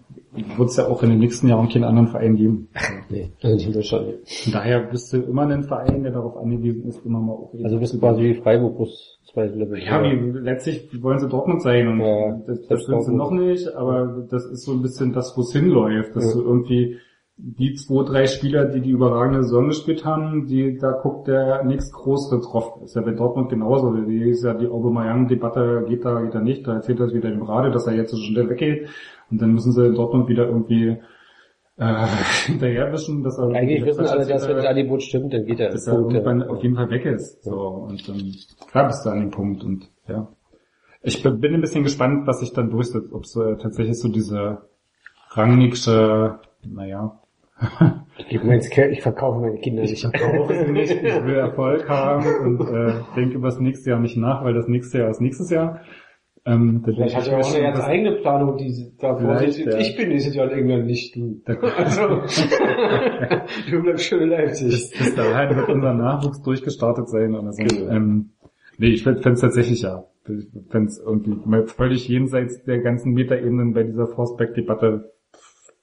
wird 0.58 0.70
es 0.70 0.78
ja 0.78 0.88
auch 0.88 1.04
in 1.04 1.10
den 1.12 1.20
nächsten 1.20 1.48
Jahren 1.48 1.70
keinen 1.70 1.84
anderen 1.84 2.08
Verein 2.08 2.36
geben. 2.36 2.70
Nee, 3.10 3.30
also 3.44 3.56
nicht 3.56 3.68
in 3.68 3.74
Deutschland. 3.74 4.06
Von 4.26 4.54
daher 4.54 4.80
bist 4.90 5.14
du 5.14 5.18
immer 5.22 5.44
ein 5.44 5.64
Verein, 5.64 6.02
der 6.02 6.14
darauf 6.14 6.38
angewiesen 6.38 6.88
ist, 6.88 7.06
immer 7.06 7.20
mal 7.20 7.34
auch 7.34 7.54
Also 7.64 7.78
bist 7.78 7.94
du 7.94 8.00
quasi 8.00 8.22
wie 8.24 8.34
Freiburg. 8.36 8.80
Ja, 9.36 10.04
wie, 10.04 10.32
letztlich 10.40 10.90
wollen 11.02 11.20
sie 11.20 11.28
Dortmund 11.28 11.62
sein 11.62 11.88
und 11.88 12.00
Ja, 12.02 12.40
das, 12.46 12.62
das 12.62 12.68
das 12.68 12.86
sind 12.86 13.02
sie 13.04 13.16
noch 13.16 13.32
nicht, 13.32 13.74
aber 13.76 14.26
das 14.30 14.46
ist 14.46 14.64
so 14.64 14.74
ein 14.74 14.82
bisschen 14.82 15.12
das, 15.14 15.36
wo 15.36 15.42
es 15.42 15.52
hinläuft, 15.52 16.16
dass 16.16 16.34
Ja. 16.36 16.42
du 16.42 16.48
irgendwie 16.48 16.98
die 17.36 17.74
zwei, 17.74 18.04
drei 18.04 18.28
Spieler, 18.28 18.66
die 18.66 18.80
die 18.82 18.92
überragende 18.92 19.42
Saison 19.44 19.68
gespielt 19.68 20.06
haben, 20.06 20.46
die, 20.46 20.78
da 20.78 20.92
guckt 20.92 21.28
der 21.28 21.64
nächst 21.64 21.92
größere 21.92 22.42
drauf. 22.42 22.80
Ist 22.84 22.96
ja 22.96 23.02
bei 23.02 23.12
Dortmund 23.14 23.50
genauso. 23.50 23.92
Die 23.92 24.30
ist 24.30 24.44
ja 24.44 24.54
die 24.54 24.68
Aubameyang-Debatte, 24.68 25.86
geht 25.88 26.06
da, 26.06 26.22
geht 26.22 26.36
da 26.36 26.42
nicht. 26.42 26.68
Da 26.68 26.76
erzählt 26.76 27.00
er 27.00 27.12
wieder 27.12 27.32
im 27.32 27.42
Rade, 27.42 27.72
dass 27.72 27.88
er 27.88 27.96
jetzt 27.96 28.12
so 28.12 28.18
schnell 28.18 28.50
weggeht. 28.50 28.88
Und 29.32 29.42
dann 29.42 29.52
müssen 29.52 29.72
sie 29.72 29.84
in 29.88 29.96
Dortmund 29.96 30.30
wieder 30.30 30.46
irgendwie, 30.48 30.98
äh, 31.78 32.06
hinterherwischen, 32.46 33.24
dass 33.24 33.38
er 33.38 33.50
Eigentlich 33.50 33.86
wissen 33.86 34.06
alle, 34.06 34.26
dass 34.26 34.48
wenn 34.48 34.56
das 34.56 34.66
dass 34.66 34.66
Angebot 34.66 35.04
stimmt, 35.04 35.34
dann 35.34 35.46
geht 35.46 35.60
er. 35.60 35.70
er 35.70 35.94
irgendwann 35.94 36.44
auf 36.44 36.62
jeden 36.62 36.76
Fall 36.76 36.90
weg 36.90 37.06
ist. 37.06 37.44
So, 37.44 37.58
und 37.58 38.08
dann, 38.08 38.36
klar 38.70 38.88
bist 38.88 39.06
du 39.06 39.10
an 39.10 39.20
dem 39.20 39.32
Punkt 39.32 39.64
und, 39.64 39.90
ja. 40.08 40.28
Ich 41.02 41.22
bin 41.22 41.54
ein 41.54 41.62
bisschen 41.62 41.84
gespannt, 41.84 42.28
was 42.28 42.40
sich 42.40 42.54
dann 42.54 42.70
durchsetzt, 42.70 43.12
ob 43.12 43.24
es 43.24 43.36
äh, 43.36 43.58
tatsächlich 43.58 44.00
so 44.00 44.08
diese 44.08 44.62
rangigsche, 45.32 46.40
naja, 46.64 47.20
Ich 48.30 48.40
ich 48.42 49.02
verkaufe 49.02 49.40
meine 49.40 49.58
Kinder 49.58 49.84
ich 49.84 49.92
nicht. 49.92 50.02
verkaufe 50.02 50.54
es 50.54 50.68
nicht, 50.68 50.92
ich 50.92 51.24
will 51.26 51.36
Erfolg 51.36 51.88
haben 51.90 52.26
und 52.26 52.62
äh, 52.70 52.94
denke 53.16 53.36
über 53.36 53.48
das 53.48 53.60
nächste 53.60 53.90
Jahr 53.92 54.00
nicht 54.00 54.18
nach, 54.18 54.44
weil 54.44 54.54
das 54.54 54.68
nächste 54.68 55.00
Jahr 55.00 55.10
ist 55.10 55.22
nächstes 55.22 55.50
Jahr. 55.50 55.82
Ähm, 56.46 56.82
Vielleicht 56.84 57.16
hat 57.16 57.26
ich 57.26 57.32
er 57.32 57.40
auch 57.40 57.54
eine 57.54 57.64
ganz 57.64 57.80
eigene 57.80 58.12
Planung, 58.18 58.58
die 58.58 58.92
da 59.00 59.16
Vielleicht, 59.16 59.44
vorsieht. 59.46 59.66
ja. 59.68 59.78
Ich 59.80 59.96
bin 59.96 60.10
dieses 60.10 60.36
Jahr 60.36 60.52
in 60.52 60.60
England 60.60 60.86
nicht 60.88 61.16
du. 61.16 61.42
Also, 61.78 62.02
du 63.72 63.82
bleibst 63.82 64.04
schön 64.06 64.24
in 64.24 64.30
Leipzig. 64.30 64.70
bis, 64.72 64.92
bis 64.92 65.16
dahin 65.16 65.56
wird 65.56 65.70
unser 65.70 65.94
Nachwuchs 65.94 66.42
durchgestartet 66.42 67.08
sein 67.08 67.34
oder 67.34 67.54
so. 67.54 67.64
Genau. 67.64 67.90
Ähm, 67.92 68.32
nee, 68.78 68.88
ich 68.90 69.04
fände 69.04 69.22
es 69.32 69.40
tatsächlich 69.42 69.82
ja. 69.84 70.04
Ich 70.28 70.48
fände 70.70 70.88
es 70.88 71.00
irgendwie 71.00 71.38
mal 71.46 71.66
völlig 71.68 72.08
jenseits 72.10 72.64
der 72.64 72.80
ganzen 72.80 73.14
Metaebenen 73.14 73.74
bei 73.74 73.84
dieser 73.84 74.08
Forceback-Debatte 74.08 75.12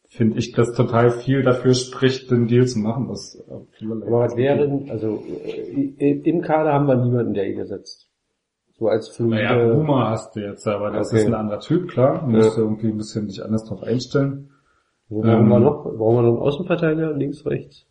finde 0.09 0.39
ich, 0.39 0.53
dass 0.53 0.73
total 0.73 1.11
viel 1.11 1.43
dafür 1.43 1.73
spricht, 1.73 2.31
den 2.31 2.49
Deal 2.49 2.67
zu 2.67 2.81
machen. 2.81 3.09
Was 3.09 3.43
vielerlei- 3.79 4.07
Aber 4.09 4.21
was 4.21 4.37
wäre 4.37 4.59
denn, 4.67 4.91
also 4.91 5.23
äh, 5.45 6.21
im 6.25 6.41
Kader 6.43 6.73
haben 6.73 6.87
wir 6.87 6.97
niemanden, 6.97 7.33
der 7.33 7.49
ihn 7.49 7.59
ersetzt. 7.59 8.10
So 8.81 8.89
als 8.89 9.11
fluide... 9.11 9.35
Naja, 9.45 9.75
Boomer 9.75 10.09
hast 10.09 10.35
du 10.35 10.41
jetzt, 10.41 10.67
aber 10.67 10.91
das 10.91 11.09
Okay. 11.13 11.19
ist 11.21 11.27
ein 11.27 11.35
anderer 11.35 11.61
Typ, 11.61 11.91
klar. 11.91 12.25
Du 12.25 12.31
Ja. 12.33 12.39
musst 12.39 12.57
du 12.57 12.63
irgendwie 12.63 12.89
ein 12.89 12.97
bisschen 12.97 13.27
dich 13.27 13.45
anders 13.45 13.65
drauf 13.67 13.83
einstellen. 13.83 14.51
Wo 15.11 15.21
brauchen 15.21 15.31
Ähm, 15.43 15.49
wir 15.49 15.61
noch? 15.61 15.85
Brauchen 15.85 16.17
wir 16.17 16.23
noch 16.23 16.29
einen 16.31 16.39
Außenverteidiger? 16.39 17.13
Links, 17.13 17.45
rechts? 17.45 17.87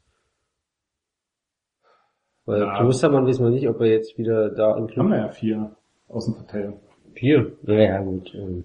Weil 2.45 2.61
Ja. 2.61 2.77
Klostermann 2.79 3.27
weiß 3.27 3.39
man 3.39 3.51
nicht, 3.53 3.69
ob 3.69 3.79
er 3.81 3.87
jetzt 3.87 4.17
wieder 4.17 4.49
da 4.49 4.71
im 4.71 4.77
Haben 4.83 4.87
Club... 4.87 5.09
wir 5.09 5.17
ja 5.17 5.29
vier 5.29 5.75
Außenverteidiger. 6.07 6.73
Vier? 7.13 7.51
Naja, 7.61 8.01
gut. 8.01 8.33
ähm, 8.33 8.63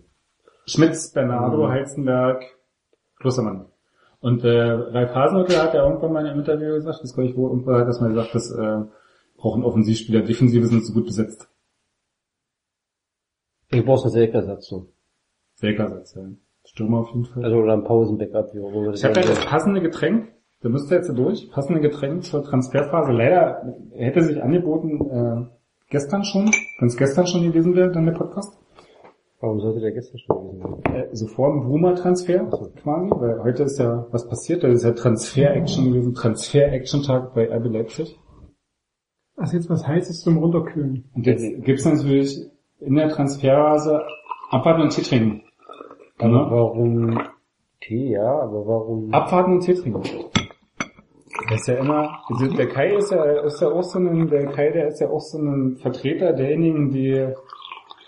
Schmitz, 0.66 1.12
Bernardo, 1.12 1.66
Mhm. 1.66 1.72
Heizenberg, 1.72 2.42
Klostermann. 3.20 3.66
Und 4.20 4.42
äh, 4.44 4.70
Ralf 4.70 5.14
Hasenhüttl 5.14 5.56
hat 5.59 5.74
ja 5.74 5.84
irgendwann 5.86 6.12
mal 6.14 6.20
in 6.20 6.28
einem 6.28 6.40
Interview 6.40 6.72
gesagt, 6.74 7.01
das 7.02 7.12
glaube 7.12 7.28
ich, 7.28 7.36
wo 7.36 7.48
irgendwann 7.48 7.80
hat 7.82 7.88
das 7.88 8.01
mal 8.01 8.09
gesagt, 8.09 8.34
dass 8.34 8.51
äh, 8.51 8.80
brauchen 9.36 9.62
Offensivspieler, 9.62 10.22
Defensive 10.22 10.66
sind 10.68 10.86
so 10.86 10.94
gut 10.94 11.05
besetzt. 11.05 11.51
Ich 13.74 13.84
brauche 13.84 14.05
einen 14.05 14.12
Selkersatz 14.12 14.68
so. 14.68 14.86
Selkersatz, 15.55 16.14
ja. 16.14 16.22
Stürmer 16.64 17.01
auf 17.01 17.10
jeden 17.10 17.26
Fall. 17.26 17.44
Also 17.44 17.56
oder 17.56 17.74
ein 17.74 17.84
Pausen-Backup, 17.84 18.55
ich 18.55 19.05
habe 19.05 19.20
ja 19.20 19.26
das 19.26 19.44
passende 19.44 19.80
Getränk, 19.82 20.32
da 20.62 20.68
müsste 20.68 20.94
jetzt 20.94 21.09
durch, 21.10 21.51
passende 21.51 21.80
Getränk 21.80 22.24
zur 22.24 22.42
Transferphase. 22.42 23.12
Leider 23.12 23.74
hätte 23.92 24.22
sich 24.22 24.42
angeboten, 24.42 25.10
äh, 25.10 25.46
gestern 25.90 26.24
schon, 26.24 26.51
wenn 26.78 26.88
es 26.88 26.96
gestern 26.96 27.26
schon 27.26 27.42
gewesen 27.42 27.74
wäre, 27.74 27.90
dann 27.90 28.06
der 28.06 28.12
Podcast. 28.12 28.59
Warum 29.40 29.60
sollte 29.60 29.80
der 29.80 29.92
gestern 29.92 30.18
schon 30.18 30.36
gewesen 30.36 30.82
sein? 30.84 30.94
Äh, 30.94 31.09
so 31.14 31.26
vor 31.26 31.52
dem 31.52 31.64
Bruma-Transfer 31.64 32.46
quasi, 32.82 33.10
weil 33.10 33.42
heute 33.42 33.64
ist 33.64 33.78
ja 33.78 34.06
was 34.10 34.26
passiert, 34.26 34.62
da 34.62 34.68
ist 34.68 34.84
ja 34.84 34.92
Transfer-Action 34.92 35.92
gewesen, 35.92 36.14
Transfer-Action-Tag 36.14 37.34
bei 37.34 37.55
RB 37.55 37.66
Leipzig. 37.66 38.18
Was 39.36 39.52
jetzt 39.52 39.68
was 39.68 39.86
Heißes 39.86 40.20
zum 40.20 40.38
Runterkühlen. 40.38 41.10
Und 41.12 41.26
jetzt 41.26 41.44
gibt's 41.64 41.84
natürlich 41.84 42.40
in 42.80 42.94
der 42.94 43.09
Transferphase 43.09 44.02
Abwarten 44.51 44.82
und 44.82 44.90
Tee 44.90 45.02
trinken. 45.02 45.42
Aber 46.18 46.28
Ne? 46.28 46.46
warum 46.51 47.20
Tee, 47.80 48.12
ja, 48.12 48.40
aber 48.40 48.66
warum... 48.66 49.12
Abwarten 49.12 49.55
und 49.55 49.60
Tee 49.60 49.74
trinken. 49.74 50.02
Das 51.51 51.60
ist 51.60 51.68
ja 51.68 51.74
immer, 51.74 52.20
also 52.28 52.46
der 52.46 52.68
Kai 52.68 52.94
ist 52.96 53.10
ja, 53.10 53.24
ist 53.42 53.60
ja 53.60 53.68
auch 53.68 53.82
so 53.82 53.98
ein, 53.98 54.28
der 54.28 54.46
Kai, 54.46 54.70
der 54.70 54.88
ist 54.88 55.01
ja 55.01 55.09
auch 55.10 55.20
so 55.20 55.38
ein 55.38 55.76
Vertreter 55.76 56.32
derjenigen, 56.32 56.90
die 56.90 57.26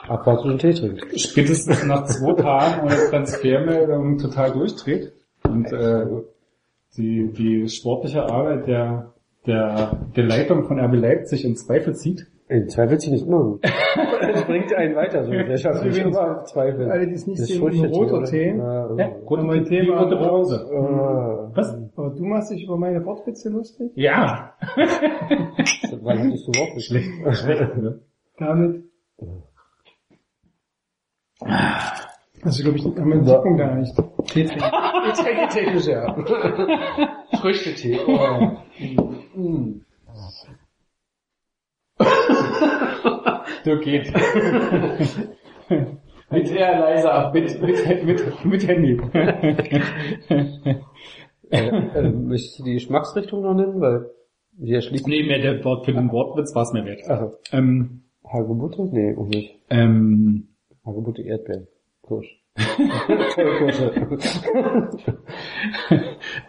Abwarten 0.06 0.51
und 0.52 0.60
Tee 0.60 0.72
trinkt. 0.72 1.20
spätestens 1.20 1.84
nach 1.84 2.05
zwei 2.05 2.34
Tagen 2.34 2.82
ohne 2.86 3.10
Transfermeldung 3.10 4.18
total 4.18 4.52
durchdreht. 4.52 5.12
Und 5.43 5.70
äh, 5.72 6.06
die, 6.97 7.32
die 7.32 7.68
sportliche 7.68 8.24
Arbeit 8.24 8.66
der, 8.66 9.12
der, 9.47 9.98
der 10.16 10.24
Leitung 10.24 10.64
von 10.64 10.78
RB 10.78 10.94
Leipzig 10.94 11.44
in 11.44 11.56
Zweifel 11.56 11.94
zieht. 11.94 12.26
In 12.48 12.68
Zweifel 12.68 12.98
zieht 12.98 13.12
nicht 13.12 13.27
immer 13.27 13.43
gut. 13.43 13.64
Das 14.20 14.44
bringt 14.44 14.73
einen 14.74 14.94
weiter, 14.94 15.24
so. 15.24 15.31
Der 15.31 15.56
schafft 15.56 15.85
nicht 15.85 15.98
immer 15.98 16.44
Zweifel. 16.44 16.90
alle, 16.90 17.06
die 17.06 17.14
es 17.14 17.27
nicht 17.27 17.40
Das 17.40 17.48
sehen, 17.48 17.60
Früchtetee, 17.60 17.94
roter? 17.94 18.23
Tee. 18.24 18.56
Ja, 18.56 18.97
Ja, 18.97 19.06
rote, 19.06 19.40
Nochmal 19.43 19.56
ein 19.56 19.64
die 19.64 19.68
Thema. 19.70 20.02
rote 20.02 20.16
Brause. 20.16 20.66
äh, 20.70 21.56
Was? 21.56 21.74
Aber 21.97 22.10
du 22.10 22.24
machst 22.24 22.51
dich 22.52 22.64
über 22.64 22.77
meine 22.77 23.05
Wortwitze 23.05 23.48
lustig? 23.51 23.90
Ja. 23.94 24.55
Wann 26.02 26.18
hattest 26.18 26.47
du 26.47 26.51
nicht? 26.52 26.86
Schlecht, 26.86 27.09
schlecht, 27.36 27.77
ne? 27.78 28.01
Damit. 28.39 28.85
Also 32.43 32.62
glaube 32.62 32.78
ich, 32.78 32.85
haben 32.85 33.09
wir 33.09 33.16
den 33.16 33.27
Tippung 33.27 33.56
gar 33.56 33.74
nicht. 33.77 33.94
Tee 34.28 34.44
trinken. 34.44 34.64
Ich 35.09 35.12
trinke 35.14 35.48
technisch, 35.51 35.86
ja. 35.86 36.14
Früchtetee. 37.40 37.98
Oh. 38.06 39.62
Du 43.64 43.78
geht. 43.80 44.12
Mit 46.30 46.48
sehr 46.48 46.78
leiser 46.80 47.12
ab. 47.14 47.34
mit, 47.34 47.60
mit, 47.62 48.04
mit, 48.04 48.44
mit 48.44 48.68
Handy. 48.68 49.00
Äh, 51.48 51.68
äh, 51.68 52.10
möchtest 52.10 52.58
du 52.58 52.64
die 52.64 52.72
Geschmacksrichtung 52.74 53.42
noch 53.42 53.54
nennen? 53.54 53.80
Weil 53.80 54.10
die 54.54 54.72
erschließt 54.72 55.06
nee, 55.06 55.22
mehr 55.22 55.38
der 55.38 55.64
Wort 55.64 55.84
für 55.84 55.92
den 55.92 56.10
Wortwitz 56.10 56.52
war 56.56 56.64
es 56.64 56.72
mir 56.72 56.84
wert. 56.84 57.08
Aha. 57.08 57.30
Ähm, 57.52 58.02
Hagebutte? 58.24 58.82
Nee, 58.90 59.14
auch 59.16 59.28
nicht. 59.28 59.54
ähm, 59.70 60.48
Hagebutte 60.84 61.22
Erdbeeren. 61.22 61.68
Kirsch. 62.04 62.42
Kirsche. 62.56 63.92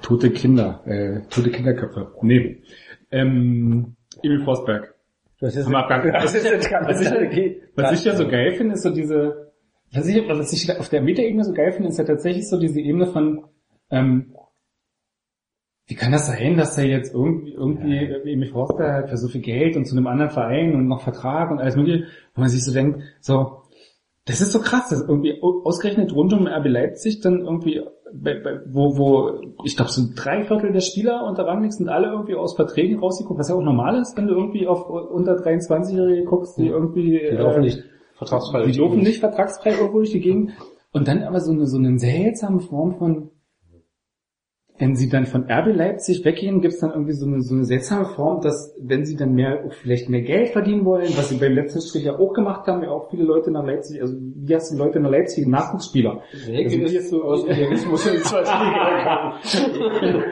tote 0.02 0.32
Kinder, 0.32 0.82
äh, 0.86 1.22
tote 1.30 1.52
Kinderköpfe. 1.52 2.14
Nee. 2.24 2.64
Ähm, 3.12 3.96
Emil 4.24 4.44
Forsberg. 4.46 4.96
Das 5.40 5.56
ist, 5.56 5.68
das 6.14 6.34
ist 6.34 6.44
jetzt 6.46 6.72
Was 6.72 7.02
ich, 7.02 7.62
was 7.76 7.92
ich 8.00 8.06
ja 8.06 8.16
so 8.16 8.28
geil 8.28 8.54
finde, 8.54 8.74
ist 8.74 8.84
so 8.84 8.90
diese, 8.90 9.52
was 9.94 10.08
ich, 10.08 10.28
was 10.28 10.54
ich 10.54 10.80
auf 10.80 10.90
der 10.90 11.02
Metaebene 11.02 11.44
so 11.44 11.54
geil 11.54 11.72
finde, 11.72 11.90
ist 11.90 12.00
ja 12.00 12.06
tatsächlich 12.06 12.50
so 12.50 12.60
diese 12.60 12.80
Ebene 12.80 13.06
von, 13.08 13.46
ähm, 13.92 14.34
wie 15.86 15.96
kann 15.96 16.12
das 16.12 16.28
sein, 16.28 16.58
dass 16.58 16.78
er 16.78 16.86
jetzt 16.86 17.14
irgendwie, 17.14 17.54
irgendwie, 17.54 18.32
Emil 18.32 18.52
Forsberg 18.52 18.92
halt 18.92 19.10
für 19.10 19.18
so 19.18 19.30
viel 19.30 19.42
Geld 19.42 19.78
und 19.78 19.86
zu 19.86 19.96
einem 19.96 20.08
anderen 20.08 20.32
Verein 20.32 20.76
und 20.76 20.88
noch 20.88 21.02
Vertrag 21.02 21.50
und 21.50 21.60
alles 21.60 21.78
mögliche, 21.78 22.08
wo 22.36 22.42
man 22.42 22.50
sich 22.50 22.64
so 22.64 22.74
denkt, 22.74 23.02
so, 23.22 23.62
das 24.26 24.42
ist 24.42 24.52
so 24.52 24.60
krass, 24.60 24.90
dass 24.90 25.02
irgendwie 25.02 25.42
ausgerechnet 25.42 26.14
rund 26.14 26.34
um 26.34 26.48
RB 26.48 26.66
Leipzig 26.66 27.22
dann 27.22 27.40
irgendwie, 27.40 27.82
wo, 28.14 28.98
wo, 28.98 29.42
ich 29.64 29.76
glaube 29.76 29.92
so 29.92 30.04
drei 30.16 30.44
Viertel 30.44 30.72
der 30.72 30.82
Spieler 30.82 31.26
unter 31.28 31.46
Rangnick 31.46 31.74
sind 31.74 31.90
alle 31.90 32.08
irgendwie 32.08 32.36
aus 32.36 32.56
Verträgen 32.56 33.00
rausgeguckt, 33.00 33.40
was 33.40 33.50
ja 33.50 33.56
auch 33.56 33.62
normal 33.62 34.00
ist, 34.00 34.18
wenn 34.18 34.28
du 34.28 34.34
irgendwie 34.34 34.68
auf 34.68 34.90
unter 34.90 35.34
23-Jährige 35.34 36.24
guckst, 36.26 36.58
die 36.58 36.68
irgendwie, 36.68 37.20
Die 37.32 37.36
laufen 37.36 37.62
nicht 37.62 37.84
vertragsfrei. 38.16 38.66
die 38.66 38.80
laufen 38.80 39.00
nicht 39.00 39.20
vertragsfrei 39.20 39.72
irgendwo 39.72 39.98
durch 40.00 40.12
die 40.12 40.22
Gegend. 40.22 40.52
Und 40.94 41.08
dann 41.08 41.24
aber 41.24 41.40
so 41.40 41.52
eine, 41.52 41.68
so 41.68 41.78
eine 41.78 42.00
seltsame 42.00 42.60
Form 42.60 42.96
von, 42.98 43.30
wenn 44.80 44.96
sie 44.96 45.10
dann 45.10 45.26
von 45.26 45.50
RB 45.50 45.76
Leipzig 45.76 46.24
weggehen, 46.24 46.62
gibt 46.62 46.76
es 46.76 46.80
dann 46.80 46.92
irgendwie 46.92 47.14
so 47.14 47.26
eine, 47.26 47.42
so 47.42 47.56
eine 47.56 47.66
seltsame 47.66 48.06
Form, 48.06 48.42
dass 48.42 48.76
wenn 48.80 49.06
sie 49.06 49.16
dann 49.16 49.34
mehr, 49.34 49.70
vielleicht 49.82 50.10
mehr 50.10 50.22
Geld 50.22 50.50
verdienen 50.50 50.86
wollen, 50.86 51.10
was 51.18 51.30
sie 51.30 51.38
beim 51.38 51.54
letzten 51.54 51.82
Strich 51.82 52.06
ja 52.06 52.18
auch 52.18 52.34
gemacht 52.34 52.68
haben, 52.68 52.84
ja 52.84 52.90
auch 52.90 53.10
viele 53.10 53.24
Leute 53.24 53.52
nach 53.52 53.66
Leipzig, 53.66 54.02
also 54.02 54.16
wie 54.20 54.56
hast 54.56 54.72
du 54.72 54.78
Leute 54.78 55.00
nach 55.00 55.10
Leipzig, 55.10 55.48
Nachwuchsspieler? 55.48 56.22
Also, 56.32 56.48
wie 56.52 56.94
jetzt 56.94 57.10
so, 57.10 57.24
aus 57.24 57.44
dem 57.44 57.54
Idealismus 57.54 58.06
in 58.08 58.14
die 58.14 58.22
zweite 58.22 58.52
Liga 58.52 59.40
gekommen. 60.00 60.24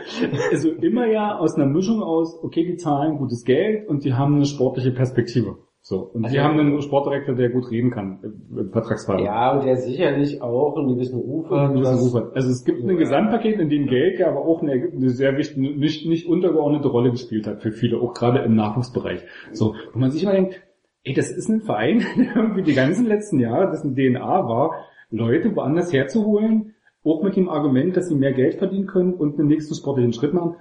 also 0.52 0.70
immer 0.70 1.08
ja 1.08 1.38
aus 1.38 1.56
einer 1.56 1.66
Mischung 1.66 2.04
aus, 2.04 2.38
okay, 2.44 2.66
die 2.66 2.78
zahlen 2.78 3.18
gutes 3.18 3.44
Geld 3.44 3.88
und 3.88 4.06
die 4.06 4.14
haben 4.14 4.36
eine 4.36 4.46
sportliche 4.46 4.92
Perspektive. 4.92 5.58
So. 5.88 6.00
Und 6.16 6.24
Also- 6.26 6.34
wir 6.36 6.44
haben 6.44 6.60
einen 6.60 6.82
Sportdirektor, 6.82 7.36
der 7.36 7.50
gut 7.52 7.70
reden 7.70 7.92
kann, 7.92 8.18
äh, 8.24 8.60
im 8.62 8.72
Vertragsfall. 8.72 9.22
Ja, 9.22 9.52
und 9.56 9.68
der 9.68 9.78
sicherlich 9.78 10.42
auch 10.42 10.76
einen 10.78 10.88
gewissen 10.96 11.20
Ruf 11.20 11.48
hat. 11.52 11.70
Ein 11.70 11.76
gewissen 11.76 12.00
Ruf 12.00 12.14
hat. 12.16 12.36
Also 12.36 12.50
es 12.50 12.66
gibt 12.66 12.82
ein 12.82 12.90
Ja. 12.90 12.96
Gesamtpaket, 12.96 13.60
in 13.60 13.70
dem 13.70 13.86
Geld 13.86 14.18
ja 14.18 14.30
aber 14.30 14.40
auch 14.40 14.64
eine, 14.64 14.72
eine 14.72 15.10
sehr 15.12 15.38
wichtige, 15.38 15.62
nicht, 15.62 16.08
nicht 16.08 16.28
untergeordnete 16.28 16.88
Rolle 16.88 17.12
gespielt 17.12 17.46
hat 17.46 17.62
für 17.62 17.72
viele, 17.72 18.02
auch 18.02 18.16
gerade 18.16 18.40
im 18.40 18.56
Nachwuchsbereich. 18.56 19.20
So, 19.52 19.76
wo 19.94 20.00
man 20.00 20.10
sich 20.10 20.24
immer 20.24 20.32
denkt, 20.32 20.60
ey, 21.04 21.14
das 21.14 21.30
ist 21.30 21.50
ein 21.50 21.62
Verein, 21.62 22.00
der 22.18 22.36
irgendwie 22.36 22.64
die 22.64 22.74
ganzen 22.74 23.06
letzten 23.06 23.38
Jahre, 23.38 23.70
dessen 23.70 23.94
DNA 23.94 24.50
war, 24.50 24.72
Leute 25.12 25.56
woanders 25.56 25.94
herzuholen, 25.94 26.74
auch 27.04 27.22
mit 27.22 27.36
dem 27.36 27.48
Argument, 27.48 27.96
dass 27.96 28.08
sie 28.10 28.16
mehr 28.16 28.34
Geld 28.34 28.56
verdienen 28.56 28.88
können 28.88 29.14
und 29.14 29.38
den 29.38 29.46
nächsten 29.46 29.76
sportlichen 29.76 30.14
Schritt 30.14 30.34
machen. 30.34 30.56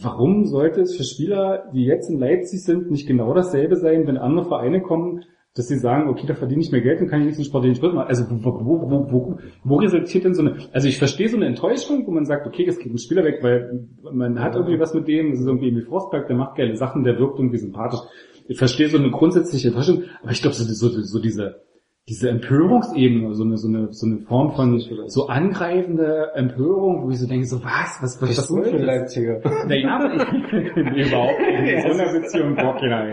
Warum 0.00 0.44
sollte 0.44 0.82
es 0.82 0.96
für 0.96 1.04
Spieler, 1.04 1.70
die 1.74 1.84
jetzt 1.84 2.10
in 2.10 2.18
Leipzig 2.18 2.62
sind, 2.62 2.90
nicht 2.90 3.06
genau 3.06 3.34
dasselbe 3.34 3.76
sein, 3.76 4.06
wenn 4.06 4.16
andere 4.16 4.46
Vereine 4.46 4.80
kommen, 4.80 5.24
dass 5.54 5.66
sie 5.66 5.78
sagen, 5.78 6.08
okay, 6.08 6.24
da 6.26 6.34
verdiene 6.34 6.62
ich 6.62 6.70
mehr 6.70 6.80
Geld 6.80 7.00
und 7.00 7.08
kann 7.08 7.20
ich 7.20 7.26
nicht 7.26 7.36
einen 7.36 7.44
sportlichen 7.44 7.76
Schritt 7.76 7.92
machen. 7.92 8.06
Also 8.06 8.24
wo, 8.30 8.60
wo, 8.64 8.90
wo, 8.90 9.12
wo, 9.12 9.38
wo 9.64 9.76
resultiert 9.76 10.24
denn 10.24 10.34
so 10.34 10.42
eine, 10.42 10.56
also 10.72 10.86
ich 10.86 10.98
verstehe 10.98 11.28
so 11.28 11.36
eine 11.36 11.46
Enttäuschung, 11.46 12.06
wo 12.06 12.12
man 12.12 12.26
sagt, 12.26 12.46
okay, 12.46 12.64
es 12.64 12.78
geht 12.78 12.92
ein 12.92 12.98
Spieler 12.98 13.24
weg, 13.24 13.40
weil 13.42 13.88
man 14.12 14.40
hat 14.40 14.54
irgendwie 14.54 14.78
was 14.78 14.94
mit 14.94 15.08
dem, 15.08 15.30
das 15.30 15.40
ist 15.40 15.46
irgendwie 15.46 15.68
Emil 15.68 15.82
Forsberg, 15.82 16.28
der 16.28 16.36
macht 16.36 16.56
geile 16.56 16.76
Sachen, 16.76 17.02
der 17.02 17.18
wirkt 17.18 17.38
irgendwie 17.38 17.58
sympathisch. 17.58 18.00
Ich 18.46 18.56
verstehe 18.56 18.88
so 18.88 18.98
eine 18.98 19.10
grundsätzliche 19.10 19.68
Enttäuschung, 19.68 20.04
aber 20.22 20.30
ich 20.30 20.40
glaube, 20.40 20.54
so, 20.54 20.64
so, 20.64 21.00
so 21.02 21.20
diese, 21.20 21.62
diese 22.08 22.30
Empörungsebene, 22.30 23.34
so 23.34 23.44
eine, 23.44 23.58
so 23.58 23.68
eine, 23.68 23.92
so 23.92 24.06
eine 24.06 24.20
Form 24.20 24.52
von 24.52 24.80
so 25.08 25.26
angreifende 25.26 26.30
Empörung, 26.34 27.04
wo 27.04 27.10
ich 27.10 27.18
so 27.18 27.26
denke, 27.26 27.46
so 27.46 27.62
was, 27.62 27.98
was, 28.00 28.22
was, 28.22 28.30
was 28.30 28.48
du 28.48 28.54
soll 28.54 28.64
für 28.64 28.78
das? 28.78 28.86
Leipziger? 28.86 29.40
Naja, 29.66 29.98
nee, 30.52 31.06
überhaupt 31.06 31.38
nicht. 31.38 31.74
In 31.74 31.82
so 31.82 32.00
einer 32.00 32.12
Beziehung 32.12 32.56
keiner. 32.56 33.08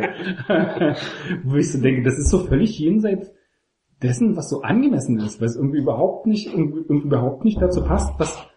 ey. 0.48 0.96
Wo 1.44 1.56
ich 1.58 1.72
so 1.72 1.82
denke, 1.82 2.04
das 2.04 2.18
ist 2.18 2.30
so 2.30 2.40
völlig 2.40 2.80
jenseits 2.80 3.34
dessen, 4.02 4.38
was 4.38 4.50
so 4.50 4.62
angemessen 4.62 5.20
ist, 5.20 5.42
weil 5.42 5.48
es 5.48 5.58
irgendwie 5.58 5.80
überhaupt 5.80 6.26
nicht, 6.26 6.48
irgendwie, 6.48 6.80
irgendwie 6.80 7.08
überhaupt 7.08 7.44
nicht 7.44 7.62
dazu 7.62 7.84
passt, 7.84 8.14
was, 8.18 8.48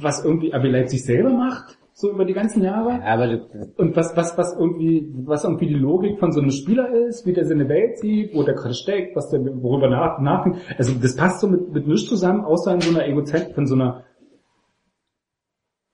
was 0.00 0.24
irgendwie 0.24 0.52
RB 0.54 0.66
Leipzig 0.66 1.04
selber 1.04 1.30
macht, 1.30 1.78
so 1.94 2.10
über 2.10 2.24
die 2.24 2.32
ganzen 2.32 2.62
Jahre. 2.62 2.90
Ja, 2.92 3.04
aber 3.14 3.40
Und 3.76 3.94
was, 3.96 4.16
was, 4.16 4.36
was 4.38 4.56
irgendwie, 4.58 5.06
was 5.26 5.44
irgendwie 5.44 5.66
die 5.66 5.74
Logik 5.74 6.18
von 6.18 6.32
so 6.32 6.40
einem 6.40 6.50
Spieler 6.50 6.90
ist, 7.06 7.26
wie 7.26 7.32
der 7.32 7.44
seine 7.44 7.68
Welt 7.68 7.98
sieht, 7.98 8.34
wo 8.34 8.42
der 8.42 8.54
gerade 8.54 8.74
steckt, 8.74 9.14
was 9.14 9.28
der, 9.30 9.40
worüber 9.62 9.88
nach, 9.88 10.18
nachdenkt. 10.20 10.60
Also 10.78 10.94
das 11.00 11.16
passt 11.16 11.40
so 11.40 11.48
mit, 11.48 11.72
mit 11.72 11.86
nichts 11.86 12.08
zusammen, 12.08 12.44
außer 12.44 12.74
in 12.74 12.80
so 12.80 12.90
einer 12.96 13.06
Egozent, 13.06 13.54
von 13.54 13.66
so 13.66 13.74
einer 13.74 14.04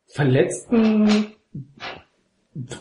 verletzten, 0.06 1.26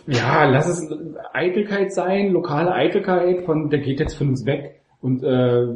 ja, 0.07 0.45
lass 0.45 0.67
es 0.69 0.89
Eitelkeit 1.33 1.91
sein, 1.93 2.31
lokale 2.31 2.71
Eitelkeit 2.71 3.45
von, 3.45 3.69
der 3.69 3.79
geht 3.79 3.99
jetzt 3.99 4.15
von 4.15 4.29
uns 4.29 4.45
weg 4.45 4.81
und 5.01 5.23
äh, 5.23 5.67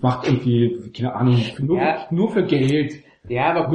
macht 0.00 0.26
irgendwie, 0.26 0.90
keine 0.96 1.14
Ahnung, 1.14 1.40
nur, 1.60 1.78
Ja. 1.78 2.06
nur 2.10 2.30
für 2.30 2.44
Geld. 2.44 2.94
Ja, 3.28 3.50
aber 3.50 3.70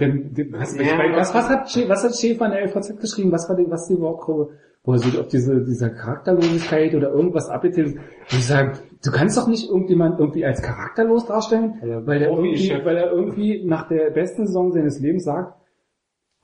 der, 0.00 0.52
was, 0.52 0.78
was, 0.78 1.34
was 1.34 1.48
hat, 1.48 1.88
was 1.88 2.04
hat 2.04 2.16
Schäfer 2.16 2.46
in 2.46 2.52
der 2.52 2.64
LVZ 2.66 3.00
geschrieben? 3.00 3.32
Was 3.32 3.48
war 3.48 3.56
die, 3.56 3.70
was 3.70 3.88
die 3.88 3.98
Wortgruppe? 4.00 4.54
Wo 4.84 4.92
er 4.92 4.98
sich 4.98 5.16
auf 5.18 5.28
diese, 5.28 5.62
dieser 5.64 5.90
Charakterlosigkeit 5.90 6.94
oder 6.94 7.10
irgendwas 7.10 7.48
abbezieht. 7.48 7.96
Wo 7.96 8.36
ich 8.36 8.46
sage, 8.46 8.72
du 9.04 9.10
kannst 9.12 9.38
doch 9.38 9.46
nicht 9.46 9.68
irgendjemand 9.68 10.18
irgendwie 10.18 10.44
als 10.44 10.60
charakterlos 10.60 11.26
darstellen, 11.26 11.80
Ja, 11.84 12.04
weil 12.06 12.22
er 12.22 12.30
irgendwie, 12.30 12.72
weil 12.84 12.96
er 12.96 13.12
irgendwie 13.12 13.64
nach 13.64 13.88
der 13.88 14.10
besten 14.10 14.46
Saison 14.46 14.72
seines 14.72 14.98
Lebens 14.98 15.24
sagt, 15.24 15.54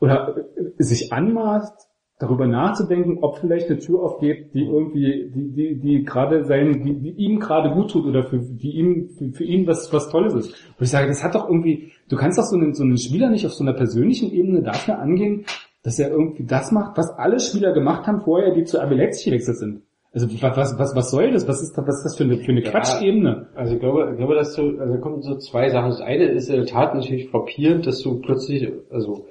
oder 0.00 0.36
sich 0.78 1.12
anmaßt, 1.12 1.87
darüber 2.18 2.46
nachzudenken, 2.46 3.18
ob 3.22 3.38
vielleicht 3.38 3.70
eine 3.70 3.78
Tür 3.78 4.02
aufgeht, 4.02 4.52
die 4.52 4.64
irgendwie, 4.64 5.30
die, 5.34 5.52
die, 5.52 5.78
die 5.78 6.04
gerade 6.04 6.44
sein, 6.44 6.82
die, 6.82 6.94
die 6.98 7.10
ihm 7.10 7.38
gerade 7.38 7.70
gut 7.70 7.90
tut 7.92 8.06
oder 8.06 8.24
für, 8.24 8.38
die 8.38 8.72
ihm, 8.76 9.08
für, 9.16 9.28
für 9.32 9.44
ihn 9.44 9.66
was, 9.66 9.92
was 9.92 10.08
Tolles 10.10 10.34
ist. 10.34 10.54
Wo 10.78 10.82
ich 10.82 10.90
sage, 10.90 11.06
das 11.06 11.22
hat 11.22 11.34
doch 11.36 11.48
irgendwie, 11.48 11.92
du 12.08 12.16
kannst 12.16 12.38
doch 12.38 12.44
so 12.44 12.56
einen, 12.56 12.74
so 12.74 12.82
einen 12.82 12.98
Spieler 12.98 13.30
nicht 13.30 13.46
auf 13.46 13.52
so 13.54 13.62
einer 13.62 13.72
persönlichen 13.74 14.32
Ebene 14.32 14.62
dafür 14.62 14.98
angehen, 14.98 15.44
dass 15.84 15.98
er 16.00 16.10
irgendwie 16.10 16.44
das 16.44 16.72
macht, 16.72 16.98
was 16.98 17.08
alle 17.10 17.38
Spieler 17.38 17.72
gemacht 17.72 18.06
haben 18.08 18.20
vorher, 18.22 18.52
die 18.52 18.64
zu 18.64 18.78
RB 18.78 18.96
Leipzig 18.96 19.26
gewechselt 19.26 19.58
sind. 19.58 19.82
Also 20.12 20.26
was, 20.42 20.76
was, 20.78 20.96
was, 20.96 21.10
soll 21.10 21.30
das? 21.30 21.46
Was 21.46 21.62
ist, 21.62 21.76
da- 21.78 21.86
was 21.86 21.98
ist 21.98 22.04
das 22.04 22.16
für 22.16 22.24
eine, 22.24 22.38
für 22.38 22.50
eine 22.50 22.64
Ja. 22.64 22.70
Quatschebene? 22.70 23.48
Also 23.54 23.74
ich 23.74 23.80
glaube, 23.80 24.08
ich 24.10 24.16
glaube, 24.16 24.34
dass 24.34 24.56
du, 24.56 24.76
also 24.80 24.94
da 24.94 24.98
kommen 25.00 25.22
so 25.22 25.36
zwei 25.36 25.68
Sachen. 25.68 25.90
Das 25.90 26.00
eine 26.00 26.24
ist 26.24 26.48
in 26.48 26.56
der 26.56 26.66
Tat 26.66 26.94
natürlich 26.94 27.28
frappierend, 27.28 27.86
dass 27.86 28.00
du 28.00 28.18
plötzlich, 28.20 28.68
also 28.90 29.26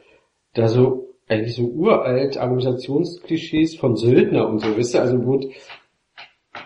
da 0.53 0.67
so 0.69 1.06
eigentlich 1.29 1.55
so 1.55 1.63
uralt 1.63 2.37
Argumentationsklischees 2.37 3.75
von 3.75 3.95
Söldner 3.95 4.47
und 4.47 4.59
so, 4.59 4.77
weißt 4.77 4.95
du, 4.95 4.99
also 4.99 5.25
wo, 5.25 5.39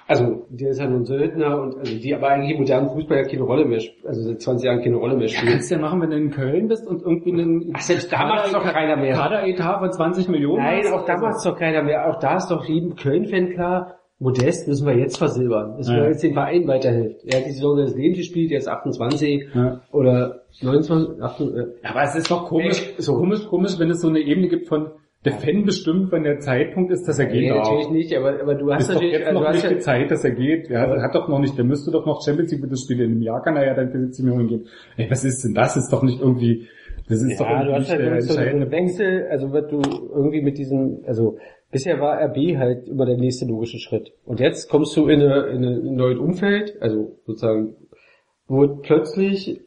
also 0.07 0.45
der 0.49 0.71
ist 0.71 0.79
ja 0.79 0.87
nun 0.87 1.05
Söldner 1.05 1.59
und 1.61 1.77
also 1.77 1.95
die 1.97 2.13
aber 2.13 2.29
eigentlich 2.29 2.51
im 2.51 2.59
modernen 2.59 2.89
Fußball 2.89 3.17
ja 3.17 3.23
keine 3.23 3.43
Rolle 3.43 3.65
mehr, 3.65 3.79
sp- 3.81 4.05
also 4.05 4.21
seit 4.21 4.41
20 4.41 4.65
Jahren 4.65 4.81
keine 4.83 4.97
Rolle 4.97 5.17
mehr 5.17 5.27
spielen. 5.27 5.53
Kannst 5.53 5.71
du 5.71 5.75
ja 5.75 5.81
machen, 5.81 6.01
wenn 6.01 6.09
du 6.11 6.17
in 6.17 6.29
Köln 6.31 6.67
bist 6.67 6.87
und 6.87 7.01
irgendwie 7.01 7.31
einen 7.33 7.73
Ach, 7.75 7.81
selbst 7.81 8.11
da 8.11 8.25
macht's 8.25 8.51
doch 8.51 8.63
keiner 8.63 8.97
mehr. 8.97 9.15
Kaderetat 9.15 9.79
von 9.79 9.91
20 9.91 10.27
Millionen 10.29 10.63
Nein, 10.63 10.83
hast. 10.83 10.91
auch 10.93 11.05
da 11.05 11.17
macht's 11.17 11.43
doch 11.43 11.57
keiner 11.57 11.83
mehr. 11.83 12.09
Auch 12.09 12.19
da 12.19 12.37
ist 12.37 12.47
doch 12.49 12.63
jedem 12.65 12.95
Köln-Fan 12.95 13.49
klar, 13.53 13.97
Modest 14.21 14.67
müssen 14.67 14.85
wir 14.85 14.95
jetzt 14.95 15.17
versilbern. 15.17 15.77
Müssen 15.77 15.95
Ja. 15.95 16.03
wir 16.03 16.09
jetzt 16.09 16.21
den 16.23 16.33
Verein 16.33 16.67
weiterhilft. 16.67 17.25
Er 17.25 17.39
hat 17.39 17.47
die 17.47 17.51
Saison 17.51 17.75
seines 17.75 17.95
Lebens 17.95 18.19
gespielt, 18.19 18.51
er 18.51 18.59
ist 18.59 18.67
28 18.67 19.47
Ja. 19.55 19.81
oder 19.91 20.43
29, 20.61 21.21
28, 21.21 21.57
äh, 21.57 21.67
Ja, 21.83 21.89
aber 21.89 22.03
es 22.03 22.15
ist 22.15 22.29
doch 22.29 22.45
komisch, 22.45 22.93
Ey, 22.95 23.01
so 23.01 23.15
komisch, 23.15 23.47
komisch, 23.47 23.79
wenn 23.79 23.89
es 23.89 23.99
so 23.99 24.09
eine 24.09 24.19
Ebene 24.19 24.47
gibt 24.47 24.67
von 24.67 24.91
der 25.25 25.33
Fan 25.33 25.65
bestimmt, 25.65 26.11
wenn 26.11 26.23
der 26.23 26.39
Zeitpunkt 26.39 26.91
ist, 26.91 27.07
dass 27.07 27.17
er 27.19 27.27
nee, 27.27 27.41
geht. 27.41 27.49
natürlich 27.55 27.89
nicht, 27.89 28.15
aber, 28.15 28.39
aber 28.41 28.55
du 28.55 28.71
hast 28.71 28.81
Ist 28.81 28.89
doch 28.89 28.93
natürlich, 28.95 29.13
jetzt 29.13 29.27
also 29.27 29.39
noch 29.39 29.41
du 29.41 29.47
hast 29.49 29.55
nicht 29.55 29.63
ja, 29.65 29.73
die 29.73 29.79
Zeit, 29.79 30.11
dass 30.11 30.23
er 30.23 30.31
geht. 30.31 30.69
Ja, 30.69 30.83
er 30.85 31.01
hat 31.01 31.15
doch 31.15 31.27
noch 31.27 31.39
nicht, 31.39 31.57
der 31.57 31.65
müsste 31.65 31.89
doch 31.91 32.05
noch 32.05 32.21
Champions 32.23 32.51
League 32.51 32.77
spielen. 32.77 32.99
In 33.01 33.11
einem 33.11 33.21
Jahr 33.23 33.41
kann 33.43 33.55
er 33.55 33.65
ja 33.65 33.73
dann 33.73 33.91
für 33.91 33.99
70 33.99 34.25
Millionen 34.25 34.47
gehen. 34.47 34.65
Ey, 34.97 35.09
was 35.09 35.23
ist 35.23 35.43
denn 35.43 35.53
das? 35.53 35.77
Ist 35.77 35.91
doch 35.91 36.01
nicht 36.03 36.19
irgendwie, 36.19 36.67
das 37.09 37.21
ist 37.21 37.39
doch 37.39 37.47
ja, 37.47 37.63
du 37.63 37.69
irgendwie 37.71 37.75
hast 37.75 37.97
nicht 37.97 38.09
halt 38.09 38.23
so 38.23 38.33
entscheidende 38.33 38.65
einen 38.65 38.71
Wechsel, 38.71 39.27
also 39.29 39.51
wird 39.51 39.71
du 39.71 39.81
irgendwie 40.15 40.41
mit 40.41 40.57
diesem, 40.57 40.99
also 41.05 41.37
bisher 41.71 41.99
war 41.99 42.21
RB 42.21 42.57
halt 42.57 42.87
immer 42.87 43.05
der 43.05 43.17
nächste 43.17 43.45
logische 43.45 43.79
Schritt. 43.79 44.13
Und 44.25 44.39
jetzt 44.39 44.69
kommst 44.69 44.95
du 44.95 45.07
in, 45.07 45.21
eine, 45.21 45.47
in 45.47 45.63
ein 45.63 45.95
neues 45.95 46.19
Umfeld, 46.19 46.81
also 46.81 47.17
sozusagen, 47.25 47.75
wo 48.47 48.67
plötzlich 48.81 49.61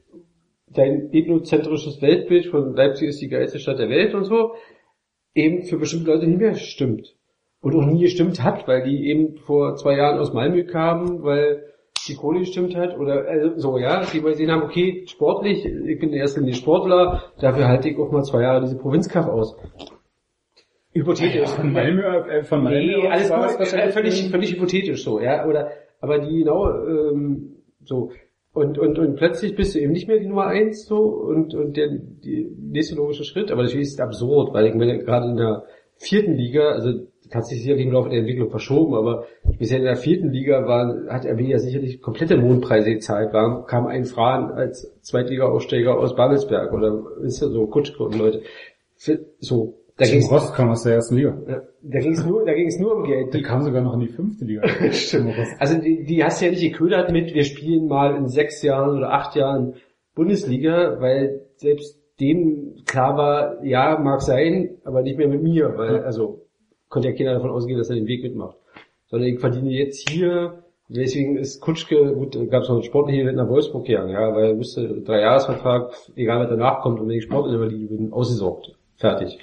dein 0.68 1.12
ethnozentrisches 1.12 2.02
Weltbild 2.02 2.46
von 2.46 2.74
Leipzig 2.74 3.08
ist 3.08 3.20
die 3.20 3.28
geilste 3.28 3.58
Stadt 3.58 3.78
der 3.78 3.88
Welt 3.88 4.14
und 4.14 4.24
so, 4.24 4.54
eben 5.34 5.62
für 5.62 5.78
bestimmte 5.78 6.10
Leute 6.10 6.26
nicht 6.26 6.40
mehr 6.40 6.54
stimmt. 6.54 7.16
Und 7.60 7.74
auch 7.74 7.86
nie 7.86 8.02
gestimmt 8.02 8.42
hat, 8.42 8.68
weil 8.68 8.82
die 8.82 9.08
eben 9.08 9.36
vor 9.38 9.76
zwei 9.76 9.96
Jahren 9.96 10.18
aus 10.18 10.34
Malmö 10.34 10.64
kamen, 10.64 11.22
weil 11.22 11.62
die 12.06 12.14
Kohle 12.14 12.40
gestimmt 12.40 12.76
hat 12.76 12.98
oder 12.98 13.26
also 13.26 13.58
so, 13.58 13.78
ja, 13.78 14.04
die 14.04 14.20
mal 14.20 14.32
gesehen 14.32 14.50
haben, 14.50 14.62
okay, 14.62 15.04
sportlich, 15.06 15.64
ich 15.64 15.98
bin 15.98 16.10
in 16.10 16.16
erster 16.16 16.40
Linie 16.40 16.54
Sportler, 16.54 17.32
dafür 17.40 17.66
halte 17.66 17.88
ich 17.88 17.98
auch 17.98 18.12
mal 18.12 18.22
zwei 18.22 18.42
Jahre 18.42 18.60
diese 18.60 18.76
Provinzkaff 18.76 19.26
aus. 19.26 19.56
Hypothetisch. 20.94 21.50
Von 21.50 21.72
Malmö, 21.72 22.02
äh, 22.02 22.44
von 22.44 22.62
Malmö 22.62 22.78
Nee, 22.78 23.08
alles 23.08 23.28
gut, 23.28 23.72
äh, 23.72 23.90
völlig, 23.90 24.30
völlig 24.30 24.52
hypothetisch 24.52 25.02
so, 25.02 25.20
ja, 25.20 25.46
oder, 25.46 25.72
aber 26.00 26.20
die 26.20 26.38
genau, 26.38 26.70
ähm, 26.70 27.56
so, 27.84 28.12
und, 28.52 28.78
und, 28.78 28.98
und 29.00 29.16
plötzlich 29.16 29.56
bist 29.56 29.74
du 29.74 29.80
eben 29.80 29.92
nicht 29.92 30.06
mehr 30.06 30.20
die 30.20 30.28
Nummer 30.28 30.46
eins, 30.46 30.86
so, 30.86 30.98
und, 30.98 31.52
und 31.54 31.76
der, 31.76 31.88
die 31.88 32.48
nächste 32.56 32.94
logische 32.94 33.24
Schritt, 33.24 33.50
aber 33.50 33.62
natürlich 33.62 33.88
ist 33.88 33.94
es 33.94 34.00
absurd, 34.00 34.54
weil 34.54 34.66
ich 34.66 34.74
meine, 34.74 35.00
gerade 35.00 35.28
in 35.28 35.36
der 35.36 35.64
vierten 35.96 36.34
Liga, 36.34 36.70
also, 36.70 36.92
das 37.24 37.34
hat 37.34 37.46
sich 37.46 37.62
sicherlich 37.62 37.86
im 37.86 37.92
Laufe 37.92 38.10
der 38.10 38.20
Entwicklung 38.20 38.50
verschoben, 38.50 38.94
aber 38.94 39.24
bisher 39.58 39.78
in 39.78 39.84
der 39.84 39.96
vierten 39.96 40.30
Liga 40.30 40.68
war, 40.68 41.06
hat 41.08 41.26
RB 41.26 41.40
ja 41.40 41.58
sicherlich 41.58 42.00
komplette 42.00 42.36
Mondpreise 42.36 42.92
gezahlt, 42.92 43.32
war, 43.32 43.66
kam 43.66 43.88
ein 43.88 44.04
Fran 44.04 44.52
als 44.52 44.94
Zweitliga-Aussteiger 45.00 45.98
aus 45.98 46.14
Babelsberg, 46.14 46.72
oder, 46.72 47.02
ist 47.22 47.42
ja 47.42 47.48
so, 47.48 47.66
Kutschke 47.66 48.04
und 48.04 48.16
Leute, 48.16 48.42
so, 49.40 49.74
da 49.96 50.04
Tim 50.04 50.24
Rost 50.24 50.54
kam 50.54 50.70
aus 50.70 50.82
der 50.82 50.94
ersten 50.94 51.16
Liga. 51.16 51.38
ja, 51.46 51.62
da 51.82 51.98
ging's 52.00 52.24
nur, 52.24 52.44
da 52.44 52.52
ging's 52.52 52.78
nur 52.78 52.96
um 52.96 53.04
Geld. 53.04 53.32
Der 53.32 53.42
kam 53.42 53.62
sogar 53.62 53.80
noch 53.82 53.94
in 53.94 54.00
die 54.00 54.08
fünfte 54.08 54.44
Liga. 54.44 54.62
Tim 54.90 55.28
Rost. 55.28 55.52
Also 55.58 55.78
die, 55.80 56.04
die 56.04 56.24
hast 56.24 56.40
du 56.40 56.46
ja 56.46 56.50
nicht 56.50 56.62
geködert 56.62 57.12
mit, 57.12 57.32
wir 57.32 57.44
spielen 57.44 57.86
mal 57.86 58.16
in 58.16 58.28
sechs 58.28 58.62
Jahren 58.62 58.96
oder 58.96 59.12
acht 59.12 59.36
Jahren 59.36 59.74
Bundesliga, 60.14 60.96
weil 61.00 61.42
selbst 61.56 62.00
dem 62.20 62.76
klar 62.86 63.16
war, 63.16 63.64
ja, 63.64 63.98
mag 63.98 64.22
sein, 64.22 64.78
aber 64.84 65.02
nicht 65.02 65.18
mehr 65.18 65.28
mit 65.28 65.42
mir, 65.42 65.76
weil, 65.76 66.04
also, 66.04 66.42
konnte 66.88 67.08
ja 67.08 67.14
keiner 67.14 67.34
davon 67.34 67.50
ausgehen, 67.50 67.78
dass 67.78 67.90
er 67.90 67.96
den 67.96 68.06
Weg 68.06 68.22
mitmacht. 68.22 68.56
Sondern 69.06 69.28
ich 69.28 69.40
verdiene 69.40 69.70
jetzt 69.70 70.08
hier, 70.08 70.62
deswegen 70.88 71.36
ist 71.36 71.60
Kutschke, 71.60 72.14
gut, 72.14 72.34
gab 72.50 72.62
es 72.62 72.68
noch 72.68 72.76
einen 72.76 72.84
sportlichen 72.84 73.22
Event 73.22 73.38
nach 73.38 73.48
Wolfsburg 73.48 73.86
gegangen, 73.86 74.10
ja, 74.10 74.34
weil 74.34 74.50
er 74.50 74.58
wusste, 74.58 75.02
drei 75.02 75.20
Jahresvertrag, 75.20 75.92
egal 76.14 76.40
was 76.40 76.50
danach 76.50 76.82
kommt, 76.82 77.00
und 77.00 77.08
wenn 77.08 77.16
ich 77.16 77.24
Sport 77.24 77.50
in 77.50 77.58
der 77.58 77.68
Liga 77.68 77.94
bin, 77.94 78.12
ausgesorgt. 78.12 78.76
Fertig. 78.96 79.38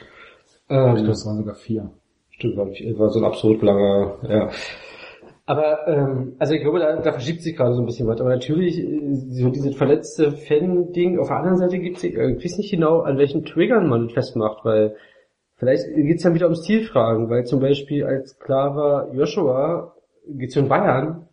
Ich 0.72 0.78
Ähm, 0.78 0.96
glaube, 0.96 1.12
es 1.12 1.26
waren 1.26 1.38
sogar 1.38 1.56
vier. 1.56 1.90
Stimmt, 2.30 2.56
war, 2.56 2.66
nicht- 2.66 2.98
war 2.98 3.10
so 3.10 3.20
ein 3.20 3.26
absolut 3.26 3.62
langer, 3.62 4.18
ja. 4.28 4.50
Aber, 5.46 5.86
ähm, 5.88 6.36
also 6.40 6.54
ich 6.54 6.62
glaube, 6.62 6.80
da, 6.80 6.96
da 6.96 7.12
verschiebt 7.12 7.42
sich 7.42 7.58
gerade 7.58 7.74
so 7.74 7.82
ein 7.82 7.86
bisschen 7.86 8.08
was. 8.08 8.22
Aber 8.22 8.30
natürlich, 8.30 8.78
äh, 8.80 9.16
so 9.32 9.50
dieses 9.50 9.76
verletzte 9.76 10.32
Fan-Ding, 10.32 11.20
auf 11.20 11.28
der 11.28 11.38
anderen 11.38 11.58
Seite 11.58 11.78
gibt 11.80 11.98
es, 11.98 12.04
ich 12.06 12.16
weiß 12.16 12.58
nicht 12.58 12.72
genau, 12.72 13.02
an 13.02 13.18
welchen 13.18 13.44
Triggern 13.44 13.90
man 13.90 14.10
festmacht, 14.10 14.64
weil 14.64 14.96
vielleicht 15.58 15.94
geht's 15.94 16.24
dann 16.24 16.36
wieder 16.36 16.48
um 16.48 16.56
Stilfragen, 16.56 17.30
weil 17.30 17.46
zum 17.46 17.60
Beispiel 17.60 18.06
als 18.06 18.40
klar 18.40 18.76
war, 18.78 19.14
Joshua 19.14 19.94
Edition 20.30 20.70
Bayern 20.70 21.28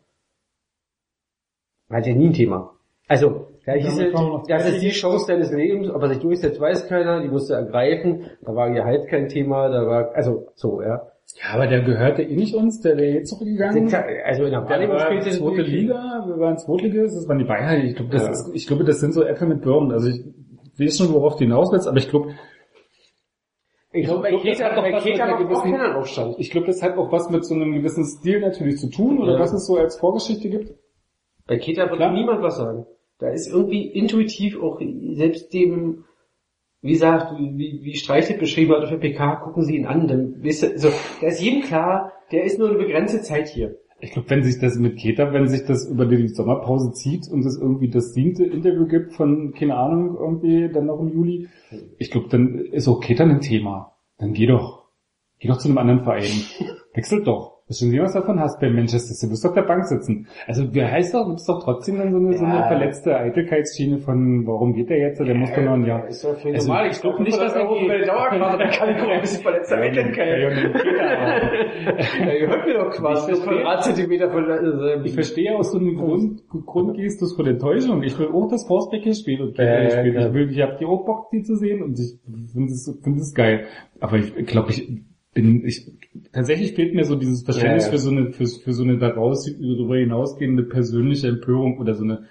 war 1.88 2.00
ja 2.04 2.14
nie 2.14 2.26
ein 2.28 2.32
Thema. 2.32 2.72
Also, 3.06 3.47
hieß 3.74 3.98
es, 3.98 4.12
kommen 4.12 4.26
wir 4.28 4.38
noch 4.38 4.46
das 4.46 4.68
ist 4.68 4.82
die 4.82 4.90
Chance 4.90 5.26
deines 5.28 5.52
Lebens, 5.52 5.90
ob 5.90 6.02
er 6.02 6.08
sich 6.10 6.18
durchsetzt, 6.18 6.60
weiß 6.60 6.86
keiner, 6.88 7.20
die 7.22 7.28
musste 7.28 7.54
ergreifen, 7.54 8.26
da 8.42 8.54
war 8.54 8.70
Gehalt 8.70 9.08
kein 9.08 9.28
Thema, 9.28 9.68
da 9.68 9.86
war, 9.86 10.14
also, 10.14 10.46
so, 10.54 10.80
ja. 10.82 11.02
Ja, 11.42 11.54
aber 11.54 11.66
der 11.66 11.82
gehörte 11.82 12.22
eh 12.22 12.34
nicht 12.34 12.54
uns, 12.54 12.80
der 12.80 12.96
wäre 12.96 13.10
jetzt 13.18 13.28
zurückgegangen. 13.30 13.92
Also 14.24 14.44
in 14.44 14.50
der 14.50 14.60
Der 14.62 14.68
Wahrnehmung 14.70 14.96
war 14.96 15.06
spielte 15.06 15.28
es 15.28 15.38
zweite 15.38 15.60
Liga, 15.62 16.24
wir 16.26 16.38
waren 16.38 16.56
Zweitliga, 16.56 17.02
das 17.02 17.28
waren 17.28 17.38
die 17.38 17.44
Bayern. 17.44 17.82
Ich 17.86 17.96
glaube, 17.96 18.10
das, 18.12 18.22
Ja. 18.24 18.30
ist, 18.30 18.50
ich 18.54 18.66
glaube, 18.66 18.84
das 18.84 18.98
sind 19.00 19.12
so 19.12 19.22
Äpfel 19.22 19.46
mit 19.46 19.60
Birnen. 19.60 19.92
Also 19.92 20.08
ich 20.08 20.24
weiß 20.78 20.96
schon, 20.96 21.12
worauf 21.12 21.34
du 21.36 21.40
hinaus 21.44 21.70
willst, 21.70 21.86
aber 21.86 21.98
ich 21.98 22.08
glaube, 22.08 22.30
Ich 23.92 24.06
glaube, 24.06 24.22
bei 24.22 24.30
glaub, 24.30 24.42
das 24.42 24.56
Keta, 24.58 24.70
hat 24.70 24.76
doch 24.78 24.82
bei 24.82 24.92
was 24.92 25.04
mit 25.04 25.20
einer 25.20 25.34
auch 25.98 26.02
gewissen- 26.02 26.34
ich 26.38 26.50
glaube, 26.50 26.66
das 26.66 26.82
hat 26.82 26.96
auch 26.96 27.10
was 27.12 27.30
mit 27.30 27.44
so 27.44 27.54
einem 27.54 27.72
gewissen 27.74 28.04
Stil 28.04 28.40
natürlich 28.40 28.78
zu 28.78 28.88
tun 28.90 29.18
oder 29.18 29.34
Ja. 29.34 29.40
was 29.40 29.52
es 29.52 29.66
so 29.66 29.76
als 29.76 29.98
Vorgeschichte 29.98 30.48
gibt. 30.48 30.74
Bei 31.46 31.58
Keta 31.58 31.82
wird 31.90 31.96
Klar. 31.96 32.12
niemand 32.12 32.42
was 32.42 32.56
sagen. 32.56 32.86
Da 33.18 33.30
ist 33.30 33.48
irgendwie 33.48 33.86
intuitiv 33.86 34.60
auch 34.60 34.80
selbst 35.12 35.52
dem, 35.52 36.04
wie 36.80 36.92
gesagt, 36.92 37.36
wie, 37.38 37.80
wie 37.82 37.96
Streichelt 37.96 38.38
beschrieben 38.38 38.72
hat 38.72 38.84
auf 38.84 38.90
der 38.90 38.98
PK, 38.98 39.36
gucken 39.36 39.64
Sie 39.64 39.76
ihn 39.76 39.86
an, 39.86 40.06
dann 40.06 40.42
wisst 40.42 40.62
ihr, 40.62 40.70
also, 40.70 40.88
da 41.20 41.26
ist 41.26 41.42
jedem 41.42 41.62
klar, 41.62 42.12
der 42.30 42.44
ist 42.44 42.58
nur 42.58 42.68
eine 42.68 42.78
begrenzte 42.78 43.20
Zeit 43.22 43.48
hier. 43.48 43.76
Ich 44.00 44.12
glaube, 44.12 44.30
wenn 44.30 44.44
sich 44.44 44.60
das 44.60 44.78
mit 44.78 44.96
Keta, 44.96 45.32
wenn 45.32 45.48
sich 45.48 45.64
das 45.64 45.88
über 45.88 46.06
die 46.06 46.28
Sommerpause 46.28 46.92
zieht 46.92 47.28
und 47.28 47.44
es 47.44 47.58
irgendwie 47.60 47.90
das 47.90 48.14
siebte 48.14 48.44
Interview 48.44 48.86
gibt 48.86 49.14
von, 49.14 49.52
keine 49.54 49.76
Ahnung, 49.76 50.16
irgendwie 50.16 50.72
dann 50.72 50.86
noch 50.86 51.00
im 51.00 51.12
Juli, 51.12 51.48
ich 51.98 52.12
glaube, 52.12 52.28
dann 52.28 52.54
ist 52.58 52.86
auch 52.86 53.00
Keta 53.00 53.24
ein 53.24 53.40
Thema. 53.40 53.96
Dann 54.18 54.32
geh 54.32 54.46
doch. 54.46 54.84
Geh 55.40 55.48
doch 55.48 55.58
zu 55.58 55.66
einem 55.66 55.78
anderen 55.78 56.04
Verein. 56.04 56.30
Wechselt 56.94 57.26
doch. 57.26 57.57
Dass 57.68 57.78
du 57.80 57.86
was 58.02 58.14
davon 58.14 58.40
hast 58.40 58.60
bei 58.60 58.70
Manchester 58.70 59.12
City. 59.14 59.26
Du 59.26 59.32
wirst 59.32 59.44
doch 59.44 59.50
auf 59.50 59.54
der 59.54 59.62
Bank 59.62 59.84
sitzen. 59.86 60.26
Also 60.46 60.64
wer 60.72 60.90
heißt 60.90 61.12
doch, 61.12 61.30
das 61.30 61.42
ist 61.42 61.48
doch 61.48 61.62
trotzdem 61.62 61.98
dann 61.98 62.10
so 62.12 62.16
eine, 62.18 62.32
so 62.36 62.44
eine 62.46 62.54
Ja. 62.56 62.66
verletzte 62.68 63.14
Eitelkeitsschiene 63.16 63.98
von, 63.98 64.46
warum 64.46 64.72
geht 64.72 64.88
der 64.88 64.98
jetzt? 64.98 65.20
Der 65.20 65.34
muss 65.34 65.50
doch 65.52 65.62
noch 65.62 65.74
ein 65.74 65.84
Jahr. 65.84 66.08
Ist 66.08 66.24
doch 66.24 66.34
völlig 66.38 66.56
Also, 66.56 66.68
normal. 66.68 66.86
ich 66.86 66.92
Ich 66.92 67.00
glaub 67.02 67.16
glaube 67.16 67.24
nicht, 67.30 67.38
dass 67.38 67.52
er 67.54 67.66
bei 67.66 67.98
der 67.98 68.06
Dauerkarte, 68.06 68.58
da 68.58 68.68
kann 68.70 68.96
ich 68.96 69.02
auch 69.02 69.08
ein 69.10 69.20
bisschen 69.20 69.42
verletzt 69.42 69.68
sein. 69.68 69.94
Ja, 69.94 70.02
ja, 70.24 70.48
ja, 70.48 70.50
Ja, 72.26 72.32
ihr 72.32 72.48
hört 72.48 72.66
mir 72.66 72.74
doch 72.74 72.90
quasi 72.90 73.34
verstehe. 73.34 73.60
Quadratzentimeter 73.62 74.30
von 74.30 74.44
also, 74.50 75.04
Ich 75.04 75.12
verstehe 75.14 75.54
aus 75.56 75.72
so 75.72 75.78
einem 75.78 75.96
Grund, 75.96 76.42
Grundgestus 76.66 77.36
von 77.36 77.46
Enttäuschung. 77.46 78.02
Ich 78.02 78.18
will 78.18 78.28
auch 78.28 78.48
das 78.50 78.66
Forsbeck 78.66 79.02
hier 79.02 79.14
spielen 79.14 79.42
und 79.48 79.58
Ja, 79.58 79.82
ja, 79.82 79.90
spielen. 79.90 80.26
Ich 80.28 80.32
will, 80.32 80.50
ich 80.50 80.60
habe 80.62 80.76
die 80.80 80.86
auch 80.86 81.04
Bock, 81.04 81.30
die 81.32 81.42
zu 81.42 81.56
sehen 81.56 81.82
und 81.82 81.98
ich 81.98 82.18
finde 82.52 82.72
es, 82.72 82.98
finde 83.02 83.20
es 83.20 83.34
geil. 83.34 83.64
Aber 84.00 84.16
ich 84.16 84.34
glaube, 84.46 84.70
ich 84.70 84.88
bin, 85.42 85.64
ich, 85.66 85.90
tatsächlich 86.32 86.72
fehlt 86.74 86.94
mir 86.94 87.04
so 87.04 87.16
dieses 87.16 87.42
Verständnis 87.44 87.84
Ja, 87.86 87.92
ja. 87.92 87.92
für 87.92 87.98
so 87.98 88.10
eine, 88.10 88.32
für, 88.32 88.46
für 88.46 88.72
so 88.72 88.82
eine 88.82 88.98
daraus, 88.98 89.44
darüber 89.46 89.96
hinausgehende 89.96 90.62
persönliche 90.64 91.28
Empörung 91.28 91.78
oder 91.78 91.94
so 91.94 92.04
eine, 92.04 92.24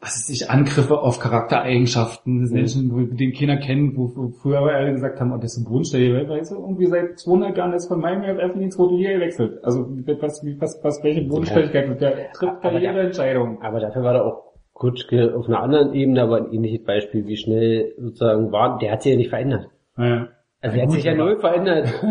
was 0.00 0.16
ist 0.16 0.30
ich, 0.30 0.48
Angriffe 0.50 0.98
auf 1.00 1.18
Charaktereigenschaften 1.18 2.40
des 2.40 2.50
Menschen, 2.52 2.90
wo- 2.92 3.14
den 3.14 3.32
Kinder 3.32 3.56
kennen, 3.58 3.96
wo, 3.96 4.10
wo 4.16 4.28
früher 4.30 4.58
aber 4.58 4.72
alle 4.72 4.92
gesagt 4.92 5.20
haben, 5.20 5.32
oh, 5.32 5.36
das 5.36 5.56
ist 5.56 5.58
ein 5.58 5.70
Bodenstelle, 5.70 6.28
weißt 6.28 6.52
du, 6.52 6.56
irgendwie 6.56 6.86
seit 6.86 7.18
200 7.18 7.56
Jahren 7.56 7.72
ist 7.74 7.86
von 7.88 8.00
meinem 8.00 8.22
die 8.58 8.68
zweite 8.70 8.94
Liga 8.94 9.12
gewechselt. 9.12 9.58
Also, 9.62 9.86
was, 10.20 10.42
was, 10.58 10.80
was, 10.82 11.04
welche 11.04 11.22
Bodenständigkeit, 11.22 12.00
der 12.00 12.32
trifft 12.32 12.64
Aber 12.64 12.80
der- 12.80 12.92
Karriereentscheidung. 12.92 13.60
Aber 13.62 13.80
dafür 13.80 14.02
war 14.02 14.14
er 14.14 14.24
auch 14.24 14.42
gut 14.72 15.06
ge- 15.08 15.32
auf 15.34 15.46
einer 15.48 15.60
anderen 15.62 15.92
Ebene, 15.92 16.22
aber 16.22 16.38
ein 16.38 16.52
ähnliches 16.52 16.84
Beispiel, 16.86 17.26
wie 17.26 17.36
schnell 17.36 17.92
sozusagen 17.98 18.50
war, 18.52 18.78
der 18.78 18.92
hat 18.92 19.02
sich 19.02 19.12
ja 19.12 19.18
nicht 19.18 19.28
verändert. 19.28 19.68
Ja. 19.98 20.28
Also 20.62 20.76
der 20.76 20.84
hat 20.84 20.92
sich 20.92 21.04
ja 21.04 21.14
null 21.14 21.36
verändert. 21.38 21.88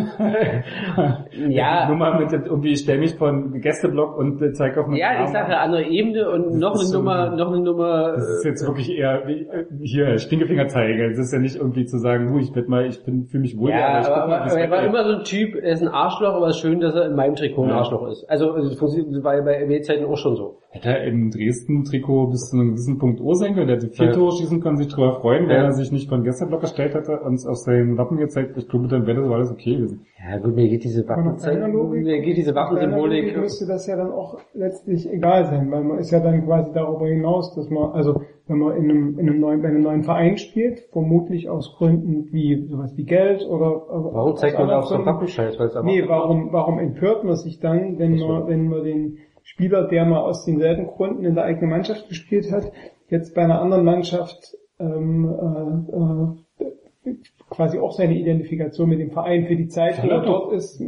ja, 1.49 1.87
Nur 1.87 1.97
mal 1.97 2.19
mit, 2.19 2.31
irgendwie, 2.33 2.71
ich 2.71 2.79
stell 2.79 2.97
mich 2.97 3.13
von 3.15 3.61
Gästeblock 3.61 4.17
und 4.17 4.41
äh, 4.41 4.53
zeig 4.53 4.75
auf 4.75 4.87
meinen 4.87 4.97
ja, 4.97 5.09
Arm. 5.11 5.25
ich 5.25 5.29
sage 5.29 5.55
andere 5.55 5.83
Ebene 5.83 6.29
und 6.31 6.57
noch 6.57 6.73
eine 6.73 6.83
so- 6.85 6.97
Nummer, 6.97 7.29
noch 7.35 7.49
eine 7.51 7.59
Nummer. 7.61 8.13
Das 8.13 8.27
ist 8.27 8.45
jetzt 8.45 8.65
wirklich 8.65 8.89
eher 8.97 9.21
wie, 9.27 9.41
äh, 9.43 9.65
hier, 9.81 10.17
Stinkefingerzeiger. 10.17 11.09
Das 11.09 11.19
ist 11.19 11.31
ja 11.31 11.37
nicht 11.37 11.57
irgendwie 11.57 11.85
zu 11.85 11.99
sagen, 11.99 12.33
hu, 12.33 12.39
ich 12.39 12.55
werd 12.55 12.67
mal, 12.69 12.87
ich 12.87 13.03
bin, 13.03 13.27
fühle 13.27 13.41
mich 13.41 13.55
wohl, 13.55 13.69
Ja, 13.69 13.99
aber, 13.99 14.23
aber, 14.23 14.41
aber 14.41 14.59
er 14.59 14.71
war 14.71 14.81
immer 14.83 15.03
so 15.03 15.17
ein 15.19 15.23
Typ, 15.25 15.53
er 15.55 15.73
ist 15.73 15.83
ein 15.83 15.87
Arschloch, 15.87 16.33
aber 16.33 16.47
es 16.47 16.55
ist 16.55 16.61
schön, 16.61 16.79
dass 16.79 16.95
er 16.95 17.05
in 17.05 17.15
meinem 17.15 17.35
Trikot 17.35 17.63
ein 17.65 17.69
Ja. 17.69 17.77
Arschloch 17.77 18.07
ist. 18.07 18.25
Also 18.27 18.55
das 18.57 18.81
war 19.23 19.35
ja 19.35 19.41
bei 19.43 19.63
RB-Zeiten 19.63 20.05
auch 20.05 20.17
schon 20.17 20.35
so. 20.35 20.57
Hätte 20.71 20.89
er 20.89 21.03
im 21.05 21.31
Dresden-Trikot 21.31 22.27
bis 22.27 22.49
zu 22.51 22.55
einem 22.57 22.69
gewissen 22.71 22.99
Punkt 22.99 23.19
O 23.21 23.33
sein 23.33 23.55
können, 23.55 23.65
der 23.65 23.77
hätte 23.77 23.87
vier 23.87 24.05
Ja. 24.07 24.11
Tore 24.11 24.33
schießen 24.37 24.61
können, 24.61 24.77
sich 24.77 24.87
drüber 24.87 25.19
freuen, 25.19 25.47
wenn 25.47 25.55
Ja. 25.57 25.63
er 25.63 25.71
sich 25.73 25.91
nicht 25.91 26.07
von 26.07 26.23
Gästeblock 26.23 26.61
gestellt 26.61 26.93
hätte 26.93 27.19
und 27.21 27.43
auf 27.47 27.57
seinen 27.57 27.97
Wappen 27.97 28.17
gezeigt. 28.17 28.55
Ich 28.55 28.67
glaube, 28.69 28.87
dann 28.87 29.07
wäre 29.07 29.19
das 29.23 29.31
alles 29.31 29.51
okay 29.51 29.75
gewesen. 29.77 30.05
Ja 30.31 30.37
gut, 30.37 30.55
mir 30.55 30.67
geht 30.69 30.83
diese 30.83 31.01
Logik- 31.01 32.03
mir 32.03 32.21
geht 32.21 32.37
diese 32.37 32.53
Waffensymbolik. 32.53 33.35
müsste 33.35 33.65
das 33.65 33.87
ja 33.87 33.95
dann 33.95 34.11
auch 34.11 34.37
letztlich 34.53 35.11
egal 35.11 35.45
sein, 35.45 35.71
weil 35.71 35.83
man 35.83 35.97
ist 35.97 36.11
ja 36.11 36.19
dann 36.19 36.45
quasi 36.45 36.71
darüber 36.71 37.07
hinaus, 37.07 37.55
dass 37.55 37.67
man, 37.71 37.91
also 37.93 38.21
wenn 38.47 38.57
man 38.59 38.77
in 38.77 38.89
einem, 38.89 39.19
in 39.19 39.29
einem 39.29 39.39
neuen, 39.39 39.61
bei 39.61 39.69
einem 39.69 39.81
neuen 39.81 40.03
Verein 40.03 40.37
spielt, 40.37 40.81
vermutlich 40.91 41.49
aus 41.49 41.75
Gründen 41.77 42.27
wie 42.31 42.65
sowas 42.67 42.95
wie 42.97 43.05
Geld 43.05 43.43
oder 43.47 43.81
Warum 43.89 44.35
zeigt 44.35 44.57
man 44.59 44.69
auch 44.71 44.83
so 44.85 44.95
einen. 44.95 45.05
Wappenscheiß? 45.05 45.59
Weil 45.59 45.67
es 45.67 45.75
aber 45.75 45.85
Nee, 45.85 46.03
warum, 46.07 46.49
warum 46.51 46.79
empört 46.79 47.23
man 47.23 47.35
sich 47.35 47.59
dann, 47.59 47.97
wenn 47.99 48.17
man, 48.17 48.47
wenn 48.47 48.67
man 48.67 48.83
den 48.83 49.17
Spieler, 49.51 49.87
der 49.87 50.05
mal 50.05 50.19
aus 50.19 50.45
denselben 50.45 50.85
Gründen 50.87 51.25
in 51.25 51.33
der 51.35 51.43
eigenen 51.45 51.71
Mannschaft 51.71 52.07
gespielt 52.07 52.51
hat, 52.51 52.71
jetzt 53.09 53.33
bei 53.33 53.41
einer 53.43 53.59
anderen 53.61 53.83
Mannschaft 53.83 54.55
ähm, 54.79 55.25
äh, 55.25 57.09
äh, 57.09 57.15
quasi 57.49 57.79
auch 57.79 57.91
seine 57.93 58.15
Identifikation 58.15 58.87
mit 58.89 58.99
dem 58.99 59.09
Verein 59.09 59.47
für 59.47 59.55
die 59.55 59.67
Zeit, 59.67 60.03
die 60.03 60.07
er 60.07 60.17
er 60.17 60.21
dort 60.23 60.53
ist. 60.53 60.79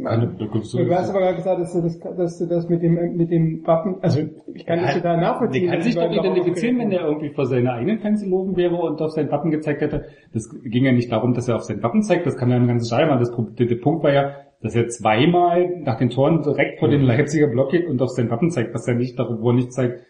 So- 0.62 0.78
du 0.78 0.94
hast 0.94 1.10
aber 1.10 1.18
gerade 1.20 1.36
gesagt, 1.36 1.60
dass 1.60 1.72
du 1.72 1.80
das, 1.82 1.98
dass 1.98 2.38
du 2.38 2.46
das 2.46 2.68
mit 2.68 2.82
dem, 2.82 3.16
mit 3.16 3.32
dem 3.32 3.66
Wappen, 3.66 3.96
also 4.00 4.20
ich 4.54 4.64
kann 4.64 4.78
das 4.80 4.94
total 4.94 5.20
nachvollziehen. 5.20 5.62
Der 5.64 5.72
kann 5.72 5.82
sich 5.82 5.94
doch 5.96 6.02
identifizieren, 6.24 6.78
wenn 6.78 6.90
der 6.90 7.00
irgendwie 7.04 7.30
vor 7.30 7.46
seine 7.46 7.72
eigenen 7.72 7.98
Fans 7.98 8.22
gelaufen 8.22 8.56
wäre 8.56 8.76
und 8.76 9.02
auf 9.02 9.10
sein 9.10 9.28
Wappen 9.32 9.50
gezeigt 9.50 9.80
hätte. 9.80 10.04
Das 10.32 10.48
ging 10.62 10.84
ja 10.84 10.92
nicht 10.92 11.10
darum, 11.10 11.34
dass 11.34 11.48
er 11.48 11.56
auf 11.56 11.62
sein 11.64 11.82
Wappen 11.82 12.02
zeigt, 12.02 12.26
das 12.26 12.36
kann 12.36 12.50
er 12.52 12.58
im 12.58 12.68
ganzen 12.68 12.86
Stadion 12.86 13.08
machen. 13.08 13.20
Das, 13.20 13.56
der, 13.56 13.66
der 13.66 13.76
Punkt 13.82 14.04
war 14.04 14.12
ja, 14.12 14.30
dass 14.62 14.74
er 14.76 14.88
zweimal 14.88 15.80
nach 15.80 15.98
den 15.98 16.10
Toren 16.10 16.42
direkt 16.42 16.78
vor 16.78 16.88
den 16.88 17.02
Leipziger 17.02 17.48
Block 17.48 17.70
geht 17.70 17.86
und 17.86 18.00
auf 18.00 18.10
sein 18.10 18.30
Wappen 18.30 18.50
zeigt, 18.50 18.74
was 18.74 18.86
er 18.86 18.94
nicht, 18.94 19.18
wo 19.18 19.50
er 19.50 19.54
nicht 19.54 19.72
zeigt, 19.72 20.04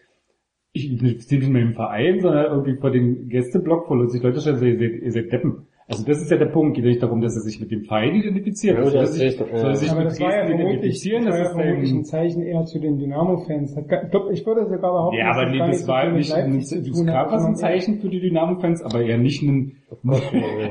ich 0.71 0.91
identifiziere 0.91 1.41
mich 1.41 1.49
mit 1.49 1.61
dem 1.61 1.73
Verein, 1.73 2.19
sondern 2.19 2.45
irgendwie 2.45 2.75
vor 2.75 2.91
den 2.91 3.29
Gästeblock, 3.29 3.89
wo 3.89 4.05
sich 4.07 4.21
Leute 4.21 4.41
stellen, 4.41 4.61
ihr 4.63 4.77
seid, 4.77 5.01
ihr 5.01 5.11
seid 5.11 5.31
Deppen. 5.31 5.67
Also 5.87 6.05
das 6.05 6.21
ist 6.21 6.31
ja 6.31 6.37
der 6.37 6.45
Punkt, 6.45 6.75
geht 6.75 6.85
ja 6.85 6.91
nicht 6.91 7.03
darum, 7.03 7.19
dass 7.19 7.35
er 7.35 7.41
sich 7.41 7.59
mit 7.59 7.69
dem 7.69 7.83
Verein 7.83 8.15
identifiziert. 8.15 8.77
Ja, 8.77 8.85
soll 8.85 8.95
er 8.95 9.01
das 9.01 9.13
sich, 9.15 9.27
ist 9.27 9.41
doch, 9.41 9.49
ja. 9.49 9.57
soll 9.57 9.69
er 9.69 9.75
sich 9.75 9.91
Aber 9.91 9.99
mit 9.99 10.11
das 10.11 10.19
war 10.21 10.31
ja 10.31 10.45
Dresden 10.45 10.59
identifizieren, 10.59 11.25
das 11.25 11.39
ist 11.39 11.51
vermutlich 11.51 11.91
ein 11.91 12.05
Zeichen 12.05 12.41
eher 12.41 12.63
zu 12.65 12.79
den 12.79 12.97
Dynamo-Fans. 12.97 13.77
Ich, 13.77 13.87
glaub, 13.87 14.31
ich 14.31 14.45
würde 14.45 14.63
sogar 14.63 14.93
behaupten, 14.93 15.17
Ja, 15.17 15.27
dass 15.27 15.37
aber 15.37 15.45
das 15.45 15.51
nee, 15.51 15.57
gar 15.57 15.67
das 15.67 15.87
war 15.87 16.11
nicht, 16.11 16.33
hat, 16.33 17.05
gab 17.05 17.31
was 17.31 17.45
ein 17.45 17.55
Zeichen 17.55 17.99
für 17.99 18.09
die 18.09 18.21
Dynamo-Fans, 18.21 18.81
aber 18.81 19.01
eher 19.01 19.17
nicht 19.17 19.43
ein, 19.43 19.73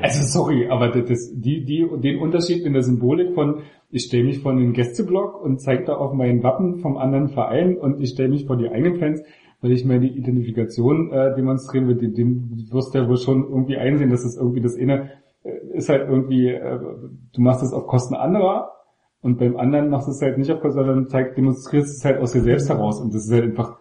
also 0.03 0.23
sorry, 0.41 0.67
aber 0.69 0.89
das, 0.89 1.33
die, 1.35 1.65
die, 1.65 1.87
den 2.01 2.19
Unterschied 2.19 2.65
in 2.65 2.73
der 2.73 2.83
Symbolik 2.83 3.35
von, 3.35 3.63
ich 3.91 4.05
stelle 4.05 4.25
mich 4.25 4.41
vor 4.41 4.55
den 4.55 4.73
Gästeblock 4.73 5.43
und 5.43 5.61
zeige 5.61 5.85
da 5.85 5.95
auf 5.95 6.15
mein 6.15 6.43
Wappen 6.43 6.79
vom 6.79 6.97
anderen 6.97 7.29
Verein 7.29 7.77
und 7.77 8.01
ich 8.01 8.11
stelle 8.11 8.31
mich 8.31 8.47
vor 8.47 8.57
die 8.57 8.69
eigenen 8.69 8.99
Fans, 8.99 9.23
weil 9.63 9.73
ich 9.73 9.85
meine 9.87 10.07
Identifikation 10.07 11.11
äh, 11.13 11.35
demonstrieren 11.35 11.89
will, 11.89 11.95
den, 11.97 12.13
den 12.15 12.69
wirst 12.71 12.95
du 12.95 12.99
ja 12.99 13.09
wohl 13.09 13.17
schon 13.17 13.45
irgendwie 13.49 13.79
einsehen, 13.79 14.11
dass 14.11 14.25
es 14.25 14.37
irgendwie 14.37 14.61
das 14.61 14.77
eine 14.77 15.11
äh, 15.45 15.51
ist 15.73 15.89
halt 15.89 16.09
irgendwie, 16.09 16.49
äh, 16.49 16.79
du 17.33 17.41
machst 17.41 17.63
es 17.63 17.73
auf 17.73 17.87
Kosten 17.87 18.15
anderer 18.15 18.73
und 19.23 19.39
beim 19.39 19.57
anderen 19.57 19.89
machst 19.89 20.09
du 20.09 20.11
es 20.13 20.21
halt 20.21 20.37
nicht 20.37 20.51
auf 20.51 20.61
Kosten, 20.61 20.81
sondern 20.85 21.07
zeigt, 21.09 21.39
demonstrierst 21.39 21.97
es 21.97 22.05
halt 22.05 22.19
aus 22.21 22.33
dir 22.33 22.43
selbst 22.43 22.69
heraus 22.69 23.01
und 23.01 23.15
das 23.15 23.25
ist 23.25 23.33
halt 23.33 23.45
einfach 23.45 23.79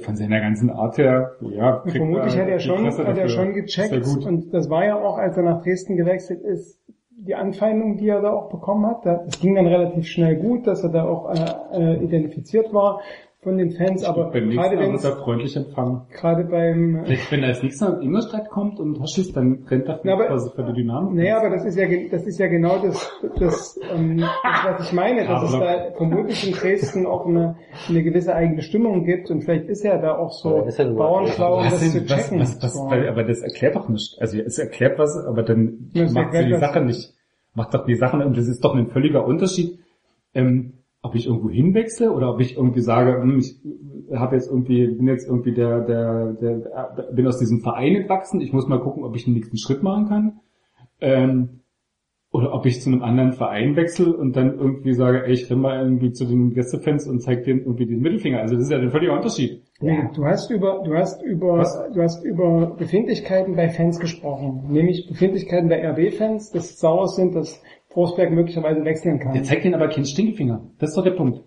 von 0.00 0.16
seiner 0.16 0.40
ganzen 0.40 0.70
Art 0.70 0.96
her, 0.96 1.32
ja, 1.42 1.80
kriegt 1.80 1.96
Vermutlich 1.96 2.34
er 2.34 2.42
hat 2.42 2.48
er 2.48 2.56
die 2.56 2.62
schon, 2.64 2.86
hat 2.86 3.18
er 3.18 3.28
schon 3.28 3.52
gecheckt 3.52 3.92
und 4.26 4.54
das 4.54 4.70
war 4.70 4.86
ja 4.86 4.96
auch, 4.96 5.18
als 5.18 5.36
er 5.36 5.42
nach 5.42 5.62
Dresden 5.62 5.96
gewechselt 5.96 6.40
ist, 6.42 6.80
die 7.10 7.34
Anfeindung, 7.34 7.98
die 7.98 8.08
er 8.08 8.22
da 8.22 8.32
auch 8.32 8.48
bekommen 8.48 8.86
hat. 8.86 9.04
Da- 9.04 9.22
Das 9.26 9.38
ging 9.40 9.54
dann 9.54 9.66
relativ 9.66 10.06
schnell 10.06 10.36
gut, 10.36 10.66
dass 10.66 10.82
er 10.82 10.88
da 10.88 11.04
auch 11.04 11.30
äh, 11.30 11.96
äh, 11.98 12.02
identifiziert 12.04 12.72
war 12.72 13.00
von 13.42 13.56
den 13.56 13.70
Fans, 13.70 14.04
aber 14.04 14.30
beim 14.30 14.50
gerade 14.50 14.78
wenn 14.78 14.92
er 14.94 14.98
freundlich 15.16 15.56
empfangen. 15.56 16.02
gerade 16.12 16.44
beim 16.44 17.00
Vielleicht, 17.04 17.32
wenn 17.32 17.42
er 17.42 17.48
als 17.48 17.62
nächster 17.62 17.96
in 17.96 18.02
Ingolstadt 18.08 18.50
kommt 18.50 18.78
und 18.78 19.00
Hoschis, 19.00 19.32
dann 19.32 19.64
rennt 19.66 19.88
er 19.88 19.98
Na, 20.04 20.12
aber- 20.12 20.26
quasi 20.26 20.50
für 20.54 20.62
die 20.64 20.74
Dynamik. 20.74 21.14
Naja, 21.14 21.38
aber 21.38 21.48
das 21.48 21.64
ist 21.64 21.78
ja, 21.78 21.86
das 22.10 22.26
ist 22.26 22.38
ja 22.38 22.48
genau 22.48 22.78
das, 22.82 23.10
das, 23.38 23.80
ähm, 23.94 24.18
das 24.18 24.30
was 24.64 24.86
ich 24.88 24.92
meine, 24.92 25.26
dass 25.26 25.42
es 25.44 25.52
da 25.58 25.90
vermutlich 25.96 26.46
in 26.46 26.52
Dresden 26.54 27.06
auch 27.06 27.24
eine, 27.26 27.56
eine 27.88 28.02
gewisse 28.02 28.34
eigene 28.34 28.60
Stimmung 28.60 29.04
gibt 29.04 29.30
und 29.30 29.40
vielleicht 29.42 29.68
ist 29.70 29.84
ja 29.84 29.96
da 29.96 30.18
auch 30.18 30.32
so 30.32 30.60
das 30.60 30.76
ja 30.76 30.84
nur- 30.84 30.96
bauernschlau, 30.98 31.58
um 31.58 31.64
das 31.64 31.72
was, 31.80 31.92
zu 31.92 32.10
was, 32.10 32.24
checken. 32.24 32.40
was, 32.40 32.62
was, 32.62 32.74
weil, 32.90 33.08
aber 33.08 33.24
das 33.24 33.40
erklärt 33.40 33.74
doch 33.74 33.88
nicht. 33.88 34.18
Also 34.20 34.38
es 34.38 34.58
erklärt 34.58 34.98
was, 34.98 35.16
aber 35.16 35.42
dann 35.44 35.88
Ja, 35.94 36.04
es 36.04 36.12
macht 36.12 36.32
sie 36.34 36.44
die 36.44 36.52
was. 36.52 36.60
Sache 36.60 36.80
nicht. 36.82 37.14
Macht 37.54 37.72
doch 37.72 37.86
die 37.86 37.94
Sachen, 37.96 38.22
und 38.22 38.36
das 38.36 38.46
ist 38.48 38.62
doch 38.62 38.74
ein 38.76 38.88
völliger 38.88 39.24
Unterschied, 39.26 39.78
ähm, 40.34 40.74
ob 41.02 41.14
ich 41.14 41.26
irgendwo 41.26 41.48
hinwechsle 41.48 42.12
oder 42.12 42.32
ob 42.32 42.40
ich 42.40 42.56
irgendwie 42.56 42.80
sage, 42.80 43.20
hm, 43.20 43.38
ich 43.38 43.60
habe 44.14 44.36
jetzt 44.36 44.48
irgendwie, 44.50 44.86
bin 44.86 45.06
jetzt 45.06 45.26
irgendwie 45.26 45.54
der, 45.54 45.80
der, 45.80 46.32
der, 46.34 47.12
bin 47.12 47.26
aus 47.26 47.38
diesem 47.38 47.60
Verein 47.60 47.96
entwachsen, 47.96 48.40
ich 48.40 48.52
muss 48.52 48.68
mal 48.68 48.80
gucken, 48.80 49.04
ob 49.04 49.16
ich 49.16 49.24
den 49.24 49.34
nächsten 49.34 49.56
Schritt 49.56 49.82
machen 49.82 50.08
kann. 50.08 50.40
Ähm, 51.00 51.60
oder 52.32 52.54
ob 52.54 52.64
ich 52.64 52.80
zu 52.80 52.90
einem 52.90 53.02
anderen 53.02 53.32
Verein 53.32 53.74
wechsle 53.74 54.16
und 54.16 54.36
dann 54.36 54.56
irgendwie 54.56 54.92
sage, 54.92 55.24
ey, 55.24 55.32
ich 55.32 55.50
renn 55.50 55.60
mal 55.60 55.82
irgendwie 55.82 56.12
zu 56.12 56.24
den 56.24 56.52
Gästefans 56.54 57.08
und 57.08 57.20
zeig 57.20 57.42
denen 57.42 57.60
irgendwie 57.60 57.86
den 57.86 58.00
Mittelfinger. 58.00 58.38
Also 58.38 58.54
das 58.54 58.64
ist 58.64 58.70
ja 58.70 58.78
ein 58.78 58.90
völliger 58.90 59.14
Unterschied. 59.14 59.64
Nee, 59.80 60.08
du 60.14 60.24
hast 60.24 60.48
über, 60.50 60.82
du 60.84 60.94
hast 60.94 61.22
über, 61.22 61.58
Was? 61.58 61.90
du 61.92 62.00
hast 62.02 62.24
über 62.24 62.76
Befindlichkeiten 62.78 63.56
bei 63.56 63.68
Fans 63.68 63.98
gesprochen. 63.98 64.66
Nämlich 64.68 65.08
Befindlichkeiten 65.08 65.68
bei 65.68 65.84
RB-Fans, 65.84 66.52
dass 66.52 66.68
sie 66.68 66.76
sauer 66.76 67.08
sind, 67.08 67.34
dass 67.34 67.60
Forsberg 67.90 68.30
möglicherweise 68.30 68.84
wechseln 68.84 69.18
kann. 69.18 69.32
Der 69.32 69.42
zeigt 69.42 69.64
denen 69.64 69.74
aber 69.74 69.88
keinen 69.88 70.04
Stinkefinger. 70.04 70.62
Das 70.78 70.90
ist 70.90 70.96
doch 70.96 71.04
der 71.04 71.12
Punkt. 71.12 71.42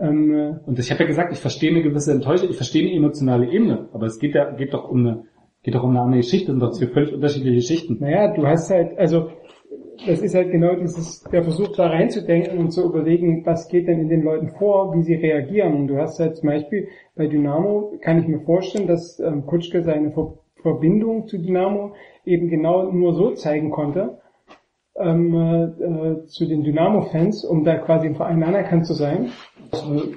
Ähm, 0.00 0.34
äh, 0.34 0.54
Und 0.66 0.78
ich 0.78 0.90
habe 0.90 1.02
ja 1.02 1.06
gesagt, 1.06 1.32
ich 1.32 1.38
verstehe 1.38 1.70
eine 1.70 1.82
gewisse 1.82 2.12
Enttäuschung, 2.12 2.50
ich 2.50 2.56
verstehe 2.56 2.86
eine 2.86 2.96
emotionale 2.96 3.50
Ebene, 3.50 3.88
aber 3.92 4.06
es 4.06 4.18
geht 4.18 4.34
ja, 4.34 4.50
geht 4.50 4.74
doch 4.74 4.88
um 4.88 4.98
eine, 4.98 5.24
geht 5.62 5.74
doch 5.74 5.82
um 5.84 5.90
eine 5.90 6.00
andere 6.00 6.20
Geschichte, 6.20 6.46
das 6.46 6.54
sind 6.54 6.60
doch 6.60 6.72
zwei 6.72 6.86
völlig 6.86 7.14
unterschiedliche 7.14 7.56
Geschichten. 7.56 7.98
naja, 8.00 8.34
du 8.34 8.46
hast 8.46 8.70
halt, 8.70 8.98
also 8.98 9.28
das 10.06 10.20
ist 10.20 10.34
halt 10.34 10.50
genau 10.50 10.74
dieses, 10.74 11.22
der 11.24 11.44
Versuch 11.44 11.68
da 11.76 11.86
reinzudenken 11.86 12.58
und 12.58 12.70
zu 12.70 12.84
überlegen, 12.84 13.44
was 13.44 13.68
geht 13.68 13.86
denn 13.86 14.00
in 14.00 14.08
den 14.08 14.22
Leuten 14.22 14.48
vor, 14.58 14.94
wie 14.94 15.02
sie 15.02 15.14
reagieren. 15.14 15.74
Und 15.74 15.88
du 15.88 15.98
hast 15.98 16.18
halt 16.18 16.36
zum 16.36 16.48
Beispiel 16.48 16.88
bei 17.14 17.26
Dynamo, 17.26 17.92
kann 18.00 18.18
ich 18.18 18.26
mir 18.26 18.40
vorstellen, 18.40 18.88
dass 18.88 19.20
ähm, 19.20 19.46
Kutschke 19.46 19.82
seine 19.82 20.10
Ver 20.12 20.38
Verbindung 20.62 21.26
zu 21.26 21.38
Dynamo 21.38 21.92
eben 22.24 22.48
genau 22.48 22.92
nur 22.92 23.14
so 23.14 23.32
zeigen 23.32 23.72
konnte, 23.72 24.18
ähm, 24.94 25.34
äh, 25.34 26.26
zu 26.26 26.46
den 26.46 26.62
Dynamo-Fans, 26.62 27.44
um 27.44 27.64
da 27.64 27.76
quasi 27.78 28.08
im 28.08 28.14
Verein 28.14 28.42
anerkannt 28.42 28.86
zu 28.86 28.92
sein. 28.92 29.30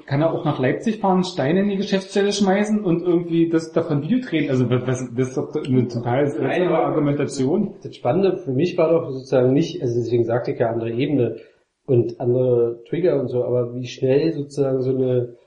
Kann 0.06 0.22
er 0.22 0.34
auch 0.34 0.44
nach 0.44 0.60
Leipzig 0.60 1.00
fahren, 1.00 1.24
Steine 1.24 1.62
in 1.62 1.70
die 1.70 1.78
Geschäftsstelle 1.78 2.34
schmeißen 2.34 2.84
und 2.84 3.02
irgendwie 3.02 3.48
das 3.48 3.72
davon 3.72 4.02
Video 4.02 4.20
drehen? 4.20 4.50
Also 4.50 4.66
das, 4.66 4.86
das 5.16 5.30
ist 5.30 5.38
doch 5.38 5.56
eine 5.56 5.88
total 5.88 6.28
seltsame 6.28 6.78
Argumentation. 6.78 7.76
Das 7.82 7.96
Spannende 7.96 8.38
für 8.38 8.52
mich 8.52 8.78
war 8.78 8.92
doch 8.92 9.10
sozusagen 9.12 9.54
nicht, 9.54 9.82
also 9.82 9.96
deswegen 9.96 10.26
sagte 10.26 10.52
ich 10.52 10.60
ja 10.60 10.70
andere 10.70 10.92
Ebene 10.92 11.38
und 11.86 12.20
andere 12.20 12.84
Trigger 12.90 13.20
und 13.22 13.30
so, 13.30 13.46
aber 13.46 13.74
wie 13.76 13.88
schnell 13.88 14.34
sozusagen 14.34 14.82
so 14.82 14.90
eine 14.90 15.38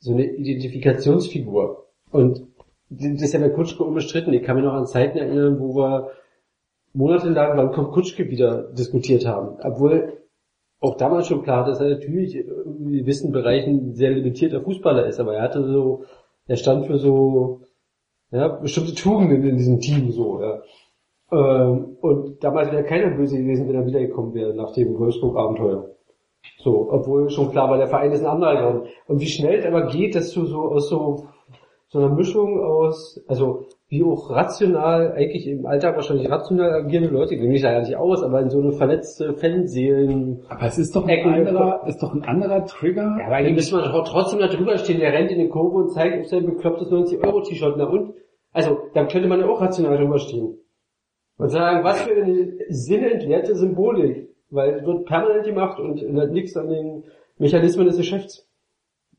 so 0.00 0.12
eine 0.12 0.24
Identifikationsfigur. 0.24 1.86
Und 2.10 2.46
das 2.88 3.22
ist 3.22 3.34
ja 3.34 3.40
bei 3.40 3.50
Kutschke 3.50 3.82
unbestritten. 3.82 4.32
Ich 4.32 4.42
kann 4.42 4.56
mich 4.56 4.64
noch 4.64 4.72
an 4.72 4.86
Zeiten 4.86 5.18
erinnern, 5.18 5.58
wo 5.58 5.74
wir 5.76 6.10
monatelang, 6.92 7.56
wann 7.56 7.72
kommt 7.72 7.92
Kutschke 7.92 8.28
wieder 8.28 8.72
diskutiert 8.72 9.26
haben. 9.26 9.56
Obwohl 9.62 10.18
auch 10.80 10.96
damals 10.96 11.26
schon 11.26 11.42
klar, 11.42 11.66
dass 11.66 11.80
er 11.80 11.90
natürlich 11.90 12.36
in 12.36 12.92
gewissen 12.92 13.32
Bereichen 13.32 13.90
ein 13.90 13.94
sehr 13.94 14.10
limitierter 14.10 14.60
Fußballer 14.60 15.06
ist, 15.06 15.18
aber 15.18 15.34
er 15.34 15.42
hatte 15.42 15.64
so, 15.64 16.04
er 16.46 16.56
stand 16.56 16.86
für 16.86 16.98
so, 16.98 17.62
ja, 18.30 18.48
bestimmte 18.48 18.94
Tugenden 18.94 19.42
in 19.44 19.56
diesem 19.56 19.80
Team 19.80 20.12
so, 20.12 20.40
ja. 20.40 20.62
Ähm, 21.30 21.96
und 22.00 22.42
damals 22.42 22.72
wäre 22.72 22.84
keiner 22.84 23.14
böse 23.14 23.38
gewesen, 23.38 23.68
wenn 23.68 23.74
er 23.74 23.86
wiedergekommen 23.86 24.34
wäre 24.34 24.54
nach 24.54 24.72
dem 24.72 24.98
Wolfsburg-Abenteuer. 24.98 25.90
So, 26.58 26.88
obwohl 26.90 27.28
schon 27.30 27.50
klar 27.50 27.68
war, 27.68 27.76
der 27.76 27.88
Verein 27.88 28.12
ist 28.12 28.20
ein 28.20 28.26
anderer 28.26 28.56
geworden. 28.56 28.88
Und 29.06 29.20
wie 29.20 29.26
schnell 29.26 29.58
es 29.58 29.66
aber 29.66 29.86
geht, 29.86 30.14
dass 30.14 30.30
du 30.32 30.46
so 30.46 30.70
aus 30.70 30.88
so, 30.88 31.28
so 31.88 31.98
einer 31.98 32.14
Mischung 32.14 32.60
aus, 32.60 33.20
also 33.26 33.66
wie 33.90 34.04
auch 34.04 34.30
rational, 34.30 35.12
eigentlich 35.12 35.46
im 35.46 35.64
Alltag 35.64 35.96
wahrscheinlich 35.96 36.30
rational 36.30 36.72
agierende 36.72 37.08
Leute, 37.10 37.34
ich 37.34 37.40
nehme 37.40 37.52
mich 37.52 37.62
da 37.62 37.72
ja 37.72 37.80
nicht 37.80 37.96
aus, 37.96 38.22
aber 38.22 38.40
in 38.42 38.50
so 38.50 38.60
eine 38.60 38.72
verletzte 38.72 39.32
Fanseelen. 39.34 40.42
Aber 40.50 40.66
es 40.66 40.78
ist 40.78 40.94
doch 40.94 41.04
ein 41.04 41.08
Ecken- 41.08 41.32
anderer, 41.32 41.86
ist 41.86 42.02
doch 42.02 42.12
ein 42.14 42.22
anderer 42.22 42.66
Trigger. 42.66 43.16
Ja, 43.18 43.26
aber 43.26 43.36
eigentlich 43.36 43.54
müsste 43.54 43.76
man 43.76 43.90
doch 43.90 44.04
trotzdem 44.04 44.40
da 44.40 44.48
drüber 44.48 44.76
stehen, 44.76 45.00
der 45.00 45.12
rennt 45.14 45.30
in 45.30 45.38
den 45.38 45.48
Kurve 45.48 45.78
und 45.78 45.90
zeigt 45.92 46.20
auf 46.20 46.26
sein 46.26 46.44
beklopptes 46.44 46.90
90-Euro-T-Shirt. 46.90 47.76
Na 47.78 47.84
und? 47.84 48.12
Also, 48.52 48.78
dann 48.92 49.08
könnte 49.08 49.28
man 49.28 49.40
ja 49.40 49.46
auch 49.46 49.60
rational 49.60 49.96
drüber 49.96 50.18
stehen. 50.18 50.58
Und 51.38 51.48
sagen, 51.48 51.82
was 51.82 52.02
für 52.02 52.12
eine 52.12 52.52
sinnentleerte 52.68 53.54
Symbolik. 53.54 54.28
Weil 54.50 54.74
es 54.74 54.84
wird 54.86 55.04
permanent 55.06 55.44
gemacht 55.44 55.78
und 55.78 56.02
ändert 56.02 56.32
nichts 56.32 56.56
an 56.56 56.68
den 56.68 57.04
Mechanismen 57.38 57.86
des 57.86 57.98
Geschäfts. 57.98 58.47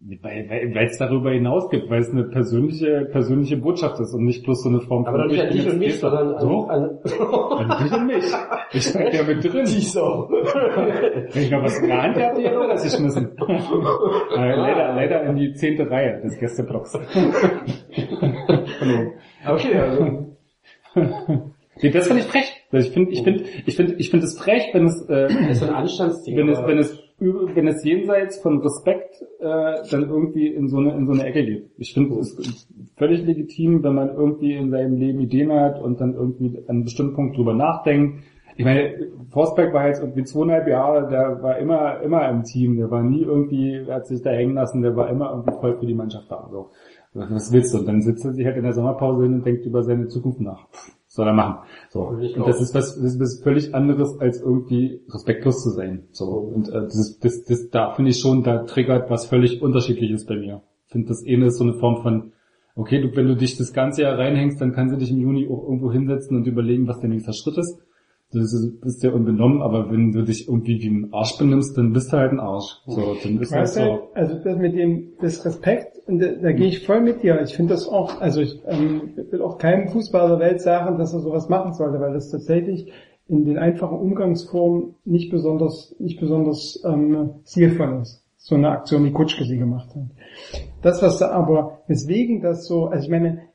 Weil 0.01 0.49
weil- 0.49 0.73
weil 0.76 0.85
es 0.85 0.97
darüber 0.97 1.31
hinaus 1.31 1.69
gibt, 1.69 1.89
weil 1.89 1.99
es 1.99 2.09
eine 2.09 2.23
persönliche, 2.23 3.09
persönliche 3.11 3.57
Botschaft 3.57 3.99
ist 3.99 4.13
und 4.13 4.23
nicht 4.23 4.45
bloß 4.45 4.63
so 4.63 4.69
eine 4.69 4.80
Form 4.80 5.05
Aber 5.05 5.17
doch 5.23 5.26
nicht 5.27 5.41
an 5.41 5.49
dich 5.51 5.67
und 5.69 5.77
mich, 5.77 5.99
sondern 5.99 6.35
an, 6.35 6.47
Doch, 6.47 6.69
an 6.69 6.99
an 7.69 7.84
dich 7.84 7.91
und 7.93 8.07
mich. 8.07 8.23
Ich 8.71 8.84
steig 8.84 9.13
ja 9.13 9.23
mit 9.23 9.43
drin. 9.43 9.65
die 9.65 9.81
Sau. 9.81 10.30
Wenn 10.30 11.43
ich 11.43 11.51
noch 11.51 11.63
was 11.63 11.77
in 11.80 11.88
der 11.89 12.01
Hand 12.01 12.15
hatte, 12.15 12.41
ja, 12.41 12.67
das 12.67 12.84
geschmissen. 12.84 13.31
äh, 13.38 14.55
leider, 14.55 14.95
leider 14.95 15.23
in 15.23 15.35
die 15.35 15.51
zehnte 15.53 15.89
Reihe 15.91 16.21
des 16.21 16.38
Gästeblocks. 16.39 16.97
Okay, 19.47 19.76
also. 19.76 20.35
Nee, 21.81 21.91
das 21.91 22.07
finde 22.07 22.21
ich 22.23 22.27
frech. 22.27 22.53
Also 22.71 22.88
Ich 22.88 22.93
finde, 22.93 23.11
ich 23.11 23.23
finde, 23.23 23.43
ich 23.65 23.76
finde, 23.76 23.93
ich 23.95 24.09
finde 24.09 24.26
es 24.26 24.38
frech, 24.38 24.69
wenn 24.73 24.85
es, 24.85 25.01
äh, 25.09 25.27
Das 25.27 25.49
ist 25.51 25.59
so 25.59 25.65
ein 25.65 25.73
Anstandsding. 25.73 26.38
wenn 26.38 26.49
es, 26.49 26.57
aber- 26.57 26.67
wenn 26.69 26.77
es, 26.77 26.97
wenn 27.19 27.67
es 27.67 27.83
jenseits 27.83 28.39
von 28.39 28.59
Respekt 28.61 29.21
äh, 29.39 29.75
dann 29.91 30.09
irgendwie 30.09 30.47
in 30.47 30.67
so 30.67 30.77
eine 30.77 30.95
in 30.95 31.05
so 31.05 31.13
eine 31.13 31.25
Ecke 31.25 31.45
geht. 31.45 31.71
Ich 31.77 31.93
finde 31.93 32.19
es 32.19 32.67
völlig 32.97 33.25
legitim, 33.25 33.83
wenn 33.83 33.95
man 33.95 34.09
irgendwie 34.09 34.53
in 34.53 34.71
seinem 34.71 34.95
Leben 34.95 35.19
Ideen 35.19 35.51
hat 35.51 35.81
und 35.81 35.99
dann 35.99 36.13
irgendwie 36.13 36.57
an 36.59 36.69
einem 36.69 36.83
bestimmten 36.83 37.15
Punkt 37.15 37.37
drüber 37.37 37.53
nachdenkt. 37.53 38.23
Ich 38.55 38.65
meine, 38.65 39.07
Forsberg 39.29 39.73
war 39.73 39.87
jetzt 39.87 40.01
irgendwie 40.01 40.23
zweieinhalb 40.23 40.67
Jahre, 40.67 41.07
der 41.09 41.41
war 41.41 41.57
immer 41.59 42.01
immer 42.01 42.29
im 42.29 42.43
Team, 42.43 42.77
der 42.77 42.91
war 42.91 43.03
nie 43.03 43.21
irgendwie, 43.21 43.85
hat 43.89 44.07
sich 44.07 44.21
da 44.21 44.31
hängen 44.31 44.55
lassen, 44.55 44.81
der 44.81 44.95
war 44.95 45.09
immer 45.09 45.31
irgendwie 45.31 45.59
voll 45.59 45.77
für 45.77 45.85
die 45.85 45.93
Mannschaft 45.93 46.29
da. 46.29 46.47
So. 46.51 46.71
Was 47.13 47.51
willst 47.51 47.73
du? 47.73 47.79
Und 47.79 47.87
dann 47.87 48.01
sitzt 48.01 48.25
er 48.25 48.33
sich 48.33 48.45
halt 48.45 48.57
in 48.57 48.63
der 48.63 48.73
Sommerpause 48.73 49.23
hin 49.23 49.35
und 49.35 49.45
denkt 49.45 49.65
über 49.65 49.83
seine 49.83 50.07
Zukunft 50.07 50.41
nach. 50.41 50.67
Pff, 50.69 50.98
soll 51.10 51.27
er 51.27 51.34
machen. 51.34 51.68
So. 51.90 52.02
Und 52.02 52.48
das 52.48 52.61
ist 52.61 52.76
was, 52.76 52.95
das 52.95 53.15
ist 53.15 53.19
was 53.19 53.41
völlig 53.41 53.73
anderes, 53.73 54.19
als 54.19 54.41
irgendwie 54.41 55.02
respektlos 55.10 55.64
zu 55.64 55.72
sein. 55.72 56.07
So. 56.11 56.26
Und 56.26 56.69
äh, 56.69 56.84
das, 56.84 57.18
das, 57.19 57.44
das, 57.44 57.69
da 57.69 57.94
finde 57.95 58.11
ich 58.11 58.19
schon, 58.19 58.44
da 58.44 58.64
triggert 58.64 59.10
was 59.10 59.26
völlig 59.26 59.61
unterschiedliches 59.61 60.26
bei 60.26 60.36
mir. 60.36 60.61
Ich 60.86 60.91
finde, 60.91 61.07
das 61.07 61.23
eine 61.27 61.48
ist 61.48 61.57
so 61.57 61.64
eine 61.64 61.73
Form 61.73 62.03
von, 62.03 62.31
okay, 62.76 63.02
du, 63.02 63.15
wenn 63.15 63.27
du 63.27 63.36
dich 63.36 63.57
das 63.57 63.73
ganze 63.73 64.03
Jahr 64.03 64.19
reinhängst, 64.19 64.61
dann 64.61 64.72
kannst 64.72 64.94
du 64.94 64.99
dich 64.99 65.10
im 65.10 65.19
Juni 65.19 65.48
auch 65.48 65.64
irgendwo 65.64 65.91
hinsetzen 65.91 66.38
und 66.38 66.45
überlegen, 66.45 66.88
was 66.88 66.99
der 66.99 67.10
nächste 67.10 67.34
Schritt 67.34 67.57
ist. 67.57 67.80
Das 68.31 68.53
ist, 68.53 68.80
bist 68.81 69.01
ja 69.01 69.11
unbenommen, 69.11 69.64
aber 69.64 69.91
wenn 69.91 70.11
du 70.11 70.23
dich 70.23 70.47
irgendwie 70.47 70.80
wie 70.81 70.89
ein 70.89 71.14
Arsch 71.14 71.38
benimmst, 71.39 71.76
dann 71.77 71.93
bist 71.93 72.14
du 72.14 72.18
halt 72.18 72.31
ein 72.31 72.39
Arsch. 72.39 72.80
So, 72.85 73.15
dann 73.23 73.39
ist 73.39 73.51
du, 73.51 73.65
so. 73.65 74.10
also 74.14 74.35
das 74.43 74.57
mit 74.57 74.76
dem 74.76 75.14
das 75.19 75.43
Respekt, 75.45 75.97
und 76.06 76.19
da, 76.19 76.27
da 76.27 76.51
gehe 76.51 76.68
ich 76.68 76.85
voll 76.85 77.01
mit 77.01 77.23
dir. 77.23 77.41
Ich 77.41 77.56
finde 77.56 77.73
das 77.73 77.88
auch, 77.88 78.22
also 78.22 78.41
ich 78.41 78.61
ähm, 78.68 79.14
will 79.31 79.41
auch 79.41 79.57
keinem 79.57 79.88
Fußballer 79.89 80.38
der 80.38 80.47
Welt 80.47 80.61
sagen, 80.61 80.99
dass 80.99 81.14
er 81.14 81.22
sowas 81.22 81.49
machen 81.49 81.73
sollte, 81.73 81.99
weil 81.99 82.14
das 82.14 82.30
tatsächlich 82.30 82.91
in 83.27 83.45
den 83.45 83.57
einfachen 83.57 83.97
Umgangsformen 83.97 84.95
nicht 85.06 85.31
besonders, 85.31 85.95
nicht 85.99 86.19
besonders 86.19 86.84
ähm, 86.85 87.31
zielvoll 87.43 87.99
ist. 88.01 88.23
So 88.38 88.56
eine 88.56 88.69
Aktion, 88.69 89.06
wie 89.06 89.11
Kutschke 89.11 89.43
sie 89.43 89.57
gemacht 89.57 89.89
hat. 89.95 90.03
Das, 90.81 91.01
was 91.01 91.19
da 91.19 91.30
aber, 91.30 91.81
weswegen 91.88 92.41
das 92.41 92.65
so, 92.65 92.85
also 92.85 93.03
ich 93.03 93.10
meine, 93.10 93.48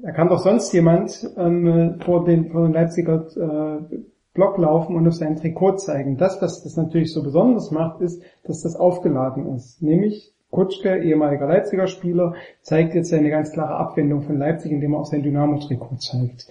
da 0.00 0.12
kann 0.12 0.28
doch 0.28 0.38
sonst 0.38 0.72
jemand 0.72 1.28
ähm, 1.36 2.00
vor 2.04 2.24
den, 2.24 2.50
vor 2.50 2.64
den 2.64 2.72
Leipziger 2.72 3.26
äh, 3.36 3.96
Block 4.32 4.58
laufen 4.58 4.96
und 4.96 5.06
auf 5.06 5.14
sein 5.14 5.36
Trikot 5.36 5.76
zeigen. 5.76 6.16
Das, 6.16 6.42
was 6.42 6.62
das 6.64 6.76
natürlich 6.76 7.12
so 7.12 7.22
besonders 7.22 7.70
macht, 7.70 8.00
ist, 8.00 8.22
dass 8.42 8.62
das 8.62 8.74
aufgeladen 8.74 9.54
ist. 9.54 9.80
Nämlich 9.80 10.34
Kutschke, 10.50 11.02
ehemaliger 11.02 11.46
Leipziger 11.46 11.86
Spieler, 11.86 12.34
zeigt 12.62 12.94
jetzt 12.94 13.12
eine 13.12 13.30
ganz 13.30 13.52
klare 13.52 13.76
Abwendung 13.76 14.22
von 14.22 14.38
Leipzig, 14.38 14.72
indem 14.72 14.94
er 14.94 15.00
auch 15.00 15.06
sein 15.06 15.22
Dynamo-Trikot 15.22 15.96
zeigt. 15.96 16.48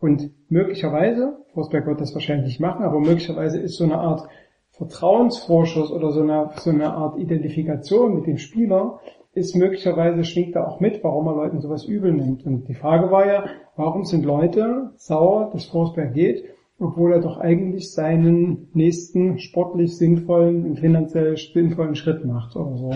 Und 0.00 0.30
möglicherweise, 0.48 1.38
Forsberg 1.54 1.86
wird 1.86 2.00
das 2.00 2.14
wahrscheinlich 2.14 2.46
nicht 2.46 2.60
machen, 2.60 2.84
aber 2.84 3.00
möglicherweise 3.00 3.58
ist 3.58 3.76
so 3.76 3.84
eine 3.84 3.98
Art 3.98 4.28
Vertrauensvorschuss 4.72 5.92
oder 5.92 6.10
so 6.10 6.22
eine, 6.22 6.50
so 6.56 6.70
eine 6.70 6.92
Art 6.92 7.18
Identifikation 7.18 8.14
mit 8.14 8.26
dem 8.26 8.38
Spieler 8.38 9.00
ist 9.34 9.56
möglicherweise 9.56 10.24
schwingt 10.24 10.56
da 10.56 10.64
auch 10.64 10.80
mit, 10.80 11.02
warum 11.02 11.26
er 11.26 11.34
Leuten 11.34 11.60
sowas 11.60 11.84
übel 11.84 12.12
nimmt. 12.12 12.46
Und 12.46 12.68
die 12.68 12.74
Frage 12.74 13.10
war 13.10 13.26
ja, 13.26 13.44
warum 13.76 14.04
sind 14.04 14.24
Leute 14.24 14.90
sauer, 14.96 15.50
dass 15.52 15.66
Forsberg 15.66 16.14
geht, 16.14 16.44
obwohl 16.78 17.12
er 17.12 17.20
doch 17.20 17.38
eigentlich 17.38 17.92
seinen 17.92 18.68
nächsten 18.74 19.38
sportlich 19.38 19.96
sinnvollen 19.96 20.64
und 20.64 20.80
finanziell 20.80 21.36
sinnvollen 21.36 21.94
Schritt 21.94 22.24
macht 22.24 22.56
oder 22.56 22.76
so. 22.76 22.94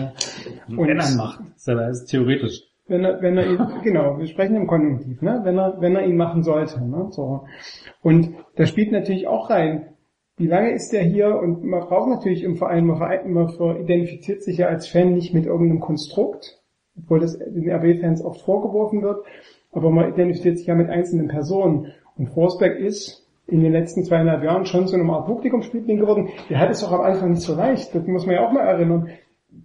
Und 0.69 0.87
Wenn 0.87 0.99
er 0.99 1.15
macht. 1.15 1.41
Das 1.65 2.01
ist 2.01 2.05
theoretisch. 2.05 2.63
wenn 2.87 3.05
er, 3.05 3.21
wenn 3.21 3.37
er 3.37 3.47
ihn, 3.47 3.59
genau, 3.83 4.17
wir 4.17 4.27
sprechen 4.27 4.55
im 4.55 4.67
Konjunktiv, 4.67 5.21
ne? 5.21 5.41
Wenn 5.43 5.57
er, 5.57 5.79
wenn 5.79 5.95
er 5.95 6.05
ihn 6.05 6.17
machen 6.17 6.43
sollte, 6.43 6.83
ne? 6.83 7.07
So. 7.11 7.45
Und 8.01 8.29
da 8.55 8.65
spielt 8.65 8.91
natürlich 8.91 9.27
auch 9.27 9.49
rein, 9.49 9.89
wie 10.39 10.47
lange 10.47 10.71
ist 10.71 10.93
der 10.93 11.03
hier? 11.03 11.37
Und 11.37 11.63
man 11.65 11.81
braucht 11.81 12.09
natürlich 12.09 12.43
im 12.43 12.55
Verein, 12.55 12.85
man, 12.85 12.97
identifiziert 13.81 14.41
sich 14.41 14.57
ja 14.57 14.67
als 14.67 14.87
Fan 14.87 15.13
nicht 15.13 15.33
mit 15.33 15.45
irgendeinem 15.45 15.81
Konstrukt, 15.81 16.57
obwohl 16.97 17.19
das 17.19 17.37
den 17.37 17.69
RB-Fans 17.69 18.23
oft 18.23 18.41
vorgeworfen 18.41 19.01
wird, 19.01 19.25
aber 19.73 19.91
man 19.91 20.09
identifiziert 20.09 20.57
sich 20.57 20.67
ja 20.67 20.75
mit 20.75 20.89
einzelnen 20.89 21.27
Personen. 21.27 21.91
Und 22.17 22.29
Forsberg 22.29 22.79
ist 22.79 23.27
in 23.47 23.61
den 23.61 23.73
letzten 23.73 24.05
zweieinhalb 24.05 24.43
Jahren 24.43 24.65
schon 24.65 24.87
zu 24.87 24.95
einem 24.95 25.09
Art 25.09 25.27
Publikumsliebling 25.27 25.99
geworden. 25.99 26.29
Der 26.49 26.59
hat 26.59 26.69
es 26.69 26.83
auch 26.85 26.93
am 26.93 27.01
Anfang 27.01 27.31
nicht 27.31 27.41
so 27.41 27.55
leicht, 27.55 27.93
das 27.93 28.07
muss 28.07 28.25
man 28.25 28.35
ja 28.35 28.47
auch 28.47 28.53
mal 28.53 28.61
erinnern. 28.61 29.09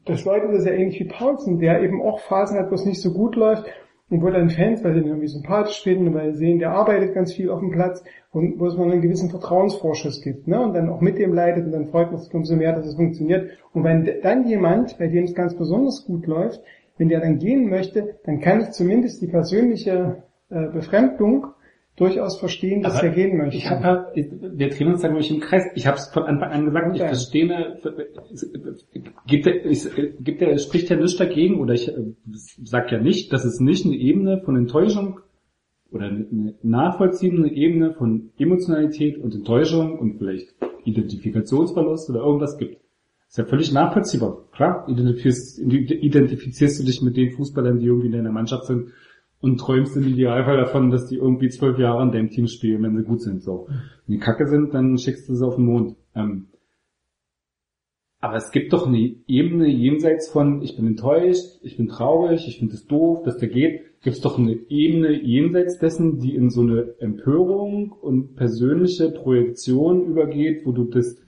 Das 0.07 0.25
Leute 0.25 0.51
das 0.51 0.65
ja 0.65 0.73
ähnlich 0.73 0.99
wie 0.99 1.09
Paulsen, 1.09 1.61
der 1.61 1.83
eben 1.83 2.03
auch 2.03 2.19
Phasen 2.19 2.59
hat, 2.59 2.71
wo 2.71 2.75
es 2.75 2.85
nicht 2.85 3.01
so 3.01 3.13
gut 3.13 3.37
läuft. 3.37 3.67
Und 4.15 4.23
wo 4.23 4.31
dann 4.31 4.49
Fans, 4.49 4.85
weil 4.85 4.95
sie 4.95 5.01
ihn 5.01 5.07
irgendwie 5.09 5.27
sympathisch 5.27 5.83
finden, 5.83 6.15
weil 6.15 6.33
sie 6.33 6.39
sehen, 6.39 6.61
der 6.61 6.71
arbeitet 6.71 7.15
ganz 7.15 7.33
viel 7.33 7.51
auf 7.51 7.59
dem 7.59 7.73
Platz 7.73 8.05
und 8.31 8.61
wo 8.61 8.67
es 8.67 8.77
mal 8.77 8.89
einen 8.89 9.03
gewissen 9.03 9.29
Vertrauensvorschuss 9.29 10.23
gibt, 10.23 10.47
ne? 10.47 10.61
Und 10.61 10.75
dann 10.75 10.89
auch 10.89 11.01
mit 11.01 11.19
dem 11.19 11.35
leidet 11.35 11.65
und 11.67 11.73
dann 11.73 11.87
freut 11.87 12.13
man 12.13 12.21
sich 12.21 12.33
umso 12.33 12.55
mehr, 12.55 12.73
dass 12.73 12.87
es 12.87 12.95
funktioniert. 12.95 13.51
Und 13.73 13.83
wenn 13.83 14.09
dann 14.23 14.47
jemand, 14.47 14.97
bei 14.99 15.09
dem 15.09 15.25
es 15.25 15.35
ganz 15.35 15.57
besonders 15.57 16.05
gut 16.07 16.27
läuft, 16.27 16.63
wenn 16.97 17.09
der 17.09 17.21
dann 17.21 17.39
gehen 17.39 17.69
möchte, 17.69 18.17
dann 18.25 18.41
kann 18.41 18.61
ich 18.61 18.71
zumindest 18.71 19.21
die 19.21 19.27
persönliche 19.27 20.23
äh, 20.49 20.69
Befremdung 20.69 21.49
durchaus 21.97 22.39
verstehen, 22.39 22.83
dass 22.83 22.97
Aber 22.97 23.05
er 23.07 23.15
gehen 23.15 23.37
möchte. 23.37 23.57
Ich 23.57 23.71
habe 23.71 24.13
wir 24.15 24.69
drehen 24.69 24.89
uns 24.89 25.03
da 25.03 25.09
glaube 25.09 25.23
ich 25.23 25.31
im 25.31 25.41
Kreis. 25.41 25.65
Ich 25.75 25.87
habe 25.87 25.97
es 25.97 26.09
von 26.09 26.25
Anfang 26.25 26.51
an 26.51 26.65
gesagt, 26.65 26.97
ich 26.97 27.03
Okay. 27.03 27.09
verstehe, 27.09 27.47
ne, 27.47 27.81
gibt 29.27 29.47
er, 29.47 29.65
ich, 29.65 29.89
gibt 30.21 30.43
er, 30.43 30.59
spricht 30.59 30.91
er 30.91 30.97
nichts 30.97 31.17
dagegen 31.17 31.61
oder 31.61 31.75
ich 31.75 31.89
äh, 31.89 31.95
sag 32.65 32.91
ja 32.91 32.99
nicht, 33.01 33.33
dass 33.33 33.45
es 33.45 33.61
nicht 33.61 33.87
eine 33.87 33.95
Ebene 33.95 34.41
von 34.45 34.57
Enttäuschung 34.57 35.21
oder 35.93 36.07
eine 36.07 36.27
eine 36.31 36.55
nachvollziehende 36.63 37.51
Ebene 37.51 37.95
von 37.95 38.31
Emotionalität 38.39 39.19
und 39.19 39.35
Enttäuschung 39.35 39.99
und 39.99 40.19
vielleicht 40.19 40.49
Identifikationsverlust 40.85 42.11
oder 42.11 42.21
irgendwas 42.21 42.59
gibt. 42.59 42.79
Ist 43.29 43.39
ja 43.39 43.45
völlig 43.45 43.73
nachvollziehbar. 43.73 44.45
Klar, 44.53 44.87
identifizierst, 44.89 45.61
identifizierst 45.61 46.81
du 46.81 46.85
dich 46.85 47.03
mit 47.03 47.17
den 47.17 47.31
Fußballern, 47.31 47.79
die 47.79 47.87
irgendwie 47.87 48.07
in 48.07 48.13
deiner 48.13 48.33
Mannschaft 48.33 48.65
sind 48.67 48.89
und 49.45 49.59
träumst 49.59 49.95
im 49.99 50.09
Idealfall 50.09 50.57
davon, 50.57 50.91
dass 50.91 51.07
die 51.07 51.17
irgendwie 51.17 51.51
zwölf 51.51 51.79
Jahre 51.79 52.03
in 52.03 52.13
deinem 52.13 52.31
Team 52.31 52.47
spielen, 52.47 52.83
wenn 52.83 52.97
sie 52.97 53.05
gut 53.05 53.21
sind. 53.21 53.43
So. 53.43 53.67
Wenn 54.07 54.17
die 54.17 54.19
Kacke 54.19 54.49
sind, 54.49 54.73
dann 54.73 54.97
schickst 54.97 55.29
du 55.29 55.35
sie 55.35 55.47
auf 55.47 55.57
den 55.57 55.67
Mond. 55.67 55.97
Ähm, 56.15 56.47
aber 58.21 58.37
es 58.37 58.53
gibt 58.53 58.73
doch 58.73 58.87
eine 58.87 59.17
Ebene 59.27 59.69
jenseits 59.69 60.31
von, 60.31 60.63
ich 60.63 60.77
bin 60.77 60.87
enttäuscht, 60.87 61.59
ich 61.63 61.77
bin 61.77 61.89
traurig, 61.89 62.49
ich 62.49 62.59
finde 62.59 62.73
es 62.73 62.87
doof, 62.87 63.23
dass 63.23 63.37
der 63.37 63.51
geht. 63.51 63.83
Gibt 64.01 64.17
es 64.17 64.23
doch 64.23 64.39
eine 64.39 64.55
Ebene 64.71 65.13
jenseits 65.13 65.79
dessen, 65.79 66.21
die 66.21 66.35
in 66.35 66.49
so 66.49 66.63
eine 66.63 66.95
Empörung 67.01 67.93
und 67.93 68.35
persönliche 68.35 69.11
Projektion 69.11 70.07
übergeht, 70.07 70.65
wo 70.65 70.73
du 70.73 70.85
das, 70.85 71.19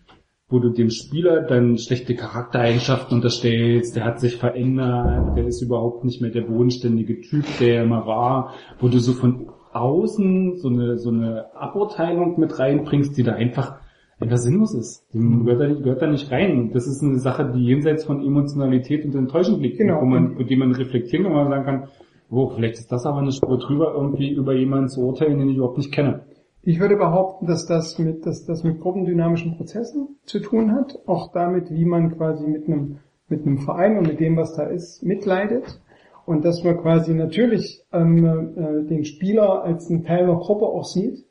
wo 0.48 0.60
du 0.60 0.70
dem 0.70 0.90
Spieler 0.90 1.42
dann 1.42 1.76
schlechte 1.76 2.14
Charaktereigenschaften 2.14 3.16
unterstellst, 3.16 3.96
der 3.96 4.04
hat 4.04 4.20
sich 4.20 4.36
verändert, 4.36 5.36
der 5.36 5.46
ist 5.46 5.60
überhaupt 5.60 6.04
nicht 6.04 6.20
mehr 6.22 6.30
der 6.30 6.42
bodenständige 6.42 7.20
Typ, 7.20 7.44
der 7.58 7.78
er 7.78 7.84
immer 7.84 8.06
war, 8.06 8.54
wo 8.78 8.88
du 8.88 8.98
so 8.98 9.12
von 9.12 9.48
außen 9.72 10.56
so 10.56 10.68
eine, 10.68 10.98
so 10.98 11.10
eine 11.10 11.46
Aburteilung 11.54 12.38
mit 12.38 12.58
reinbringst, 12.58 13.16
die 13.16 13.24
da 13.24 13.32
einfach 13.32 13.80
einfach 14.18 14.38
sinnlos 14.38 14.74
ist. 14.74 15.04
Die 15.12 15.18
gehört 15.18 15.60
da, 15.60 15.66
gehört 15.68 16.02
da 16.02 16.06
nicht 16.06 16.30
rein. 16.30 16.70
Das 16.72 16.86
ist 16.86 17.02
eine 17.02 17.18
Sache, 17.18 17.52
die 17.54 17.64
jenseits 17.64 18.04
von 18.04 18.24
Emotionalität 18.24 19.04
und 19.04 19.14
Enttäuschung 19.14 19.60
liegt, 19.60 19.78
Genau. 19.78 20.00
wo 20.00 20.06
man, 20.06 20.36
mit 20.36 20.48
dem 20.48 20.60
man 20.60 20.72
reflektieren 20.72 21.24
kann, 21.24 21.34
wo 21.34 21.36
man 21.36 21.50
sagen 21.50 21.64
kann, 21.64 21.88
oh, 22.30 22.48
vielleicht 22.48 22.78
ist 22.78 22.90
das 22.90 23.04
aber 23.04 23.18
eine 23.18 23.32
Spur 23.32 23.58
drüber, 23.58 23.92
irgendwie 23.94 24.30
über 24.30 24.54
jemanden 24.54 24.88
zu 24.88 25.02
urteilen, 25.02 25.38
den 25.38 25.50
ich 25.50 25.56
überhaupt 25.56 25.76
nicht 25.78 25.92
kenne. 25.92 26.22
Ich 26.68 26.80
würde 26.80 26.96
behaupten, 26.96 27.46
dass 27.46 27.64
das 27.64 27.96
mit, 28.00 28.26
dass 28.26 28.44
das 28.44 28.64
mit 28.64 28.80
gruppendynamischen 28.80 29.56
Prozessen 29.56 30.16
zu 30.24 30.40
tun 30.40 30.72
hat, 30.72 30.98
auch 31.06 31.30
damit, 31.30 31.70
wie 31.70 31.84
man 31.84 32.16
quasi 32.16 32.44
mit 32.44 32.66
einem, 32.66 32.98
mit 33.28 33.46
einem 33.46 33.58
Verein 33.58 33.96
und 33.96 34.08
mit 34.08 34.18
dem, 34.18 34.36
was 34.36 34.54
da 34.54 34.64
ist, 34.64 35.04
mitleidet. 35.04 35.80
Und 36.24 36.44
dass 36.44 36.64
man 36.64 36.76
quasi 36.78 37.14
natürlich 37.14 37.84
ähm, 37.92 38.24
äh, 38.56 38.82
den 38.88 39.04
Spieler 39.04 39.62
als 39.62 39.88
einen 39.88 40.02
Teil 40.02 40.26
der 40.26 40.34
Gruppe 40.34 40.64
auch 40.64 40.82
sieht. 40.82 41.24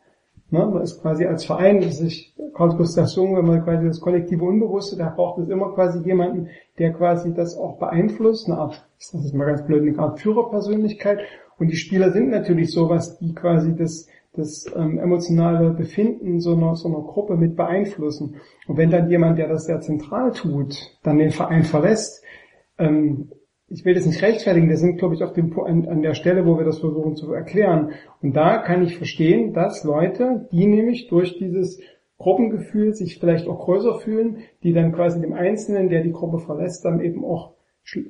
Ne? 0.51 0.65
Man 0.65 0.81
ist 0.81 1.01
quasi 1.01 1.25
als 1.25 1.43
Verein, 1.43 1.81
das 1.81 1.99
ist 1.99 2.33
Karl 2.53 2.77
Gustav 2.77 3.09
Jung, 3.09 3.35
wenn 3.35 3.45
man 3.45 3.61
quasi 3.61 3.85
das 3.85 3.99
kollektive 3.99 4.45
Unbewusste, 4.45 4.95
da 4.95 5.09
braucht 5.09 5.39
es 5.39 5.49
immer 5.49 5.73
quasi 5.73 5.99
jemanden, 5.99 6.47
der 6.79 6.93
quasi 6.93 7.33
das 7.33 7.57
auch 7.57 7.77
beeinflusst, 7.77 8.47
eine 8.47 8.57
Art, 8.57 8.87
das 9.11 9.33
mal 9.33 9.47
ganz 9.47 9.65
blöd, 9.65 9.81
eine 9.81 9.99
Art 9.99 10.21
Führerpersönlichkeit. 10.21 11.19
Und 11.59 11.71
die 11.71 11.75
Spieler 11.75 12.11
sind 12.11 12.29
natürlich 12.29 12.71
sowas, 12.71 13.17
die 13.17 13.33
quasi 13.35 13.75
das, 13.75 14.07
das 14.37 14.65
ähm, 14.75 14.99
emotionale 14.99 15.71
Befinden 15.71 16.39
so 16.39 16.53
einer, 16.53 16.75
so 16.75 16.87
einer 16.87 17.01
Gruppe 17.01 17.35
mit 17.35 17.55
beeinflussen. 17.55 18.35
Und 18.67 18.77
wenn 18.77 18.91
dann 18.91 19.09
jemand, 19.09 19.37
der 19.37 19.47
das 19.47 19.65
sehr 19.65 19.81
zentral 19.81 20.31
tut, 20.31 20.75
dann 21.03 21.17
den 21.17 21.31
Verein 21.31 21.63
verlässt, 21.63 22.23
ähm, 22.77 23.29
ich 23.67 23.83
will 23.83 23.95
das 23.95 24.05
nicht 24.05 24.21
rechtfertigen, 24.21 24.69
wir 24.69 24.77
sind, 24.77 24.97
glaube 24.97 25.15
ich, 25.15 25.23
auf 25.23 25.33
dem, 25.33 25.57
an, 25.59 25.87
an 25.87 26.01
der 26.01 26.13
Stelle, 26.13 26.45
wo 26.45 26.57
wir 26.57 26.65
das 26.65 26.79
versuchen 26.79 27.15
zu 27.15 27.33
erklären. 27.33 27.93
Und 28.21 28.35
da 28.35 28.59
kann 28.59 28.83
ich 28.83 28.97
verstehen, 28.97 29.53
dass 29.53 29.83
Leute, 29.83 30.47
die 30.51 30.67
nämlich 30.67 31.07
durch 31.07 31.37
dieses 31.37 31.79
Gruppengefühl 32.17 32.93
sich 32.93 33.19
vielleicht 33.19 33.47
auch 33.47 33.65
größer 33.65 33.99
fühlen, 33.99 34.37
die 34.63 34.73
dann 34.73 34.93
quasi 34.93 35.19
dem 35.19 35.33
Einzelnen, 35.33 35.89
der 35.89 36.03
die 36.03 36.11
Gruppe 36.11 36.39
verlässt, 36.39 36.85
dann 36.85 37.01
eben 37.01 37.25
auch 37.25 37.53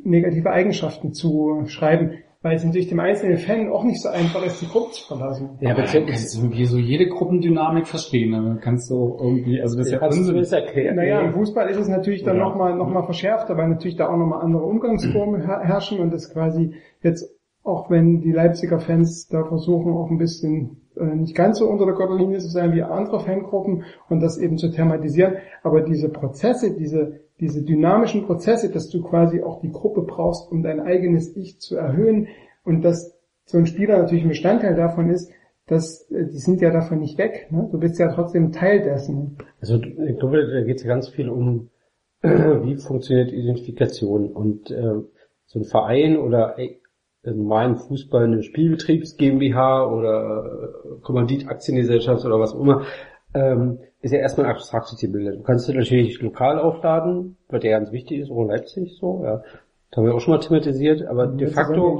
negative 0.03 0.51
Eigenschaften 0.51 1.13
zu 1.13 1.63
schreiben, 1.67 2.11
weil 2.45 2.57
es 2.57 2.63
natürlich 2.63 2.89
dem 2.89 2.99
einzelnen 2.99 3.37
Fan 3.37 3.71
auch 3.71 3.83
nicht 3.83 3.99
so 3.99 4.09
einfach 4.09 4.45
ist, 4.45 4.61
die 4.61 4.67
Gruppe 4.67 4.91
zu 4.91 5.07
verlassen. 5.07 5.57
Ja, 5.61 5.71
aber 5.71 5.81
du 5.81 6.05
kannst 6.05 6.37
irgendwie 6.37 6.65
so 6.65 6.77
jede 6.77 7.07
Gruppendynamik 7.07 7.87
verstehen. 7.87 8.29
Ne? 8.29 8.59
Kannst 8.61 8.91
du 8.91 9.17
irgendwie, 9.19 9.59
also 9.59 9.75
das 9.75 9.87
ist 9.87 9.93
ja 9.93 9.97
du 9.97 10.05
Unsinn. 10.05 10.35
das 10.37 10.51
erklären? 10.51 10.95
Naja, 10.95 11.21
im 11.21 11.33
Fußball 11.33 11.67
ist 11.71 11.79
es 11.79 11.87
natürlich 11.87 12.21
dann 12.23 12.37
Ja. 12.37 12.43
nochmal 12.43 12.75
noch 12.75 12.87
mal 12.87 13.01
verschärfter, 13.01 13.57
weil 13.57 13.69
natürlich 13.69 13.95
da 13.97 14.09
auch 14.09 14.17
nochmal 14.17 14.43
andere 14.43 14.61
Umgangsformen 14.63 15.41
her 15.41 15.61
herrschen 15.63 15.99
und 15.99 16.13
das 16.13 16.31
quasi 16.31 16.75
jetzt, 17.01 17.35
auch 17.63 17.89
wenn 17.89 18.21
die 18.21 18.31
Leipziger 18.31 18.77
Fans 18.79 19.27
da 19.27 19.43
versuchen, 19.43 19.91
auch 19.93 20.11
ein 20.11 20.19
bisschen 20.19 20.81
äh, 20.97 21.03
nicht 21.15 21.33
ganz 21.35 21.57
so 21.57 21.67
unter 21.67 21.85
der 21.85 21.95
Gürtellinie 21.95 22.37
zu 22.37 22.49
sein 22.49 22.73
wie 22.73 22.83
andere 22.83 23.21
Fangruppen 23.21 23.85
und 24.07 24.19
das 24.21 24.37
eben 24.37 24.59
zu 24.59 24.69
thematisieren, 24.69 25.37
aber 25.63 25.81
diese 25.81 26.09
Prozesse, 26.09 26.75
diese, 26.77 27.21
diese 27.39 27.63
dynamischen 27.63 28.25
Prozesse, 28.25 28.71
dass 28.71 28.89
du 28.89 29.01
quasi 29.01 29.41
auch 29.41 29.61
die 29.61 29.71
Gruppe 29.71 30.01
brauchst, 30.01 30.51
um 30.51 30.63
dein 30.63 30.79
eigenes 30.79 31.35
Ich 31.35 31.59
zu 31.59 31.75
erhöhen 31.75 32.27
und 32.63 32.81
dass 32.81 33.17
so 33.45 33.57
ein 33.57 33.67
Spieler 33.67 33.97
natürlich 33.97 34.23
ein 34.23 34.29
Bestandteil 34.29 34.75
davon 34.75 35.09
ist, 35.09 35.31
dass 35.67 36.09
äh, 36.11 36.25
die 36.25 36.37
sind 36.37 36.61
ja 36.61 36.71
davon 36.71 36.99
nicht 36.99 37.17
weg. 37.17 37.47
Ne? 37.51 37.67
Du 37.71 37.79
bist 37.79 37.99
ja 37.99 38.11
trotzdem 38.11 38.51
Teil 38.51 38.81
dessen. 38.81 39.37
Also 39.59 39.81
ich 39.81 40.19
glaube, 40.19 40.47
da 40.47 40.61
geht 40.63 40.77
es 40.77 40.85
ganz 40.85 41.09
viel 41.09 41.29
um, 41.29 41.69
wie 42.21 42.77
funktioniert 42.77 43.31
Identifikation 43.31 44.31
und 44.31 44.71
äh, 44.71 45.01
so 45.45 45.59
ein 45.59 45.65
Verein 45.65 46.17
oder 46.17 46.57
äh, 46.57 46.79
normalen 47.23 47.77
Fußball 47.77 48.25
eine 48.25 48.43
Spielbetriebs 48.43 49.17
GmbH 49.17 49.91
oder 49.91 50.73
äh, 50.85 51.01
Kommandit-Aktiengesellschaft 51.01 52.25
oder 52.25 52.39
was 52.39 52.53
auch 52.53 52.61
immer, 52.61 52.85
ähm, 53.33 53.79
ist 54.05 54.11
ja 54.11 54.19
erstmal 54.19 54.45
ein 54.45 54.51
abstraktes 54.51 54.99
Gebilde. 54.99 55.35
Du 55.35 55.41
kannst 55.41 55.67
es 55.67 55.73
natürlich 55.73 56.21
lokal 56.21 56.59
aufladen, 56.59 57.37
was 57.49 57.63
ja 57.63 57.71
ganz 57.79 57.91
wichtig 57.91 58.19
ist, 58.19 58.29
auch 58.29 58.43
in 58.43 58.49
Leipzig 58.49 58.97
so, 58.99 59.21
ja. 59.23 59.41
Das 59.89 59.97
haben 59.97 60.05
wir 60.05 60.13
auch 60.13 60.19
schon 60.19 60.35
mal 60.35 60.39
thematisiert, 60.39 61.07
aber 61.07 61.25
de 61.25 61.47
facto, 61.47 61.97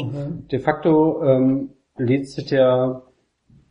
de 0.52 0.60
facto 0.60 1.24
ähm, 1.24 1.72
lädt 1.98 2.30
sich 2.30 2.52
ja 2.52 3.02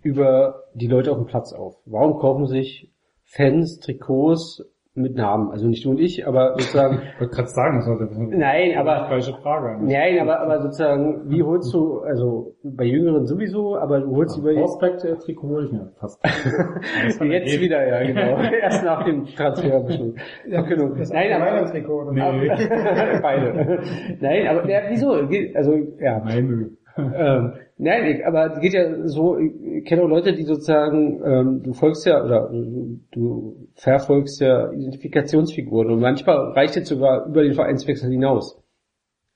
über 0.02 0.64
die 0.74 0.88
Leute 0.88 1.12
auf 1.12 1.18
dem 1.18 1.26
Platz 1.26 1.52
auf. 1.52 1.76
Warum 1.84 2.18
kaufen 2.18 2.46
sich 2.46 2.90
Fans 3.22 3.78
Trikots 3.78 4.64
mit 4.94 5.16
Namen? 5.16 5.50
Also 5.50 5.66
nicht 5.66 5.84
du 5.84 5.90
und 5.90 6.00
ich, 6.00 6.26
aber 6.26 6.52
sozusagen, 6.58 7.00
Ich 7.14 7.20
wollte 7.20 7.34
gerade 7.34 7.48
sagen, 7.48 7.78
das 7.78 7.88
war 7.88 8.26
nein, 8.38 8.76
aber 8.78 9.06
falsche 9.08 9.34
Frage. 9.34 9.84
Nein, 9.84 10.18
aber, 10.20 10.40
aber 10.40 10.62
sozusagen, 10.62 11.28
wie 11.28 11.42
holst 11.42 11.72
du, 11.74 12.00
also 12.00 12.54
bei 12.62 12.84
Jüngeren 12.84 13.26
sowieso, 13.26 13.76
aber 13.76 14.00
du 14.00 14.14
holst 14.14 14.38
über 14.38 14.54
Prospect-Trikot 14.54 15.48
hole 15.48 15.66
ich 15.66 15.72
mir 15.72 15.92
fast. 15.98 16.20
jetzt 17.24 17.60
wieder, 17.60 17.86
ja 17.86 18.06
genau. 18.06 18.38
Erst 18.62 18.84
nach 18.84 19.04
dem 19.04 19.24
Transfer 19.26 19.80
bestimmt. 19.80 20.20
Verkündung. 20.48 20.96
Das 20.96 21.10
Nein, 21.10 21.32
aber 21.32 21.64
Trikot 21.66 22.02
oder 22.02 22.12
Nee. 22.12 22.48
beide. 23.22 23.80
Nein, 24.20 24.46
aber 24.46 24.68
ja, 24.70 24.80
wieso? 24.88 25.12
Also 25.54 25.74
ja. 26.00 26.20
Nein, 26.24 26.46
nö. 26.46 26.70
Ähm, 26.96 27.54
nein, 27.76 28.22
aber 28.24 28.52
es 28.52 28.60
geht 28.60 28.74
ja 28.74 29.08
so, 29.08 29.36
ich 29.36 29.84
kenne 29.84 30.02
auch 30.02 30.08
Leute, 30.08 30.32
die 30.32 30.44
sozusagen, 30.44 31.20
ähm, 31.24 31.62
du 31.62 31.72
folgst 31.72 32.06
ja, 32.06 32.24
oder 32.24 32.50
äh, 32.52 32.98
du 33.10 33.68
verfolgst 33.74 34.40
ja 34.40 34.70
Identifikationsfiguren 34.70 35.90
und 35.90 36.00
manchmal 36.00 36.52
reicht 36.52 36.76
es 36.76 36.88
sogar 36.88 37.26
über 37.26 37.42
den 37.42 37.54
Vereinswechsel 37.54 38.10
hinaus. 38.10 38.62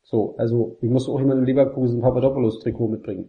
So, 0.03 0.37
also 0.39 0.79
ich 0.81 0.89
muss 0.89 1.09
auch 1.09 1.19
jemand 1.19 1.41
in 1.41 1.47
Leverkusen 1.47 2.01
Papadopoulos-Trikot 2.01 2.89
mitbringen. 2.89 3.29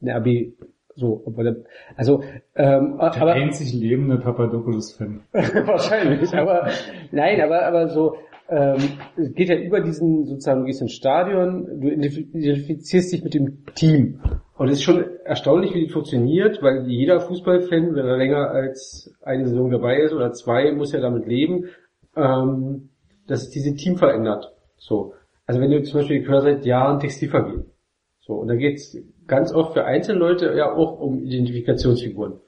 Eine 0.00 0.16
RB, 0.16 0.54
so, 0.94 1.22
obwohl 1.26 1.64
also, 1.96 2.22
ähm, 2.54 2.98
Der 2.98 3.22
aber, 3.22 3.32
einzig 3.32 3.74
lebende 3.74 4.18
Papadopoulos-Fan. 4.18 5.24
Wahrscheinlich, 5.32 6.32
aber 6.34 6.68
nein, 7.10 7.40
aber 7.40 7.66
aber 7.66 7.88
so 7.88 8.16
ähm, 8.48 8.76
es 9.16 9.34
geht 9.34 9.48
ja 9.48 9.56
über 9.56 9.80
diesen 9.80 10.26
sozusagen 10.26 10.60
du 10.60 10.66
gehst 10.66 10.80
ins 10.80 10.92
Stadion, 10.92 11.80
du 11.80 11.88
identif- 11.88 12.34
identifizierst 12.34 13.12
dich 13.12 13.24
mit 13.24 13.34
dem 13.34 13.64
Team. 13.74 14.20
Und 14.56 14.68
es 14.68 14.78
ist 14.78 14.84
schon 14.84 15.04
erstaunlich, 15.24 15.74
wie 15.74 15.84
das 15.84 15.92
funktioniert, 15.92 16.62
weil 16.62 16.86
jeder 16.88 17.20
Fußballfan, 17.20 17.94
wenn 17.94 18.06
er 18.06 18.16
länger 18.16 18.50
als 18.50 19.14
eine 19.22 19.46
Saison 19.46 19.70
dabei 19.70 20.00
ist 20.00 20.12
oder 20.12 20.32
zwei, 20.32 20.72
muss 20.72 20.92
ja 20.92 21.00
damit 21.00 21.26
leben, 21.26 21.66
ähm, 22.16 22.90
dass 23.26 23.42
es 23.42 23.50
diese 23.50 23.74
Team 23.74 23.96
verändert. 23.96 24.52
So, 24.78 25.14
also 25.46 25.60
wenn 25.60 25.70
du 25.70 25.82
zum 25.82 26.00
Beispiel 26.00 26.26
höre 26.26 26.42
seit 26.42 26.64
Jahren 26.64 27.00
Textilvergehen, 27.00 27.66
so. 28.20 28.34
Und 28.34 28.48
da 28.48 28.56
geht 28.56 28.76
es 28.76 28.98
ganz 29.26 29.52
oft 29.52 29.74
für 29.74 29.84
einzelne 29.84 30.18
Leute 30.18 30.52
ja 30.56 30.72
auch 30.72 31.00
um 31.00 31.22
Identifikationsfiguren. 31.22 32.40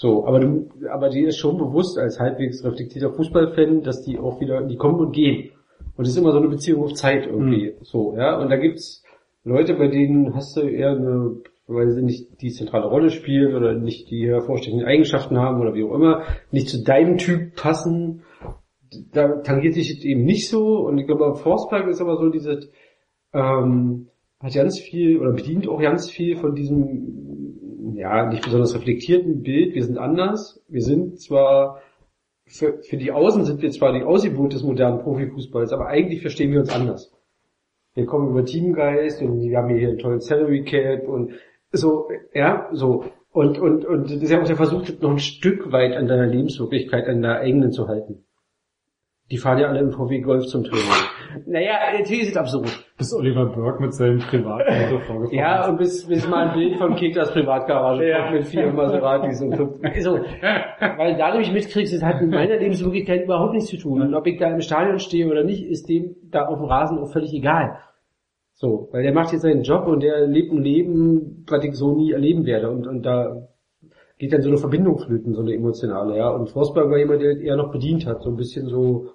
So, 0.00 0.24
aber 0.28 0.38
du, 0.38 0.68
aber 0.92 1.08
dir 1.08 1.26
ist 1.26 1.38
schon 1.38 1.58
bewusst 1.58 1.98
als 1.98 2.20
halbwegs 2.20 2.64
reflektierter 2.64 3.12
Fußballfan, 3.12 3.82
dass 3.82 4.04
die 4.04 4.16
auch 4.16 4.40
wieder, 4.40 4.62
die 4.62 4.76
kommen 4.76 5.00
und 5.00 5.10
gehen. 5.10 5.50
Und 5.96 6.04
es 6.04 6.12
ist 6.12 6.18
immer 6.18 6.30
so 6.30 6.38
eine 6.38 6.46
Beziehung 6.46 6.84
auf 6.84 6.92
Zeit 6.92 7.26
irgendwie. 7.26 7.74
So, 7.82 8.14
ja. 8.16 8.40
Und 8.40 8.48
da 8.48 8.58
gibt's 8.58 9.02
Leute, 9.42 9.74
bei 9.74 9.88
denen 9.88 10.36
hast 10.36 10.56
du 10.56 10.60
eher 10.60 10.90
eine, 10.90 11.38
weil 11.66 11.90
sie 11.90 12.02
nicht 12.02 12.40
die 12.40 12.52
zentrale 12.52 12.86
Rolle 12.86 13.10
spielen 13.10 13.56
oder 13.56 13.74
nicht 13.74 14.08
die 14.08 14.28
hervorstechenden 14.28 14.86
Eigenschaften 14.86 15.36
haben 15.36 15.60
oder 15.60 15.74
wie 15.74 15.82
auch 15.82 15.96
immer, 15.96 16.22
nicht 16.52 16.68
zu 16.68 16.84
deinem 16.84 17.18
Typ 17.18 17.56
passen, 17.56 18.22
da 19.12 19.40
tangiert 19.40 19.74
sich 19.74 19.96
das 19.96 20.04
eben 20.04 20.22
nicht 20.22 20.48
so. 20.48 20.78
Und 20.86 20.98
ich 20.98 21.08
glaube, 21.08 21.34
Forcepark 21.34 21.88
ist 21.88 22.00
aber 22.00 22.18
so 22.18 22.28
dieses, 22.28 22.70
ähm, 23.32 24.06
hat 24.38 24.54
ganz 24.54 24.78
viel 24.78 25.18
oder 25.18 25.32
bedient 25.32 25.68
auch 25.68 25.80
ganz 25.80 26.08
viel 26.08 26.36
von 26.36 26.54
diesem, 26.54 27.47
ja, 27.96 28.26
nicht 28.26 28.44
besonders 28.44 28.74
reflektierten 28.74 29.42
Bild. 29.42 29.74
Wir 29.74 29.84
sind 29.84 29.98
anders. 29.98 30.62
Wir 30.68 30.82
sind 30.82 31.20
zwar, 31.20 31.80
für, 32.46 32.82
für 32.82 32.96
die 32.96 33.12
Außen 33.12 33.44
sind 33.44 33.62
wir 33.62 33.70
zwar 33.70 33.92
die 33.92 34.04
Ausgeburt 34.04 34.52
des 34.52 34.62
modernen 34.62 35.00
Profifußballs, 35.00 35.72
aber 35.72 35.88
eigentlich 35.88 36.20
verstehen 36.22 36.52
wir 36.52 36.60
uns 36.60 36.70
anders. 36.70 37.12
Wir 37.94 38.06
kommen 38.06 38.30
über 38.30 38.44
Teamgeist 38.44 39.22
und 39.22 39.40
wir 39.40 39.58
haben 39.58 39.74
hier 39.74 39.88
einen 39.88 39.98
tollen 39.98 40.20
Salary 40.20 40.64
Cap 40.64 41.08
und 41.08 41.32
so, 41.72 42.08
ja, 42.32 42.68
so. 42.72 43.04
Und, 43.30 43.58
und, 43.58 43.84
und 43.84 44.04
das 44.04 44.22
ist 44.22 44.30
ja 44.30 44.40
auch 44.40 44.46
der 44.46 44.56
Versuch, 44.56 44.82
das 44.82 45.00
noch 45.00 45.10
ein 45.10 45.18
Stück 45.18 45.70
weit 45.72 45.96
an 45.96 46.06
deiner 46.06 46.26
Lebenswirklichkeit, 46.26 47.06
an 47.06 47.22
deiner 47.22 47.40
eigenen 47.40 47.72
zu 47.72 47.88
halten. 47.88 48.24
Die 49.30 49.36
fahren 49.36 49.58
ja 49.58 49.68
alle 49.68 49.80
im 49.80 49.92
VW 49.92 50.20
Golf 50.20 50.46
zum 50.46 50.64
Training. 50.64 50.86
Naja, 51.46 51.74
natürlich 51.98 52.22
ist 52.22 52.30
es 52.30 52.36
absurd. 52.36 52.84
Bis 52.96 53.14
Oliver 53.14 53.46
Burke 53.46 53.82
mit 53.82 53.94
seinem 53.94 54.18
Privatauto 54.18 54.98
vorgefahren 55.06 55.32
Ja, 55.32 55.62
ist. 55.62 55.68
und 55.68 55.76
bis, 55.78 56.06
bis 56.06 56.28
mal 56.28 56.48
ein 56.48 56.54
Bild 56.54 56.76
von 56.76 56.94
Kickers 56.96 57.32
Privatgarage 57.32 58.12
kommt 58.12 58.32
mit 58.32 58.44
vier 58.46 58.72
Maseratis 58.72 59.40
und 59.42 59.56
fünf. 59.56 59.76
So, 60.00 60.18
weil 60.96 61.16
da 61.16 61.30
nämlich 61.30 61.52
mitkriegst, 61.52 61.94
das 61.94 62.02
hat 62.02 62.20
mit 62.20 62.30
meiner 62.30 62.56
Lebenswirklichkeit 62.56 63.24
überhaupt 63.24 63.54
nichts 63.54 63.70
zu 63.70 63.76
tun. 63.76 64.02
Und 64.02 64.14
ob 64.14 64.26
ich 64.26 64.38
da 64.38 64.50
im 64.50 64.60
Stadion 64.60 64.98
stehe 64.98 65.28
oder 65.30 65.44
nicht, 65.44 65.64
ist 65.64 65.88
dem 65.88 66.16
da 66.30 66.46
auf 66.46 66.58
dem 66.58 66.66
Rasen 66.66 66.98
auch 66.98 67.12
völlig 67.12 67.32
egal. 67.34 67.78
So, 68.54 68.88
weil 68.90 69.04
der 69.04 69.12
macht 69.14 69.32
jetzt 69.32 69.42
seinen 69.42 69.62
Job 69.62 69.86
und 69.86 70.02
der 70.02 70.26
lebt 70.26 70.52
ein 70.52 70.62
Leben, 70.62 71.44
was 71.48 71.62
ich 71.64 71.74
so 71.74 71.94
nie 71.94 72.10
erleben 72.12 72.44
werde. 72.44 72.68
Und, 72.70 72.88
und 72.88 73.02
da 73.06 73.46
geht 74.18 74.32
dann 74.32 74.42
so 74.42 74.48
eine 74.48 74.58
Verbindung 74.58 74.98
flöten, 74.98 75.32
so 75.34 75.42
eine 75.42 75.54
emotionale, 75.54 76.16
ja. 76.16 76.28
Und 76.30 76.50
Forsberg 76.50 76.90
war 76.90 76.98
jemand, 76.98 77.22
der 77.22 77.38
eher 77.38 77.54
noch 77.56 77.70
bedient 77.70 78.04
hat, 78.06 78.22
so 78.22 78.30
ein 78.30 78.36
bisschen 78.36 78.66
so. 78.68 79.10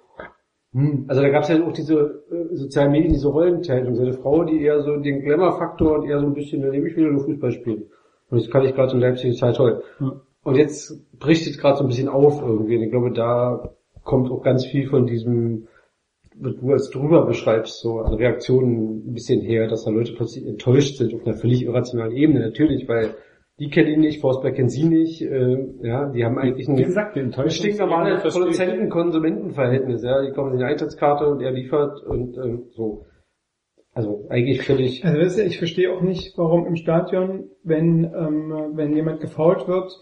Also 1.06 1.22
da 1.22 1.28
gab 1.28 1.44
es 1.44 1.50
ja 1.50 1.64
auch 1.64 1.72
diese 1.72 2.24
äh, 2.30 2.56
sozialen 2.56 2.90
Medien, 2.90 3.12
diese 3.12 3.28
Rollenteilung. 3.28 3.94
Seine 3.94 4.12
Frau, 4.12 4.42
die 4.42 4.60
eher 4.60 4.82
so 4.82 4.96
den 4.96 5.20
Glamour-Faktor 5.20 6.00
und 6.00 6.08
eher 6.08 6.18
so 6.18 6.26
ein 6.26 6.34
bisschen, 6.34 6.62
da 6.62 6.68
nehme 6.68 6.88
ich 6.88 6.96
wieder 6.96 7.10
nur 7.10 7.24
Fußball 7.24 7.52
spielen. 7.52 7.84
Und 8.30 8.40
das 8.40 8.50
kann 8.50 8.64
ich 8.64 8.74
gerade 8.74 8.92
in 8.92 9.00
Leipzig 9.00 9.38
total 9.38 9.52
toll. 9.52 9.82
Ja. 10.00 10.20
Und 10.42 10.56
jetzt 10.56 11.00
bricht 11.18 11.46
es 11.46 11.58
gerade 11.58 11.78
so 11.78 11.84
ein 11.84 11.88
bisschen 11.88 12.08
auf 12.08 12.42
irgendwie. 12.42 12.76
Und 12.76 12.82
ich 12.82 12.90
glaube, 12.90 13.12
da 13.12 13.70
kommt 14.02 14.30
auch 14.32 14.42
ganz 14.42 14.66
viel 14.66 14.88
von 14.88 15.06
diesem, 15.06 15.68
was 16.36 16.56
du 16.56 16.72
als 16.72 16.90
drüber 16.90 17.24
beschreibst, 17.24 17.80
so 17.80 18.00
an 18.00 18.14
Reaktionen 18.14 19.08
ein 19.08 19.14
bisschen 19.14 19.42
her, 19.42 19.68
dass 19.68 19.84
da 19.84 19.92
Leute 19.92 20.12
plötzlich 20.16 20.44
enttäuscht 20.44 20.96
sind 20.96 21.14
auf 21.14 21.24
einer 21.24 21.36
völlig 21.36 21.62
irrationalen 21.62 22.16
Ebene. 22.16 22.40
Natürlich, 22.40 22.88
weil 22.88 23.14
die 23.60 23.70
kennen 23.70 23.88
ihn 23.94 24.00
nicht, 24.00 24.20
Forsberg 24.20 24.56
kennt 24.56 24.72
sie 24.72 24.84
nicht, 24.84 25.22
äh, 25.22 25.56
ja, 25.82 26.06
die 26.10 26.24
haben 26.24 26.38
eigentlich 26.38 26.68
ein 26.68 26.76
Wie 26.76 26.82
gesagt, 26.84 27.14
die 27.14 27.20
ein 27.20 27.26
Enttäuschung. 27.26 27.50
stinknormale 27.50 28.18
Produzenten-Konsumenten-Verhältnis, 28.18 30.02
ja, 30.02 30.22
die 30.22 30.32
kommen 30.32 30.52
in 30.52 30.58
die 30.58 30.64
Eintrittskarte 30.64 31.26
und 31.26 31.40
er 31.40 31.52
liefert 31.52 32.02
und 32.04 32.36
ähm, 32.36 32.64
so. 32.70 33.06
Also 33.92 34.26
eigentlich 34.28 34.62
völlig, 34.62 35.04
Also 35.04 35.20
weißt 35.20 35.38
du, 35.38 35.42
ich 35.44 35.58
verstehe 35.58 35.92
auch 35.92 36.00
nicht, 36.02 36.36
warum 36.36 36.66
im 36.66 36.74
Stadion, 36.74 37.44
wenn, 37.62 38.04
ähm, 38.04 38.72
wenn 38.74 38.94
jemand 38.96 39.20
gefault 39.20 39.68
wird, 39.68 39.92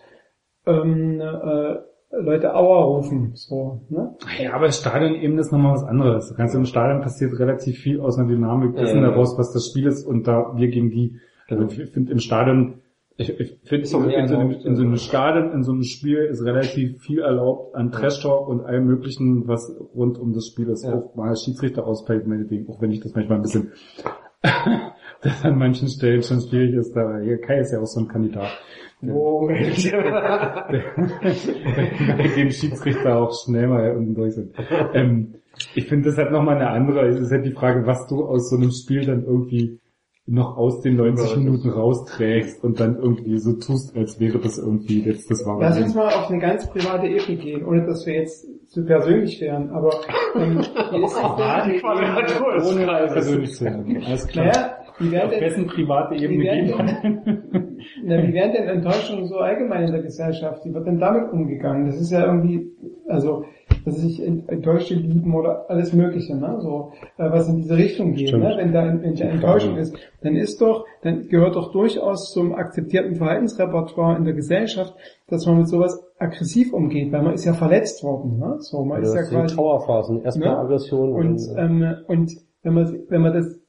ähm, 0.66 1.20
äh, 1.20 1.74
Leute 2.14 2.54
Aua 2.54 2.84
rufen. 2.84 3.32
So, 3.34 3.80
ne? 3.90 4.14
Ja, 4.42 4.52
aber 4.54 4.70
Stadion 4.70 5.14
eben 5.14 5.38
ist 5.38 5.50
nochmal 5.52 5.72
was 5.74 5.84
anderes. 5.84 6.34
Ganz 6.36 6.54
im 6.54 6.64
Stadion 6.66 7.00
passiert 7.02 7.38
relativ 7.38 7.78
viel 7.78 8.00
aus 8.00 8.18
einer 8.18 8.28
Dynamik 8.28 8.76
dessen 8.76 9.02
Ja. 9.02 9.10
heraus, 9.10 9.36
was 9.38 9.52
das 9.52 9.66
Spiel 9.68 9.86
ist 9.86 10.06
und 10.06 10.26
da 10.26 10.52
wir 10.56 10.68
gegen 10.68 10.90
die. 10.90 11.18
Also 11.48 11.64
ich 11.66 11.90
finde 11.90 12.12
im 12.12 12.18
Stadion, 12.18 12.80
ich, 13.16 13.28
ich 13.40 13.58
finde 13.64 13.98
mehr 13.98 14.18
in, 14.18 14.28
so 14.28 14.36
einem- 14.36 14.50
in 14.50 14.76
so 14.76 14.82
einem. 14.82 14.96
Stadion, 14.96 15.52
in 15.52 15.62
so 15.62 15.72
einem 15.72 15.82
Spiel 15.84 16.18
ist 16.18 16.42
relativ 16.44 17.00
viel 17.02 17.20
erlaubt 17.20 17.74
an 17.74 17.90
Trash 17.92 18.20
Talk 18.22 18.48
und 18.48 18.60
allem 18.62 18.86
möglichen, 18.86 19.46
was 19.48 19.70
rund 19.94 20.18
um 20.18 20.32
das 20.32 20.46
Spiel 20.48 20.68
ist. 20.68 20.84
Ja. 20.84 20.94
Auch 20.94 21.14
mal 21.14 21.34
Schiedsrichter 21.36 21.86
ausfällt, 21.86 22.26
meinetwegen, 22.26 22.68
auch 22.68 22.80
wenn 22.80 22.90
ich 22.90 23.00
das 23.00 23.14
manchmal 23.14 23.38
ein 23.38 23.42
bisschen, 23.42 23.72
das 25.22 25.44
an 25.44 25.56
manchen 25.58 25.88
Stellen 25.88 26.22
schon 26.22 26.40
schwierig 26.40 26.74
ist, 26.74 26.94
da 26.96 27.18
hier 27.20 27.38
Kai 27.40 27.60
ist 27.60 27.72
ja 27.72 27.80
auch 27.80 27.86
so 27.86 28.00
ein 28.00 28.08
Kandidat. 28.08 28.48
oh, 29.08 29.48
bei 32.16 32.28
dem 32.36 32.50
Schiedsrichter 32.50 33.16
auch 33.20 33.32
schnell 33.44 33.68
mal 33.68 33.96
unten 33.96 34.14
durch 34.14 34.34
sind. 34.34 34.54
Ähm, 34.94 35.34
ich 35.74 35.86
finde, 35.86 36.08
das 36.08 36.18
hat 36.18 36.30
nochmal 36.32 36.56
eine 36.56 36.70
andere, 36.70 37.06
es 37.08 37.18
ist 37.20 37.30
halt 37.30 37.44
die 37.44 37.52
Frage, 37.52 37.86
was 37.86 38.06
du 38.06 38.24
aus 38.24 38.48
so 38.50 38.56
einem 38.56 38.70
Spiel 38.70 39.04
dann 39.04 39.24
irgendwie 39.24 39.78
noch 40.32 40.56
aus 40.56 40.80
den 40.80 40.96
90 40.96 41.36
Minuten 41.36 41.68
rausträgst 41.68 42.64
und 42.64 42.80
dann 42.80 42.96
irgendwie 42.96 43.38
so 43.38 43.52
tust, 43.52 43.94
als 43.94 44.18
wäre 44.18 44.38
das 44.38 44.56
irgendwie 44.56 45.02
jetzt 45.02 45.30
das 45.30 45.44
wahre 45.44 45.60
Lass 45.60 45.78
uns 45.78 45.94
mal 45.94 46.08
auf 46.08 46.30
eine 46.30 46.38
ganz 46.38 46.66
private 46.70 47.06
Ebene 47.06 47.36
gehen, 47.36 47.64
ohne 47.66 47.86
dass 47.86 48.06
wir 48.06 48.14
jetzt 48.14 48.46
zu 48.68 48.82
persönlich 48.84 49.38
wären, 49.42 49.68
aber 49.70 49.90
ähm, 50.34 50.58
wie 50.58 51.04
ist 51.04 51.16
das 51.16 51.66
denn? 51.66 51.80
Quadratur 51.80 52.56
ist 52.56 52.72
Ohne 52.72 52.86
persönlich 53.12 53.52
zu 53.52 53.64
werden. 53.66 54.02
Alles 54.06 54.26
klar. 54.26 54.46
Naja, 54.46 54.81
wie 54.98 55.10
werden 55.12 55.26
auf 55.26 55.30
denn, 55.30 55.40
wessen 55.42 55.66
private 55.66 56.14
Ebene 56.14 56.44
gehen 56.44 56.66
denn, 56.66 57.78
na, 58.04 58.22
wie 58.22 58.32
werden 58.32 58.52
denn 58.52 58.68
Enttäuschungen 58.68 59.26
so 59.26 59.36
allgemein 59.38 59.84
in 59.86 59.92
der 59.92 60.02
Gesellschaft? 60.02 60.64
Wie 60.64 60.72
wird 60.74 60.86
denn 60.86 60.98
damit 60.98 61.32
umgegangen? 61.32 61.86
Das 61.86 62.00
ist 62.00 62.10
ja 62.12 62.24
irgendwie, 62.26 62.70
also, 63.08 63.44
dass 63.84 63.96
sich 63.96 64.24
Ent- 64.24 64.48
Enttäuschte 64.48 64.94
lieben 64.94 65.34
oder 65.34 65.68
alles 65.68 65.92
Mögliche, 65.92 66.36
ne? 66.36 66.58
So, 66.60 66.92
äh, 67.18 67.30
was 67.30 67.48
in 67.48 67.56
diese 67.56 67.76
Richtung 67.76 68.12
geht, 68.14 68.28
Stimmt. 68.28 68.44
ne? 68.44 68.54
Wenn 68.56 68.72
da 68.72 68.86
wenn 69.02 69.14
da 69.14 69.24
Enttäuschung 69.24 69.76
ist, 69.76 69.96
dann 70.22 70.36
ist 70.36 70.60
doch, 70.60 70.84
dann 71.02 71.28
gehört 71.28 71.56
doch 71.56 71.72
durchaus 71.72 72.32
zum 72.32 72.54
akzeptierten 72.54 73.16
Verhaltensrepertoire 73.16 74.16
in 74.18 74.24
der 74.24 74.34
Gesellschaft, 74.34 74.94
dass 75.28 75.46
man 75.46 75.58
mit 75.58 75.68
sowas 75.68 76.04
aggressiv 76.18 76.72
umgeht, 76.72 77.10
weil 77.12 77.22
man 77.22 77.34
ist 77.34 77.44
ja 77.44 77.54
verletzt 77.54 78.04
worden, 78.04 78.38
ne? 78.38 78.56
So, 78.60 78.84
man 78.84 79.02
ist 79.02 79.14
ja 79.14 79.20
das 79.20 79.28
sind 79.30 79.38
quasi 79.40 79.56
Trauerphasen. 79.56 80.22
Erstmal 80.22 80.48
Ne? 80.50 80.58
Aggression 80.58 81.12
und, 81.12 81.40
dann, 81.56 81.82
ähm, 81.82 81.94
und 82.06 82.32
wenn 82.62 82.74
man, 82.74 82.98
wenn 83.08 83.22
man 83.22 83.32
das, 83.32 83.60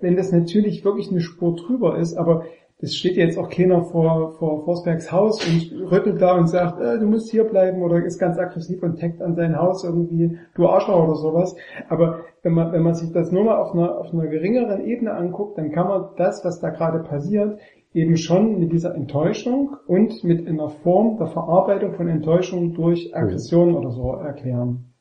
wenn 0.00 0.16
das 0.16 0.32
natürlich 0.32 0.84
wirklich 0.84 1.10
eine 1.10 1.20
Spur 1.20 1.56
drüber 1.56 1.98
ist, 1.98 2.16
aber 2.16 2.44
das 2.80 2.94
steht 2.94 3.16
jetzt 3.16 3.36
auch 3.38 3.50
keiner 3.50 3.82
vor, 3.82 4.36
vor 4.38 4.64
Forsbergs 4.64 5.10
Haus 5.10 5.44
und 5.44 5.90
rüttelt 5.90 6.22
da 6.22 6.36
und 6.36 6.46
sagt, 6.46 6.80
äh, 6.80 6.98
du 6.98 7.06
musst 7.06 7.28
hier 7.28 7.42
bleiben 7.42 7.82
oder 7.82 8.04
ist 8.04 8.20
ganz 8.20 8.38
aggressiv 8.38 8.82
und 8.84 9.00
taggt 9.00 9.20
an 9.20 9.34
sein 9.34 9.58
Haus 9.58 9.82
irgendwie, 9.82 10.38
du 10.54 10.68
Arschloch 10.68 11.02
oder 11.02 11.16
sowas. 11.16 11.56
Aber 11.88 12.20
wenn 12.42 12.52
man, 12.52 12.72
wenn 12.72 12.82
man 12.82 12.94
sich 12.94 13.10
das 13.10 13.32
nur 13.32 13.44
mal 13.44 13.56
auf 13.56 13.74
einer, 13.74 13.98
auf 13.98 14.12
einer 14.12 14.28
geringeren 14.28 14.86
Ebene 14.86 15.12
anguckt, 15.12 15.58
dann 15.58 15.72
kann 15.72 15.88
man 15.88 16.10
das, 16.16 16.44
was 16.44 16.60
da 16.60 16.70
gerade 16.70 17.00
passiert, 17.00 17.58
eben 17.94 18.16
schon 18.16 18.60
mit 18.60 18.72
dieser 18.72 18.94
Enttäuschung 18.94 19.76
und 19.88 20.22
mit 20.22 20.46
einer 20.46 20.68
Form 20.68 21.16
der 21.18 21.26
Verarbeitung 21.26 21.94
von 21.94 22.06
Enttäuschung 22.06 22.74
durch 22.74 23.14
Aggression 23.16 23.74
oder 23.74 23.90
so 23.90 24.12
erklären. 24.12 24.92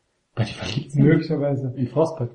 Sind. 0.90 1.04
Möglicherweise. 1.04 1.74
In 1.76 1.88
Forsberg. 1.88 2.32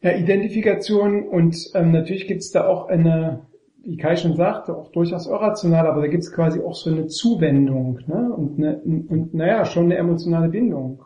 Ja, 0.00 0.12
Identifikation 0.16 1.28
und 1.28 1.56
ähm, 1.74 1.90
natürlich 1.90 2.28
gibt's 2.28 2.50
da 2.52 2.66
auch 2.68 2.88
eine, 2.88 3.46
wie 3.82 3.96
Kai 3.96 4.14
schon 4.16 4.36
sagte, 4.36 4.76
auch 4.76 4.92
durchaus 4.92 5.26
irrational, 5.26 5.86
aber 5.88 6.02
da 6.02 6.06
gibt's 6.06 6.32
quasi 6.32 6.60
auch 6.60 6.74
so 6.74 6.90
eine 6.90 7.06
Zuwendung 7.06 7.98
ne? 8.06 8.32
und, 8.32 8.58
eine, 8.58 8.78
und 8.78 9.34
naja, 9.34 9.64
schon 9.64 9.86
eine 9.86 9.96
emotionale 9.96 10.48
Bindung. 10.50 11.02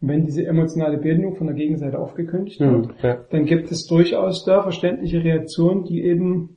Und 0.00 0.08
wenn 0.08 0.24
diese 0.24 0.46
emotionale 0.46 0.98
Bindung 0.98 1.36
von 1.36 1.48
der 1.48 1.56
Gegenseite 1.56 1.98
aufgekündigt 1.98 2.60
wird, 2.60 2.88
Hm, 2.88 2.94
ja. 3.02 3.18
dann 3.30 3.44
gibt 3.44 3.70
es 3.70 3.86
durchaus 3.86 4.44
da 4.44 4.62
verständliche 4.62 5.22
Reaktionen, 5.22 5.84
die 5.84 6.02
eben, 6.02 6.56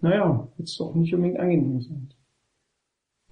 naja, 0.00 0.48
jetzt 0.58 0.78
doch 0.80 0.94
nicht 0.94 1.14
unbedingt 1.14 1.40
angenehm 1.40 1.80
sind. 1.80 2.16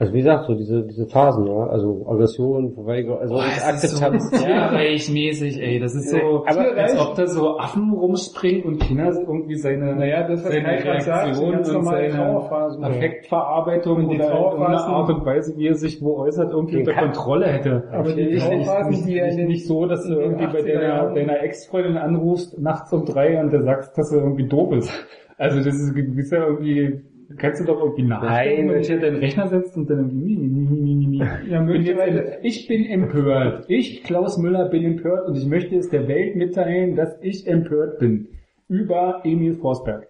Also 0.00 0.14
wie 0.14 0.18
gesagt, 0.20 0.46
so 0.46 0.54
diese, 0.54 0.82
diese 0.86 1.06
Phasen, 1.06 1.46
ja, 1.46 1.66
also 1.66 2.06
Aggression, 2.08 2.72
Verweigerung, 2.72 3.18
also 3.20 3.38
Akzeptanz. 3.38 4.30
tierreichmäßig, 4.42 5.60
ey. 5.60 5.78
Das 5.78 5.94
ist 5.94 6.08
so, 6.08 6.44
Aber- 6.46 6.74
als 6.74 6.98
ob 6.98 7.14
da 7.16 7.26
so 7.26 7.58
Affen 7.58 7.92
rumspringen 7.92 8.64
und 8.64 8.78
Kinder 8.80 9.12
irgendwie 9.12 9.56
seine, 9.56 9.94
Naja, 9.94 10.26
das, 10.26 10.42
seine 10.42 10.68
Reaktion 10.68 11.54
und 11.58 11.64
seine. 11.66 12.40
Affektverarbeitung 12.82 13.96
Und 14.04 14.08
die 14.08 14.18
Trauerphasen- 14.18 14.90
Art 14.90 15.10
und 15.10 15.26
Weise, 15.26 15.56
wie 15.58 15.66
er 15.68 15.74
sich 15.74 16.00
wo 16.02 16.16
äußert, 16.18 16.50
irgendwie 16.50 16.78
unter 16.78 16.94
Kontrolle 16.94 17.48
hätte. 17.48 17.84
Aber 17.92 18.10
die 18.12 18.36
Trauerphasen, 18.38 18.90
nicht, 18.90 19.06
die 19.06 19.18
er 19.18 19.34
nicht, 19.34 19.66
so, 19.66 19.84
dass 19.86 20.04
du 20.06 20.14
irgendwie 20.14 20.46
bei 20.46 20.60
80er 20.60 20.80
deiner, 20.80 21.14
deiner 21.14 21.42
Ex-Freundin 21.42 21.98
anrufst, 21.98 22.58
nachts 22.58 22.90
um 22.92 23.04
drei 23.04 23.38
und 23.38 23.52
du 23.52 23.62
sagst, 23.62 23.96
dass 23.98 24.10
er 24.12 24.22
irgendwie 24.22 24.48
doof 24.48 24.72
ist. 24.72 24.90
Also 25.36 25.58
das 25.58 25.74
ist, 25.74 25.94
du 25.96 26.02
bist 26.14 26.32
ja 26.32 26.46
irgendwie, 26.46 27.00
kannst 27.36 27.60
du 27.60 27.64
doch 27.64 27.80
irgendwie 27.80 28.02
nachdenken, 28.02 28.66
Nein. 28.66 28.74
wenn 28.74 28.82
dich 28.82 28.92
an 28.92 29.00
deinen 29.00 29.16
Rechner 29.16 29.48
setzt 29.48 29.76
und 29.76 29.88
dann 29.88 29.98
irgendwie, 29.98 30.36
mi, 30.36 30.48
mi, 30.66 30.94
mi, 30.94 31.06
mi. 31.06 31.50
Ja, 31.50 31.62
möglicherweise- 31.62 32.38
ich 32.42 32.66
bin 32.66 32.84
empört. 32.86 33.66
Ich, 33.68 34.02
Klaus 34.04 34.38
Müller, 34.38 34.68
bin 34.68 34.84
empört 34.84 35.28
und 35.28 35.36
ich 35.36 35.46
möchte 35.46 35.76
es 35.76 35.88
der 35.90 36.08
Welt 36.08 36.36
mitteilen, 36.36 36.96
dass 36.96 37.16
ich 37.22 37.46
empört 37.46 37.98
bin. 37.98 38.28
Über 38.68 39.22
Emil 39.24 39.54
Forsberg. 39.54 40.08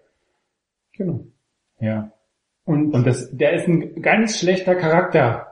Genau. 0.97 1.25
Ja. 1.79 2.11
Und, 2.65 2.93
Und 2.93 3.07
das, 3.07 3.35
der 3.35 3.53
ist 3.53 3.67
ein 3.67 4.01
ganz 4.01 4.39
schlechter 4.39 4.75
Charakter. 4.75 5.47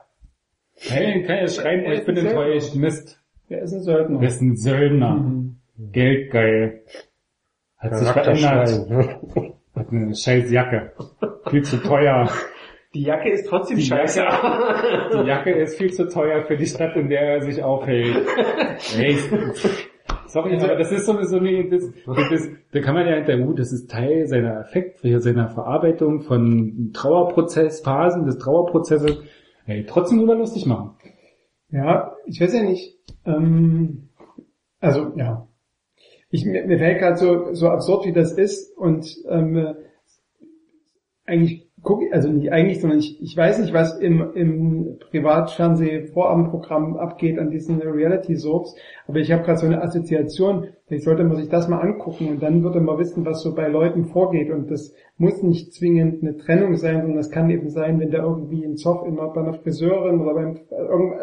Hey, 0.77 1.23
kann 1.27 1.37
ja 1.37 1.47
schreiben, 1.47 1.83
oh, 1.87 1.91
ich 1.91 2.05
bin 2.05 2.17
enttäuscht. 2.17 2.75
Mist. 2.75 3.21
er 3.49 3.63
ist 3.63 3.73
ein 3.73 3.81
Söldner. 3.81 4.19
Der 4.19 4.27
ist 4.27 4.41
ein 4.41 4.55
Söldner. 4.55 5.15
Mhm. 5.15 5.55
Geldgeil. 5.91 6.83
Hat 7.77 7.95
sich 7.95 8.09
verändert. 8.09 9.55
Eine 9.91 10.15
scheiß 10.15 10.51
Jacke. 10.51 10.93
Viel 11.49 11.63
zu 11.63 11.77
teuer. 11.77 12.29
Die 12.93 13.03
Jacke 13.03 13.29
ist 13.29 13.47
trotzdem 13.47 13.77
Die 13.77 13.83
scheiße. 13.83 14.19
Jacke, 14.19 15.21
die 15.21 15.27
Jacke 15.27 15.51
ist 15.51 15.77
viel 15.77 15.93
zu 15.93 16.07
teuer 16.07 16.43
für 16.45 16.57
die 16.57 16.65
Stadt, 16.65 16.95
in 16.95 17.09
der 17.09 17.21
er 17.21 17.41
sich 17.41 17.63
aufhält. 17.63 18.25
Hey, 18.95 19.15
sorry, 20.25 20.57
aber 20.57 20.75
das 20.75 20.91
ist 20.91 21.05
so 21.05 21.11
eine, 21.15 21.25
so 21.25 21.37
eine 21.37 21.69
das, 21.69 21.83
das, 22.05 22.29
das, 22.29 22.49
da 22.71 22.79
kann 22.81 22.95
man 22.95 23.07
ja 23.07 23.15
hinterher, 23.15 23.45
gut, 23.45 23.59
das 23.59 23.71
ist 23.71 23.91
Teil 23.91 24.25
seiner 24.25 24.59
Effekt, 24.61 25.01
seiner 25.01 25.49
Verarbeitung 25.49 26.21
von 26.21 26.91
Trauerprozess, 26.93 27.81
Phasen 27.81 28.25
des 28.25 28.39
Trauerprozesses. 28.39 29.21
Hey, 29.65 29.85
trotzdem 29.87 30.19
drüber 30.19 30.35
lustig 30.35 30.65
machen. 30.65 30.95
Ja, 31.69 32.15
ich 32.25 32.41
weiß 32.41 32.53
ja 32.55 32.63
nicht. 32.63 32.97
Ähm, 33.25 34.09
also 34.79 35.11
ja, 35.15 35.47
ich, 36.31 36.45
mir, 36.45 36.65
mir 36.65 36.77
fällt 36.77 36.99
gerade 36.99 37.17
so, 37.17 37.53
so 37.53 37.69
absurd, 37.69 38.05
wie 38.05 38.13
das 38.13 38.31
ist 38.33 38.77
und 38.77 39.07
ähm, 39.29 39.75
eigentlich 41.25 41.69
gucke 41.81 42.11
also 42.11 42.29
nicht 42.29 42.51
eigentlich, 42.51 42.81
sondern 42.81 42.99
ich, 42.99 43.21
ich 43.21 43.35
weiß 43.37 43.59
nicht, 43.59 43.73
was 43.73 43.97
im, 43.99 44.33
im 44.33 44.97
Privatfernseh-Vorabendprogramm 45.11 46.97
abgeht 46.97 47.39
an 47.39 47.49
diesen 47.49 47.81
Reality-Soaps, 47.81 48.75
aber 49.07 49.19
ich 49.19 49.31
habe 49.31 49.43
gerade 49.43 49.59
so 49.59 49.65
eine 49.65 49.81
Assoziation, 49.81 50.67
vielleicht 50.87 51.05
sollte 51.05 51.23
man 51.23 51.37
sich 51.37 51.49
das 51.49 51.67
mal 51.69 51.79
angucken 51.79 52.27
und 52.27 52.43
dann 52.43 52.63
würde 52.63 52.81
man 52.81 52.97
wissen, 52.97 53.25
was 53.25 53.41
so 53.41 53.55
bei 53.55 53.67
Leuten 53.67 54.05
vorgeht 54.05 54.49
und 54.49 54.69
das 54.69 54.93
muss 55.19 55.43
nicht 55.43 55.73
zwingend 55.73 56.23
eine 56.23 56.37
Trennung 56.37 56.77
sein, 56.77 57.01
sondern 57.01 57.17
das 57.17 57.29
kann 57.29 57.49
eben 57.49 57.69
sein, 57.69 57.99
wenn 57.99 58.09
da 58.09 58.23
irgendwie 58.23 58.63
ein 58.63 58.77
Zoff 58.77 59.05
immer 59.05 59.27
bei 59.27 59.41
einer 59.41 59.53
Friseurin 59.53 60.21
oder 60.21 60.33
beim 60.33 60.59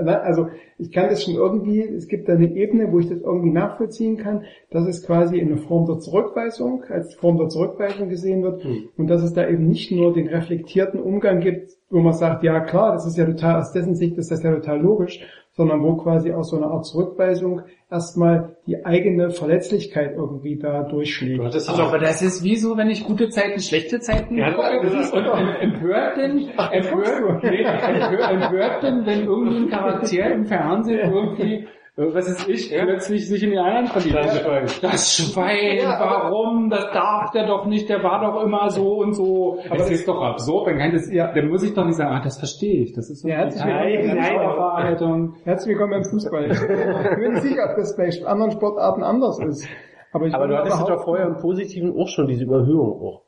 na, 0.02 0.18
also 0.18 0.48
ich 0.78 0.92
kann 0.92 1.08
das 1.08 1.24
schon 1.24 1.34
irgendwie, 1.34 1.80
es 1.80 2.06
gibt 2.06 2.28
da 2.28 2.34
eine 2.34 2.54
Ebene, 2.54 2.92
wo 2.92 2.98
ich 2.98 3.08
das 3.08 3.22
irgendwie 3.22 3.50
nachvollziehen 3.50 4.18
kann, 4.18 4.44
dass 4.70 4.86
es 4.86 5.02
quasi 5.02 5.38
in 5.38 5.48
eine 5.48 5.56
Form 5.56 5.86
der 5.86 5.98
Zurückweisung, 5.98 6.84
als 6.90 7.14
Form 7.14 7.38
der 7.38 7.48
Zurückweisung 7.48 8.10
gesehen 8.10 8.42
wird 8.42 8.62
und 8.98 9.08
dass 9.08 9.22
es 9.22 9.32
da 9.32 9.48
eben 9.48 9.66
nicht 9.66 9.90
nur 9.90 10.12
den 10.12 10.28
reflektierten 10.28 11.00
Umgang 11.00 11.40
gibt, 11.40 11.72
wo 11.88 12.00
man 12.00 12.12
sagt, 12.12 12.42
ja 12.42 12.60
klar, 12.60 12.92
das 12.92 13.06
ist 13.06 13.16
ja 13.16 13.24
total, 13.24 13.60
aus 13.60 13.72
dessen 13.72 13.94
Sicht 13.94 14.18
ist 14.18 14.30
das 14.30 14.42
ja 14.42 14.54
total 14.54 14.78
logisch, 14.78 15.24
sondern 15.56 15.82
wo 15.82 15.96
quasi 15.96 16.32
aus 16.32 16.50
so 16.50 16.56
einer 16.58 16.66
Art 16.66 16.84
Zurückweisung 16.84 17.62
erstmal 17.90 18.56
die 18.66 18.84
eigene 18.84 19.30
Verletzlichkeit 19.30 20.12
irgendwie 20.14 20.56
da 20.58 20.82
durchschlägt. 20.82 21.42
Das 21.44 21.54
ist 21.56 21.68
Aber 21.70 21.98
das 21.98 22.20
ist 22.20 22.44
wie 22.44 22.56
so, 22.56 22.76
wenn 22.76 22.90
ich 22.90 23.04
gute 23.04 23.28
Zeiten, 23.30 23.58
schlechte 23.60 24.00
Zeiten 24.00 24.36
Ja, 24.36 24.52
gucke 24.52 24.80
das 24.82 25.06
ist- 25.06 25.14
und 25.14 25.24
em- 25.24 25.56
empört 25.72 26.14
bin, 26.16 26.48
empört, 26.48 27.42
nee, 27.44 27.62
empört, 27.62 28.30
empört 28.30 28.80
bin, 28.82 29.06
wenn 29.06 29.24
irgendwie 29.24 29.56
ein 29.56 29.70
Charakter 29.70 30.30
im 30.32 30.44
Fernsehen 30.44 31.10
irgendwie, 31.12 31.66
was 31.96 32.28
ist 32.28 32.46
ich, 32.46 32.70
plötzlich 32.70 33.26
sich 33.26 33.42
in 33.42 33.50
die 33.52 33.58
anderen 33.58 33.86
verliebt. 33.86 34.14
Das 34.16 34.38
Schwein. 34.38 34.66
Das 34.82 35.16
Schwein, 35.16 35.78
warum? 35.98 36.68
Das 36.68 36.92
darf 36.92 37.30
der 37.30 37.46
doch 37.46 37.64
nicht, 37.64 37.88
der 37.88 38.02
war 38.02 38.20
doch 38.20 38.42
immer 38.44 38.68
so 38.68 38.98
und 38.98 39.14
so. 39.14 39.58
Aber 39.66 39.78
das 39.78 39.90
ist 39.90 40.06
doch 40.06 40.20
absurd, 40.20 40.68
dann 40.68 40.78
kann 40.78 40.92
das, 40.92 41.10
Ja. 41.10 41.32
dann 41.32 41.48
muss 41.48 41.62
ich 41.62 41.72
doch 41.72 41.86
nicht 41.86 41.96
sagen, 41.96 42.14
ah, 42.14 42.20
das 42.22 42.38
verstehe 42.38 42.82
ich. 42.82 42.92
Das 42.92 43.08
ist 43.08 43.22
so 43.22 43.28
Ja, 43.28 43.36
herzlich 43.36 43.64
willkommen. 43.64 44.16
Nein. 44.16 45.34
Herzlich 45.44 45.68
willkommen 45.70 45.90
beim 45.92 46.04
Fußball. 46.04 46.50
Ich 47.16 47.18
bin 47.22 47.32
nicht 47.32 47.42
sicher, 47.42 47.70
ob 47.70 47.76
das 47.76 47.96
bei 47.96 48.10
anderen 48.26 48.50
Sportarten 48.52 49.02
anders 49.02 49.38
ist. 49.40 49.66
Aber, 50.12 50.26
ich 50.26 50.34
Aber 50.34 50.48
du 50.48 50.56
hattest 50.56 50.80
doch 50.88 51.02
vorher 51.04 51.26
im 51.26 51.36
Positiven 51.38 51.94
auch 51.98 52.08
schon 52.08 52.26
diese 52.26 52.44
Überhöhung 52.44 53.00
auch. 53.02 53.25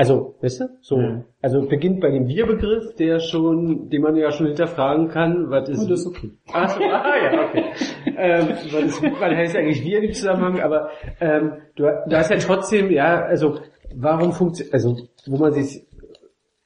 Also, 0.00 0.34
weißt 0.40 0.60
du, 0.60 0.64
so, 0.80 0.98
Ja. 0.98 1.22
also 1.42 1.68
beginnt 1.68 2.00
bei 2.00 2.10
dem 2.10 2.26
Wir-Begriff, 2.26 2.94
der 2.94 3.20
schon, 3.20 3.90
den 3.90 4.00
man 4.00 4.16
ja 4.16 4.32
schon 4.32 4.46
hinterfragen 4.46 5.08
kann, 5.08 5.50
was 5.50 5.68
ist, 5.68 5.84
Oh, 5.84 5.88
das 5.90 6.00
ist 6.00 6.06
okay. 6.06 6.30
Ach 6.50 6.70
so, 6.70 6.82
ah, 6.82 7.16
ja, 7.22 7.44
okay. 7.44 7.64
ähm, 8.16 8.48
was, 8.48 8.82
ist, 8.82 9.02
was 9.02 9.20
heißt 9.20 9.56
eigentlich 9.56 9.84
wir 9.84 9.98
in 9.98 10.04
dem 10.04 10.12
Zusammenhang, 10.14 10.58
aber 10.60 10.88
ähm, 11.20 11.52
du, 11.76 11.82
du 11.82 12.16
hast 12.16 12.30
ja 12.30 12.38
trotzdem, 12.38 12.90
ja, 12.90 13.24
also 13.24 13.58
warum 13.94 14.32
funktioniert, 14.32 14.72
also 14.72 14.96
wo 15.26 15.36
man 15.36 15.52
sich, 15.52 15.86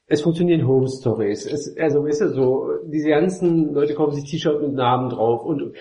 es 0.07 0.21
funktionieren 0.21 0.65
Home 0.65 0.87
Stories, 0.87 1.45
es, 1.45 1.75
also 1.77 2.05
weißt 2.05 2.21
du, 2.21 2.29
so, 2.29 2.69
diese 2.85 3.09
ganzen 3.09 3.73
Leute 3.73 3.95
kaufen 3.95 4.13
sich 4.13 4.31
T-Shirt 4.31 4.61
mit 4.61 4.71
Namen 4.75 5.09
drauf 5.09 5.43
und 5.43 5.73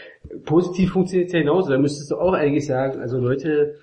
positiv 0.45 0.91
funktioniert 0.91 1.29
es 1.29 1.35
ja 1.35 1.39
genauso, 1.39 1.71
da 1.71 1.79
müsstest 1.79 2.11
du 2.11 2.17
auch 2.17 2.33
eigentlich 2.33 2.67
sagen, 2.67 2.99
also 3.01 3.17
Leute, 3.19 3.77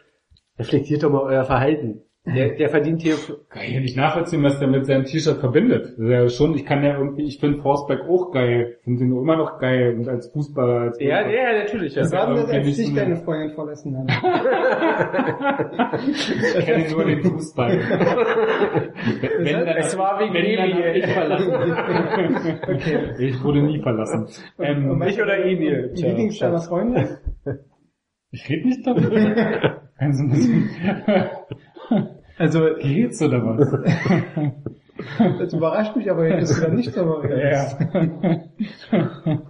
reflektiert 0.59 1.03
doch 1.03 1.09
mal 1.09 1.22
euer 1.22 1.45
Verhalten. 1.45 2.01
Der, 2.24 2.50
der 2.56 2.69
verdient 2.69 3.01
hier, 3.01 3.16
Kann 3.50 3.64
ich 3.64 3.72
ja 3.74 3.80
nicht 3.80 3.98
nachvollziehen, 3.98 4.43
was 4.43 4.59
der 4.59 4.67
mit 4.67 4.85
seinem 4.85 5.06
T-Shirt 5.06 5.40
verbindet. 5.40 5.95
Ja 5.98 6.30
schon, 6.30 6.53
ich 6.53 6.66
kann 6.67 6.83
ja 6.83 6.95
irgendwie, 6.95 7.24
ich 7.24 7.40
finde 7.40 7.64
Forsberg 7.64 8.01
auch 8.08 8.32
geil. 8.32 8.77
Finde 8.83 9.06
ihn 9.06 9.11
immer 9.11 9.38
noch 9.38 9.58
geil 9.58 9.95
und 9.98 10.08
als 10.08 10.32
Fußballer. 10.32 10.82
Als 10.82 11.00
ja, 11.00 11.24
Fußballer. 11.24 11.35
ja, 11.35 11.64
natürlich, 11.64 11.95
ja. 11.95 12.03
Was 12.03 12.11
war 12.11 12.27
denn 12.27 12.35
das, 12.35 12.43
irgendwie 12.45 12.58
als 12.69 12.77
nicht 12.77 12.90
dich 12.90 12.95
deine 12.95 13.16
Freundin 13.17 13.56
verlassen 13.56 13.98
hat? 13.98 14.11
Ich 16.03 16.66
kenne 16.66 16.90
nur 16.91 17.06
den 17.06 17.24
Fußball. 17.24 17.80
wenn, 17.80 19.45
wenn, 19.45 19.66
dann, 19.66 19.77
Es 19.77 19.98
war 19.98 20.19
wegen 20.19 20.33
wenn, 20.33 20.56
dann 20.58 20.69
Emil. 20.69 20.95
ich 20.98 21.08
verlassen. 21.08 21.53
okay. 22.67 23.00
Ich 23.19 23.43
wurde 23.43 23.64
nie 23.64 23.82
verlassen. 23.82 24.27
Ähm, 24.59 25.01
Ich 25.08 25.19
oder 25.19 25.43
Emil. 25.43 25.91
Wie 25.95 26.14
ging's 26.16 26.38
deiner 26.38 26.61
Freundin? 26.61 27.17
ich 28.30 28.48
rede 28.48 28.67
nicht 28.67 28.85
darüber. 28.85 29.82
Also, 29.98 30.24
Also, 32.38 32.61
geht's 32.80 33.22
oder 33.22 33.43
was? 33.45 33.69
das 35.40 35.53
überrascht 35.53 35.95
mich 35.95 36.10
aber, 36.10 36.30
du 36.30 36.61
da 36.61 36.68
nicht 36.69 36.95
redest. 36.98 37.77
ja. 38.01 39.42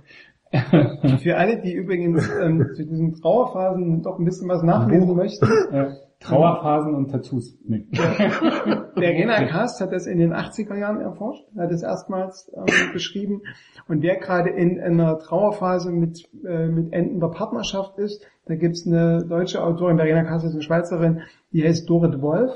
Für 1.20 1.38
alle, 1.38 1.62
die 1.62 1.74
übrigens 1.74 2.30
ähm, 2.42 2.72
zu 2.76 2.86
diesen 2.86 3.14
Trauerphasen 3.16 4.02
doch 4.04 4.20
ein 4.20 4.26
bisschen 4.26 4.50
was 4.50 4.64
nachlesen 4.64 5.16
möchten, 5.16 5.48
Ja. 5.72 5.94
Trauerphasen 6.20 6.94
und 6.94 7.10
Tattoos. 7.10 7.58
Nee. 7.66 7.88
der 7.92 9.10
Rena 9.10 9.44
Kast 9.46 9.82
hat 9.82 9.92
das 9.92 10.06
in 10.06 10.20
den 10.20 10.34
80er 10.34 10.78
Jahren 10.78 11.02
erforscht, 11.02 11.44
hat 11.58 11.72
es 11.72 11.82
erstmals 11.82 12.52
ähm, 12.56 12.66
beschrieben. 12.94 13.42
Und 13.88 14.04
wer 14.04 14.18
gerade 14.18 14.50
in 14.50 14.80
einer 14.80 15.18
Trauerphase 15.20 15.92
mit, 15.92 16.30
äh, 16.46 16.68
mit 16.68 16.94
endender 16.94 17.30
Partnerschaft 17.30 17.98
ist, 17.98 18.24
da 18.46 18.56
gibt's 18.56 18.86
eine 18.86 19.26
deutsche 19.26 19.64
Autorin, 19.64 19.98
Verena 19.98 20.24
Kast 20.24 20.46
ist 20.46 20.54
eine 20.54 20.62
Schweizerin, 20.62 21.22
die 21.54 21.64
heißt 21.64 21.90
Dorit 21.90 22.22
Wolf. 22.22 22.52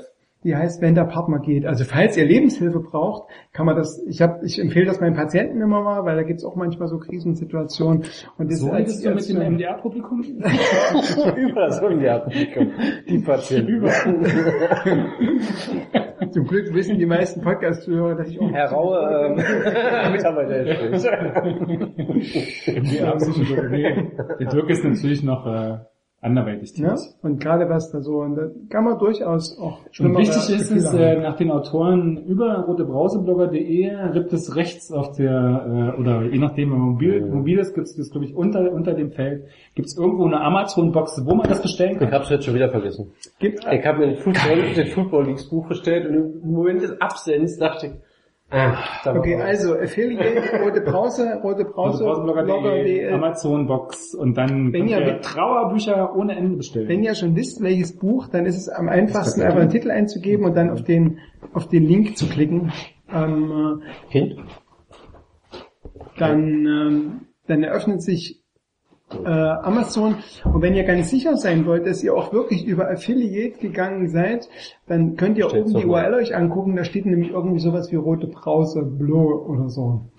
Die 0.46 0.54
heißt, 0.54 0.80
wenn 0.80 0.94
der 0.94 1.06
Partner 1.06 1.40
geht. 1.40 1.66
Also 1.66 1.82
falls 1.82 2.16
ihr 2.16 2.24
Lebenshilfe 2.24 2.78
braucht, 2.78 3.28
kann 3.52 3.66
man 3.66 3.74
das, 3.74 4.00
ich 4.06 4.22
habe, 4.22 4.46
ich 4.46 4.60
empfehle 4.60 4.86
das 4.86 5.00
meinen 5.00 5.16
Patienten 5.16 5.60
immer 5.60 5.82
mal, 5.82 6.04
weil 6.04 6.14
da 6.14 6.22
gibt's 6.22 6.44
auch 6.44 6.54
manchmal 6.54 6.86
so 6.86 6.98
Krisensituationen. 6.98 8.04
Und 8.38 8.52
das 8.52 8.60
So 8.60 8.70
als- 8.70 9.02
du 9.02 9.10
mit 9.12 9.28
dem 9.28 9.42
MDR-Publikum? 9.54 10.22
Über 11.36 11.70
so 11.72 11.86
ein 11.86 12.00
Jahr. 12.00 12.30
Die 13.08 13.18
Patienten. 13.18 13.84
Zum 16.30 16.44
Glück 16.46 16.72
wissen 16.72 16.96
die 16.98 17.06
meisten 17.06 17.40
Podcast-Zuhörer, 17.40 18.14
dass 18.14 18.28
ich 18.28 18.40
auch 18.40 18.50
Herr 18.52 18.70
Raue, 18.70 18.98
ähm, 19.26 19.34
Mitarbeiter 20.12 20.64
MDR 22.66 23.16
-Psychologe. 23.16 23.68
Nee. 23.70 24.12
Der 24.40 24.48
Dirk 24.48 24.70
ist 24.70 24.84
natürlich 24.84 25.22
noch 25.24 25.44
äh, 25.46 25.78
anderweitig 26.20 26.72
tätig. 26.72 26.82
Ne? 26.90 26.96
Und 27.22 27.40
gerade 27.40 27.68
was 27.68 27.90
da 27.92 28.00
so, 28.00 28.18
und 28.20 28.34
da 28.36 28.48
kann 28.70 28.84
man 28.84 28.98
durchaus 28.98 29.58
auch 29.58 29.84
Und 29.84 29.94
schlimmere 29.94 30.22
wichtig 30.22 30.36
ist 30.60 30.70
es, 30.72 30.92
äh, 30.94 31.12
haben. 31.14 31.22
nach 31.22 31.36
den 31.36 31.50
Autoren 31.50 32.24
über 32.26 32.64
rotebrauseblogger.de 32.66 34.12
gibt 34.12 34.32
es 34.32 34.56
rechts 34.56 34.90
auf 34.92 35.12
der, 35.16 35.92
äh, 35.96 36.00
oder 36.00 36.22
je 36.24 36.38
nachdem, 36.38 36.72
wenn 36.72 36.78
man 36.78 36.88
mobil, 36.92 37.24
mobil 37.26 37.58
ist, 37.58 37.74
gibt 37.74 37.86
es 37.86 37.96
das, 37.96 38.10
glaube 38.10 38.26
ich, 38.26 38.34
unter, 38.34 38.72
unter 38.72 38.94
dem 38.94 39.12
Feld, 39.12 39.44
gibt 39.74 39.88
es 39.88 39.96
irgendwo 39.96 40.24
eine 40.26 40.40
Amazon-Box, 40.40 41.22
wo 41.26 41.34
man 41.34 41.48
das 41.48 41.62
bestellen 41.62 41.92
Ich 41.94 41.98
kann. 42.00 42.12
hab's 42.12 42.30
jetzt 42.30 42.44
schon 42.44 42.54
wieder 42.54 42.70
vergessen. 42.70 43.12
Gibt, 43.38 43.60
Ich 43.70 43.86
habe 43.86 43.98
mir 43.98 44.06
ein 44.08 44.16
Football, 44.16 44.74
den 44.74 44.86
Football 44.88 45.26
Leagues 45.26 45.48
Buch 45.48 45.68
bestellt 45.68 46.06
und 46.08 46.42
im 46.42 46.50
Moment 46.52 46.82
des 46.82 47.00
Absens 47.00 47.56
dachte 47.58 47.86
ich, 47.86 47.92
ah, 48.50 48.76
okay, 49.06 49.34
also 49.40 49.74
Affiliate, 49.76 50.60
rote 50.62 50.80
Brause, 50.80 51.40
rote 51.42 51.64
Brause, 51.64 52.04
Blogger.de. 52.04 53.12
Amazon-Box 53.12 54.14
und 54.14 54.36
dann 54.36 54.72
Wenn 54.72 54.88
ihr 54.88 55.00
mit- 55.00 55.22
Trauerbücher 55.22 56.14
ohne 56.16 56.36
Ende 56.36 56.56
bestellen. 56.56 56.88
Wenn 56.88 57.02
ihr 57.02 57.14
schon 57.14 57.34
wisst, 57.36 57.62
welches 57.62 57.96
Buch, 57.98 58.28
dann 58.28 58.46
ist 58.46 58.56
es 58.56 58.68
am 58.68 58.88
einfachsten, 58.88 59.42
einfach 59.42 59.60
einen 59.60 59.70
Titel 59.70 59.90
einzugeben 59.90 60.44
und 60.46 60.54
dann 60.56 60.70
auf 60.70 60.82
den, 60.82 61.18
auf 61.52 61.68
den 61.68 61.84
Link 61.84 62.16
zu 62.16 62.28
klicken. 62.28 62.72
Ähm, 63.12 63.82
Kind? 64.10 64.36
dann, 66.18 66.66
ähm, 66.66 67.20
dann 67.46 67.62
eröffnet 67.62 68.02
sich 68.02 68.42
äh, 69.10 69.28
Amazon. 69.28 70.16
Und 70.44 70.62
wenn 70.62 70.74
ihr 70.74 70.84
ganz 70.84 71.10
sicher 71.10 71.36
sein 71.36 71.66
wollt, 71.66 71.86
dass 71.86 72.02
ihr 72.02 72.14
auch 72.14 72.32
wirklich 72.32 72.66
über 72.66 72.90
Affiliate 72.90 73.58
gegangen 73.58 74.08
seid, 74.08 74.48
dann 74.86 75.16
könnt 75.16 75.38
ihr 75.38 75.48
Steht's 75.48 75.70
oben 75.70 75.80
die. 75.80 75.86
URL 75.86 76.14
euch 76.14 76.34
angucken. 76.34 76.76
Da 76.76 76.84
steht 76.84 77.06
nämlich 77.06 77.30
irgendwie 77.30 77.60
sowas 77.60 77.92
wie 77.92 77.96
rote 77.96 78.26
Brause, 78.26 78.82
Blue 78.82 79.40
oder 79.46 79.68
so. 79.68 80.10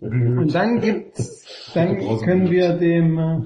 Und 0.00 0.54
dann 0.54 0.80
gibt's, 0.80 1.70
dann 1.74 1.98
können 2.20 2.50
wir 2.50 2.74
dem, 2.74 3.18
äh, 3.18 3.40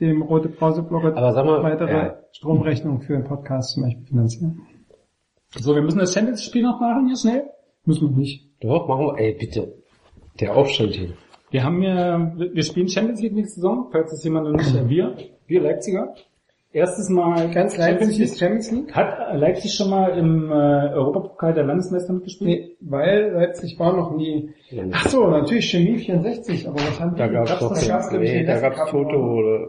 dem 0.00 0.22
rote 0.22 0.48
Brause 0.48 0.82
Blogger 0.82 1.16
Aber 1.16 1.32
sag 1.32 1.44
mal, 1.44 1.62
weitere 1.62 1.92
ja. 1.92 2.16
Stromrechnung 2.32 3.02
für 3.02 3.12
den 3.12 3.24
Podcast 3.24 3.74
zum 3.74 3.84
Beispiel 3.84 4.06
finanzieren. 4.06 4.62
So, 5.56 5.74
wir 5.74 5.82
müssen 5.82 5.98
das 5.98 6.14
Champions-Spiel 6.14 6.62
noch 6.62 6.80
machen 6.80 7.06
hier 7.06 7.16
schnell. 7.16 7.50
Müssen 7.84 8.10
wir 8.10 8.16
nicht. 8.16 8.48
Doch, 8.60 8.86
machen 8.86 9.06
wir, 9.06 9.18
ey, 9.18 9.34
bitte. 9.34 9.74
Der 10.40 10.56
Aufstand 10.56 10.94
hier. 10.94 11.14
Wir 11.50 11.64
haben 11.64 11.82
ja, 11.82 12.32
wir 12.36 12.62
spielen 12.62 12.88
Champions 12.88 13.20
League 13.20 13.34
nächste 13.34 13.56
Saison, 13.56 13.88
falls 13.90 14.12
es 14.12 14.22
jemand 14.24 14.46
noch 14.46 14.56
nicht, 14.56 14.74
äh, 14.76 14.88
wir, 14.88 15.16
wir 15.46 15.60
Leipziger. 15.60 16.14
erstes 16.72 17.08
Mal 17.08 17.50
Ganz 17.50 17.76
Leipzig 17.76 18.20
ist 18.20 18.38
Champions 18.38 18.70
League. 18.70 18.94
Hat 18.94 19.34
Leipzig 19.34 19.74
schon 19.74 19.90
mal 19.90 20.16
im 20.16 20.50
äh, 20.50 20.54
Europapokal 20.94 21.52
der 21.54 21.64
Landesmeister 21.64 22.12
mitgespielt? 22.12 22.50
Nee, 22.50 22.76
weil 22.80 23.32
Leipzig 23.32 23.78
war 23.78 23.96
noch 23.96 24.16
nie. 24.16 24.50
Ach 24.92 25.08
so, 25.08 25.26
natürlich 25.26 25.70
Chemie 25.70 25.98
64, 25.98 26.68
aber 26.68 26.76
was 26.76 27.00
haben 27.00 27.14
die? 27.14 27.18
Da 27.18 27.26
gab's 27.26 27.58
doch, 27.58 27.76
ich, 27.76 28.18
nee, 28.18 28.38
den 28.38 28.46
da 28.46 28.60
gab's 28.60 28.90
Toto 28.90 29.16
oder. 29.16 29.68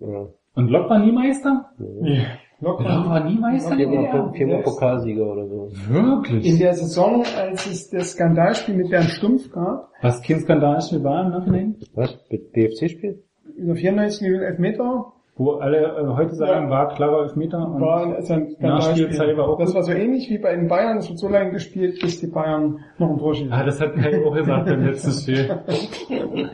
Ja. 0.00 0.28
Und 0.54 0.68
Lok 0.68 0.90
war 0.90 0.98
nie 0.98 1.12
Meister? 1.12 1.70
Nee. 1.78 2.18
Locker. 2.18 2.49
Lok 2.60 2.84
war 2.84 3.24
nie 3.24 3.38
Meister? 3.38 3.76
Viermal. 3.76 4.62
Pokalsieger 4.62 5.32
oder 5.32 5.46
so. 5.46 5.70
Wirklich? 5.88 6.46
In 6.46 6.58
der 6.58 6.74
Saison, 6.74 7.24
als 7.36 7.66
es 7.66 7.90
das 7.90 8.12
Skandalspiel 8.12 8.74
mit 8.74 8.90
Bernd 8.90 9.10
Stumpf 9.10 9.50
gab, 9.50 9.90
Was 10.02 10.22
kein 10.22 10.40
Skandalspiel 10.40 11.02
war 11.02 11.24
im 11.24 11.30
Nachhinein? 11.32 11.76
Was? 11.94 12.18
Mit 12.30 12.52
BFC-Spiel? 12.52 13.22
über 13.56 13.74
94 13.74 14.22
Minuten 14.22 14.42
Elfmeter, 14.42 15.12
Wo 15.40 15.52
alle 15.52 15.78
äh, 15.78 16.06
heute 16.18 16.34
sagen, 16.34 16.64
Ja. 16.64 16.70
war 16.70 16.94
klarer 16.94 17.22
Elfmeter 17.22 17.66
und 17.66 17.80
war 17.80 18.02
ein, 18.02 18.14
also 18.14 18.34
ein 18.34 18.56
Nachspielzeit 18.60 19.34
war 19.38 19.48
auch 19.48 19.58
Das 19.58 19.74
war 19.74 19.82
so 19.82 19.90
ähnlich 19.90 20.28
wie 20.28 20.36
bei 20.36 20.54
den 20.54 20.68
Bayern, 20.68 20.98
es 20.98 21.08
wird 21.08 21.18
so 21.18 21.28
lange 21.28 21.52
gespielt, 21.52 21.98
bis 21.98 22.20
die 22.20 22.26
Bayern 22.26 22.80
noch 22.98 23.08
ein 23.08 23.16
Tor 23.18 23.34
schießen. 23.34 23.50
Ah, 23.50 23.64
das 23.64 23.80
hat 23.80 23.94
Kai 23.94 24.22
auch 24.22 24.34
gesagt 24.34 24.66
beim 24.66 24.84
letzten 24.84 25.12
Spiel. 25.12 25.48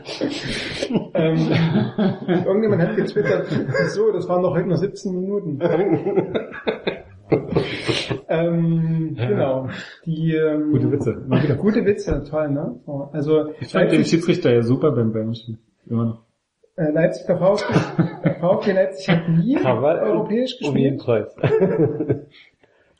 Ähm, 1.13 1.49
irgendjemand 2.45 2.81
hat 2.81 2.95
getwittert, 2.95 3.47
so, 3.89 4.11
das 4.13 4.29
waren 4.29 4.41
doch 4.43 4.55
heute 4.55 4.67
nur 4.67 4.77
17 4.77 5.19
Minuten. 5.19 5.59
ähm, 8.29 9.15
genau. 9.17 9.67
Die 10.05 10.33
ähm, 10.33 10.71
Gute 10.71 10.91
Witze, 10.91 11.23
mal 11.27 11.43
wieder. 11.43 11.55
Gute 11.55 11.85
Witze, 11.85 12.23
toll, 12.29 12.49
ne? 12.51 12.79
So, 12.85 13.09
Also 13.11 13.47
Ich 13.59 13.71
fand 13.73 13.91
den 13.91 14.05
Schiedsrichter 14.05 14.53
ja 14.53 14.61
super 14.61 14.91
beim 14.91 15.11
Bayern-Spiel. 15.11 15.57
Immer 15.89 16.05
noch. 16.05 16.26
Äh, 16.77 16.91
Leipzig, 16.91 17.25
der 17.27 17.37
VfB, 17.37 17.73
der 18.23 18.35
VfB 18.35 18.71
Leipzig 18.71 19.09
hat 19.09 19.29
nie 19.29 19.57
europäisch 19.65 20.57
Um 20.63 20.77
jeden 20.77 20.97
gespielt. 20.97 21.35
Preis. 21.35 21.35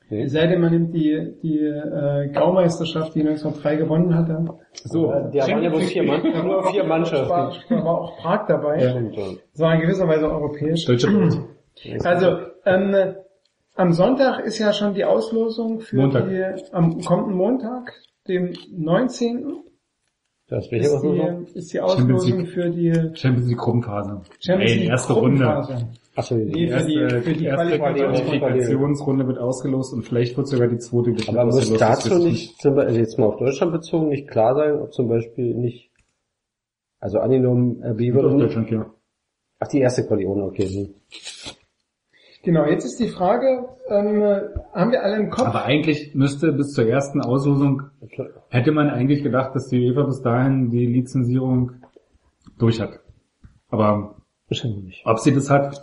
Es 0.10 0.32
sei 0.32 0.48
denn, 0.48 0.62
man 0.62 0.72
nimmt 0.72 0.94
die, 0.94 1.34
die 1.44 1.60
äh, 1.60 2.30
Gaumeisterschaft, 2.30 3.14
die 3.14 3.20
1903 3.28 3.76
gewonnen 3.76 4.16
hatte. 4.16 4.46
So, 4.72 5.08
Die 5.34 5.40
waren 5.40 5.62
ja 5.64 5.70
bloß 5.70 5.84
vier, 5.84 6.04
Mann, 6.04 6.22
nur 6.46 6.64
vier 6.72 6.84
War, 6.84 6.88
Mannschaften. 6.88 7.30
war 7.30 8.02
auch 8.02 8.18
Prag 8.18 8.48
dabei. 8.48 8.82
Ja. 8.82 8.96
Es 9.54 9.60
war 9.60 9.76
in 9.76 9.82
gewisser 9.82 10.08
Weise 10.08 10.32
europäisch. 10.32 10.86
Deutsche. 10.86 11.10
Also, 12.04 12.38
ähm, 12.66 12.96
am 13.76 13.92
Sonntag 13.92 14.40
ist 14.40 14.58
ja 14.58 14.74
schon 14.74 14.96
die 14.96 15.06
Auslosung 15.06 15.80
für 15.80 15.98
Montag. 15.98 16.28
die, 16.28 16.44
am 16.72 17.00
kommenden 17.02 17.36
Montag, 17.36 17.94
dem 18.28 18.54
19. 18.72 19.46
Das 20.50 20.72
ist 20.72 20.94
aber 20.94 21.00
so 21.02 21.14
die, 21.14 21.58
ist 21.60 21.74
die 21.74 21.82
Auslosung 21.82 22.40
League. 22.40 22.50
für 22.50 22.70
die 22.70 22.94
Champions 23.16 23.50
League 23.50 23.58
Gruppenphase. 23.58 24.22
Champions 24.40 24.72
Ey, 24.72 24.78
League 24.80 24.90
erste 24.90 25.14
Runde. 25.14 25.88
Achso, 26.16 26.36
Nee, 26.36 26.46
die 26.46 26.68
für 26.70 26.84
die, 26.86 26.96
Erste, 26.96 27.22
für 27.22 27.34
die 27.34 27.46
erste 27.46 27.78
Qualifikation. 27.78 28.40
Qualifikationsrunde 28.40 29.28
wird 29.28 29.38
ausgelost 29.38 29.94
und 29.94 30.04
vielleicht 30.04 30.36
wird 30.36 30.48
sogar 30.48 30.68
die 30.68 30.80
zweite 30.80 31.14
Aber 31.28 31.46
muss 31.46 31.74
dazu 31.78 32.18
nicht, 32.18 32.66
also 32.66 32.98
jetzt 32.98 33.20
mal 33.20 33.28
auf 33.28 33.38
Deutschland 33.38 33.72
bezogen, 33.74 34.10
nicht 34.10 34.28
klar 34.28 34.56
sein, 34.56 34.82
ob 34.82 34.94
zum 34.94 35.10
Beispiel 35.10 35.54
nicht, 35.54 35.92
also 37.00 37.20
angenommen, 37.20 37.84
RB 37.84 38.00
Wird 38.00 38.42
Deutschland, 38.42 38.72
ja. 38.72 38.92
ach 39.60 39.68
die 39.68 39.80
erste 39.80 40.08
Qualion, 40.08 40.42
okay. 40.42 40.96
Genau, 42.44 42.66
jetzt 42.66 42.86
ist 42.86 43.00
die 43.00 43.10
Frage, 43.10 43.68
ähm, 43.90 44.22
haben 44.74 44.92
wir 44.92 45.04
alle 45.04 45.18
im 45.18 45.30
Kopf? 45.30 45.48
Aber 45.48 45.66
eigentlich 45.66 46.14
müsste 46.16 46.52
bis 46.54 46.74
zur 46.74 46.88
ersten 46.88 47.22
Auslosung, 47.22 47.84
hätte 48.50 48.72
man 48.72 48.90
eigentlich 48.90 49.24
gedacht, 49.24 49.56
dass 49.56 49.68
die 49.68 49.90
UEFA 49.90 50.04
bis 50.04 50.22
dahin 50.22 50.70
die 50.70 50.86
Lizenzierung 50.86 51.74
durch 52.58 52.80
hat. 52.80 53.00
Aber 53.70 54.16
ob 55.04 55.20
sie 55.20 55.34
das 55.34 55.50
hat, 55.50 55.82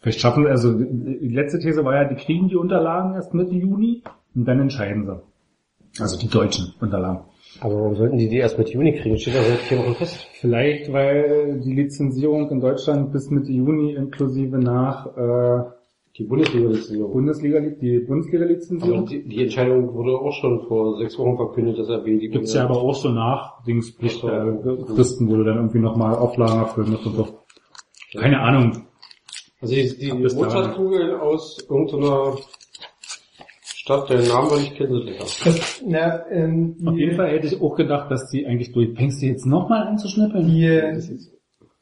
vielleicht 0.00 0.20
schaffen, 0.20 0.46
also 0.46 0.78
die 0.78 1.28
letzte 1.28 1.58
These 1.58 1.84
war 1.84 1.94
ja, 1.94 2.04
die 2.04 2.16
kriegen 2.16 2.48
die 2.48 2.56
Unterlagen 2.56 3.14
erst 3.14 3.32
Mitte 3.32 3.54
Juni 3.54 4.02
und 4.34 4.44
dann 4.46 4.60
entscheiden 4.60 5.06
sie. 5.06 6.02
Also 6.02 6.18
die 6.18 6.28
deutschen 6.28 6.74
Unterlagen. 6.80 7.24
Aber 7.58 7.74
warum 7.74 7.96
sollten 7.96 8.16
die 8.16 8.28
die 8.28 8.36
erst 8.36 8.58
mit 8.58 8.70
Juni 8.70 8.92
kriegen? 8.92 9.18
Steht 9.18 9.34
da 9.34 9.42
seit 9.42 9.58
vier 9.58 9.78
Wochen 9.78 9.94
fest. 9.94 10.28
Vielleicht, 10.34 10.92
weil 10.92 11.60
die 11.60 11.74
Lizenzierung 11.74 12.48
in 12.50 12.60
Deutschland 12.60 13.12
bis 13.12 13.28
Mitte 13.30 13.50
Juni 13.50 13.94
inklusive 13.94 14.58
nach 14.58 15.06
äh, 15.16 15.64
Die 16.16 16.24
Bundesliga-Lizenzierung. 16.24 17.12
Bundesliga 17.12 17.58
liegt, 17.58 17.82
die 17.82 17.98
Bundesliga-Lizenzierung. 18.00 19.06
die, 19.06 19.28
die 19.28 19.42
Entscheidung 19.42 19.92
wurde 19.94 20.12
auch 20.12 20.32
schon 20.32 20.66
vor 20.68 20.98
sechs 20.98 21.18
Wochen 21.18 21.36
verkündet, 21.36 21.78
dass 21.78 21.88
RB 21.90 22.04
die 22.04 22.28
Gibt's 22.28 22.54
ja 22.54 22.64
aber 22.64 22.80
auch 22.80 22.94
so 22.94 23.10
nach 23.10 23.62
Dingspflicht, 23.64 24.22
äh, 24.24 24.84
Fristen, 24.94 25.28
wo 25.28 25.36
du 25.36 25.44
dann 25.44 25.56
irgendwie 25.56 25.80
nochmal 25.80 26.14
Auflagen 26.14 26.60
erfüllen 26.60 26.92
musst 26.92 27.06
und 27.06 27.16
so. 27.16 27.28
Keine 28.18 28.40
Ahnung. 28.40 28.86
Also 29.60 29.74
die, 29.74 29.96
die. 29.98 30.12
Mozartkugel 30.12 31.16
aus 31.16 31.58
irgendeiner 31.68 32.36
Stadt, 33.90 34.10
deren 34.10 34.28
Namen 34.28 34.50
sind 34.50 34.78
lecker. 34.78 35.24
Das, 35.44 35.82
na, 35.86 36.26
ähm, 36.30 36.76
die, 36.78 36.86
Auf 36.86 36.96
jeden 36.96 37.16
Fall 37.16 37.30
hätte 37.30 37.46
ich 37.46 37.60
auch 37.60 37.74
gedacht, 37.74 38.10
dass 38.10 38.28
die 38.30 38.46
eigentlich 38.46 38.72
durch. 38.72 38.96
Fängst 38.96 39.22
du 39.22 39.26
jetzt 39.26 39.46
nochmal 39.46 39.86
an 39.86 39.98
zu 39.98 40.08
schnippeln? 40.08 40.46
Die, 40.46 41.30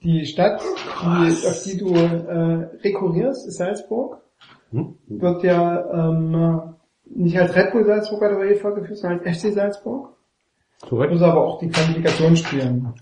die 0.03 0.27
Stadt, 0.27 0.61
die, 1.03 1.47
auf 1.47 1.63
die 1.65 1.77
du 1.77 1.95
äh, 1.95 2.69
rekurrierst, 2.83 3.47
ist 3.47 3.57
Salzburg. 3.57 4.23
Hm? 4.71 4.97
Wird 5.09 5.43
ja 5.45 6.09
ähm, 6.11 6.75
nicht 7.05 7.39
als 7.39 7.55
Red 7.55 7.73
Bull 7.73 7.85
Salzburg 7.85 8.21
bei 8.21 8.29
der 8.29 8.39
UEFA 8.39 8.71
geführt, 8.71 8.99
sondern 8.99 9.21
als 9.21 9.39
FC 9.43 9.53
Salzburg. 9.53 10.11
Korrekt. 10.81 11.13
Muss 11.13 11.23
aber 11.23 11.45
auch 11.45 11.59
die 11.59 11.69
Qualifikation 11.69 12.37
spielen. 12.37 12.95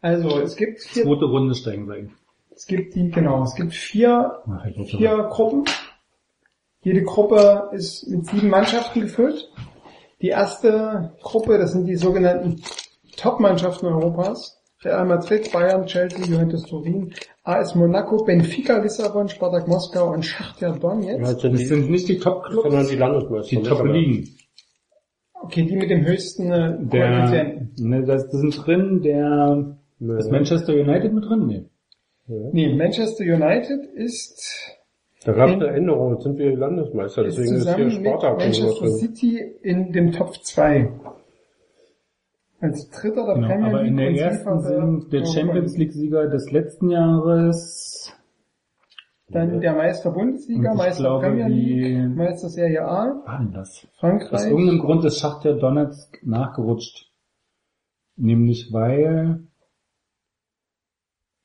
Also 0.00 0.40
es 0.40 0.56
gibt 0.56 0.80
vier, 0.80 1.04
Zweite 1.04 1.24
Runde 1.24 1.54
steigen 1.54 1.88
wir 1.88 1.94
ein. 1.94 2.12
es 2.54 2.66
gibt 2.66 2.94
die, 2.94 3.10
genau, 3.10 3.42
es 3.42 3.54
gibt 3.54 3.72
vier, 3.72 4.42
Ach, 4.46 4.64
ich 4.66 4.90
vier 4.90 5.28
Gruppen. 5.30 5.64
Jede 6.86 7.02
Gruppe 7.02 7.68
ist 7.72 8.06
mit 8.08 8.26
sieben 8.26 8.48
Mannschaften 8.48 9.00
gefüllt. 9.00 9.50
Die 10.22 10.28
erste 10.28 11.12
Gruppe, 11.20 11.58
das 11.58 11.72
sind 11.72 11.86
die 11.86 11.96
sogenannten 11.96 12.62
Top-Mannschaften 13.16 13.86
Europas. 13.86 14.62
Real 14.84 15.04
Madrid, 15.04 15.50
Bayern, 15.52 15.86
Chelsea, 15.86 16.24
Juventus 16.24 16.62
Turin, 16.62 17.12
AS 17.42 17.74
Monaco, 17.74 18.22
Benfica 18.24 18.78
Lissabon, 18.78 19.28
Spartak 19.28 19.66
Moskau 19.66 20.12
und 20.12 20.22
Schachtja 20.24 20.70
Donetsk. 20.70 21.18
Ja, 21.18 21.34
sind 21.34 21.54
Das 21.54 21.68
sind 21.68 21.90
nicht 21.90 22.08
die 22.08 22.18
Top-Clubs, 22.18 22.62
sondern 22.62 22.86
die 22.86 22.94
Landesmeister. 22.94 23.56
die 23.56 23.62
Top-Ligen. 23.62 24.28
Okay, 25.42 25.64
die 25.64 25.74
mit 25.76 25.90
dem 25.90 26.06
höchsten 26.06 26.52
äh, 26.52 26.76
Der, 26.78 27.08
Koeffizienten. 27.08 27.88
ne, 27.90 28.04
das, 28.04 28.28
das 28.30 28.40
sind 28.40 28.64
drin, 28.64 29.02
der, 29.02 29.76
Ja. 29.98 30.16
ist 30.18 30.30
Manchester 30.30 30.72
United 30.74 31.12
mit 31.12 31.24
drin? 31.24 31.46
Nee. 31.48 31.64
Nee, 32.52 32.74
Manchester 32.76 33.24
United 33.24 33.86
ist, 33.94 34.40
Da 35.26 35.32
gab 35.32 35.48
es 35.48 35.54
eine 35.56 35.66
Änderung, 35.68 36.12
jetzt 36.14 36.22
sind 36.22 36.38
wir 36.38 36.56
Landesmeister, 36.56 37.24
ist 37.24 37.36
deswegen 37.36 37.56
ist 37.56 37.74
hier 37.74 37.90
Spartak 37.90 38.38
Manchester 38.38 38.80
drin. 38.80 38.96
City 38.96 39.38
in 39.62 39.92
dem 39.92 40.12
Top 40.12 40.34
2. 40.34 40.88
Als 42.60 42.88
Dritter 42.90 43.26
der 43.26 43.34
Genau, 43.34 43.48
Premier 43.48 43.66
aber 43.66 43.78
League 43.82 43.90
in 43.90 43.96
der 43.96 44.10
ersten 44.16 44.60
sind 44.60 45.12
der 45.12 45.24
Champions 45.26 45.72
League. 45.76 45.78
League-Sieger 45.94 46.28
des 46.28 46.50
letzten 46.52 46.90
Jahres, 46.90 48.12
Dann 49.28 49.60
der 49.60 49.74
Meister 49.74 50.12
Bundesliga, 50.12 50.72
Meister 50.74 51.02
glaube, 51.02 51.26
Premier 51.26 51.48
League, 51.48 51.84
die- 51.84 52.14
Meister 52.14 52.48
Serie 52.48 52.82
A, 52.86 53.20
war 53.26 53.38
denn 53.40 53.52
das? 53.52 53.84
Aus 53.84 53.98
Frankreich. 53.98 54.46
irgendeinem 54.48 54.78
Grund 54.78 55.04
ist 55.04 55.18
Schachtja 55.18 55.52
Donetsk 55.54 56.18
nachgerutscht. 56.24 57.10
Nämlich 58.16 58.72
weil 58.72 59.40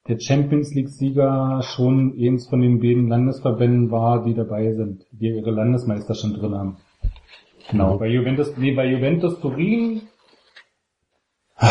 der 0.08 0.20
Champions 0.20 0.74
League 0.74 0.90
Sieger 0.90 1.62
schon 1.64 2.16
eins 2.20 2.50
von 2.50 2.62
den 2.62 2.80
beiden 2.80 3.08
Landesverbänden 3.08 3.92
war, 3.92 4.24
die 4.24 4.34
dabei 4.34 4.74
sind, 4.74 5.06
die 5.12 5.30
ihre 5.30 5.52
Landesmeister 5.52 6.16
schon 6.16 6.34
drin 6.34 6.56
haben. 6.56 6.78
Genau, 7.70 7.98
bei 7.98 8.08
Juventus, 8.08 8.58
nee, 8.58 8.72
bei 8.72 8.86
Juventus 8.86 9.40
Turin. 9.40 10.02
Ah, 11.56 11.70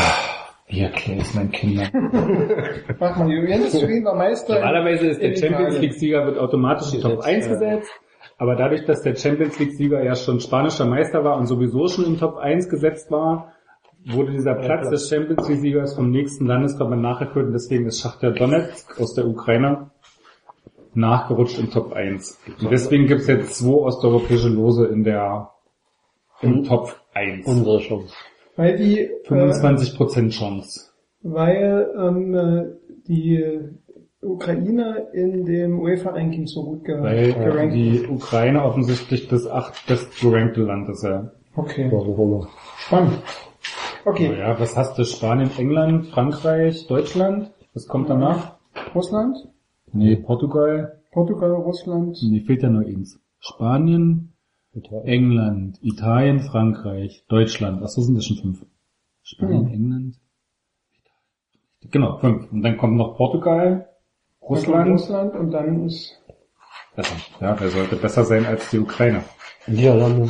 Wie 0.68 0.80
erkläre 0.80 1.20
ich 1.20 1.34
meinen 1.34 1.50
Kindern? 1.50 1.88
Mach 3.00 3.16
mal, 3.16 3.30
Juventus 3.30 3.72
Turin 3.72 4.04
war 4.04 4.14
Meister. 4.14 4.54
Normalerweise 4.54 5.08
ist 5.08 5.20
der 5.20 5.34
Champions 5.34 5.74
Italien. 5.74 5.82
League 5.82 5.94
Sieger 5.94 6.26
wird 6.26 6.38
automatisch 6.38 6.94
in 6.94 7.00
Top 7.00 7.16
Gesetzt, 7.16 7.28
1 7.28 7.46
ja. 7.46 7.52
gesetzt. 7.52 7.90
Aber 8.38 8.54
dadurch, 8.54 8.86
dass 8.86 9.02
der 9.02 9.16
Champions 9.16 9.58
League 9.58 9.72
Sieger 9.72 10.02
ja 10.02 10.14
schon 10.14 10.40
spanischer 10.40 10.86
Meister 10.86 11.24
war 11.24 11.36
und 11.36 11.46
sowieso 11.46 11.88
schon 11.88 12.06
in 12.06 12.18
Top 12.18 12.36
1 12.36 12.68
gesetzt 12.68 13.10
war, 13.10 13.52
wurde 14.06 14.32
dieser 14.32 14.54
Platz 14.54 14.88
des 14.90 15.08
Champions 15.08 15.48
League 15.48 15.60
Siegers 15.60 15.94
vom 15.94 16.10
nächsten 16.10 16.46
Landesverband 16.46 17.02
nachgeführt 17.02 17.46
und 17.46 17.52
deswegen 17.52 17.86
ist 17.86 18.00
Schachtja 18.00 18.30
Donetsk 18.30 19.00
aus 19.00 19.14
der 19.14 19.26
Ukraine 19.26 19.90
nachgerutscht 20.94 21.58
in 21.58 21.70
Top 21.70 21.92
1. 21.92 22.38
Und 22.60 22.70
deswegen 22.70 23.06
gibt 23.06 23.20
es 23.22 23.26
jetzt 23.28 23.54
zwei 23.56 23.74
osteuropäische 23.74 24.48
Lose 24.48 24.86
in 24.86 25.04
der 25.04 25.50
im 26.40 26.58
Und- 26.58 26.66
Top 26.66 26.96
1. 27.14 27.46
Unsere 27.46 27.78
Chance. 27.80 28.12
Weil 28.56 28.76
die, 28.76 29.00
äh, 29.00 29.10
25% 29.26 30.30
Chance. 30.32 30.90
weil 31.22 31.88
ähm, 31.98 32.34
äh, 32.34 32.64
die 33.06 33.44
Ukraine 34.22 35.08
in 35.12 35.44
dem 35.44 35.80
UEFA-Ranking 35.80 36.46
so 36.46 36.64
gut 36.64 36.84
ge 36.84 37.00
Weil 37.00 37.32
gerankt 37.32 37.74
die 37.74 38.06
Ukraine 38.06 38.62
offensichtlich 38.64 39.28
das 39.28 39.46
acht 39.46 39.86
bestgerankte 39.86 40.62
Land 40.62 40.88
ist, 40.90 41.04
ja. 41.04 41.30
Okay, 41.56 41.90
spannend. 42.78 43.18
Okay, 44.04 44.38
Ja, 44.38 44.58
was 44.58 44.76
hast 44.76 44.98
du? 44.98 45.04
Spanien, 45.04 45.50
England, 45.58 46.06
Frankreich, 46.08 46.86
Deutschland? 46.86 47.50
Was 47.74 47.86
kommt 47.86 48.08
danach? 48.08 48.56
Russland? 48.94 49.36
Nee, 49.92 50.16
Portugal. 50.16 51.00
Portugal, 51.12 51.52
Russland. 51.52 52.16
Nee, 52.22 52.40
fehlt 52.40 52.62
ja 52.62 52.70
nur 52.70 52.86
eins. 52.86 53.20
Spanien, 53.40 54.32
England, 55.04 55.78
Italien, 55.82 56.40
Frankreich, 56.40 57.24
Deutschland. 57.28 57.82
Ach 57.84 57.88
so, 57.88 58.00
sind 58.02 58.14
das 58.14 58.24
schon 58.26 58.36
fünf. 58.38 58.66
Spanien, 59.22 59.66
Ja. 59.68 59.74
England. 59.74 60.16
Genau, 61.90 62.18
fünf. 62.18 62.50
Und 62.52 62.62
dann 62.62 62.76
kommt 62.76 62.96
noch 62.96 63.16
Portugal, 63.16 63.88
Russland. 64.42 64.90
Russland 64.90 65.34
und 65.34 65.50
dann 65.50 65.86
ist 65.86 66.16
Besser. 66.96 67.14
Ja, 67.40 67.54
der 67.54 67.70
sollte 67.70 67.96
besser 67.96 68.24
sein 68.24 68.44
als 68.46 68.70
die 68.70 68.78
Ukraine. 68.78 69.22
Niederlande. 69.66 70.28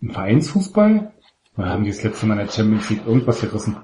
Im 0.00 0.10
Vereinsfußball? 0.10 1.12
Oder 1.60 1.68
haben 1.68 1.84
die 1.84 1.90
das 1.90 2.02
letzte 2.02 2.24
Mal 2.24 2.40
in 2.40 2.46
der 2.46 2.52
Champions 2.52 2.88
League 2.88 3.06
irgendwas 3.06 3.42
gerissen? 3.42 3.76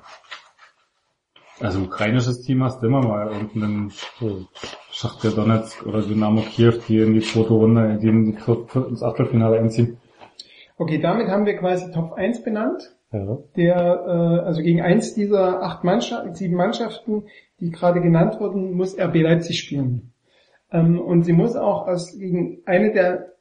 Also 1.61 1.81
ukrainisches 1.81 2.41
Team 2.41 2.65
hast 2.65 2.83
du 2.83 2.87
immer 2.87 3.03
mal 3.03 3.31
irgendeinen 3.31 3.93
Schachtja 4.91 5.31
Donetsk 5.31 5.85
oder 5.85 6.01
Dynamo 6.01 6.41
Kiew, 6.41 6.79
die 6.89 7.01
in 7.01 7.13
die 7.13 7.21
zweite 7.21 7.53
Runde, 7.53 7.99
die 8.01 8.09
in 8.09 8.25
die 8.33 8.79
ins 8.79 9.03
Achtelfinale 9.03 9.59
einziehen. 9.59 9.99
Okay, 10.79 10.99
damit 10.99 11.29
haben 11.29 11.45
wir 11.45 11.59
quasi 11.59 11.93
Top 11.93 12.15
1 12.15 12.45
benannt. 12.45 12.97
Ja. 13.13 13.39
Der, 13.57 13.77
äh, 13.77 14.47
also 14.47 14.63
gegen 14.63 14.81
eins 14.81 15.13
dieser 15.13 15.63
acht 15.63 15.85
Mannschaften, 15.85 16.35
sieben 16.35 16.57
Mannschaften, 16.57 17.25
die 17.61 17.71
gerade 17.71 18.01
genannt 18.01 18.41
wurden, 18.41 18.73
muss 18.73 18.99
RB 18.99 19.17
Leipzig 19.17 19.59
spielen. 19.59 20.15
Ähm, 20.73 20.99
und 20.99 21.25
sie 21.25 21.35
muss 21.35 21.57
auch 21.57 21.87
aus, 21.87 22.19
gegen 22.19 22.63
eine 22.65 22.95
der 22.95 23.33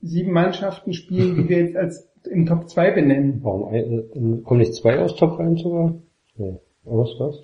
sieben 0.00 0.32
Mannschaften 0.32 0.92
spielen, 0.92 1.36
die 1.36 1.48
wir 1.48 1.58
jetzt 1.64 1.76
als 1.76 2.09
im 2.26 2.46
Top 2.46 2.68
2 2.68 2.90
benennen. 2.92 3.40
Warum 3.42 3.68
ein, 3.68 3.74
äh, 3.74 4.42
kommen 4.42 4.60
nicht 4.60 4.74
zwei 4.74 4.98
aus 4.98 5.16
Top 5.16 5.38
1 5.38 5.62
sogar? 5.62 5.94
Nee. 6.36 6.58
Was 6.84 7.10
was? 7.18 7.40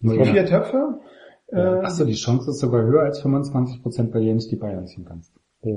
Nur 0.00 0.24
Vier 0.24 0.40
einer. 0.40 0.44
Töpfe. 0.46 1.00
Äh, 1.48 1.56
Achso, 1.56 2.04
die 2.04 2.14
Chance 2.14 2.50
ist 2.50 2.60
sogar 2.60 2.82
höher 2.82 3.02
als 3.02 3.24
25%, 3.24 4.12
weil 4.14 4.22
du 4.22 4.28
ja 4.28 4.34
nicht 4.34 4.50
die 4.50 4.56
Bayern 4.56 4.86
ziehen 4.86 5.04
kannst. 5.04 5.32
Ja. 5.62 5.76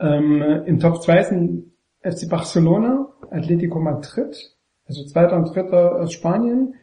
Ähm, 0.00 0.42
Im 0.66 0.78
Top 0.80 1.02
2 1.02 1.22
sind 1.22 1.72
FC 2.00 2.28
Barcelona, 2.28 3.08
Atletico 3.30 3.78
Madrid, 3.80 4.56
also 4.86 5.04
zweiter 5.04 5.36
und 5.36 5.54
dritter 5.54 6.00
aus 6.00 6.12
Spanien, 6.12 6.74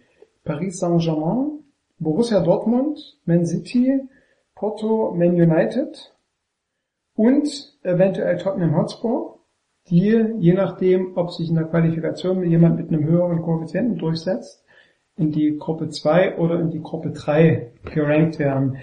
Paris 0.43 0.79
Saint-Germain, 0.79 1.59
Borussia 1.99 2.39
Dortmund, 2.39 3.19
Man 3.25 3.45
City, 3.45 3.99
Porto, 4.55 5.13
Man 5.13 5.33
United 5.33 6.15
und 7.15 7.47
eventuell 7.83 8.37
Tottenham 8.37 8.75
Hotspur, 8.75 9.39
die, 9.89 10.25
je 10.37 10.53
nachdem, 10.53 11.17
ob 11.17 11.31
sich 11.31 11.49
in 11.49 11.55
der 11.55 11.65
Qualifikation 11.65 12.43
jemand 12.43 12.77
mit 12.77 12.89
einem 12.89 13.03
höheren 13.03 13.41
Koeffizienten 13.41 13.97
durchsetzt, 13.97 14.63
in 15.17 15.31
die 15.31 15.57
Gruppe 15.57 15.89
2 15.89 16.37
oder 16.37 16.59
in 16.59 16.69
die 16.69 16.81
Gruppe 16.81 17.11
3 17.11 17.73
gerankt 17.93 18.39
werden. 18.39 18.77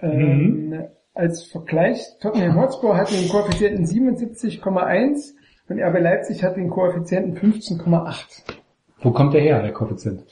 Ähm, 0.00 0.84
als 1.14 1.44
Vergleich, 1.44 2.00
Tottenham 2.20 2.60
Hotspur 2.60 2.96
hat 2.96 3.10
den 3.10 3.28
Koeffizienten 3.28 3.84
77,1 3.84 5.34
und 5.68 5.80
RB 5.80 6.00
Leipzig 6.00 6.42
hat 6.44 6.56
den 6.56 6.70
Koeffizienten 6.70 7.36
15,8. 7.36 8.54
Wo 9.00 9.10
kommt 9.10 9.34
der 9.34 9.40
her, 9.40 9.62
der 9.62 9.72
Koeffizient? 9.72 10.24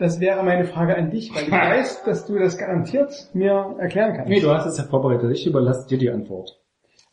Das 0.00 0.18
wäre 0.18 0.42
meine 0.42 0.64
Frage 0.64 0.96
an 0.96 1.10
dich, 1.10 1.30
weil 1.34 1.44
ich 1.44 1.50
weiß, 1.52 2.04
dass 2.04 2.26
du 2.26 2.38
das 2.38 2.56
garantiert 2.56 3.12
mir 3.34 3.76
erklären 3.78 4.14
kannst. 4.14 4.30
Nee, 4.30 4.40
du 4.40 4.50
hast 4.50 4.64
es 4.66 4.78
ja 4.78 4.84
vorbereitet. 4.84 5.30
Ich 5.30 5.46
überlasse 5.46 5.86
dir 5.86 5.98
die 5.98 6.10
Antwort. 6.10 6.56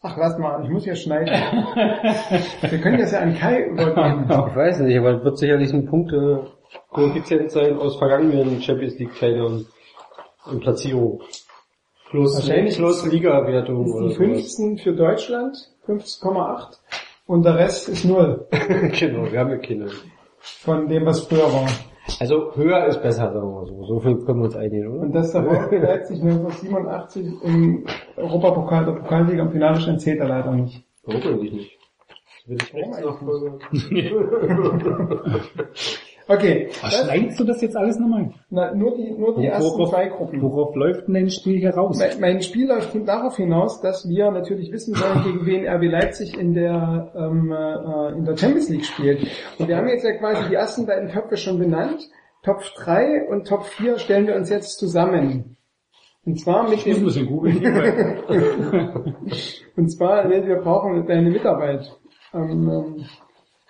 Ach, 0.02 0.16
lass 0.16 0.38
mal, 0.38 0.64
ich 0.64 0.70
muss 0.70 0.86
ja 0.86 0.96
schneiden. 0.96 1.28
Wir 2.62 2.80
können 2.80 3.00
das 3.00 3.12
ja 3.12 3.20
an 3.20 3.36
Kai 3.36 3.64
übergeben. 3.66 4.26
Ich 4.30 4.56
weiß 4.56 4.80
nicht, 4.80 4.98
aber 4.98 5.18
es 5.18 5.24
wird 5.24 5.38
sicherlich 5.38 5.74
ein 5.74 5.86
Punkte-Koeffizient 5.86 7.52
sein 7.52 7.78
aus 7.78 7.98
vergangenen 7.98 8.62
Champions 8.62 8.98
League-Teilnahmen 9.00 9.66
und 10.46 10.60
Platzierung. 10.62 11.22
Plus, 12.10 12.36
Wahrscheinlich 12.36 12.78
plus 12.78 13.06
Liga-Wertung 13.06 13.84
die 13.84 13.92
sowas. 13.92 14.16
15 14.16 14.78
für 14.78 14.94
Deutschland, 14.94 15.58
15,8 15.88 16.78
und 17.26 17.44
der 17.44 17.56
Rest 17.58 17.90
ist 17.90 18.06
null 18.06 18.48
genau, 18.98 19.30
wir 19.30 19.40
haben 19.40 19.50
ja 19.50 19.58
keine. 19.58 19.88
von 20.40 20.88
dem, 20.88 21.06
was 21.06 21.22
früher 21.22 21.52
war. 21.52 21.68
Also 22.20 22.56
höher 22.56 22.86
ist 22.88 23.02
besser, 23.02 23.32
sagen 23.34 23.48
wir 23.48 23.52
mal 23.52 23.66
so. 23.66 23.84
So 23.86 24.00
viel 24.00 24.18
können 24.26 24.40
wir 24.40 24.46
uns 24.46 24.56
einigen, 24.56 24.88
oder? 24.88 25.02
Und 25.02 25.14
dass 25.14 25.32
der 25.32 25.44
VfB 25.44 25.78
Leipzig 25.78 26.22
1987 26.22 27.44
im 27.44 27.86
Europapokal 28.16 28.86
der 28.86 28.94
Pokalliga 28.94 29.44
im 29.44 29.52
Finale 29.52 29.80
stand, 29.80 30.02
zählt 30.02 30.20
er 30.20 30.28
leider 30.28 30.52
nicht. 30.52 30.84
Warum 31.04 31.22
eigentlich 31.22 31.54
nicht? 31.54 31.78
Will 32.48 32.58
ich 32.62 32.74
Rechtsnachfolger? 32.74 33.60
Okay, 36.30 36.70
Ach, 36.82 36.92
das, 36.92 37.06
schneidest 37.06 37.40
du 37.40 37.44
das 37.46 37.62
jetzt 37.62 37.78
alles 37.78 37.98
nochmal? 38.00 38.34
na, 38.50 38.74
nur 38.76 38.96
die, 38.98 39.12
nur 39.12 39.36
die 39.40 39.46
ersten 39.46 39.64
Worauf- 39.78 39.90
zwei 39.92 40.08
Gruppen. 40.08 40.42
Worauf 40.42 40.76
läuft 40.76 41.08
denn 41.08 41.14
dein 41.14 41.30
Spiel 41.30 41.58
hier 41.58 41.74
raus? 41.74 41.98
Mein, 42.00 42.20
mein 42.20 42.42
Spiel 42.42 42.68
läuft 42.68 42.90
darauf 43.08 43.38
hinaus, 43.38 43.80
dass 43.82 44.08
wir 44.10 44.30
natürlich 44.32 44.72
wissen 44.72 44.94
wollen, 44.96 45.24
gegen 45.24 45.46
wen 45.46 45.68
RB 45.68 45.84
Leipzig 45.90 46.38
in 46.38 46.54
der, 46.54 47.14
ähm, 47.16 47.52
äh, 47.52 48.18
in 48.18 48.26
der 48.26 48.36
Champions 48.36 48.70
League 48.70 48.86
spielt. 48.86 49.26
Und 49.58 49.68
wir 49.70 49.78
haben 49.78 49.88
jetzt 49.88 50.04
ja 50.04 50.18
quasi 50.18 50.50
die 50.50 50.56
ersten 50.56 50.86
beiden 50.86 51.10
Töpfe 51.10 51.38
schon 51.38 51.60
benannt. 51.60 52.02
Top 52.44 52.62
3 52.76 53.28
und 53.30 53.48
Top 53.48 53.64
4 53.66 53.98
stellen 53.98 54.28
wir 54.28 54.36
uns 54.36 54.50
jetzt 54.50 54.78
zusammen. 54.80 55.58
Und 56.26 56.40
zwar 56.42 56.70
mit 56.70 56.86
Ich 56.86 57.02
muss 57.02 57.18
ein 57.18 57.26
dem, 57.26 57.44
und 59.78 59.90
zwar, 59.90 60.30
wir 60.30 60.58
brauchen 60.58 61.08
deine 61.08 61.30
Mitarbeit. 61.30 61.90
Ähm, 62.34 62.70
ähm, 62.70 63.06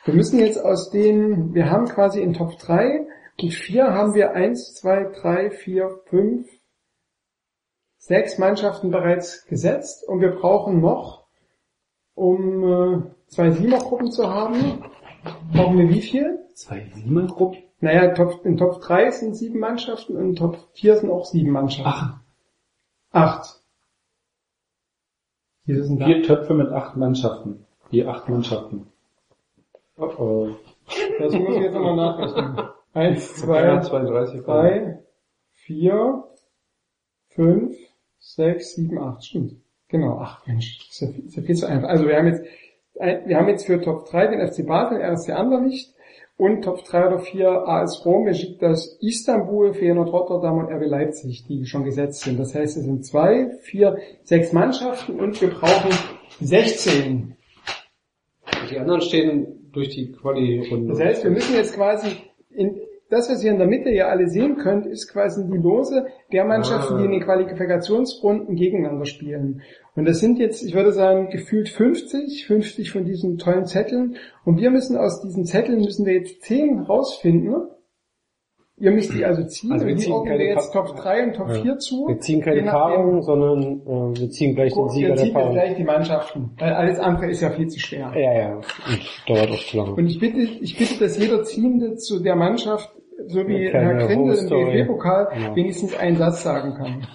wir 0.07 0.13
müssen 0.13 0.39
jetzt 0.39 0.57
aus 0.57 0.89
den, 0.89 1.53
wir 1.53 1.69
haben 1.69 1.85
quasi 1.85 2.21
in 2.21 2.33
Top 2.33 2.57
3 2.57 3.05
und 3.41 3.53
4 3.53 3.93
haben 3.93 4.13
wir 4.13 4.31
1, 4.31 4.73
2, 4.75 5.11
3, 5.21 5.51
4, 5.51 5.99
5, 6.05 6.49
sechs 7.97 8.37
Mannschaften 8.37 8.89
bereits 8.89 9.45
gesetzt 9.45 10.07
und 10.07 10.21
wir 10.21 10.31
brauchen 10.31 10.79
noch, 10.79 11.27
um 12.15 12.63
äh, 12.63 13.01
zwei 13.27 13.51
Siegergruppen 13.51 14.11
zu 14.11 14.27
haben, 14.33 14.85
brauchen 15.53 15.77
wir 15.77 15.89
wie 15.89 16.01
viel? 16.01 16.39
Zwei 16.53 16.89
Siemergruppen? 16.95 17.63
Naja, 17.81 18.13
Top, 18.13 18.45
in 18.45 18.57
Top 18.57 18.81
3 18.81 19.11
sind 19.11 19.35
sieben 19.35 19.59
Mannschaften 19.59 20.15
und 20.15 20.29
in 20.29 20.35
Top 20.35 20.57
4 20.73 20.97
sind 20.97 21.11
auch 21.11 21.25
sieben 21.25 21.51
Mannschaften. 21.51 21.91
Ach, 21.93 22.19
Acht. 23.11 23.61
Wie 25.65 25.75
sind 25.75 26.01
vier 26.01 26.23
Töpfe 26.23 26.53
mit 26.53 26.69
acht 26.69 26.95
Mannschaften. 26.95 27.65
Je 27.89 28.05
acht 28.05 28.29
Mannschaften. 28.29 28.87
Oh 29.97 30.05
oh. 30.17 30.49
Das 31.19 31.33
muss 31.33 31.55
ich 31.55 31.61
jetzt 31.63 31.73
nochmal 31.73 31.95
nachrechnen. 31.95 32.67
Eins, 32.93 33.41
Ja, 33.41 33.81
zwei, 33.81 33.81
32. 33.81 34.41
drei, 34.43 34.99
vier, 35.51 36.23
fünf, 37.29 37.75
sechs, 38.19 38.75
sieben, 38.75 38.97
acht. 38.99 39.23
Stimmt. 39.25 39.55
Genau, 39.89 40.17
ach 40.19 40.45
Mensch, 40.47 40.77
das 40.79 40.87
ist 40.89 41.01
ja, 41.01 41.07
viel- 41.07 41.25
ist 41.25 41.35
ja 41.37 41.43
viel 41.43 41.55
zu 41.55 41.65
einfach. 41.67 41.89
Also 41.89 42.07
wir 42.07 42.17
haben 42.17 42.27
jetzt, 42.27 42.43
ein- 42.99 43.27
wir 43.27 43.37
haben 43.37 43.47
jetzt 43.49 43.65
für 43.65 43.79
Top 43.81 44.09
3 44.09 44.27
den 44.27 44.41
FC 44.47 44.63
Basel, 44.65 44.99
RSC 45.01 45.31
Anderlicht 45.33 45.93
und 46.37 46.63
Top 46.63 46.83
3 46.83 47.07
oder 47.07 47.19
4 47.19 47.49
AS 47.67 48.03
Rom, 48.05 48.25
Besiktas 48.25 48.97
Istanbul, 49.01 49.73
Feyenoord 49.73 50.11
Rotterdam 50.11 50.57
und 50.57 50.69
RB 50.71 50.85
Leipzig, 50.87 51.45
die 51.47 51.65
schon 51.65 51.83
gesetzt 51.83 52.21
sind. 52.21 52.39
Das 52.39 52.53
heißt, 52.55 52.77
es 52.77 52.83
sind 52.83 53.05
zwei, 53.05 53.49
vier, 53.61 53.97
sechs 54.23 54.51
Mannschaften 54.53 55.19
und 55.19 55.39
wir 55.41 55.49
brauchen 55.51 55.91
16. 56.41 57.35
Die 58.71 58.77
anderen 58.79 59.01
stehen 59.01 59.66
durch 59.77 59.89
die 59.89 60.11
Quali-Runde. 60.11 60.89
Das 60.89 60.99
heißt, 60.99 61.23
wir 61.23 61.31
müssen 61.31 61.55
jetzt 61.55 61.75
quasi 61.75 62.07
in 62.49 62.81
das, 63.09 63.29
was 63.29 63.41
ihr 63.41 63.51
in 63.51 63.57
der 63.57 63.67
Mitte 63.67 63.89
ja 63.89 64.07
alle 64.09 64.27
sehen 64.27 64.57
könnt, 64.57 64.85
ist 64.85 65.07
quasi 65.07 65.47
die 65.47 65.57
Lose 65.57 66.07
der 66.33 66.43
Mannschaften, 66.43 66.97
die 66.97 67.05
in 67.05 67.11
den 67.11 67.21
Qualifikationsrunden 67.21 68.55
gegeneinander 68.57 69.05
spielen. 69.05 69.61
Und 69.95 70.05
das 70.05 70.19
sind 70.19 70.39
jetzt, 70.39 70.61
ich 70.61 70.73
würde 70.75 70.91
sagen, 70.91 71.29
gefühlt 71.29 71.69
50, 71.69 72.47
50 72.47 72.91
von 72.91 73.05
diesen 73.05 73.37
tollen 73.37 73.65
Zetteln. 73.65 74.17
Und 74.43 74.59
wir 74.59 74.71
müssen 74.71 74.97
aus 74.97 75.21
diesen 75.21 75.45
Zetteln, 75.45 75.79
müssen 75.79 76.05
wir 76.05 76.15
jetzt 76.15 76.41
10 76.41 76.79
rausfinden. 76.79 77.69
Ihr 78.79 78.91
müsst 78.91 79.11
die 79.11 79.25
also 79.25 79.43
ziehen. 79.45 79.71
Also 79.71 79.85
wir 79.87 79.93
und 79.93 79.99
die 79.99 80.03
ziehen 80.03 80.13
ordnen 80.13 80.27
keine 80.29 80.43
wir 80.43 80.49
jetzt 80.53 80.71
Top 80.71 80.95
3 80.95 81.23
und 81.23 81.35
Top 81.35 81.47
Ja. 81.49 81.61
4 81.61 81.77
zu. 81.79 82.07
Wir 82.09 82.19
ziehen 82.19 82.41
keine 82.41 82.61
Paarung, 82.63 83.23
sondern 83.23 83.81
äh, 83.81 84.19
wir 84.19 84.29
ziehen 84.29 84.53
gleich 84.53 84.71
den 84.73 84.89
Sieger 84.89 85.07
Wir 85.07 85.15
der 85.15 85.17
ziehen 85.17 85.25
jetzt 85.25 85.33
Paarung. 85.33 85.53
gleich 85.53 85.75
die 85.77 85.83
Mannschaften. 85.83 86.51
Weil 86.59 86.73
alles 86.73 86.99
andere 86.99 87.31
ist 87.31 87.41
ja 87.41 87.49
viel 87.49 87.67
zu 87.67 87.79
schwer. 87.79 88.11
Ja, 88.15 88.33
ja. 88.33 88.55
Und 88.55 88.65
dauert 89.27 89.49
auch 89.49 89.63
zu 89.65 89.77
lange. 89.77 89.93
Und 89.95 90.05
ich 90.07 90.19
bitte, 90.19 90.37
ich 90.41 90.77
bitte, 90.77 90.99
dass 90.99 91.17
jeder 91.17 91.43
Ziehende 91.43 91.95
zu 91.95 92.19
der 92.21 92.35
Mannschaft, 92.35 92.91
so 93.25 93.47
wie 93.47 93.67
Herr 93.67 93.95
Grindel 93.95 94.37
im. 94.37 94.47
DFB-Pokal, 94.47 95.27
Ja. 95.41 95.55
wenigstens 95.55 95.97
einen 95.97 96.17
Satz 96.17 96.43
sagen 96.43 96.75
kann. 96.75 97.07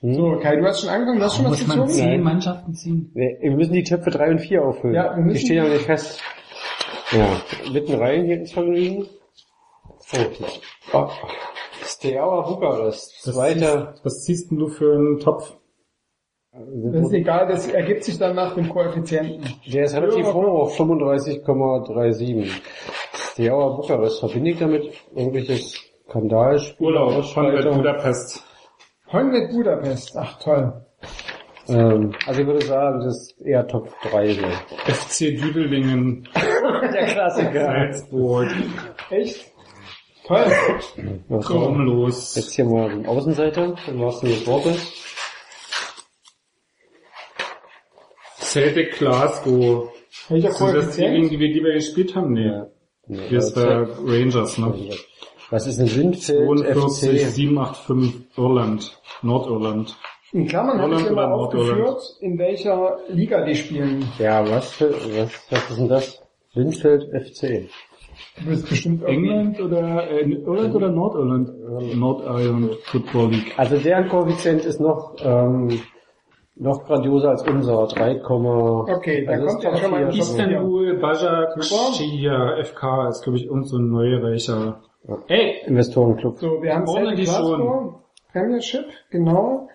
Hm? 0.00 0.14
So, 0.14 0.36
Kai, 0.42 0.56
du 0.56 0.64
hast 0.64 0.80
schon 0.80 0.88
angefangen, 0.90 1.18
du 1.20 1.24
hast 1.26 1.36
schon 1.36 1.44
was 1.44 1.50
Muss 1.60 1.68
man 1.68 1.86
gezogen? 1.86 1.92
zehn. 1.92 2.22
Mannschaften 2.22 2.74
ziehen? 2.74 3.10
Nee, 3.14 3.36
wir 3.40 3.50
müssen 3.52 3.72
die 3.74 3.84
Töpfe 3.84 4.10
3 4.10 4.30
und 4.30 4.38
4 4.40 4.64
auffüllen. 4.64 4.94
Ja, 4.96 5.14
wir 5.14 5.22
müssen- 5.22 5.38
die 5.38 5.44
stehen 5.44 5.60
aber 5.60 5.68
nicht 5.68 5.82
fest. 5.84 6.20
Ja, 7.12 7.26
mitten 7.72 7.94
rein 7.94 8.24
hier 8.24 8.36
ins 8.36 8.50
Vergnügen. 8.52 9.06
Oh, 10.12 10.98
oh. 10.98 11.08
Steaua 11.84 12.40
Bukarest. 12.42 13.26
Was 13.26 13.34
Zweiter. 13.34 13.92
ziehst, 13.94 14.04
was 14.04 14.22
ziehst 14.24 14.50
denn 14.50 14.58
du 14.58 14.68
für 14.68 14.94
einen 14.94 15.18
Topf? 15.20 15.54
Das 16.52 17.02
ist 17.06 17.12
egal, 17.12 17.46
das 17.46 17.68
ergibt 17.68 18.02
sich 18.04 18.18
dann 18.18 18.34
nach 18.34 18.54
dem 18.54 18.68
Koeffizienten. 18.68 19.44
Der 19.72 19.84
ist 19.84 19.94
relativ 19.94 20.26
hoch 20.32 20.62
auf 20.62 20.78
35,37. 20.80 22.50
Steaua 23.14 23.76
Bukarest. 23.76 24.18
Verbinde 24.20 24.50
ich 24.50 24.58
damit 24.58 24.92
irgendwelches 25.14 25.78
Skandalspiel, 26.08 26.86
Urlaub, 26.86 27.12
Ausschreitung. 27.12 27.76
Budapest. 27.76 28.42
Honved 29.12 29.50
Budapest. 29.52 30.16
Ach 30.16 30.38
toll. 30.40 30.86
Ähm, 31.68 32.12
also 32.26 32.40
ich 32.40 32.46
würde 32.46 32.64
sagen, 32.66 33.00
das 33.04 33.16
ist 33.16 33.40
eher 33.42 33.66
Top 33.68 33.88
3. 34.10 34.32
So. 34.34 34.42
FC 34.92 35.18
Düdelingen, 35.40 36.28
Der 36.34 37.06
Klassiker. 37.06 37.64
Salzburg, 37.64 38.48
Echt? 39.10 39.49
Toll. 40.30 40.46
Was 41.28 41.44
Traumlos. 41.44 42.36
Jetzt 42.36 42.54
hier 42.54 42.64
mal 42.64 42.88
den 42.88 43.04
Außenseiter, 43.04 43.74
im 43.88 43.98
wahrsten 43.98 44.28
Sinne 44.28 44.38
des 44.38 44.46
Wortes. 44.46 44.92
Celtic 48.38 48.92
Glasgow. 48.98 49.90
Welcher 50.28 50.52
Sind 50.52 50.74
das 50.76 50.94
die, 50.94 51.02
gegen 51.02 51.30
die 51.30 51.40
wir, 51.40 51.52
die 51.52 51.64
wir 51.64 51.72
gespielt 51.72 52.14
haben? 52.14 52.32
Nee. 52.32 52.62
Nee, 53.08 53.28
Das 53.28 53.56
war 53.56 53.88
Rangers, 54.06 54.56
ne? 54.58 54.90
Was 55.50 55.66
ist 55.66 55.80
ein 55.80 55.92
Windfeld 55.96 56.46
42, 56.46 57.22
FC? 57.22 57.30
785 57.34 58.38
Irland. 58.38 59.00
Nordirland. 59.22 59.96
In 60.30 60.46
Klammern 60.46 60.80
habe 60.80 60.94
ich 60.94 61.00
Nordirland? 61.00 61.32
aufgeführt, 61.32 62.02
in 62.20 62.38
welcher 62.38 62.98
Liga 63.08 63.44
die 63.44 63.56
spielen. 63.56 64.08
Ja, 64.20 64.48
was 64.48 64.70
für, 64.74 64.92
was, 64.92 65.30
was 65.50 65.70
ist 65.70 65.78
denn 65.80 65.88
das? 65.88 66.22
Windfeld 66.54 67.08
FC. 67.20 67.68
Du 68.38 68.46
bist 68.46 68.68
bestimmt 68.68 69.04
England 69.04 69.60
oder 69.60 70.10
äh, 70.10 70.30
Irland 70.30 70.74
oder 70.74 70.90
Nordirland? 70.90 71.50
Nordirland 71.96 72.74
Football 72.84 73.30
League. 73.30 73.52
Also 73.56 73.76
deren 73.76 74.08
Koeffizient 74.08 74.64
ist 74.64 74.80
noch, 74.80 75.16
ähm, 75.22 75.80
noch 76.56 76.84
grandioser 76.86 77.30
als 77.30 77.46
unser. 77.46 77.86
3, 77.86 78.20
Okay, 78.22 79.24
da 79.24 79.32
also 79.32 79.46
kommt 79.46 79.58
ist 79.58 79.64
ja 79.64 79.76
schon 79.76 79.90
mal 79.90 80.16
Istanbul, 80.16 80.94
Bajak, 80.98 81.62
Super. 81.62 81.92
Shia, 81.94 82.62
FK 82.62 83.08
ist 83.08 83.22
glaube 83.22 83.38
ich 83.38 83.46
irgend 83.46 83.68
so 83.68 83.78
ein 83.78 83.90
neureicher. 83.90 84.80
Ey, 85.28 85.62
Investorenclub. 85.66 86.38
So, 86.38 86.62
wir 86.62 86.74
haben 86.74 86.86
Celtic 86.86 87.16
die 87.16 87.24
Glasgow, 87.24 87.94
Premiership, 88.32 88.84
genau. 89.10 89.68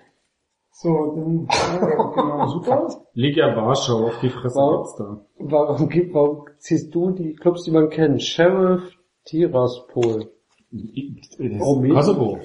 So, 0.78 0.90
dann, 1.16 1.48
ja, 1.50 2.12
genau, 2.16 2.48
super. 2.56 2.90
Liga 3.14 3.56
Warschau 3.56 4.08
auf 4.08 4.20
die 4.20 4.30
Fresse 4.30 4.58
Wow. 4.60 4.84
gibt's 4.84 4.96
da. 4.98 5.26
Warum, 5.40 5.88
gibt- 5.88 6.14
warum 6.14 6.46
ziehst 6.58 6.94
du 6.94 7.12
die 7.12 7.34
Clubs, 7.34 7.64
die 7.64 7.72
man 7.72 7.90
kennt? 7.90 8.22
Sheriff 8.22 8.84
Tiraspol. 9.24 10.32
Rumänien? 11.40 11.96
Kosovo. 11.96 12.40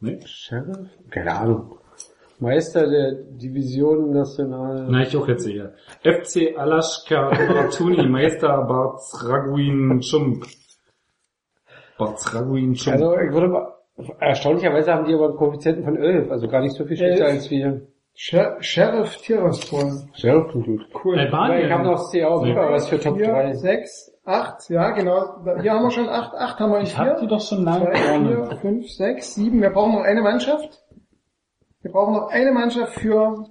Ne? 0.00 0.20
Sheriff? 0.24 0.88
Keine 1.10 1.32
Ahnung. 1.38 1.78
Meister 2.38 2.88
der 2.88 3.12
Division 3.12 4.10
National. 4.10 4.86
Na, 4.90 5.02
ich 5.02 5.14
auch 5.16 5.28
jetzt 5.28 5.46
eher. 5.46 5.74
FC 6.02 6.56
Alaska 6.56 7.28
Baratuni, 7.28 8.08
Meister 8.08 8.62
Barzraguin 8.64 10.00
Chump. 10.00 10.46
Barzraguin 11.98 12.72
Chump. 12.74 12.94
Also 12.96 13.18
ich 13.18 13.32
würde 13.32 13.48
mal, 13.48 13.73
erstaunlicherweise 14.18 14.92
haben 14.92 15.06
die 15.06 15.14
aber 15.14 15.28
einen 15.28 15.36
Koeffizienten 15.36 15.84
von 15.84 15.96
11, 15.96 16.30
also 16.30 16.48
gar 16.48 16.60
nicht 16.60 16.74
so 16.74 16.84
viel 16.84 16.96
schlechter 16.96 17.26
als 17.26 17.50
wir. 17.50 17.86
Sher 18.16 18.56
Sheriff 18.60 19.16
Tiraspol. 19.18 20.08
Sheriff 20.14 20.52
gut. 20.52 20.86
Cool. 21.04 21.18
Aber 21.18 21.58
ich 21.58 21.70
habe 21.70 21.82
noch 21.82 22.10
CA 22.10 22.42
Viva, 22.44 22.70
was 22.70 22.88
für 22.88 23.00
Top 23.00 23.16
4, 23.16 23.26
3. 23.26 23.52
6, 23.54 24.12
8, 24.24 24.70
ja 24.70 24.90
genau. 24.90 25.44
Hier 25.60 25.72
haben 25.72 25.82
wir 25.82 25.90
schon 25.90 26.08
8, 26.08 26.34
8 26.34 26.60
haben 26.60 26.70
wir 26.70 26.78
in 26.78 26.84
ich 26.84 26.96
hab 26.96 27.16
die 27.16 27.20
4. 27.20 27.28
doch 27.28 27.40
schon 27.40 27.64
lange 27.64 27.86
2, 27.86 27.94
vorne. 27.96 28.46
4, 28.50 28.56
5, 28.58 28.88
6, 28.88 29.34
7. 29.34 29.60
Wir 29.60 29.70
brauchen 29.70 29.92
noch 29.92 30.02
eine 30.02 30.22
Mannschaft. 30.22 30.84
Wir 31.82 31.90
brauchen 31.90 32.14
noch 32.14 32.28
eine 32.28 32.52
Mannschaft 32.52 32.94
für 33.00 33.46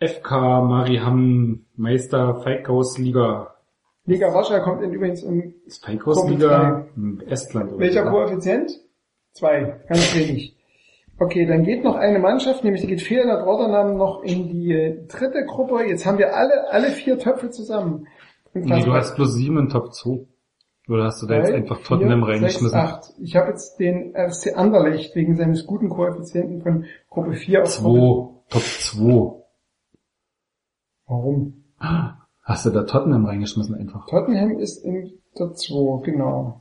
FK 0.00 0.62
Mariham, 0.62 1.66
Meister 1.76 2.40
Feighaus-Liga. 2.42 3.20
Liga 3.20 3.51
Warschau 4.06 4.60
kommt 4.62 4.82
in 4.82 4.92
übrigens 4.92 5.24
Feighaus-Liga? 5.80 6.88
Hm, 6.94 7.22
Estland 7.28 7.72
oder 7.72 7.80
welcher. 7.80 8.04
Koeffizient? 8.04 8.72
2, 9.34 9.84
ganz 9.88 10.14
wenig. 10.14 10.56
Okay, 11.18 11.46
dann 11.46 11.62
geht 11.62 11.84
noch 11.84 11.94
eine 11.94 12.18
Mannschaft, 12.18 12.64
nämlich 12.64 12.82
die 12.82 12.88
geht 12.88 13.02
Feyenoord 13.02 13.46
Rotterdam 13.46 13.96
noch 13.96 14.22
in 14.22 14.48
die 14.48 14.72
äh, 14.72 15.06
dritte 15.06 15.44
Gruppe. 15.46 15.84
Jetzt 15.84 16.04
haben 16.04 16.18
wir 16.18 16.34
alle, 16.34 16.70
alle 16.70 16.90
vier 16.90 17.18
Töpfe 17.18 17.50
zusammen. 17.50 18.08
Nee, 18.54 18.82
du 18.82 18.92
hast 18.92 19.14
bloß 19.14 19.34
sieben 19.34 19.58
in 19.58 19.68
Top 19.68 19.94
2. 19.94 20.26
Oder 20.88 21.04
hast 21.04 21.22
du 21.22 21.26
da 21.26 21.36
jetzt 21.36 21.50
Drei, 21.50 21.56
einfach 21.56 21.80
Tottenham 21.82 22.24
reingeschmissen? 22.24 22.78
Ich 23.20 23.36
habe 23.36 23.50
jetzt 23.50 23.78
den 23.78 24.16
RC 24.16 24.56
Anderlecht 24.56 25.14
wegen 25.14 25.36
seines 25.36 25.64
guten 25.64 25.88
Koeffizienten 25.88 26.60
von 26.60 26.86
Gruppe 27.08 27.34
4 27.34 27.62
auf 27.62 27.76
Gruppe... 27.78 28.32
2. 28.50 28.58
Top 28.58 28.62
2. 28.62 29.42
Warum? 31.06 31.64
Hast 32.42 32.66
du 32.66 32.70
da 32.70 32.82
Tottenham 32.82 33.24
reingeschmissen 33.26 33.74
einfach? 33.74 34.06
Tottenham 34.06 34.58
ist 34.58 34.84
in 34.84 35.12
der 35.38 35.52
2, 35.52 36.02
genau. 36.04 36.60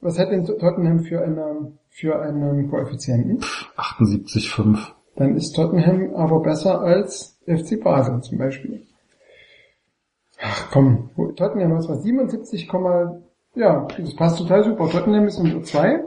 Was 0.00 0.18
hat 0.18 0.30
denn 0.30 0.44
Tottenham 0.44 1.00
für 1.00 1.22
eine, 1.22 1.72
für 1.88 2.20
einen 2.20 2.70
Koeffizienten? 2.70 3.40
78,5. 3.76 4.78
Dann 5.16 5.34
ist 5.34 5.52
Tottenham 5.56 6.14
aber 6.14 6.40
besser 6.40 6.80
als 6.80 7.38
FC 7.46 7.82
Basel 7.82 8.20
zum 8.20 8.38
Beispiel. 8.38 8.82
Ach 10.40 10.70
komm, 10.70 11.10
Tottenham 11.34 11.74
hat 11.74 11.88
was 11.88 12.02
77, 12.02 12.70
ja, 13.54 13.88
das 13.98 14.14
passt 14.14 14.38
total 14.38 14.64
super. 14.64 14.88
Tottenham 14.90 15.26
ist 15.26 15.38
in 15.38 15.64
2. 15.64 16.04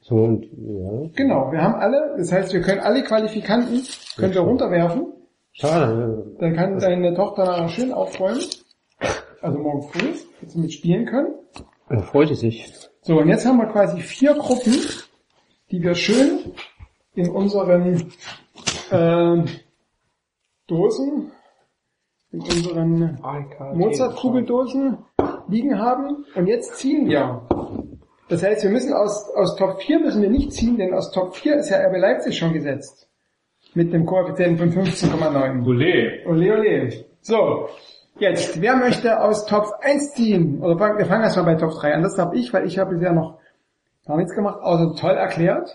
So 0.00 0.16
und, 0.16 0.44
ja. 0.44 1.10
Genau, 1.14 1.52
wir 1.52 1.62
haben 1.62 1.74
alle, 1.74 2.14
das 2.16 2.32
heißt, 2.32 2.52
wir 2.52 2.62
können 2.62 2.80
alle 2.80 3.02
Qualifikanten, 3.02 3.82
können 4.16 4.34
wir 4.34 4.40
runterwerfen. 4.40 5.13
Schade. 5.56 6.34
Dann 6.40 6.56
kann 6.56 6.78
deine 6.80 7.14
Tochter 7.14 7.44
nachher 7.44 7.68
schön 7.68 7.92
aufräumen. 7.92 8.40
Also 9.40 9.58
morgen 9.58 9.82
früh, 9.88 10.12
dass 10.40 10.52
sie 10.52 10.58
mitspielen 10.58 11.06
können. 11.06 11.34
Da 11.88 12.02
freut 12.02 12.28
sie 12.28 12.34
sich. 12.34 12.74
So, 13.02 13.20
und 13.20 13.28
jetzt 13.28 13.46
haben 13.46 13.58
wir 13.58 13.66
quasi 13.66 14.00
vier 14.00 14.34
Gruppen, 14.34 14.74
die 15.70 15.80
wir 15.80 15.94
schön 15.94 16.54
in 17.14 17.30
unseren 17.30 18.10
ähm, 18.90 19.44
Dosen, 20.66 21.30
in 22.32 22.40
unseren 22.40 23.18
Mozart-Kugeldosen 23.74 24.98
liegen 25.48 25.78
haben. 25.78 26.24
Und 26.34 26.48
jetzt 26.48 26.76
ziehen 26.78 27.06
wir. 27.08 27.46
Das 28.28 28.42
heißt, 28.42 28.64
wir 28.64 28.70
müssen 28.70 28.92
aus, 28.92 29.30
aus 29.36 29.54
Top 29.54 29.80
4 29.82 30.00
müssen 30.00 30.20
wir 30.20 30.30
nicht 30.30 30.52
ziehen, 30.52 30.78
denn 30.78 30.94
aus 30.94 31.12
Top 31.12 31.36
4 31.36 31.56
ist 31.56 31.68
ja 31.70 31.78
RB 31.86 31.98
Leipzig 31.98 32.36
schon 32.36 32.52
gesetzt. 32.52 33.08
Mit 33.74 33.92
dem 33.92 34.06
Koeffizienten 34.06 34.72
von 34.72 34.84
15,9. 34.84 35.66
Ole. 35.66 36.26
Ole, 36.26 36.52
ole. 36.52 37.04
So, 37.20 37.68
jetzt, 38.18 38.60
wer 38.60 38.76
möchte 38.76 39.20
aus 39.20 39.46
Top 39.46 39.66
1 39.80 40.14
ziehen? 40.14 40.62
Oder 40.62 40.78
fang, 40.78 40.98
wir 40.98 41.06
fangen 41.06 41.24
erstmal 41.24 41.46
bei 41.46 41.54
Top 41.56 41.72
3 41.72 41.94
an. 41.94 42.02
Das 42.02 42.18
habe 42.18 42.36
ich, 42.36 42.52
weil 42.52 42.66
ich 42.66 42.78
habe 42.78 42.94
bisher 42.94 43.12
noch 43.12 43.38
gar 44.06 44.16
nichts 44.16 44.34
gemacht, 44.34 44.60
außer 44.62 44.94
toll 44.94 45.14
erklärt. 45.16 45.70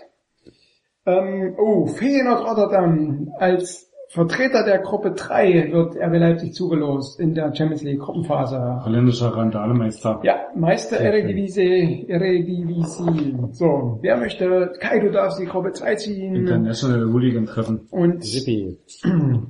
Ähm, 1.04 1.54
oh, 1.58 1.86
Feyenoord 1.86 2.46
Rotterdam 2.46 3.32
als 3.38 3.89
Vertreter 4.12 4.64
der 4.64 4.78
Gruppe 4.80 5.12
3 5.12 5.70
wird 5.70 5.94
RB 5.96 6.18
Leipzig 6.18 6.52
zugelost 6.52 7.20
in 7.20 7.32
der 7.32 7.54
Champions 7.54 7.84
League 7.84 8.00
Gruppenphase. 8.00 8.82
Holländischer 8.84 9.28
Randalemeister. 9.28 10.18
Ja, 10.24 10.48
Meister 10.56 10.96
Eredivisie, 10.98 12.06
Eredivisie. 12.08 13.36
So, 13.52 14.00
wer 14.02 14.16
möchte? 14.16 14.72
Kai, 14.80 14.98
du 14.98 15.12
darfst 15.12 15.38
die 15.38 15.44
Gruppe 15.46 15.70
2 15.70 15.94
ziehen. 15.94 16.34
International 16.34 17.04
Hooligan 17.12 17.46
Treffen. 17.46 17.86
Und 17.92 18.24
Sippi. 18.24 18.78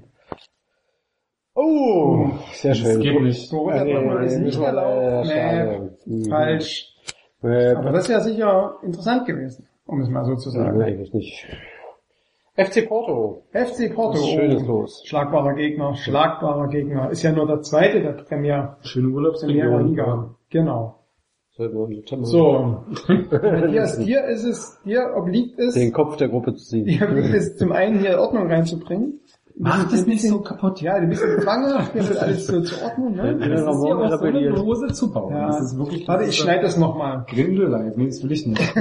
Oh, 1.62 2.30
sehr 2.52 2.70
Das 2.70 2.78
schön. 2.78 3.00
geht 3.00 3.20
nicht. 3.22 3.50
Borussia 3.50 3.84
Dortmund 3.84 4.24
ist 4.24 4.38
nicht 4.38 4.58
erlaubt. 4.60 5.26
Nee, 5.26 5.90
Mhm. 6.06 6.24
falsch. 6.30 6.94
Äh, 7.42 7.72
Aber 7.74 7.90
das 7.90 8.08
wäre 8.08 8.20
sicher 8.22 8.76
interessant 8.82 9.26
gewesen, 9.26 9.66
um 9.84 10.00
es 10.00 10.08
mal 10.08 10.24
so 10.24 10.36
zu 10.36 10.50
Nein, 10.56 10.66
sagen. 10.66 10.82
eigentlich 10.82 11.12
nicht. 11.12 11.46
FC 12.56 12.88
Porto. 12.88 13.44
FC 13.52 13.94
Porto. 13.94 14.18
Das 14.18 14.22
ist 14.22 14.30
schönes 14.30 14.66
Los. 14.66 15.02
Schlagbarer 15.06 15.54
Gegner, 15.54 15.94
schlagbarer 15.94 16.68
Gegner. 16.68 17.10
Ist 17.10 17.22
ja 17.22 17.32
nur 17.32 17.46
der 17.46 17.62
zweite 17.62 18.02
der 18.02 18.12
Premier, 18.12 18.76
Schöne 18.82 19.08
Urlaubsregion. 19.08 19.88
Liga. 19.88 20.34
Genau. 20.50 20.96
So. 22.22 22.84
Matthias, 23.08 23.98
dir 23.98 24.24
ist 24.24 24.44
es, 24.44 24.78
dir 24.84 25.12
obliegt 25.14 25.58
es, 25.58 25.74
den 25.74 25.92
Kopf 25.92 26.16
der 26.16 26.28
Gruppe 26.28 26.54
zu 26.54 26.64
ziehen. 26.64 26.86
dir 26.86 27.06
obliegt 27.06 27.34
es 27.34 27.56
zum 27.56 27.72
einen 27.72 27.98
hier 27.98 28.18
Ordnung 28.18 28.46
reinzubringen. 28.46 29.20
Mach 29.58 29.90
das 29.90 30.06
nicht 30.06 30.22
so 30.22 30.40
kaputt. 30.40 30.80
Ja, 30.80 30.98
du 30.98 31.08
bist 31.08 31.22
ein 31.22 31.40
Zwanger, 31.40 31.92
hier 31.92 32.08
wird 32.08 32.18
alles 32.18 32.46
so 32.46 32.62
zu 32.62 32.82
ordnen, 32.82 33.14
ne? 33.14 33.36
Das 33.36 33.60
ist 33.60 33.84
hier 33.84 33.98
auch 33.98 34.18
so 34.18 34.24
eine 34.24 34.52
Dose 34.54 34.86
zu 34.94 35.12
bauen. 35.12 35.34
Ja. 35.34 35.48
Das 35.48 35.60
ist 35.60 35.78
wirklich 35.78 36.08
Warte, 36.08 36.24
ich 36.24 36.38
schneide 36.38 36.62
das 36.62 36.78
nochmal. 36.78 37.26
Grindelleib. 37.28 37.94
Nee, 37.96 38.06
das 38.06 38.22
will 38.22 38.32
ich 38.32 38.46
nicht. 38.46 38.58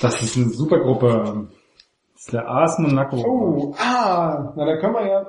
das 0.00 0.22
ist 0.22 0.36
eine 0.36 0.48
super 0.50 0.78
Gruppe. 0.80 1.48
Das 2.14 2.22
ist 2.22 2.32
der 2.32 2.48
AS 2.48 2.78
Monaco. 2.78 3.16
Oh, 3.16 3.74
ah, 3.78 4.52
na 4.56 4.64
dann 4.66 4.78
können 4.78 4.94
wir 4.94 5.06
ja, 5.06 5.26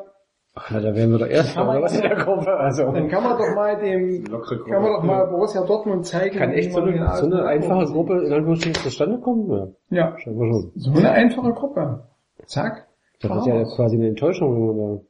Ach, 0.58 0.72
na, 0.72 0.80
da 0.80 0.96
wären 0.96 1.12
wir 1.12 1.20
doch 1.20 1.28
erst 1.28 1.58
oder 1.58 1.82
was 1.82 1.94
in 1.96 2.02
der 2.02 2.16
Gruppe. 2.16 2.50
Also, 2.56 2.90
dann 2.90 3.10
kann 3.10 3.24
man 3.24 3.38
doch 3.38 3.54
mal 3.56 3.78
dem, 3.78 4.24
kann 4.24 4.82
man 4.82 4.94
doch 4.94 5.04
mal 5.04 5.28
Borussia 5.28 5.62
Dortmund 5.66 6.06
zeigen. 6.06 6.38
kann 6.38 6.52
echt 6.52 6.72
so 6.72 6.80
eine, 6.80 7.14
so 7.16 7.26
eine 7.26 7.46
einfache. 7.46 7.86
Gruppe 7.88 8.24
in 8.26 8.32
Anführungsstrichen 8.32 8.82
zustande 8.82 9.20
kommen? 9.20 9.76
Ja, 9.90 9.98
Ja, 10.12 10.18
scheinbar 10.20 10.48
schon. 10.48 10.72
so 10.76 10.92
eine 10.92 11.12
einfache 11.12 11.52
Gruppe. 11.52 12.08
Zack. 12.46 12.88
Das 13.20 13.38
ist 13.38 13.48
ja 13.48 13.64
quasi 13.76 13.98
eine 13.98 14.08
Enttäuschung, 14.08 14.70
wenn 14.70 14.78
man 14.78 15.02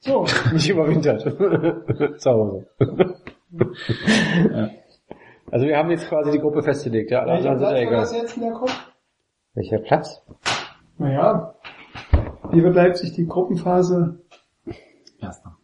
So, 0.00 0.24
Nicht 0.52 0.68
überwintert. 0.70 1.22
Zu 2.20 2.30
Hause. 2.30 2.66
Also 5.50 5.66
wir 5.66 5.76
haben 5.76 5.90
jetzt 5.90 6.08
quasi 6.08 6.30
die 6.30 6.38
Gruppe 6.38 6.62
festgelegt, 6.62 7.10
ja. 7.10 7.24
Welcher 7.26 7.54
Platz 7.56 7.60
war 7.62 7.90
das 7.90 8.16
jetzt 8.16 8.36
in 8.36 8.42
der 8.42 8.52
Gruppe? 8.52 8.72
Welcher 9.54 9.78
Platz? 9.78 10.22
Naja, 10.98 11.54
wie 12.50 12.62
wird 12.62 12.74
Leipzig 12.74 13.12
die 13.12 13.26
Gruppenphase? 13.26 14.20
Erster. 15.20 15.56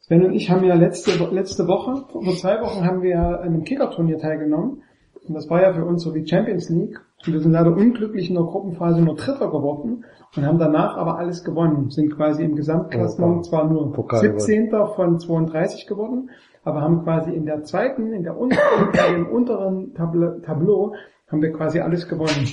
Sven 0.00 0.24
und 0.24 0.34
ich 0.34 0.50
haben 0.50 0.64
ja 0.64 0.74
letzte, 0.74 1.12
letzte 1.32 1.66
Woche, 1.66 2.04
vor 2.10 2.36
zwei 2.36 2.60
Wochen 2.60 2.84
haben 2.84 3.02
wir 3.02 3.10
ja 3.10 3.36
an 3.36 3.48
einem 3.48 3.64
Kickerturnier 3.64 4.18
teilgenommen. 4.18 4.82
Und 5.26 5.34
das 5.34 5.48
war 5.48 5.62
ja 5.62 5.72
für 5.72 5.84
uns 5.84 6.02
so 6.02 6.14
wie 6.14 6.26
Champions 6.26 6.68
League. 6.68 7.00
Und 7.26 7.32
wir 7.32 7.40
sind 7.40 7.52
leider 7.52 7.74
unglücklich 7.74 8.28
in 8.28 8.34
der 8.34 8.44
Gruppenphase 8.44 9.00
nur 9.00 9.14
Dritter 9.14 9.50
geworden 9.50 10.04
und 10.36 10.46
haben 10.46 10.58
danach 10.58 10.98
aber 10.98 11.16
alles 11.16 11.42
gewonnen. 11.42 11.90
Sind 11.90 12.14
quasi 12.14 12.44
im 12.44 12.54
Gesamtklassement 12.54 13.46
Ja, 13.46 13.50
zwar 13.50 13.64
nur 13.66 13.92
Pokal 13.94 14.20
17. 14.20 14.70
von 14.94 15.18
32 15.18 15.86
geworden, 15.86 16.28
aber 16.64 16.80
haben 16.80 17.04
quasi 17.04 17.30
in 17.32 17.46
der 17.46 17.62
zweiten, 17.62 18.12
in 18.12 18.22
der 18.22 18.36
unteren, 18.36 18.88
in 18.92 19.14
dem 19.14 19.26
unteren 19.28 19.94
Tableau, 19.94 20.38
Tableau 20.40 20.94
haben 21.28 21.42
wir 21.42 21.52
quasi 21.52 21.80
alles 21.80 22.08
gewonnen. 22.08 22.48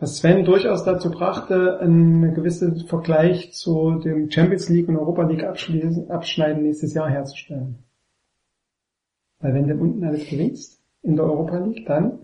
Was 0.00 0.16
Sven 0.16 0.44
durchaus 0.44 0.84
dazu 0.84 1.10
brachte, 1.10 1.78
einen 1.80 2.32
gewissen 2.32 2.86
Vergleich 2.86 3.52
zu 3.52 3.98
dem 3.98 4.30
Champions 4.30 4.70
League 4.70 4.88
und 4.88 4.96
Europa 4.96 5.24
League 5.24 5.44
Abschneiden 5.44 6.62
nächstes 6.62 6.94
Jahr 6.94 7.10
herzustellen. 7.10 7.84
Weil 9.40 9.54
wenn 9.54 9.68
du 9.68 9.74
unten 9.74 10.04
alles 10.04 10.26
gewinnst 10.28 10.82
in 11.02 11.16
der 11.16 11.26
Europa 11.26 11.58
League, 11.58 11.86
dann 11.86 12.18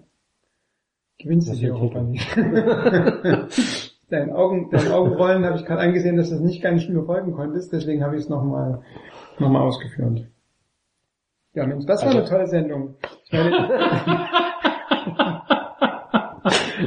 gewinnst 1.19 1.53
du 1.53 1.57
die 1.57 1.71
Europa 1.71 2.01
League. 2.01 2.27
dein 4.09 4.33
Augen, 4.33 4.71
dein 4.71 4.91
Augenrollen 4.93 5.45
habe 5.45 5.57
ich 5.57 5.65
gerade 5.67 5.81
angesehen, 5.83 6.17
dass 6.17 6.29
du 6.31 6.37
das 6.37 6.45
nicht 6.45 6.63
gar 6.63 6.73
nicht 6.73 6.89
überfolgen 6.89 7.33
konntest, 7.33 7.73
deswegen 7.73 8.03
habe 8.03 8.17
ich 8.17 8.23
es 8.23 8.29
nochmal 8.29 8.83
noch 9.39 9.51
mal 9.51 9.61
ausgeführt. 9.61 10.27
Ja, 11.57 11.67
Mensch, 11.67 11.87
das 11.87 12.03
war 12.03 12.09
Also- 12.09 12.19
eine 12.21 12.29
tolle 12.29 12.47
Sendung. 12.47 12.95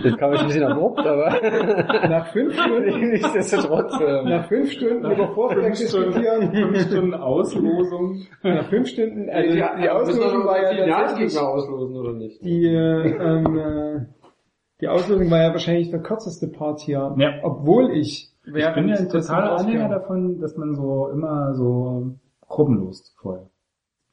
Das 0.04 0.16
kam 0.18 0.32
ich 0.34 0.40
ein 0.40 0.48
bisschen 0.48 0.64
abrupt, 0.64 1.00
aber 1.00 1.32
nach 2.10 2.28
fünf 2.28 2.54
Stunden, 2.54 3.10
nichtsdestotrotz. 3.12 3.94
ähm, 4.00 4.30
nach 4.30 4.46
fünf 4.48 4.72
Stunden 4.72 5.12
über 5.12 5.28
Vorfleck 5.34 5.74
diskutieren, 5.74 6.52
Fünf 6.54 6.80
Stunden 6.84 7.14
Auslosung. 7.16 8.22
nach 8.44 8.66
fünf 8.70 8.88
Stunden, 8.88 9.30
also 9.30 9.54
die 9.54 9.90
Auslosung 9.90 10.46
war 10.46 10.62
ja 10.62 10.88
tatsächlich, 10.88 11.38
auslosen, 11.38 11.98
oder 11.98 12.14
nicht? 12.14 12.42
die, 12.46 12.66
äh, 12.68 13.12
ähm, 13.18 13.58
äh, 13.58 14.06
die 14.80 14.88
Auslosung 14.88 15.30
war 15.30 15.42
ja 15.42 15.52
wahrscheinlich 15.52 15.90
der 15.90 16.00
kürzeste 16.02 16.48
Part 16.48 16.80
hier, 16.80 17.14
Ja. 17.18 17.32
obwohl 17.44 17.92
ich, 17.92 18.32
Ich 18.46 18.54
bin 18.54 18.88
ja 18.88 18.96
ein 18.96 19.10
totaler 19.10 19.58
Anhänger 19.60 19.90
davon, 19.90 20.40
dass 20.40 20.56
man 20.56 20.76
so 20.76 21.10
immer 21.10 21.54
so 21.56 22.14
Gruppen 22.48 22.78
lost 22.80 23.14
vorher. 23.22 23.49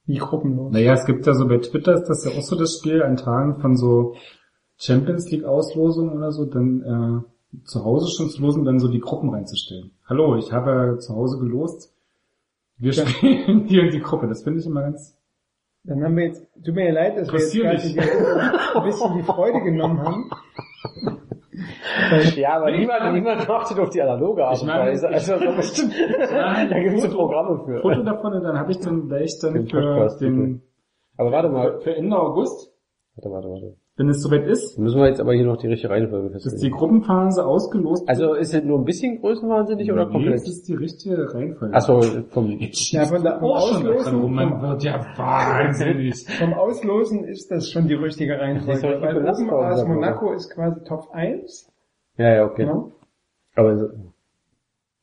Wie 0.07 0.19
gruppenlos. 0.19 0.73
Naja, 0.73 0.95
es 0.95 1.05
gibt 1.05 1.27
ja 1.27 1.35
so 1.35 1.49
bei 1.49 1.59
Twitter 1.59 1.95
ist 1.95 2.05
das 2.05 2.25
ja 2.25 2.31
auch 2.31 2.43
so 2.43 2.57
das 2.57 2.79
Spiel 2.79 3.03
an 3.03 3.17
Tagen 3.17 3.61
von 3.61 3.77
so 3.77 4.15
Champions 4.79 5.31
League 5.31 5.45
Auslosungen 5.45 6.17
oder 6.17 6.31
so, 6.33 6.45
dann 6.45 7.25
äh, 7.53 7.61
zu 7.65 7.85
Hause 7.85 8.11
schon 8.15 8.31
zu 8.31 8.43
losen, 8.43 8.65
dann 8.65 8.79
so 8.79 8.89
die 8.89 9.01
Gruppen 9.01 9.31
reinzustellen. 9.31 9.91
Hallo, 10.07 10.37
ich 10.37 10.53
habe 10.53 10.71
ja 10.71 10.99
zu 10.99 11.15
Hause 11.15 11.39
gelost. 11.39 11.93
Wir 12.79 12.93
spielen 12.93 13.67
die 13.69 13.81
und 13.81 13.93
die 13.93 14.01
Gruppe. 14.01 14.29
Das 14.29 14.45
finde 14.45 14.61
ich 14.61 14.67
immer 14.67 14.83
ganz. 14.83 15.17
Dann 15.85 16.03
haben 16.03 16.17
wir 16.17 16.27
jetzt, 16.27 16.47
tut 16.65 16.75
mir 16.75 16.87
ja 16.87 16.93
leid, 16.93 17.17
dass 17.17 17.33
wir 17.33 17.41
jetzt 17.41 17.55
die, 17.55 17.67
ein 17.67 18.85
bisschen 18.85 19.17
die 19.17 19.23
Freude 19.23 19.61
genommen 19.63 20.01
haben. 20.01 20.31
Ja, 22.37 22.57
aber 22.57 22.71
niemand, 22.71 23.15
niemand 23.15 23.49
achtet 23.49 23.79
auf 23.79 23.91
die 23.91 24.03
analoge 24.03 24.45
Art 24.45 24.57
Ich 24.57 24.63
und 24.63 24.69
Weise. 24.69 25.09
Also, 25.09 25.37
da 25.39 25.51
bestimmt, 25.53 25.95
da 25.99 26.79
gibt 26.81 26.97
es 26.97 27.03
so 27.03 27.17
Programme 27.17 27.59
Foto 27.81 27.95
für. 27.95 28.05
davon 28.05 28.35
und 28.35 28.43
dann 28.45 28.59
habe 28.59 28.73
ich 28.73 28.79
dann 28.81 29.09
gleich 29.09 29.39
dann 29.41 29.55
Den 29.55 29.67
für 29.69 30.09
den 30.21 30.63
Aber 31.17 31.33
warte 31.33 31.49
mal. 31.49 31.81
für 31.81 31.95
Ende 31.97 32.17
August, 32.19 32.73
Warte, 33.17 33.31
warte, 33.31 33.49
warte. 33.49 33.77
Wenn 33.99 34.09
es 34.11 34.23
soweit 34.23 34.47
ist, 34.47 34.79
Müssen 34.79 35.01
wir 35.01 35.09
jetzt 35.09 35.21
aber 35.21 35.33
hier 35.33 35.47
noch 35.47 35.57
die 35.57 35.69
richtige 35.69 35.91
Reihenfolge 35.91 36.37
ist 36.37 36.45
die 36.45 36.51
festlegen. 36.51 36.77
Gruppenphase 36.77 37.47
ausgelost. 37.47 38.07
Also 38.09 38.35
ist 38.35 38.53
es 38.53 38.63
nur 38.63 38.79
ein 38.79 38.85
bisschen 38.85 39.21
größenwahnsinnig 39.21 39.91
oder 39.91 40.05
nee, 40.07 40.13
komplett? 40.13 40.35
das 40.35 40.49
ist 40.49 40.69
die 40.69 40.75
richtige 40.75 41.33
Reihenfolge. 41.33 41.75
Achso, 41.75 42.03
vom, 42.31 42.59
Ja, 42.61 43.05
von 43.07 43.23
der- 43.23 43.39
vom 43.41 43.51
Auslosen- 43.51 44.21
rum. 44.21 44.35
Man 44.35 44.61
wird 44.63 44.83
ja 44.85 45.01
wahnsinnig. 45.17 46.27
Vom 46.39 46.53
Auslosen 46.53 47.25
ist 47.25 47.51
das 47.51 47.71
schon 47.71 47.89
die 47.89 47.95
richtige 47.95 48.35
ist 48.35 48.41
Reihenfolge, 48.43 49.01
weil 49.01 49.17
oben 49.19 49.51
aus. 49.51 49.85
Monaco 49.87 50.33
ist 50.35 50.51
quasi 50.55 50.85
Top 50.85 51.09
1. 51.13 51.73
ja, 52.19 52.35
ja, 52.35 52.45
okay. 52.45 52.67
Ne? 52.67 52.93
Aber 53.55 53.79
so- 53.79 53.89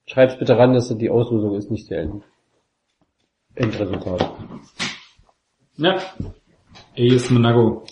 schreib's 0.05 0.37
bitte 0.37 0.55
ran, 0.57 0.73
dass 0.73 0.95
die 0.95 1.09
Auslosung 1.09 1.55
ist 1.55 1.71
nicht 1.71 1.89
der 1.89 2.01
End 2.03 2.23
Endresultat. 3.55 4.31
Ja. 5.77 5.95
AS 6.97 7.29
Monaco. 7.31 7.83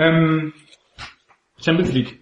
Ähm, 0.00 0.52
Champions 1.58 1.92
League. 1.92 2.20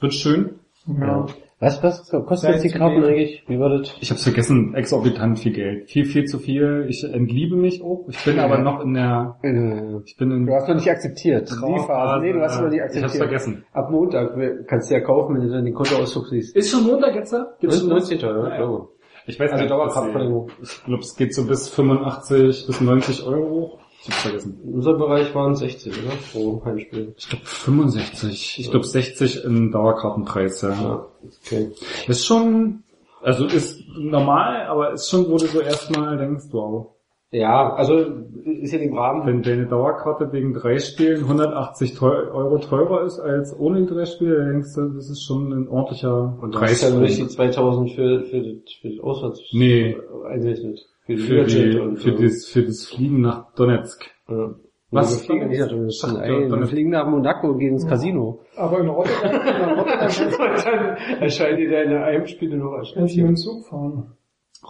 Wird 0.00 0.14
schön. 0.14 0.60
Ja. 0.86 1.26
Was, 1.60 1.82
was 1.82 2.08
kostet 2.08 2.50
jetzt 2.50 2.62
die 2.66 2.68
Karten 2.70 3.02
eigentlich? 3.02 3.42
Wie 3.48 3.58
war 3.58 3.68
das? 3.68 3.92
Ich 4.00 4.12
hab's 4.12 4.22
vergessen, 4.22 4.76
exorbitant 4.76 5.40
viel 5.40 5.52
Geld. 5.52 5.90
Viel, 5.90 6.04
viel 6.04 6.24
zu 6.26 6.38
viel. 6.38 6.86
Ich 6.88 7.02
entliebe 7.02 7.56
mich 7.56 7.82
auch. 7.82 8.06
Ich 8.08 8.24
bin 8.24 8.38
aber 8.38 8.58
noch 8.58 8.80
in 8.80 8.94
der, 8.94 9.38
Äh, 9.42 9.98
ich 10.04 10.16
bin 10.16 10.30
in 10.30 10.46
Du 10.46 10.54
hast 10.54 10.68
noch 10.68 10.76
nicht 10.76 10.88
akzeptiert. 10.88 11.48
Trauerphase. 11.48 12.22
Nee, 12.24 12.32
du 12.32 12.40
hast 12.42 12.60
noch 12.60 12.68
nicht 12.68 12.76
Ich 12.76 12.82
akzeptiert. 12.82 13.04
hab's 13.10 13.16
vergessen. 13.16 13.64
Ab 13.72 13.90
Montag 13.90 14.36
kannst 14.68 14.88
du 14.88 14.94
ja 14.94 15.00
kaufen, 15.00 15.34
wenn 15.34 15.48
du 15.48 15.52
dann 15.52 15.64
den 15.64 15.74
Kontoauszug 15.74 16.28
siehst. 16.28 16.54
Ist 16.54 16.70
schon 16.70 16.84
Montag 16.84 17.16
jetzt? 17.16 17.32
da? 17.32 17.56
Gibt's 17.58 17.74
ist 17.74 17.80
schon 17.82 17.90
19. 17.90 18.20
Ja, 18.20 18.48
ja. 18.50 18.56
glaube 18.56 18.88
Ich 19.26 19.40
weiß 19.40 19.50
Also 19.50 19.62
nicht, 19.64 19.72
Dauerkartenverlängerung. 19.72 20.50
Ich 20.62 20.84
glaube, 20.84 21.02
es 21.02 21.16
geht 21.16 21.34
so 21.34 21.44
bis 21.44 21.68
85 21.68 22.66
bis 22.68 22.80
90 22.80 23.24
Euro 23.26 23.50
hoch. 23.50 23.78
Ich 24.00 24.08
hab's 24.08 24.22
vergessen. 24.22 24.60
In 24.64 24.74
unserem 24.74 24.98
Bereich 24.98 25.34
waren 25.34 25.52
es 25.52 25.58
60, 25.60 25.92
oder? 25.92 26.12
Pro 26.32 26.62
Heimspiel. 26.64 27.14
Ich 27.16 27.28
glaube 27.28 27.44
65. 27.44 28.58
Ich 28.60 28.70
glaube 28.70 28.86
60 28.86 29.44
im 29.44 29.72
Dauerkartenpreis, 29.72 30.62
ja. 30.62 30.68
Ja, 30.70 31.06
okay. 31.44 31.70
Ist 32.06 32.24
schon, 32.26 32.84
also 33.22 33.46
ist 33.46 33.82
normal, 33.98 34.66
aber 34.66 34.92
ist 34.92 35.10
schon, 35.10 35.26
wo 35.28 35.36
du 35.38 35.46
so 35.46 35.60
erstmal 35.60 36.16
denkst, 36.16 36.44
wow. 36.52 36.88
Ja, 37.30 37.74
also 37.74 38.06
ist 38.44 38.72
ja 38.72 38.78
im 38.78 38.96
Rahmen. 38.96 39.26
Wenn 39.26 39.42
deine 39.42 39.66
Dauerkarte 39.66 40.32
wegen 40.32 40.54
drei 40.54 40.78
Spielen 40.78 41.24
180 41.24 41.94
teu 41.94 42.08
Euro 42.30 42.56
teurer 42.56 43.04
ist 43.04 43.20
als 43.20 43.54
ohne 43.58 43.82
die 43.82 43.86
drei 43.92 44.06
Spiele, 44.06 44.36
dann 44.38 44.48
denkst 44.52 44.74
du, 44.74 44.88
das 44.94 45.10
ist 45.10 45.22
schon 45.24 45.52
ein 45.52 45.68
ordentlicher 45.68 46.38
Und 46.40 46.54
du 46.54 46.60
hast 46.60 46.80
ja 46.82 46.88
Preis. 46.88 47.00
nicht 47.00 47.18
die 47.18 47.28
2000 47.28 47.90
für, 47.90 48.22
für, 48.24 48.40
das, 48.40 48.72
für 48.80 48.88
das 48.88 49.00
Auswärts 49.00 49.42
Nee. 49.52 49.94
eingerechnet. 50.26 50.80
Für 51.08 51.14
die 51.16 51.22
für, 51.22 51.44
die, 51.44 51.78
und 51.78 51.96
für, 51.96 52.16
so. 52.16 52.22
das, 52.22 52.44
für 52.46 52.62
das 52.64 52.86
Fliegen 52.86 53.20
nach 53.22 53.52
Donetsk. 53.54 54.10
Ja. 54.28 54.54
Was? 54.90 55.20
Wir 55.20 55.26
fliegen 55.26 55.50
nach 55.58 55.68
Donetsk. 55.68 56.04
Ach, 56.06 56.20
Ey, 56.22 56.38
wir 56.40 56.48
Donetsk. 56.48 56.70
fliegen 56.70 56.90
nach 56.90 57.06
Monaco 57.08 57.48
und 57.48 57.58
gehen 57.58 57.72
ins 57.74 57.86
Casino. 57.86 58.40
Aber 58.56 58.78
in 58.80 58.88
Rotterdam, 58.88 59.32
in 59.32 59.78
Rotterdam 59.78 60.64
dann 60.64 61.20
erscheinen 61.22 61.56
dir 61.58 61.70
deine 61.70 62.00
Heimspiele 62.00 62.56
noch 62.58 62.72
als 62.72 62.92
kannst 62.94 63.14
du 63.16 63.20
mit 63.20 63.28
dem 63.30 63.36
Zug 63.36 63.66
fahren. 63.68 64.12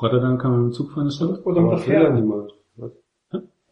Rotterdam 0.00 0.38
kann 0.38 0.50
man 0.52 0.60
mit 0.64 0.70
dem 0.70 0.72
Zug 0.74 0.92
fahren, 0.92 1.04
das 1.06 1.16
stimmt? 1.16 1.44
Oder 1.46 1.60
mit 1.60 1.70
der 1.72 1.78
will 1.78 1.84
Fähre. 1.84 2.14
niemand. 2.14 2.52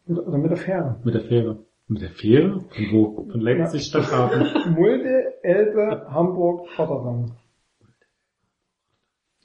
Mit- 0.09 0.17
Oder 0.27 0.37
mit 0.37 0.51
der 0.51 0.57
Fähre. 0.57 0.95
Mit 1.03 1.13
der 1.13 1.21
Fähre. 1.21 1.59
Mit 1.89 2.01
der 2.01 2.09
Fähre? 2.09 2.65
Von 2.69 2.85
wo? 2.91 3.27
Von 3.31 3.39
Leipzig 3.41 3.83
Stadthafen. 3.85 4.73
Mulde, 4.75 5.33
Elbe, 5.41 6.05
Hamburg, 6.09 6.67
Rotterdam. 6.77 7.31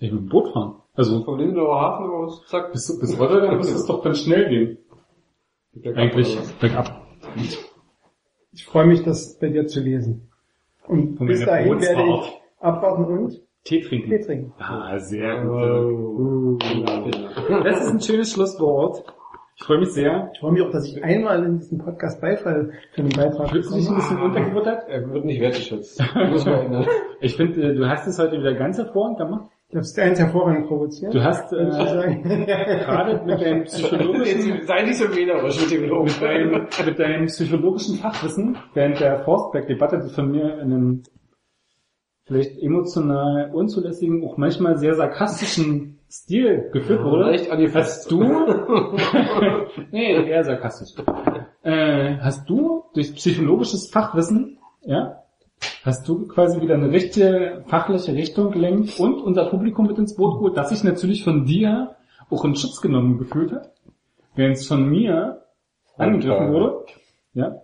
Ich 0.00 0.10
mit 0.10 0.22
dem 0.22 0.28
Boot 0.28 0.52
fahren. 0.52 0.81
Also 0.94 1.24
Vom 1.24 1.38
Lindauer 1.38 1.80
Hafen 1.80 2.10
aus, 2.10 2.44
zack. 2.46 2.72
bis, 2.72 2.98
bis 3.00 3.18
Rotterdam 3.18 3.56
muss 3.56 3.70
es 3.72 3.86
doch 3.86 4.02
dann 4.02 4.14
schnell 4.14 4.48
gehen. 4.48 4.78
Eigentlich 5.96 6.38
bergab. 6.60 7.02
Ich 8.52 8.66
freue 8.66 8.86
mich, 8.86 9.02
das 9.02 9.38
bei 9.38 9.48
dir 9.48 9.66
zu 9.66 9.80
lesen. 9.80 10.28
Und 10.86 11.16
Von 11.16 11.26
bis 11.26 11.44
dahin 11.44 11.80
werde 11.80 12.02
ich 12.02 12.40
abwarten 12.60 13.04
und 13.06 13.40
Tee 13.64 13.80
trinken. 13.80 14.10
Tee 14.10 14.18
trinken. 14.20 14.52
Ah, 14.58 14.98
sehr 14.98 15.48
Oh. 15.48 16.58
gut. 16.58 16.64
Das 17.64 17.80
ist 17.86 17.90
ein 17.92 18.00
schönes 18.00 18.32
Schlusswort. 18.32 19.04
Ich 19.56 19.64
freue 19.64 19.78
mich 19.78 19.90
sehr. 19.92 20.30
Ich 20.34 20.40
freue 20.40 20.52
mich 20.52 20.62
auch, 20.62 20.70
dass 20.72 20.86
ich 20.86 21.02
einmal 21.04 21.44
in 21.44 21.58
diesem 21.58 21.78
Podcast 21.78 22.20
Beifall 22.20 22.72
für 22.92 23.02
den 23.02 23.10
Beitrag 23.16 23.50
Fühlst 23.50 23.70
du 23.70 23.76
dich 23.76 23.88
ein 23.88 23.94
bisschen 23.94 24.20
untergebuttert? 24.20 24.88
Er 24.88 25.08
wird 25.10 25.24
nicht 25.24 25.40
wertgeschätzt. 25.40 26.02
Muss 26.30 26.44
man 26.44 26.54
ändern. 26.66 26.86
Ich 27.20 27.36
finde, 27.36 27.62
äh, 27.62 27.74
du 27.74 27.88
hast 27.88 28.06
es 28.08 28.18
heute 28.18 28.38
wieder 28.38 28.54
ganz 28.54 28.76
hervorragend 28.78 29.18
gemacht. 29.18 29.50
Ich 29.72 29.76
habe 29.76 29.86
es 29.86 29.98
eins 29.98 30.18
hervorragend 30.18 30.68
provoziert. 30.68 31.14
Du 31.14 31.24
hast 31.24 31.50
äh, 31.50 31.64
gerade 31.64 33.24
mit 33.24 33.40
deinem 33.40 33.64
psychologischen, 33.64 34.66
Sei 34.66 34.82
nicht 34.82 34.98
so 34.98 35.16
wählerisch 35.16 35.62
mit 35.62 35.70
dem 35.70 35.88
Lob. 35.88 36.04
mit 36.04 36.20
deinem, 36.20 36.68
mit 36.84 36.98
deinem 36.98 37.24
psychologischen 37.24 37.96
Fachwissen 37.96 38.58
während 38.74 39.00
der 39.00 39.24
Forstberg-Debatte, 39.24 40.02
die 40.06 40.14
von 40.14 40.30
mir 40.30 40.58
in 40.60 40.74
einem 40.74 41.02
vielleicht 42.26 42.62
emotional 42.62 43.50
unzulässigen, 43.54 44.22
auch 44.28 44.36
manchmal 44.36 44.76
sehr 44.76 44.94
sarkastischen 44.94 46.00
Stil 46.10 46.68
geführt 46.70 47.02
wurde, 47.02 47.30
Leicht 47.30 47.50
angefasst. 47.50 48.02
hast 48.02 48.10
du, 48.10 48.20
nee, 49.90 50.28
eher 50.28 50.44
sarkastisch, 50.44 51.02
äh, 51.62 52.18
hast 52.18 52.46
du 52.50 52.84
durch 52.92 53.14
psychologisches 53.14 53.90
Fachwissen, 53.90 54.58
ja, 54.82 55.21
hast 55.84 56.08
du 56.08 56.26
quasi 56.26 56.60
wieder 56.60 56.74
eine 56.74 56.90
richtige 56.90 57.64
fachliche 57.66 58.14
Richtung 58.14 58.50
gelenkt 58.50 58.98
und 58.98 59.20
unser 59.22 59.46
Publikum 59.46 59.86
mit 59.86 59.98
ins 59.98 60.16
Boot 60.16 60.34
geholt, 60.34 60.56
das 60.56 60.70
sich 60.70 60.84
natürlich 60.84 61.24
von 61.24 61.44
dir 61.44 61.96
auch 62.30 62.44
in 62.44 62.54
Schutz 62.56 62.80
genommen 62.80 63.18
gefühlt 63.18 63.52
hat, 63.52 63.70
während 64.34 64.56
es 64.56 64.66
von 64.66 64.88
mir 64.88 65.42
angegriffen 65.96 66.52
wurde. 66.52 66.86
Ja. 67.34 67.56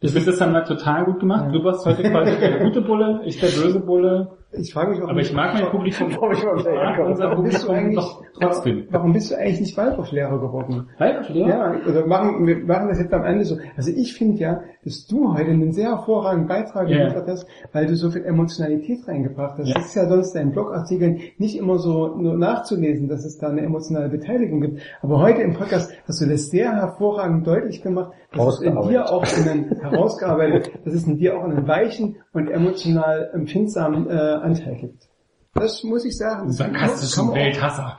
Ich 0.00 0.12
finde, 0.12 0.30
das 0.30 0.40
haben 0.40 0.52
wir 0.52 0.64
total 0.64 1.06
gut 1.06 1.20
gemacht. 1.20 1.54
Du 1.54 1.64
warst 1.64 1.86
heute 1.86 2.02
quasi 2.02 2.38
der 2.38 2.58
gute 2.58 2.82
Bulle, 2.82 3.22
ich 3.24 3.40
der 3.40 3.48
böse 3.48 3.80
Bulle. 3.80 4.36
Ich 4.58 4.72
frage 4.72 4.90
mich 4.92 5.02
auch 5.02 5.08
Aber 5.08 5.20
ich 5.20 5.32
mag 5.32 5.54
mein 5.54 5.66
Publikum. 5.66 6.08
Ich 6.10 6.18
mag 6.18 6.98
unser 7.06 7.30
Warum 7.30 7.44
bist 7.44 7.62
du 7.62 7.66
Publikum 7.66 7.74
eigentlich, 7.74 7.96
doch 7.96 8.22
trotzdem. 8.40 8.86
warum 8.90 9.12
bist 9.12 9.30
du 9.30 9.36
eigentlich 9.38 9.60
nicht 9.60 9.76
Waldorflehrer 9.76 10.38
geworden? 10.40 10.88
Waldorflehrer? 10.98 11.48
Ja, 11.48 11.74
oder 11.88 12.06
machen, 12.06 12.46
wir 12.46 12.58
machen 12.64 12.88
das 12.88 12.98
jetzt 13.00 13.12
am 13.12 13.24
Ende 13.24 13.44
so. 13.44 13.56
Also 13.76 13.90
ich 13.94 14.14
finde 14.14 14.38
ja, 14.40 14.60
dass 14.84 15.06
du 15.06 15.32
heute 15.34 15.50
einen 15.50 15.72
sehr 15.72 15.90
hervorragenden 15.90 16.48
Beitrag 16.48 16.88
Ja. 16.88 16.98
geliefert 16.98 17.26
hast, 17.28 17.46
weil 17.72 17.86
du 17.86 17.96
so 17.96 18.10
viel 18.10 18.24
Emotionalität 18.24 19.06
reingebracht 19.08 19.58
hast. 19.58 19.68
Ja. 19.68 19.74
Das 19.74 19.86
ist 19.86 19.94
ja 19.94 20.06
sonst 20.08 20.34
in 20.36 20.52
Blogartikeln 20.52 21.20
nicht 21.38 21.56
immer 21.58 21.78
so 21.78 22.14
nur 22.16 22.36
nachzulesen, 22.36 23.08
dass 23.08 23.24
es 23.24 23.38
da 23.38 23.48
eine 23.48 23.62
emotionale 23.62 24.08
Beteiligung 24.08 24.60
gibt. 24.60 24.80
Aber 25.02 25.20
heute 25.20 25.42
im 25.42 25.54
Podcast 25.54 25.92
hast 26.06 26.20
du 26.20 26.26
das 26.26 26.50
sehr 26.50 26.72
hervorragend 26.74 27.46
deutlich 27.46 27.82
gemacht, 27.82 28.12
dass 28.32 28.54
es 28.54 28.60
in 28.62 28.74
dir 28.88 29.10
auch 29.10 29.24
einen 29.46 29.70
herausgearbeitet, 29.80 30.70
dass 30.84 30.94
es 30.94 31.06
in 31.06 31.16
dir 31.18 31.38
auch 31.38 31.44
einen 31.44 31.66
weichen 31.66 32.16
und 32.32 32.50
emotional 32.50 33.30
empfindsamen 33.32 34.08
äh, 34.08 34.12
Anteil 34.44 34.76
gibt. 34.76 35.08
Das 35.54 35.82
muss 35.84 36.04
ich 36.04 36.16
sagen. 36.16 36.50
Sarkastischen 36.52 37.32
Welthasser. 37.32 37.96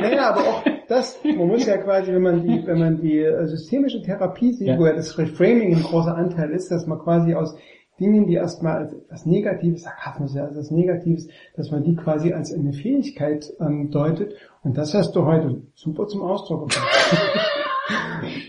naja, 0.00 0.30
aber 0.30 0.40
auch 0.40 0.64
das, 0.88 1.18
man 1.24 1.46
muss 1.48 1.64
ja 1.66 1.76
quasi, 1.78 2.12
wenn 2.12 2.22
man 2.22 2.42
die, 2.42 2.66
wenn 2.66 2.78
man 2.78 3.00
die 3.00 3.18
äh, 3.20 3.46
systemische 3.46 4.02
Therapie 4.02 4.52
sieht, 4.52 4.68
Ja. 4.68 4.78
wo 4.78 4.86
ja 4.86 4.92
das 4.92 5.16
Reframing 5.18 5.74
ein 5.76 5.82
großer 5.82 6.14
Anteil 6.16 6.50
ist, 6.50 6.70
dass 6.70 6.86
man 6.86 6.98
quasi 6.98 7.34
aus 7.34 7.56
Dingen, 8.00 8.26
die 8.26 8.34
erstmal 8.34 8.76
als 8.78 8.92
etwas 8.92 9.24
Negatives, 9.26 9.82
Sarkasmus 9.84 10.34
ja, 10.34 10.42
als 10.42 10.52
etwas 10.52 10.70
Negatives, 10.70 11.28
dass 11.56 11.70
man 11.70 11.82
die 11.84 11.96
quasi 11.96 12.32
als 12.32 12.52
eine 12.52 12.72
Fähigkeit 12.72 13.50
ähm, 13.60 13.90
deutet. 13.90 14.34
Und 14.64 14.76
das 14.76 14.92
hast 14.92 15.12
du 15.16 15.24
heute 15.24 15.62
super 15.74 16.06
zum 16.08 16.22
Ausdruck 16.22 16.68
gebracht. 16.68 17.16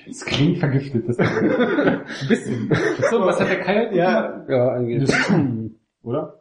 Das 0.07 0.25
klingt 0.25 0.57
vergiftet. 0.57 1.07
Das 1.07 1.17
ein 1.19 2.01
bisschen. 2.27 2.71
So, 3.11 3.19
was 3.21 3.39
hat 3.39 3.49
der 3.49 3.59
Kai? 3.59 3.89
ja, 3.93 4.43
Ja, 4.49 4.69
eigentlich. 4.73 5.09
Oder? 6.03 6.36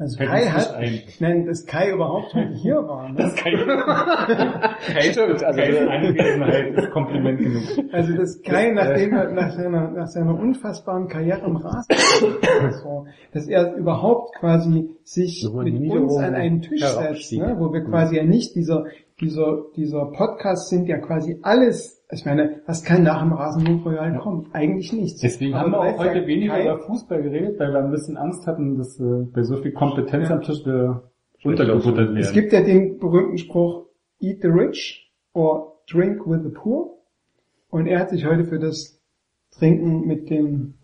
Also 0.00 0.16
Fällt 0.16 0.30
Kai 0.30 0.46
hat, 0.46 0.74
ein. 0.74 1.00
nein, 1.20 1.44
dass 1.46 1.66
Kai 1.66 1.90
überhaupt 1.92 2.32
heute 2.34 2.54
hier 2.54 2.76
war. 2.76 3.10
Ne? 3.10 3.16
Das 3.18 3.36
Kai. 3.36 3.50
Kai 4.94 5.12
Stimmt, 5.12 5.44
also- 5.44 5.60
Kais 5.60 5.76
Anwesenheit 5.78 6.74
ist 6.74 6.90
Kompliment 6.90 7.38
genug. 7.38 7.62
Also 7.92 8.16
das 8.16 8.40
Kai, 8.42 8.70
nachdem 8.72 9.12
er 9.12 9.30
nach 9.32 9.50
seiner, 9.52 9.90
nach 9.90 10.06
seiner 10.06 10.38
unfassbaren 10.38 11.06
Karriere 11.08 11.44
im 11.46 11.56
Rasen, 11.56 11.94
so, 12.82 13.06
dass 13.32 13.46
er 13.46 13.74
überhaupt 13.76 14.34
quasi 14.36 14.96
sich 15.04 15.44
Nochmal 15.44 15.66
mit 15.66 15.92
uns 15.92 16.16
an 16.16 16.34
einen 16.34 16.62
Tisch 16.62 16.82
setzt, 16.82 17.32
ne, 17.32 17.56
wo 17.58 17.72
wir 17.72 17.84
quasi 17.84 18.16
ja 18.16 18.24
nicht 18.24 18.54
dieser, 18.56 18.86
dieser, 19.20 19.64
dieser 19.76 20.06
Podcast 20.06 20.70
sind 20.70 20.86
ja 20.86 20.96
quasi 20.98 21.38
alles, 21.42 21.99
ich 22.12 22.24
meine, 22.24 22.60
was 22.66 22.82
kann 22.84 23.02
nach 23.02 23.22
dem 23.22 23.32
Rasenmund-Royal 23.32 24.18
kommen? 24.18 24.48
Eigentlich 24.52 24.92
nichts. 24.92 25.20
Deswegen 25.20 25.54
haben 25.54 25.72
wir 25.72 25.80
auch 25.80 25.84
ja, 25.84 25.98
heute 25.98 26.26
weniger 26.26 26.60
über 26.60 26.78
Fußball 26.78 27.22
geredet, 27.22 27.58
weil 27.58 27.72
wir 27.72 27.78
ein 27.80 27.90
bisschen 27.90 28.16
Angst 28.16 28.46
hatten, 28.46 28.76
dass 28.78 28.98
äh, 28.98 29.24
bei 29.32 29.42
so 29.42 29.56
viel 29.56 29.72
Kompetenz 29.72 30.30
am 30.30 30.42
Tisch 30.42 30.64
wir 30.64 31.10
untergebuttert 31.44 32.10
Es 32.10 32.14
werden. 32.14 32.34
gibt 32.34 32.52
ja 32.52 32.62
den 32.62 32.98
berühmten 32.98 33.38
Spruch, 33.38 33.86
eat 34.20 34.42
the 34.42 34.48
rich 34.48 35.10
or 35.32 35.80
drink 35.90 36.26
with 36.26 36.42
the 36.42 36.50
poor. 36.50 36.98
Und 37.70 37.86
er 37.86 38.00
hat 38.00 38.10
sich 38.10 38.26
heute 38.26 38.44
für 38.44 38.58
das 38.58 39.00
Trinken 39.52 40.06
mit 40.06 40.30
dem, 40.30 40.74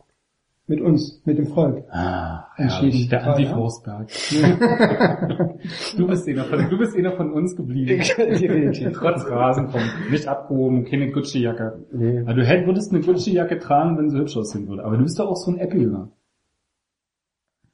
mit 0.68 0.80
uns, 0.80 1.22
mit 1.24 1.38
dem 1.38 1.46
Volk 1.46 1.84
Ah, 1.90 2.46
Entschieden. 2.56 3.08
der 3.08 3.20
Toll, 3.22 3.32
Andi 3.34 3.44
ja? 3.44 3.54
Forsberg. 3.54 4.08
du 5.96 6.06
bist 6.08 6.28
einer 6.28 6.44
von, 6.44 6.68
du 6.70 6.78
bist 6.78 6.96
einer 6.96 7.12
von 7.12 7.32
uns 7.32 7.54
geblieben. 7.56 8.02
Trotz 8.94 9.26
Rasenfunk. 9.30 10.10
Nicht 10.10 10.26
abgehoben, 10.26 10.84
keine 10.84 11.10
Gucci-Jacke. 11.12 11.84
Nee. 11.92 12.18
Also 12.26 12.40
du 12.40 12.44
hätt- 12.46 12.66
würdest 12.66 12.92
eine 12.92 13.00
Gucci-Jacke 13.02 13.58
tragen, 13.58 13.96
wenn 13.96 14.10
sie 14.10 14.18
hübsch 14.18 14.36
aussehen 14.36 14.66
würde. 14.68 14.84
Aber 14.84 14.96
du 14.96 15.04
bist 15.04 15.18
doch 15.20 15.28
auch 15.28 15.36
so 15.36 15.52
ein 15.52 15.58
Apple-Jünger. 15.58 16.10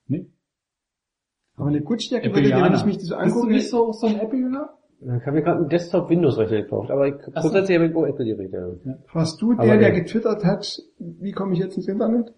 Nee? 0.09 0.27
Aber 1.57 1.69
eine 1.69 1.81
Gucci-Jacke 1.81 2.29
würde 2.29 2.43
dir, 2.43 2.63
wenn 2.63 2.75
ich 2.75 2.85
mich 2.85 2.99
die 2.99 3.05
so 3.07 3.17
Bist 3.17 3.31
du 3.35 3.37
angucke, 3.39 3.53
nicht 3.53 3.71
so, 3.71 3.89
auch 3.89 3.95
so 3.95 4.07
ein 4.07 4.21
Apple-Jünger? 4.21 4.69
Ich 5.01 5.27
habe 5.27 5.33
mir 5.33 5.43
gerade 5.43 5.59
einen 5.61 5.69
Desktop-Windows-Rechner 5.69 6.63
gekauft, 6.63 6.91
aber 6.91 7.09
ich, 7.09 7.15
grundsätzlich 7.19 7.77
habe 7.79 7.89
ich 7.89 7.97
auch 7.97 8.07
Apple-Geräte. 8.07 8.81
Ja. 8.85 8.95
warst 9.13 9.41
du 9.43 9.53
Aber 9.53 9.65
der, 9.65 9.79
der 9.79 9.93
nee. 9.93 10.01
getwittert 10.01 10.45
hat, 10.45 10.79
wie 10.99 11.33
komme 11.33 11.55
ich 11.55 11.59
jetzt 11.59 11.77
ins 11.77 11.89
Internet? 11.89 12.33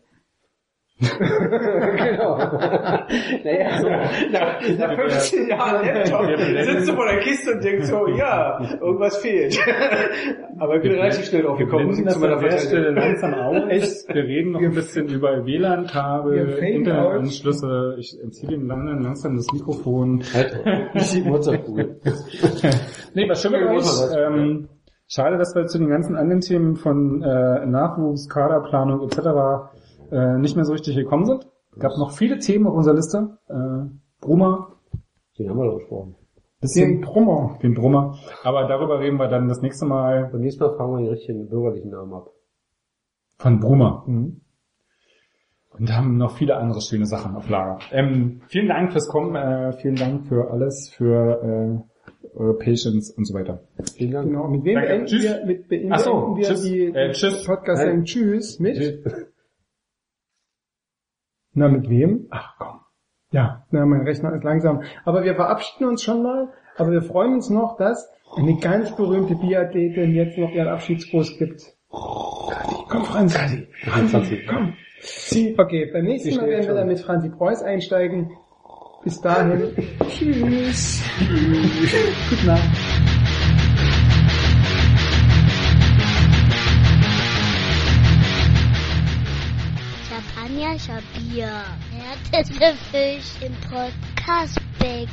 Genau. 1.19 2.37
naja, 3.45 3.79
so. 3.81 3.89
Nach, 4.31 4.61
nach 4.79 4.95
15 4.95 5.49
Jahren 5.49 5.87
Laptop 5.87 6.27
sitzt 6.65 6.89
du 6.89 6.95
vor 6.95 7.07
der 7.07 7.21
Kiste 7.21 7.53
und 7.53 7.65
denkst 7.65 7.87
so, 7.87 8.07
ja, 8.09 8.61
irgendwas 8.81 9.17
fehlt. 9.19 9.59
Aber 10.59 10.77
ich 10.77 10.83
bin 10.83 10.93
relativ 10.93 11.25
schnell 11.27 11.43
drauf 11.43 11.59
Wir 11.59 11.67
das 11.67 12.15
zu 12.15 12.25
an 12.25 12.31
meiner 12.31 12.49
der 12.49 12.59
Stelle 12.59 12.91
langsam 12.91 13.35
aus. 13.35 14.07
Wir 14.09 14.23
reden 14.23 14.53
noch 14.53 14.61
ein 14.61 14.75
bisschen 14.75 15.09
über 15.09 15.45
WLAN-Kabel, 15.45 16.59
Internetanschlüsse. 16.59 17.97
Ich 17.99 18.19
entziehe 18.23 18.51
dem 18.51 18.67
langsam, 18.67 19.03
langsam 19.03 19.37
das 19.37 19.47
Mikrofon. 19.53 20.23
Halt, 20.33 20.95
nicht 20.95 21.15
die 21.15 21.25
Wurzelkugel. 21.25 22.01
Nee, 23.15 23.29
was 23.29 23.43
schön 23.43 23.53
mit 23.53 23.61
Ja, 23.61 23.71
euch. 23.71 24.17
Ähm, 24.17 24.69
schade, 25.07 25.39
dass 25.39 25.55
wir 25.55 25.67
zu 25.67 25.79
den 25.79 25.89
ganzen 25.89 26.17
anderen 26.17 26.41
Themen 26.41 26.77
von 26.77 27.23
äh, 27.23 27.67
Nachwuchs, 27.67 28.29
Kaderplanung 28.29 29.03
etc. 29.03 29.19
Äh, 30.11 30.39
nicht 30.39 30.57
mehr 30.57 30.65
so 30.65 30.73
richtig 30.73 30.97
gekommen 30.97 31.27
sind. 31.27 31.47
gab 31.79 31.97
noch 31.99 32.13
viele 32.13 32.39
Themen 32.39 32.67
auf 32.67 32.75
unserer 32.75 32.95
Liste. 32.95 33.39
Äh, 33.49 33.89
Brummer, 34.21 34.73
Den 35.39 35.51
haben 35.51 35.59
wir 35.59 35.65
doch 35.67 35.79
gesprochen. 35.79 36.15
Den 36.17 36.61
bisschen 36.61 37.01
Brummer. 37.03 37.59
den 37.63 37.75
Brummer. 37.75 38.17
Aber 38.43 38.67
darüber 38.69 39.01
reden 39.01 39.19
wir 39.19 39.29
dann 39.29 39.49
das 39.49 39.61
nächste 39.61 39.85
Mal 39.85 40.29
Beim 40.33 40.41
nächsten 40.41 40.65
Mal 40.65 40.75
fragen 40.77 40.93
wir 40.93 40.99
den 41.05 41.09
richtigen 41.09 41.49
bürgerlichen 41.49 41.91
Namen 41.91 42.13
ab. 42.15 42.31
von 43.39 43.61
Brummer. 43.61 44.05
Und 44.07 45.93
haben 45.93 46.17
noch 46.17 46.37
viele 46.37 46.57
andere 46.57 46.81
schöne 46.81 47.05
Sachen 47.07 47.35
auf 47.35 47.49
Lager. 47.51 47.81
Ähm, 47.91 48.41
vielen 48.47 48.69
Dank 48.69 48.93
fürs 48.93 49.09
Kommen, 49.09 49.35
äh, 49.35 49.73
vielen 49.73 49.97
Dank 49.97 50.27
für 50.27 50.51
alles, 50.53 50.89
für 50.89 51.43
äh, 51.43 52.37
eure 52.39 52.55
Patience 52.57 53.11
und 53.11 53.25
so 53.27 53.35
weiter. 53.35 53.61
Vielen 53.97 54.13
Dank. 54.13 54.29
Genau. 54.29 54.47
Mit 54.49 54.65
wem 54.65 54.75
Danke. 54.77 54.89
beenden 54.89 55.07
Tschüss. 55.07 55.23
wir, 55.25 55.45
mit 55.47 55.65
Ach 55.91 55.99
so, 55.99 56.13
beenden 56.13 56.37
wir 56.37 56.45
tschüss. 56.47 56.63
die 56.63 56.85
Äh, 56.95 57.13
tschüss. 57.13 57.45
Podcast 57.45 57.83
Tschüss 58.05 58.61
mit? 58.61 59.05
Na, 61.55 61.69
mit 61.69 61.89
wem? 61.89 62.27
Ach 62.31 62.57
komm. 62.59 62.81
Ja, 63.31 63.65
na, 63.71 63.87
mein 63.87 64.03
Rechner 64.03 64.33
ist 64.35 64.45
langsam. 64.45 64.83
Aber 65.05 65.25
wir 65.25 65.35
verabschieden 65.35 65.89
uns 65.89 66.03
schon 66.03 66.23
mal. 66.23 66.53
Aber 66.77 66.91
wir 66.91 67.03
freuen 67.03 67.35
uns 67.35 67.51
noch, 67.51 67.77
dass 67.77 68.09
eine 68.37 68.57
ganz 68.59 68.95
berühmte 68.95 69.37
Biathletin 69.37 70.15
jetzt 70.15 70.37
noch 70.39 70.51
ihren 70.51 70.69
Abschiedsgruß 70.69 71.39
gibt. 71.39 71.63
Komm, 71.89 73.05
Franzi. 73.05 73.69
Franzi, 73.85 74.43
komm. 74.49 74.75
Okay, 75.59 75.91
beim 75.93 76.05
nächsten 76.05 76.37
Mal 76.37 76.49
werden 76.49 76.67
wir 76.67 76.75
dann 76.75 76.89
mit 76.89 77.01
Franzi 77.01 77.29
Preuß 77.29 77.63
einsteigen. 77.63 78.31
Bis 79.05 79.21
dahin. 79.21 79.71
Tschüss. 80.09 81.03
Gute 82.31 82.47
Nacht. 82.47 82.94
Ja, 91.35 91.65
härteste 91.91 92.77
Fisch 92.93 93.43
im 93.45 93.53
Podcastbecken. 93.69 95.09